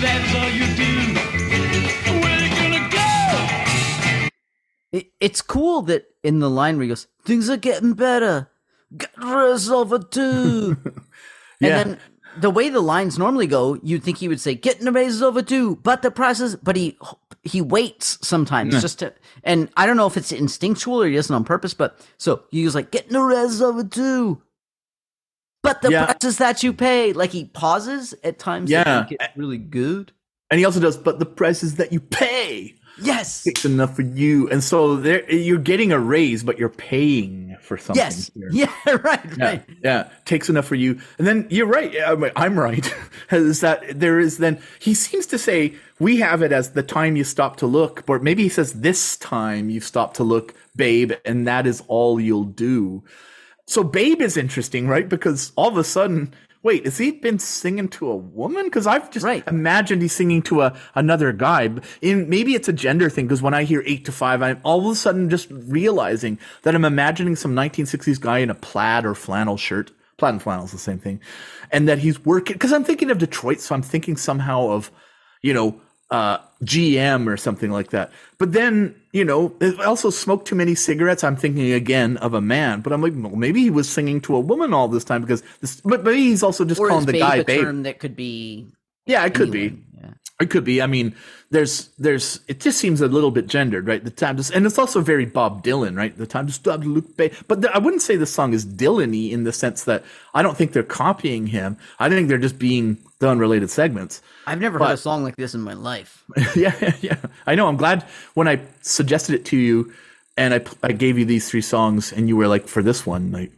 That 0.00 0.20
is 0.24 0.34
all 0.34 0.50
you 0.50 0.66
do. 0.76 0.90
Where 2.20 2.38
you 2.42 2.50
gonna 2.56 2.88
go? 2.90 4.28
it. 4.92 5.12
It's 5.20 5.42
cool 5.42 5.82
that 5.82 6.06
in 6.22 6.40
the 6.40 6.50
line 6.50 6.76
where 6.76 6.84
he 6.84 6.88
goes, 6.88 7.06
things 7.24 7.48
are 7.50 7.56
getting 7.56 7.94
better. 7.94 8.50
Get 8.96 9.10
rid 9.18 9.70
of 9.70 10.10
too. 10.10 10.76
Yeah. 11.58 11.78
And 11.78 11.90
then 11.90 12.00
the 12.38 12.50
way 12.50 12.68
the 12.68 12.80
lines 12.80 13.18
normally 13.18 13.46
go, 13.46 13.78
you'd 13.82 14.04
think 14.04 14.18
he 14.18 14.28
would 14.28 14.40
say, 14.40 14.54
"Getting 14.54 14.84
the 14.84 14.92
raises 14.92 15.22
over 15.22 15.42
too," 15.42 15.76
but 15.76 16.02
the 16.02 16.10
prices. 16.10 16.56
But 16.56 16.76
he 16.76 16.98
he 17.42 17.62
waits 17.62 18.18
sometimes 18.26 18.80
just 18.80 18.98
to, 18.98 19.14
and 19.42 19.70
I 19.76 19.86
don't 19.86 19.96
know 19.96 20.06
if 20.06 20.16
it's 20.16 20.32
instinctual 20.32 21.02
or 21.02 21.08
he 21.08 21.14
doesn't 21.14 21.34
on 21.34 21.44
purpose. 21.44 21.74
But 21.74 21.98
so 22.18 22.42
he 22.50 22.64
was 22.64 22.74
like, 22.74 22.90
"Getting 22.90 23.12
the 23.12 23.22
raises 23.22 23.62
over 23.62 23.84
too," 23.84 24.42
but 25.66 25.82
the 25.82 25.90
Yeah. 25.90 26.06
prices 26.06 26.38
that 26.38 26.62
you 26.62 26.72
pay, 26.72 27.12
like 27.12 27.30
he 27.30 27.46
pauses 27.46 28.14
at 28.24 28.38
times. 28.38 28.70
Yeah. 28.70 29.06
it 29.10 29.20
really 29.36 29.58
good. 29.58 30.12
And 30.50 30.58
he 30.58 30.64
also 30.64 30.80
does, 30.80 30.96
but 30.96 31.18
the 31.18 31.26
prices 31.26 31.74
that 31.76 31.92
you 31.92 32.00
pay 32.00 32.74
Yes, 32.98 33.44
takes 33.44 33.64
enough 33.66 33.94
for 33.94 34.02
you. 34.02 34.48
And 34.48 34.62
so 34.64 34.96
there, 34.96 35.30
you're 35.30 35.58
getting 35.58 35.92
a 35.92 35.98
raise, 35.98 36.42
but 36.42 36.58
you're 36.58 36.70
paying 36.70 37.56
for 37.60 37.76
something. 37.76 37.96
yes, 38.02 38.30
here. 38.32 38.48
yeah, 38.52 38.96
right, 39.02 39.20
Yeah, 39.36 39.44
right. 39.46 39.64
yeah, 39.84 40.08
takes 40.24 40.48
enough 40.48 40.66
for 40.66 40.76
you. 40.76 40.98
And 41.18 41.26
then 41.26 41.46
you're 41.50 41.66
right. 41.66 41.94
Uh, 41.96 42.12
I'm, 42.12 42.24
I'm 42.36 42.58
right. 42.58 42.94
is 43.30 43.60
that 43.60 43.98
there 44.00 44.18
is 44.18 44.38
then 44.38 44.60
he 44.78 44.94
seems 44.94 45.26
to 45.26 45.38
say 45.38 45.74
we 45.98 46.18
have 46.18 46.40
it 46.42 46.52
as 46.52 46.70
the 46.72 46.82
time 46.82 47.16
you 47.16 47.24
stop 47.24 47.56
to 47.58 47.66
look, 47.66 48.06
but 48.06 48.22
maybe 48.22 48.44
he 48.44 48.48
says 48.48 48.72
this 48.74 49.16
time 49.18 49.68
you 49.68 49.80
stop 49.80 50.14
to 50.14 50.24
look, 50.24 50.54
babe, 50.76 51.12
and 51.26 51.46
that 51.46 51.66
is 51.66 51.82
all 51.88 52.18
you'll 52.20 52.44
do. 52.44 53.02
So 53.66 53.82
babe 53.82 54.20
is 54.20 54.36
interesting, 54.36 54.86
right? 54.86 55.08
Because 55.08 55.52
all 55.56 55.68
of 55.68 55.76
a 55.76 55.84
sudden, 55.84 56.32
wait, 56.62 56.84
has 56.84 56.98
he 56.98 57.10
been 57.10 57.38
singing 57.38 57.88
to 57.88 58.08
a 58.10 58.16
woman? 58.16 58.64
Because 58.64 58.86
I've 58.86 59.10
just 59.10 59.24
Right. 59.24 59.42
imagined 59.46 60.02
he's 60.02 60.12
singing 60.12 60.42
to 60.42 60.62
a 60.62 60.74
another 60.94 61.32
guy. 61.32 61.70
In 62.00 62.28
maybe 62.28 62.54
it's 62.54 62.68
a 62.68 62.72
gender 62.72 63.10
thing. 63.10 63.26
Because 63.26 63.42
when 63.42 63.54
I 63.54 63.64
hear 63.64 63.82
eight 63.86 64.04
to 64.04 64.12
five, 64.12 64.40
I'm 64.42 64.60
all 64.62 64.86
of 64.86 64.92
a 64.92 64.94
sudden 64.94 65.28
just 65.28 65.48
realizing 65.50 66.38
that 66.62 66.74
I'm 66.74 66.84
imagining 66.84 67.34
some 67.36 67.54
1960s 67.54 68.20
guy 68.20 68.38
in 68.38 68.50
a 68.50 68.54
plaid 68.54 69.04
or 69.04 69.14
flannel 69.14 69.56
shirt. 69.56 69.90
Plaid 70.16 70.34
and 70.34 70.42
flannel 70.42 70.64
is 70.64 70.72
the 70.72 70.78
same 70.78 70.98
thing, 70.98 71.20
and 71.70 71.86
that 71.88 71.98
he's 71.98 72.24
working. 72.24 72.54
Because 72.54 72.72
I'm 72.72 72.84
thinking 72.84 73.10
of 73.10 73.18
Detroit, 73.18 73.60
so 73.60 73.74
I'm 73.74 73.82
thinking 73.82 74.16
somehow 74.16 74.68
of, 74.70 74.90
you 75.42 75.52
know, 75.52 75.80
uh, 76.10 76.38
GM 76.64 77.26
or 77.26 77.36
something 77.36 77.70
like 77.70 77.90
that. 77.90 78.12
But 78.38 78.52
then, 78.52 78.94
you 79.12 79.24
know, 79.24 79.54
I 79.60 79.84
also 79.84 80.10
smoked 80.10 80.46
too 80.46 80.54
many 80.54 80.74
cigarettes. 80.74 81.24
I'm 81.24 81.36
thinking 81.36 81.72
again 81.72 82.16
of 82.18 82.34
a 82.34 82.40
man, 82.40 82.80
but 82.80 82.92
I'm 82.92 83.02
like, 83.02 83.12
well, 83.16 83.34
maybe 83.36 83.60
he 83.62 83.70
was 83.70 83.88
singing 83.88 84.20
to 84.22 84.36
a 84.36 84.40
woman 84.40 84.72
all 84.72 84.88
this 84.88 85.04
time 85.04 85.20
because 85.20 85.42
this, 85.60 85.80
but 85.80 86.04
maybe 86.04 86.22
he's 86.22 86.42
also 86.42 86.64
just 86.64 86.80
Or 86.80 86.88
calling 86.88 87.06
the 87.06 87.12
babe 87.12 87.20
guy 87.20 87.36
a 87.36 87.44
babe. 87.44 87.60
term 87.62 87.82
that 87.84 87.98
could 87.98 88.14
be 88.16 88.68
Yeah, 89.06 89.24
it 89.24 89.34
could 89.34 89.50
be. 89.50 89.82
Yeah. 89.98 90.10
It 90.40 90.50
could 90.50 90.64
be. 90.64 90.82
I 90.82 90.86
mean, 90.86 91.14
there's, 91.50 91.88
there's, 91.98 92.40
it 92.46 92.60
just 92.60 92.78
seems 92.78 93.00
a 93.00 93.08
little 93.08 93.30
bit 93.30 93.46
gendered, 93.46 93.86
right? 93.88 94.04
The 94.04 94.10
time 94.10 94.36
to, 94.36 94.54
and 94.54 94.66
it's 94.66 94.78
also 94.78 95.00
very 95.00 95.24
Bob 95.24 95.64
Dylan, 95.64 95.96
right? 95.96 96.16
The 96.16 96.26
time 96.26 96.46
to 96.46 96.52
stop 96.52 96.82
to 96.82 96.88
look 96.88 97.16
back. 97.16 97.32
But 97.48 97.62
the, 97.62 97.74
I 97.74 97.78
wouldn't 97.78 98.02
say 98.02 98.16
the 98.16 98.26
song 98.26 98.52
is 98.52 98.66
Dylan-y 98.66 99.32
in 99.32 99.44
the 99.44 99.52
sense 99.52 99.84
that 99.84 100.04
I 100.34 100.42
don't 100.42 100.56
think 100.56 100.72
they're 100.72 100.82
copying 100.82 101.46
him. 101.46 101.78
I 101.98 102.08
think 102.10 102.28
they're 102.28 102.38
just 102.38 102.58
being 102.58 102.98
the 103.18 103.28
unrelated 103.28 103.70
segments. 103.70 104.20
I've 104.46 104.60
never 104.60 104.78
heard 104.78 104.92
a 104.92 104.96
song 104.96 105.24
like 105.24 105.36
this 105.36 105.54
in 105.54 105.60
my 105.60 105.74
life. 105.74 106.24
yeah, 106.56 106.74
yeah, 106.80 106.96
yeah. 107.00 107.16
I 107.46 107.54
know. 107.54 107.66
I'm 107.66 107.76
glad 107.76 108.02
when 108.34 108.46
I 108.46 108.60
suggested 108.82 109.34
it 109.34 109.44
to 109.46 109.56
you 109.56 109.92
and 110.36 110.54
I, 110.54 110.60
I 110.82 110.92
gave 110.92 111.18
you 111.18 111.24
these 111.24 111.50
three 111.50 111.62
songs 111.62 112.12
and 112.12 112.28
you 112.28 112.36
were 112.36 112.48
like, 112.48 112.68
for 112.68 112.82
this 112.82 113.04
one, 113.04 113.32
like, 113.32 113.50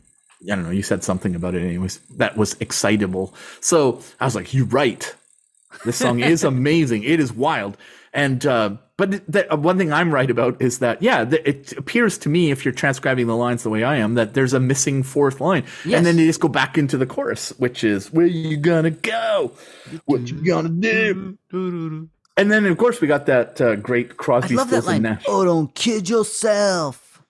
I 0.45 0.55
don't 0.55 0.65
know, 0.65 0.71
you 0.71 0.83
said 0.83 1.05
something 1.05 1.35
about 1.35 1.55
it 1.55 1.63
anyways. 1.63 1.99
That 2.17 2.37
was 2.37 2.57
excitable. 2.61 3.35
So 3.61 4.01
I 4.21 4.25
was 4.25 4.35
like, 4.35 4.55
you're 4.55 4.67
right. 4.67 5.15
This 5.85 5.97
song 5.97 6.21
is 6.21 6.45
amazing. 6.55 7.03
It 7.03 7.21
is 7.21 7.33
wild. 7.33 7.77
And, 8.13 8.45
uh, 8.47 8.77
but 8.97 9.11
the, 9.31 9.47
one 9.51 9.79
thing 9.79 9.93
I'm 9.93 10.13
right 10.13 10.31
about 10.31 10.61
is 10.61 10.79
that, 10.81 11.03
yeah, 11.03 11.25
th- 11.25 11.43
it 11.45 11.73
appears 11.77 12.19
to 12.19 12.29
me, 12.29 12.51
if 12.51 12.65
you're 12.65 12.75
transcribing 12.75 13.27
the 13.27 13.37
lines 13.37 13.63
the 13.63 13.71
way 13.71 13.85
I 13.85 13.97
am, 13.97 14.15
that 14.15 14.35
there's 14.35 14.55
a 14.55 14.61
missing 14.61 15.03
fourth 15.03 15.41
line. 15.41 15.65
Yes. 15.85 15.99
And 15.99 16.07
then 16.07 16.17
they 16.17 16.27
just 16.27 16.41
go 16.41 16.49
back 16.49 16.77
into 16.79 16.97
the 16.97 17.07
chorus, 17.07 17.51
which 17.59 17.85
is, 17.85 18.13
where 18.13 18.27
you 18.27 18.57
gonna 18.57 18.91
go? 18.91 19.53
What 20.07 20.29
you 20.29 20.43
gonna 20.45 20.69
do? 20.71 21.39
And 22.39 22.53
then, 22.53 22.67
of 22.67 22.79
course, 22.79 23.01
we 23.01 23.09
got 23.09 23.27
that 23.27 23.61
uh, 23.61 23.75
great 23.75 24.13
I 24.13 24.15
Crosby, 24.15 24.55
love 24.55 24.71
that 24.71 24.83
Stills, 24.85 24.95
and 24.95 25.03
line. 25.05 25.15
Nash. 25.15 25.25
Oh, 25.27 25.45
don't 25.45 25.75
kid 25.75 26.09
yourself. 26.09 27.21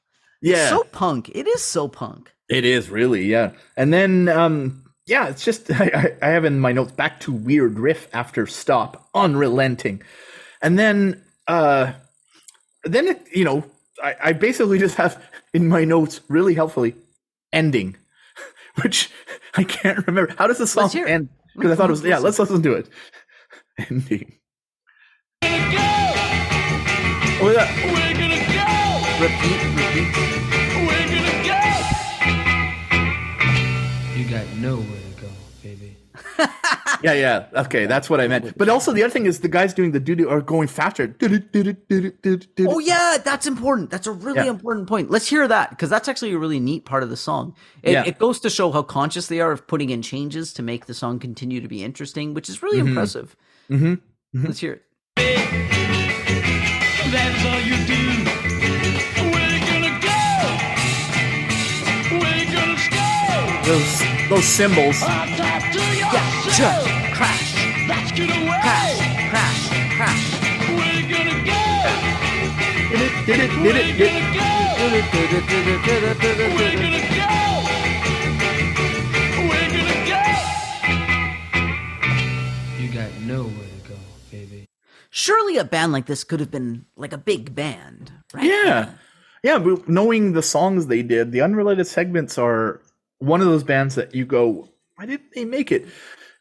yeah, 0.43 0.69
So 0.69 0.85
punk. 0.85 1.31
It 1.35 1.47
is 1.49 1.63
so 1.63 1.89
punk. 1.89 2.31
it 2.51 2.67
is 2.67 2.91
really, 2.91 3.25
yeah. 3.25 3.53
And 3.75 3.91
then, 3.91 4.29
um, 4.29 4.85
yeah, 5.07 5.29
it's 5.29 5.43
just 5.47 5.71
I, 5.81 6.13
I 6.23 6.27
I 6.29 6.31
have 6.33 6.45
in 6.45 6.61
my 6.61 6.73
notes 6.73 6.93
back 6.93 7.21
to 7.21 7.33
weird 7.33 7.79
riff 7.79 8.07
after 8.13 8.47
stop, 8.47 9.09
unrelenting, 9.15 10.03
and 10.63 10.79
then, 10.79 11.23
uh, 11.47 11.93
then 12.85 13.07
it, 13.09 13.27
you 13.35 13.45
know, 13.45 13.65
I, 14.03 14.17
I 14.25 14.33
basically 14.33 14.79
just 14.79 14.97
have 14.97 15.23
in 15.53 15.69
my 15.69 15.85
notes 15.85 16.21
really 16.29 16.55
helpfully 16.55 16.95
ending, 17.53 17.97
which 18.83 19.11
I 19.55 19.65
can't 19.65 20.07
remember. 20.07 20.35
How 20.39 20.47
does 20.47 20.59
the 20.59 20.67
song 20.67 20.85
Let's 20.85 20.95
hear 20.95 21.07
it. 21.07 21.11
end? 21.11 21.29
Because 21.55 21.73
I 21.73 21.75
thought 21.77 21.89
it 21.91 21.93
was 21.93 22.05
yeah. 22.05 22.19
Let's 22.19 22.39
listen 22.39 22.63
to 22.63 22.73
it. 22.75 22.89
Ending. 23.91 24.33
Oh, 27.41 27.51
yeah. 27.55 27.67
Repeat, 29.21 29.61
repeat. 29.77 30.15
You 34.17 34.25
got 34.29 34.47
nowhere 34.57 34.85
to 34.85 34.87
go, 34.87 34.97
baby. 34.97 35.08
Yeah, 37.01 37.13
yeah. 37.13 37.47
Okay, 37.55 37.87
that's 37.87 38.11
what 38.11 38.21
I 38.21 38.27
meant. 38.27 38.59
But 38.59 38.69
also 38.69 38.93
the 38.93 39.05
other 39.05 39.13
thing 39.13 39.27
is 39.27 39.39
the 39.39 39.49
guys 39.49 39.73
doing 39.73 39.93
the 39.93 40.01
doo 40.01 40.17
doo 40.17 40.29
are 40.29 40.41
going 40.41 40.67
faster. 40.67 41.15
Oh 41.23 42.79
yeah, 42.81 43.19
that's 43.23 43.47
important. 43.47 43.91
That's 43.91 44.09
a 44.09 44.13
really 44.13 44.39
Yeah. 44.47 44.51
important 44.51 44.89
point. 44.89 45.09
Let's 45.09 45.29
hear 45.29 45.47
that 45.47 45.71
because 45.71 45.91
that's 45.91 46.09
actually 46.09 46.33
a 46.33 46.39
really 46.39 46.59
neat 46.59 46.85
part 46.87 47.05
of 47.05 47.09
the 47.11 47.17
song. 47.17 47.55
It, 47.85 47.93
Yeah. 47.93 48.05
it 48.05 48.19
goes 48.19 48.41
to 48.41 48.51
show 48.51 48.73
how 48.73 48.83
conscious 48.83 49.29
they 49.29 49.39
are 49.41 49.53
of 49.53 49.69
putting 49.69 49.91
in 49.91 50.03
changes 50.03 50.53
to 50.55 50.63
make 50.63 50.87
the 50.87 50.95
song 50.95 51.21
continue 51.21 51.61
to 51.61 51.69
be 51.69 51.85
interesting, 51.85 52.35
which 52.35 52.49
is 52.49 52.63
really 52.65 52.79
impressive. 52.81 53.37
Mm-hmm. 53.71 53.95
Let's 54.47 54.59
hear 54.59 54.73
it. 54.73 54.83
That's 57.13 57.45
all 57.47 57.61
you 57.61 57.77
do. 57.87 58.03
Where 59.31 59.51
you 59.55 59.61
gonna 59.71 59.95
go? 60.03 60.21
Where 62.19 62.37
you 62.39 62.47
gonna 62.53 62.79
stay? 62.79 63.63
Those 63.65 64.03
those 64.29 64.45
symbols. 64.45 65.03
I'll 65.03 65.09
talk 65.09 65.37
to 65.37 65.38
your 66.59 66.67
Yeah, 66.69 66.75
soul. 66.75 66.85
just 66.85 67.15
crash, 67.15 67.55
Let's 67.89 68.13
get 68.13 68.31
away. 68.31 68.61
crash, 68.63 68.99
crash, 69.31 69.63
crash. 69.97 70.25
Where 70.69 70.93
you 70.95 71.05
gonna 71.09 71.39
go? 71.45 71.63
Did 72.91 73.01
it, 73.01 73.13
did 73.27 73.41
it, 73.41 73.51
did 73.63 73.77
it, 73.77 73.99
did 73.99 74.13
it. 74.13 74.19
Where 74.79 76.73
you 76.73 76.79
gonna 76.79 77.03
go? 77.15 77.31
Where 79.49 79.65
you 79.69 79.79
gonna 79.79 80.01
go? 80.09 80.23
You 82.83 82.89
got 82.93 83.11
nowhere 83.23 83.53
to 83.53 83.89
go, 83.89 83.97
baby. 84.31 84.67
Surely 85.11 85.57
a 85.59 85.65
band 85.65 85.93
like 85.93 86.07
this 86.07 86.25
could 86.25 86.41
have 86.41 86.51
been 86.51 86.85
like 86.97 87.13
a 87.13 87.19
big 87.19 87.55
band, 87.55 88.13
right? 88.35 88.45
Yeah. 88.45 88.91
Yeah, 89.43 89.59
but 89.59 89.89
knowing 89.89 90.33
the 90.33 90.43
songs 90.43 90.87
they 90.89 91.03
did, 91.03 91.31
the 91.33 91.41
unrelated 91.43 91.87
segments 91.87 92.39
are 92.39 92.81
one 93.19 93.41
of 93.41 93.47
those 93.47 93.63
bands 93.65 93.95
that 93.95 94.15
you 94.15 94.25
go, 94.25 94.69
why 94.97 95.07
didn't 95.07 95.33
they 95.35 95.45
make 95.45 95.71
it? 95.71 95.87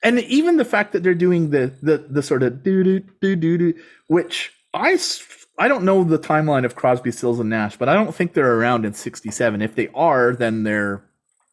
And 0.08 0.20
even 0.22 0.58
the 0.58 0.66
fact 0.66 0.94
that 0.94 1.04
they're 1.04 1.14
doing 1.14 1.50
the 1.50 1.72
the 1.82 1.98
the 2.10 2.24
sort 2.24 2.44
of 2.44 2.64
do 2.64 2.84
do 2.84 3.00
do 3.22 3.36
do 3.36 3.58
do, 3.58 3.74
which 4.08 4.52
I 4.74 4.98
I 5.60 5.68
don't 5.68 5.84
know 5.84 6.04
the 6.04 6.20
timeline 6.20 6.66
of 6.66 6.76
Crosby, 6.76 7.12
Stills 7.12 7.40
and 7.40 7.50
Nash, 7.50 7.78
but 7.78 7.90
I 7.90 7.94
don't 7.94 8.14
think 8.16 8.34
they're 8.34 8.56
around 8.60 8.86
in 8.86 8.94
'67. 8.94 9.62
If 9.62 9.76
they 9.76 9.90
are, 9.94 10.34
then 10.36 10.64
they're 10.64 11.04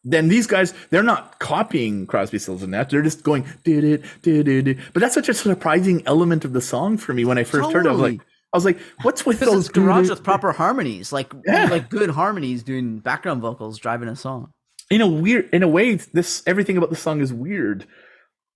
then 0.03 0.27
these 0.27 0.45
guys 0.47 0.73
they're 0.91 1.03
not 1.03 1.39
copying 1.39 2.05
Crosby, 2.07 2.39
Stills 2.39 2.61
and 2.63 2.71
Nash. 2.71 2.91
They're 2.91 3.01
just 3.01 3.23
going 3.23 3.45
did 3.63 3.83
it 3.83 4.03
did 4.21 4.47
it. 4.47 4.77
But 4.93 5.01
that's 5.01 5.15
such 5.15 5.29
a 5.29 5.33
surprising 5.33 6.03
element 6.05 6.45
of 6.45 6.53
the 6.53 6.61
song 6.61 6.97
for 6.97 7.13
me 7.13 7.25
when 7.25 7.37
I 7.37 7.43
first 7.43 7.71
heard 7.71 7.85
it. 7.85 7.89
I 7.89 7.91
was 7.91 7.99
Totally. 8.01 8.17
like, 8.17 8.27
I 8.53 8.57
was 8.57 8.65
like, 8.65 8.79
what's 9.01 9.25
with 9.25 9.39
those 9.39 9.67
garage 9.67 10.09
with 10.09 10.23
proper 10.23 10.51
harmonies, 10.53 11.11
like 11.11 11.33
Yeah. 11.45 11.65
like 11.65 11.89
good 11.89 12.11
harmonies 12.11 12.63
doing 12.63 12.99
background 12.99 13.41
vocals 13.41 13.79
driving 13.79 14.07
a 14.07 14.15
song. 14.15 14.51
in 14.91 15.01
a 15.01 15.07
weird 15.07 15.49
in 15.51 15.63
a 15.63 15.67
way 15.67 15.95
this 15.95 16.43
everything 16.45 16.77
about 16.77 16.91
the 16.91 16.95
song 16.95 17.19
is 17.19 17.33
weird 17.33 17.85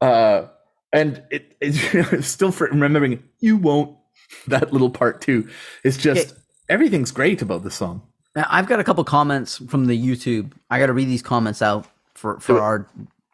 uh 0.01 0.47
and 0.93 1.21
it 1.31 1.55
it's 1.61 2.27
still 2.27 2.51
for 2.51 2.67
remembering 2.67 3.23
you 3.39 3.57
won't 3.57 3.95
that 4.47 4.71
little 4.73 4.89
part 4.89 5.21
too 5.21 5.47
it's 5.84 5.97
just 5.97 6.31
Okay. 6.31 6.39
everything's 6.69 7.11
great 7.11 7.41
about 7.41 7.63
the 7.63 7.71
song 7.71 8.01
Now, 8.35 8.45
I've 8.49 8.67
got 8.67 8.80
a 8.80 8.84
couple 8.84 9.03
comments 9.03 9.57
from 9.67 9.85
the 9.88 9.97
YouTube. 9.97 10.51
I 10.69 10.80
got 10.80 10.88
to 10.88 10.93
read 10.93 11.07
these 11.09 11.23
comments 11.23 11.61
out 11.61 11.88
for 12.13 12.39
for 12.39 12.61
our 12.61 12.88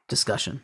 discussion. 0.07 0.61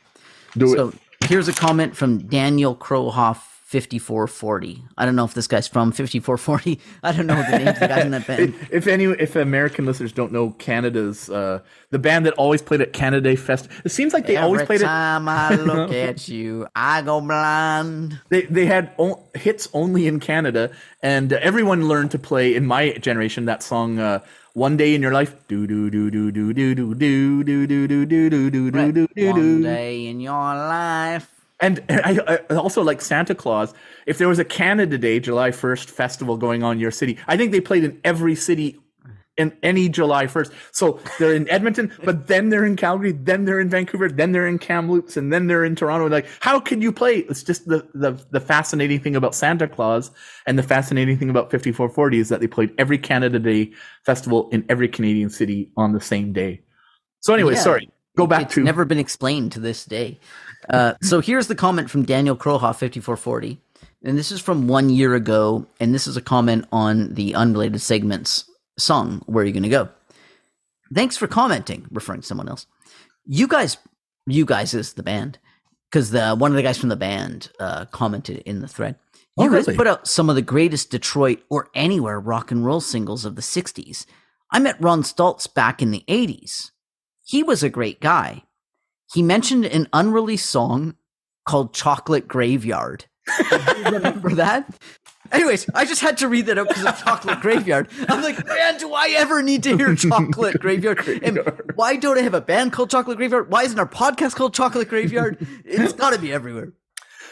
do 0.58 0.68
So 0.68 0.88
it 0.90 0.96
here's 1.30 1.48
a 1.48 1.54
comment 1.54 1.96
from 1.96 2.20
Daniel 2.28 2.76
Kroha. 2.76 3.36
5440. 3.72 4.84
I 4.98 5.06
don't 5.06 5.16
know 5.16 5.24
if 5.24 5.34
this 5.34 5.48
guy's 5.48 5.68
from 5.68 5.92
5440. 5.92 6.80
I 7.04 7.12
don't 7.14 7.26
know 7.26 7.42
the 7.42 7.58
name 7.58 7.68
of 7.70 7.80
the 7.80 7.88
guys 7.88 8.04
in 8.06 8.12
that 8.12 8.28
band. 8.28 8.54
if 8.70 8.86
any 8.88 9.06
if 9.06 9.36
american 9.36 9.86
listeners 9.86 10.12
don't 10.12 10.32
know 10.32 10.52
canada's 10.52 11.30
uh 11.30 11.60
the 11.90 12.00
band 12.00 12.26
that 12.26 12.34
always 12.34 12.62
played 12.62 12.82
at 12.82 12.92
canada 12.92 13.22
Day 13.22 13.36
fest 13.38 13.70
it 13.86 13.92
seems 13.92 14.12
like 14.14 14.28
they 14.28 14.36
always 14.38 14.62
Every 14.62 14.68
played 14.68 14.82
it 14.82 14.86
time 14.86 15.30
I 15.30 15.56
look 15.56 15.92
at 15.94 16.28
you, 16.28 16.68
I 16.76 17.02
go 17.02 17.22
blind. 17.22 18.20
they 18.30 18.42
they 18.44 18.66
had 18.66 18.92
o- 19.00 19.24
hits 19.34 19.70
only 19.74 20.08
in 20.08 20.20
Canada, 20.20 20.72
and 21.02 21.32
uh, 21.32 21.38
everyone 21.42 21.88
learned 21.88 22.12
to 22.12 22.20
play 22.20 22.56
in 22.56 22.66
my 22.66 22.92
generation 22.94 23.46
that 23.46 23.64
song. 23.64 24.00
Uh, 24.00 24.20
one 24.54 24.76
day 24.76 24.94
in 24.96 25.02
your 25.02 25.14
life, 25.14 25.34
do 25.48 25.66
do 25.66 25.90
do 25.90 26.12
do 26.12 26.32
do 26.32 26.52
do 26.54 26.74
do 26.74 26.94
do 26.94 27.44
do 27.44 27.68
do 27.68 27.68
do 27.68 27.88
do 27.88 28.30
do 28.30 28.30
do 28.30 28.70
do 28.70 28.92
do 28.92 29.08
do 29.16 29.32
One 29.32 29.62
day 29.64 30.08
in 30.08 30.20
your 30.20 30.56
life. 30.56 31.30
And 31.62 31.84
I, 31.90 32.40
I 32.50 32.56
also 32.56 32.82
like 32.82 33.02
Santa 33.02 33.36
Claus. 33.36 33.74
If 34.08 34.18
there 34.18 34.28
was 34.28 34.40
a 34.40 34.46
Canada 34.46 34.98
Day, 34.98 35.20
July 35.20 35.52
first 35.52 35.90
festival 35.90 36.38
going 36.38 36.64
on 36.64 36.74
in 36.74 36.80
your 36.80 36.92
city, 36.92 37.18
I 37.28 37.38
think 37.38 37.52
they 37.52 37.62
played 37.62 37.84
in 37.84 38.00
every 38.04 38.36
city 38.36 38.78
in 39.38 39.58
any 39.64 39.88
July 39.88 40.28
first. 40.28 40.52
So 40.72 41.00
they're 41.18 41.34
in 41.34 41.50
Edmonton, 41.50 41.92
but 42.04 42.28
then 42.28 42.50
they're 42.50 42.66
in 42.66 42.76
Calgary, 42.76 43.14
then 43.14 43.46
they're 43.46 43.60
in 43.60 43.70
Vancouver, 43.70 44.10
then 44.10 44.34
they're 44.34 44.48
in 44.48 44.60
Kamloops, 44.60 45.16
and 45.18 45.32
then 45.32 45.48
they're 45.48 45.64
in 45.64 45.76
Toronto. 45.76 46.10
Like, 46.10 46.28
how 46.42 46.60
can 46.60 46.82
you 46.82 46.92
play? 46.92 47.20
It's 47.30 47.44
just 47.44 47.66
the 47.68 47.88
the 47.94 48.22
the 48.32 48.40
fascinating 48.40 49.00
thing 49.00 49.16
about 49.16 49.34
Santa 49.36 49.68
Claus 49.68 50.12
and 50.46 50.60
the 50.60 50.64
fascinating 50.64 51.18
thing 51.18 51.30
about 51.30 51.50
5440 51.52 52.20
is 52.20 52.30
that 52.30 52.42
they 52.42 52.48
played 52.48 52.74
every 52.78 52.98
Canada 52.98 53.40
Day 53.40 53.72
festival 54.06 54.50
in 54.52 54.66
every 54.70 54.88
Canadian 54.90 55.30
city 55.30 55.72
on 55.78 55.94
the 55.94 56.02
same 56.02 56.34
day. 56.34 56.62
So 57.22 57.34
anyway, 57.34 57.54
Yeah. 57.54 57.62
sorry. 57.62 57.90
Go 58.18 58.28
back 58.28 58.44
It's 58.44 58.56
to 58.56 58.64
never 58.64 58.84
been 58.84 59.00
explained 59.00 59.54
to 59.54 59.62
this 59.62 59.86
day. 59.86 60.20
Uh, 60.70 60.94
so 61.02 61.20
here's 61.22 61.48
the 61.48 61.56
comment 61.56 61.90
from 61.90 62.04
Daniel 62.04 62.36
Kroha, 62.36 62.74
5440. 62.76 63.60
And 64.04 64.18
this 64.18 64.32
is 64.32 64.40
from 64.42 64.68
one 64.68 64.90
year 64.90 65.16
ago. 65.16 65.66
And 65.80 65.94
this 65.94 66.08
is 66.08 66.18
a 66.18 66.22
comment 66.22 66.66
on 66.72 67.14
the 67.14 67.36
unrelated 67.36 67.82
segments 67.82 68.46
song, 68.78 69.22
Where 69.26 69.44
Are 69.44 69.48
You 69.48 69.54
Gonna 69.54 69.70
Go? 69.70 69.90
Thanks 70.94 71.18
for 71.18 71.28
commenting, 71.28 71.88
referring 71.92 72.22
to 72.22 72.28
someone 72.28 72.50
else. 72.50 72.66
You 73.26 73.48
guys, 73.48 73.78
you 74.28 74.46
guys 74.46 74.74
is 74.74 74.94
the 74.94 75.04
band. 75.04 75.38
Because 75.92 76.12
the 76.12 76.36
one 76.36 76.52
of 76.52 76.56
the 76.56 76.64
guys 76.64 76.78
from 76.78 76.88
the 76.90 76.96
band 76.96 77.52
uh, 77.60 77.86
commented 77.86 78.38
in 78.46 78.62
the 78.62 78.68
thread. 78.68 78.96
You 79.38 79.48
Oh, 79.48 79.50
guys 79.50 79.68
really? 79.68 79.76
put 79.78 79.88
out 79.88 80.08
some 80.08 80.30
of 80.30 80.36
the 80.36 80.42
greatest 80.42 80.90
Detroit 80.90 81.42
or 81.50 81.70
anywhere 81.76 82.20
rock 82.20 82.50
and 82.52 82.66
roll 82.66 82.80
singles 82.82 83.26
of 83.26 83.36
the 83.36 83.42
60s. 83.42 84.06
I 84.52 84.60
met 84.60 84.82
Ron 84.82 85.04
Stults 85.04 85.48
back 85.48 85.82
in 85.82 85.92
the 85.92 86.04
80s. 86.08 86.72
He 87.24 87.44
was 87.44 87.62
a 87.64 87.70
great 87.70 88.00
guy. 88.02 88.44
He 89.14 89.22
mentioned 89.22 89.66
an 89.66 89.88
unreleased 89.94 90.50
song 90.50 90.96
called 91.46 91.74
Chocolate 91.74 92.28
Graveyard. 92.28 93.06
Do 93.50 93.58
you 93.78 93.84
remember 93.86 94.30
that? 94.36 94.74
Anyways, 95.32 95.70
I 95.74 95.86
just 95.86 96.02
had 96.02 96.18
to 96.18 96.28
read 96.28 96.48
that 96.48 96.58
out 96.58 96.68
because 96.68 96.86
of 96.86 97.04
Chocolate 97.04 97.40
Graveyard. 97.40 97.88
I'm 98.10 98.22
like, 98.22 98.46
man, 98.46 98.78
do 98.78 98.94
I 98.94 99.14
ever 99.18 99.42
need 99.42 99.64
to 99.64 99.78
hear 99.78 99.96
Chocolate 99.96 100.60
Graveyard? 100.60 101.08
And 101.24 101.40
why 101.76 101.96
don't 101.96 102.18
I 102.18 102.22
have 102.22 102.34
a 102.34 102.42
band 102.42 102.74
called 102.74 102.90
Chocolate 102.90 103.18
Graveyard? 103.18 103.50
Why 103.50 103.64
isn't 103.64 103.80
our 103.80 103.88
podcast 103.88 104.36
called 104.36 104.54
Chocolate 104.54 104.90
Graveyard? 104.90 105.46
It's 105.64 105.94
got 105.94 106.12
to 106.14 106.20
be 106.20 106.34
everywhere. 106.34 106.74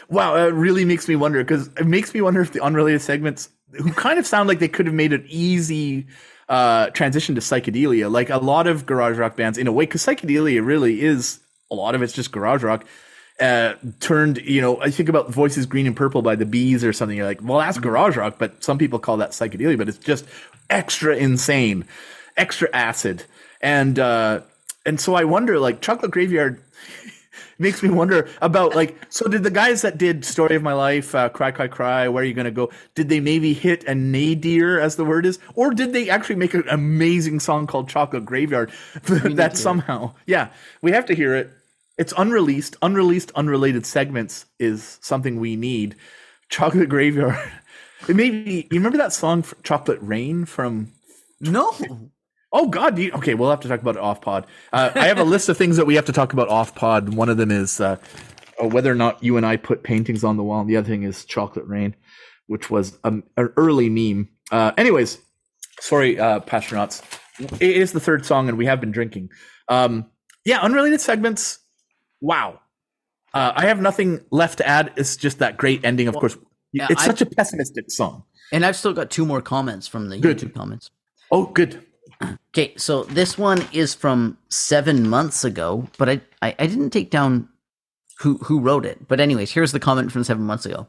Wow, 0.08 0.36
it 0.36 0.52
really 0.54 0.84
makes 0.84 1.08
me 1.08 1.16
wonder 1.16 1.44
because 1.44 1.68
it 1.78 1.86
makes 1.86 2.12
me 2.14 2.20
wonder 2.20 2.40
if 2.40 2.52
the 2.52 2.62
unrelated 2.62 3.02
segments, 3.02 3.48
who 3.72 3.92
kind 3.92 4.18
of 4.18 4.26
sound 4.26 4.48
like 4.48 4.58
they 4.58 4.68
could 4.68 4.86
have 4.86 4.94
made 4.94 5.12
an 5.12 5.24
easy 5.28 6.06
uh, 6.48 6.88
transition 6.90 7.34
to 7.36 7.40
psychedelia, 7.40 8.10
like 8.10 8.30
a 8.30 8.38
lot 8.38 8.66
of 8.66 8.86
garage 8.86 9.18
rock 9.18 9.36
bands 9.36 9.56
in 9.58 9.66
a 9.66 9.72
way, 9.72 9.84
because 9.84 10.04
psychedelia 10.04 10.64
really 10.64 11.02
is 11.02 11.40
a 11.70 11.74
lot 11.74 11.94
of 11.94 12.02
it's 12.02 12.12
just 12.12 12.32
garage 12.32 12.62
rock. 12.62 12.84
Uh, 13.38 13.74
turned, 14.00 14.36
you 14.38 14.60
know, 14.60 14.78
I 14.82 14.90
think 14.90 15.08
about 15.08 15.30
Voices 15.30 15.64
Green 15.64 15.86
and 15.86 15.96
Purple 15.96 16.20
by 16.20 16.36
the 16.36 16.44
Bees 16.44 16.84
or 16.84 16.92
something. 16.92 17.16
You're 17.16 17.26
like, 17.26 17.40
well, 17.42 17.58
that's 17.58 17.78
garage 17.78 18.16
rock, 18.16 18.36
but 18.38 18.62
some 18.62 18.76
people 18.76 18.98
call 18.98 19.16
that 19.16 19.30
psychedelia, 19.30 19.78
but 19.78 19.88
it's 19.88 19.96
just 19.96 20.26
extra 20.68 21.16
insane, 21.16 21.86
extra 22.36 22.68
acid, 22.74 23.24
and 23.62 23.98
uh, 23.98 24.42
and 24.84 25.00
so 25.00 25.14
I 25.14 25.24
wonder, 25.24 25.58
like, 25.58 25.80
Chocolate 25.80 26.10
Graveyard 26.10 26.60
makes 27.58 27.82
me 27.82 27.88
wonder 27.88 28.28
about 28.42 28.74
like 28.74 28.96
so 29.10 29.28
did 29.28 29.42
the 29.42 29.50
guys 29.50 29.82
that 29.82 29.98
did 29.98 30.24
story 30.24 30.56
of 30.56 30.62
my 30.62 30.72
life 30.72 31.14
uh, 31.14 31.28
cry 31.28 31.50
cry 31.50 31.68
cry 31.68 32.08
where 32.08 32.22
are 32.22 32.26
you 32.26 32.34
gonna 32.34 32.50
go 32.50 32.70
did 32.94 33.08
they 33.08 33.20
maybe 33.20 33.52
hit 33.52 33.84
a 33.84 33.94
nadir 33.94 34.80
as 34.80 34.96
the 34.96 35.04
word 35.04 35.26
is 35.26 35.38
or 35.54 35.70
did 35.70 35.92
they 35.92 36.08
actually 36.08 36.36
make 36.36 36.54
an 36.54 36.64
amazing 36.70 37.38
song 37.38 37.66
called 37.66 37.88
chocolate 37.88 38.24
graveyard 38.24 38.72
that 39.04 39.56
somehow 39.58 40.12
yeah 40.26 40.48
we 40.80 40.90
have 40.90 41.04
to 41.04 41.14
hear 41.14 41.34
it 41.34 41.50
it's 42.00 42.12
unreleased 42.16 42.76
unreleased 42.82 43.30
unrelated 43.34 43.86
segments 43.86 44.46
is 44.58 44.98
something 45.00 45.38
we 45.38 45.54
need 45.54 45.94
chocolate 46.48 46.88
graveyard 46.88 47.38
it 48.08 48.16
may 48.16 48.30
be 48.30 48.66
you 48.70 48.80
remember 48.80 48.98
that 48.98 49.12
song 49.12 49.44
chocolate 49.62 49.98
rain 50.02 50.44
from 50.44 50.90
No. 51.40 51.70
Oh 52.52 52.66
God! 52.66 52.98
You, 52.98 53.12
okay, 53.12 53.34
we'll 53.34 53.50
have 53.50 53.60
to 53.60 53.68
talk 53.68 53.80
about 53.80 53.94
it 53.94 54.02
off 54.02 54.20
pod. 54.20 54.44
Uh, 54.72 54.90
I 54.96 55.06
have 55.06 55.20
a 55.20 55.24
list 55.24 55.48
of 55.48 55.56
things 55.56 55.76
that 55.76 55.86
we 55.86 55.94
have 55.94 56.06
to 56.06 56.12
talk 56.12 56.32
about 56.32 56.48
off 56.48 56.74
pod. 56.74 57.14
One 57.14 57.28
of 57.28 57.36
them 57.36 57.52
is 57.52 57.80
uh, 57.80 57.96
uh, 58.60 58.66
whether 58.66 58.90
or 58.90 58.96
not 58.96 59.22
you 59.22 59.36
and 59.36 59.46
I 59.46 59.56
put 59.56 59.84
paintings 59.84 60.24
on 60.24 60.36
the 60.36 60.42
wall. 60.42 60.62
And 60.62 60.68
the 60.68 60.76
other 60.76 60.88
thing 60.88 61.04
is 61.04 61.24
chocolate 61.24 61.64
rain, 61.66 61.94
which 62.48 62.68
was 62.68 62.98
um, 63.04 63.22
an 63.36 63.52
early 63.56 63.88
meme. 63.88 64.30
Uh, 64.50 64.72
anyways, 64.76 65.18
Sorry, 65.80 66.20
uh, 66.20 66.40
Pastronauts. 66.40 67.02
It 67.38 67.76
is 67.76 67.92
the 67.92 68.00
third 68.00 68.26
song, 68.26 68.48
and 68.48 68.58
we 68.58 68.66
have 68.66 68.80
been 68.80 68.90
drinking. 68.90 69.30
Um, 69.68 70.10
yeah, 70.44 70.60
unrelated 70.60 71.00
segments. 71.00 71.58
Wow. 72.20 72.60
Uh, 73.32 73.52
I 73.54 73.66
have 73.66 73.80
nothing 73.80 74.20
left 74.30 74.58
to 74.58 74.66
add. 74.66 74.92
It's 74.96 75.16
just 75.16 75.38
that 75.38 75.56
great 75.56 75.84
ending, 75.84 76.08
of 76.08 76.14
course. 76.16 76.36
yeah, 76.72 76.86
it's 76.90 77.02
I- 77.02 77.06
such 77.06 77.20
a 77.20 77.26
pessimistic 77.26 77.90
song. 77.90 78.24
And 78.52 78.66
I've 78.66 78.74
still 78.76 78.92
got 78.92 79.10
two 79.10 79.24
more 79.24 79.40
comments 79.40 79.86
from 79.86 80.08
the 80.08 80.18
Good. 80.18 80.38
YouTube 80.38 80.54
comments. 80.54 80.90
Oh, 81.30 81.46
good. 81.46 81.86
Okay, 82.48 82.74
so 82.76 83.04
this 83.04 83.38
one 83.38 83.64
is 83.72 83.94
from 83.94 84.36
seven 84.48 85.08
months 85.08 85.44
ago, 85.44 85.86
but 85.98 86.08
I, 86.08 86.20
I, 86.42 86.54
I 86.58 86.66
didn't 86.66 86.90
take 86.90 87.10
down 87.10 87.48
who 88.18 88.38
who 88.38 88.60
wrote 88.60 88.84
it. 88.84 89.06
But 89.08 89.20
anyways, 89.20 89.52
here's 89.52 89.72
the 89.72 89.78
comment 89.80 90.10
from 90.12 90.24
seven 90.24 90.42
months 90.44 90.66
ago. 90.66 90.88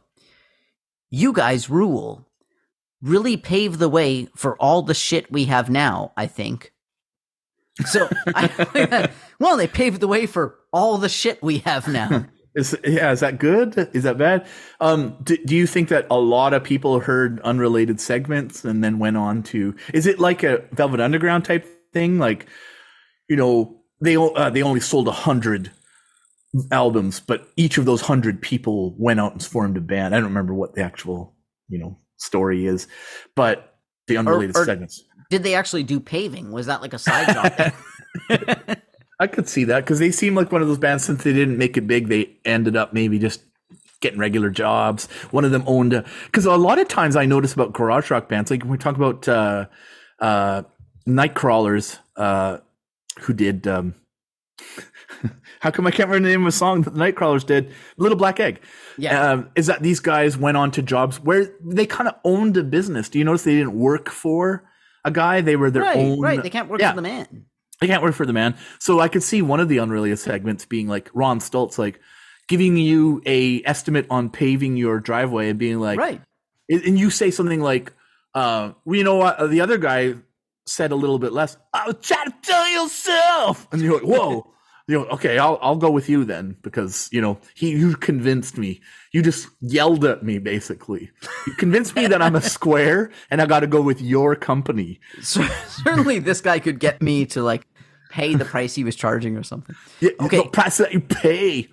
You 1.11 1.31
guys 1.33 1.69
rule. 1.69 2.27
Really 3.01 3.37
pave 3.37 3.77
the 3.77 3.89
way 3.89 4.27
for 4.35 4.55
all 4.57 4.81
the 4.81 4.93
shit 4.93 5.31
we 5.31 5.45
have 5.45 5.69
now, 5.69 6.11
I 6.17 6.27
think. 6.27 6.73
So, 7.85 8.09
I, 8.27 9.09
well, 9.39 9.55
they 9.57 9.67
paved 9.67 10.01
the 10.01 10.07
way 10.07 10.25
for 10.25 10.57
all 10.73 10.97
the 10.97 11.09
shit 11.09 11.41
we 11.41 11.59
have 11.59 11.87
now. 11.87 12.25
Is 12.53 12.77
yeah, 12.83 13.13
is 13.13 13.21
that 13.21 13.39
good? 13.39 13.89
Is 13.93 14.03
that 14.03 14.17
bad? 14.17 14.45
Um, 14.81 15.15
do, 15.23 15.37
do 15.37 15.55
you 15.55 15.65
think 15.65 15.87
that 15.87 16.05
a 16.11 16.19
lot 16.19 16.53
of 16.53 16.61
people 16.65 16.99
heard 16.99 17.39
unrelated 17.45 18.01
segments 18.01 18.65
and 18.65 18.83
then 18.83 18.99
went 18.99 19.15
on 19.15 19.41
to? 19.43 19.73
Is 19.93 20.05
it 20.05 20.19
like 20.19 20.43
a 20.43 20.65
Velvet 20.73 20.99
Underground 20.99 21.45
type 21.45 21.65
thing? 21.93 22.19
Like, 22.19 22.47
you 23.29 23.37
know, 23.37 23.81
they 24.01 24.17
uh, 24.17 24.49
they 24.49 24.63
only 24.63 24.81
sold 24.81 25.07
a 25.07 25.13
hundred 25.13 25.71
albums, 26.73 27.21
but 27.21 27.47
each 27.55 27.77
of 27.77 27.85
those 27.85 28.01
hundred 28.01 28.41
people 28.41 28.95
went 28.99 29.21
out 29.21 29.31
and 29.31 29.41
formed 29.41 29.77
a 29.77 29.81
band. 29.81 30.13
I 30.13 30.17
don't 30.17 30.27
remember 30.27 30.53
what 30.53 30.75
the 30.75 30.81
actual 30.81 31.33
you 31.69 31.79
know 31.79 31.99
story 32.17 32.65
is, 32.65 32.89
but 33.33 33.77
the 34.07 34.17
unrelated 34.17 34.57
or- 34.57 34.65
segments. 34.65 35.01
Did 35.29 35.43
they 35.43 35.55
actually 35.55 35.83
do 35.83 36.01
paving? 36.01 36.51
Was 36.51 36.65
that 36.65 36.81
like 36.81 36.93
a 36.93 36.99
side 36.99 37.33
job? 38.29 38.77
I 39.21 39.27
could 39.27 39.47
see 39.47 39.65
that 39.65 39.81
because 39.85 39.99
they 39.99 40.09
seem 40.11 40.33
like 40.33 40.51
one 40.51 40.63
of 40.63 40.67
those 40.67 40.79
bands. 40.79 41.05
Since 41.05 41.23
they 41.23 41.31
didn't 41.31 41.57
make 41.59 41.77
it 41.77 41.85
big, 41.85 42.07
they 42.07 42.35
ended 42.43 42.75
up 42.75 42.91
maybe 42.91 43.19
just 43.19 43.43
getting 43.99 44.17
regular 44.17 44.49
jobs. 44.49 45.05
One 45.29 45.45
of 45.45 45.51
them 45.51 45.63
owned 45.67 45.93
a 45.93 46.03
because 46.25 46.45
a 46.45 46.55
lot 46.55 46.79
of 46.79 46.87
times 46.87 47.15
I 47.15 47.25
notice 47.25 47.53
about 47.53 47.71
garage 47.71 48.09
rock 48.09 48.27
bands, 48.27 48.49
like 48.49 48.63
when 48.63 48.71
we 48.71 48.77
talk 48.79 48.95
about 48.95 49.27
uh, 49.27 49.67
uh, 50.19 50.63
Nightcrawlers, 51.07 51.99
uh, 52.17 52.57
who 53.19 53.33
did. 53.33 53.67
Um, 53.67 53.93
how 55.59 55.69
come 55.69 55.85
I 55.85 55.91
can't 55.91 56.09
remember 56.09 56.27
the 56.27 56.33
name 56.33 56.41
of 56.41 56.47
a 56.47 56.51
song 56.51 56.81
that 56.81 56.95
the 56.95 56.99
Nightcrawlers 56.99 57.45
did? 57.45 57.71
Little 57.97 58.17
Black 58.17 58.39
Egg. 58.39 58.59
Yeah. 58.97 59.33
Um, 59.33 59.51
is 59.55 59.67
that 59.67 59.83
these 59.83 59.99
guys 59.99 60.35
went 60.35 60.57
on 60.57 60.71
to 60.71 60.81
jobs 60.81 61.19
where 61.19 61.53
they 61.63 61.85
kind 61.85 62.09
of 62.09 62.15
owned 62.23 62.57
a 62.57 62.63
business? 62.63 63.07
Do 63.07 63.19
you 63.19 63.25
notice 63.25 63.43
they 63.43 63.53
didn't 63.55 63.77
work 63.77 64.09
for 64.09 64.63
a 65.05 65.11
guy? 65.11 65.41
They 65.41 65.55
were 65.55 65.69
their 65.69 65.83
right, 65.83 65.97
own. 65.97 66.19
right. 66.19 66.41
They 66.41 66.49
can't 66.49 66.69
work 66.69 66.81
Yeah. 66.81 66.89
for 66.91 66.95
the 66.95 67.01
man. 67.03 67.45
I 67.81 67.87
can't 67.87 68.03
work 68.03 68.13
for 68.15 68.25
the 68.25 68.33
man. 68.33 68.55
So 68.79 68.99
I 68.99 69.07
could 69.07 69.23
see 69.23 69.41
one 69.41 69.59
of 69.59 69.67
the 69.67 69.79
unrelated 69.79 70.19
segments 70.19 70.65
being 70.65 70.87
like 70.87 71.09
Ron 71.13 71.39
Stults, 71.39 71.79
like 71.79 71.99
giving 72.47 72.77
you 72.77 73.21
a 73.25 73.63
estimate 73.65 74.05
on 74.09 74.29
paving 74.29 74.77
your 74.77 74.99
driveway 74.99 75.49
and 75.49 75.57
being 75.57 75.79
like, 75.79 75.97
Right. 75.97 76.21
and 76.69 76.99
you 76.99 77.09
say 77.09 77.31
something 77.31 77.61
like, 77.61 77.91
uh, 78.35 78.73
well, 78.85 78.95
you 78.97 79.03
know 79.03 79.15
what? 79.15 79.37
Uh, 79.37 79.47
The 79.47 79.61
other 79.61 79.77
guy 79.77 80.15
said 80.67 80.91
a 80.91 80.95
little 80.95 81.17
bit 81.19 81.33
less. 81.33 81.57
I'll 81.73 81.93
try 81.93 82.23
to 82.23 82.33
tell 82.43 82.67
yourself, 82.69 83.67
and 83.71 83.81
you're 83.81 83.93
like, 83.95 84.03
whoa. 84.03 84.47
You 84.87 84.97
know, 84.97 85.05
okay, 85.05 85.37
I'll 85.37 85.57
I'll 85.61 85.77
go 85.77 85.89
with 85.91 86.09
you 86.09 86.25
then 86.25 86.57
because 86.63 87.07
you 87.13 87.21
know 87.21 87.37
he 87.55 87.69
you 87.69 87.95
convinced 87.95 88.57
me. 88.57 88.81
You 89.13 89.21
just 89.21 89.47
yelled 89.61 90.03
at 90.03 90.21
me 90.23 90.37
basically. 90.39 91.11
You 91.47 91.53
convinced 91.53 91.95
me 91.95 92.07
that 92.07 92.21
I'm 92.21 92.35
a 92.35 92.41
square 92.41 93.11
and 93.29 93.41
I 93.41 93.45
got 93.45 93.61
to 93.61 93.67
go 93.67 93.79
with 93.81 94.01
your 94.01 94.35
company. 94.35 94.99
So, 95.21 95.43
certainly 95.85 96.19
this 96.19 96.41
guy 96.41 96.59
could 96.59 96.79
get 96.79 97.01
me 97.01 97.25
to 97.27 97.41
like 97.41 97.70
pay 98.11 98.35
the 98.35 98.45
price 98.45 98.75
he 98.75 98.83
was 98.83 98.95
charging 98.95 99.37
or 99.37 99.43
something. 99.43 99.75
Yeah, 99.99 100.11
Okay. 100.21 100.37
the 100.37 100.49
price 100.49 100.77
that 100.77 100.93
you 100.93 100.99
pay. 100.99 101.69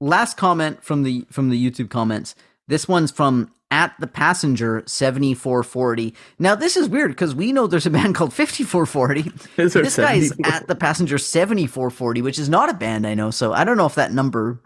Last 0.00 0.36
comment 0.36 0.82
from 0.82 1.04
the 1.04 1.24
from 1.30 1.50
the 1.50 1.70
YouTube 1.70 1.90
comments. 1.90 2.34
This 2.68 2.88
one's 2.88 3.10
from 3.12 3.52
at 3.70 3.94
the 4.00 4.06
passenger 4.06 4.82
7440. 4.86 6.12
Now 6.38 6.54
this 6.54 6.76
is 6.76 6.88
weird 6.88 7.12
because 7.12 7.34
we 7.34 7.52
know 7.52 7.66
there's 7.66 7.86
a 7.86 7.90
band 7.90 8.14
called 8.16 8.32
5440. 8.32 9.22
This 9.56 9.96
guy's 9.96 10.32
at 10.44 10.66
the 10.66 10.74
passenger 10.74 11.18
7440, 11.18 12.20
which 12.22 12.38
is 12.38 12.48
not 12.48 12.68
a 12.68 12.74
band 12.74 13.06
I 13.06 13.14
know. 13.14 13.30
So 13.30 13.52
I 13.52 13.64
don't 13.64 13.76
know 13.76 13.86
if 13.86 13.94
that 13.94 14.12
number 14.12 14.60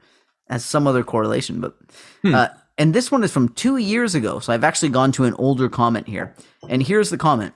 has 0.48 0.64
some 0.64 0.86
other 0.86 1.02
correlation, 1.04 1.60
but 1.60 1.76
Hmm. 2.22 2.34
uh, 2.34 2.48
and 2.78 2.94
this 2.94 3.10
one 3.10 3.24
is 3.24 3.32
from 3.32 3.48
two 3.50 3.76
years 3.78 4.14
ago. 4.14 4.38
So 4.38 4.52
I've 4.52 4.64
actually 4.64 4.90
gone 4.90 5.10
to 5.12 5.24
an 5.24 5.34
older 5.34 5.68
comment 5.68 6.06
here. 6.08 6.34
And 6.68 6.82
here's 6.82 7.10
the 7.10 7.16
comment. 7.18 7.54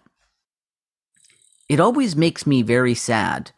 It 1.71 1.79
always 1.79 2.17
makes 2.17 2.49
me 2.49 2.63
very 2.63 2.95
sad 2.95 3.53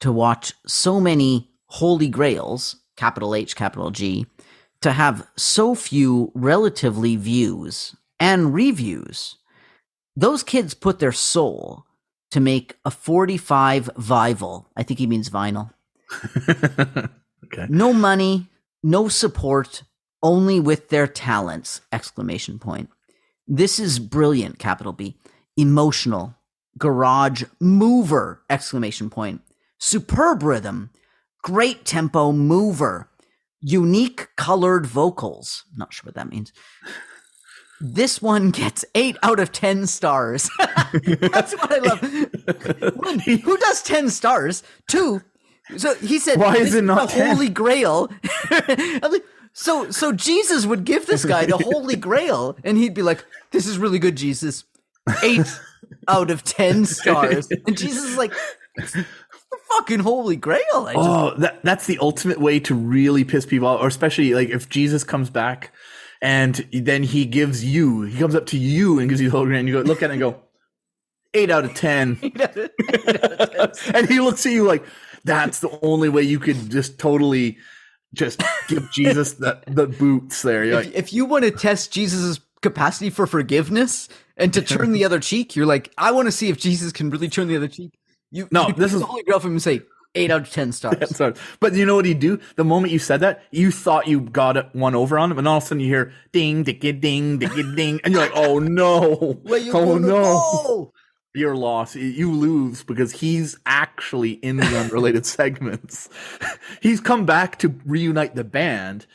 to 0.00 0.12
watch 0.12 0.52
so 0.66 1.00
many 1.00 1.48
holy 1.68 2.08
grails, 2.08 2.76
capital 2.94 3.34
H, 3.34 3.56
capital 3.56 3.90
G, 3.90 4.26
to 4.82 4.92
have 4.92 5.26
so 5.38 5.74
few 5.74 6.30
relatively 6.34 7.16
views 7.16 7.96
and 8.20 8.52
reviews. 8.52 9.36
Those 10.14 10.42
kids 10.42 10.74
put 10.74 10.98
their 10.98 11.10
soul 11.10 11.86
to 12.32 12.38
make 12.38 12.76
a 12.84 12.90
45 12.90 13.88
vival. 13.96 14.66
I 14.76 14.82
think 14.82 14.98
he 14.98 15.06
means 15.06 15.30
vinyl. 15.30 15.70
okay. 17.46 17.66
No 17.70 17.94
money, 17.94 18.50
no 18.82 19.08
support, 19.08 19.84
only 20.22 20.60
with 20.60 20.90
their 20.90 21.06
talents! 21.06 21.80
Exclamation 21.90 22.58
point. 22.58 22.90
This 23.48 23.78
is 23.78 23.98
brilliant, 23.98 24.58
capital 24.58 24.92
B. 24.92 25.16
Emotional, 25.56 26.34
garage 26.78 27.44
mover! 27.60 28.42
Exclamation 28.48 29.10
point. 29.10 29.40
Superb 29.78 30.42
rhythm, 30.42 30.90
great 31.42 31.84
tempo 31.84 32.32
mover, 32.32 33.10
unique 33.60 34.28
colored 34.36 34.86
vocals. 34.86 35.64
Not 35.76 35.92
sure 35.92 36.08
what 36.08 36.14
that 36.14 36.30
means. 36.30 36.52
This 37.80 38.22
one 38.22 38.50
gets 38.50 38.84
eight 38.94 39.16
out 39.22 39.40
of 39.40 39.52
ten 39.52 39.86
stars. 39.86 40.48
That's 40.58 41.52
what 41.54 41.72
I 41.72 41.78
love. 41.78 42.96
One, 42.96 43.18
who 43.18 43.56
does 43.58 43.82
ten 43.82 44.10
stars? 44.10 44.62
Two, 44.88 45.22
so 45.76 45.94
he 45.94 46.18
said, 46.18 46.38
Why 46.38 46.56
is 46.56 46.74
it 46.74 46.84
not 46.84 47.10
the 47.10 47.26
Holy 47.26 47.48
Grail?" 47.48 48.10
So, 49.56 49.88
so 49.92 50.10
Jesus 50.10 50.66
would 50.66 50.84
give 50.84 51.06
this 51.06 51.24
guy 51.24 51.46
the 51.46 51.56
Holy 51.56 51.94
Grail, 51.94 52.56
and 52.64 52.76
he'd 52.76 52.92
be 52.92 53.02
like, 53.02 53.24
"This 53.52 53.68
is 53.68 53.78
really 53.78 54.00
good, 54.00 54.16
Jesus. 54.16 54.64
Eight 55.22 55.46
out 56.08 56.30
of 56.30 56.44
ten 56.44 56.84
stars." 56.84 57.48
And 57.66 57.76
Jesus 57.76 58.04
is 58.04 58.16
like, 58.16 58.32
"Fucking 59.68 60.00
Holy 60.00 60.36
Grail!" 60.36 60.60
I 60.72 60.94
just, 60.94 61.08
Oh, 61.08 61.34
that 61.38 61.62
that's 61.62 61.86
the 61.86 61.98
ultimate 62.00 62.40
way 62.40 62.60
to 62.60 62.74
really 62.74 63.24
piss 63.24 63.46
people 63.46 63.68
off, 63.68 63.80
or 63.80 63.86
especially 63.86 64.34
like 64.34 64.48
if 64.48 64.68
Jesus 64.68 65.04
comes 65.04 65.30
back 65.30 65.72
and 66.22 66.66
then 66.72 67.02
he 67.02 67.26
gives 67.26 67.64
you, 67.64 68.02
he 68.02 68.18
comes 68.18 68.34
up 68.34 68.46
to 68.46 68.58
you 68.58 68.98
and 68.98 69.08
gives 69.08 69.20
you 69.20 69.28
the 69.28 69.36
whole 69.36 69.46
grand. 69.46 69.68
You 69.68 69.74
go 69.74 69.80
look 69.82 70.02
at 70.02 70.10
it 70.10 70.14
and 70.14 70.20
go, 70.20 70.40
eight 71.34 71.50
out 71.50 71.64
of 71.64 71.74
ten, 71.74 72.18
and 73.94 74.08
he 74.08 74.20
looks 74.20 74.46
at 74.46 74.52
you 74.52 74.64
like 74.64 74.84
that's 75.24 75.60
the 75.60 75.78
only 75.82 76.08
way 76.08 76.22
you 76.22 76.38
could 76.38 76.70
just 76.70 76.98
totally 76.98 77.58
just 78.14 78.42
give 78.68 78.90
Jesus 78.90 79.34
the 79.34 79.60
the 79.66 79.86
boots 79.86 80.42
there. 80.42 80.64
You're 80.64 80.80
if, 80.80 80.86
like, 80.86 80.94
if 80.94 81.12
you 81.12 81.26
want 81.26 81.44
to 81.44 81.50
test 81.50 81.92
Jesus' 81.92 82.40
capacity 82.62 83.10
for 83.10 83.26
forgiveness 83.26 84.08
and 84.36 84.52
to 84.54 84.62
turn 84.62 84.92
the 84.92 85.04
other 85.06 85.20
cheek, 85.20 85.56
you're 85.56 85.66
like, 85.66 85.92
I 85.98 86.12
want 86.12 86.26
to 86.26 86.32
see 86.32 86.48
if 86.48 86.58
Jesus 86.58 86.92
can 86.92 87.10
really 87.10 87.28
turn 87.28 87.48
the 87.48 87.56
other 87.56 87.68
cheek. 87.68 87.92
You 88.30 88.48
No, 88.50 88.68
you 88.68 88.74
this 88.74 88.92
is- 88.92 89.00
the 89.00 89.06
Holy 89.06 89.22
Grail 89.22 89.40
from 89.40 89.52
him 89.52 89.58
say 89.60 89.82
eight 90.16 90.30
out 90.30 90.42
of 90.42 90.50
ten 90.50 90.70
stars. 90.72 91.16
Sorry. 91.16 91.34
But 91.60 91.74
you 91.74 91.84
know 91.86 91.96
what 91.96 92.04
he'd 92.04 92.20
do? 92.20 92.38
The 92.56 92.62
moment 92.64 92.92
you 92.92 92.98
said 93.00 93.18
that, 93.20 93.42
you 93.50 93.70
thought 93.72 94.06
you 94.06 94.20
got 94.20 94.56
it- 94.56 94.68
one 94.72 94.94
over 94.94 95.18
on 95.18 95.30
him, 95.32 95.38
and 95.38 95.48
all 95.48 95.56
of 95.58 95.62
a 95.64 95.66
sudden 95.66 95.80
you 95.80 95.88
hear 95.88 96.12
ding, 96.32 96.62
dicky, 96.62 96.92
ding, 96.92 97.38
dicky, 97.38 97.62
ding, 97.74 98.00
and 98.04 98.12
you're 98.14 98.22
like, 98.22 98.32
oh 98.34 98.58
no, 98.60 99.40
oh 99.72 99.98
no, 99.98 100.08
go? 100.08 100.92
you're 101.34 101.56
lost. 101.56 101.96
You 101.96 102.30
lose 102.32 102.84
because 102.84 103.10
he's 103.12 103.56
actually 103.66 104.32
in 104.32 104.56
the 104.58 104.78
unrelated 104.78 105.26
segments. 105.26 106.08
he's 106.80 107.00
come 107.00 107.26
back 107.26 107.58
to 107.58 107.74
reunite 107.84 108.36
the 108.36 108.44
band, 108.44 109.06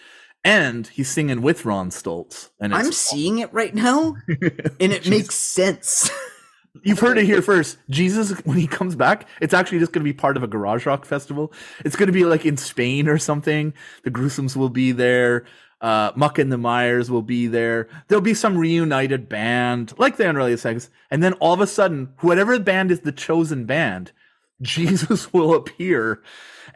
and 0.44 0.88
he's 0.88 1.10
singing 1.10 1.42
with 1.42 1.66
Ron 1.66 1.92
Stults. 1.92 2.52
And 2.60 2.74
it's, 2.74 2.86
I'm 2.86 2.92
seeing 2.92 3.40
it 3.40 3.54
right 3.54 3.74
now, 3.74 4.16
and 4.28 4.94
it 4.94 5.10
makes 5.10 5.36
sense. 5.36 6.10
You've 6.84 7.00
heard 7.00 7.18
it 7.18 7.26
here 7.26 7.42
first. 7.42 7.78
Jesus, 7.90 8.32
when 8.46 8.58
he 8.58 8.68
comes 8.68 8.96
back, 8.96 9.28
it's 9.42 9.54
actually 9.54 9.80
just 9.80 9.92
going 9.92 10.06
to 10.06 10.10
be 10.10 10.18
part 10.18 10.38
of 10.38 10.44
a 10.44 10.48
garage 10.48 10.86
rock 10.86 11.06
festival. 11.06 11.52
It's 11.84 11.96
going 11.96 12.08
to 12.08 12.14
be 12.14 12.26
like 12.26 12.46
in 12.46 12.58
Spain 12.58 13.08
or 13.08 13.18
something. 13.18 13.74
The 14.04 14.12
Gruesomes 14.12 14.56
will 14.56 14.70
be 14.70 14.92
there. 14.92 15.46
Uh, 15.82 16.12
Muck 16.16 16.38
and 16.38 16.52
the 16.52 16.58
Mires 16.58 17.10
will 17.10 17.22
be 17.22 17.48
there. 17.48 17.88
There'll 18.08 18.22
be 18.22 18.34
some 18.34 18.58
reunited 18.58 19.30
band, 19.30 19.94
like 19.98 20.18
the 20.18 20.28
Unrelated 20.28 20.60
Sex. 20.60 20.90
And 21.10 21.24
then 21.24 21.34
all 21.34 21.54
of 21.54 21.62
a 21.62 21.68
sudden, 21.68 22.14
whatever 22.20 22.60
band 22.60 22.92
is 22.92 23.02
the 23.02 23.12
chosen 23.12 23.66
band, 23.66 24.12
Jesus 24.62 25.34
will 25.34 25.54
appear. 25.54 26.22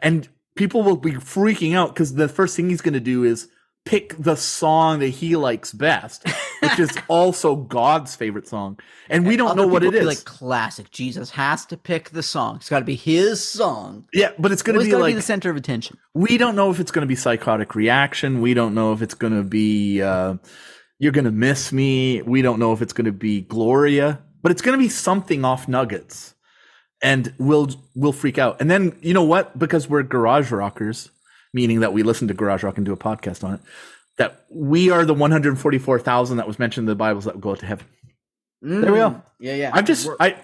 And 0.00 0.28
people 0.54 0.82
will 0.82 0.96
be 0.96 1.12
freaking 1.12 1.74
out 1.74 1.94
because 1.94 2.14
the 2.14 2.28
first 2.28 2.56
thing 2.56 2.68
he's 2.68 2.80
going 2.80 2.94
to 2.94 3.00
do 3.00 3.24
is 3.24 3.48
pick 3.84 4.16
the 4.18 4.36
song 4.36 5.00
that 5.00 5.08
he 5.08 5.36
likes 5.36 5.72
best, 5.72 6.26
which 6.60 6.78
is 6.78 6.90
also 7.08 7.56
God's 7.56 8.16
favorite 8.16 8.48
song, 8.48 8.78
and 9.08 9.26
we 9.26 9.36
don't 9.36 9.50
Other 9.50 9.62
know 9.62 9.68
what 9.68 9.84
it 9.84 9.94
is. 9.94 10.06
Like 10.06 10.24
classic. 10.24 10.90
Jesus 10.90 11.30
has 11.30 11.66
to 11.66 11.76
pick 11.76 12.10
the 12.10 12.22
song. 12.22 12.56
It's 12.56 12.68
got 12.68 12.78
to 12.80 12.84
be 12.84 12.96
his 12.96 13.44
song. 13.44 14.06
yeah, 14.12 14.30
but 14.38 14.52
it's 14.52 14.62
going 14.62 14.78
to 14.78 14.84
be 14.84 14.94
like 14.94 15.10
be 15.10 15.14
the 15.14 15.22
center 15.22 15.50
of 15.50 15.56
attention. 15.56 15.98
we 16.14 16.38
don't 16.38 16.56
know 16.56 16.70
if 16.70 16.80
it's 16.80 16.90
going 16.90 17.02
to 17.02 17.06
be 17.06 17.16
psychotic 17.16 17.74
reaction. 17.74 18.40
We 18.40 18.54
don't 18.54 18.74
know 18.74 18.92
if 18.92 19.02
it's 19.02 19.14
going 19.14 19.34
to 19.34 19.42
be 19.42 20.02
uh, 20.02 20.36
you're 20.98 21.12
going 21.12 21.26
to 21.26 21.32
miss 21.32 21.72
me. 21.72 22.22
We 22.22 22.42
don't 22.42 22.58
know 22.58 22.72
if 22.72 22.80
it's 22.80 22.92
going 22.92 23.06
to 23.06 23.12
be 23.12 23.42
Gloria, 23.42 24.20
but 24.42 24.52
it's 24.52 24.62
going 24.62 24.78
to 24.78 24.82
be 24.82 24.88
something 24.88 25.44
off 25.44 25.68
Nuggets, 25.68 26.34
and 27.02 27.34
we'll 27.38 27.68
we'll 27.94 28.12
freak 28.12 28.38
out. 28.38 28.60
And 28.60 28.70
then 28.70 28.96
you 29.02 29.12
know 29.12 29.24
what? 29.24 29.58
Because 29.58 29.88
we're 29.88 30.02
garage 30.02 30.50
rockers, 30.50 31.10
meaning 31.54 31.80
that 31.80 31.94
we 31.94 32.02
listen 32.02 32.28
to 32.28 32.34
garage 32.34 32.62
rock 32.62 32.76
and 32.76 32.84
do 32.84 32.92
a 32.92 32.96
podcast 32.96 33.42
on 33.42 33.54
it. 33.54 33.60
That 34.18 34.44
we 34.50 34.90
are 34.90 35.04
the 35.06 35.14
144,000 35.14 36.36
that 36.36 36.46
was 36.46 36.58
mentioned 36.58 36.84
in 36.84 36.88
the 36.88 36.94
Bibles 36.94 37.24
that 37.24 37.34
will 37.34 37.40
go 37.40 37.54
to 37.54 37.64
heaven. 37.64 37.86
There 38.60 38.92
we 38.92 38.98
go. 38.98 39.10
Mm, 39.10 39.22
yeah, 39.40 39.54
yeah. 39.54 39.70
I've 39.72 39.86
just 39.86 40.06
we're, 40.06 40.16
I 40.20 40.36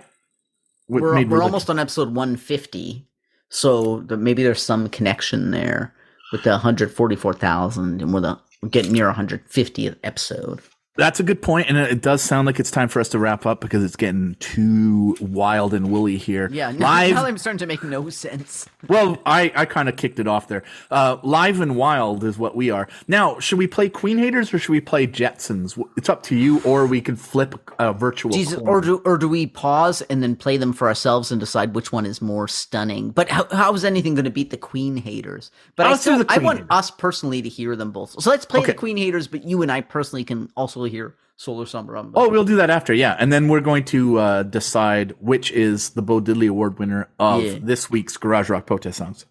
we 0.88 1.00
we're, 1.00 1.26
we're 1.26 1.42
almost 1.42 1.70
on 1.70 1.78
episode 1.78 2.14
150, 2.14 3.06
so 3.48 4.00
the, 4.00 4.16
maybe 4.16 4.42
there's 4.42 4.62
some 4.62 4.88
connection 4.88 5.50
there 5.50 5.94
with 6.32 6.42
the 6.42 6.50
144,000, 6.50 8.02
and 8.02 8.14
we're 8.14 8.20
the 8.20 8.38
we're 8.62 8.68
getting 8.68 8.92
near 8.92 9.10
150th 9.10 9.96
episode. 10.04 10.60
That's 11.00 11.18
a 11.18 11.22
good 11.22 11.40
point, 11.40 11.66
and 11.70 11.78
it 11.78 12.02
does 12.02 12.20
sound 12.22 12.44
like 12.44 12.60
it's 12.60 12.70
time 12.70 12.88
for 12.88 13.00
us 13.00 13.08
to 13.08 13.18
wrap 13.18 13.46
up 13.46 13.62
because 13.62 13.82
it's 13.82 13.96
getting 13.96 14.34
too 14.38 15.16
wild 15.18 15.72
and 15.72 15.90
woolly 15.90 16.18
here. 16.18 16.50
Yeah, 16.52 16.72
now, 16.72 16.88
live. 16.90 17.14
now 17.14 17.24
I'm 17.24 17.38
starting 17.38 17.56
to 17.60 17.66
make 17.66 17.82
no 17.82 18.10
sense. 18.10 18.68
well, 18.88 19.16
I, 19.24 19.50
I 19.56 19.64
kind 19.64 19.88
of 19.88 19.96
kicked 19.96 20.18
it 20.18 20.28
off 20.28 20.48
there. 20.48 20.62
Uh, 20.90 21.16
live 21.22 21.62
and 21.62 21.74
wild 21.74 22.22
is 22.22 22.36
what 22.36 22.54
we 22.54 22.68
are. 22.68 22.86
Now, 23.08 23.38
should 23.38 23.56
we 23.56 23.66
play 23.66 23.88
Queen 23.88 24.18
Haters 24.18 24.52
or 24.52 24.58
should 24.58 24.72
we 24.72 24.82
play 24.82 25.06
Jetsons? 25.06 25.82
It's 25.96 26.10
up 26.10 26.22
to 26.24 26.36
you, 26.36 26.60
or 26.64 26.86
we 26.86 27.00
could 27.00 27.18
flip 27.18 27.70
a 27.78 27.94
virtual. 27.94 28.32
Jesus, 28.32 28.58
or 28.58 28.82
do 28.82 28.98
or 29.06 29.16
do 29.16 29.26
we 29.26 29.46
pause 29.46 30.02
and 30.02 30.22
then 30.22 30.36
play 30.36 30.58
them 30.58 30.74
for 30.74 30.86
ourselves 30.86 31.30
and 31.32 31.40
decide 31.40 31.74
which 31.74 31.92
one 31.92 32.04
is 32.04 32.20
more 32.20 32.46
stunning? 32.46 33.08
But 33.08 33.30
how, 33.30 33.46
how 33.50 33.72
is 33.72 33.86
anything 33.86 34.16
going 34.16 34.26
to 34.26 34.30
beat 34.30 34.50
the 34.50 34.58
Queen 34.58 34.98
haters? 34.98 35.50
But 35.76 35.86
I 35.86 35.92
Let's 35.92 36.04
do 36.04 36.16
still, 36.16 36.26
I 36.28 36.36
want 36.40 36.58
haters. 36.58 36.68
us 36.70 36.90
personally 36.90 37.40
to 37.40 37.48
hear 37.48 37.74
them 37.74 37.90
both. 37.90 38.22
So 38.22 38.28
let's 38.28 38.44
play 38.44 38.60
Okay. 38.60 38.72
the 38.72 38.78
Queen 38.78 38.98
haters, 38.98 39.28
but 39.28 39.44
you 39.44 39.62
and 39.62 39.72
I 39.72 39.80
personally 39.80 40.24
can 40.24 40.50
also 40.58 40.89
hear 40.90 41.14
Solar 41.36 41.64
Sombra. 41.64 42.10
Oh, 42.14 42.28
we'll 42.28 42.44
do 42.44 42.56
that 42.56 42.68
after, 42.70 42.92
yeah. 42.92 43.16
And 43.18 43.32
then 43.32 43.48
we're 43.48 43.60
going 43.62 43.84
to 43.86 44.18
uh, 44.18 44.42
decide 44.42 45.14
which 45.20 45.50
is 45.52 45.90
the 45.90 46.02
Bo 46.02 46.20
Diddley 46.20 46.48
Award 46.50 46.78
winner 46.78 47.08
of 47.18 47.42
Yeah. 47.42 47.58
this 47.62 47.90
week's 47.90 48.16
Garage 48.18 48.50
Rock 48.50 48.66
Protest 48.66 48.98
Songs. 48.98 49.24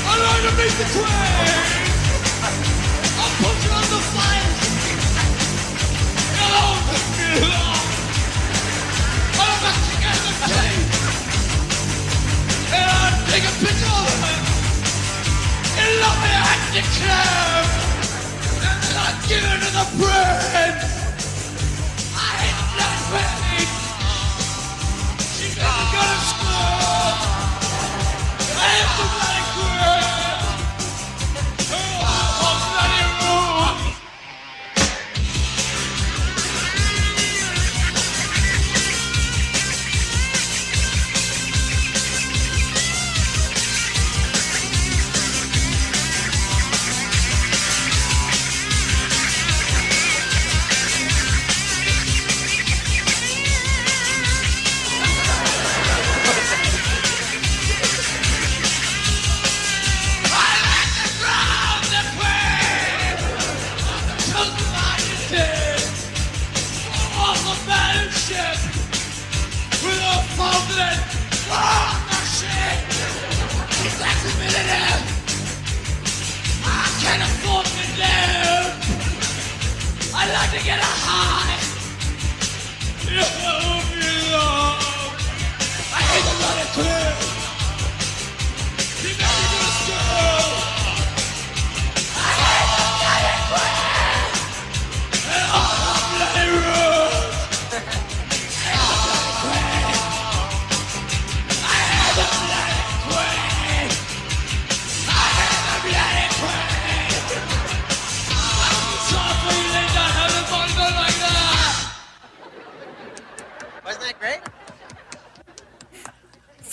I 0.00 0.14
learned 0.18 0.44
to 0.48 0.62
beat 0.62 0.74
the 0.78 0.84
queen. 0.92 1.57
I 19.78 19.86
hate 22.42 22.58
queen. 23.06 23.70
She 25.22 25.46
never 25.54 25.84
go 25.94 26.02
to 26.02 26.18
school. 26.26 27.14
I 28.58 29.37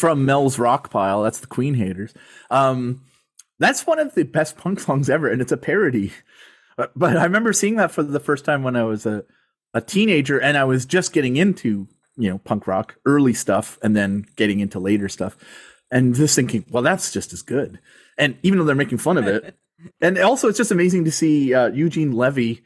from 0.06 0.24
Mel's 0.24 0.60
Rock 0.60 0.92
Pile. 0.92 1.24
That's 1.24 1.40
the 1.40 1.48
Queen 1.48 1.74
Haters. 1.74 2.14
Um, 2.52 3.02
that's 3.58 3.88
one 3.88 3.98
of 3.98 4.14
the 4.14 4.22
best 4.22 4.56
punk 4.56 4.80
songs 4.80 5.10
ever, 5.10 5.28
and 5.28 5.42
it's 5.42 5.52
a 5.52 5.58
parody. 5.58 6.14
But, 6.78 6.92
but 6.96 7.18
I 7.18 7.24
remember 7.24 7.54
seeing 7.54 7.78
that 7.78 7.90
for 7.90 8.04
the 8.04 8.20
first 8.20 8.46
time 8.46 8.62
when 8.62 8.76
I 8.76 8.84
was 8.84 9.08
a, 9.08 9.24
a 9.74 9.82
teenager, 9.82 10.40
and 10.40 10.60
I 10.60 10.64
was 10.66 10.86
just 10.86 11.12
getting 11.12 11.38
into 11.38 11.88
you 12.18 12.30
know 12.30 12.38
punk 12.38 12.68
rock, 12.68 12.98
early 13.04 13.34
stuff, 13.34 13.80
and 13.82 13.96
then 13.96 14.28
getting 14.36 14.60
into 14.60 14.78
later 14.78 15.10
stuff, 15.10 15.38
and 15.90 16.14
just 16.14 16.36
thinking, 16.36 16.66
well, 16.70 16.84
that's 16.84 17.12
just 17.12 17.34
as 17.34 17.42
good. 17.42 17.80
And 18.16 18.38
even 18.44 18.60
though 18.60 18.66
they're 18.66 18.76
making 18.76 19.00
fun 19.00 19.18
of 19.18 19.26
it, 19.26 19.58
and 20.02 20.20
also 20.20 20.50
it's 20.50 20.60
just 20.60 20.72
amazing 20.72 21.06
to 21.06 21.12
see 21.12 21.52
uh, 21.52 21.70
Eugene 21.70 22.12
Levy 22.12 22.62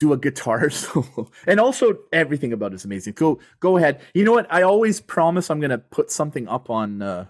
do 0.00 0.12
a 0.12 0.16
guitar 0.16 0.70
solo. 0.82 1.30
And 1.46 1.60
also 1.60 1.98
everything 2.12 2.52
about 2.52 2.72
it 2.72 2.76
is 2.76 2.84
amazing. 2.84 3.14
Go 3.14 3.38
go 3.60 3.76
ahead. 3.76 4.00
You 4.14 4.24
know 4.24 4.32
what? 4.32 4.46
I 4.50 4.62
always 4.62 5.00
promise 5.00 5.50
i'm 5.50 5.60
gonna 5.60 5.78
put 5.78 6.10
something 6.10 6.48
up 6.48 6.70
on 6.70 7.02
uh 7.02 7.26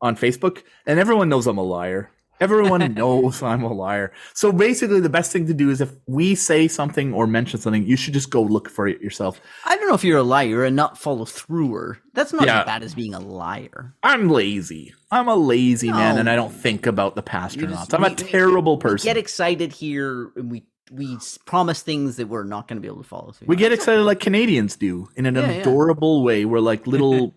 on 0.00 0.16
facebook 0.16 0.62
and 0.86 0.98
everyone 0.98 1.28
knows 1.28 1.46
i'm 1.46 1.58
a 1.58 1.62
liar. 1.62 2.10
Everyone 2.38 2.92
knows 3.00 3.42
i'm 3.42 3.62
a 3.62 3.72
liar. 3.72 4.12
So 4.34 4.52
basically 4.52 5.00
the 5.00 5.08
best 5.08 5.32
thing 5.32 5.46
to 5.46 5.54
do 5.54 5.70
is 5.70 5.80
if 5.80 5.92
we 6.06 6.34
say 6.34 6.68
something 6.68 7.12
or 7.14 7.26
mention 7.26 7.60
something 7.60 7.84
you 7.86 7.96
should 7.96 8.14
just 8.14 8.30
go 8.30 8.42
look 8.42 8.68
for 8.68 8.86
it 8.88 9.00
yourself. 9.00 9.40
I 9.64 9.76
don't 9.76 9.88
know 9.88 9.94
if 9.94 10.04
you're 10.04 10.18
a 10.18 10.22
liar, 10.22 10.46
you're 10.48 10.70
not 10.70 10.98
follow 10.98 11.24
througher. 11.24 11.98
That's 12.14 12.32
not 12.32 12.46
Yeah. 12.46 12.60
as 12.60 12.66
bad 12.66 12.82
as 12.82 12.94
being 12.94 13.14
a 13.14 13.20
liar. 13.20 13.94
i'm 14.02 14.28
lazy. 14.28 14.94
I'm 15.10 15.28
a 15.28 15.36
lazy 15.36 15.90
man 15.90 16.18
and 16.18 16.28
i 16.30 16.36
don't 16.36 16.52
think 16.52 16.86
about 16.86 17.14
the 17.14 17.22
past 17.22 17.56
or 17.58 17.66
not. 17.68 17.92
i'm 17.94 18.04
a 18.04 18.14
terrible 18.14 18.76
we 18.76 18.80
person 18.82 19.04
Get 19.08 19.16
excited 19.18 19.72
here, 19.72 20.30
and 20.36 20.50
we 20.50 20.64
we 20.90 21.18
promise 21.46 21.82
things 21.82 22.16
that 22.16 22.28
we're 22.28 22.44
not 22.44 22.68
going 22.68 22.76
to 22.76 22.80
be 22.80 22.88
able 22.88 23.02
to 23.02 23.08
follow 23.08 23.32
through. 23.32 23.46
We 23.48 23.56
get 23.56 23.72
excited 23.72 24.02
like 24.02 24.20
Canadians 24.20 24.76
do 24.76 25.08
in 25.16 25.26
an 25.26 25.34
Yeah, 25.34 25.42
yeah. 25.42 25.50
adorable 25.60 26.22
way. 26.22 26.44
We're 26.44 26.60
like 26.60 26.86
little 26.86 27.34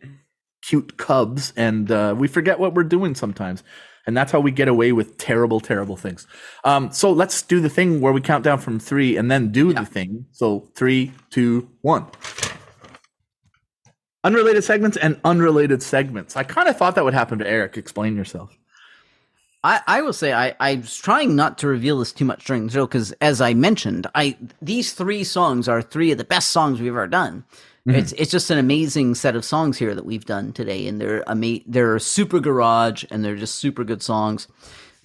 cute 0.61 0.97
cubs, 0.97 1.53
and 1.55 1.91
uh, 1.91 2.13
we 2.17 2.27
forget 2.27 2.59
what 2.59 2.73
we're 2.73 2.83
doing 2.83 3.15
sometimes. 3.15 3.63
And 4.05 4.17
that's 4.17 4.31
how 4.31 4.39
we 4.39 4.49
get 4.49 4.67
away 4.67 4.91
with 4.91 5.17
terrible, 5.17 5.59
terrible 5.59 5.95
things. 5.95 6.25
Um, 6.63 6.91
so 6.91 7.11
let's 7.11 7.43
do 7.43 7.59
the 7.59 7.69
thing 7.69 8.01
where 8.01 8.11
we 8.13 8.21
count 8.21 8.43
down 8.43 8.57
from 8.57 8.79
three 8.79 9.17
and 9.17 9.29
then 9.29 9.51
do 9.51 9.71
the 9.71 9.85
thing. 9.85 10.25
So 10.31 10.69
three, 10.73 11.11
two, 11.29 11.69
one. 11.81 12.07
Unrelated 14.23 14.63
segments 14.63 14.97
and 14.97 15.19
unrelated 15.23 15.83
segments. 15.83 16.35
I 16.35 16.43
kind 16.43 16.67
of 16.67 16.75
thought 16.77 16.95
that 16.95 17.03
would 17.05 17.13
happen 17.13 17.39
to 17.39 17.47
Eric. 17.47 17.77
Explain 17.77 18.15
yourself. 18.15 18.57
I, 19.63 19.81
I 19.87 20.01
will 20.01 20.13
say 20.13 20.31
I, 20.31 20.55
I 20.59 20.75
was 20.75 20.95
trying 20.95 21.35
not 21.35 21.57
to 21.59 21.67
reveal 21.67 21.99
this 21.99 22.13
too 22.13 22.25
much 22.25 22.45
during 22.45 22.67
the 22.67 22.73
show 22.73 22.87
because 22.87 23.11
as 23.13 23.41
I 23.41 23.53
mentioned, 23.53 24.07
I 24.15 24.37
these 24.61 24.93
three 24.93 25.23
songs 25.23 25.67
are 25.67 25.81
three 25.81 26.11
of 26.11 26.17
the 26.17 26.23
best 26.23 26.51
songs 26.51 26.79
we've 26.79 26.89
ever 26.89 27.07
done. 27.07 27.43
Mm-hmm. 27.87 27.99
It's 27.99 28.11
it's 28.13 28.31
just 28.31 28.51
an 28.51 28.57
amazing 28.57 29.15
set 29.15 29.35
of 29.35 29.43
songs 29.43 29.77
here 29.77 29.93
that 29.95 30.05
we've 30.05 30.25
done 30.25 30.53
today, 30.53 30.87
and 30.87 30.99
they're 31.01 31.29
ama- 31.29 31.59
they're 31.67 31.99
super 31.99 32.39
garage 32.39 33.03
and 33.11 33.23
they're 33.23 33.35
just 33.35 33.55
super 33.55 33.83
good 33.83 34.01
songs. 34.01 34.47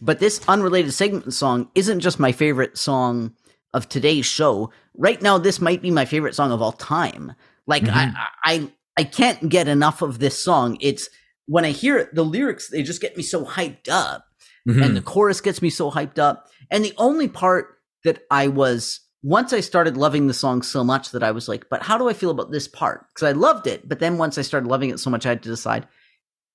But 0.00 0.20
this 0.20 0.40
unrelated 0.46 0.92
segment 0.92 1.32
song 1.34 1.68
isn't 1.74 2.00
just 2.00 2.20
my 2.20 2.30
favorite 2.30 2.78
song 2.78 3.34
of 3.72 3.88
today's 3.88 4.26
show. 4.26 4.70
Right 4.96 5.20
now, 5.20 5.38
this 5.38 5.60
might 5.60 5.82
be 5.82 5.90
my 5.90 6.04
favorite 6.04 6.34
song 6.34 6.52
of 6.52 6.62
all 6.62 6.72
time. 6.72 7.32
Like 7.66 7.84
I, 7.84 7.86
mm-hmm. 7.86 8.16
I 8.44 8.70
I 8.96 9.04
can't 9.04 9.48
get 9.48 9.66
enough 9.66 10.00
of 10.00 10.20
this 10.20 10.38
song. 10.38 10.76
It's 10.80 11.08
when 11.46 11.64
I 11.64 11.70
hear 11.70 11.98
it, 11.98 12.14
the 12.14 12.24
lyrics 12.24 12.68
they 12.68 12.84
just 12.84 13.00
get 13.00 13.16
me 13.16 13.22
so 13.24 13.44
hyped 13.44 13.88
up 13.88 14.26
and 14.66 14.96
the 14.96 15.02
chorus 15.02 15.40
gets 15.40 15.60
me 15.60 15.70
so 15.70 15.90
hyped 15.90 16.18
up. 16.18 16.46
And 16.70 16.84
the 16.84 16.94
only 16.96 17.28
part 17.28 17.78
that 18.04 18.22
I 18.30 18.48
was 18.48 19.00
once 19.22 19.52
I 19.54 19.60
started 19.60 19.96
loving 19.96 20.26
the 20.26 20.34
song 20.34 20.60
so 20.62 20.84
much 20.84 21.10
that 21.12 21.22
I 21.22 21.30
was 21.30 21.48
like, 21.48 21.66
but 21.70 21.82
how 21.82 21.96
do 21.96 22.08
I 22.08 22.12
feel 22.12 22.30
about 22.30 22.50
this 22.52 22.68
part? 22.68 23.06
Because 23.14 23.26
I 23.28 23.32
loved 23.32 23.66
it, 23.66 23.88
but 23.88 23.98
then 23.98 24.18
once 24.18 24.36
I 24.36 24.42
started 24.42 24.68
loving 24.68 24.90
it 24.90 25.00
so 25.00 25.08
much, 25.10 25.24
I 25.24 25.30
had 25.30 25.42
to 25.44 25.48
decide 25.48 25.86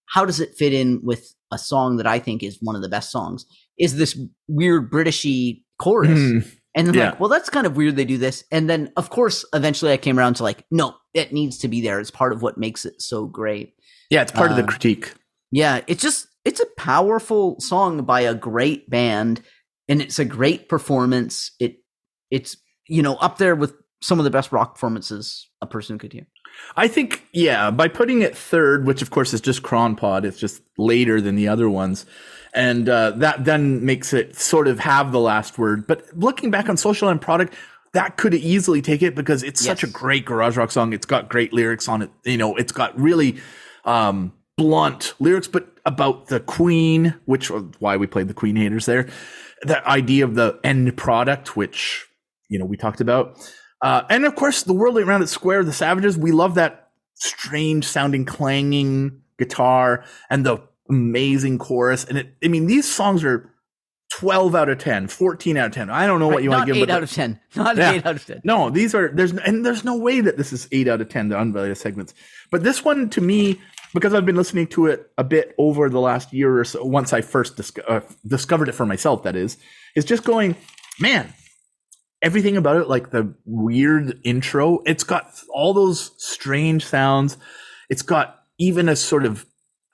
how 0.05 0.23
does 0.25 0.39
it 0.39 0.55
fit 0.55 0.73
in 0.73 1.01
with 1.03 1.33
a 1.51 1.57
song 1.57 1.97
that 1.97 2.05
I 2.07 2.19
think 2.19 2.43
is 2.43 2.57
one 2.61 2.75
of 2.75 2.81
the 2.83 2.89
best 2.89 3.11
songs? 3.11 3.45
Is 3.79 3.97
this 3.97 4.19
weird 4.47 4.91
Britishy 4.91 5.63
chorus? 5.79 6.19
Mhm. 6.19 6.51
And 6.75 6.89
I'm 6.89 6.93
Yeah. 6.95 7.09
like, 7.11 7.19
well, 7.19 7.29
that's 7.29 7.49
kind 7.49 7.65
of 7.65 7.75
weird 7.75 7.95
they 7.95 8.05
do 8.05 8.17
this. 8.19 8.43
And 8.51 8.69
then, 8.69 8.91
of 8.95 9.09
course, 9.09 9.43
eventually 9.53 9.91
I 9.91 9.97
came 9.97 10.19
around 10.19 10.35
to 10.35 10.43
like, 10.43 10.65
no, 10.69 10.95
it 11.15 11.33
needs 11.33 11.57
to 11.59 11.67
be 11.67 11.81
there. 11.81 11.99
It's 11.99 12.11
part 12.11 12.33
of 12.33 12.41
what 12.43 12.57
makes 12.57 12.85
it 12.85 13.01
so 13.01 13.25
great. 13.25 13.73
Yeah, 14.11 14.21
it's 14.21 14.31
part 14.31 14.51
of 14.51 14.57
the 14.57 14.63
Uh, 14.63 14.67
critique. 14.67 15.11
Yeah, 15.51 15.81
it's 15.87 16.01
just 16.03 16.27
it's 16.49 16.59
a 16.59 16.65
powerful 16.77 17.59
song 17.59 18.03
by 18.03 18.21
a 18.21 18.33
great 18.33 18.89
band 18.89 19.39
and 19.87 20.01
it's 20.01 20.17
a 20.17 20.25
great 20.25 20.67
performance. 20.67 21.51
It 21.59 21.77
it's 22.31 22.57
you 22.87 23.03
know 23.03 23.17
up 23.17 23.37
there 23.37 23.55
with 23.55 23.75
some 24.01 24.17
of 24.17 24.23
the 24.23 24.31
best 24.31 24.51
rock 24.51 24.73
performances 24.73 25.47
a 25.61 25.67
person 25.67 25.99
could 25.99 26.11
hear. 26.11 26.25
I 26.75 26.87
think, 26.87 27.23
yeah, 27.31 27.69
by 27.69 27.87
putting 27.87 28.23
it 28.23 28.35
third, 28.35 28.87
which 28.87 29.03
of 29.03 29.11
course 29.11 29.31
is 29.31 29.41
just 29.41 29.61
Cronpod, 29.61 30.25
it's 30.25 30.39
just 30.39 30.63
later 30.77 31.21
than 31.21 31.35
the 31.35 31.47
other 31.47 31.69
ones. 31.69 32.07
And 32.53 32.89
uh, 32.89 33.11
that 33.11 33.45
then 33.45 33.85
makes 33.85 34.11
it 34.11 34.35
sort 34.35 34.67
of 34.67 34.79
have 34.79 35.11
the 35.11 35.19
last 35.19 35.59
word. 35.59 35.85
But 35.85 36.05
looking 36.17 36.49
back 36.49 36.67
on 36.67 36.77
Social 36.77 37.09
End 37.09 37.21
Product, 37.21 37.53
that 37.93 38.17
could 38.17 38.33
easily 38.33 38.81
take 38.81 39.03
it 39.03 39.13
because 39.13 39.43
it's 39.43 39.63
such 39.63 39.83
a 39.83 39.87
great 39.87 40.25
garage 40.25 40.57
rock 40.57 40.71
song. 40.71 40.91
It's 40.91 41.05
got 41.05 41.29
great 41.29 41.53
lyrics 41.53 41.87
on 41.87 42.01
it. 42.01 42.09
You 42.25 42.37
know, 42.37 42.55
it's 42.55 42.71
got 42.71 42.99
really 42.99 43.37
um, 43.85 44.33
blunt 44.59 45.13
lyrics, 45.19 45.47
but 45.47 45.67
about 45.85 46.27
the 46.27 46.41
Queen, 46.41 47.15
which 47.25 47.49
was 47.49 47.63
why 47.79 47.95
we 47.97 48.05
played 48.05 48.27
the 48.27 48.33
Queen 48.33 48.57
haters 48.57 48.85
there. 48.85 49.07
The 49.63 49.85
idea 49.87 50.25
of 50.25 50.35
the 50.35 50.59
end 50.63 50.95
product, 50.97 51.55
which 51.55 52.05
you 52.49 52.59
know 52.59 52.65
we 52.65 52.75
talked 52.77 52.99
about, 53.01 53.39
uh, 53.81 54.03
and 54.09 54.25
of 54.25 54.35
course 54.35 54.63
the 54.63 54.73
world 54.73 54.97
around 54.97 55.21
it 55.23 55.27
square, 55.27 55.63
the 55.63 55.73
Savages. 55.73 56.17
We 56.17 56.31
love 56.31 56.55
that 56.55 56.89
strange 57.15 57.85
sounding 57.85 58.25
clanging 58.25 59.21
guitar 59.37 60.03
and 60.29 60.45
the 60.45 60.57
amazing 60.89 61.57
chorus. 61.57 62.03
And 62.03 62.17
it, 62.17 62.35
I 62.43 62.49
mean, 62.49 62.67
these 62.67 62.91
songs 62.91 63.23
are. 63.23 63.49
12 64.11 64.55
out 64.55 64.69
of 64.69 64.79
10, 64.79 65.07
14 65.07 65.55
out 65.57 65.67
of 65.67 65.71
10. 65.71 65.91
I 65.91 66.07
don't 66.07 66.19
know 66.19 66.27
what 66.27 66.41
you 66.41 66.49
want 66.49 66.65
to 66.65 66.73
give 66.73 66.77
eight 66.81 66.87
but 66.87 66.89
out 66.95 67.03
of 67.03 67.11
ten. 67.11 67.39
Not 67.55 67.77
Yeah. 67.77 67.91
eight 67.91 68.05
out 68.07 68.15
of 68.15 68.25
ten. 68.25 68.41
no, 68.43 68.71
these 68.71 68.95
are 68.95 69.09
there's 69.13 69.33
and 69.33 69.63
there's 69.63 69.83
no 69.83 69.97
way 69.97 70.19
that 70.19 70.35
this 70.35 70.51
is 70.51 70.67
eight 70.71 70.87
out 70.87 70.99
of 70.99 71.09
ten 71.09 71.29
the 71.29 71.37
unrelated 71.37 71.77
segments. 71.77 72.15
But 72.49 72.63
this 72.63 72.83
one 72.83 73.11
to 73.11 73.21
me, 73.21 73.61
because 73.93 74.13
I've 74.13 74.25
been 74.25 74.35
listening 74.35 74.67
to 74.67 74.87
it 74.87 75.11
a 75.17 75.23
bit 75.23 75.53
over 75.57 75.89
the 75.89 75.99
last 75.99 76.31
year 76.33 76.59
or 76.59 76.63
so, 76.63 76.83
once 76.85 77.13
I 77.13 77.21
first 77.21 77.55
disco- 77.57 77.83
uh, 77.87 78.01
discovered 78.27 78.69
it 78.69 78.73
for 78.73 78.85
myself, 78.85 79.23
that 79.23 79.35
is, 79.35 79.57
is 79.95 80.05
just 80.05 80.23
going, 80.23 80.55
man. 80.99 81.33
Everything 82.21 82.57
about 82.57 82.75
it, 82.75 82.89
like 82.89 83.11
the 83.11 83.33
weird 83.45 84.19
intro, 84.25 84.79
it's 84.85 85.05
got 85.05 85.31
all 85.53 85.73
those 85.73 86.11
strange 86.17 86.85
sounds. 86.85 87.37
It's 87.89 88.01
got 88.01 88.41
even 88.57 88.89
a 88.89 88.95
sort 88.97 89.25
of 89.25 89.45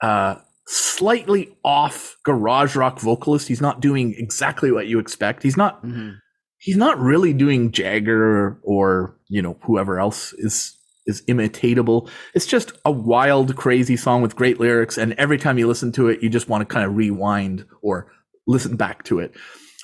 uh, 0.02 0.34
slightly 0.66 1.56
off 1.64 2.16
garage 2.24 2.74
rock 2.74 2.98
vocalist. 2.98 3.46
He's 3.46 3.60
not 3.60 3.80
doing 3.80 4.12
exactly 4.18 4.72
what 4.72 4.88
you 4.88 4.98
expect. 4.98 5.44
He's 5.44 5.56
not 5.56 5.84
Mhm. 5.84 6.16
he's 6.58 6.76
not 6.76 6.98
really 6.98 7.32
doing 7.32 7.70
Jagger 7.70 8.58
or 8.64 9.16
you 9.28 9.40
know 9.40 9.56
whoever 9.62 10.00
else 10.00 10.32
is 10.32 10.75
is 11.06 11.22
imitatable. 11.22 12.08
It's 12.34 12.46
just 12.46 12.72
a 12.84 12.90
wild, 12.90 13.56
crazy 13.56 13.96
song 13.96 14.22
with 14.22 14.36
great 14.36 14.60
lyrics, 14.60 14.98
and 14.98 15.12
every 15.14 15.38
time 15.38 15.58
you 15.58 15.66
listen 15.66 15.92
to 15.92 16.08
it, 16.08 16.22
you 16.22 16.28
just 16.28 16.48
want 16.48 16.62
to 16.62 16.72
kind 16.72 16.84
of 16.84 16.96
rewind 16.96 17.64
or 17.82 18.12
listen 18.46 18.76
back 18.76 19.04
to 19.04 19.18
it. 19.18 19.34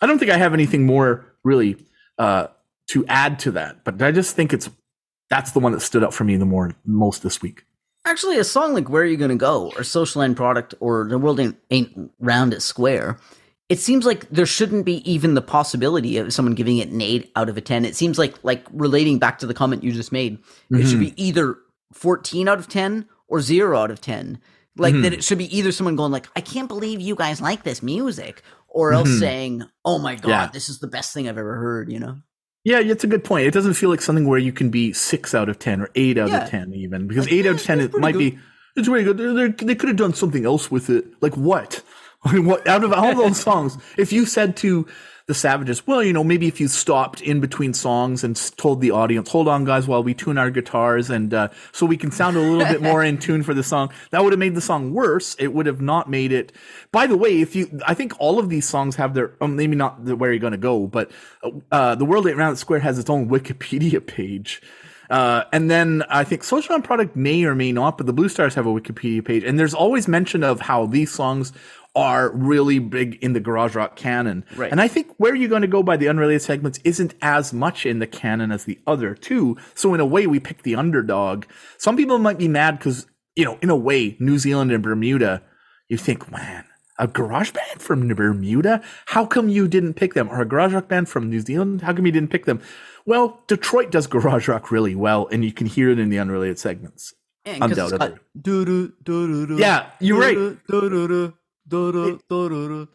I 0.01 0.07
don't 0.07 0.19
think 0.19 0.31
I 0.31 0.37
have 0.37 0.55
anything 0.55 0.85
more 0.85 1.27
really 1.45 1.77
uh, 2.19 2.49
to 2.89 3.07
add 3.07 3.39
to 3.41 3.53
that, 3.53 3.85
but 3.85 4.01
I 4.03 4.13
just 4.13 4.37
think 4.37 4.53
it's 4.53 4.69
that's 5.31 5.53
the 5.53 5.61
one 5.61 5.73
that 5.73 5.81
stood 5.81 6.05
out 6.05 6.13
for 6.13 6.25
me 6.25 6.37
the 6.37 6.45
more 6.45 6.75
most 6.85 7.23
this 7.23 7.41
week. 7.41 7.65
Actually, 8.05 8.39
a 8.39 8.45
song 8.45 8.75
like 8.75 8.89
"Where 8.89 9.03
Are 9.03 9.07
You 9.07 9.17
Gonna 9.17 9.37
Go" 9.37 9.73
or 9.77 9.85
"Social 9.85 10.23
End 10.23 10.37
Product" 10.37 10.75
or 10.81 11.09
"The 11.09 11.19
World 11.19 11.41
Ain't, 11.41 11.57
Ain't 11.71 12.11
Round 12.19 12.53
at 12.53 12.63
Square," 12.63 13.19
it 13.73 13.79
seems 13.79 14.05
like 14.05 14.29
there 14.29 14.45
shouldn't 14.45 14.85
be 14.85 14.97
even 15.11 15.33
the 15.33 15.41
possibility 15.41 16.19
of 16.19 16.31
someone 16.31 16.55
giving 16.55 16.77
it 16.77 16.91
an 16.91 17.01
eight 17.01 17.33
out 17.37 17.49
of 17.49 17.57
a 17.57 17.63
ten. 17.63 17.87
It 17.87 17.97
seems 17.97 18.19
like, 18.19 18.35
like 18.45 18.67
relating 18.71 19.19
back 19.19 19.39
to 19.39 19.47
the 19.47 19.55
comment 19.55 19.83
you 19.83 19.93
just 19.93 20.13
made, 20.13 20.39
it 20.71 20.87
should 20.87 21.01
be 21.01 21.07
mm-hmm. 21.07 21.15
either 21.29 21.57
fourteen 21.95 22.49
out 22.49 22.59
of 22.59 22.69
ten 22.69 23.09
or 23.29 23.41
zero 23.41 23.79
out 23.79 23.91
of 23.91 23.99
ten. 24.03 24.39
Like 24.77 24.93
that, 24.93 24.99
mm-hmm. 24.99 25.15
it 25.15 25.25
should 25.25 25.39
be 25.39 25.57
either 25.57 25.73
someone 25.73 25.97
going 25.97 26.13
like, 26.13 26.29
"I 26.37 26.43
can't 26.43 26.69
believe 26.69 27.01
you 27.01 27.15
guys 27.15 27.41
like 27.41 27.63
this 27.63 27.83
music," 27.83 28.43
or 28.69 28.93
else 28.93 29.09
Mhm. 29.09 29.19
saying, 29.19 29.63
"Oh 29.87 29.99
my 29.99 30.17
god, 30.17 30.29
Yeah. 30.29 30.47
this 30.53 30.69
is 30.69 30.81
the 30.81 30.87
best 30.87 31.15
thing 31.15 31.27
I've 31.27 31.39
ever 31.39 31.57
heard." 31.57 31.91
You 31.91 32.01
know? 32.01 32.17
Yeah, 32.65 32.81
it's 32.81 33.05
a 33.05 33.07
good 33.07 33.25
point. 33.25 33.47
It 33.47 33.55
doesn't 33.55 33.75
feel 33.75 33.89
like 33.89 34.03
something 34.03 34.27
where 34.29 34.39
you 34.39 34.53
can 34.53 34.69
be 34.69 34.93
six 34.93 35.35
out 35.35 35.49
of 35.49 35.59
ten 35.59 35.81
or 35.81 35.89
eight 35.95 36.19
out 36.19 36.29
Yeah. 36.29 36.45
of 36.45 36.51
ten, 36.51 36.75
even 36.75 37.07
because 37.07 37.25
Like, 37.25 37.33
eight 37.33 37.45
yeah, 37.47 37.53
out 37.53 37.55
of 37.55 37.63
eh, 37.63 37.65
ten 37.65 37.81
it 37.81 37.97
might 37.97 38.13
good. 38.13 38.19
be. 38.19 38.39
It's 38.77 38.89
really 38.89 39.05
good. 39.05 39.17
They're- 39.17 39.35
they're- 39.35 39.49
they 39.67 39.75
could 39.75 39.89
have 39.89 39.99
done 39.99 40.15
something 40.15 40.45
else 40.45 40.71
with 40.71 40.89
it. 40.91 41.07
Like 41.23 41.37
what? 41.37 41.83
I 42.25 42.33
mean, 42.35 42.47
what 42.47 42.67
out 42.67 42.85
of 42.85 42.93
all 42.93 43.15
those 43.15 43.41
songs? 43.49 43.79
If 43.97 44.13
you 44.13 44.27
said 44.27 44.57
to 44.59 44.87
the 45.27 45.35
Savages, 45.35 45.87
well, 45.87 46.03
you 46.03 46.13
know, 46.13 46.25
maybe 46.25 46.49
if 46.49 46.61
you 46.61 46.67
stopped 46.67 47.21
in 47.21 47.41
between 47.41 47.75
songs 47.75 48.25
and 48.25 48.37
told 48.57 48.81
the 48.81 48.91
audience, 48.91 49.31
"Hold 49.31 49.49
on, 49.49 49.65
guys, 49.65 49.87
while 49.87 50.03
we 50.03 50.15
tune 50.15 50.37
our 50.37 50.51
guitars, 50.51 51.11
and 51.11 51.33
uh, 51.33 51.49
so 51.71 51.87
we 51.87 51.97
can 51.97 52.11
sound 52.11 52.37
a 52.37 52.41
little 52.41 52.67
bit 52.67 52.83
more 52.83 53.05
in 53.05 53.19
tune 53.19 53.43
for 53.43 53.55
the 53.55 53.63
song," 53.63 53.91
that 54.11 54.23
would 54.23 54.33
have 54.33 54.41
made 54.41 54.55
the 54.55 54.61
song 54.61 54.93
worse. 54.93 55.37
It 55.39 55.55
would 55.55 55.67
have 55.67 55.81
not 55.81 56.11
made 56.11 56.33
it. 56.33 56.53
By 56.91 57.07
the 57.07 57.17
way, 57.17 57.41
if 57.41 57.55
you, 57.55 57.81
I 57.87 57.95
think 57.95 58.15
all 58.19 58.39
of 58.39 58.49
these 58.49 58.69
songs 58.69 58.97
have 58.97 59.15
their, 59.15 59.33
um, 59.41 59.57
maybe 59.57 59.77
not 59.77 60.05
the, 60.05 60.17
where 60.17 60.33
you're 60.33 60.41
going 60.41 60.53
to 60.53 60.59
go, 60.59 60.87
but 60.87 61.11
uh, 61.71 61.95
the 61.95 62.05
World 62.05 62.27
Ain't 62.27 62.37
Round 62.37 62.59
Square 62.59 62.81
has 62.81 62.99
its 62.99 63.09
own 63.09 63.29
Wikipedia 63.29 64.05
page. 64.07 64.61
Uh, 65.11 65.45
and 65.53 65.71
then 65.71 66.03
I 66.09 66.25
think 66.25 66.43
Social 66.43 66.75
End 66.75 66.85
Product 66.85 67.15
may 67.15 67.45
or 67.45 67.55
may 67.55 67.71
not, 67.71 67.99
but 67.99 68.07
the 68.07 68.15
Bluestars 68.15 68.55
have 68.55 68.67
a 68.67 68.71
Wikipedia 68.71 69.23
page. 69.23 69.45
And 69.45 69.59
there's 69.59 69.75
always 69.75 70.09
mention 70.09 70.43
of 70.43 70.63
how 70.63 70.87
these 70.87 71.13
songs 71.13 71.53
are 71.95 72.31
really 72.35 72.79
big 72.79 73.17
in 73.23 73.35
the 73.35 73.41
garage 73.41 73.75
rock 73.75 73.97
canon. 73.97 74.45
Right. 74.57 74.71
And 74.73 74.81
I 74.81 74.89
think 74.89 75.13
where 75.19 75.35
you're 75.35 75.49
going 75.51 75.63
to 75.63 75.69
go 75.69 75.83
by 75.83 75.97
the 75.99 76.09
unrelated 76.09 76.41
segments 76.43 76.81
isn't 76.85 77.15
as 77.21 77.53
much 77.53 77.85
in 77.85 77.99
the 77.99 78.07
canon 78.07 78.51
as 78.51 78.65
the 78.65 78.79
other 78.87 79.15
two. 79.15 79.57
So 79.75 79.93
in 79.93 80.01
a 80.01 80.07
way, 80.07 80.27
we 80.27 80.41
pick 80.41 80.63
the 80.63 80.75
underdog. 80.75 81.45
Some 81.77 81.97
people 81.97 82.19
might 82.19 82.39
be 82.39 82.49
mad 82.49 82.79
because, 82.79 83.07
you 83.37 83.45
know, 83.45 83.59
in 83.61 83.69
a 83.69 83.77
way, 83.77 84.17
New 84.21 84.39
Zealand 84.39 84.73
and 84.73 84.83
Bermuda, 84.83 85.43
you 85.89 85.99
think, 85.99 86.31
man, 86.31 86.65
a 86.99 87.07
garage 87.07 87.51
band 87.51 87.83
from 87.83 88.09
Bermuda? 88.09 88.83
How 89.07 89.27
come 89.27 89.51
you 89.51 89.69
didn't 89.69 89.95
pick 89.95 90.15
them? 90.15 90.31
Or 90.31 90.41
a 90.41 90.47
garage 90.49 90.73
rock 90.73 90.89
band 90.89 91.11
from 91.11 91.29
New 91.29 91.41
Zealand? 91.41 91.83
How 91.83 91.93
come 91.93 92.07
you 92.07 92.13
didn't 92.13 92.31
pick 92.31 92.47
them? 92.47 92.61
Well, 93.05 93.43
Detroit 93.49 93.91
does 93.91 94.07
garage 94.07 94.49
rock 94.49 94.71
really 94.71 94.95
well, 94.95 95.27
and 95.31 95.45
you 95.45 95.53
can 95.53 95.67
hear 95.67 95.91
it 95.91 95.99
in 95.99 96.09
the 96.09 96.19
unrelated 96.19 96.59
segments. 96.59 97.13
Yeah, 97.45 97.59
'cause 97.59 97.71
it's 97.73 97.79
got 97.79 97.93
Undoubtedly. 97.93 98.21
doo-doo, 98.41 99.57
Yeah, 99.59 99.87
you're 100.01 100.21
right. 100.21 100.35
doo-doo, 100.69 101.35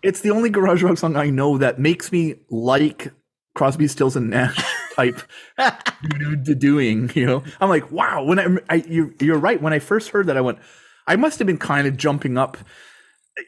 It's 0.03 0.21
the 0.21 0.31
only 0.31 0.49
garage 0.49 0.83
rock 0.83 0.97
song 0.97 1.15
I 1.15 1.29
know 1.29 1.57
that 1.57 1.79
makes 1.79 2.11
me 2.11 2.35
like 2.49 3.11
Crosby, 3.55 3.87
Stills, 3.87 4.15
and 4.15 4.29
Nash 4.29 4.63
type 4.95 5.21
do- 6.43 6.55
doing. 6.55 7.11
You 7.15 7.25
know, 7.25 7.43
I'm 7.59 7.69
like, 7.69 7.91
wow. 7.91 8.23
When 8.23 8.39
I, 8.39 8.57
I 8.69 8.75
you're, 8.87 9.11
you're 9.19 9.37
right. 9.37 9.61
When 9.61 9.73
I 9.73 9.79
first 9.79 10.09
heard 10.09 10.27
that, 10.27 10.37
I 10.37 10.41
went, 10.41 10.59
I 11.07 11.15
must 11.15 11.39
have 11.39 11.47
been 11.47 11.57
kind 11.57 11.87
of 11.87 11.97
jumping 11.97 12.37
up 12.37 12.57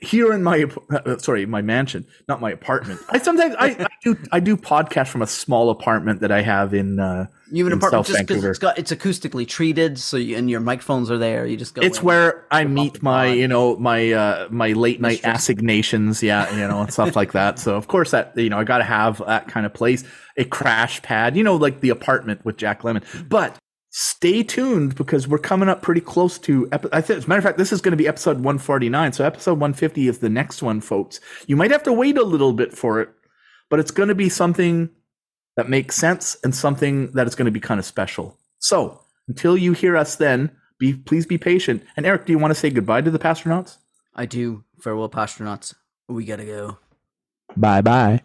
here 0.02 0.34
in 0.34 0.44
my 0.44 0.66
uh, 0.92 1.18
sorry 1.18 1.46
my 1.46 1.62
mansion, 1.62 2.06
not 2.28 2.42
my 2.42 2.52
apartment. 2.52 3.00
I 3.10 3.20
sometimes 3.20 3.56
I, 3.58 3.68
I 3.80 3.88
do 4.04 4.18
I 4.32 4.40
do 4.40 4.58
podcast 4.58 5.08
from 5.08 5.22
a 5.22 5.28
small 5.28 5.70
apartment 5.70 6.22
that 6.22 6.32
I 6.32 6.42
have 6.42 6.74
in. 6.74 7.00
Uh, 7.00 7.28
You 7.52 7.64
have 7.66 7.74
an 7.74 7.78
apartment 7.78 8.06
South 8.06 8.16
just 8.16 8.28
because 8.28 8.44
it's 8.44 8.60
got 8.60 8.78
it's 8.78 8.92
acoustically 8.92 9.48
treated, 9.48 9.98
so 9.98 10.18
you, 10.18 10.38
and 10.38 10.50
your 10.50 10.60
microphones 10.60 11.10
are 11.10 11.18
there. 11.18 11.46
You 11.46 11.58
just 11.58 11.74
go. 11.74 11.82
It's 11.82 12.00
in. 12.00 12.06
where 12.06 12.46
I 12.52 12.64
meet 12.66 13.02
my, 13.02 13.28
you 13.28 13.48
know, 13.48 13.76
my 13.78 14.12
uh 14.12 14.48
my 14.50 14.74
late 14.74 15.02
night 15.02 15.24
Mistress. 15.24 15.36
assignations, 15.36 16.24
yeah, 16.24 16.52
you 16.52 16.68
know, 16.68 16.82
and 16.82 16.94
stuff 16.94 17.16
like 17.16 17.32
that. 17.34 17.60
So 17.60 17.76
of 17.76 17.88
course 17.88 18.12
that 18.12 18.38
you 18.38 18.50
know 18.50 18.60
I 18.60 18.64
got 18.64 18.80
to 18.80 18.84
have 18.84 19.22
that 19.26 19.48
kind 19.48 19.66
of 19.66 19.74
place, 19.74 20.04
a 20.38 20.46
crash 20.46 21.02
pad, 21.02 21.36
you 21.36 21.44
know, 21.44 21.56
like 21.56 21.82
the 21.82 21.90
apartment 21.90 22.46
with 22.46 22.58
Jack 22.58 22.82
Lemmon. 22.82 23.04
But 23.28 23.58
stay 23.92 24.44
tuned 24.44 24.96
because 24.96 25.28
we're 25.28 25.38
coming 25.40 25.70
up 25.70 25.82
pretty 25.82 26.02
close 26.02 26.38
to. 26.40 26.68
Epi- 26.72 26.90
I 26.92 27.02
think, 27.02 27.18
as 27.18 27.26
a 27.26 27.30
matter 27.30 27.40
of 27.40 27.44
fact, 27.44 27.58
this 27.58 27.72
is 27.72 27.82
going 27.82 27.92
to 27.92 27.98
be 27.98 28.08
episode 28.08 28.38
149. 28.38 29.14
So 29.14 29.26
episode 29.26 29.54
150 29.54 30.08
is 30.08 30.20
the 30.20 30.30
next 30.30 30.62
one, 30.62 30.82
folks. 30.82 31.20
You 31.48 31.56
might 31.56 31.72
have 31.72 31.84
to 31.84 31.94
wait 31.94 32.18
a 32.18 32.24
little 32.24 32.54
bit 32.54 32.74
for 32.74 33.02
it, 33.02 33.10
but 33.70 33.80
it's 33.80 33.92
going 33.92 34.10
to 34.10 34.16
be 34.16 34.30
something 34.30 34.90
that 35.60 35.70
makes 35.70 35.98
sense 35.98 36.38
and 36.42 36.56
something 36.56 37.12
that 37.12 37.28
is 37.28 37.36
going 37.36 37.46
to 37.46 37.52
be 37.52 37.60
kind 37.60 37.82
of 37.82 37.86
special. 37.86 38.38
So 38.60 39.02
Until 39.28 39.58
you 39.58 39.74
hear 39.74 39.98
us 39.98 40.16
then, 40.16 40.52
be 40.80 40.94
please 40.94 41.26
be 41.26 41.38
patient. 41.38 41.84
And 41.98 42.06
Eric, 42.06 42.26
do 42.26 42.32
you 42.32 42.40
want 42.40 42.52
to 42.52 42.60
say 42.60 42.70
goodbye 42.70 43.02
to 43.02 43.12
the 43.12 43.20
pastronauts? 43.20 43.78
I 44.16 44.26
do. 44.26 44.64
Farewell, 44.80 45.10
astronauts. 45.10 45.76
We 46.08 46.24
gotta 46.24 46.46
go. 46.46 46.78
Bye 47.58 47.82
bye. 47.82 48.22